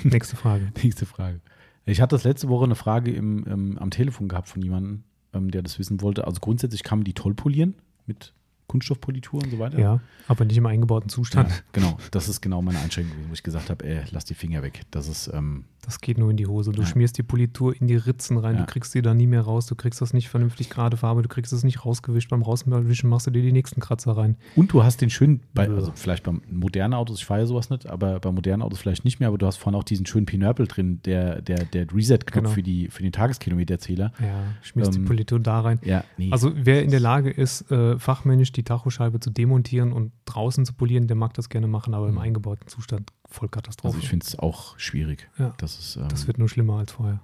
Nächste 0.03 0.35
Frage. 0.35 0.73
Nächste 0.83 1.05
Frage. 1.05 1.39
Ich 1.85 2.01
hatte 2.01 2.15
das 2.15 2.23
letzte 2.23 2.49
Woche 2.49 2.63
eine 2.63 2.75
Frage 2.75 3.11
im, 3.11 3.45
ähm, 3.47 3.77
am 3.77 3.89
Telefon 3.89 4.27
gehabt 4.27 4.47
von 4.47 4.61
jemandem, 4.61 5.03
ähm, 5.33 5.51
der 5.51 5.61
das 5.61 5.79
wissen 5.79 6.01
wollte. 6.01 6.25
Also 6.25 6.39
grundsätzlich 6.39 6.83
kann 6.83 6.99
man 6.99 7.03
die 7.03 7.13
toll 7.13 7.33
polieren 7.33 7.75
mit 8.05 8.33
Kunststoffpolitur 8.67 9.43
und 9.43 9.51
so 9.51 9.59
weiter. 9.59 9.79
Ja, 9.79 9.99
aber 10.27 10.45
nicht 10.45 10.57
im 10.57 10.65
eingebauten 10.65 11.09
Ja, 11.09 11.13
Zustand. 11.15 11.63
genau. 11.73 11.97
Das 12.11 12.27
ist 12.29 12.41
genau 12.41 12.61
meine 12.61 12.79
Einschränkung, 12.79 13.15
wo 13.27 13.33
ich 13.33 13.43
gesagt 13.43 13.69
habe, 13.69 13.85
ey, 13.85 14.03
lass 14.11 14.25
die 14.25 14.33
Finger 14.33 14.61
weg. 14.63 14.81
Das 14.91 15.07
ist, 15.07 15.29
ähm, 15.33 15.65
Das 15.85 15.99
geht 15.99 16.17
nur 16.17 16.31
in 16.31 16.37
die 16.37 16.47
Hose. 16.47 16.71
Du 16.71 16.81
Ja. 16.81 16.87
schmierst 16.87 17.17
die 17.17 17.23
Politur 17.23 17.75
in 17.77 17.87
die 17.87 17.97
Ritzen 17.97 18.37
rein, 18.37 18.55
Ja. 18.55 18.61
du 18.61 18.65
kriegst 18.67 18.93
sie 18.93 19.01
da 19.01 19.13
nie 19.13 19.27
mehr 19.27 19.41
raus, 19.41 19.65
du 19.65 19.75
kriegst 19.75 19.99
das 20.01 20.13
nicht 20.13 20.29
vernünftig 20.29 20.69
gerade 20.69 20.95
Farbe, 20.95 21.23
du 21.23 21.27
kriegst 21.27 21.51
es 21.51 21.65
nicht 21.65 21.83
rausgewischt. 21.83 22.29
Beim 22.29 22.41
Rauswischen 22.41 23.09
machst 23.09 23.27
du 23.27 23.31
dir 23.31 23.41
die 23.41 23.51
nächsten 23.51 23.81
Kratzer 23.81 24.15
rein. 24.15 24.37
und 24.55 24.71
du 24.71 24.81
hast 24.83 25.01
den 25.01 25.09
schönen, 25.09 25.41
bei, 25.53 25.67
Ja. 25.67 25.73
also 25.75 25.91
vielleicht 25.93 26.23
bei 26.23 26.31
modernen 26.49 26.93
Autos, 26.93 27.17
ich 27.19 27.25
fahre 27.25 27.41
ja 27.41 27.45
sowas 27.45 27.69
nicht, 27.69 27.85
aber 27.87 28.19
bei 28.21 28.31
modernen 28.31 28.61
Autos 28.63 28.79
vielleicht 28.79 29.03
nicht 29.03 29.19
mehr, 29.19 29.27
aber 29.27 29.37
du 29.37 29.45
hast 29.45 29.57
vorne 29.57 29.77
auch 29.77 29.83
diesen 29.83 30.05
schönen 30.05 30.25
Pinörpel 30.25 30.67
drin, 30.67 31.01
der, 31.03 31.41
der, 31.41 31.65
der 31.65 31.85
Reset-Knopf 31.93 32.33
Genau. 32.43 32.49
für, 32.49 32.63
die, 32.63 32.87
für 32.87 33.03
den 33.03 33.11
Tageskilometerzähler. 33.11 34.13
Ja, 34.21 34.43
schmierst 34.61 34.95
Ähm, 34.95 35.01
die 35.01 35.05
Politur 35.07 35.39
da 35.41 35.59
rein. 35.59 35.79
Ja, 35.83 36.05
nee. 36.17 36.31
Also 36.31 36.53
wer 36.55 36.81
in 36.83 36.91
der 36.91 37.01
Lage 37.01 37.29
ist, 37.29 37.69
äh, 37.71 37.99
fachmännisch 37.99 38.52
die 38.57 38.63
Tachoscheibe 38.63 39.19
zu 39.19 39.29
demontieren 39.29 39.91
und 39.91 40.11
draußen 40.25 40.65
zu 40.65 40.73
polieren, 40.73 41.07
der 41.07 41.15
mag 41.15 41.33
das 41.33 41.49
gerne 41.49 41.67
machen, 41.67 41.93
aber 41.93 42.07
im 42.07 42.13
Mhm. 42.15 42.21
eingebauten 42.21 42.67
Zustand 42.67 43.11
voll 43.25 43.49
Katastrophe. 43.49 43.95
also 43.95 43.99
ich 44.03 44.09
finde 44.09 44.25
es 44.25 44.37
auch 44.39 44.77
schwierig. 44.79 45.29
Ja. 45.37 45.53
Das 45.57 45.77
ist, 45.79 45.95
ähm, 45.97 46.07
das 46.09 46.27
wird 46.27 46.37
nur 46.37 46.49
schlimmer 46.49 46.77
als 46.77 46.91
vorher. 46.93 47.21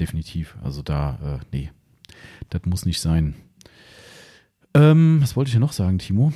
definitiv. 0.00 0.56
Also 0.62 0.82
da, 0.82 1.38
äh, 1.40 1.44
nee, 1.52 1.70
das 2.50 2.62
muss 2.64 2.84
nicht 2.86 3.00
sein. 3.00 3.34
Ähm, 4.74 5.18
was 5.22 5.36
wollte 5.36 5.48
ich 5.48 5.54
ja 5.54 5.60
noch 5.60 5.72
sagen, 5.72 5.98
Timo? 5.98 6.32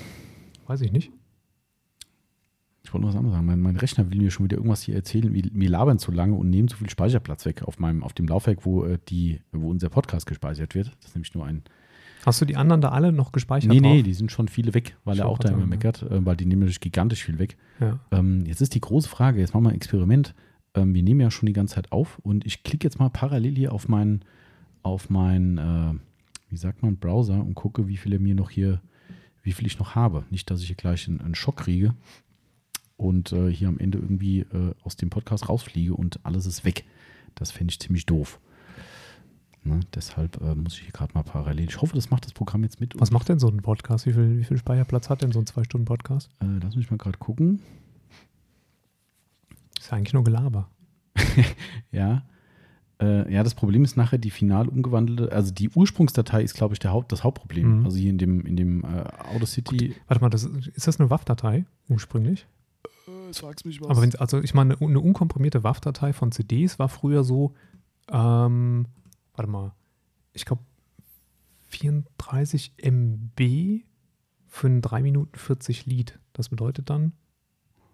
Weiß 0.67 0.81
ich 0.81 0.93
nicht. 0.93 1.11
Ich 2.85 2.95
wollte 2.95 3.03
noch 3.03 3.09
was 3.13 3.17
anderes 3.17 3.35
sagen. 3.35 3.47
Mein, 3.47 3.61
mein 3.61 3.77
Rechner 3.77 4.11
will 4.11 4.19
mir 4.23 4.31
schon 4.31 4.45
wieder 4.45 4.57
irgendwas 4.57 4.83
hier 4.83 4.95
erzählen. 4.95 5.35
Wir, 5.35 5.43
wir 5.53 5.69
labern 5.69 5.99
zu 5.99 6.11
lange 6.13 6.35
und 6.37 6.49
nehmen 6.49 6.69
zu 6.69 6.77
viel 6.77 6.89
Speicherplatz 6.89 7.45
weg 7.45 7.63
auf, 7.65 7.79
meinem, 7.79 8.03
auf 8.03 8.13
dem 8.15 8.27
Laufwerk, 8.29 8.65
wo, 8.65 8.85
äh, 8.85 8.99
die, 9.09 9.41
wo 9.53 9.69
unser 9.69 9.89
Podcast 9.91 10.27
gespeichert 10.27 10.75
wird. 10.75 10.93
Das 11.01 11.09
ist 11.11 11.15
nämlich 11.17 11.35
nur 11.35 11.45
ein. 11.45 11.65
Hast 12.29 12.43
du 12.43 12.45
die 12.45 12.57
anderen 12.57 12.83
da 12.83 12.91
alle 12.91 13.11
noch 13.11 13.33
gespeichert? 13.33 13.73
Nee, 13.73 13.81
nee, 13.81 13.97
drauf? 13.97 14.03
die 14.03 14.13
sind 14.13 14.31
schon 14.31 14.49
viele 14.49 14.75
weg, 14.75 14.99
weil 15.05 15.15
Ich 15.15 15.21
er 15.21 15.29
auch 15.29 15.39
da 15.39 15.49
immer 15.49 15.67
meckert, 15.67 16.03
äh, 16.03 16.25
weil 16.27 16.37
die 16.37 16.45
nehmen 16.45 16.61
natürlich 16.61 16.81
gigantisch 16.81 17.25
viel 17.25 17.39
weg. 17.39 17.57
Ja. 17.81 17.99
Ähm, 18.11 18.45
jetzt 18.45 18.61
ist 18.61 18.75
die 18.75 18.83
große 18.83 19.09
Frage, 19.09 19.41
jetzt 19.41 19.55
machen 19.55 19.65
wir 19.65 19.71
ein 19.71 19.77
Experiment. 19.77 20.35
Ähm, 20.75 20.93
wir 20.93 21.03
nehmen 21.03 21.21
ja 21.21 21.31
schon 21.31 21.47
die 21.47 21.55
ganze 21.55 21.77
Zeit 21.77 21.91
auf 21.91 22.19
und 22.19 22.45
ich 22.45 22.65
klicke 22.65 22.87
jetzt 22.87 22.99
mal 22.99 23.09
parallel 23.09 23.57
hier 23.57 23.73
auf 23.73 23.89
meinen, 23.89 24.27
auf 24.83 25.09
meinen, 25.09 25.57
äh, 25.57 25.95
wie 26.51 26.59
sagt 26.59 26.83
man, 26.83 26.99
Browser 26.99 27.41
und 27.41 27.55
gucke, 27.55 27.89
wie 27.89 27.97
viel 27.97 28.13
er 28.13 28.21
mir 28.21 28.35
noch 28.35 28.51
hier, 28.51 28.83
wie 29.43 29.53
viel 29.53 29.67
ich 29.67 29.79
noch 29.79 29.95
habe. 29.95 30.25
Nicht, 30.29 30.51
dass 30.51 30.61
ich 30.61 30.67
hier 30.67 30.77
gleich 30.77 31.09
einen, 31.09 31.23
einen 31.23 31.35
Schock 31.35 31.57
kriege 31.57 31.95
und 32.99 33.33
äh, 33.33 33.51
hier 33.51 33.69
am 33.69 33.79
Ende 33.79 33.97
irgendwie 33.97 34.41
äh, 34.41 34.75
aus 34.85 34.97
dem 34.97 35.09
Podcast 35.09 35.49
rausfliege 35.49 35.95
und 35.95 36.21
alles 36.25 36.45
ist 36.45 36.67
weg. 36.67 36.85
Das 37.35 37.53
fände 37.53 37.71
ich 37.71 37.81
ziemlich 37.81 38.05
doof. 38.05 38.39
Ne? 39.65 39.81
Deshalb 39.95 40.41
äh, 40.41 40.55
muss 40.55 40.75
ich 40.75 40.83
hier 40.83 40.93
gerade 40.93 41.13
mal 41.15 41.23
parallel. 41.23 41.69
Ich 41.69 41.81
hoffe, 41.81 41.95
das 41.95 42.11
macht 42.11 42.25
das 42.25 42.33
Programm 42.33 42.63
jetzt 42.63 42.81
mit. 42.81 42.99
Was 43.01 43.11
macht 43.11 43.29
denn 43.29 43.39
so 43.39 43.49
ein 43.49 43.59
Podcast? 43.59 44.07
Wie 44.07 44.13
viel, 44.13 44.39
wie 44.39 44.45
viel 44.45 44.59
Speicherplatz 44.59 45.11
hat 45.11 45.23
denn 45.23 45.33
so 45.33 45.39
ein 45.39 45.47
Zwei-Stunden-Podcast? 45.47 46.31
Äh, 46.41 46.47
lass 46.63 46.77
mich 46.77 46.91
mal 46.91 46.97
gerade 46.97 47.19
gucken. 47.19 47.61
Ist 49.79 49.91
ja 49.91 49.97
eigentlich 49.97 50.15
nur 50.15 50.25
Gelaber. 50.25 50.69
Ja. 51.93 52.23
Äh, 53.01 53.33
ja, 53.33 53.45
das 53.45 53.55
Problem 53.55 53.85
ist 53.85 53.97
nachher 53.97 54.19
die 54.19 54.31
final 54.31 54.69
umgewandelte, 54.69 55.31
also 55.31 55.53
die 55.53 55.71
Ursprungsdatei 55.71 56.43
ist, 56.43 56.55
glaube 56.55 56.75
ich, 56.75 56.81
der 56.81 56.91
Haupt, 56.91 57.13
das 57.13 57.23
Hauptproblem. 57.23 57.81
Mhm. 57.81 57.85
Also 57.85 57.97
hier 57.97 58.11
in 58.11 58.19
dem, 58.19 58.41
in 58.45 58.57
dem 58.57 58.83
äh, 58.83 59.05
Audacity. 59.35 59.95
Warte 60.09 60.21
mal, 60.21 60.31
das, 60.31 60.45
ist 60.45 60.87
das 60.87 60.99
eine 60.99 61.09
WAV-Datei 61.09 61.65
ursprünglich? 61.89 62.47
Äh, 63.07 63.33
sag's 63.33 63.65
mich 63.65 63.81
was. 63.81 63.89
Aber 63.89 64.03
wenn, 64.03 64.15
also 64.17 64.41
ich 64.41 64.53
meine, 64.53 64.77
eine 64.81 65.01
unkomprimierte 65.01 65.63
WAV-Datei 65.63 66.13
von 66.13 66.33
CDs 66.33 66.81
war 66.81 66.89
früher 66.89 67.23
so, 67.23 67.55
ähm, 68.11 68.87
warte 69.39 69.51
mal, 69.51 69.73
ich 70.33 70.45
glaube 70.45 70.63
34 71.69 72.75
MB 72.83 73.83
für 74.47 74.67
ein 74.67 74.81
3 74.81 75.03
Minuten 75.03 75.39
40 75.39 75.87
Lied. 75.87 76.19
Das 76.33 76.49
bedeutet 76.49 76.91
dann 76.91 77.13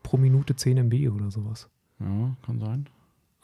pro 0.03 0.17
Minute 0.17 0.57
10 0.57 0.79
MB 0.79 1.11
oder 1.11 1.31
sowas. 1.31 1.69
ja, 2.01 2.37
kann 2.43 2.61
sein. 2.61 2.89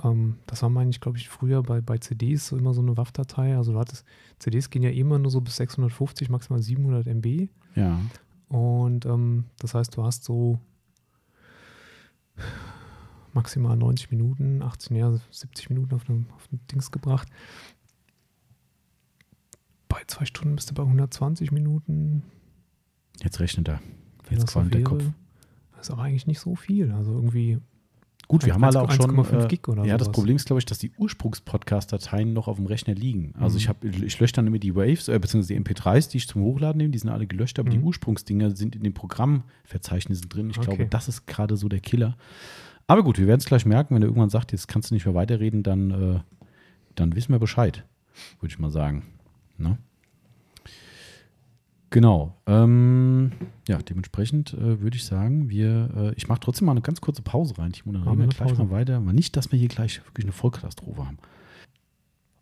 Ähm, 0.03 0.37
das 0.47 0.63
war, 0.63 0.71
meine 0.71 0.91
ich, 0.91 1.01
glaube 1.01 1.19
ich, 1.19 1.29
früher 1.29 1.63
bei, 1.63 1.81
bei 1.81 1.99
CDs 1.99 2.47
so 2.47 2.57
immer 2.57 2.73
so 2.73 2.81
eine 2.81 2.97
WAV-Datei. 2.97 3.57
Also 3.57 3.73
du 3.73 3.79
hattest, 3.79 4.07
CDs 4.39 4.71
gehen 4.71 4.83
ja 4.83 4.91
immer 4.91 5.19
nur 5.19 5.31
so 5.31 5.41
bis 5.41 5.57
650, 5.57 6.31
maximal 6.31 6.63
700 6.63 7.07
MB. 7.07 7.49
Ja. 7.75 8.01
Und 8.49 9.07
ähm, 9.07 9.45
das 9.59 9.75
heißt, 9.75 9.97
du 9.97 10.05
hast 10.05 10.25
so 10.25 10.59
maximal 13.33 13.77
90 13.77 14.11
Minuten, 14.11 14.63
18, 14.63 14.97
ja, 14.97 15.13
70 15.31 15.71
Minuten 15.71 15.95
auf 15.95 16.05
dem, 16.05 16.27
auf 16.35 16.49
Dings 16.71 16.91
gebracht. 16.91 17.29
Zwei 20.11 20.25
Stunden 20.25 20.57
bist 20.57 20.71
du 20.71 20.75
bei 20.75 20.83
120 20.83 21.53
Minuten. 21.53 22.23
Jetzt 23.23 23.39
rechnet 23.41 23.69
er. 23.69 23.81
Wenn 24.29 24.39
Jetzt 24.39 24.55
das 24.55 24.65
so 24.65 24.69
der 24.69 24.83
Kopf. 24.83 25.05
Das 25.77 25.89
ist 25.89 25.95
auch 25.95 25.99
eigentlich 25.99 26.27
nicht 26.27 26.41
so 26.41 26.55
viel. 26.57 26.91
Also 26.93 27.13
irgendwie 27.15 27.59
Gut, 28.29 28.45
wir 28.47 28.55
haben 28.55 28.63
alle 28.63 28.81
auch 28.81 28.93
schon. 28.93 29.11
1,5 29.11 29.45
Äh, 29.45 29.49
Gig 29.49 29.67
oder 29.69 29.85
ja, 29.85 29.97
das 29.99 30.07
sowas. 30.07 30.15
Problem 30.17 30.37
ist, 30.37 30.47
glaube 30.47 30.59
ich, 30.61 30.67
dass 30.67 30.79
die 30.79 30.93
Ursprungs-Podcast-Dateien 30.99 32.33
noch 32.33 32.47
auf 32.49 32.57
dem 32.59 32.67
Rechner 32.67 32.95
liegen. 32.95 33.35
Also 33.39 33.55
Mhm. 33.55 33.59
ich, 33.59 33.69
hab, 33.69 33.85
ich 33.85 34.21
lösche 34.21 34.35
dann 34.35 34.47
immer 34.47 34.59
die 34.61 34.77
Waves, 34.77 35.09
äh, 35.09 35.19
beziehungsweise 35.19 35.55
die 35.55 35.59
MP3s, 35.61 36.11
die 36.11 36.19
ich 36.19 36.29
zum 36.29 36.43
Hochladen 36.43 36.79
nehme, 36.79 36.91
die 36.91 36.99
sind 36.99 37.11
alle 37.11 37.27
gelöscht, 37.27 37.59
aber 37.59 37.71
die 37.71 37.79
Mhm. 37.79 37.85
Ursprungsdinger 37.85 38.55
sind 38.55 38.77
in 38.77 38.83
den 38.85 38.95
Programmverzeichnissen 38.95 40.29
drin. 40.29 40.51
Ich 40.51 40.59
Okay. 40.59 40.67
glaube, 40.67 40.87
das 40.87 41.09
ist 41.09 41.27
gerade 41.27 41.57
so 41.57 41.69
der 41.69 41.81
Killer. 41.81 42.17
Aber 42.87 43.03
gut, 43.03 43.19
wir 43.19 43.27
werden 43.27 43.41
es 43.41 43.47
gleich 43.47 43.67
merken, 43.67 43.95
wenn 43.95 44.03
er 44.03 44.07
irgendwann 44.09 44.31
sagt, 44.31 44.53
jetzt 44.53 44.69
kannst 44.69 44.91
du 44.91 44.95
nicht 44.95 45.07
mehr 45.07 45.15
weiterreden, 45.15 45.63
dann, 45.63 45.91
äh, 45.91 46.21
dann 46.95 47.15
wissen 47.17 47.33
wir 47.33 47.39
Bescheid, 47.41 47.85
würde 48.41 48.53
ich 48.53 48.59
mal 48.61 48.71
sagen. 48.71 49.05
Ne? 49.59 49.79
Genau. 51.91 52.37
Ähm, 52.47 53.33
ja, 53.67 53.79
dementsprechend 53.79 54.55
äh, 54.55 54.81
würde 54.81 54.97
ich 54.97 55.05
sagen, 55.05 55.49
wir, 55.51 55.91
äh, 55.97 56.15
ich 56.15 56.29
mache 56.29 56.41
trotzdem 56.41 56.67
mal 56.67 56.73
eine 56.73 56.83
ganz 56.83 57.01
kurze 57.01 57.23
Pause 57.23 57.59
rein, 57.59 57.73
Timo, 57.73 57.93
dann 57.93 58.03
Machen 58.05 58.21
reden 58.21 58.31
wir 58.31 58.37
gleich 58.37 58.49
Pause. 58.49 58.63
mal 58.65 58.71
weiter. 58.71 58.97
Aber 58.99 59.13
nicht, 59.13 59.37
dass 59.37 59.51
wir 59.51 59.59
hier 59.59 59.69
gleich 59.69 60.01
wirklich 60.07 60.25
eine 60.25 60.33
Vollkatastrophe 60.33 61.05
haben. 61.05 61.19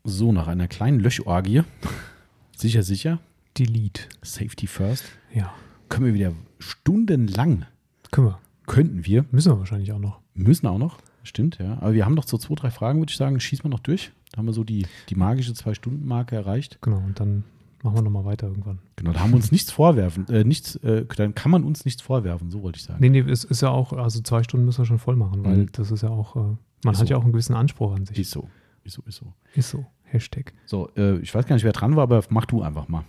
So, 0.05 0.33
nach 0.33 0.49
einer 0.49 0.69
kleinen 0.69 1.01
Löchorgie, 1.01 1.63
sicher, 2.57 2.83
sicher, 2.83 3.21
Delete. 3.57 4.03
Safety 4.23 4.67
First, 4.67 5.05
Ja, 5.35 5.53
können 5.89 6.07
wir 6.07 6.15
wieder 6.15 6.33
stundenlang, 6.59 7.65
können 8.11 8.29
wir. 8.29 8.39
könnten 8.67 9.05
wir, 9.07 9.25
Müssen 9.31 9.53
wir 9.53 9.59
wahrscheinlich 9.59 9.93
auch 9.93 9.99
noch. 9.99 10.21
müssen 10.35 10.67
auch 10.67 10.79
noch, 10.79 10.99
stimmt, 11.23 11.59
ja. 11.59 11.79
Aber 11.81 11.95
wir 11.95 12.05
haben 12.05 12.15
noch 12.15 12.27
so 12.29 12.37
zwei, 12.39 12.55
drei 12.55 12.71
Fragen, 12.71 13.01
würde 13.01 13.11
ich 13.11 13.17
sagen, 13.17 13.41
schießen 13.41 13.65
wir 13.65 13.71
noch 13.71 13.81
durch. 13.81 14.13
Da 14.33 14.39
haben 14.39 14.47
wir 14.47 14.53
so 14.53 14.63
die, 14.65 14.87
die 15.09 15.15
magische 15.15 15.55
Zwei-Stunden-Marke 15.55 16.37
erreicht. 16.37 16.79
Genau, 16.83 16.99
und 16.99 17.19
dann 17.19 17.45
machen 17.83 17.97
wir 17.97 18.03
nochmal 18.03 18.25
weiter 18.25 18.49
irgendwann. 18.49 18.79
Genau, 18.97 19.13
da 19.13 19.21
haben 19.21 19.31
wir 19.31 19.37
uns 19.37 19.53
nichts 19.53 19.71
vorwerfen, 19.71 20.27
äh, 20.29 20.45
nichts, 20.45 20.77
äh, 20.77 21.05
dann 21.17 21.35
kann 21.35 21.51
man 21.51 21.65
uns 21.65 21.85
nichts 21.85 22.03
vorwerfen, 22.03 22.51
so 22.51 22.63
wollte 22.63 22.79
ich 22.79 22.85
sagen. 22.85 22.99
Nee, 23.01 23.09
nee, 23.11 23.21
es 23.21 23.45
ist 23.45 23.63
ja 23.63 23.71
auch, 23.71 23.93
also 23.93 24.21
zwei 24.21 24.43
Stunden 24.43 24.67
müssen 24.67 24.79
wir 24.79 24.87
schon 24.87 24.99
voll 24.99 25.17
machen, 25.17 25.45
weil 25.45 25.57
Mhm. 25.59 25.73
das 25.73 25.91
ist 25.91 26.03
ja 26.03 26.09
auch, 26.11 26.37
äh, 26.37 26.39
man 26.85 26.95
Ist 26.95 27.01
hat 27.01 27.07
so. 27.09 27.15
ja 27.15 27.17
auch 27.17 27.23
einen 27.23 27.33
gewissen 27.33 27.55
Anspruch 27.55 27.95
an 27.95 28.05
sich. 28.07 28.19
Ist 28.19 28.31
so, 28.31 28.49
ist 28.85 28.95
so, 28.95 29.03
ist 29.07 29.17
so. 29.17 29.33
Ist 29.55 29.71
so. 29.71 29.87
Hashtag. 30.05 30.55
So, 30.65 30.89
äh, 30.97 31.19
ich 31.19 31.35
weiß 31.35 31.45
gar 31.47 31.55
nicht, 31.57 31.65
wer 31.65 31.73
dran 31.73 31.95
war, 31.95 32.05
aber 32.05 32.23
mach 32.31 32.47
du 32.47 32.63
einfach 32.63 32.89
mal. 32.89 33.05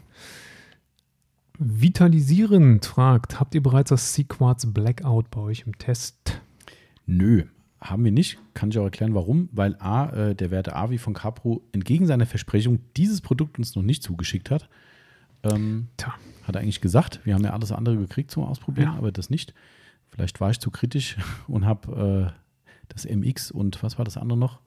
Vitalisierend 1.57 2.85
fragt, 2.85 3.39
habt 3.39 3.53
ihr 3.55 3.61
bereits 3.63 3.89
das 3.89 4.13
Sequartz 4.13 4.65
Blackout 4.65 5.29
bei 5.31 5.41
euch 5.41 5.63
im 5.65 5.77
Test? 5.77 6.41
Nö, 7.05 7.43
haben 7.81 8.03
wir 8.03 8.11
nicht. 8.11 8.37
Kann 8.53 8.69
ich 8.71 8.77
auch 8.77 8.83
erklären, 8.83 9.13
warum. 9.15 9.49
Weil 9.51 9.75
A, 9.79 10.09
äh, 10.09 10.35
der 10.35 10.51
werte 10.51 10.75
Avi 10.75 10.97
von 10.97 11.13
Capro 11.13 11.61
entgegen 11.71 12.05
seiner 12.07 12.25
Versprechung 12.25 12.79
dieses 12.97 13.21
Produkt 13.21 13.57
uns 13.57 13.75
noch 13.75 13.83
nicht 13.83 14.03
zugeschickt 14.03 14.51
hat. 14.51 14.69
Ähm, 15.43 15.87
Tja. 15.97 16.13
hat 16.43 16.55
er 16.55 16.61
eigentlich 16.61 16.81
gesagt. 16.81 17.21
Wir 17.23 17.33
haben 17.35 17.43
ja 17.43 17.53
alles 17.53 17.71
andere 17.71 17.95
gekriegt 17.97 18.31
zum 18.31 18.43
Ausprobieren, 18.43 18.89
Ja. 18.93 18.97
aber 18.97 19.11
das 19.11 19.29
nicht. 19.29 19.53
Vielleicht 20.09 20.41
war 20.41 20.51
ich 20.51 20.59
zu 20.59 20.71
kritisch 20.71 21.17
und 21.47 21.65
habe 21.65 22.33
äh, 22.67 22.71
das 22.89 23.05
MX 23.05 23.51
und 23.51 23.81
was 23.83 23.97
war 23.97 24.05
das 24.05 24.17
andere 24.17 24.37
noch? 24.37 24.59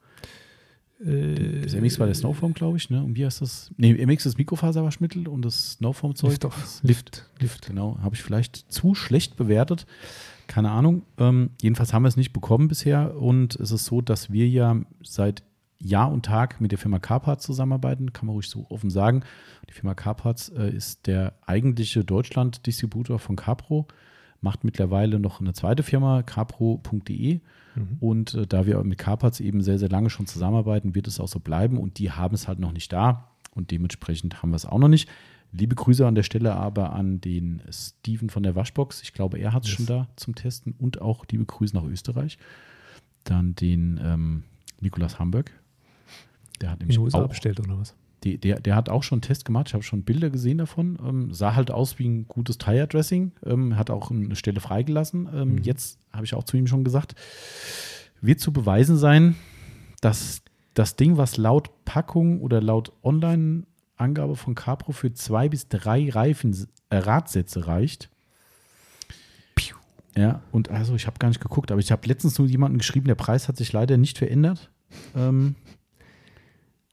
Das 0.99 1.73
MX 1.75 1.99
war 1.99 2.05
der 2.05 2.15
Snowform, 2.15 2.53
glaube 2.53 2.77
ich. 2.77 2.89
Ne? 2.89 3.03
Und 3.03 3.17
wie 3.17 3.25
heißt 3.25 3.41
das? 3.41 3.71
Nee, 3.75 3.93
MX 4.05 4.25
ist 4.25 4.37
Mikrofaserwaschmittel 4.37 5.27
und 5.27 5.41
das 5.41 5.73
Snowform-Zeug. 5.73 6.31
Ist 6.63 6.81
Lift. 6.83 7.29
Lift, 7.39 7.67
genau. 7.67 7.99
Habe 8.01 8.15
ich 8.15 8.23
vielleicht 8.23 8.71
zu 8.71 8.95
schlecht 8.95 9.35
bewertet. 9.35 9.85
Keine 10.53 10.69
Ahnung. 10.69 11.01
Ähm, 11.17 11.49
jedenfalls 11.63 11.95
haben 11.95 12.03
wir 12.03 12.09
es 12.09 12.15
nicht 12.15 12.31
bekommen 12.31 12.67
bisher. 12.67 13.17
Und 13.17 13.55
es 13.55 13.71
ist 13.71 13.85
so, 13.85 14.01
dass 14.01 14.31
wir 14.31 14.47
ja 14.47 14.77
seit 15.01 15.41
Jahr 15.79 16.11
und 16.11 16.27
Tag 16.27 16.61
mit 16.61 16.71
der 16.71 16.77
Firma 16.77 16.99
Carparts 16.99 17.43
zusammenarbeiten. 17.43 18.13
Kann 18.13 18.27
man 18.27 18.35
ruhig 18.35 18.47
so 18.47 18.67
offen 18.69 18.91
sagen. 18.91 19.23
Die 19.67 19.73
Firma 19.73 19.95
Carparts 19.95 20.49
äh, 20.49 20.69
ist 20.69 21.07
der 21.07 21.33
eigentliche 21.47 22.03
Deutschland-Distributor 22.03 23.17
von 23.17 23.35
Capro. 23.35 23.87
Macht 24.41 24.63
mittlerweile 24.63 25.19
noch 25.19 25.41
eine 25.41 25.53
zweite 25.53 25.81
Firma, 25.81 26.21
capro.de. 26.21 27.41
Mhm. 27.73 27.97
Und 27.99 28.35
äh, 28.35 28.45
da 28.45 28.67
wir 28.67 28.83
mit 28.83 28.99
Carparts 28.99 29.39
eben 29.39 29.63
sehr, 29.63 29.79
sehr 29.79 29.89
lange 29.89 30.11
schon 30.11 30.27
zusammenarbeiten, 30.27 30.93
wird 30.93 31.07
es 31.07 31.19
auch 31.19 31.29
so 31.29 31.39
bleiben. 31.39 31.79
Und 31.79 31.97
die 31.97 32.11
haben 32.11 32.35
es 32.35 32.47
halt 32.47 32.59
noch 32.59 32.73
nicht 32.73 32.93
da. 32.93 33.31
Und 33.55 33.71
dementsprechend 33.71 34.43
haben 34.43 34.51
wir 34.51 34.57
es 34.57 34.67
auch 34.67 34.77
noch 34.77 34.87
nicht. 34.87 35.09
Liebe 35.55 35.75
Grüße 35.75 36.05
an 36.05 36.15
der 36.15 36.23
Stelle 36.23 36.53
aber 36.55 36.93
an 36.93 37.21
den 37.21 37.61
Steven 37.71 38.29
von 38.29 38.43
der 38.43 38.55
Waschbox. 38.55 39.01
Ich 39.03 39.13
glaube, 39.13 39.37
er 39.37 39.53
hat 39.53 39.63
es 39.63 39.69
Yes. 39.69 39.77
schon 39.77 39.85
da 39.85 40.07
zum 40.15 40.35
Testen. 40.35 40.73
Und 40.77 41.01
auch 41.01 41.25
liebe 41.31 41.45
Grüße 41.45 41.75
nach 41.75 41.83
Österreich. 41.83 42.37
Dann 43.23 43.55
den 43.55 43.99
ähm, 44.03 44.43
Nikolas 44.81 45.19
Hamburg. 45.19 45.51
Der 46.59 46.71
hat 46.71 46.79
nämlich 46.79 46.97
auch, 46.99 47.27
bestellt 47.29 47.59
oder 47.59 47.77
was? 47.77 47.95
die, 48.23 48.37
der, 48.37 48.59
der 48.61 48.75
hat 48.75 48.89
auch 48.89 49.03
schon 49.03 49.17
einen 49.17 49.21
Test 49.23 49.45
gemacht. 49.45 49.67
Ich 49.67 49.73
habe 49.73 49.83
schon 49.83 50.03
Bilder 50.03 50.29
gesehen 50.29 50.57
davon. 50.57 50.97
Ähm, 51.05 51.33
sah 51.33 51.55
halt 51.55 51.71
aus 51.71 51.99
wie 51.99 52.07
ein 52.07 52.27
gutes 52.27 52.57
Tire-Dressing. 52.57 53.33
Ähm, 53.45 53.75
hat 53.77 53.89
auch 53.89 54.11
eine 54.11 54.35
Stelle 54.35 54.59
freigelassen. 54.59 55.29
Ähm, 55.33 55.55
Mhm. 55.55 55.57
Jetzt 55.63 55.99
habe 56.11 56.25
ich 56.25 56.33
auch 56.33 56.43
zu 56.45 56.57
ihm 56.57 56.67
schon 56.67 56.83
gesagt, 56.83 57.15
wird 58.21 58.39
zu 58.39 58.51
beweisen 58.53 58.97
sein, 58.97 59.35
dass 60.01 60.41
das 60.73 60.95
Ding, 60.95 61.17
was 61.17 61.37
laut 61.37 61.69
Packung 61.85 62.41
oder 62.41 62.61
laut 62.61 62.91
Online-Angabe 64.03 64.35
von 64.35 64.55
Capro 64.55 64.91
für 64.91 65.13
zwei 65.13 65.49
bis 65.49 65.67
drei 65.67 66.09
Reifen, 66.09 66.67
äh, 66.89 66.97
Radsätze 66.97 67.67
reicht. 67.67 68.09
Ja, 70.15 70.43
und 70.51 70.69
also 70.69 70.93
ich 70.93 71.07
habe 71.07 71.17
gar 71.17 71.29
nicht 71.29 71.41
geguckt, 71.41 71.71
aber 71.71 71.79
ich 71.79 71.91
habe 71.91 72.07
letztens 72.07 72.37
nur 72.37 72.47
jemanden 72.47 72.77
geschrieben, 72.77 73.07
der 73.07 73.15
Preis 73.15 73.47
hat 73.47 73.57
sich 73.57 73.73
leider 73.73 73.97
nicht 73.97 74.19
verändert. 74.19 74.69
Ähm, 75.15 75.55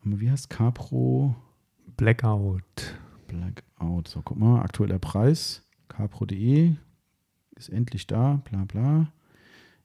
wie 0.03 0.31
heißt 0.31 0.49
Capro 0.49 1.35
Blackout. 1.99 2.95
Blackout? 3.27 4.09
So, 4.09 4.23
guck 4.23 4.39
mal, 4.39 4.63
aktueller 4.63 4.99
Preis, 4.99 5.63
capro.de 5.89 6.77
ist 7.57 7.69
endlich 7.69 8.07
da, 8.07 8.41
bla 8.49 8.65
bla. 8.65 9.13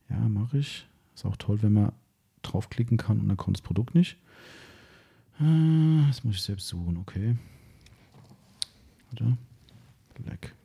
Ja, 0.10 0.18
mache 0.30 0.60
ich. 0.60 0.88
Ist 1.14 1.26
auch 1.26 1.36
toll, 1.36 1.62
wenn 1.62 1.74
man 1.74 1.92
draufklicken 2.42 2.98
kann 2.98 3.20
und 3.20 3.28
dann 3.28 3.36
kommt 3.36 3.58
das 3.58 3.62
Produkt 3.62 3.96
nicht. 3.96 4.18
Ah, 5.40 6.06
Das 6.08 6.24
muss 6.24 6.36
ich 6.36 6.42
selbst 6.42 6.68
suchen, 6.68 6.98
okay. 6.98 7.36
Warte. 9.10 9.38
Black. 10.16 10.56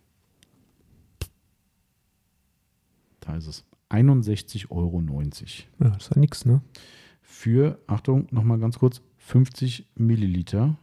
Da 3.21 3.37
ist 3.37 3.47
es. 3.47 3.65
61,90 3.91 4.71
Euro. 4.71 5.03
Ja, 5.81 5.89
das 5.91 6.05
ist 6.07 6.15
ja 6.15 6.21
nix, 6.21 6.45
ne? 6.45 6.63
Für, 7.23 7.81
Achtung, 7.89 8.29
nochmal 8.31 8.59
ganz 8.59 8.79
kurz, 8.79 9.03
50 9.19 9.87
Milliliter. 9.97 10.77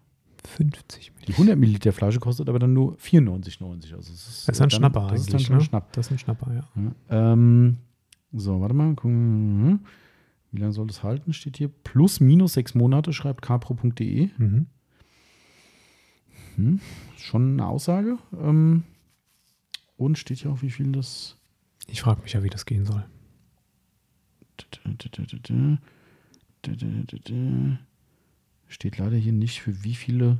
50 0.45 1.11
Milliliter. 1.14 1.26
Die 1.27 1.34
100 1.34 1.57
Milliliter 1.57 1.93
Flasche 1.93 2.19
kostet 2.19 2.49
aber 2.49 2.59
dann 2.59 2.73
nur 2.73 2.97
94,90. 2.97 3.93
Also 3.95 4.11
es 4.14 4.27
ist, 4.27 4.47
Das 4.47 4.55
ist 4.57 4.61
ein 4.61 4.69
dann- 4.69 4.69
Schnapper 4.72 5.07
das 5.07 5.22
ist 5.22 5.27
dann 5.30 5.35
eigentlich, 5.35 5.47
schon 5.47 5.55
ein 5.55 5.59
ne? 5.59 5.64
Schnapp. 5.65 5.93
Das 5.93 6.07
ist 6.07 6.11
ein 6.11 6.19
Schnapper, 6.19 6.53
ja. 6.53 6.68
Ja, 7.09 7.34
ähm, 7.34 7.77
so, 8.34 8.59
warte 8.59 8.73
mal. 8.73 8.93
Gucken. 8.95 9.80
Wie 10.51 10.59
lange 10.59 10.73
soll 10.73 10.87
das 10.87 11.03
halten? 11.03 11.33
Steht 11.33 11.57
hier. 11.57 11.67
Plus, 11.67 12.19
minus 12.19 12.53
sechs 12.53 12.73
Monate, 12.73 13.13
schreibt 13.13 13.41
capro.de. 13.41 14.29
Mhm. 14.37 14.65
Hm. 16.55 16.79
Schon 17.17 17.53
eine 17.53 17.67
Aussage. 17.67 18.17
Ähm, 18.39 18.83
und 19.97 20.17
steht 20.17 20.39
hier 20.39 20.51
auch, 20.51 20.61
wie 20.61 20.69
viel 20.71 20.91
das. 20.91 21.35
Ich 21.87 22.01
frage 22.01 22.21
mich 22.21 22.33
ja, 22.33 22.43
wie 22.43 22.49
das 22.49 22.65
gehen 22.65 22.85
soll. 22.85 23.05
Steht 28.67 28.97
leider 28.97 29.15
hier 29.15 29.31
nicht, 29.33 29.61
für 29.61 29.83
wie 29.83 29.95
viele 29.95 30.37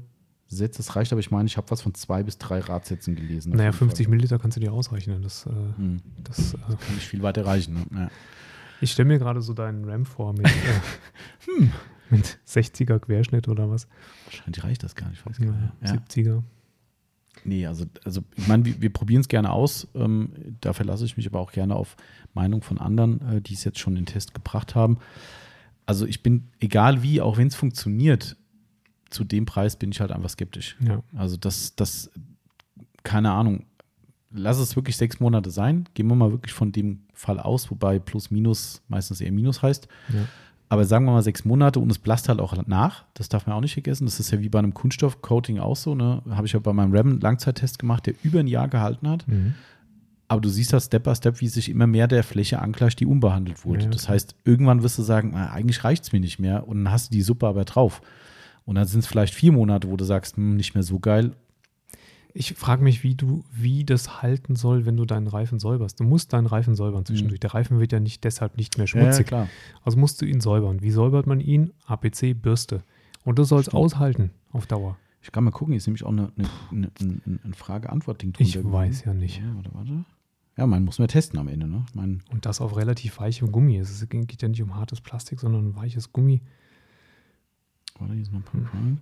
Sätze 0.48 0.82
es 0.82 0.96
reicht, 0.96 1.12
aber 1.12 1.20
ich 1.20 1.32
meine, 1.32 1.48
ich 1.48 1.58
habe 1.58 1.70
was 1.72 1.82
von 1.82 1.94
zwei 1.94 2.24
bis 2.24 2.38
drei 2.38 2.60
Radsätzen 2.60 3.16
gelesen. 3.16 3.52
Naja, 3.52 3.66
jeden 3.66 3.74
Fall. 3.74 3.88
50 3.90 4.08
Milliliter 4.08 4.40
kannst 4.40 4.58
du 4.58 4.62
dir 4.62 4.72
ausrechnen. 4.74 5.22
Das, 5.22 5.46
äh, 5.46 5.50
Hm. 5.78 6.02
das, 6.24 6.54
äh, 6.54 6.58
Kann 6.58 6.96
nicht 6.96 7.08
viel 7.08 7.22
weiter 7.22 7.46
reichen. 7.46 7.76
Ne? 7.76 7.86
Ja. 7.94 8.12
Ich 8.82 8.92
stelle 8.92 9.08
mir 9.08 9.20
gerade 9.20 9.42
so 9.42 9.54
deinen 9.54 9.86
RAM 9.90 10.06
vor 10.06 10.34
mit, 10.34 10.46
äh, 10.46 10.50
Hm. 11.46 11.72
mit 12.10 12.40
60er 12.48 13.00
Querschnitt 13.00 13.48
oder 13.48 13.70
was. 13.70 13.88
Wahrscheinlich 14.26 14.64
reicht 14.64 14.84
das 14.84 14.96
gar 14.96 15.10
nicht. 15.10 15.20
Ich 15.20 15.26
weiß 15.26 15.38
gar 15.38 15.48
Ja, 15.48 15.72
nicht. 15.96 16.18
Ja. 16.18 16.34
70er. 16.34 16.44
Nee, 17.44 17.66
also, 17.68 17.86
also 18.04 18.24
ich 18.36 18.48
meine, 18.48 18.66
wir, 18.66 18.82
wir 18.82 18.92
probieren 18.92 19.22
es 19.22 19.28
gerne 19.28 19.52
aus. 19.52 19.88
Ähm, 19.96 20.34
da 20.62 20.74
verlasse 20.74 21.06
ich 21.06 21.18
mich 21.18 21.28
aber 21.28 21.40
auch 21.40 21.52
gerne 21.52 21.76
auf 21.76 21.96
Meinung 22.34 22.62
von 22.62 22.78
anderen, 22.80 23.22
äh, 23.38 23.42
die 23.42 23.54
es 23.54 23.64
jetzt 23.64 23.80
schon 23.80 23.94
in 23.96 24.04
den 24.04 24.06
Test 24.08 24.34
gebracht 24.34 24.76
haben. 24.76 24.98
Also 25.86 26.06
ich 26.06 26.24
bin, 26.24 26.50
egal 26.60 27.04
wie, 27.04 27.22
auch 27.22 27.38
wenn 27.38 27.48
es 27.48 27.56
funktioniert, 27.56 28.36
zu 29.10 29.24
dem 29.24 29.46
Preis 29.46 29.78
bin 29.78 29.92
ich 29.92 30.02
halt 30.02 30.12
einfach 30.12 30.30
skeptisch. 30.30 30.76
Ja. 30.82 31.02
Also 31.16 31.38
das, 31.38 31.76
das, 31.76 32.12
keine 33.04 33.32
Ahnung, 33.32 33.66
lass 34.38 34.60
es 34.60 34.76
wirklich 34.76 34.98
sechs 34.98 35.20
Monate 35.20 35.50
sein. 35.50 35.86
Gehen 35.94 36.08
wir 36.08 36.16
mal 36.16 36.32
wirklich 36.32 36.54
von 36.54 36.72
dem 36.72 37.02
Fall 37.14 37.40
aus, 37.40 37.70
wobei 37.72 38.00
plus 38.00 38.32
minus 38.32 38.82
meistens 38.88 39.22
eher 39.22 39.32
minus 39.32 39.62
heißt. 39.62 39.88
Ja. 40.14 40.22
Aber 40.70 40.84
sagen 40.86 41.06
wir 41.06 41.14
mal 41.14 41.24
sechs 41.24 41.46
Monate 41.46 41.80
und 41.80 41.90
es 41.90 41.98
blasst 41.98 42.28
halt 42.28 42.42
auch 42.42 42.56
nach. 42.68 43.06
Das 43.14 43.30
darf 43.30 43.48
man 43.48 43.56
auch 43.56 43.62
nicht 43.62 43.74
vergessen. 43.74 44.06
Das 44.06 44.20
ist 44.20 44.32
ja 44.32 44.42
wie 44.42 44.50
bei 44.50 44.60
einem 44.60 44.74
Kunststoffcoating 44.74 45.60
auch 45.60 45.78
so. 45.78 45.96
Ne? 45.96 46.22
Habe 46.30 46.46
ich 46.46 46.54
ja 46.54 46.60
bei 46.60 46.74
meinem 46.74 46.94
RAM 46.94 47.20
Langzeittest 47.20 47.80
gemacht, 47.80 48.06
der 48.06 48.16
über 48.22 48.40
ein 48.40 48.48
Jahr 48.48 48.68
gehalten 48.68 49.08
hat. 49.08 49.28
Mhm. 49.28 49.54
Aber 50.28 50.42
du 50.42 50.50
siehst 50.50 50.74
das 50.74 50.86
Step 50.86 51.04
by 51.04 51.16
Step, 51.16 51.40
wie 51.40 51.48
sich 51.48 51.70
immer 51.70 51.88
mehr 51.88 52.08
der 52.08 52.22
Fläche 52.22 52.60
angleicht, 52.60 53.00
die 53.00 53.06
unbehandelt 53.06 53.64
wurde. 53.64 53.86
Ja, 53.86 53.90
das 53.90 54.10
heißt, 54.10 54.36
irgendwann 54.44 54.84
wirst 54.84 54.98
du 54.98 55.04
sagen, 55.04 55.32
na, 55.34 55.52
eigentlich 55.52 55.86
reicht 55.86 56.04
es 56.04 56.12
mir 56.12 56.20
nicht 56.20 56.38
mehr. 56.38 56.68
Und 56.68 56.84
dann 56.84 56.92
hast 56.92 57.10
du 57.10 57.16
die 57.16 57.22
Suppe 57.22 57.48
aber 57.48 57.64
drauf. 57.64 58.02
Und 58.66 58.76
dann 58.76 58.86
sind 58.88 59.00
es 59.00 59.08
vielleicht 59.08 59.34
vier 59.34 59.54
Monate, 59.54 59.90
wo 59.90 59.96
du 59.96 60.04
sagst, 60.04 60.36
hm, 60.36 60.58
nicht 60.58 60.74
mehr 60.74 60.84
so 60.84 61.00
geil. 61.00 61.32
Ich 62.40 62.54
frage 62.54 62.84
mich, 62.84 63.02
wie 63.02 63.16
du, 63.16 63.44
wie 63.52 63.84
das 63.84 64.22
halten 64.22 64.56
soll, 64.56 64.86
wenn 64.86 64.96
du 64.96 65.06
deinen 65.06 65.26
Reifen 65.26 65.58
säuberst. 65.58 66.00
Du 66.00 66.04
musst 66.04 66.34
deinen 66.34 66.46
Reifen 66.46 66.76
säubern 66.76 67.04
zwischendurch. 67.04 67.40
Der 67.40 67.56
Reifen 67.56 67.80
wird 67.80 67.92
ja 67.92 68.00
nicht 68.00 68.24
deshalb 68.24 68.58
nicht 68.58 68.78
mehr 68.78 68.86
schmutzig. 68.86 69.26
Mhm. 69.26 69.28
klar. 69.28 69.50
Also 69.84 69.98
musst 69.98 70.22
du 70.22 70.26
ihn 70.28 70.40
säubern. 70.40 70.84
Wie 70.84 70.92
säubert 70.92 71.26
man 71.26 71.40
ihn? 71.40 71.74
APC, 71.88 72.40
Bürste. 72.40 72.84
Und 73.24 73.40
das 73.40 73.48
soll 73.48 73.62
es 73.62 73.66
Stimmt. 73.66 73.82
aushalten 73.82 74.30
auf 74.52 74.68
Dauer. 74.68 75.00
Ich 75.24 75.32
kann 75.32 75.46
mal 75.46 75.52
gucken, 75.52 75.72
hier 75.72 75.78
ist 75.78 75.88
nämlich 75.88 76.04
auch 76.04 76.12
eine, 76.12 76.32
eine, 76.38 76.48
eine, 76.70 76.92
eine, 77.02 77.40
ein 77.44 77.54
Frage-Antwort-Ding 77.56 78.36
Ich 78.38 78.54
drunter 78.54 78.72
weiß 78.72 79.06
ja 79.06 79.16
nicht. 79.16 79.40
Ja, 79.40 79.56
warte, 79.56 79.72
warte. 79.74 80.06
Ja, 80.58 80.68
man 80.68 80.86
muss 80.86 81.00
mal 81.00 81.08
testen 81.08 81.40
am 81.40 81.48
Ende, 81.48 81.68
ne? 81.68 81.86
Ich 81.90 81.96
meine, 81.96 82.20
Und 82.30 82.46
das 82.46 82.62
auf 82.62 82.78
relativ 82.78 83.20
weichem 83.20 83.52
Gummi. 83.52 83.78
Es 83.78 84.08
geht 84.08 84.44
ja 84.44 84.48
nicht 84.48 84.62
um 84.62 84.76
hartes 84.76 85.02
Plastik, 85.02 85.40
sondern 85.40 85.66
um 85.66 85.76
weiches 85.76 86.14
Gummi. 86.14 86.42
Warte, 87.98 88.14
hier 88.14 88.22
ist 88.22 88.32
noch 88.32 88.42
ein 88.42 88.44
paar 88.44 88.62
Fragen. 88.62 89.02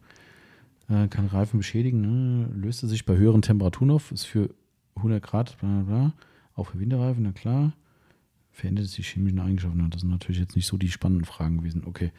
Äh, 0.89 1.07
kann 1.07 1.25
Reifen 1.27 1.57
beschädigen, 1.57 2.01
ne? 2.01 2.49
löste 2.55 2.87
sich 2.87 3.05
bei 3.05 3.15
höheren 3.17 3.41
Temperaturen 3.41 3.91
auf, 3.91 4.11
ist 4.11 4.25
für 4.25 4.49
100 4.95 5.21
Grad, 5.23 5.57
bla 5.57 5.69
bla 5.69 5.81
bla. 5.83 6.13
Auch 6.55 6.67
für 6.67 6.79
Winterreifen, 6.79 7.23
na 7.23 7.31
klar. 7.31 7.73
Verändert 8.51 8.87
sich 8.87 9.09
chemischen 9.09 9.39
Eigenschaften? 9.39 9.79
Na, 9.79 9.89
Das 9.89 10.01
sind 10.01 10.09
natürlich 10.11 10.39
jetzt 10.39 10.55
nicht 10.55 10.67
so 10.67 10.77
die 10.77 10.89
spannenden 10.89 11.25
Fragen 11.25 11.57
gewesen. 11.57 11.83
Okay. 11.85 12.11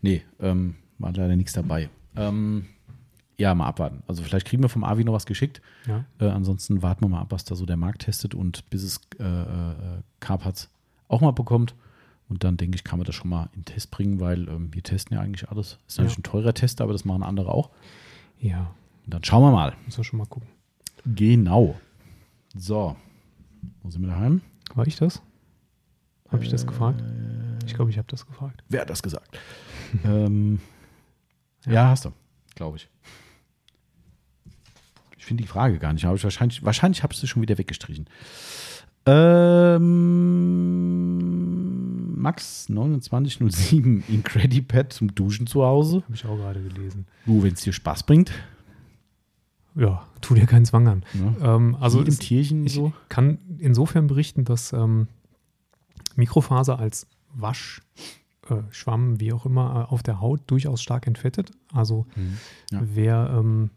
Nee, 0.00 0.22
ähm, 0.38 0.76
war 0.98 1.12
leider 1.12 1.34
nichts 1.34 1.52
dabei. 1.52 1.88
Ähm, 2.14 2.66
ja, 3.38 3.54
mal 3.54 3.66
abwarten. 3.66 4.02
Also 4.06 4.22
vielleicht 4.22 4.46
kriegen 4.46 4.62
wir 4.62 4.68
vom 4.68 4.84
Avi 4.84 5.02
noch 5.02 5.14
was 5.14 5.26
geschickt. 5.26 5.60
Ja. 5.88 6.04
Äh, 6.20 6.28
ansonsten 6.28 6.82
warten 6.82 7.02
wir 7.02 7.08
mal 7.08 7.20
ab, 7.22 7.32
was 7.32 7.44
da 7.44 7.56
so 7.56 7.66
der 7.66 7.76
Markt 7.76 8.02
testet 8.02 8.34
und 8.34 8.68
bis 8.70 8.84
es 8.84 9.00
äh, 9.18 9.24
äh, 9.24 10.02
Carpats 10.20 10.70
auch 11.08 11.20
mal 11.20 11.32
bekommt. 11.32 11.74
Und 12.32 12.42
dann 12.44 12.56
denke 12.56 12.76
ich, 12.76 12.82
kann 12.84 12.98
man 12.98 13.04
das 13.04 13.14
schon 13.14 13.28
mal 13.28 13.50
in 13.52 13.60
den 13.60 13.64
Test 13.66 13.90
bringen, 13.90 14.18
weil 14.18 14.48
ähm, 14.48 14.72
wir 14.72 14.82
testen 14.82 15.14
ja 15.14 15.20
eigentlich 15.22 15.50
alles. 15.50 15.76
Ist 15.86 15.98
natürlich 15.98 16.14
Ja. 16.14 16.20
ein 16.20 16.22
teurer 16.22 16.54
Test, 16.54 16.80
aber 16.80 16.92
das 16.94 17.04
machen 17.04 17.22
andere 17.22 17.52
auch. 17.52 17.68
Ja. 18.40 18.74
Dann 19.06 19.22
schauen 19.22 19.42
wir 19.42 19.52
mal. 19.52 19.74
Muss 19.84 19.98
wir 19.98 20.04
schon 20.04 20.18
mal 20.18 20.24
gucken. 20.26 20.48
Genau. 21.04 21.78
So. 22.56 22.96
Wo 23.82 23.90
sind 23.90 24.00
wir 24.00 24.08
daheim? 24.08 24.40
War 24.74 24.86
ich 24.86 24.96
das? 24.96 25.20
Habe 26.30 26.42
ich 26.42 26.48
das 26.50 26.66
gefragt? 26.66 27.02
Äh, 27.02 27.66
Ich 27.66 27.74
glaube, 27.74 27.90
ich 27.90 27.98
habe 27.98 28.08
das 28.08 28.26
gefragt. 28.26 28.64
Wer 28.70 28.80
hat 28.80 28.88
das 28.90 29.02
gesagt? 29.02 29.38
ähm, 30.04 30.58
ja. 31.66 31.88
hast 31.90 32.06
du, 32.06 32.12
glaube 32.54 32.78
ich. 32.78 32.88
Ich 35.18 35.26
finde 35.26 35.42
die 35.42 35.48
Frage 35.48 35.78
gar 35.78 35.92
nicht. 35.92 36.04
Ich 36.04 36.24
wahrscheinlich 36.24 36.64
wahrscheinlich 36.64 37.02
habe 37.02 37.12
ich 37.12 37.18
sie 37.20 37.26
schon 37.28 37.42
wieder 37.42 37.58
weggestrichen. 37.58 38.06
Ähm, 39.04 39.82
Max 42.22 42.66
2907 42.66 44.04
Incredipad 44.08 44.92
zum 44.92 45.14
Duschen 45.14 45.46
zu 45.46 45.64
Hause. 45.64 46.02
Habe 46.04 46.14
ich 46.14 46.24
auch 46.24 46.36
gerade 46.36 46.62
gelesen. 46.62 47.06
Du, 47.26 47.42
wenn 47.42 47.52
es 47.52 47.60
dir 47.62 47.72
Spaß 47.72 48.04
bringt. 48.04 48.32
Ja, 49.74 50.06
tu 50.20 50.34
dir 50.34 50.46
keinen 50.46 50.64
Zwang 50.64 50.86
an. 50.86 51.04
Ne? 51.14 51.34
Ähm, 51.42 51.76
also 51.80 52.02
es, 52.02 52.18
Tierchen 52.18 52.66
ich 52.66 52.74
so. 52.74 52.92
kann 53.08 53.38
insofern 53.58 54.06
berichten, 54.06 54.44
dass 54.44 54.72
ähm, 54.72 55.08
Mikrofaser 56.16 56.78
als 56.78 57.06
Wasch, 57.34 57.80
äh, 58.50 58.56
Schwamm, 58.70 59.18
wie 59.18 59.32
auch 59.32 59.46
immer, 59.46 59.86
äh, 59.88 59.92
auf 59.92 60.02
der 60.02 60.20
Haut 60.20 60.42
durchaus 60.46 60.82
stark 60.82 61.06
entfettet. 61.06 61.50
Also 61.72 62.06
Mhm. 62.16 62.38
Ja. 62.70 62.82
wer 62.94 63.34
ähm, 63.38 63.70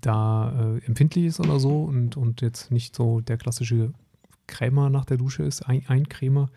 da 0.00 0.76
äh, 0.76 0.84
empfindlich 0.86 1.26
ist 1.26 1.40
oder 1.40 1.58
so 1.60 1.84
und, 1.84 2.16
und 2.16 2.40
jetzt 2.40 2.70
nicht 2.70 2.94
so 2.94 3.20
der 3.20 3.36
klassische 3.36 3.92
Krämer 4.46 4.90
nach 4.90 5.04
der 5.04 5.16
Dusche 5.16 5.42
ist, 5.42 5.62
ein, 5.62 5.82
ein 5.88 6.08
Krämer, 6.08 6.50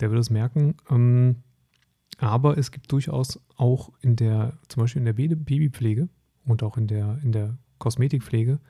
der 0.00 0.10
wird 0.10 0.20
es 0.20 0.30
merken. 0.30 0.76
Ähm, 0.90 1.36
aber 2.18 2.56
es 2.58 2.70
gibt 2.70 2.90
durchaus 2.92 3.40
auch 3.56 3.90
in 4.00 4.16
der, 4.16 4.58
zum 4.68 4.82
Beispiel 4.82 5.00
in 5.00 5.06
der 5.06 5.12
Baby- 5.14 5.34
Babypflege 5.36 6.08
und 6.44 6.62
auch 6.62 6.76
in 6.76 6.86
der, 6.86 7.18
in 7.22 7.32
der 7.32 7.56
Kosmetikpflege 7.78 8.60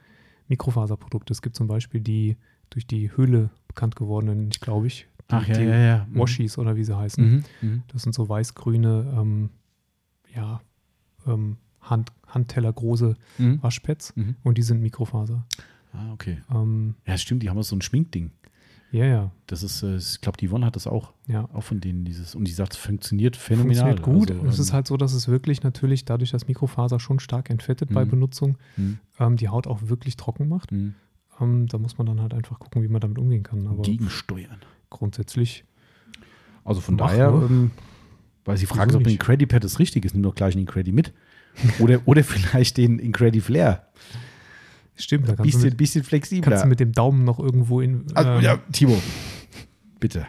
Mikrofaserprodukte. 0.48 1.32
Es 1.32 1.42
gibt 1.42 1.56
zum 1.56 1.66
Beispiel 1.66 2.00
die 2.00 2.36
durch 2.70 2.86
die 2.86 3.14
Höhle 3.16 3.50
bekannt 3.68 3.96
gewordenen, 3.96 4.48
ich 4.50 4.60
glaube 4.60 4.86
ich, 4.86 5.06
die, 5.30 5.34
Ach 5.34 5.46
ja, 5.48 5.60
ja, 5.60 5.76
ja. 5.78 6.06
Mhm. 6.10 6.18
Washis 6.18 6.58
oder 6.58 6.76
wie 6.76 6.84
sie 6.84 6.96
heißen. 6.96 7.24
Mhm. 7.24 7.44
Mhm. 7.62 7.82
Das 7.88 8.02
sind 8.02 8.14
so 8.14 8.28
weiß-grüne, 8.28 9.14
ähm, 9.16 9.50
ja, 10.34 10.60
ähm, 11.26 11.56
Hand, 11.80 12.12
handtellergroße 12.26 13.14
Mhm. 13.38 13.62
Waschpads 13.62 14.16
Mhm. 14.16 14.36
und 14.42 14.58
die 14.58 14.62
sind 14.62 14.80
Mikrofaser. 14.80 15.46
Ah, 15.92 16.12
okay. 16.12 16.38
Ähm, 16.50 16.94
Ja, 17.06 17.16
stimmt, 17.18 17.42
die 17.42 17.50
haben 17.50 17.58
auch 17.58 17.62
so 17.62 17.76
ein 17.76 17.82
Schminkding. 17.82 18.32
Ja, 18.94 19.04
ja, 19.06 19.30
Das 19.48 19.62
ist, 19.62 19.82
äh, 19.82 19.96
ich 19.96 20.20
glaube, 20.20 20.38
die 20.38 20.48
Yvonne 20.48 20.64
hat 20.66 20.76
das 20.76 20.86
auch. 20.86 21.12
ja. 21.26 21.48
Auch 21.52 21.62
von 21.62 21.80
denen 21.80 22.04
dieses. 22.04 22.34
Und 22.34 22.44
die 22.46 22.52
sagt, 22.52 22.74
es 22.74 22.78
funktioniert 22.78 23.36
phänomenal. 23.36 23.96
Funktioniert 23.96 24.02
gut. 24.02 24.30
Also, 24.30 24.42
und 24.42 24.48
es 24.48 24.58
ist 24.58 24.68
ähm, 24.68 24.74
halt 24.74 24.86
so, 24.86 24.96
dass 24.96 25.12
es 25.12 25.26
wirklich 25.28 25.62
natürlich 25.62 26.04
dadurch, 26.04 26.30
dass 26.30 26.46
Mikrofaser 26.46 27.00
schon 27.00 27.18
stark 27.18 27.50
entfettet 27.50 27.92
bei 27.92 28.04
Mhm. 28.04 28.10
Benutzung, 28.10 28.56
hm, 28.76 28.98
ähm, 29.18 29.36
die 29.36 29.48
Haut 29.48 29.66
auch 29.66 29.80
wirklich 29.88 30.16
trocken 30.16 30.48
macht. 30.48 30.70
hm. 30.70 30.94
Ähm, 31.40 31.66
da 31.66 31.78
muss 31.78 31.98
man 31.98 32.06
dann 32.06 32.20
halt 32.20 32.32
einfach 32.32 32.60
gucken, 32.60 32.82
wie 32.84 32.88
man 32.88 33.00
damit 33.00 33.18
umgehen 33.18 33.42
kann. 33.42 33.66
Aber 33.66 33.82
gegensteuern. 33.82 34.58
grundsätzlich, 34.90 35.64
Also 36.64 36.80
von 36.80 36.94
Mach, 36.94 37.08
daher, 37.10 37.28
ähm, 37.30 37.72
weil 38.44 38.56
sie 38.56 38.66
fragen, 38.66 38.94
ob 38.94 39.04
ein? 39.04 39.10
Incredipad 39.12 39.64
das 39.64 39.80
richtig 39.80 40.04
ist, 40.04 40.14
nimm 40.14 40.22
doch 40.22 40.34
gleich 40.36 40.54
einen 40.54 40.60
Incredi 40.62 40.92
mit. 40.92 41.12
Oder, 41.80 42.00
oder 42.04 42.22
vielleicht 42.24 42.76
den 42.78 42.98
Incredi 42.98 43.40
Flair. 43.40 43.88
Stimmt, 44.96 45.28
da 45.28 45.34
kannst, 45.36 45.44
Bisschen, 45.44 45.60
du 45.60 45.66
mit, 45.68 45.76
bisschen 45.76 46.04
flexibler. 46.04 46.50
kannst 46.50 46.64
du 46.64 46.68
mit 46.68 46.80
dem 46.80 46.92
Daumen 46.92 47.24
noch 47.24 47.38
irgendwo 47.38 47.80
in. 47.80 48.04
also, 48.14 48.30
ähm, 48.30 48.40
ja, 48.42 48.56
Timo, 48.72 49.00
bitte, 50.00 50.26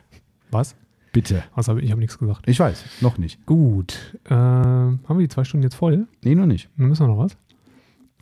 Was? 0.52 0.76
bitte. 1.12 1.44
Was 1.56 1.68
hab 1.68 1.78
ich 1.78 1.86
ich 1.86 1.92
habe 1.92 2.00
nichts 2.02 2.18
gesagt. 2.18 2.48
Ich 2.48 2.60
weiß, 2.60 2.84
noch 3.02 3.18
nicht. 3.18 3.46
Gut. 3.46 4.18
Äh, 4.26 4.34
haben 4.34 5.00
wir 5.08 5.20
die 5.20 5.28
zwei 5.30 5.44
Stunden 5.44 5.64
jetzt 5.64 5.76
voll? 5.76 6.08
Nee, 6.24 6.36
noch 6.36 6.46
nicht. 6.46 6.70
Dann 6.78 6.88
müssen 6.88 7.04
wir 7.08 7.14
noch 7.14 7.18
was. 7.18 7.38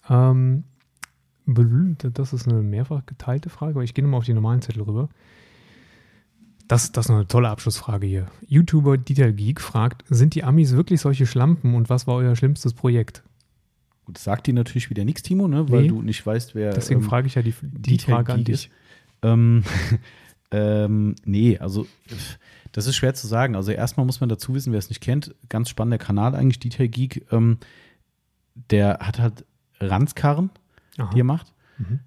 Ähm, 0.09 0.63
das 1.45 2.33
ist 2.33 2.47
eine 2.47 2.61
mehrfach 2.61 3.05
geteilte 3.05 3.49
Frage, 3.49 3.73
aber 3.73 3.83
ich 3.83 3.93
gehe 3.93 4.03
nochmal 4.03 4.19
auf 4.19 4.25
die 4.25 4.33
normalen 4.33 4.61
Zettel 4.61 4.83
rüber. 4.83 5.09
Das, 6.67 6.91
das 6.91 7.05
ist 7.05 7.09
noch 7.09 7.17
eine 7.17 7.27
tolle 7.27 7.49
Abschlussfrage 7.49 8.07
hier. 8.07 8.27
YouTuber 8.47 8.97
Dieter 8.97 9.31
Geek 9.33 9.59
fragt, 9.59 10.05
sind 10.09 10.35
die 10.35 10.43
Amis 10.43 10.71
wirklich 10.73 11.01
solche 11.01 11.25
Schlampen 11.25 11.75
und 11.75 11.89
was 11.89 12.07
war 12.07 12.15
euer 12.15 12.35
schlimmstes 12.35 12.73
Projekt? 12.73 13.23
Gut, 14.05 14.15
das 14.17 14.23
sagt 14.23 14.47
dir 14.47 14.53
natürlich 14.53 14.89
wieder 14.89 15.05
nichts, 15.05 15.23
Timo, 15.23 15.47
ne? 15.47 15.69
weil 15.69 15.83
Nee. 15.83 15.87
du 15.87 16.01
nicht 16.01 16.25
weißt, 16.25 16.55
wer. 16.55 16.73
Deswegen 16.73 17.01
ähm, 17.01 17.07
frage 17.07 17.27
ich 17.27 17.35
ja 17.35 17.41
die, 17.41 17.53
die 17.61 17.97
Frage 17.99 18.33
an 18.33 18.43
dich. 18.43 18.69
Ähm, 19.21 19.63
ähm, 20.51 21.15
nee, 21.25 21.57
also 21.57 21.87
das 22.73 22.87
ist 22.87 22.95
schwer 22.95 23.13
zu 23.13 23.27
sagen. 23.27 23.55
Also 23.55 23.71
erstmal 23.71 24.05
muss 24.05 24.19
man 24.19 24.29
dazu 24.29 24.53
wissen, 24.53 24.71
wer 24.73 24.79
es 24.79 24.89
nicht 24.89 25.01
kennt, 25.01 25.33
ganz 25.49 25.69
spannender 25.69 25.97
Kanal 25.97 26.35
eigentlich, 26.35 26.59
Detail 26.59 26.87
Geek. 26.87 27.25
Ähm, 27.31 27.57
der 28.69 28.99
hat 28.99 29.19
halt 29.19 29.45
Ranzkarren, 29.79 30.49
Aha. 30.97 31.09
die 31.13 31.21
er 31.21 31.25
macht. 31.25 31.53
Mhm. 31.77 31.99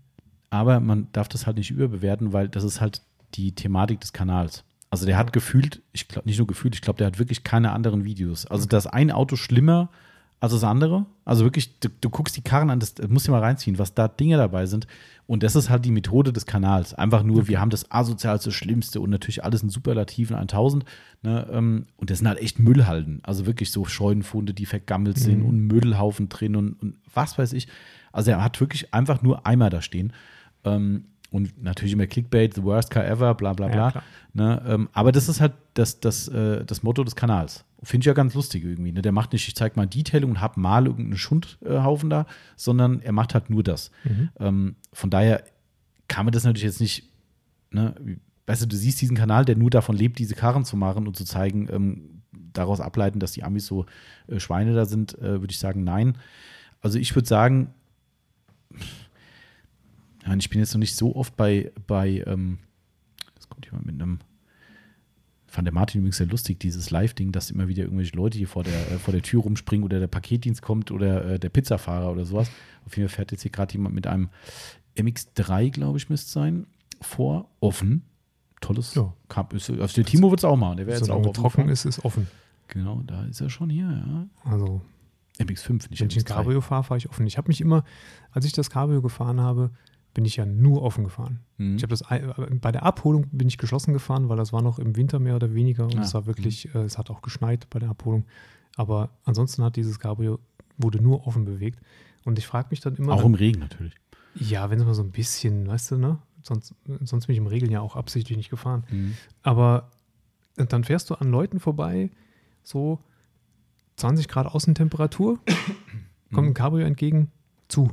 Aber 0.50 0.80
man 0.80 1.08
darf 1.12 1.28
das 1.28 1.46
halt 1.46 1.56
nicht 1.56 1.70
überbewerten, 1.70 2.32
weil 2.32 2.48
das 2.48 2.64
ist 2.64 2.80
halt 2.80 3.02
die 3.34 3.52
Thematik 3.52 4.00
des 4.00 4.12
Kanals. 4.12 4.64
Also 4.90 5.06
der 5.06 5.16
hat 5.16 5.32
gefühlt, 5.32 5.82
ich 5.92 6.06
glaube 6.08 6.28
nicht 6.28 6.38
nur 6.38 6.46
gefühlt, 6.46 6.74
ich 6.74 6.80
glaube, 6.80 6.98
der 6.98 7.08
hat 7.08 7.18
wirklich 7.18 7.42
keine 7.42 7.72
anderen 7.72 8.04
Videos. 8.04 8.46
Also 8.46 8.66
das 8.66 8.86
ein 8.86 9.10
Auto 9.10 9.36
schlimmer 9.36 9.90
als 10.40 10.52
das 10.52 10.64
andere. 10.64 11.06
Also 11.24 11.44
wirklich, 11.44 11.78
du, 11.80 11.88
du 12.00 12.10
guckst 12.10 12.36
die 12.36 12.42
Karren 12.42 12.70
an, 12.70 12.78
das, 12.78 12.94
das 12.94 13.08
musst 13.08 13.26
du 13.26 13.32
mal 13.32 13.40
reinziehen, 13.40 13.78
was 13.78 13.94
da 13.94 14.06
Dinge 14.08 14.36
dabei 14.36 14.66
sind. 14.66 14.86
Und 15.26 15.42
das 15.42 15.56
ist 15.56 15.70
halt 15.70 15.84
die 15.84 15.90
Methode 15.90 16.32
des 16.32 16.46
Kanals. 16.46 16.94
Einfach 16.94 17.22
nur, 17.24 17.48
wir 17.48 17.58
haben 17.60 17.70
das 17.70 17.90
asozialste, 17.90 18.52
schlimmste 18.52 19.00
und 19.00 19.10
natürlich 19.10 19.42
alles 19.44 19.62
in 19.62 19.70
Superlativen 19.70 20.36
1000. 20.36 20.84
Ne, 21.22 21.46
ähm, 21.50 21.86
und 21.96 22.10
das 22.10 22.18
sind 22.18 22.28
halt 22.28 22.38
echt 22.40 22.58
Müllhalden. 22.58 23.20
Also 23.24 23.46
wirklich 23.46 23.72
so 23.72 23.84
Scheunenfunde, 23.86 24.54
die 24.54 24.66
vergammelt 24.66 25.18
sind 25.18 25.40
Mhm. 25.40 25.46
und 25.46 25.60
Müllhaufen 25.66 26.28
drin 26.28 26.54
und, 26.54 26.74
und 26.74 26.96
was 27.12 27.38
weiß 27.38 27.54
ich. 27.54 27.66
Also 28.12 28.30
er 28.30 28.44
hat 28.44 28.60
wirklich 28.60 28.92
einfach 28.94 29.22
nur 29.22 29.46
Eimer 29.46 29.70
da 29.70 29.80
stehen. 29.82 30.12
Ähm, 30.64 31.06
und 31.30 31.60
natürlich 31.62 31.92
immer 31.94 32.06
Clickbait, 32.06 32.54
the 32.54 32.62
worst 32.62 32.90
car 32.90 33.04
ever, 33.04 33.34
bla 33.34 33.52
bla 33.52 33.66
Ja, 33.66 33.72
bla. 33.72 33.90
klar. 33.90 34.04
ne, 34.34 34.62
ähm, 34.68 34.88
aber 34.92 35.10
das 35.12 35.28
ist 35.28 35.40
halt 35.40 35.54
das, 35.74 35.98
das, 35.98 36.28
äh, 36.28 36.64
das 36.64 36.82
Motto 36.84 37.02
des 37.02 37.16
Kanals. 37.16 37.64
Finde 37.86 38.02
ich 38.02 38.06
ja 38.06 38.14
ganz 38.14 38.34
lustig 38.34 38.64
irgendwie. 38.64 38.90
Ne? 38.90 39.00
Der 39.00 39.12
macht 39.12 39.32
nicht, 39.32 39.46
ich 39.46 39.54
zeig 39.54 39.76
mal 39.76 39.86
Detailing 39.86 40.30
und 40.30 40.40
hab 40.40 40.56
mal 40.56 40.86
irgendeinen 40.86 41.18
Schundhaufen 41.18 42.10
da, 42.10 42.26
sondern 42.56 43.00
er 43.00 43.12
macht 43.12 43.32
halt 43.32 43.48
nur 43.48 43.62
das. 43.62 43.92
Mhm. 44.02 44.28
Ähm, 44.40 44.76
von 44.92 45.08
daher 45.08 45.44
kann 46.08 46.26
man 46.26 46.32
das 46.32 46.42
natürlich 46.42 46.64
jetzt 46.64 46.80
nicht, 46.80 47.08
ne, 47.70 47.94
weißt 48.48 48.62
du, 48.62 48.66
du 48.66 48.74
siehst 48.74 49.00
diesen 49.00 49.16
Kanal, 49.16 49.44
der 49.44 49.54
nur 49.54 49.70
davon 49.70 49.96
lebt, 49.96 50.18
diese 50.18 50.34
Karren 50.34 50.64
zu 50.64 50.76
machen 50.76 51.06
und 51.06 51.16
zu 51.16 51.24
zeigen, 51.24 51.68
ähm, 51.70 52.22
daraus 52.52 52.80
ableiten, 52.80 53.20
dass 53.20 53.30
die 53.30 53.44
Amis 53.44 53.66
so 53.66 53.86
äh, 54.26 54.40
Schweine 54.40 54.74
da 54.74 54.84
sind, 54.84 55.16
äh, 55.20 55.40
würde 55.40 55.52
ich 55.52 55.60
sagen, 55.60 55.84
nein. 55.84 56.18
Also 56.80 56.98
ich 56.98 57.14
würde 57.14 57.28
sagen, 57.28 57.72
ich 60.38 60.50
bin 60.50 60.58
jetzt 60.58 60.74
noch 60.74 60.80
nicht 60.80 60.96
so 60.96 61.14
oft 61.14 61.36
bei, 61.36 61.70
bei 61.86 62.24
ähm, 62.26 62.58
das 63.36 63.48
kommt 63.48 63.64
jemand 63.66 63.86
mit 63.86 63.94
einem 63.94 64.18
fand 65.56 65.66
der 65.66 65.72
Martin 65.72 66.00
übrigens 66.00 66.18
sehr 66.18 66.26
lustig, 66.26 66.60
dieses 66.60 66.90
Live-Ding, 66.90 67.32
dass 67.32 67.50
immer 67.50 67.66
wieder 67.66 67.84
irgendwelche 67.84 68.14
Leute 68.14 68.36
hier 68.36 68.46
vor 68.46 68.62
der, 68.62 68.74
äh, 68.92 68.98
vor 68.98 69.12
der 69.12 69.22
Tür 69.22 69.40
rumspringen 69.40 69.84
oder 69.84 69.98
der 69.98 70.06
Paketdienst 70.06 70.60
kommt 70.60 70.90
oder 70.90 71.24
äh, 71.24 71.38
der 71.38 71.48
Pizzafahrer 71.48 72.12
oder 72.12 72.26
sowas. 72.26 72.50
Auf 72.84 72.94
jeden 72.96 73.08
Fall 73.08 73.16
fährt 73.16 73.32
jetzt 73.32 73.40
hier 73.40 73.50
gerade 73.50 73.72
jemand 73.72 73.94
mit 73.94 74.06
einem 74.06 74.28
MX3, 74.98 75.70
glaube 75.70 75.96
ich, 75.96 76.10
müsste 76.10 76.26
es 76.26 76.32
sein, 76.32 76.66
vor, 77.00 77.48
offen. 77.60 78.02
Tolles 78.60 78.94
Ja. 78.94 79.14
Cup. 79.28 79.54
Ist, 79.54 79.70
also 79.70 79.94
der 79.94 80.04
Timo 80.04 80.30
wird 80.30 80.40
es 80.40 80.44
auch 80.44 80.56
machen. 80.56 80.76
Der 80.76 80.86
wäre 80.86 80.98
jetzt 80.98 81.10
auch 81.10 81.20
offen 81.20 81.32
trocken 81.32 81.68
ist, 81.70 81.86
ist 81.86 82.04
offen. 82.04 82.26
Genau, 82.68 83.02
da 83.06 83.24
ist 83.24 83.40
er 83.40 83.48
schon 83.48 83.70
hier, 83.70 83.86
ja. 83.86 84.26
Also 84.50 84.82
MX5, 85.38 85.90
nicht 85.90 86.00
Wenn 86.00 86.08
ich 86.08 86.16
ein 86.16 86.22
MX3. 86.22 86.24
Cabrio 86.24 86.60
fahre, 86.60 86.84
fahre 86.84 86.98
ich 86.98 87.08
offen. 87.08 87.26
Ich 87.26 87.38
habe 87.38 87.48
mich 87.48 87.62
immer, 87.62 87.82
als 88.30 88.44
ich 88.44 88.52
das 88.52 88.68
Cabrio 88.68 89.00
gefahren 89.00 89.40
habe, 89.40 89.70
bin 90.16 90.24
ich 90.24 90.36
ja 90.36 90.46
nur 90.46 90.80
offen 90.82 91.04
gefahren. 91.04 91.40
Mhm. 91.58 91.76
Ich 91.76 91.82
habe 91.82 91.90
das 91.90 92.10
ei- 92.10 92.22
bei 92.60 92.72
der 92.72 92.84
Abholung 92.84 93.26
bin 93.32 93.48
ich 93.48 93.58
geschlossen 93.58 93.92
gefahren, 93.92 94.30
weil 94.30 94.38
das 94.38 94.50
war 94.50 94.62
noch 94.62 94.78
im 94.78 94.96
Winter 94.96 95.18
mehr 95.18 95.36
oder 95.36 95.52
weniger 95.52 95.84
und 95.84 95.98
Ah, 95.98 96.02
es 96.02 96.14
war 96.14 96.24
wirklich, 96.24 96.74
äh, 96.74 96.78
es 96.78 96.96
hat 96.96 97.10
auch 97.10 97.20
geschneit 97.20 97.68
bei 97.68 97.78
der 97.78 97.90
Abholung. 97.90 98.24
Aber 98.76 99.10
ansonsten 99.24 99.62
hat 99.62 99.76
dieses 99.76 99.98
Cabrio 99.98 100.38
wurde 100.78 101.02
nur 101.02 101.26
offen 101.26 101.44
bewegt. 101.44 101.80
Und 102.24 102.38
ich 102.38 102.46
frage 102.46 102.68
mich 102.70 102.80
dann 102.80 102.96
immer, 102.96 103.12
Auch 103.12 103.24
im 103.24 103.34
Regen 103.34 103.60
natürlich. 103.60 103.94
ja, 104.34 104.70
wenn 104.70 104.78
es 104.80 104.86
mal 104.86 104.94
so 104.94 105.02
ein 105.02 105.10
bisschen, 105.12 105.66
weißt 105.68 105.90
du, 105.92 105.98
ne? 105.98 106.18
Sonst, 106.42 106.74
sonst 107.02 107.26
bin 107.26 107.34
ich 107.34 107.38
im 107.38 107.46
Regeln 107.46 107.70
ja 107.70 107.80
auch 107.80 107.94
absichtlich 107.96 108.36
nicht 108.38 108.50
gefahren. 108.50 108.84
Mhm. 108.90 109.14
Aber 109.42 109.90
dann 110.56 110.82
fährst 110.84 111.10
du 111.10 111.14
an 111.14 111.30
Leuten 111.30 111.60
vorbei, 111.60 112.10
so 112.62 113.00
20 113.96 114.28
Grad 114.28 114.46
Außentemperatur, 114.46 115.38
kommt 116.32 116.48
ein 116.48 116.54
Cabrio 116.54 116.86
entgegen, 116.86 117.30
zu. 117.68 117.90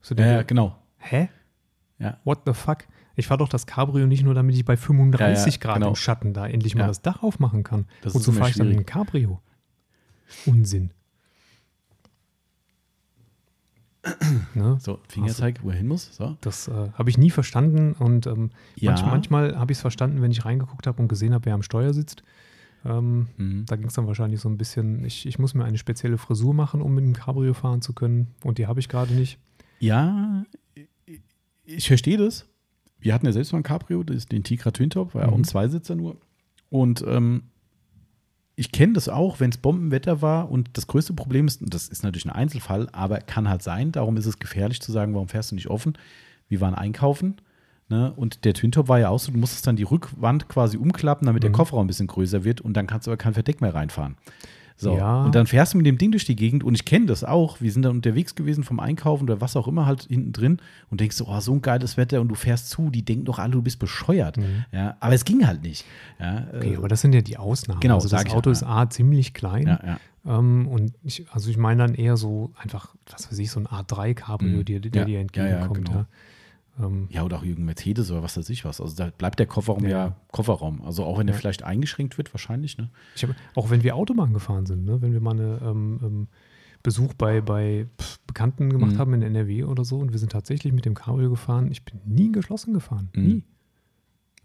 So 0.00 0.14
Ja, 0.14 0.26
ja, 0.26 0.42
genau. 0.42 0.77
Hä? 0.98 1.28
Ja. 1.98 2.18
What 2.24 2.42
the 2.46 2.52
fuck? 2.52 2.84
Ich 3.16 3.26
fahre 3.26 3.38
doch 3.38 3.48
das 3.48 3.66
Cabrio 3.66 4.06
nicht 4.06 4.22
nur, 4.22 4.34
damit 4.34 4.54
ich 4.54 4.64
bei 4.64 4.76
35 4.76 5.46
Ja, 5.46 5.50
ja, 5.52 5.58
Grad 5.60 5.74
genau. 5.76 5.88
im 5.88 5.96
Schatten 5.96 6.32
da 6.34 6.46
endlich 6.46 6.74
mal 6.76 6.86
das 6.86 7.02
Dach 7.02 7.22
aufmachen 7.22 7.64
kann. 7.64 7.86
Das 8.02 8.14
Und 8.14 8.20
ist 8.20 8.26
so 8.26 8.30
immer 8.32 8.38
fahre 8.40 8.50
ich 8.50 8.56
dann 8.56 8.68
ein 8.70 8.86
Cabrio. 8.86 9.40
Unsinn. 10.46 10.90
ne? 14.54 14.78
So, 14.80 15.00
Fingerzeig, 15.08 15.62
wo 15.62 15.70
er 15.70 15.76
hin 15.76 15.88
muss. 15.88 16.14
So. 16.16 16.36
Das 16.40 16.68
äh, 16.68 16.90
habe 16.92 17.10
ich 17.10 17.18
nie 17.18 17.30
verstanden 17.30 17.92
und 17.92 18.26
ähm, 18.26 18.50
Ja. 18.76 18.92
manch, 18.92 19.04
manchmal 19.04 19.58
habe 19.58 19.72
ich 19.72 19.78
es 19.78 19.82
verstanden, 19.82 20.22
wenn 20.22 20.30
ich 20.30 20.44
reingeguckt 20.44 20.86
habe 20.86 21.02
und 21.02 21.08
gesehen 21.08 21.34
habe, 21.34 21.46
wer 21.46 21.54
am 21.54 21.62
Steuer 21.62 21.92
sitzt. 21.92 22.22
Ähm, 22.84 23.26
Mhm. 23.36 23.64
Da 23.66 23.74
ging 23.76 23.86
es 23.88 23.94
dann 23.94 24.06
wahrscheinlich 24.06 24.40
so 24.40 24.48
ein 24.48 24.56
bisschen, 24.56 25.04
ich, 25.04 25.26
ich 25.26 25.38
muss 25.38 25.54
mir 25.54 25.64
eine 25.64 25.78
spezielle 25.78 26.16
Frisur 26.16 26.54
machen, 26.54 26.80
um 26.80 26.94
mit 26.94 27.04
dem 27.04 27.12
Cabrio 27.14 27.52
fahren 27.54 27.82
zu 27.82 27.92
können. 27.92 28.28
Und 28.44 28.58
die 28.58 28.66
habe 28.68 28.78
ich 28.80 28.88
gerade 28.88 29.12
nicht. 29.12 29.38
Ja, 29.80 30.44
ich 31.64 31.86
verstehe 31.86 32.16
das. 32.16 32.46
Wir 33.00 33.14
hatten 33.14 33.26
ja 33.26 33.32
selbst 33.32 33.52
mal 33.52 33.58
ein 33.60 33.62
Cabrio, 33.64 34.02
das 34.02 34.16
ist 34.16 34.32
den 34.32 34.42
Tigra 34.42 34.70
Twin 34.72 34.90
Top, 34.90 35.14
war 35.14 35.22
ja 35.22 35.28
auch 35.28 35.34
ein 35.34 35.40
Mhm. 35.40 35.44
Zweisitzer 35.44 35.94
nur. 35.94 36.16
Und 36.70 37.04
ähm, 37.06 37.44
ich 38.56 38.72
kenne 38.72 38.94
das 38.94 39.08
auch, 39.08 39.38
wenn 39.38 39.50
es 39.50 39.56
Bombenwetter 39.58 40.20
war 40.20 40.50
und 40.50 40.70
das 40.72 40.88
größte 40.88 41.12
Problem 41.12 41.46
ist, 41.46 41.62
und 41.62 41.72
das 41.72 41.88
ist 41.88 42.02
natürlich 42.02 42.26
ein 42.26 42.32
Einzelfall, 42.32 42.88
aber 42.92 43.18
kann 43.20 43.48
halt 43.48 43.62
sein, 43.62 43.92
darum 43.92 44.16
ist 44.16 44.26
es 44.26 44.38
gefährlich 44.40 44.80
zu 44.80 44.90
sagen, 44.90 45.14
warum 45.14 45.28
fährst 45.28 45.52
du 45.52 45.54
nicht 45.54 45.68
offen? 45.68 45.96
Wir 46.48 46.60
waren 46.60 46.74
einkaufen 46.74 47.36
ne? 47.88 48.12
und 48.16 48.44
der 48.44 48.54
Twin 48.54 48.72
Top 48.72 48.88
war 48.88 48.98
ja 48.98 49.10
auch 49.10 49.20
so, 49.20 49.30
du 49.30 49.38
musstest 49.38 49.66
dann 49.68 49.76
die 49.76 49.84
Rückwand 49.84 50.48
quasi 50.48 50.76
umklappen, 50.76 51.26
damit 51.26 51.44
der 51.44 51.50
Mhm. 51.50 51.54
Kofferraum 51.54 51.84
ein 51.84 51.86
bisschen 51.88 52.08
größer 52.08 52.42
wird 52.42 52.60
und 52.60 52.72
dann 52.76 52.88
kannst 52.88 53.06
du 53.06 53.12
aber 53.12 53.16
kein 53.18 53.34
Verdeck 53.34 53.60
mehr 53.60 53.74
reinfahren. 53.74 54.16
So, 54.80 54.96
Ja. 54.96 55.24
und 55.24 55.34
dann 55.34 55.48
fährst 55.48 55.74
du 55.74 55.76
mit 55.76 55.86
dem 55.86 55.98
Ding 55.98 56.12
durch 56.12 56.24
die 56.24 56.36
Gegend 56.36 56.62
und 56.62 56.72
ich 56.74 56.84
kenne 56.84 57.06
das 57.06 57.24
auch. 57.24 57.60
Wir 57.60 57.72
sind 57.72 57.82
dann 57.82 57.96
unterwegs 57.96 58.36
gewesen 58.36 58.62
vom 58.62 58.78
Einkaufen 58.78 59.24
oder 59.24 59.40
was 59.40 59.56
auch 59.56 59.66
immer 59.66 59.86
halt 59.86 60.02
hinten 60.04 60.32
drin 60.32 60.58
und 60.88 61.00
denkst 61.00 61.16
so, 61.16 61.26
oh, 61.28 61.40
so 61.40 61.52
ein 61.52 61.62
geiles 61.62 61.96
Wetter 61.96 62.20
und 62.20 62.28
du 62.28 62.36
fährst 62.36 62.70
zu, 62.70 62.88
die 62.88 63.04
denken 63.04 63.24
doch 63.24 63.40
alle, 63.40 63.50
du 63.52 63.62
bist 63.62 63.80
bescheuert. 63.80 64.36
Mhm. 64.36 64.64
Ja, 64.70 64.96
aber 65.00 65.14
es 65.14 65.24
ging 65.24 65.44
halt 65.46 65.62
nicht. 65.64 65.84
Ja, 66.20 66.46
Okay, 66.56 66.74
äh, 66.74 66.76
aber 66.76 66.86
das 66.86 67.00
sind 67.00 67.12
ja 67.12 67.20
die 67.22 67.36
Ausnahmen. 67.36 67.80
genau, 67.80 67.96
also 67.96 68.08
das 68.08 68.26
Auto 68.30 68.50
ist. 68.50 68.62
A 68.62 68.88
ziemlich 68.88 69.34
klein. 69.34 69.66
ja, 69.66 69.80
ja. 69.84 69.98
Ähm, 70.26 70.68
und 70.68 70.92
ich, 71.02 71.26
also 71.32 71.50
ich 71.50 71.56
meine 71.56 71.82
dann 71.86 71.94
eher 71.94 72.16
so 72.16 72.52
einfach, 72.62 72.94
was 73.10 73.30
weiß 73.32 73.38
ich, 73.40 73.50
so 73.50 73.58
ein 73.60 73.66
A3 73.66 74.14
Cabrio, 74.14 74.58
Mhm. 74.58 74.64
der, 74.64 74.80
der 74.80 74.90
Ja, 74.92 75.04
dir 75.04 75.10
ja, 75.12 75.14
ja, 75.16 75.20
entgegenkommt. 75.22 75.88
Ja, 75.88 75.94
genau. 75.94 76.06
Ähm, 76.80 77.08
Ja, 77.10 77.24
oder 77.24 77.38
auch 77.38 77.42
irgendein 77.42 77.66
Mercedes 77.66 78.10
oder 78.10 78.22
was 78.22 78.36
weiß 78.36 78.48
ich 78.50 78.64
was. 78.64 78.80
Also 78.80 78.96
da 78.96 79.10
bleibt 79.10 79.38
der 79.38 79.46
Kofferraum 79.46 79.84
ja, 79.84 79.88
Ja. 79.90 80.16
Kofferraum. 80.32 80.82
Also 80.82 81.04
auch 81.04 81.18
wenn 81.18 81.26
der 81.26 81.34
Ja. 81.34 81.40
vielleicht 81.40 81.62
eingeschränkt 81.64 82.18
wird, 82.18 82.32
wahrscheinlich, 82.32 82.78
ne? 82.78 82.90
hab, 83.22 83.30
auch 83.54 83.70
wenn 83.70 83.82
wir 83.82 83.96
Autobahn 83.96 84.32
gefahren 84.32 84.66
sind, 84.66 84.84
ne? 84.84 85.00
wenn 85.02 85.12
wir 85.12 85.20
mal 85.20 85.32
einen 85.32 85.58
ähm, 85.62 86.00
ähm, 86.02 86.28
Besuch 86.82 87.14
bei, 87.14 87.40
bei 87.40 87.86
Bekannten 88.26 88.70
gemacht 88.70 88.92
Mhm. 88.92 88.98
haben 88.98 89.14
in 89.14 89.22
NRW 89.22 89.64
oder 89.64 89.84
so 89.84 89.98
und 89.98 90.12
wir 90.12 90.18
sind 90.18 90.30
tatsächlich 90.32 90.72
mit 90.72 90.84
dem 90.84 90.94
Cabrio 90.94 91.28
gefahren. 91.30 91.70
Ich 91.72 91.84
bin 91.84 92.00
nie 92.04 92.30
geschlossen 92.30 92.72
gefahren. 92.74 93.08
Mhm. 93.14 93.22
Nie. 93.24 93.42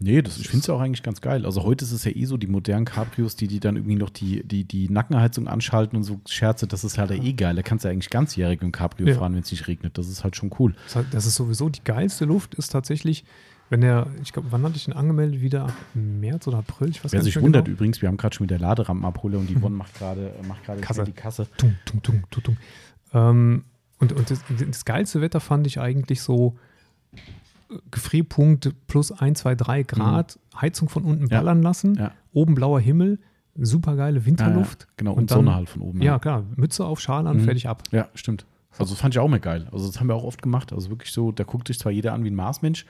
Nee, 0.00 0.22
das, 0.22 0.38
ich 0.38 0.48
finde 0.48 0.60
es 0.62 0.66
ja 0.66 0.74
auch 0.74 0.80
eigentlich 0.80 1.02
ganz 1.02 1.20
geil. 1.20 1.46
Also 1.46 1.62
heute 1.62 1.84
ist 1.84 1.92
es 1.92 2.04
ja 2.04 2.10
eh 2.10 2.24
so, 2.24 2.36
die 2.36 2.46
modernen 2.48 2.84
Cabrios, 2.84 3.36
die, 3.36 3.46
die 3.46 3.60
dann 3.60 3.76
irgendwie 3.76 3.94
noch 3.94 4.10
die, 4.10 4.42
die, 4.42 4.64
die 4.64 4.88
Nackenheizung 4.88 5.46
anschalten 5.46 5.96
und 5.96 6.02
so 6.02 6.20
Scherze, 6.28 6.66
das 6.66 6.82
ist 6.84 6.98
halt 6.98 7.10
ja 7.10 7.16
eh 7.22 7.32
geil. 7.32 7.54
Da 7.54 7.62
kannst 7.62 7.84
du 7.84 7.88
ja 7.88 7.92
eigentlich 7.92 8.10
ganzjährig 8.10 8.60
im 8.62 8.72
Cabrio 8.72 9.06
Ja. 9.08 9.14
fahren, 9.18 9.34
wenn 9.34 9.42
es 9.42 9.50
nicht 9.52 9.68
regnet. 9.68 9.96
Das 9.96 10.08
ist 10.08 10.24
halt 10.24 10.34
schon 10.36 10.50
cool. 10.58 10.74
Das, 11.12 11.26
ist 11.26 11.36
sowieso 11.36 11.68
die 11.68 11.82
geilste 11.84 12.24
Luft, 12.24 12.54
ist 12.56 12.72
tatsächlich, 12.72 13.24
wenn 13.70 13.82
der, 13.82 14.08
ich 14.22 14.32
glaube, 14.32 14.48
wann 14.50 14.64
hatte 14.64 14.76
ich 14.76 14.84
den 14.84 14.94
angemeldet? 14.94 15.40
Wieder 15.40 15.66
ab 15.66 15.72
März 15.94 16.48
oder 16.48 16.58
April? 16.58 16.88
Ich 16.90 17.02
weiß 17.04 17.12
Wer 17.12 17.22
sich 17.22 17.40
wundert 17.40 17.66
genau. 17.66 17.76
übrigens, 17.76 18.02
wir 18.02 18.08
haben 18.08 18.16
gerade 18.16 18.34
schon 18.34 18.44
wieder 18.44 18.58
Laderampenabhole 18.58 19.38
und 19.38 19.48
die 19.48 19.56
One 19.62 19.76
macht 19.76 19.94
gerade 19.94 20.34
macht 20.48 20.64
gerade 20.64 20.80
Kasse. 20.80 21.04
die 21.04 21.12
Kasse. 21.12 21.46
Tung, 21.56 21.76
tung, 21.84 22.02
tung, 22.02 22.22
tung, 22.30 22.42
tung. 22.42 22.56
Ähm, 23.12 23.64
und 24.00 24.12
und 24.12 24.28
das, 24.30 24.40
das 24.68 24.84
geilste 24.84 25.20
Wetter 25.20 25.38
fand 25.38 25.66
ich 25.68 25.78
eigentlich 25.80 26.20
so 26.20 26.56
äh, 26.58 26.73
Gefrierpunkt 27.90 28.72
plus 28.86 29.12
1, 29.12 29.40
2, 29.40 29.54
3 29.54 29.82
Grad, 29.84 30.38
Heizung 30.60 30.88
von 30.88 31.04
unten 31.04 31.24
Mhm. 31.24 31.30
Ja. 31.30 31.38
ballern 31.38 31.62
lassen, 31.62 31.94
Ja. 31.96 32.12
oben 32.32 32.54
blauer 32.54 32.80
Himmel, 32.80 33.18
super 33.56 33.96
geile 33.96 34.24
Winterluft. 34.26 34.88
Genau, 34.96 35.12
Und 35.12 35.18
und, 35.22 35.30
dann- 35.30 35.38
Sonne 35.38 35.54
halt 35.54 35.68
von 35.68 35.82
oben. 35.82 36.02
Ja, 36.02 36.18
klar, 36.18 36.44
Mütze 36.56 36.84
auf, 36.84 37.00
Schal 37.00 37.26
an, 37.26 37.38
Mhm. 37.38 37.44
fertig 37.44 37.68
ab. 37.68 37.82
Ja, 37.92 38.08
stimmt. 38.14 38.46
Also 38.78 38.92
das 38.92 39.00
fand 39.00 39.14
ich 39.14 39.20
auch 39.20 39.28
mal 39.28 39.38
geil. 39.38 39.68
Also 39.70 39.86
das 39.86 40.00
haben 40.00 40.08
wir 40.08 40.16
auch 40.16 40.24
oft 40.24 40.42
gemacht. 40.42 40.72
Also 40.72 40.90
wirklich 40.90 41.12
so, 41.12 41.30
da 41.30 41.44
guckt 41.44 41.68
sich 41.68 41.78
zwar 41.78 41.92
jeder 41.92 42.12
an 42.12 42.24
wie 42.24 42.30
ein 42.30 42.34
Marsmensch, 42.34 42.86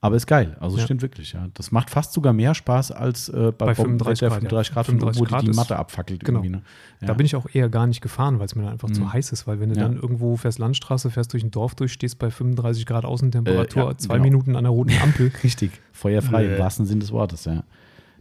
aber 0.00 0.14
ist 0.16 0.26
geil. 0.26 0.56
Also 0.60 0.76
Ja. 0.76 0.84
stimmt 0.84 1.02
wirklich, 1.02 1.32
ja. 1.32 1.48
Das 1.54 1.72
macht 1.72 1.90
fast 1.90 2.12
sogar 2.12 2.32
mehr 2.32 2.54
Spaß 2.54 2.92
als 2.92 3.28
äh, 3.30 3.52
bei, 3.56 3.66
Bei 3.66 3.74
Bombenwetter, 3.74 4.30
35 4.30 4.30
Grad, 4.30 4.30
ja. 4.30 4.30
35 4.30 4.72
Grad, 4.74 4.86
von 4.86 4.94
oben, 4.94 5.00
35 5.00 5.20
wo 5.20 5.24
die, 5.24 5.30
Grad 5.30 5.42
die 5.44 5.50
ist- 5.50 5.56
Matte 5.56 5.76
abfackelt 5.76 6.24
genau. 6.24 6.38
irgendwie. 6.38 6.50
Ne? 6.56 6.62
Da 7.00 7.06
Ja. 7.08 7.12
bin 7.14 7.26
ich 7.26 7.34
auch 7.34 7.46
eher 7.52 7.68
gar 7.68 7.86
nicht 7.88 8.00
gefahren, 8.00 8.38
weil 8.38 8.46
es 8.46 8.54
mir 8.54 8.62
dann 8.62 8.72
einfach 8.72 8.88
Mhm. 8.88 8.94
zu 8.94 9.12
heiß 9.12 9.32
ist, 9.32 9.46
weil 9.48 9.58
wenn 9.60 9.70
du 9.70 9.76
Ja. 9.76 9.82
dann 9.88 9.96
irgendwo 9.96 10.36
fährst 10.36 10.58
Landstraße, 10.60 11.10
fährst 11.10 11.32
durch 11.32 11.42
ein 11.42 11.50
Dorf 11.50 11.74
durch, 11.74 11.92
stehst 11.92 12.18
bei 12.20 12.30
35 12.30 12.86
Grad 12.86 13.04
Außentemperatur, 13.04 13.90
Äh, 13.90 13.96
zwei 13.96 14.14
genau. 14.14 14.24
Minuten 14.24 14.54
an 14.56 14.64
der 14.64 14.70
roten 14.70 14.90
Ampel. 15.02 15.32
Richtig, 15.42 15.72
feuerfrei 15.92 16.44
im 16.44 16.50
Bäh. 16.52 16.58
wahrsten 16.60 16.86
Sinne 16.86 17.00
des 17.00 17.10
Wortes, 17.12 17.44
ja. 17.46 17.64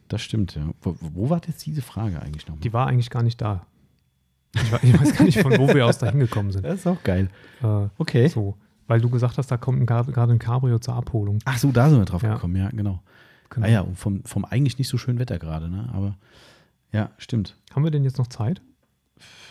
Das 0.07 0.21
stimmt, 0.21 0.55
ja. 0.55 0.69
Wo, 0.81 0.95
wo 0.99 1.29
war 1.29 1.41
jetzt 1.45 1.65
diese 1.65 1.81
Frage 1.81 2.21
eigentlich 2.21 2.47
nochmal? 2.47 2.61
Die 2.61 2.73
war 2.73 2.87
eigentlich 2.87 3.09
gar 3.09 3.23
nicht 3.23 3.39
da. 3.41 3.65
Ich 4.81 4.99
weiß 4.99 5.15
gar 5.15 5.25
nicht, 5.25 5.39
von 5.39 5.55
wo 5.57 5.67
wir 5.73 5.85
aus 5.85 5.99
da 5.99 6.09
hingekommen 6.09 6.51
sind. 6.51 6.63
Das 6.65 6.75
ist 6.79 6.87
auch 6.87 7.03
geil. 7.03 7.29
Äh, 7.61 7.87
Okay. 7.97 8.27
so, 8.29 8.55
weil 8.87 9.01
du 9.01 9.09
gesagt 9.09 9.37
hast, 9.37 9.51
da 9.51 9.57
kommt 9.57 9.79
ein 9.81 9.85
gerade 9.85 10.31
ein 10.33 10.39
Cabrio 10.39 10.79
zur 10.79 10.95
Abholung. 10.95 11.39
Ach 11.45 11.57
so, 11.57 11.71
da 11.71 11.89
sind 11.89 11.99
wir 11.99 12.05
drauf 12.05 12.23
Ja. 12.23 12.35
gekommen, 12.35 12.55
ja, 12.55 12.69
genau. 12.69 13.01
Genau. 13.49 13.65
Ah 13.65 13.69
ja, 13.69 13.85
vom, 13.95 14.23
vom 14.25 14.43
eigentlich 14.45 14.77
nicht 14.77 14.87
so 14.89 14.97
schönen 14.97 15.19
Wetter 15.19 15.39
gerade, 15.39 15.69
ne? 15.69 15.89
Aber 15.93 16.17
ja, 16.91 17.11
stimmt. 17.17 17.55
Haben 17.73 17.83
wir 17.83 17.91
denn 17.91 18.03
jetzt 18.03 18.17
noch 18.17 18.27
Zeit? 18.27 18.61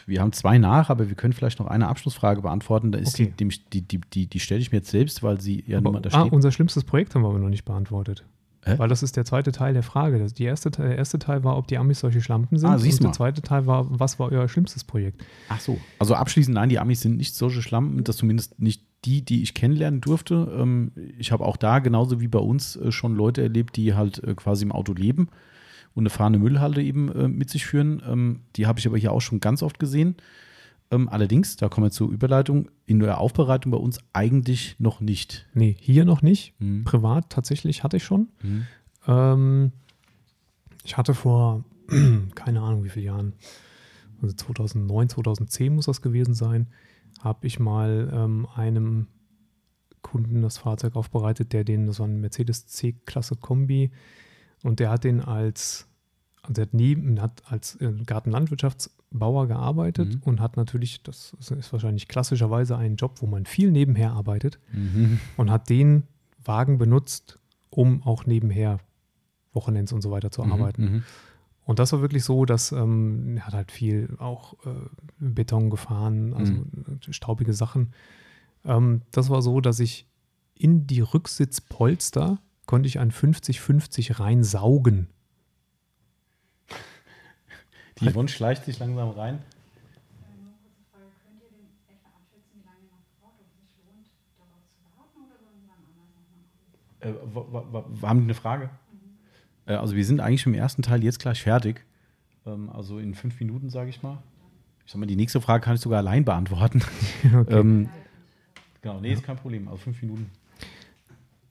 Wir 0.07 0.21
haben 0.21 0.33
zwei 0.33 0.59
nach, 0.59 0.91
aber 0.91 1.09
wir 1.09 1.17
können 1.17 1.33
vielleicht 1.33 1.59
noch 1.59 1.67
eine 1.67 1.89
Abschlussfrage 1.89 2.41
beantworten. 2.43 2.93
Da 2.93 2.99
ist 2.99 3.15
Okay. 3.15 3.33
die, 3.39 3.49
die, 3.49 3.83
die, 3.83 4.01
die, 4.01 4.27
die 4.29 4.41
stelle 4.41 4.61
ich 4.61 4.71
mir 4.71 4.79
jetzt 4.79 4.91
selbst, 4.91 5.23
weil 5.23 5.41
sie 5.41 5.65
ja 5.67 5.81
mal 5.81 6.01
da 6.01 6.11
ah, 6.13 6.21
steht. 6.21 6.33
unser 6.33 6.53
schlimmstes 6.53 6.85
Projekt 6.85 7.15
haben 7.15 7.23
wir 7.23 7.29
aber 7.29 7.39
noch 7.39 7.49
nicht 7.49 7.65
beantwortet. 7.65 8.25
Hä? 8.67 8.75
Weil 8.79 8.89
das 8.89 9.05
ist 9.05 9.17
der 9.17 9.25
zweite 9.25 9.53
Teil 9.53 9.75
der 9.75 9.85
Frage. 9.85 10.19
Das, 10.19 10.35
die 10.35 10.43
erste, 10.43 10.73
der 10.73 10.97
erste 10.97 11.21
Teil 11.21 11.45
war, 11.45 11.57
ob 11.57 11.69
die 11.69 11.79
Amis 11.79 12.01
solche 12.01 12.21
Schlampen 12.21 12.59
sind. 12.59 12.69
Ah, 12.69 12.79
siehst 12.79 12.99
und 12.99 13.05
der 13.05 13.09
mal. 13.11 13.15
zweite 13.15 13.41
Teil 13.41 13.67
war, 13.67 13.87
was 13.89 14.19
war 14.19 14.33
euer 14.33 14.49
schlimmstes 14.49 14.83
Projekt? 14.83 15.25
Ach 15.49 15.61
so. 15.61 15.79
Also 16.01 16.17
abschließend, 16.17 16.55
nein, 16.57 16.69
die 16.69 16.81
Amis 16.81 17.01
sind 17.01 17.17
nicht 17.17 17.37
solche 17.37 17.63
Schlampen, 17.63 18.03
das 18.03 18.17
zumindest 18.17 18.61
nicht 18.61 18.83
die, 19.05 19.25
die 19.25 19.45
ich 19.45 19.55
kennenlernen 19.55 20.01
durfte. 20.01 20.53
Ähm, 20.59 20.91
ich 21.17 21.31
habe 21.31 21.45
auch 21.45 21.57
da, 21.57 21.79
genauso 21.79 22.21
wie 22.21 22.27
bei 22.27 22.41
uns, 22.41 22.75
äh, 22.75 22.91
schon 22.91 23.15
Leute 23.15 23.41
erlebt, 23.41 23.77
die 23.77 23.95
halt 23.95 24.23
äh, 24.25 24.35
quasi 24.35 24.65
im 24.65 24.73
Auto 24.73 24.93
leben 24.93 25.29
und 25.95 26.03
eine 26.03 26.11
fahrende 26.11 26.41
Müllhalde 26.41 26.83
eben 26.83 27.09
äh, 27.13 27.29
mit 27.29 27.51
sich 27.51 27.67
führen. 27.67 28.03
Ähm, 28.05 28.41
die 28.57 28.67
habe 28.67 28.81
ich 28.81 28.87
aber 28.89 28.99
hier 28.99 29.13
auch 29.13 29.21
schon 29.21 29.39
ganz 29.39 29.63
oft 29.63 29.79
gesehen. 29.79 30.17
Ähm, 30.91 31.09
allerdings, 31.09 31.57
da 31.57 31.69
kommen 31.69 31.87
wir 31.87 31.91
zur 31.91 32.11
Überleitung, 32.11 32.71
in 32.87 33.01
der 33.01 33.19
Aufbereitung 33.19 33.73
bei 33.73 33.79
uns 33.79 33.99
eigentlich 34.13 34.77
noch 34.79 35.01
nicht. 35.01 35.47
Nee, 35.53 35.77
hier 35.79 36.05
noch 36.05 36.23
nicht. 36.23 36.55
Mhm. 36.61 36.85
Privat 36.85 37.31
tatsächlich 37.31 37.83
hatte 37.83 37.97
ich 37.97 38.05
schon. 38.05 38.29
Mhm. 38.43 38.67
Ähm, 39.07 39.73
ich 40.85 40.97
hatte 40.97 41.15
vor, 41.15 41.65
keine 42.35 42.61
Ahnung 42.61 42.85
wie 42.85 42.91
vielen 42.91 43.07
Jahren, 43.07 43.33
also 44.23 44.35
2009, 44.35 45.09
2010 45.09 45.75
muss 45.75 45.87
das 45.87 46.03
gewesen 46.03 46.35
sein, 46.35 46.69
habe 47.21 47.47
ich 47.47 47.59
mal 47.59 48.11
ähm, 48.13 48.47
einem 48.55 49.09
Kunden 50.03 50.43
das 50.43 50.59
Fahrzeug 50.59 50.95
aufbereitet, 50.95 51.53
der 51.53 51.65
den, 51.65 51.87
das 51.87 51.99
war 51.99 52.07
ein 52.07 52.21
Mercedes 52.21 52.67
C-Klasse 52.67 53.37
Kombi 53.37 53.91
und 54.63 54.79
der 54.79 54.91
hat 54.91 55.05
den 55.05 55.21
als, 55.21 55.89
also 56.43 56.63
hat 56.63 56.75
neben, 56.75 57.21
hat 57.21 57.43
als 57.51 57.75
äh, 57.77 57.93
Gartenlandwirtschaftsbauer 59.13 59.47
gearbeitet 59.47 60.15
Mhm. 60.17 60.23
und 60.25 60.41
hat 60.41 60.57
natürlich, 60.57 61.03
das 61.03 61.35
ist- 61.39 61.73
wahrscheinlich 61.73 62.09
klassischerweise 62.09 62.77
ein 62.77 62.97
Job, 62.97 63.21
wo 63.23 63.27
man 63.27 63.47
viel 63.47 63.71
nebenher 63.71 64.13
arbeitet 64.13 64.59
Mhm. 64.73 65.21
und 65.37 65.51
hat 65.51 65.69
den 65.69 66.05
Wagen 66.45 66.79
benutzt, 66.79 67.39
um 67.71 68.03
auch 68.03 68.27
nebenher 68.27 68.79
Wochenends 69.53 69.93
und 69.93 70.03
so 70.03 70.11
weiter 70.11 70.31
zu 70.31 70.43
arbeiten. 70.45 70.83
Mhm. 70.85 71.03
Und 71.65 71.79
das 71.79 71.93
war 71.93 72.01
wirklich 72.01 72.25
so, 72.25 72.45
dass 72.45 72.73
ähm, 72.73 73.37
er 73.39 73.47
hat 73.47 73.55
halt 73.55 73.73
viel 73.73 74.15
auch 74.19 74.55
äh, 74.67 74.71
Beton 75.19 75.71
gefahren, 75.71 76.33
also 76.35 76.53
Mhm. 76.53 76.99
staubige 77.11 77.53
Sachen. 77.55 77.93
Ähm, 78.65 79.03
das 79.13 79.31
war 79.31 79.43
so, 79.43 79.61
dass 79.61 79.81
ich 79.81 80.07
in 80.55 80.87
die 80.87 81.01
Rücksitzpolster 81.01 82.39
konnte 82.67 82.87
ich 82.89 82.99
ein 82.99 83.11
50-50 83.11 84.19
reinsaugen. 84.21 85.09
Die 88.01 88.11
Yvonne 88.11 88.29
schleicht 88.29 88.65
sich 88.65 88.79
langsam 88.79 89.11
rein. 89.11 89.39
Äh, 97.01 97.13
haben 98.03 98.19
die 98.19 98.25
eine 98.25 98.35
Frage? 98.35 98.71
Äh, 99.67 99.75
also 99.75 99.97
wir 99.97 100.05
sind 100.05 100.21
eigentlich 100.21 100.47
im 100.47 100.55
ersten 100.55 100.83
Teil 100.83 101.03
jetzt 101.05 101.19
gleich 101.21 101.43
fertig. 101.43 101.85
Ähm, 102.45 102.71
also 102.71 102.99
in 102.99 103.15
fünf 103.15 103.39
Minuten, 103.41 103.71
sage 103.71 103.91
ich 103.91 104.03
mal. 104.03 104.23
Ich 104.85 104.93
sag 104.93 104.99
mal, 105.01 105.07
die 105.07 105.17
nächste 105.17 105.41
Frage 105.41 105.65
kann 105.65 105.75
ich 105.75 105.81
sogar 105.81 105.99
allein 105.99 106.25
beantworten. 106.25 106.83
Okay. 107.35 107.59
ähm, 107.59 107.89
genau, 108.83 109.01
nee, 109.01 109.13
ist 109.13 109.25
kein 109.25 109.37
Problem. 109.37 109.67
Also 109.69 109.79
fünf 109.79 110.01
Minuten. 110.03 110.31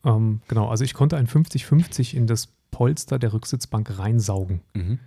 Ähm, 0.05 0.41
genau, 0.47 0.69
also 0.69 0.83
ich 0.83 0.93
konnte 0.93 1.17
ein 1.17 1.27
50-50 1.27 2.15
in 2.15 2.27
das 2.27 2.47
Polster 2.71 3.19
der 3.19 3.33
Rücksitzbank 3.33 3.97
reinsaugen. 3.97 4.61
Mhm. 4.73 4.99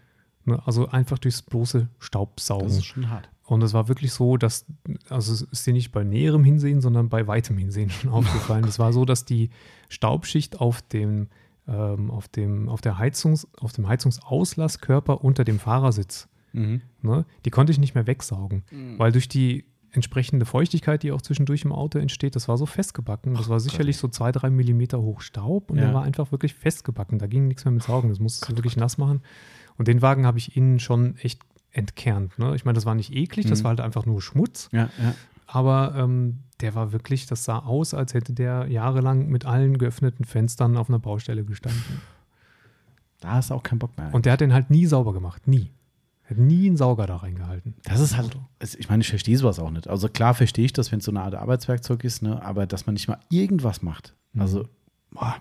Ne? 0.49 0.63
Also 0.67 0.89
einfach 0.89 1.19
durchs 1.19 1.43
bloße 1.43 1.89
Staubsaugen. 1.99 2.67
Das 2.69 2.77
ist 2.79 2.85
schon 2.87 3.09
hart. 3.11 3.29
Und 3.45 3.63
es 3.63 3.73
war 3.73 3.89
wirklich 3.89 4.13
so, 4.13 4.37
dass, 4.37 4.67
also 5.09 5.33
es 5.33 5.41
ist 5.43 5.67
dir 5.67 5.73
nicht 5.73 5.91
bei 5.93 6.05
näherem 6.05 6.45
Hinsehen, 6.45 6.81
sondern 6.83 7.09
bei 7.09 7.27
weitem 7.27 7.57
Hinsehen 7.57 7.89
schon 7.91 8.11
aufgefallen. 8.13 8.65
Es 8.65 8.79
war 8.79 8.93
so, 8.93 9.05
dass 9.07 9.25
die 9.25 9.49
Staubschicht 9.89 10.61
auf 10.61 10.83
dem, 10.83 11.29
ähm, 11.67 12.11
auf 12.11 12.29
dem, 12.29 12.69
auf 12.69 12.81
der 12.83 12.99
Heizungs, 12.99 13.47
auf 13.59 13.73
dem 13.73 13.89
Heizungsaulasskörper 13.89 15.25
unter 15.25 15.45
dem 15.45 15.59
Fahrersitz, 15.59 16.29
Mhm. 16.55 16.81
ne, 17.03 17.27
die 17.45 17.51
konnte 17.51 17.73
ich 17.73 17.79
nicht 17.79 17.95
mehr 17.95 18.07
wegsaugen, 18.07 18.65
weil 18.97 19.13
durch 19.13 19.29
die 19.29 19.67
entsprechende 19.91 20.47
Feuchtigkeit, 20.47 21.03
die 21.03 21.13
auch 21.13 21.21
zwischendurch 21.21 21.63
im 21.65 21.73
Auto 21.73 21.99
entsteht, 21.99 22.37
das 22.37 22.49
war 22.49 22.57
so 22.57 22.65
festgebacken. 22.67 23.35
Das 23.35 23.49
war 23.51 23.61
sicherlich 23.61 23.99
so 23.99 24.09
zwei, 24.09 24.33
drei 24.33 24.49
Millimeter 24.51 25.01
hoch 25.01 25.21
Staub 25.21 25.71
und 25.71 25.77
Ja. 25.79 25.85
der 25.87 25.95
war 25.95 26.03
einfach 26.05 26.33
wirklich 26.33 26.55
festgebacken. 26.55 27.19
Da 27.19 27.27
ging 27.27 27.49
nichts 27.49 27.65
mehr 27.67 27.73
mit 27.73 27.83
Saugen. 27.83 28.09
Das 28.09 28.19
musste 28.19 28.55
wirklich 28.57 28.77
nass 28.79 28.97
machen. 28.99 29.23
Und 29.79 29.89
den 29.89 30.03
Wagen 30.03 30.27
habe 30.27 30.39
ich 30.39 30.57
innen 30.57 30.79
schon 30.81 31.17
echt 31.19 31.41
entkernt. 31.71 32.39
Ne? 32.39 32.55
Ich 32.57 32.65
meine, 32.65 32.75
das 32.75 32.85
war 32.87 32.95
nicht 32.95 33.13
eklig, 33.15 33.47
das 33.47 33.61
Mhm. 33.61 33.65
war 33.65 33.69
halt 33.71 33.81
einfach 33.81 34.05
nur 34.07 34.21
Schmutz. 34.21 34.69
Ja, 34.73 34.91
ja. 35.03 35.15
Aber 35.47 35.95
ähm, 35.97 36.41
der 36.61 36.75
war 36.75 36.93
wirklich, 36.93 37.27
das 37.27 37.45
sah 37.45 37.61
aus, 37.61 37.95
als 37.95 38.13
hätte 38.15 38.33
der 38.35 38.67
jahrelang 38.69 39.29
mit 39.29 39.47
allen 39.47 39.79
geöffneten 39.79 40.25
Fenstern 40.25 40.77
auf 40.77 40.89
einer 40.91 40.99
Baustelle 40.99 41.45
gestanden. 41.45 42.01
Da 43.21 43.33
hast 43.33 43.51
du 43.51 43.55
auch 43.55 43.63
keinen 43.63 43.79
Bock 43.79 43.97
mehr. 43.97 44.13
Und 44.15 44.27
der 44.27 44.33
hat 44.35 44.41
den 44.41 44.53
halt 44.53 44.71
nie 44.71 44.87
sauber 44.87 45.13
gemacht. 45.13 45.47
Nie. 45.49 45.71
Hat 46.25 46.37
nie 46.37 46.67
einen 46.67 46.77
Sauger 46.77 47.07
da 47.07 47.17
reingehalten. 47.17 47.75
Das 47.85 48.01
ist 48.01 48.17
halt, 48.17 48.37
ich 48.61 48.89
meine, 48.91 49.01
ich 49.01 49.09
verstehe 49.09 49.39
sowas 49.39 49.59
auch 49.59 49.71
nicht. 49.71 49.89
Also 49.89 50.09
klar 50.09 50.35
verstehe 50.35 50.67
ich 50.67 50.75
das, 50.75 50.93
wenn 50.93 50.99
es 50.99 51.07
so 51.07 51.11
eine 51.11 51.23
Art 51.23 51.35
Arbeitswerkzeug 51.35 52.05
ist, 52.05 52.23
ne? 52.23 52.43
aber 52.43 52.67
dass 52.67 52.85
man 52.87 52.93
nicht 52.93 53.09
mal 53.09 53.19
irgendwas 53.31 53.81
macht. 53.81 54.15
Mhm. 54.35 54.43
Also, 54.43 54.69
boah, 55.11 55.37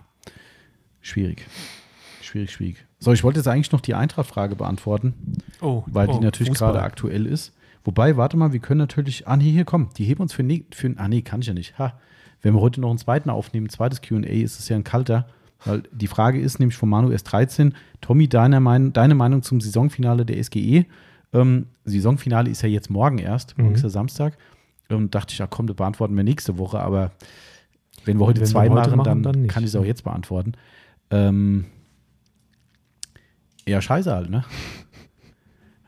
schwierig. 1.02 1.46
Schwierig, 2.28 2.50
schwierig. 2.52 2.86
So, 2.98 3.12
ich 3.12 3.24
wollte 3.24 3.38
jetzt 3.40 3.46
eigentlich 3.48 3.72
noch 3.72 3.80
die 3.80 3.94
Eintracht-Frage 3.94 4.54
beantworten, 4.56 5.14
Oh, 5.60 5.82
weil 5.86 6.08
die 6.08 6.18
natürlich 6.20 6.52
gerade 6.54 6.82
aktuell 6.82 7.26
ist. 7.26 7.52
Wobei, 7.84 8.16
warte 8.16 8.36
mal, 8.36 8.52
wir 8.52 8.60
können 8.60 8.78
natürlich, 8.78 9.26
ah 9.26 9.36
nee, 9.36 9.50
hier 9.50 9.64
komm, 9.64 9.88
die 9.96 10.04
heben 10.04 10.20
uns 10.20 10.32
für, 10.34 10.42
ne, 10.42 10.64
für 10.72 10.92
ah 10.98 11.08
nee, 11.08 11.22
kann 11.22 11.40
ich 11.40 11.46
ja 11.46 11.54
nicht. 11.54 11.78
Ha. 11.78 11.98
Wenn 12.42 12.54
wir 12.54 12.60
heute 12.60 12.80
noch 12.80 12.90
einen 12.90 12.98
zweiten 12.98 13.30
aufnehmen, 13.30 13.66
ein 13.66 13.70
zweites 13.70 14.02
Q&A, 14.02 14.20
ist 14.20 14.58
es 14.58 14.68
ja 14.68 14.76
ein 14.76 14.84
kalter, 14.84 15.26
weil 15.64 15.82
die 15.90 16.06
Frage 16.06 16.38
ist 16.38 16.58
nämlich 16.58 16.76
von 16.76 16.88
Manu 16.88 17.08
S13, 17.08 17.72
Tommy, 18.00 18.28
deine, 18.28 18.60
mein, 18.60 18.92
deine 18.92 19.14
Meinung 19.14 19.42
zum 19.42 19.60
Saisonfinale 19.60 20.26
der 20.26 20.42
SGE? 20.42 20.84
Ähm, 21.32 21.66
Saisonfinale 21.84 22.50
ist 22.50 22.62
ja 22.62 22.68
jetzt 22.68 22.90
morgen 22.90 23.18
erst, 23.18 23.56
morgen 23.56 23.70
Mhm. 23.70 23.76
ist 23.76 23.82
ja 23.82 23.88
Samstag. 23.88 24.36
Und 24.90 25.14
dachte 25.14 25.32
ich, 25.32 25.38
ja 25.38 25.46
komm, 25.46 25.66
das 25.66 25.76
beantworten 25.76 26.16
wir 26.16 26.24
nächste 26.24 26.58
Woche, 26.58 26.80
aber 26.80 27.12
wenn 28.04 28.18
wir 28.18 28.26
heute 28.26 28.40
Wenn 28.40 28.46
wir 28.46 28.50
zwei 28.50 28.68
heute 28.68 28.74
machen, 28.74 28.96
machen, 28.98 29.22
dann, 29.22 29.22
dann 29.22 29.46
kann 29.46 29.62
ich 29.64 29.70
es 29.70 29.76
auch 29.76 29.84
jetzt 29.84 30.04
beantworten. 30.04 30.52
Ähm, 31.10 31.66
ja, 33.68 33.80
scheiße 33.80 34.12
halt, 34.12 34.30
ne? 34.30 34.44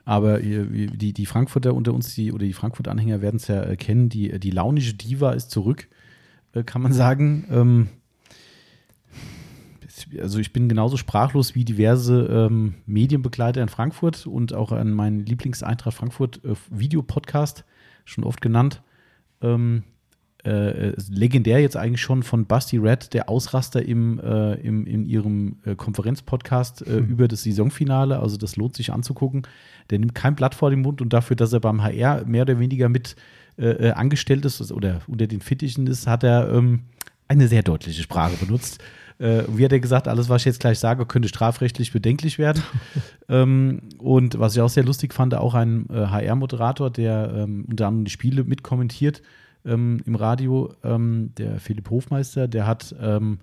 Aber 0.04 0.40
ihr- 0.40 0.64
die, 0.88 1.12
die 1.12 1.26
Frankfurter 1.26 1.74
unter 1.74 1.94
uns, 1.94 2.14
die, 2.14 2.32
oder 2.32 2.44
die 2.44 2.52
Frankfurt-Anhänger 2.52 3.20
werden 3.22 3.36
es 3.36 3.46
ja 3.48 3.62
äh, 3.62 3.76
kennen, 3.76 4.08
die, 4.08 4.38
die 4.40 4.50
launische 4.50 4.94
Diva 4.94 5.32
ist 5.32 5.50
zurück, 5.50 5.88
äh, 6.52 6.64
kann 6.64 6.82
man 6.82 6.92
sagen. 6.92 7.44
Ähm, 7.50 7.88
also 10.20 10.38
ich 10.38 10.52
bin 10.52 10.68
genauso 10.68 10.96
sprachlos 10.96 11.54
wie 11.54 11.64
diverse 11.64 12.26
ähm, 12.26 12.74
Medienbegleiter 12.86 13.60
in 13.62 13.68
Frankfurt 13.68 14.26
und 14.26 14.54
auch 14.54 14.72
an 14.72 14.92
meinen 14.92 15.20
Lieblings-Eintracht 15.26 15.94
Frankfurt 15.96 16.44
äh, 16.44 16.54
Videopodcast, 16.70 17.64
schon 18.04 18.24
oft 18.24 18.40
genannt. 18.40 18.82
Ähm, 19.42 19.84
äh, 20.44 20.92
ist 20.94 21.14
legendär 21.14 21.60
jetzt 21.60 21.76
eigentlich 21.76 22.00
schon 22.00 22.22
von 22.22 22.46
Basti 22.46 22.78
Red, 22.78 23.12
der 23.12 23.28
Ausraster 23.28 23.82
im, 23.82 24.18
äh, 24.20 24.54
im, 24.54 24.86
in 24.86 25.04
ihrem 25.04 25.56
äh, 25.64 25.74
Konferenzpodcast 25.74 26.86
äh, 26.86 26.98
über 26.98 27.28
das 27.28 27.42
Saisonfinale. 27.42 28.20
Also 28.20 28.36
das 28.36 28.56
lohnt 28.56 28.76
sich 28.76 28.92
anzugucken. 28.92 29.42
Der 29.90 29.98
nimmt 29.98 30.14
kein 30.14 30.34
Blatt 30.34 30.54
vor 30.54 30.70
den 30.70 30.80
Mund 30.80 31.02
und 31.02 31.12
dafür, 31.12 31.36
dass 31.36 31.52
er 31.52 31.60
beim 31.60 31.82
HR 31.82 32.24
mehr 32.24 32.42
oder 32.42 32.58
weniger 32.58 32.88
mit 32.88 33.16
äh, 33.58 33.88
äh, 33.88 33.90
angestellt 33.92 34.44
ist 34.44 34.72
oder 34.72 35.00
unter 35.06 35.26
den 35.26 35.40
Fittichen 35.40 35.86
ist, 35.86 36.06
hat 36.06 36.24
er 36.24 36.50
ähm, 36.52 36.84
eine 37.28 37.48
sehr 37.48 37.62
deutliche 37.62 38.02
Sprache 38.02 38.36
benutzt. 38.36 38.82
Äh, 39.18 39.42
wie 39.48 39.64
hat 39.64 39.72
er 39.72 39.80
gesagt, 39.80 40.08
alles, 40.08 40.30
was 40.30 40.42
ich 40.42 40.46
jetzt 40.46 40.60
gleich 40.60 40.78
sage, 40.78 41.04
könnte 41.04 41.28
strafrechtlich 41.28 41.92
bedenklich 41.92 42.38
werden. 42.38 42.62
ähm, 43.28 43.82
und 43.98 44.38
was 44.38 44.56
ich 44.56 44.62
auch 44.62 44.70
sehr 44.70 44.84
lustig 44.84 45.12
fand, 45.12 45.34
auch 45.34 45.54
ein 45.54 45.86
äh, 45.90 46.06
HR-Moderator, 46.06 46.90
der 46.90 47.32
ähm, 47.36 47.66
unter 47.68 47.86
anderem 47.88 48.06
die 48.06 48.10
Spiele 48.10 48.44
mitkommentiert 48.44 49.20
ähm, 49.64 50.00
im 50.06 50.14
Radio, 50.14 50.72
ähm, 50.82 51.32
der 51.36 51.60
Philipp 51.60 51.90
Hofmeister, 51.90 52.48
der 52.48 52.66
hat, 52.66 52.94
ähm, 53.00 53.38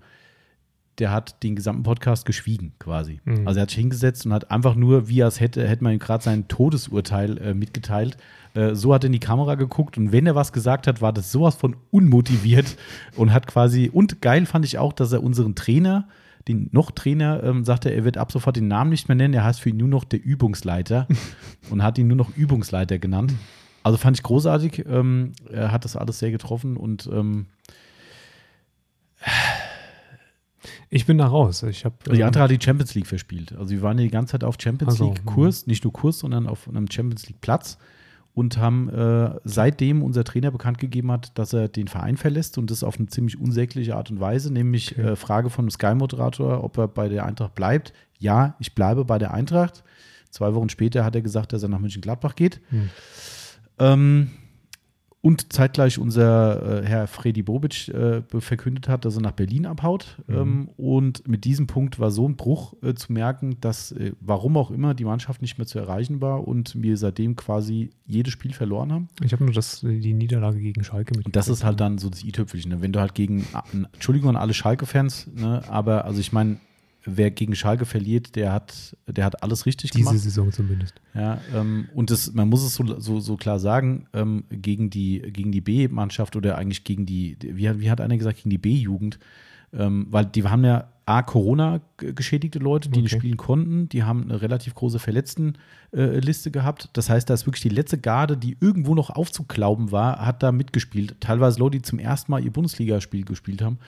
der 0.98 1.12
hat 1.12 1.42
den 1.42 1.54
gesamten 1.54 1.84
Podcast 1.84 2.26
geschwiegen 2.26 2.72
quasi. 2.78 3.20
Mhm. 3.24 3.46
Also 3.46 3.60
er 3.60 3.62
hat 3.62 3.70
sich 3.70 3.78
hingesetzt 3.78 4.26
und 4.26 4.32
hat 4.32 4.50
einfach 4.50 4.74
nur, 4.74 5.08
wie 5.08 5.22
als 5.22 5.40
hätte, 5.40 5.66
hätte 5.66 5.84
man 5.84 5.92
ihm 5.92 5.98
gerade 5.98 6.24
sein 6.24 6.48
Todesurteil 6.48 7.38
äh, 7.38 7.54
mitgeteilt. 7.54 8.16
Äh, 8.54 8.74
so 8.74 8.92
hat 8.92 9.04
er 9.04 9.06
in 9.06 9.12
die 9.12 9.20
Kamera 9.20 9.54
geguckt 9.54 9.96
und 9.96 10.12
wenn 10.12 10.26
er 10.26 10.34
was 10.34 10.52
gesagt 10.52 10.86
hat, 10.86 11.00
war 11.00 11.12
das 11.12 11.30
sowas 11.30 11.54
von 11.54 11.76
unmotiviert 11.90 12.76
und 13.16 13.32
hat 13.32 13.46
quasi, 13.46 13.90
und 13.92 14.20
geil 14.20 14.46
fand 14.46 14.64
ich 14.64 14.78
auch, 14.78 14.92
dass 14.92 15.12
er 15.12 15.22
unseren 15.22 15.54
Trainer, 15.54 16.08
den 16.48 16.68
noch 16.72 16.90
Trainer, 16.90 17.42
ähm, 17.44 17.64
sagte, 17.64 17.90
er 17.90 18.04
wird 18.04 18.16
ab 18.16 18.32
sofort 18.32 18.56
den 18.56 18.68
Namen 18.68 18.90
nicht 18.90 19.08
mehr 19.08 19.14
nennen, 19.14 19.34
er 19.34 19.44
heißt 19.44 19.60
für 19.60 19.68
ihn 19.68 19.76
nur 19.76 19.88
noch 19.88 20.04
der 20.04 20.24
Übungsleiter 20.24 21.06
und 21.70 21.82
hat 21.82 21.98
ihn 21.98 22.08
nur 22.08 22.16
noch 22.16 22.36
Übungsleiter 22.36 22.98
genannt. 22.98 23.34
Also 23.88 23.96
fand 23.96 24.18
ich 24.18 24.22
großartig. 24.22 24.84
Ähm, 24.86 25.32
er 25.50 25.72
hat 25.72 25.86
das 25.86 25.96
alles 25.96 26.18
sehr 26.18 26.30
getroffen 26.30 26.76
und 26.76 27.08
ähm, 27.10 27.46
Ich 30.90 31.06
bin 31.06 31.16
da 31.16 31.26
raus. 31.26 31.62
Ich 31.62 31.86
habe 31.86 31.96
die 32.12 32.22
andere 32.22 32.42
hat 32.42 32.50
die 32.50 32.58
Champions 32.62 32.94
League 32.94 33.06
verspielt. 33.06 33.54
Also 33.56 33.70
wir 33.70 33.80
waren 33.80 33.96
die 33.96 34.10
ganze 34.10 34.32
Zeit 34.32 34.44
auf 34.44 34.56
Champions 34.60 34.92
Ach 34.92 34.98
so, 34.98 35.04
League 35.06 35.24
Kurs, 35.24 35.66
nicht 35.66 35.84
nur 35.84 35.92
Kurs, 35.94 36.18
sondern 36.18 36.46
auf 36.46 36.68
einem 36.68 36.90
Champions 36.90 37.26
League 37.28 37.40
Platz 37.40 37.78
und 38.34 38.58
haben 38.58 38.90
äh, 38.90 39.30
seitdem 39.44 40.02
unser 40.02 40.22
Trainer 40.22 40.50
bekannt 40.50 40.76
gegeben 40.76 41.10
hat, 41.10 41.36
dass 41.38 41.54
er 41.54 41.68
den 41.68 41.88
Verein 41.88 42.18
verlässt 42.18 42.58
und 42.58 42.70
das 42.70 42.84
auf 42.84 42.98
eine 42.98 43.08
ziemlich 43.08 43.40
unsägliche 43.40 43.96
Art 43.96 44.10
und 44.10 44.20
Weise, 44.20 44.52
nämlich 44.52 44.92
Okay. 44.98 45.12
äh, 45.12 45.16
Frage 45.16 45.48
von 45.48 45.64
dem 45.64 45.70
Sky-Moderator, 45.70 46.62
ob 46.62 46.76
er 46.76 46.88
bei 46.88 47.08
der 47.08 47.24
Eintracht 47.24 47.54
bleibt. 47.54 47.94
Ja, 48.18 48.54
ich 48.58 48.74
bleibe 48.74 49.06
bei 49.06 49.18
der 49.18 49.32
Eintracht. 49.32 49.82
Zwei 50.30 50.52
Wochen 50.52 50.68
später 50.68 51.06
hat 51.06 51.14
er 51.14 51.22
gesagt, 51.22 51.54
dass 51.54 51.62
er 51.62 51.70
nach 51.70 51.78
München-Gladbach 51.78 52.34
geht. 52.34 52.60
Hm. 52.68 52.90
Ähm, 53.78 54.30
und 55.20 55.52
zeitgleich 55.52 55.98
unser 55.98 56.82
äh, 56.82 56.86
Herr 56.86 57.08
Freddy 57.08 57.42
Bobic 57.42 57.88
äh, 57.88 58.22
verkündet 58.38 58.88
hat, 58.88 59.04
dass 59.04 59.16
er 59.16 59.22
nach 59.22 59.32
Berlin 59.32 59.66
abhaut. 59.66 60.16
Mhm. 60.28 60.36
Ähm, 60.36 60.68
und 60.76 61.26
mit 61.26 61.44
diesem 61.44 61.66
Punkt 61.66 61.98
war 61.98 62.12
so 62.12 62.28
ein 62.28 62.36
Bruch 62.36 62.74
äh, 62.82 62.94
zu 62.94 63.12
merken, 63.12 63.56
dass, 63.60 63.90
äh, 63.92 64.12
warum 64.20 64.56
auch 64.56 64.70
immer, 64.70 64.94
die 64.94 65.04
Mannschaft 65.04 65.42
nicht 65.42 65.58
mehr 65.58 65.66
zu 65.66 65.78
erreichen 65.80 66.20
war 66.20 66.46
und 66.46 66.80
wir 66.80 66.96
seitdem 66.96 67.34
quasi 67.34 67.90
jedes 68.06 68.32
Spiel 68.32 68.52
verloren 68.52 68.92
haben. 68.92 69.08
Ich 69.22 69.32
habe 69.32 69.44
nur 69.44 69.52
das, 69.52 69.80
die 69.80 70.14
Niederlage 70.14 70.60
gegen 70.60 70.84
Schalke 70.84 71.16
mit. 71.16 71.26
Und 71.26 71.34
das 71.34 71.48
ist 71.48 71.64
halt 71.64 71.80
dann 71.80 71.98
so 71.98 72.08
das 72.08 72.22
i-Tüpfelchen. 72.22 72.70
Ne? 72.70 72.80
Wenn 72.80 72.92
du 72.92 73.00
halt 73.00 73.14
gegen, 73.14 73.44
Entschuldigung 73.92 74.30
an 74.30 74.36
alle 74.36 74.54
Schalke-Fans, 74.54 75.30
ne? 75.34 75.62
aber 75.68 76.04
also 76.04 76.20
ich 76.20 76.32
meine, 76.32 76.58
wer 77.16 77.30
gegen 77.30 77.54
Schalke 77.54 77.84
verliert, 77.86 78.36
der 78.36 78.52
hat, 78.52 78.96
der 79.06 79.24
hat 79.24 79.42
alles 79.42 79.66
richtig 79.66 79.90
diese 79.90 80.04
gemacht. 80.04 80.18
Saison 80.22 80.52
zumindest. 80.52 80.94
Ja, 81.14 81.40
ähm, 81.54 81.88
und 81.94 82.10
das, 82.10 82.32
man 82.32 82.48
muss 82.48 82.62
es 82.62 82.74
so, 82.74 83.00
so, 83.00 83.20
so 83.20 83.36
klar 83.36 83.58
sagen, 83.58 84.06
ähm, 84.12 84.44
gegen 84.50 84.90
die, 84.90 85.20
gegen 85.32 85.50
die 85.52 85.60
B-Mannschaft 85.60 86.36
oder 86.36 86.58
eigentlich 86.58 86.84
gegen 86.84 87.06
die, 87.06 87.36
wie, 87.42 87.68
hat- 87.68 87.80
wie 87.80 87.90
hat 87.90 88.00
einer 88.00 88.16
gesagt, 88.16 88.38
gegen 88.38 88.50
die 88.50 88.58
B-Jugend, 88.58 89.18
ähm, 89.72 90.06
weil 90.10 90.24
die 90.26 90.44
haben 90.44 90.64
ja 90.64 90.88
A, 91.06 91.22
Corona-geschädigte 91.22 92.58
Leute, 92.58 92.90
die 92.90 93.00
nicht 93.02 93.12
Okay. 93.14 93.20
spielen 93.20 93.36
konnten, 93.38 93.88
die 93.88 94.02
haben 94.02 94.22
eine 94.24 94.42
relativ 94.42 94.74
große 94.74 94.98
Verletztenliste 94.98 96.50
gehabt. 96.50 96.90
Das 96.92 97.08
heißt, 97.10 97.28
da 97.30 97.34
ist 97.34 97.46
wirklich 97.46 97.62
die 97.62 97.68
letzte 97.70 97.98
Garde, 97.98 98.36
die 98.36 98.56
irgendwo 98.60 98.94
noch 98.94 99.10
aufzuklauben 99.10 99.90
war, 99.90 100.24
hat 100.24 100.42
da 100.42 100.52
mitgespielt. 100.52 101.16
Teilweise 101.20 101.58
Leute, 101.60 101.78
die 101.78 101.82
zum 101.82 101.98
ersten 101.98 102.30
Mal 102.30 102.44
ihr 102.44 102.52
Bundesligaspiel 102.52 103.24
gespielt 103.24 103.62
haben, 103.62 103.78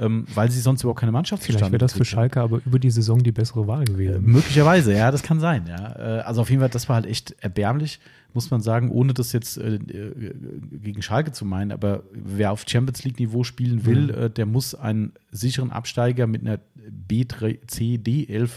ähm, 0.00 0.24
weil 0.34 0.50
sie 0.50 0.60
sonst 0.60 0.82
überhaupt 0.82 0.98
keine 1.00 1.12
Mannschaft 1.12 1.44
Vielleicht 1.44 1.60
wäre 1.70 1.78
das 1.78 1.92
für 1.92 1.98
haben. 2.00 2.04
Schalke 2.06 2.40
aber 2.40 2.60
über 2.66 2.78
die 2.78 2.90
Saison 2.90 3.22
die 3.22 3.32
bessere 3.32 3.66
Wahl 3.66 3.84
gewesen. 3.84 4.24
Möglicherweise, 4.24 4.92
ja, 4.96 5.10
das 5.10 5.22
kann 5.22 5.38
sein, 5.38 5.66
ja. 5.68 6.18
Äh, 6.18 6.20
Also 6.22 6.40
auf 6.40 6.50
jeden 6.50 6.60
Fall, 6.60 6.70
das 6.70 6.88
war 6.88 6.96
halt 6.96 7.06
echt 7.06 7.36
erbärmlich, 7.40 8.00
muss 8.32 8.50
man 8.50 8.60
sagen, 8.60 8.90
ohne 8.90 9.12
das 9.12 9.32
jetzt 9.32 9.58
äh, 9.58 9.74
äh, 9.74 10.34
gegen 10.72 11.02
Schalke 11.02 11.32
zu 11.32 11.44
meinen, 11.44 11.70
aber 11.72 12.02
wer 12.12 12.52
auf 12.52 12.64
Champions 12.66 13.04
League-Niveau 13.04 13.44
spielen 13.44 13.84
will, 13.86 14.04
Mhm. 14.06 14.10
äh, 14.24 14.30
der 14.30 14.46
muss 14.46 14.74
einen 14.74 15.12
sicheren 15.30 15.70
Absteiger 15.70 16.26
mit 16.26 16.40
einer 16.42 16.60
B3, 17.08 17.58
C, 17.66 17.96
D11 18.02 18.44
äh, 18.44 18.48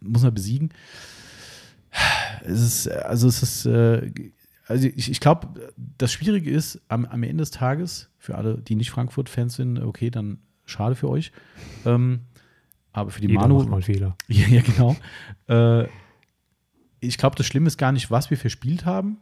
muss 0.00 0.22
er 0.24 0.30
besiegen. 0.30 0.70
Es 2.44 2.60
ist, 2.60 2.86
äh, 2.86 2.90
also 3.04 3.28
es 3.28 3.42
ist, 3.42 3.66
äh, 3.66 4.10
also 4.70 4.86
ich, 4.86 5.10
ich 5.10 5.18
glaube, 5.18 5.72
das 5.98 6.12
Schwierige 6.12 6.50
ist, 6.50 6.80
am, 6.86 7.04
am 7.04 7.22
Ende 7.24 7.42
des 7.42 7.50
Tages, 7.50 8.08
für 8.18 8.36
alle, 8.36 8.58
die 8.58 8.76
nicht 8.76 8.90
Frankfurt-Fans 8.90 9.56
sind, 9.56 9.80
okay, 9.80 10.10
dann 10.10 10.38
schade 10.64 10.94
für 10.94 11.08
euch. 11.08 11.32
Ähm, 11.84 12.20
aber 12.92 13.10
für 13.10 13.20
die 13.20 13.26
Jeder 13.26 13.40
Manu, 13.40 13.58
macht 13.58 13.68
mal 13.68 13.82
Fehler. 13.82 14.16
ja, 14.28 14.46
ja, 14.46 14.62
genau. 14.62 14.96
Äh, 15.48 15.88
ich 17.00 17.18
glaube, 17.18 17.34
das 17.34 17.46
Schlimme 17.46 17.66
ist 17.66 17.78
gar 17.78 17.90
nicht, 17.90 18.12
was 18.12 18.30
wir 18.30 18.36
verspielt 18.36 18.86
haben. 18.86 19.18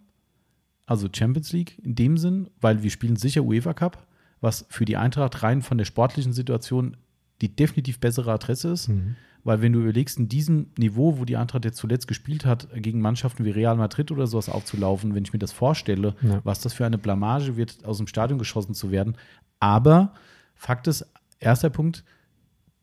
Also 0.84 1.08
Champions 1.10 1.52
League 1.52 1.78
in 1.82 1.94
dem 1.94 2.18
Sinn, 2.18 2.50
weil 2.60 2.82
wir 2.82 2.90
spielen 2.90 3.16
sicher 3.16 3.42
UEFA 3.42 3.72
Cup, 3.72 4.06
was 4.42 4.66
für 4.68 4.84
die 4.84 4.98
Eintracht 4.98 5.42
rein 5.42 5.62
von 5.62 5.78
der 5.78 5.86
sportlichen 5.86 6.34
Situation 6.34 6.96
die 7.40 7.54
definitiv 7.54 8.00
bessere 8.00 8.32
Adresse 8.32 8.68
ist. 8.68 8.88
Mhm. 8.88 9.16
Weil 9.48 9.62
wenn 9.62 9.72
du 9.72 9.80
überlegst, 9.80 10.18
in 10.18 10.28
diesem 10.28 10.66
Niveau, 10.76 11.16
wo 11.18 11.24
die 11.24 11.38
Eintracht 11.38 11.64
jetzt 11.64 11.78
zuletzt 11.78 12.06
gespielt 12.06 12.44
hat, 12.44 12.68
gegen 12.74 13.00
Mannschaften 13.00 13.46
wie 13.46 13.50
Real 13.50 13.76
Madrid 13.76 14.10
oder 14.12 14.26
sowas 14.26 14.50
aufzulaufen, 14.50 15.14
wenn 15.14 15.24
ich 15.24 15.32
mir 15.32 15.38
das 15.38 15.52
vorstelle, 15.52 16.14
Ja. 16.20 16.40
was 16.44 16.60
das 16.60 16.74
für 16.74 16.84
eine 16.84 16.98
Blamage 16.98 17.56
wird, 17.56 17.82
aus 17.86 17.96
dem 17.96 18.06
Stadion 18.08 18.38
geschossen 18.38 18.74
zu 18.74 18.90
werden. 18.90 19.16
Aber 19.58 20.12
Fakt 20.54 20.86
ist, 20.86 21.06
erster 21.40 21.70
Punkt, 21.70 22.04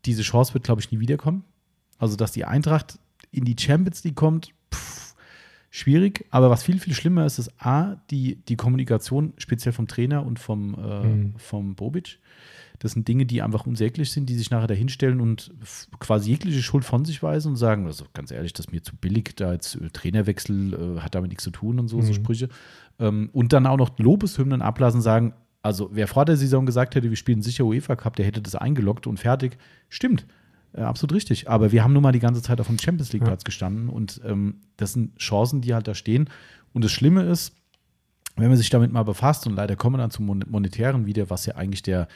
diese 0.06 0.24
Chance 0.24 0.56
wird, 0.56 0.64
glaube 0.64 0.82
ich, 0.82 0.92
nie 0.92 1.00
wiederkommen. 1.00 1.44
Also, 2.00 2.16
dass 2.16 2.32
die 2.32 2.46
Eintracht 2.46 2.98
in 3.32 3.46
die 3.46 3.56
Champions 3.60 4.04
League 4.04 4.16
kommt, 4.16 4.50
pff, 4.74 5.14
schwierig. 5.70 6.26
Aber 6.32 6.50
was 6.50 6.64
viel, 6.64 6.80
viel 6.80 6.94
schlimmer 6.96 7.26
ist, 7.28 7.38
ist 7.38 7.52
A, 7.64 7.98
die, 8.10 8.38
die 8.48 8.56
Kommunikation, 8.56 9.34
speziell 9.38 9.72
vom 9.74 9.88
Trainer 9.88 10.26
und 10.26 10.40
vom, 10.40 10.74
äh, 10.76 11.04
Mhm. 11.06 11.34
vom 11.38 11.76
Bobic. 11.76 12.18
Das 12.80 12.92
sind 12.92 13.08
Dinge, 13.08 13.26
die 13.26 13.42
einfach 13.42 13.66
unsäglich 13.66 14.12
sind, 14.12 14.28
die 14.30 14.36
sich 14.36 14.52
nachher 14.52 14.68
dahinstellen 14.68 15.22
und 15.22 15.52
quasi 16.00 16.32
jegliche 16.32 16.62
Schuld 16.62 16.84
von 16.86 17.06
sich 17.06 17.24
weisen 17.24 17.50
und 17.50 17.56
sagen, 17.56 17.86
also 17.86 18.06
ganz 18.14 18.32
ehrlich, 18.32 18.54
das 18.54 18.66
ist 18.68 18.72
mir 18.72 18.84
zu 18.84 18.96
billig, 18.96 19.34
da 19.36 19.54
jetzt 19.54 19.76
äh, 19.76 19.90
Trainerwechsel 19.92 20.74
äh, 20.98 21.00
hat 21.02 21.16
damit 21.16 21.30
nichts 21.30 21.44
zu 21.44 21.52
tun 21.52 21.80
und 21.80 21.88
so, 21.88 22.02
so 22.02 22.10
Mhm. 22.12 22.16
Sprüche. 22.16 22.50
Ähm, 23.00 23.30
und 23.34 23.54
dann 23.54 23.66
auch 23.68 23.78
noch 23.78 23.98
Lobeshymnen 24.00 24.62
ablassen, 24.62 25.02
sagen, 25.02 25.34
also 25.62 25.90
wer 25.94 26.08
vor 26.08 26.26
der 26.26 26.38
Saison 26.38 26.66
gesagt 26.66 26.96
hätte, 26.96 27.10
wir 27.10 27.18
spielen 27.18 27.42
sicher 27.42 27.66
UEFA 27.66 27.96
Cup, 27.96 28.16
der 28.18 28.26
hätte 28.26 28.42
das 28.42 28.56
eingeloggt 28.56 29.08
und 29.08 29.20
fertig. 29.20 29.58
Stimmt. 29.90 30.26
Äh, 30.74 30.82
absolut 30.82 31.14
richtig. 31.16 31.50
Aber 31.50 31.72
wir 31.72 31.84
haben 31.84 31.94
nun 31.94 32.04
mal 32.04 32.12
die 32.12 32.20
ganze 32.20 32.42
Zeit 32.42 32.60
auf 32.62 32.68
dem 32.68 32.78
Champions 32.78 33.14
League 33.14 33.24
Platz 33.24 33.44
gestanden 33.44 33.90
und 33.90 34.22
ähm, 34.26 34.58
das 34.78 34.94
sind 34.94 35.18
Chancen, 35.18 35.62
die 35.62 35.74
halt 35.74 35.88
da 35.88 35.96
stehen. 35.96 36.30
Und 36.74 36.84
das 36.84 36.92
Schlimme 36.92 37.24
ist, 37.24 37.56
wenn 38.36 38.50
man 38.50 38.58
sich 38.58 38.70
damit 38.70 38.92
mal 38.92 39.04
befasst 39.04 39.48
und 39.48 39.56
leider 39.56 39.76
kommen 39.78 39.96
wir 39.96 40.00
dann 40.00 40.12
zum 40.12 40.26
Mon- 40.26 40.44
Monetären 40.48 41.06
wieder, 41.06 41.30
was 41.30 41.46
ja 41.46 41.56
eigentlich 41.56 41.82
der, 41.84 42.08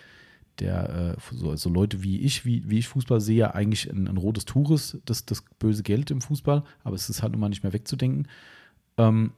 der 0.60 1.16
äh, 1.18 1.56
so, 1.56 1.70
Leute 1.70 2.04
wie 2.04 2.20
ich, 2.20 2.46
wie, 2.46 2.70
wie 2.70 2.80
ich 2.80 2.88
Fußball 2.88 3.22
sehe, 3.22 3.54
eigentlich 3.56 3.90
ein, 3.92 4.08
ein 4.08 4.18
rotes 4.18 4.46
Tuch 4.46 4.72
ist, 4.72 4.98
das, 5.06 5.26
das 5.26 5.44
böse 5.60 5.84
Geld 5.84 6.12
im 6.12 6.22
Fußball, 6.22 6.64
aber 6.84 6.96
es 6.96 7.10
ist 7.10 7.22
halt 7.22 7.34
nun 7.34 7.42
mal 7.42 7.50
nicht 7.50 7.64
mehr 7.64 7.74
wegzudenken. 7.74 8.28
Ähm, 8.98 9.32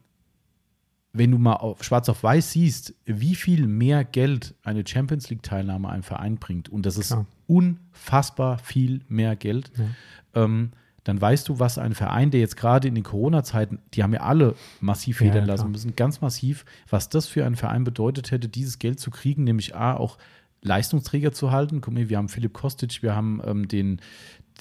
wenn 1.14 1.32
du 1.32 1.38
mal 1.38 1.56
auf, 1.56 1.84
schwarz 1.84 2.08
auf 2.10 2.24
weiß 2.24 2.52
siehst, 2.52 2.94
wie 3.06 3.36
viel 3.36 3.68
mehr 3.68 4.06
Geld 4.06 4.56
eine 4.64 4.84
Champions 4.88 5.30
League-Teilnahme 5.30 5.90
ein 5.90 6.04
Verein 6.04 6.38
bringt, 6.38 6.70
und 6.70 6.86
das 6.86 6.98
ist 6.98 7.08
Klar. 7.08 7.26
unfassbar 7.48 8.58
viel 8.60 9.02
mehr 9.08 9.36
Geld, 9.36 9.72
Ja. 9.78 10.44
ähm, 10.44 10.72
dann 11.04 11.20
weißt 11.20 11.50
du, 11.50 11.60
was 11.60 11.80
ein 11.80 11.96
Verein, 11.96 12.30
der 12.30 12.42
jetzt 12.42 12.58
gerade 12.58 12.88
in 12.88 12.94
den 12.94 13.04
Corona-Zeiten, 13.04 13.80
die 13.96 14.04
haben 14.04 14.14
ja 14.14 14.22
alle 14.22 14.54
massiv 14.82 15.18
federn 15.18 15.38
ja, 15.40 15.46
lassen 15.46 15.64
klar. 15.64 15.72
müssen, 15.72 15.96
ganz 15.96 16.22
massiv, 16.22 16.64
was 16.90 17.10
das 17.10 17.26
für 17.26 17.44
einen 17.44 17.56
Verein 17.56 17.84
bedeutet 17.84 18.30
hätte, 18.30 18.48
dieses 18.48 18.78
Geld 18.78 19.00
zu 19.00 19.10
kriegen, 19.10 19.44
nämlich 19.44 19.76
A, 19.76 19.96
auch 19.96 20.20
Leistungsträger 20.64 21.32
zu 21.32 21.52
halten. 21.52 21.82
Guck 21.82 21.94
mal, 21.94 22.10
wir 22.10 22.18
haben 22.18 22.30
Philipp 22.30 22.54
Kostic, 22.54 23.02
wir 23.02 23.16
haben 23.16 23.42
ähm, 23.46 23.68
den, 23.68 24.00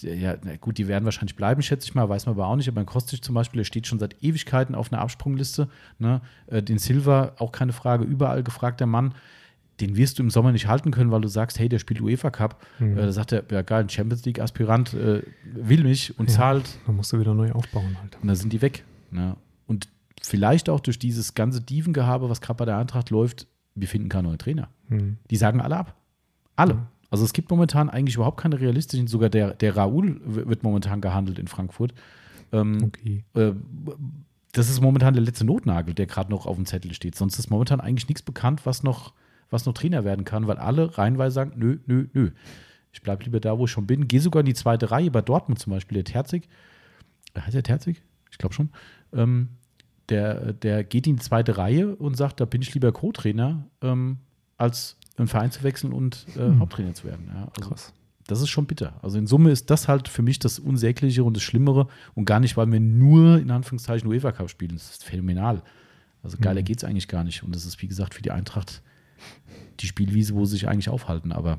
ja, 0.00 0.36
na 0.42 0.56
gut, 0.56 0.78
die 0.78 0.88
werden 0.88 1.04
wahrscheinlich 1.04 1.36
bleiben, 1.36 1.62
schätze 1.62 1.86
ich 1.86 1.94
mal, 1.94 2.08
weiß 2.08 2.26
man 2.26 2.34
aber 2.34 2.46
auch 2.46 2.56
nicht. 2.56 2.68
Aber 2.68 2.80
ein 2.80 2.86
Kostic 2.86 3.22
zum 3.24 3.34
Beispiel, 3.34 3.58
der 3.58 3.64
steht 3.64 3.86
schon 3.86 3.98
seit 3.98 4.22
Ewigkeiten 4.22 4.74
auf 4.74 4.92
einer 4.92 5.02
Absprungliste. 5.02 5.68
Ne? 5.98 6.20
Äh, 6.46 6.62
den 6.62 6.78
Silva, 6.78 7.32
auch 7.38 7.52
keine 7.52 7.72
Frage, 7.72 8.04
überall 8.04 8.42
gefragter 8.42 8.86
Mann. 8.86 9.14
Den 9.80 9.96
wirst 9.96 10.18
du 10.18 10.22
im 10.22 10.30
Sommer 10.30 10.52
nicht 10.52 10.66
halten 10.66 10.90
können, 10.90 11.10
weil 11.10 11.22
du 11.22 11.28
sagst, 11.28 11.58
hey, 11.58 11.68
der 11.68 11.78
spielt 11.78 12.02
UEFA 12.02 12.30
Cup. 12.30 12.64
Mhm. 12.78 12.98
Äh, 12.98 13.02
da 13.02 13.12
sagt 13.12 13.32
er, 13.32 13.44
ja 13.50 13.62
geil, 13.62 13.84
ein 13.84 13.88
Champions 13.88 14.24
League-Aspirant 14.24 14.94
äh, 14.94 15.22
will 15.54 15.82
mich 15.84 16.18
und 16.18 16.28
Ja. 16.30 16.36
zahlt. 16.36 16.78
Dann 16.86 16.96
musst 16.96 17.12
du 17.12 17.20
wieder 17.20 17.34
neu 17.34 17.52
aufbauen 17.52 17.96
halt. 18.00 18.16
Und 18.20 18.28
dann 18.28 18.36
sind 18.36 18.52
die 18.52 18.60
weg. 18.62 18.84
Ne? 19.10 19.36
Und 19.66 19.88
vielleicht 20.22 20.68
auch 20.68 20.80
durch 20.80 20.98
dieses 20.98 21.34
ganze 21.34 21.62
Dievengehabe, 21.62 22.28
was 22.28 22.40
gerade 22.42 22.58
bei 22.58 22.64
der 22.66 22.76
Eintracht 22.76 23.08
läuft, 23.10 23.46
wir 23.74 23.88
finden 23.88 24.08
keinen 24.08 24.24
neuen 24.24 24.38
Trainer. 24.38 24.68
Hm. 24.88 25.18
Die 25.30 25.36
sagen 25.36 25.60
alle 25.60 25.76
ab. 25.76 25.96
Alle. 26.56 26.74
Ja. 26.74 26.86
Also 27.10 27.24
es 27.24 27.32
gibt 27.32 27.50
momentan 27.50 27.90
eigentlich 27.90 28.14
überhaupt 28.16 28.40
keine 28.40 28.60
realistischen, 28.60 29.06
sogar 29.08 29.30
der, 29.30 29.54
der 29.54 29.76
Raoul 29.76 30.20
wird 30.24 30.62
momentan 30.62 31.00
gehandelt 31.00 31.38
in 31.38 31.48
Frankfurt. 31.48 31.92
Ähm, 32.52 32.84
Okay. 32.84 33.24
äh, 33.34 33.52
das 34.52 34.68
ist 34.68 34.80
momentan 34.80 35.14
der 35.14 35.22
letzte 35.22 35.44
Notnagel, 35.44 35.94
der 35.94 36.06
gerade 36.06 36.30
noch 36.30 36.46
auf 36.46 36.56
dem 36.56 36.66
Zettel 36.66 36.92
steht. 36.94 37.14
Sonst 37.14 37.38
ist 37.38 37.50
momentan 37.50 37.80
eigentlich 37.80 38.08
nichts 38.08 38.22
bekannt, 38.22 38.66
was 38.66 38.82
noch, 38.82 39.12
was 39.48 39.64
noch 39.66 39.74
Trainer 39.74 40.04
werden 40.04 40.24
kann, 40.24 40.46
weil 40.48 40.56
alle 40.58 40.98
reihenweise 40.98 41.34
sagen, 41.34 41.52
nö, 41.56 41.78
nö, 41.86 42.06
nö. 42.12 42.30
Ich 42.92 43.02
bleibe 43.02 43.22
lieber 43.24 43.38
da, 43.38 43.58
wo 43.58 43.64
ich 43.66 43.70
schon 43.70 43.86
bin. 43.86 44.08
Gehe 44.08 44.20
sogar 44.20 44.40
in 44.40 44.46
die 44.46 44.54
zweite 44.54 44.90
Reihe, 44.90 45.10
bei 45.12 45.22
Dortmund 45.22 45.60
zum 45.60 45.72
Beispiel, 45.72 45.96
der 45.96 46.04
Terzig. 46.04 46.48
Äh, 47.34 47.40
Heißt 47.42 47.54
der 47.54 47.62
Terzig? 47.62 48.02
Ich 48.32 48.38
glaube 48.38 48.54
schon. 48.54 48.70
Ähm, 49.12 49.48
der, 50.10 50.52
der 50.52 50.84
geht 50.84 51.06
in 51.06 51.16
die 51.16 51.22
zweite 51.22 51.56
Reihe 51.56 51.94
und 51.96 52.16
sagt, 52.16 52.40
da 52.40 52.44
bin 52.44 52.60
ich 52.62 52.74
lieber 52.74 52.92
Co-Trainer, 52.92 53.66
ähm, 53.82 54.18
als 54.58 54.96
einen 55.16 55.28
Verein 55.28 55.50
zu 55.50 55.62
wechseln 55.62 55.92
und 55.92 56.26
äh, 56.36 56.40
Hm. 56.40 56.60
Haupttrainer 56.60 56.94
zu 56.94 57.04
werden. 57.04 57.30
Ja, 57.32 57.48
also 57.56 57.70
Krass. 57.70 57.92
das 58.26 58.40
ist 58.40 58.48
schon 58.50 58.66
bitter. 58.66 58.94
Also 59.02 59.18
in 59.18 59.26
Summe 59.26 59.50
ist 59.50 59.70
das 59.70 59.88
halt 59.88 60.08
für 60.08 60.22
mich 60.22 60.38
das 60.38 60.58
Unsägliche 60.58 61.24
und 61.24 61.34
das 61.36 61.42
Schlimmere 61.42 61.88
und 62.14 62.24
gar 62.24 62.40
nicht, 62.40 62.56
weil 62.56 62.70
wir 62.70 62.80
nur 62.80 63.38
in 63.38 63.50
Anführungszeichen 63.50 64.08
UEFA 64.08 64.32
Cup 64.32 64.50
spielen. 64.50 64.72
Das 64.74 64.90
ist 64.90 65.04
phänomenal. 65.04 65.62
Also 66.22 66.36
geiler 66.40 66.60
Mhm. 66.60 66.64
geht 66.66 66.78
es 66.78 66.84
eigentlich 66.84 67.08
gar 67.08 67.24
nicht. 67.24 67.42
Und 67.42 67.54
das 67.54 67.64
ist, 67.64 67.80
wie 67.80 67.88
gesagt, 67.88 68.14
für 68.14 68.22
die 68.22 68.30
Eintracht 68.30 68.82
die 69.80 69.86
Spielwiese, 69.86 70.34
wo 70.34 70.44
sie 70.44 70.52
sich 70.52 70.68
eigentlich 70.68 70.88
aufhalten. 70.90 71.32
Aber 71.32 71.58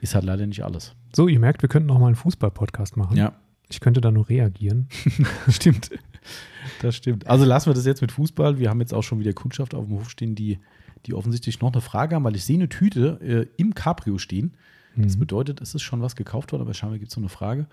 ist 0.00 0.14
halt 0.14 0.24
leider 0.24 0.46
nicht 0.46 0.64
alles. 0.64 0.94
So, 1.14 1.28
ihr 1.28 1.38
merkt, 1.40 1.62
wir 1.62 1.68
könnten 1.68 1.86
noch 1.88 1.98
mal 1.98 2.06
einen 2.06 2.16
Fußball-Podcast 2.16 2.96
machen. 2.96 3.16
Ja, 3.16 3.32
Ich 3.68 3.80
könnte 3.80 4.00
da 4.00 4.10
nur 4.10 4.28
reagieren. 4.28 4.88
stimmt. 5.48 5.90
Das 6.82 6.96
stimmt. 6.96 7.26
Also 7.26 7.44
lassen 7.44 7.70
wir 7.70 7.74
das 7.74 7.86
jetzt 7.86 8.00
mit 8.00 8.12
Fußball. 8.12 8.58
Wir 8.58 8.70
haben 8.70 8.80
jetzt 8.80 8.92
auch 8.94 9.02
schon 9.02 9.20
wieder 9.20 9.32
Kundschaft 9.32 9.74
auf 9.74 9.86
dem 9.86 9.94
Hof 9.98 10.10
stehen, 10.10 10.34
die, 10.34 10.58
die 11.06 11.14
offensichtlich 11.14 11.60
noch 11.60 11.72
eine 11.72 11.80
Frage 11.80 12.14
haben, 12.14 12.24
weil 12.24 12.36
ich 12.36 12.44
sehe 12.44 12.56
eine 12.56 12.68
Tüte 12.68 13.18
äh, 13.22 13.46
im 13.60 13.74
Cabrio 13.74 14.18
stehen. 14.18 14.54
Das 14.96 15.16
Mhm. 15.16 15.20
bedeutet, 15.20 15.60
es 15.60 15.74
ist 15.74 15.82
schon 15.82 16.00
was 16.00 16.16
gekauft 16.16 16.52
worden, 16.52 16.62
aber 16.62 16.72
scheinbar 16.74 16.98
gibt 16.98 17.10
es 17.10 17.16
noch 17.16 17.22
eine 17.22 17.28
Frage. 17.28 17.66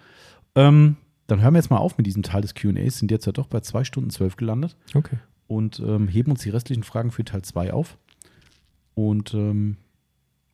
Ähm, 0.55 0.97
dann 1.27 1.41
hören 1.41 1.53
wir 1.53 1.59
jetzt 1.59 1.69
mal 1.69 1.77
auf 1.77 1.97
mit 1.97 2.05
diesem 2.05 2.21
Teil 2.23 2.41
des 2.41 2.53
QAs. 2.53 2.99
Sind 2.99 3.11
jetzt 3.11 3.25
ja 3.25 3.31
doch 3.31 3.47
bei 3.47 3.61
2 3.61 3.85
Stunden 3.85 4.09
12 4.09 4.35
gelandet 4.35 4.75
Okay. 4.93 5.17
und 5.47 5.79
ähm, 5.79 6.07
heben 6.09 6.31
uns 6.31 6.41
die 6.41 6.49
restlichen 6.49 6.83
Fragen 6.83 7.11
für 7.11 7.23
Teil 7.23 7.41
2 7.41 7.71
auf. 7.73 7.97
Und 8.93 9.33
ähm, 9.33 9.77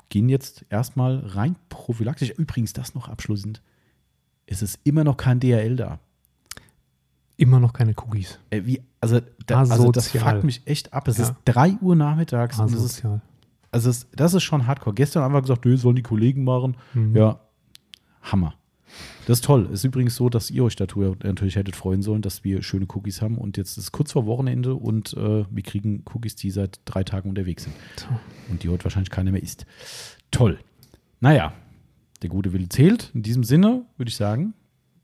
gehen 0.10 0.30
jetzt 0.30 0.66
erstmal 0.70 1.18
rein 1.20 1.56
prophylaktisch. 1.70 2.30
Übrigens, 2.32 2.74
das 2.74 2.94
noch 2.96 3.10
abschließend. 3.10 3.62
Es 4.46 4.62
ist 4.62 4.80
immer 4.84 5.04
noch 5.04 5.18
kein 5.18 5.40
DRL 5.40 5.76
da. 5.76 6.00
Immer 7.40 7.60
noch 7.62 7.72
keine 7.72 7.94
Cookies. 7.96 8.38
Äh, 8.50 8.62
wie, 8.66 8.82
also, 9.00 9.22
da, 9.46 9.60
also 9.60 9.92
das 9.92 10.10
fuckt 10.10 10.44
mich 10.44 10.62
echt 10.66 10.94
ab. 10.94 11.08
Es 11.08 11.18
Ja. 11.18 11.24
ist 11.24 11.34
3 11.46 11.78
Uhr 11.82 11.96
nachmittags 11.96 12.60
und 12.60 12.74
es 12.74 12.84
ist, 12.84 13.04
also 13.72 13.90
es, 13.90 14.08
das 14.12 14.34
ist 14.34 14.44
schon 14.44 14.68
hardcore. 14.68 14.94
Gestern 14.94 15.24
einfach 15.24 15.42
gesagt, 15.42 15.64
nö, 15.64 15.78
sollen 15.78 15.96
die 15.96 16.02
Kollegen 16.02 16.44
machen. 16.44 16.76
Mhm. 16.94 17.16
Ja, 17.16 17.40
Hammer. 18.22 18.56
Das 19.26 19.38
ist 19.38 19.46
toll. 19.46 19.70
Ist 19.72 19.86
übrigens 19.86 20.16
so, 20.16 20.28
dass 20.30 20.50
ihr 20.52 20.64
euch 20.66 20.76
dazu 20.76 21.16
natürlich 21.24 21.56
hättet 21.56 21.76
freuen 21.78 22.02
sollen, 22.02 22.22
dass 22.22 22.44
wir 22.44 22.62
schöne 22.62 22.88
Cookies 22.94 23.22
haben. 23.22 23.38
Und 23.38 23.56
jetzt 23.56 23.72
ist 23.78 23.84
es 23.86 23.92
kurz 23.94 24.12
vor 24.12 24.26
Wochenende 24.26 24.76
und 24.76 25.14
äh, 25.14 25.46
wir 25.50 25.64
kriegen 25.64 26.04
Cookies, 26.14 26.36
die 26.36 26.52
seit 26.52 26.82
drei 26.86 27.04
Tagen 27.06 27.30
unterwegs 27.30 27.64
sind. 27.64 27.76
Und 28.50 28.64
die 28.64 28.70
heute 28.70 28.84
wahrscheinlich 28.84 29.12
keiner 29.12 29.32
mehr 29.32 29.44
isst. 29.44 29.66
Toll. 30.32 30.60
Naja, 31.22 31.54
der 32.22 32.30
gute 32.30 32.52
Wille 32.52 32.68
zählt. 32.68 33.12
In 33.14 33.22
diesem 33.24 33.44
Sinne 33.46 33.86
würde 33.98 34.10
ich 34.10 34.16
sagen, 34.18 34.56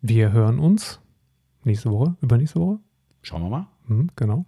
Wir 0.02 0.32
hören 0.34 0.60
uns 0.60 1.00
nächste 1.66 1.92
Woche, 1.92 2.16
übernächste 2.22 2.60
Woche. 2.60 2.80
schauen 3.22 3.42
wir 3.44 3.50
mal. 3.50 3.68
Mhm, 3.88 4.10
genau. 4.16 4.46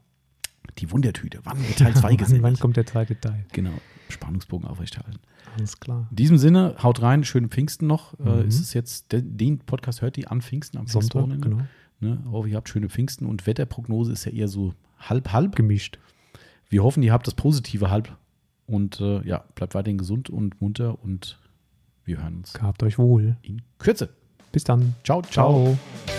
Die 0.80 0.92
Wundertüte. 0.92 1.40
Wann 1.44 1.60
wird 1.60 1.78
Teil 1.80 1.94
2 1.94 2.02
wann, 2.04 2.10
wann 2.12 2.18
gesendet? 2.18 2.60
kommt 2.60 2.78
der 2.78 2.86
zweite 2.86 3.20
Teil? 3.20 3.46
Genau. 3.54 3.72
Spannungsbogen 4.10 4.68
aufrechterhalten. 4.68 5.20
Alles 5.58 5.80
klar. 5.80 6.08
In 6.12 6.16
diesem 6.16 6.38
Sinne, 6.38 6.76
haut 6.82 7.02
rein, 7.02 7.24
schönen 7.24 7.50
Pfingsten 7.50 7.88
noch. 7.88 8.18
Äh, 8.20 8.44
Mhm. 8.44 8.48
ist 8.48 8.60
es 8.62 8.74
jetzt, 8.74 9.12
de- 9.12 9.22
den 9.24 9.60
Podcast 9.60 10.02
hört 10.02 10.18
ihr 10.18 10.32
an 10.32 10.42
Pfingsten, 10.42 10.78
am 10.78 10.88
Sonntag, 10.88 11.42
genau. 11.42 11.62
Ne? 12.00 12.24
Hoffe, 12.30 12.48
ihr 12.50 12.56
habt 12.58 12.70
schöne 12.70 12.90
Pfingsten 12.90 13.26
und 13.26 13.48
Wetterprognose 13.48 14.12
ist 14.12 14.26
ja 14.26 14.32
eher 14.32 14.48
so 14.48 14.74
halb-halb. 15.00 15.56
Gemischt. 15.56 15.98
Wir 16.70 16.84
hoffen, 16.84 17.02
ihr 17.02 17.12
habt 17.12 17.26
das 17.28 17.34
positive 17.34 17.90
Halb. 17.90 18.16
Und 18.68 19.00
äh, 19.02 19.26
ja, 19.28 19.46
bleibt 19.56 19.74
weiterhin 19.76 19.98
gesund 19.98 20.30
und 20.30 20.62
munter 20.62 21.02
und 21.02 21.40
wir 22.06 22.22
hören 22.22 22.36
uns 22.38 22.54
Gehabt 22.54 22.84
euch 22.84 22.98
wohl. 23.00 23.38
in 23.42 23.62
Kürze. 23.80 24.10
Bis 24.52 24.64
dann. 24.64 24.94
Ciao, 25.04 25.22
ciao. 25.24 25.76
Ciao. 25.76 26.17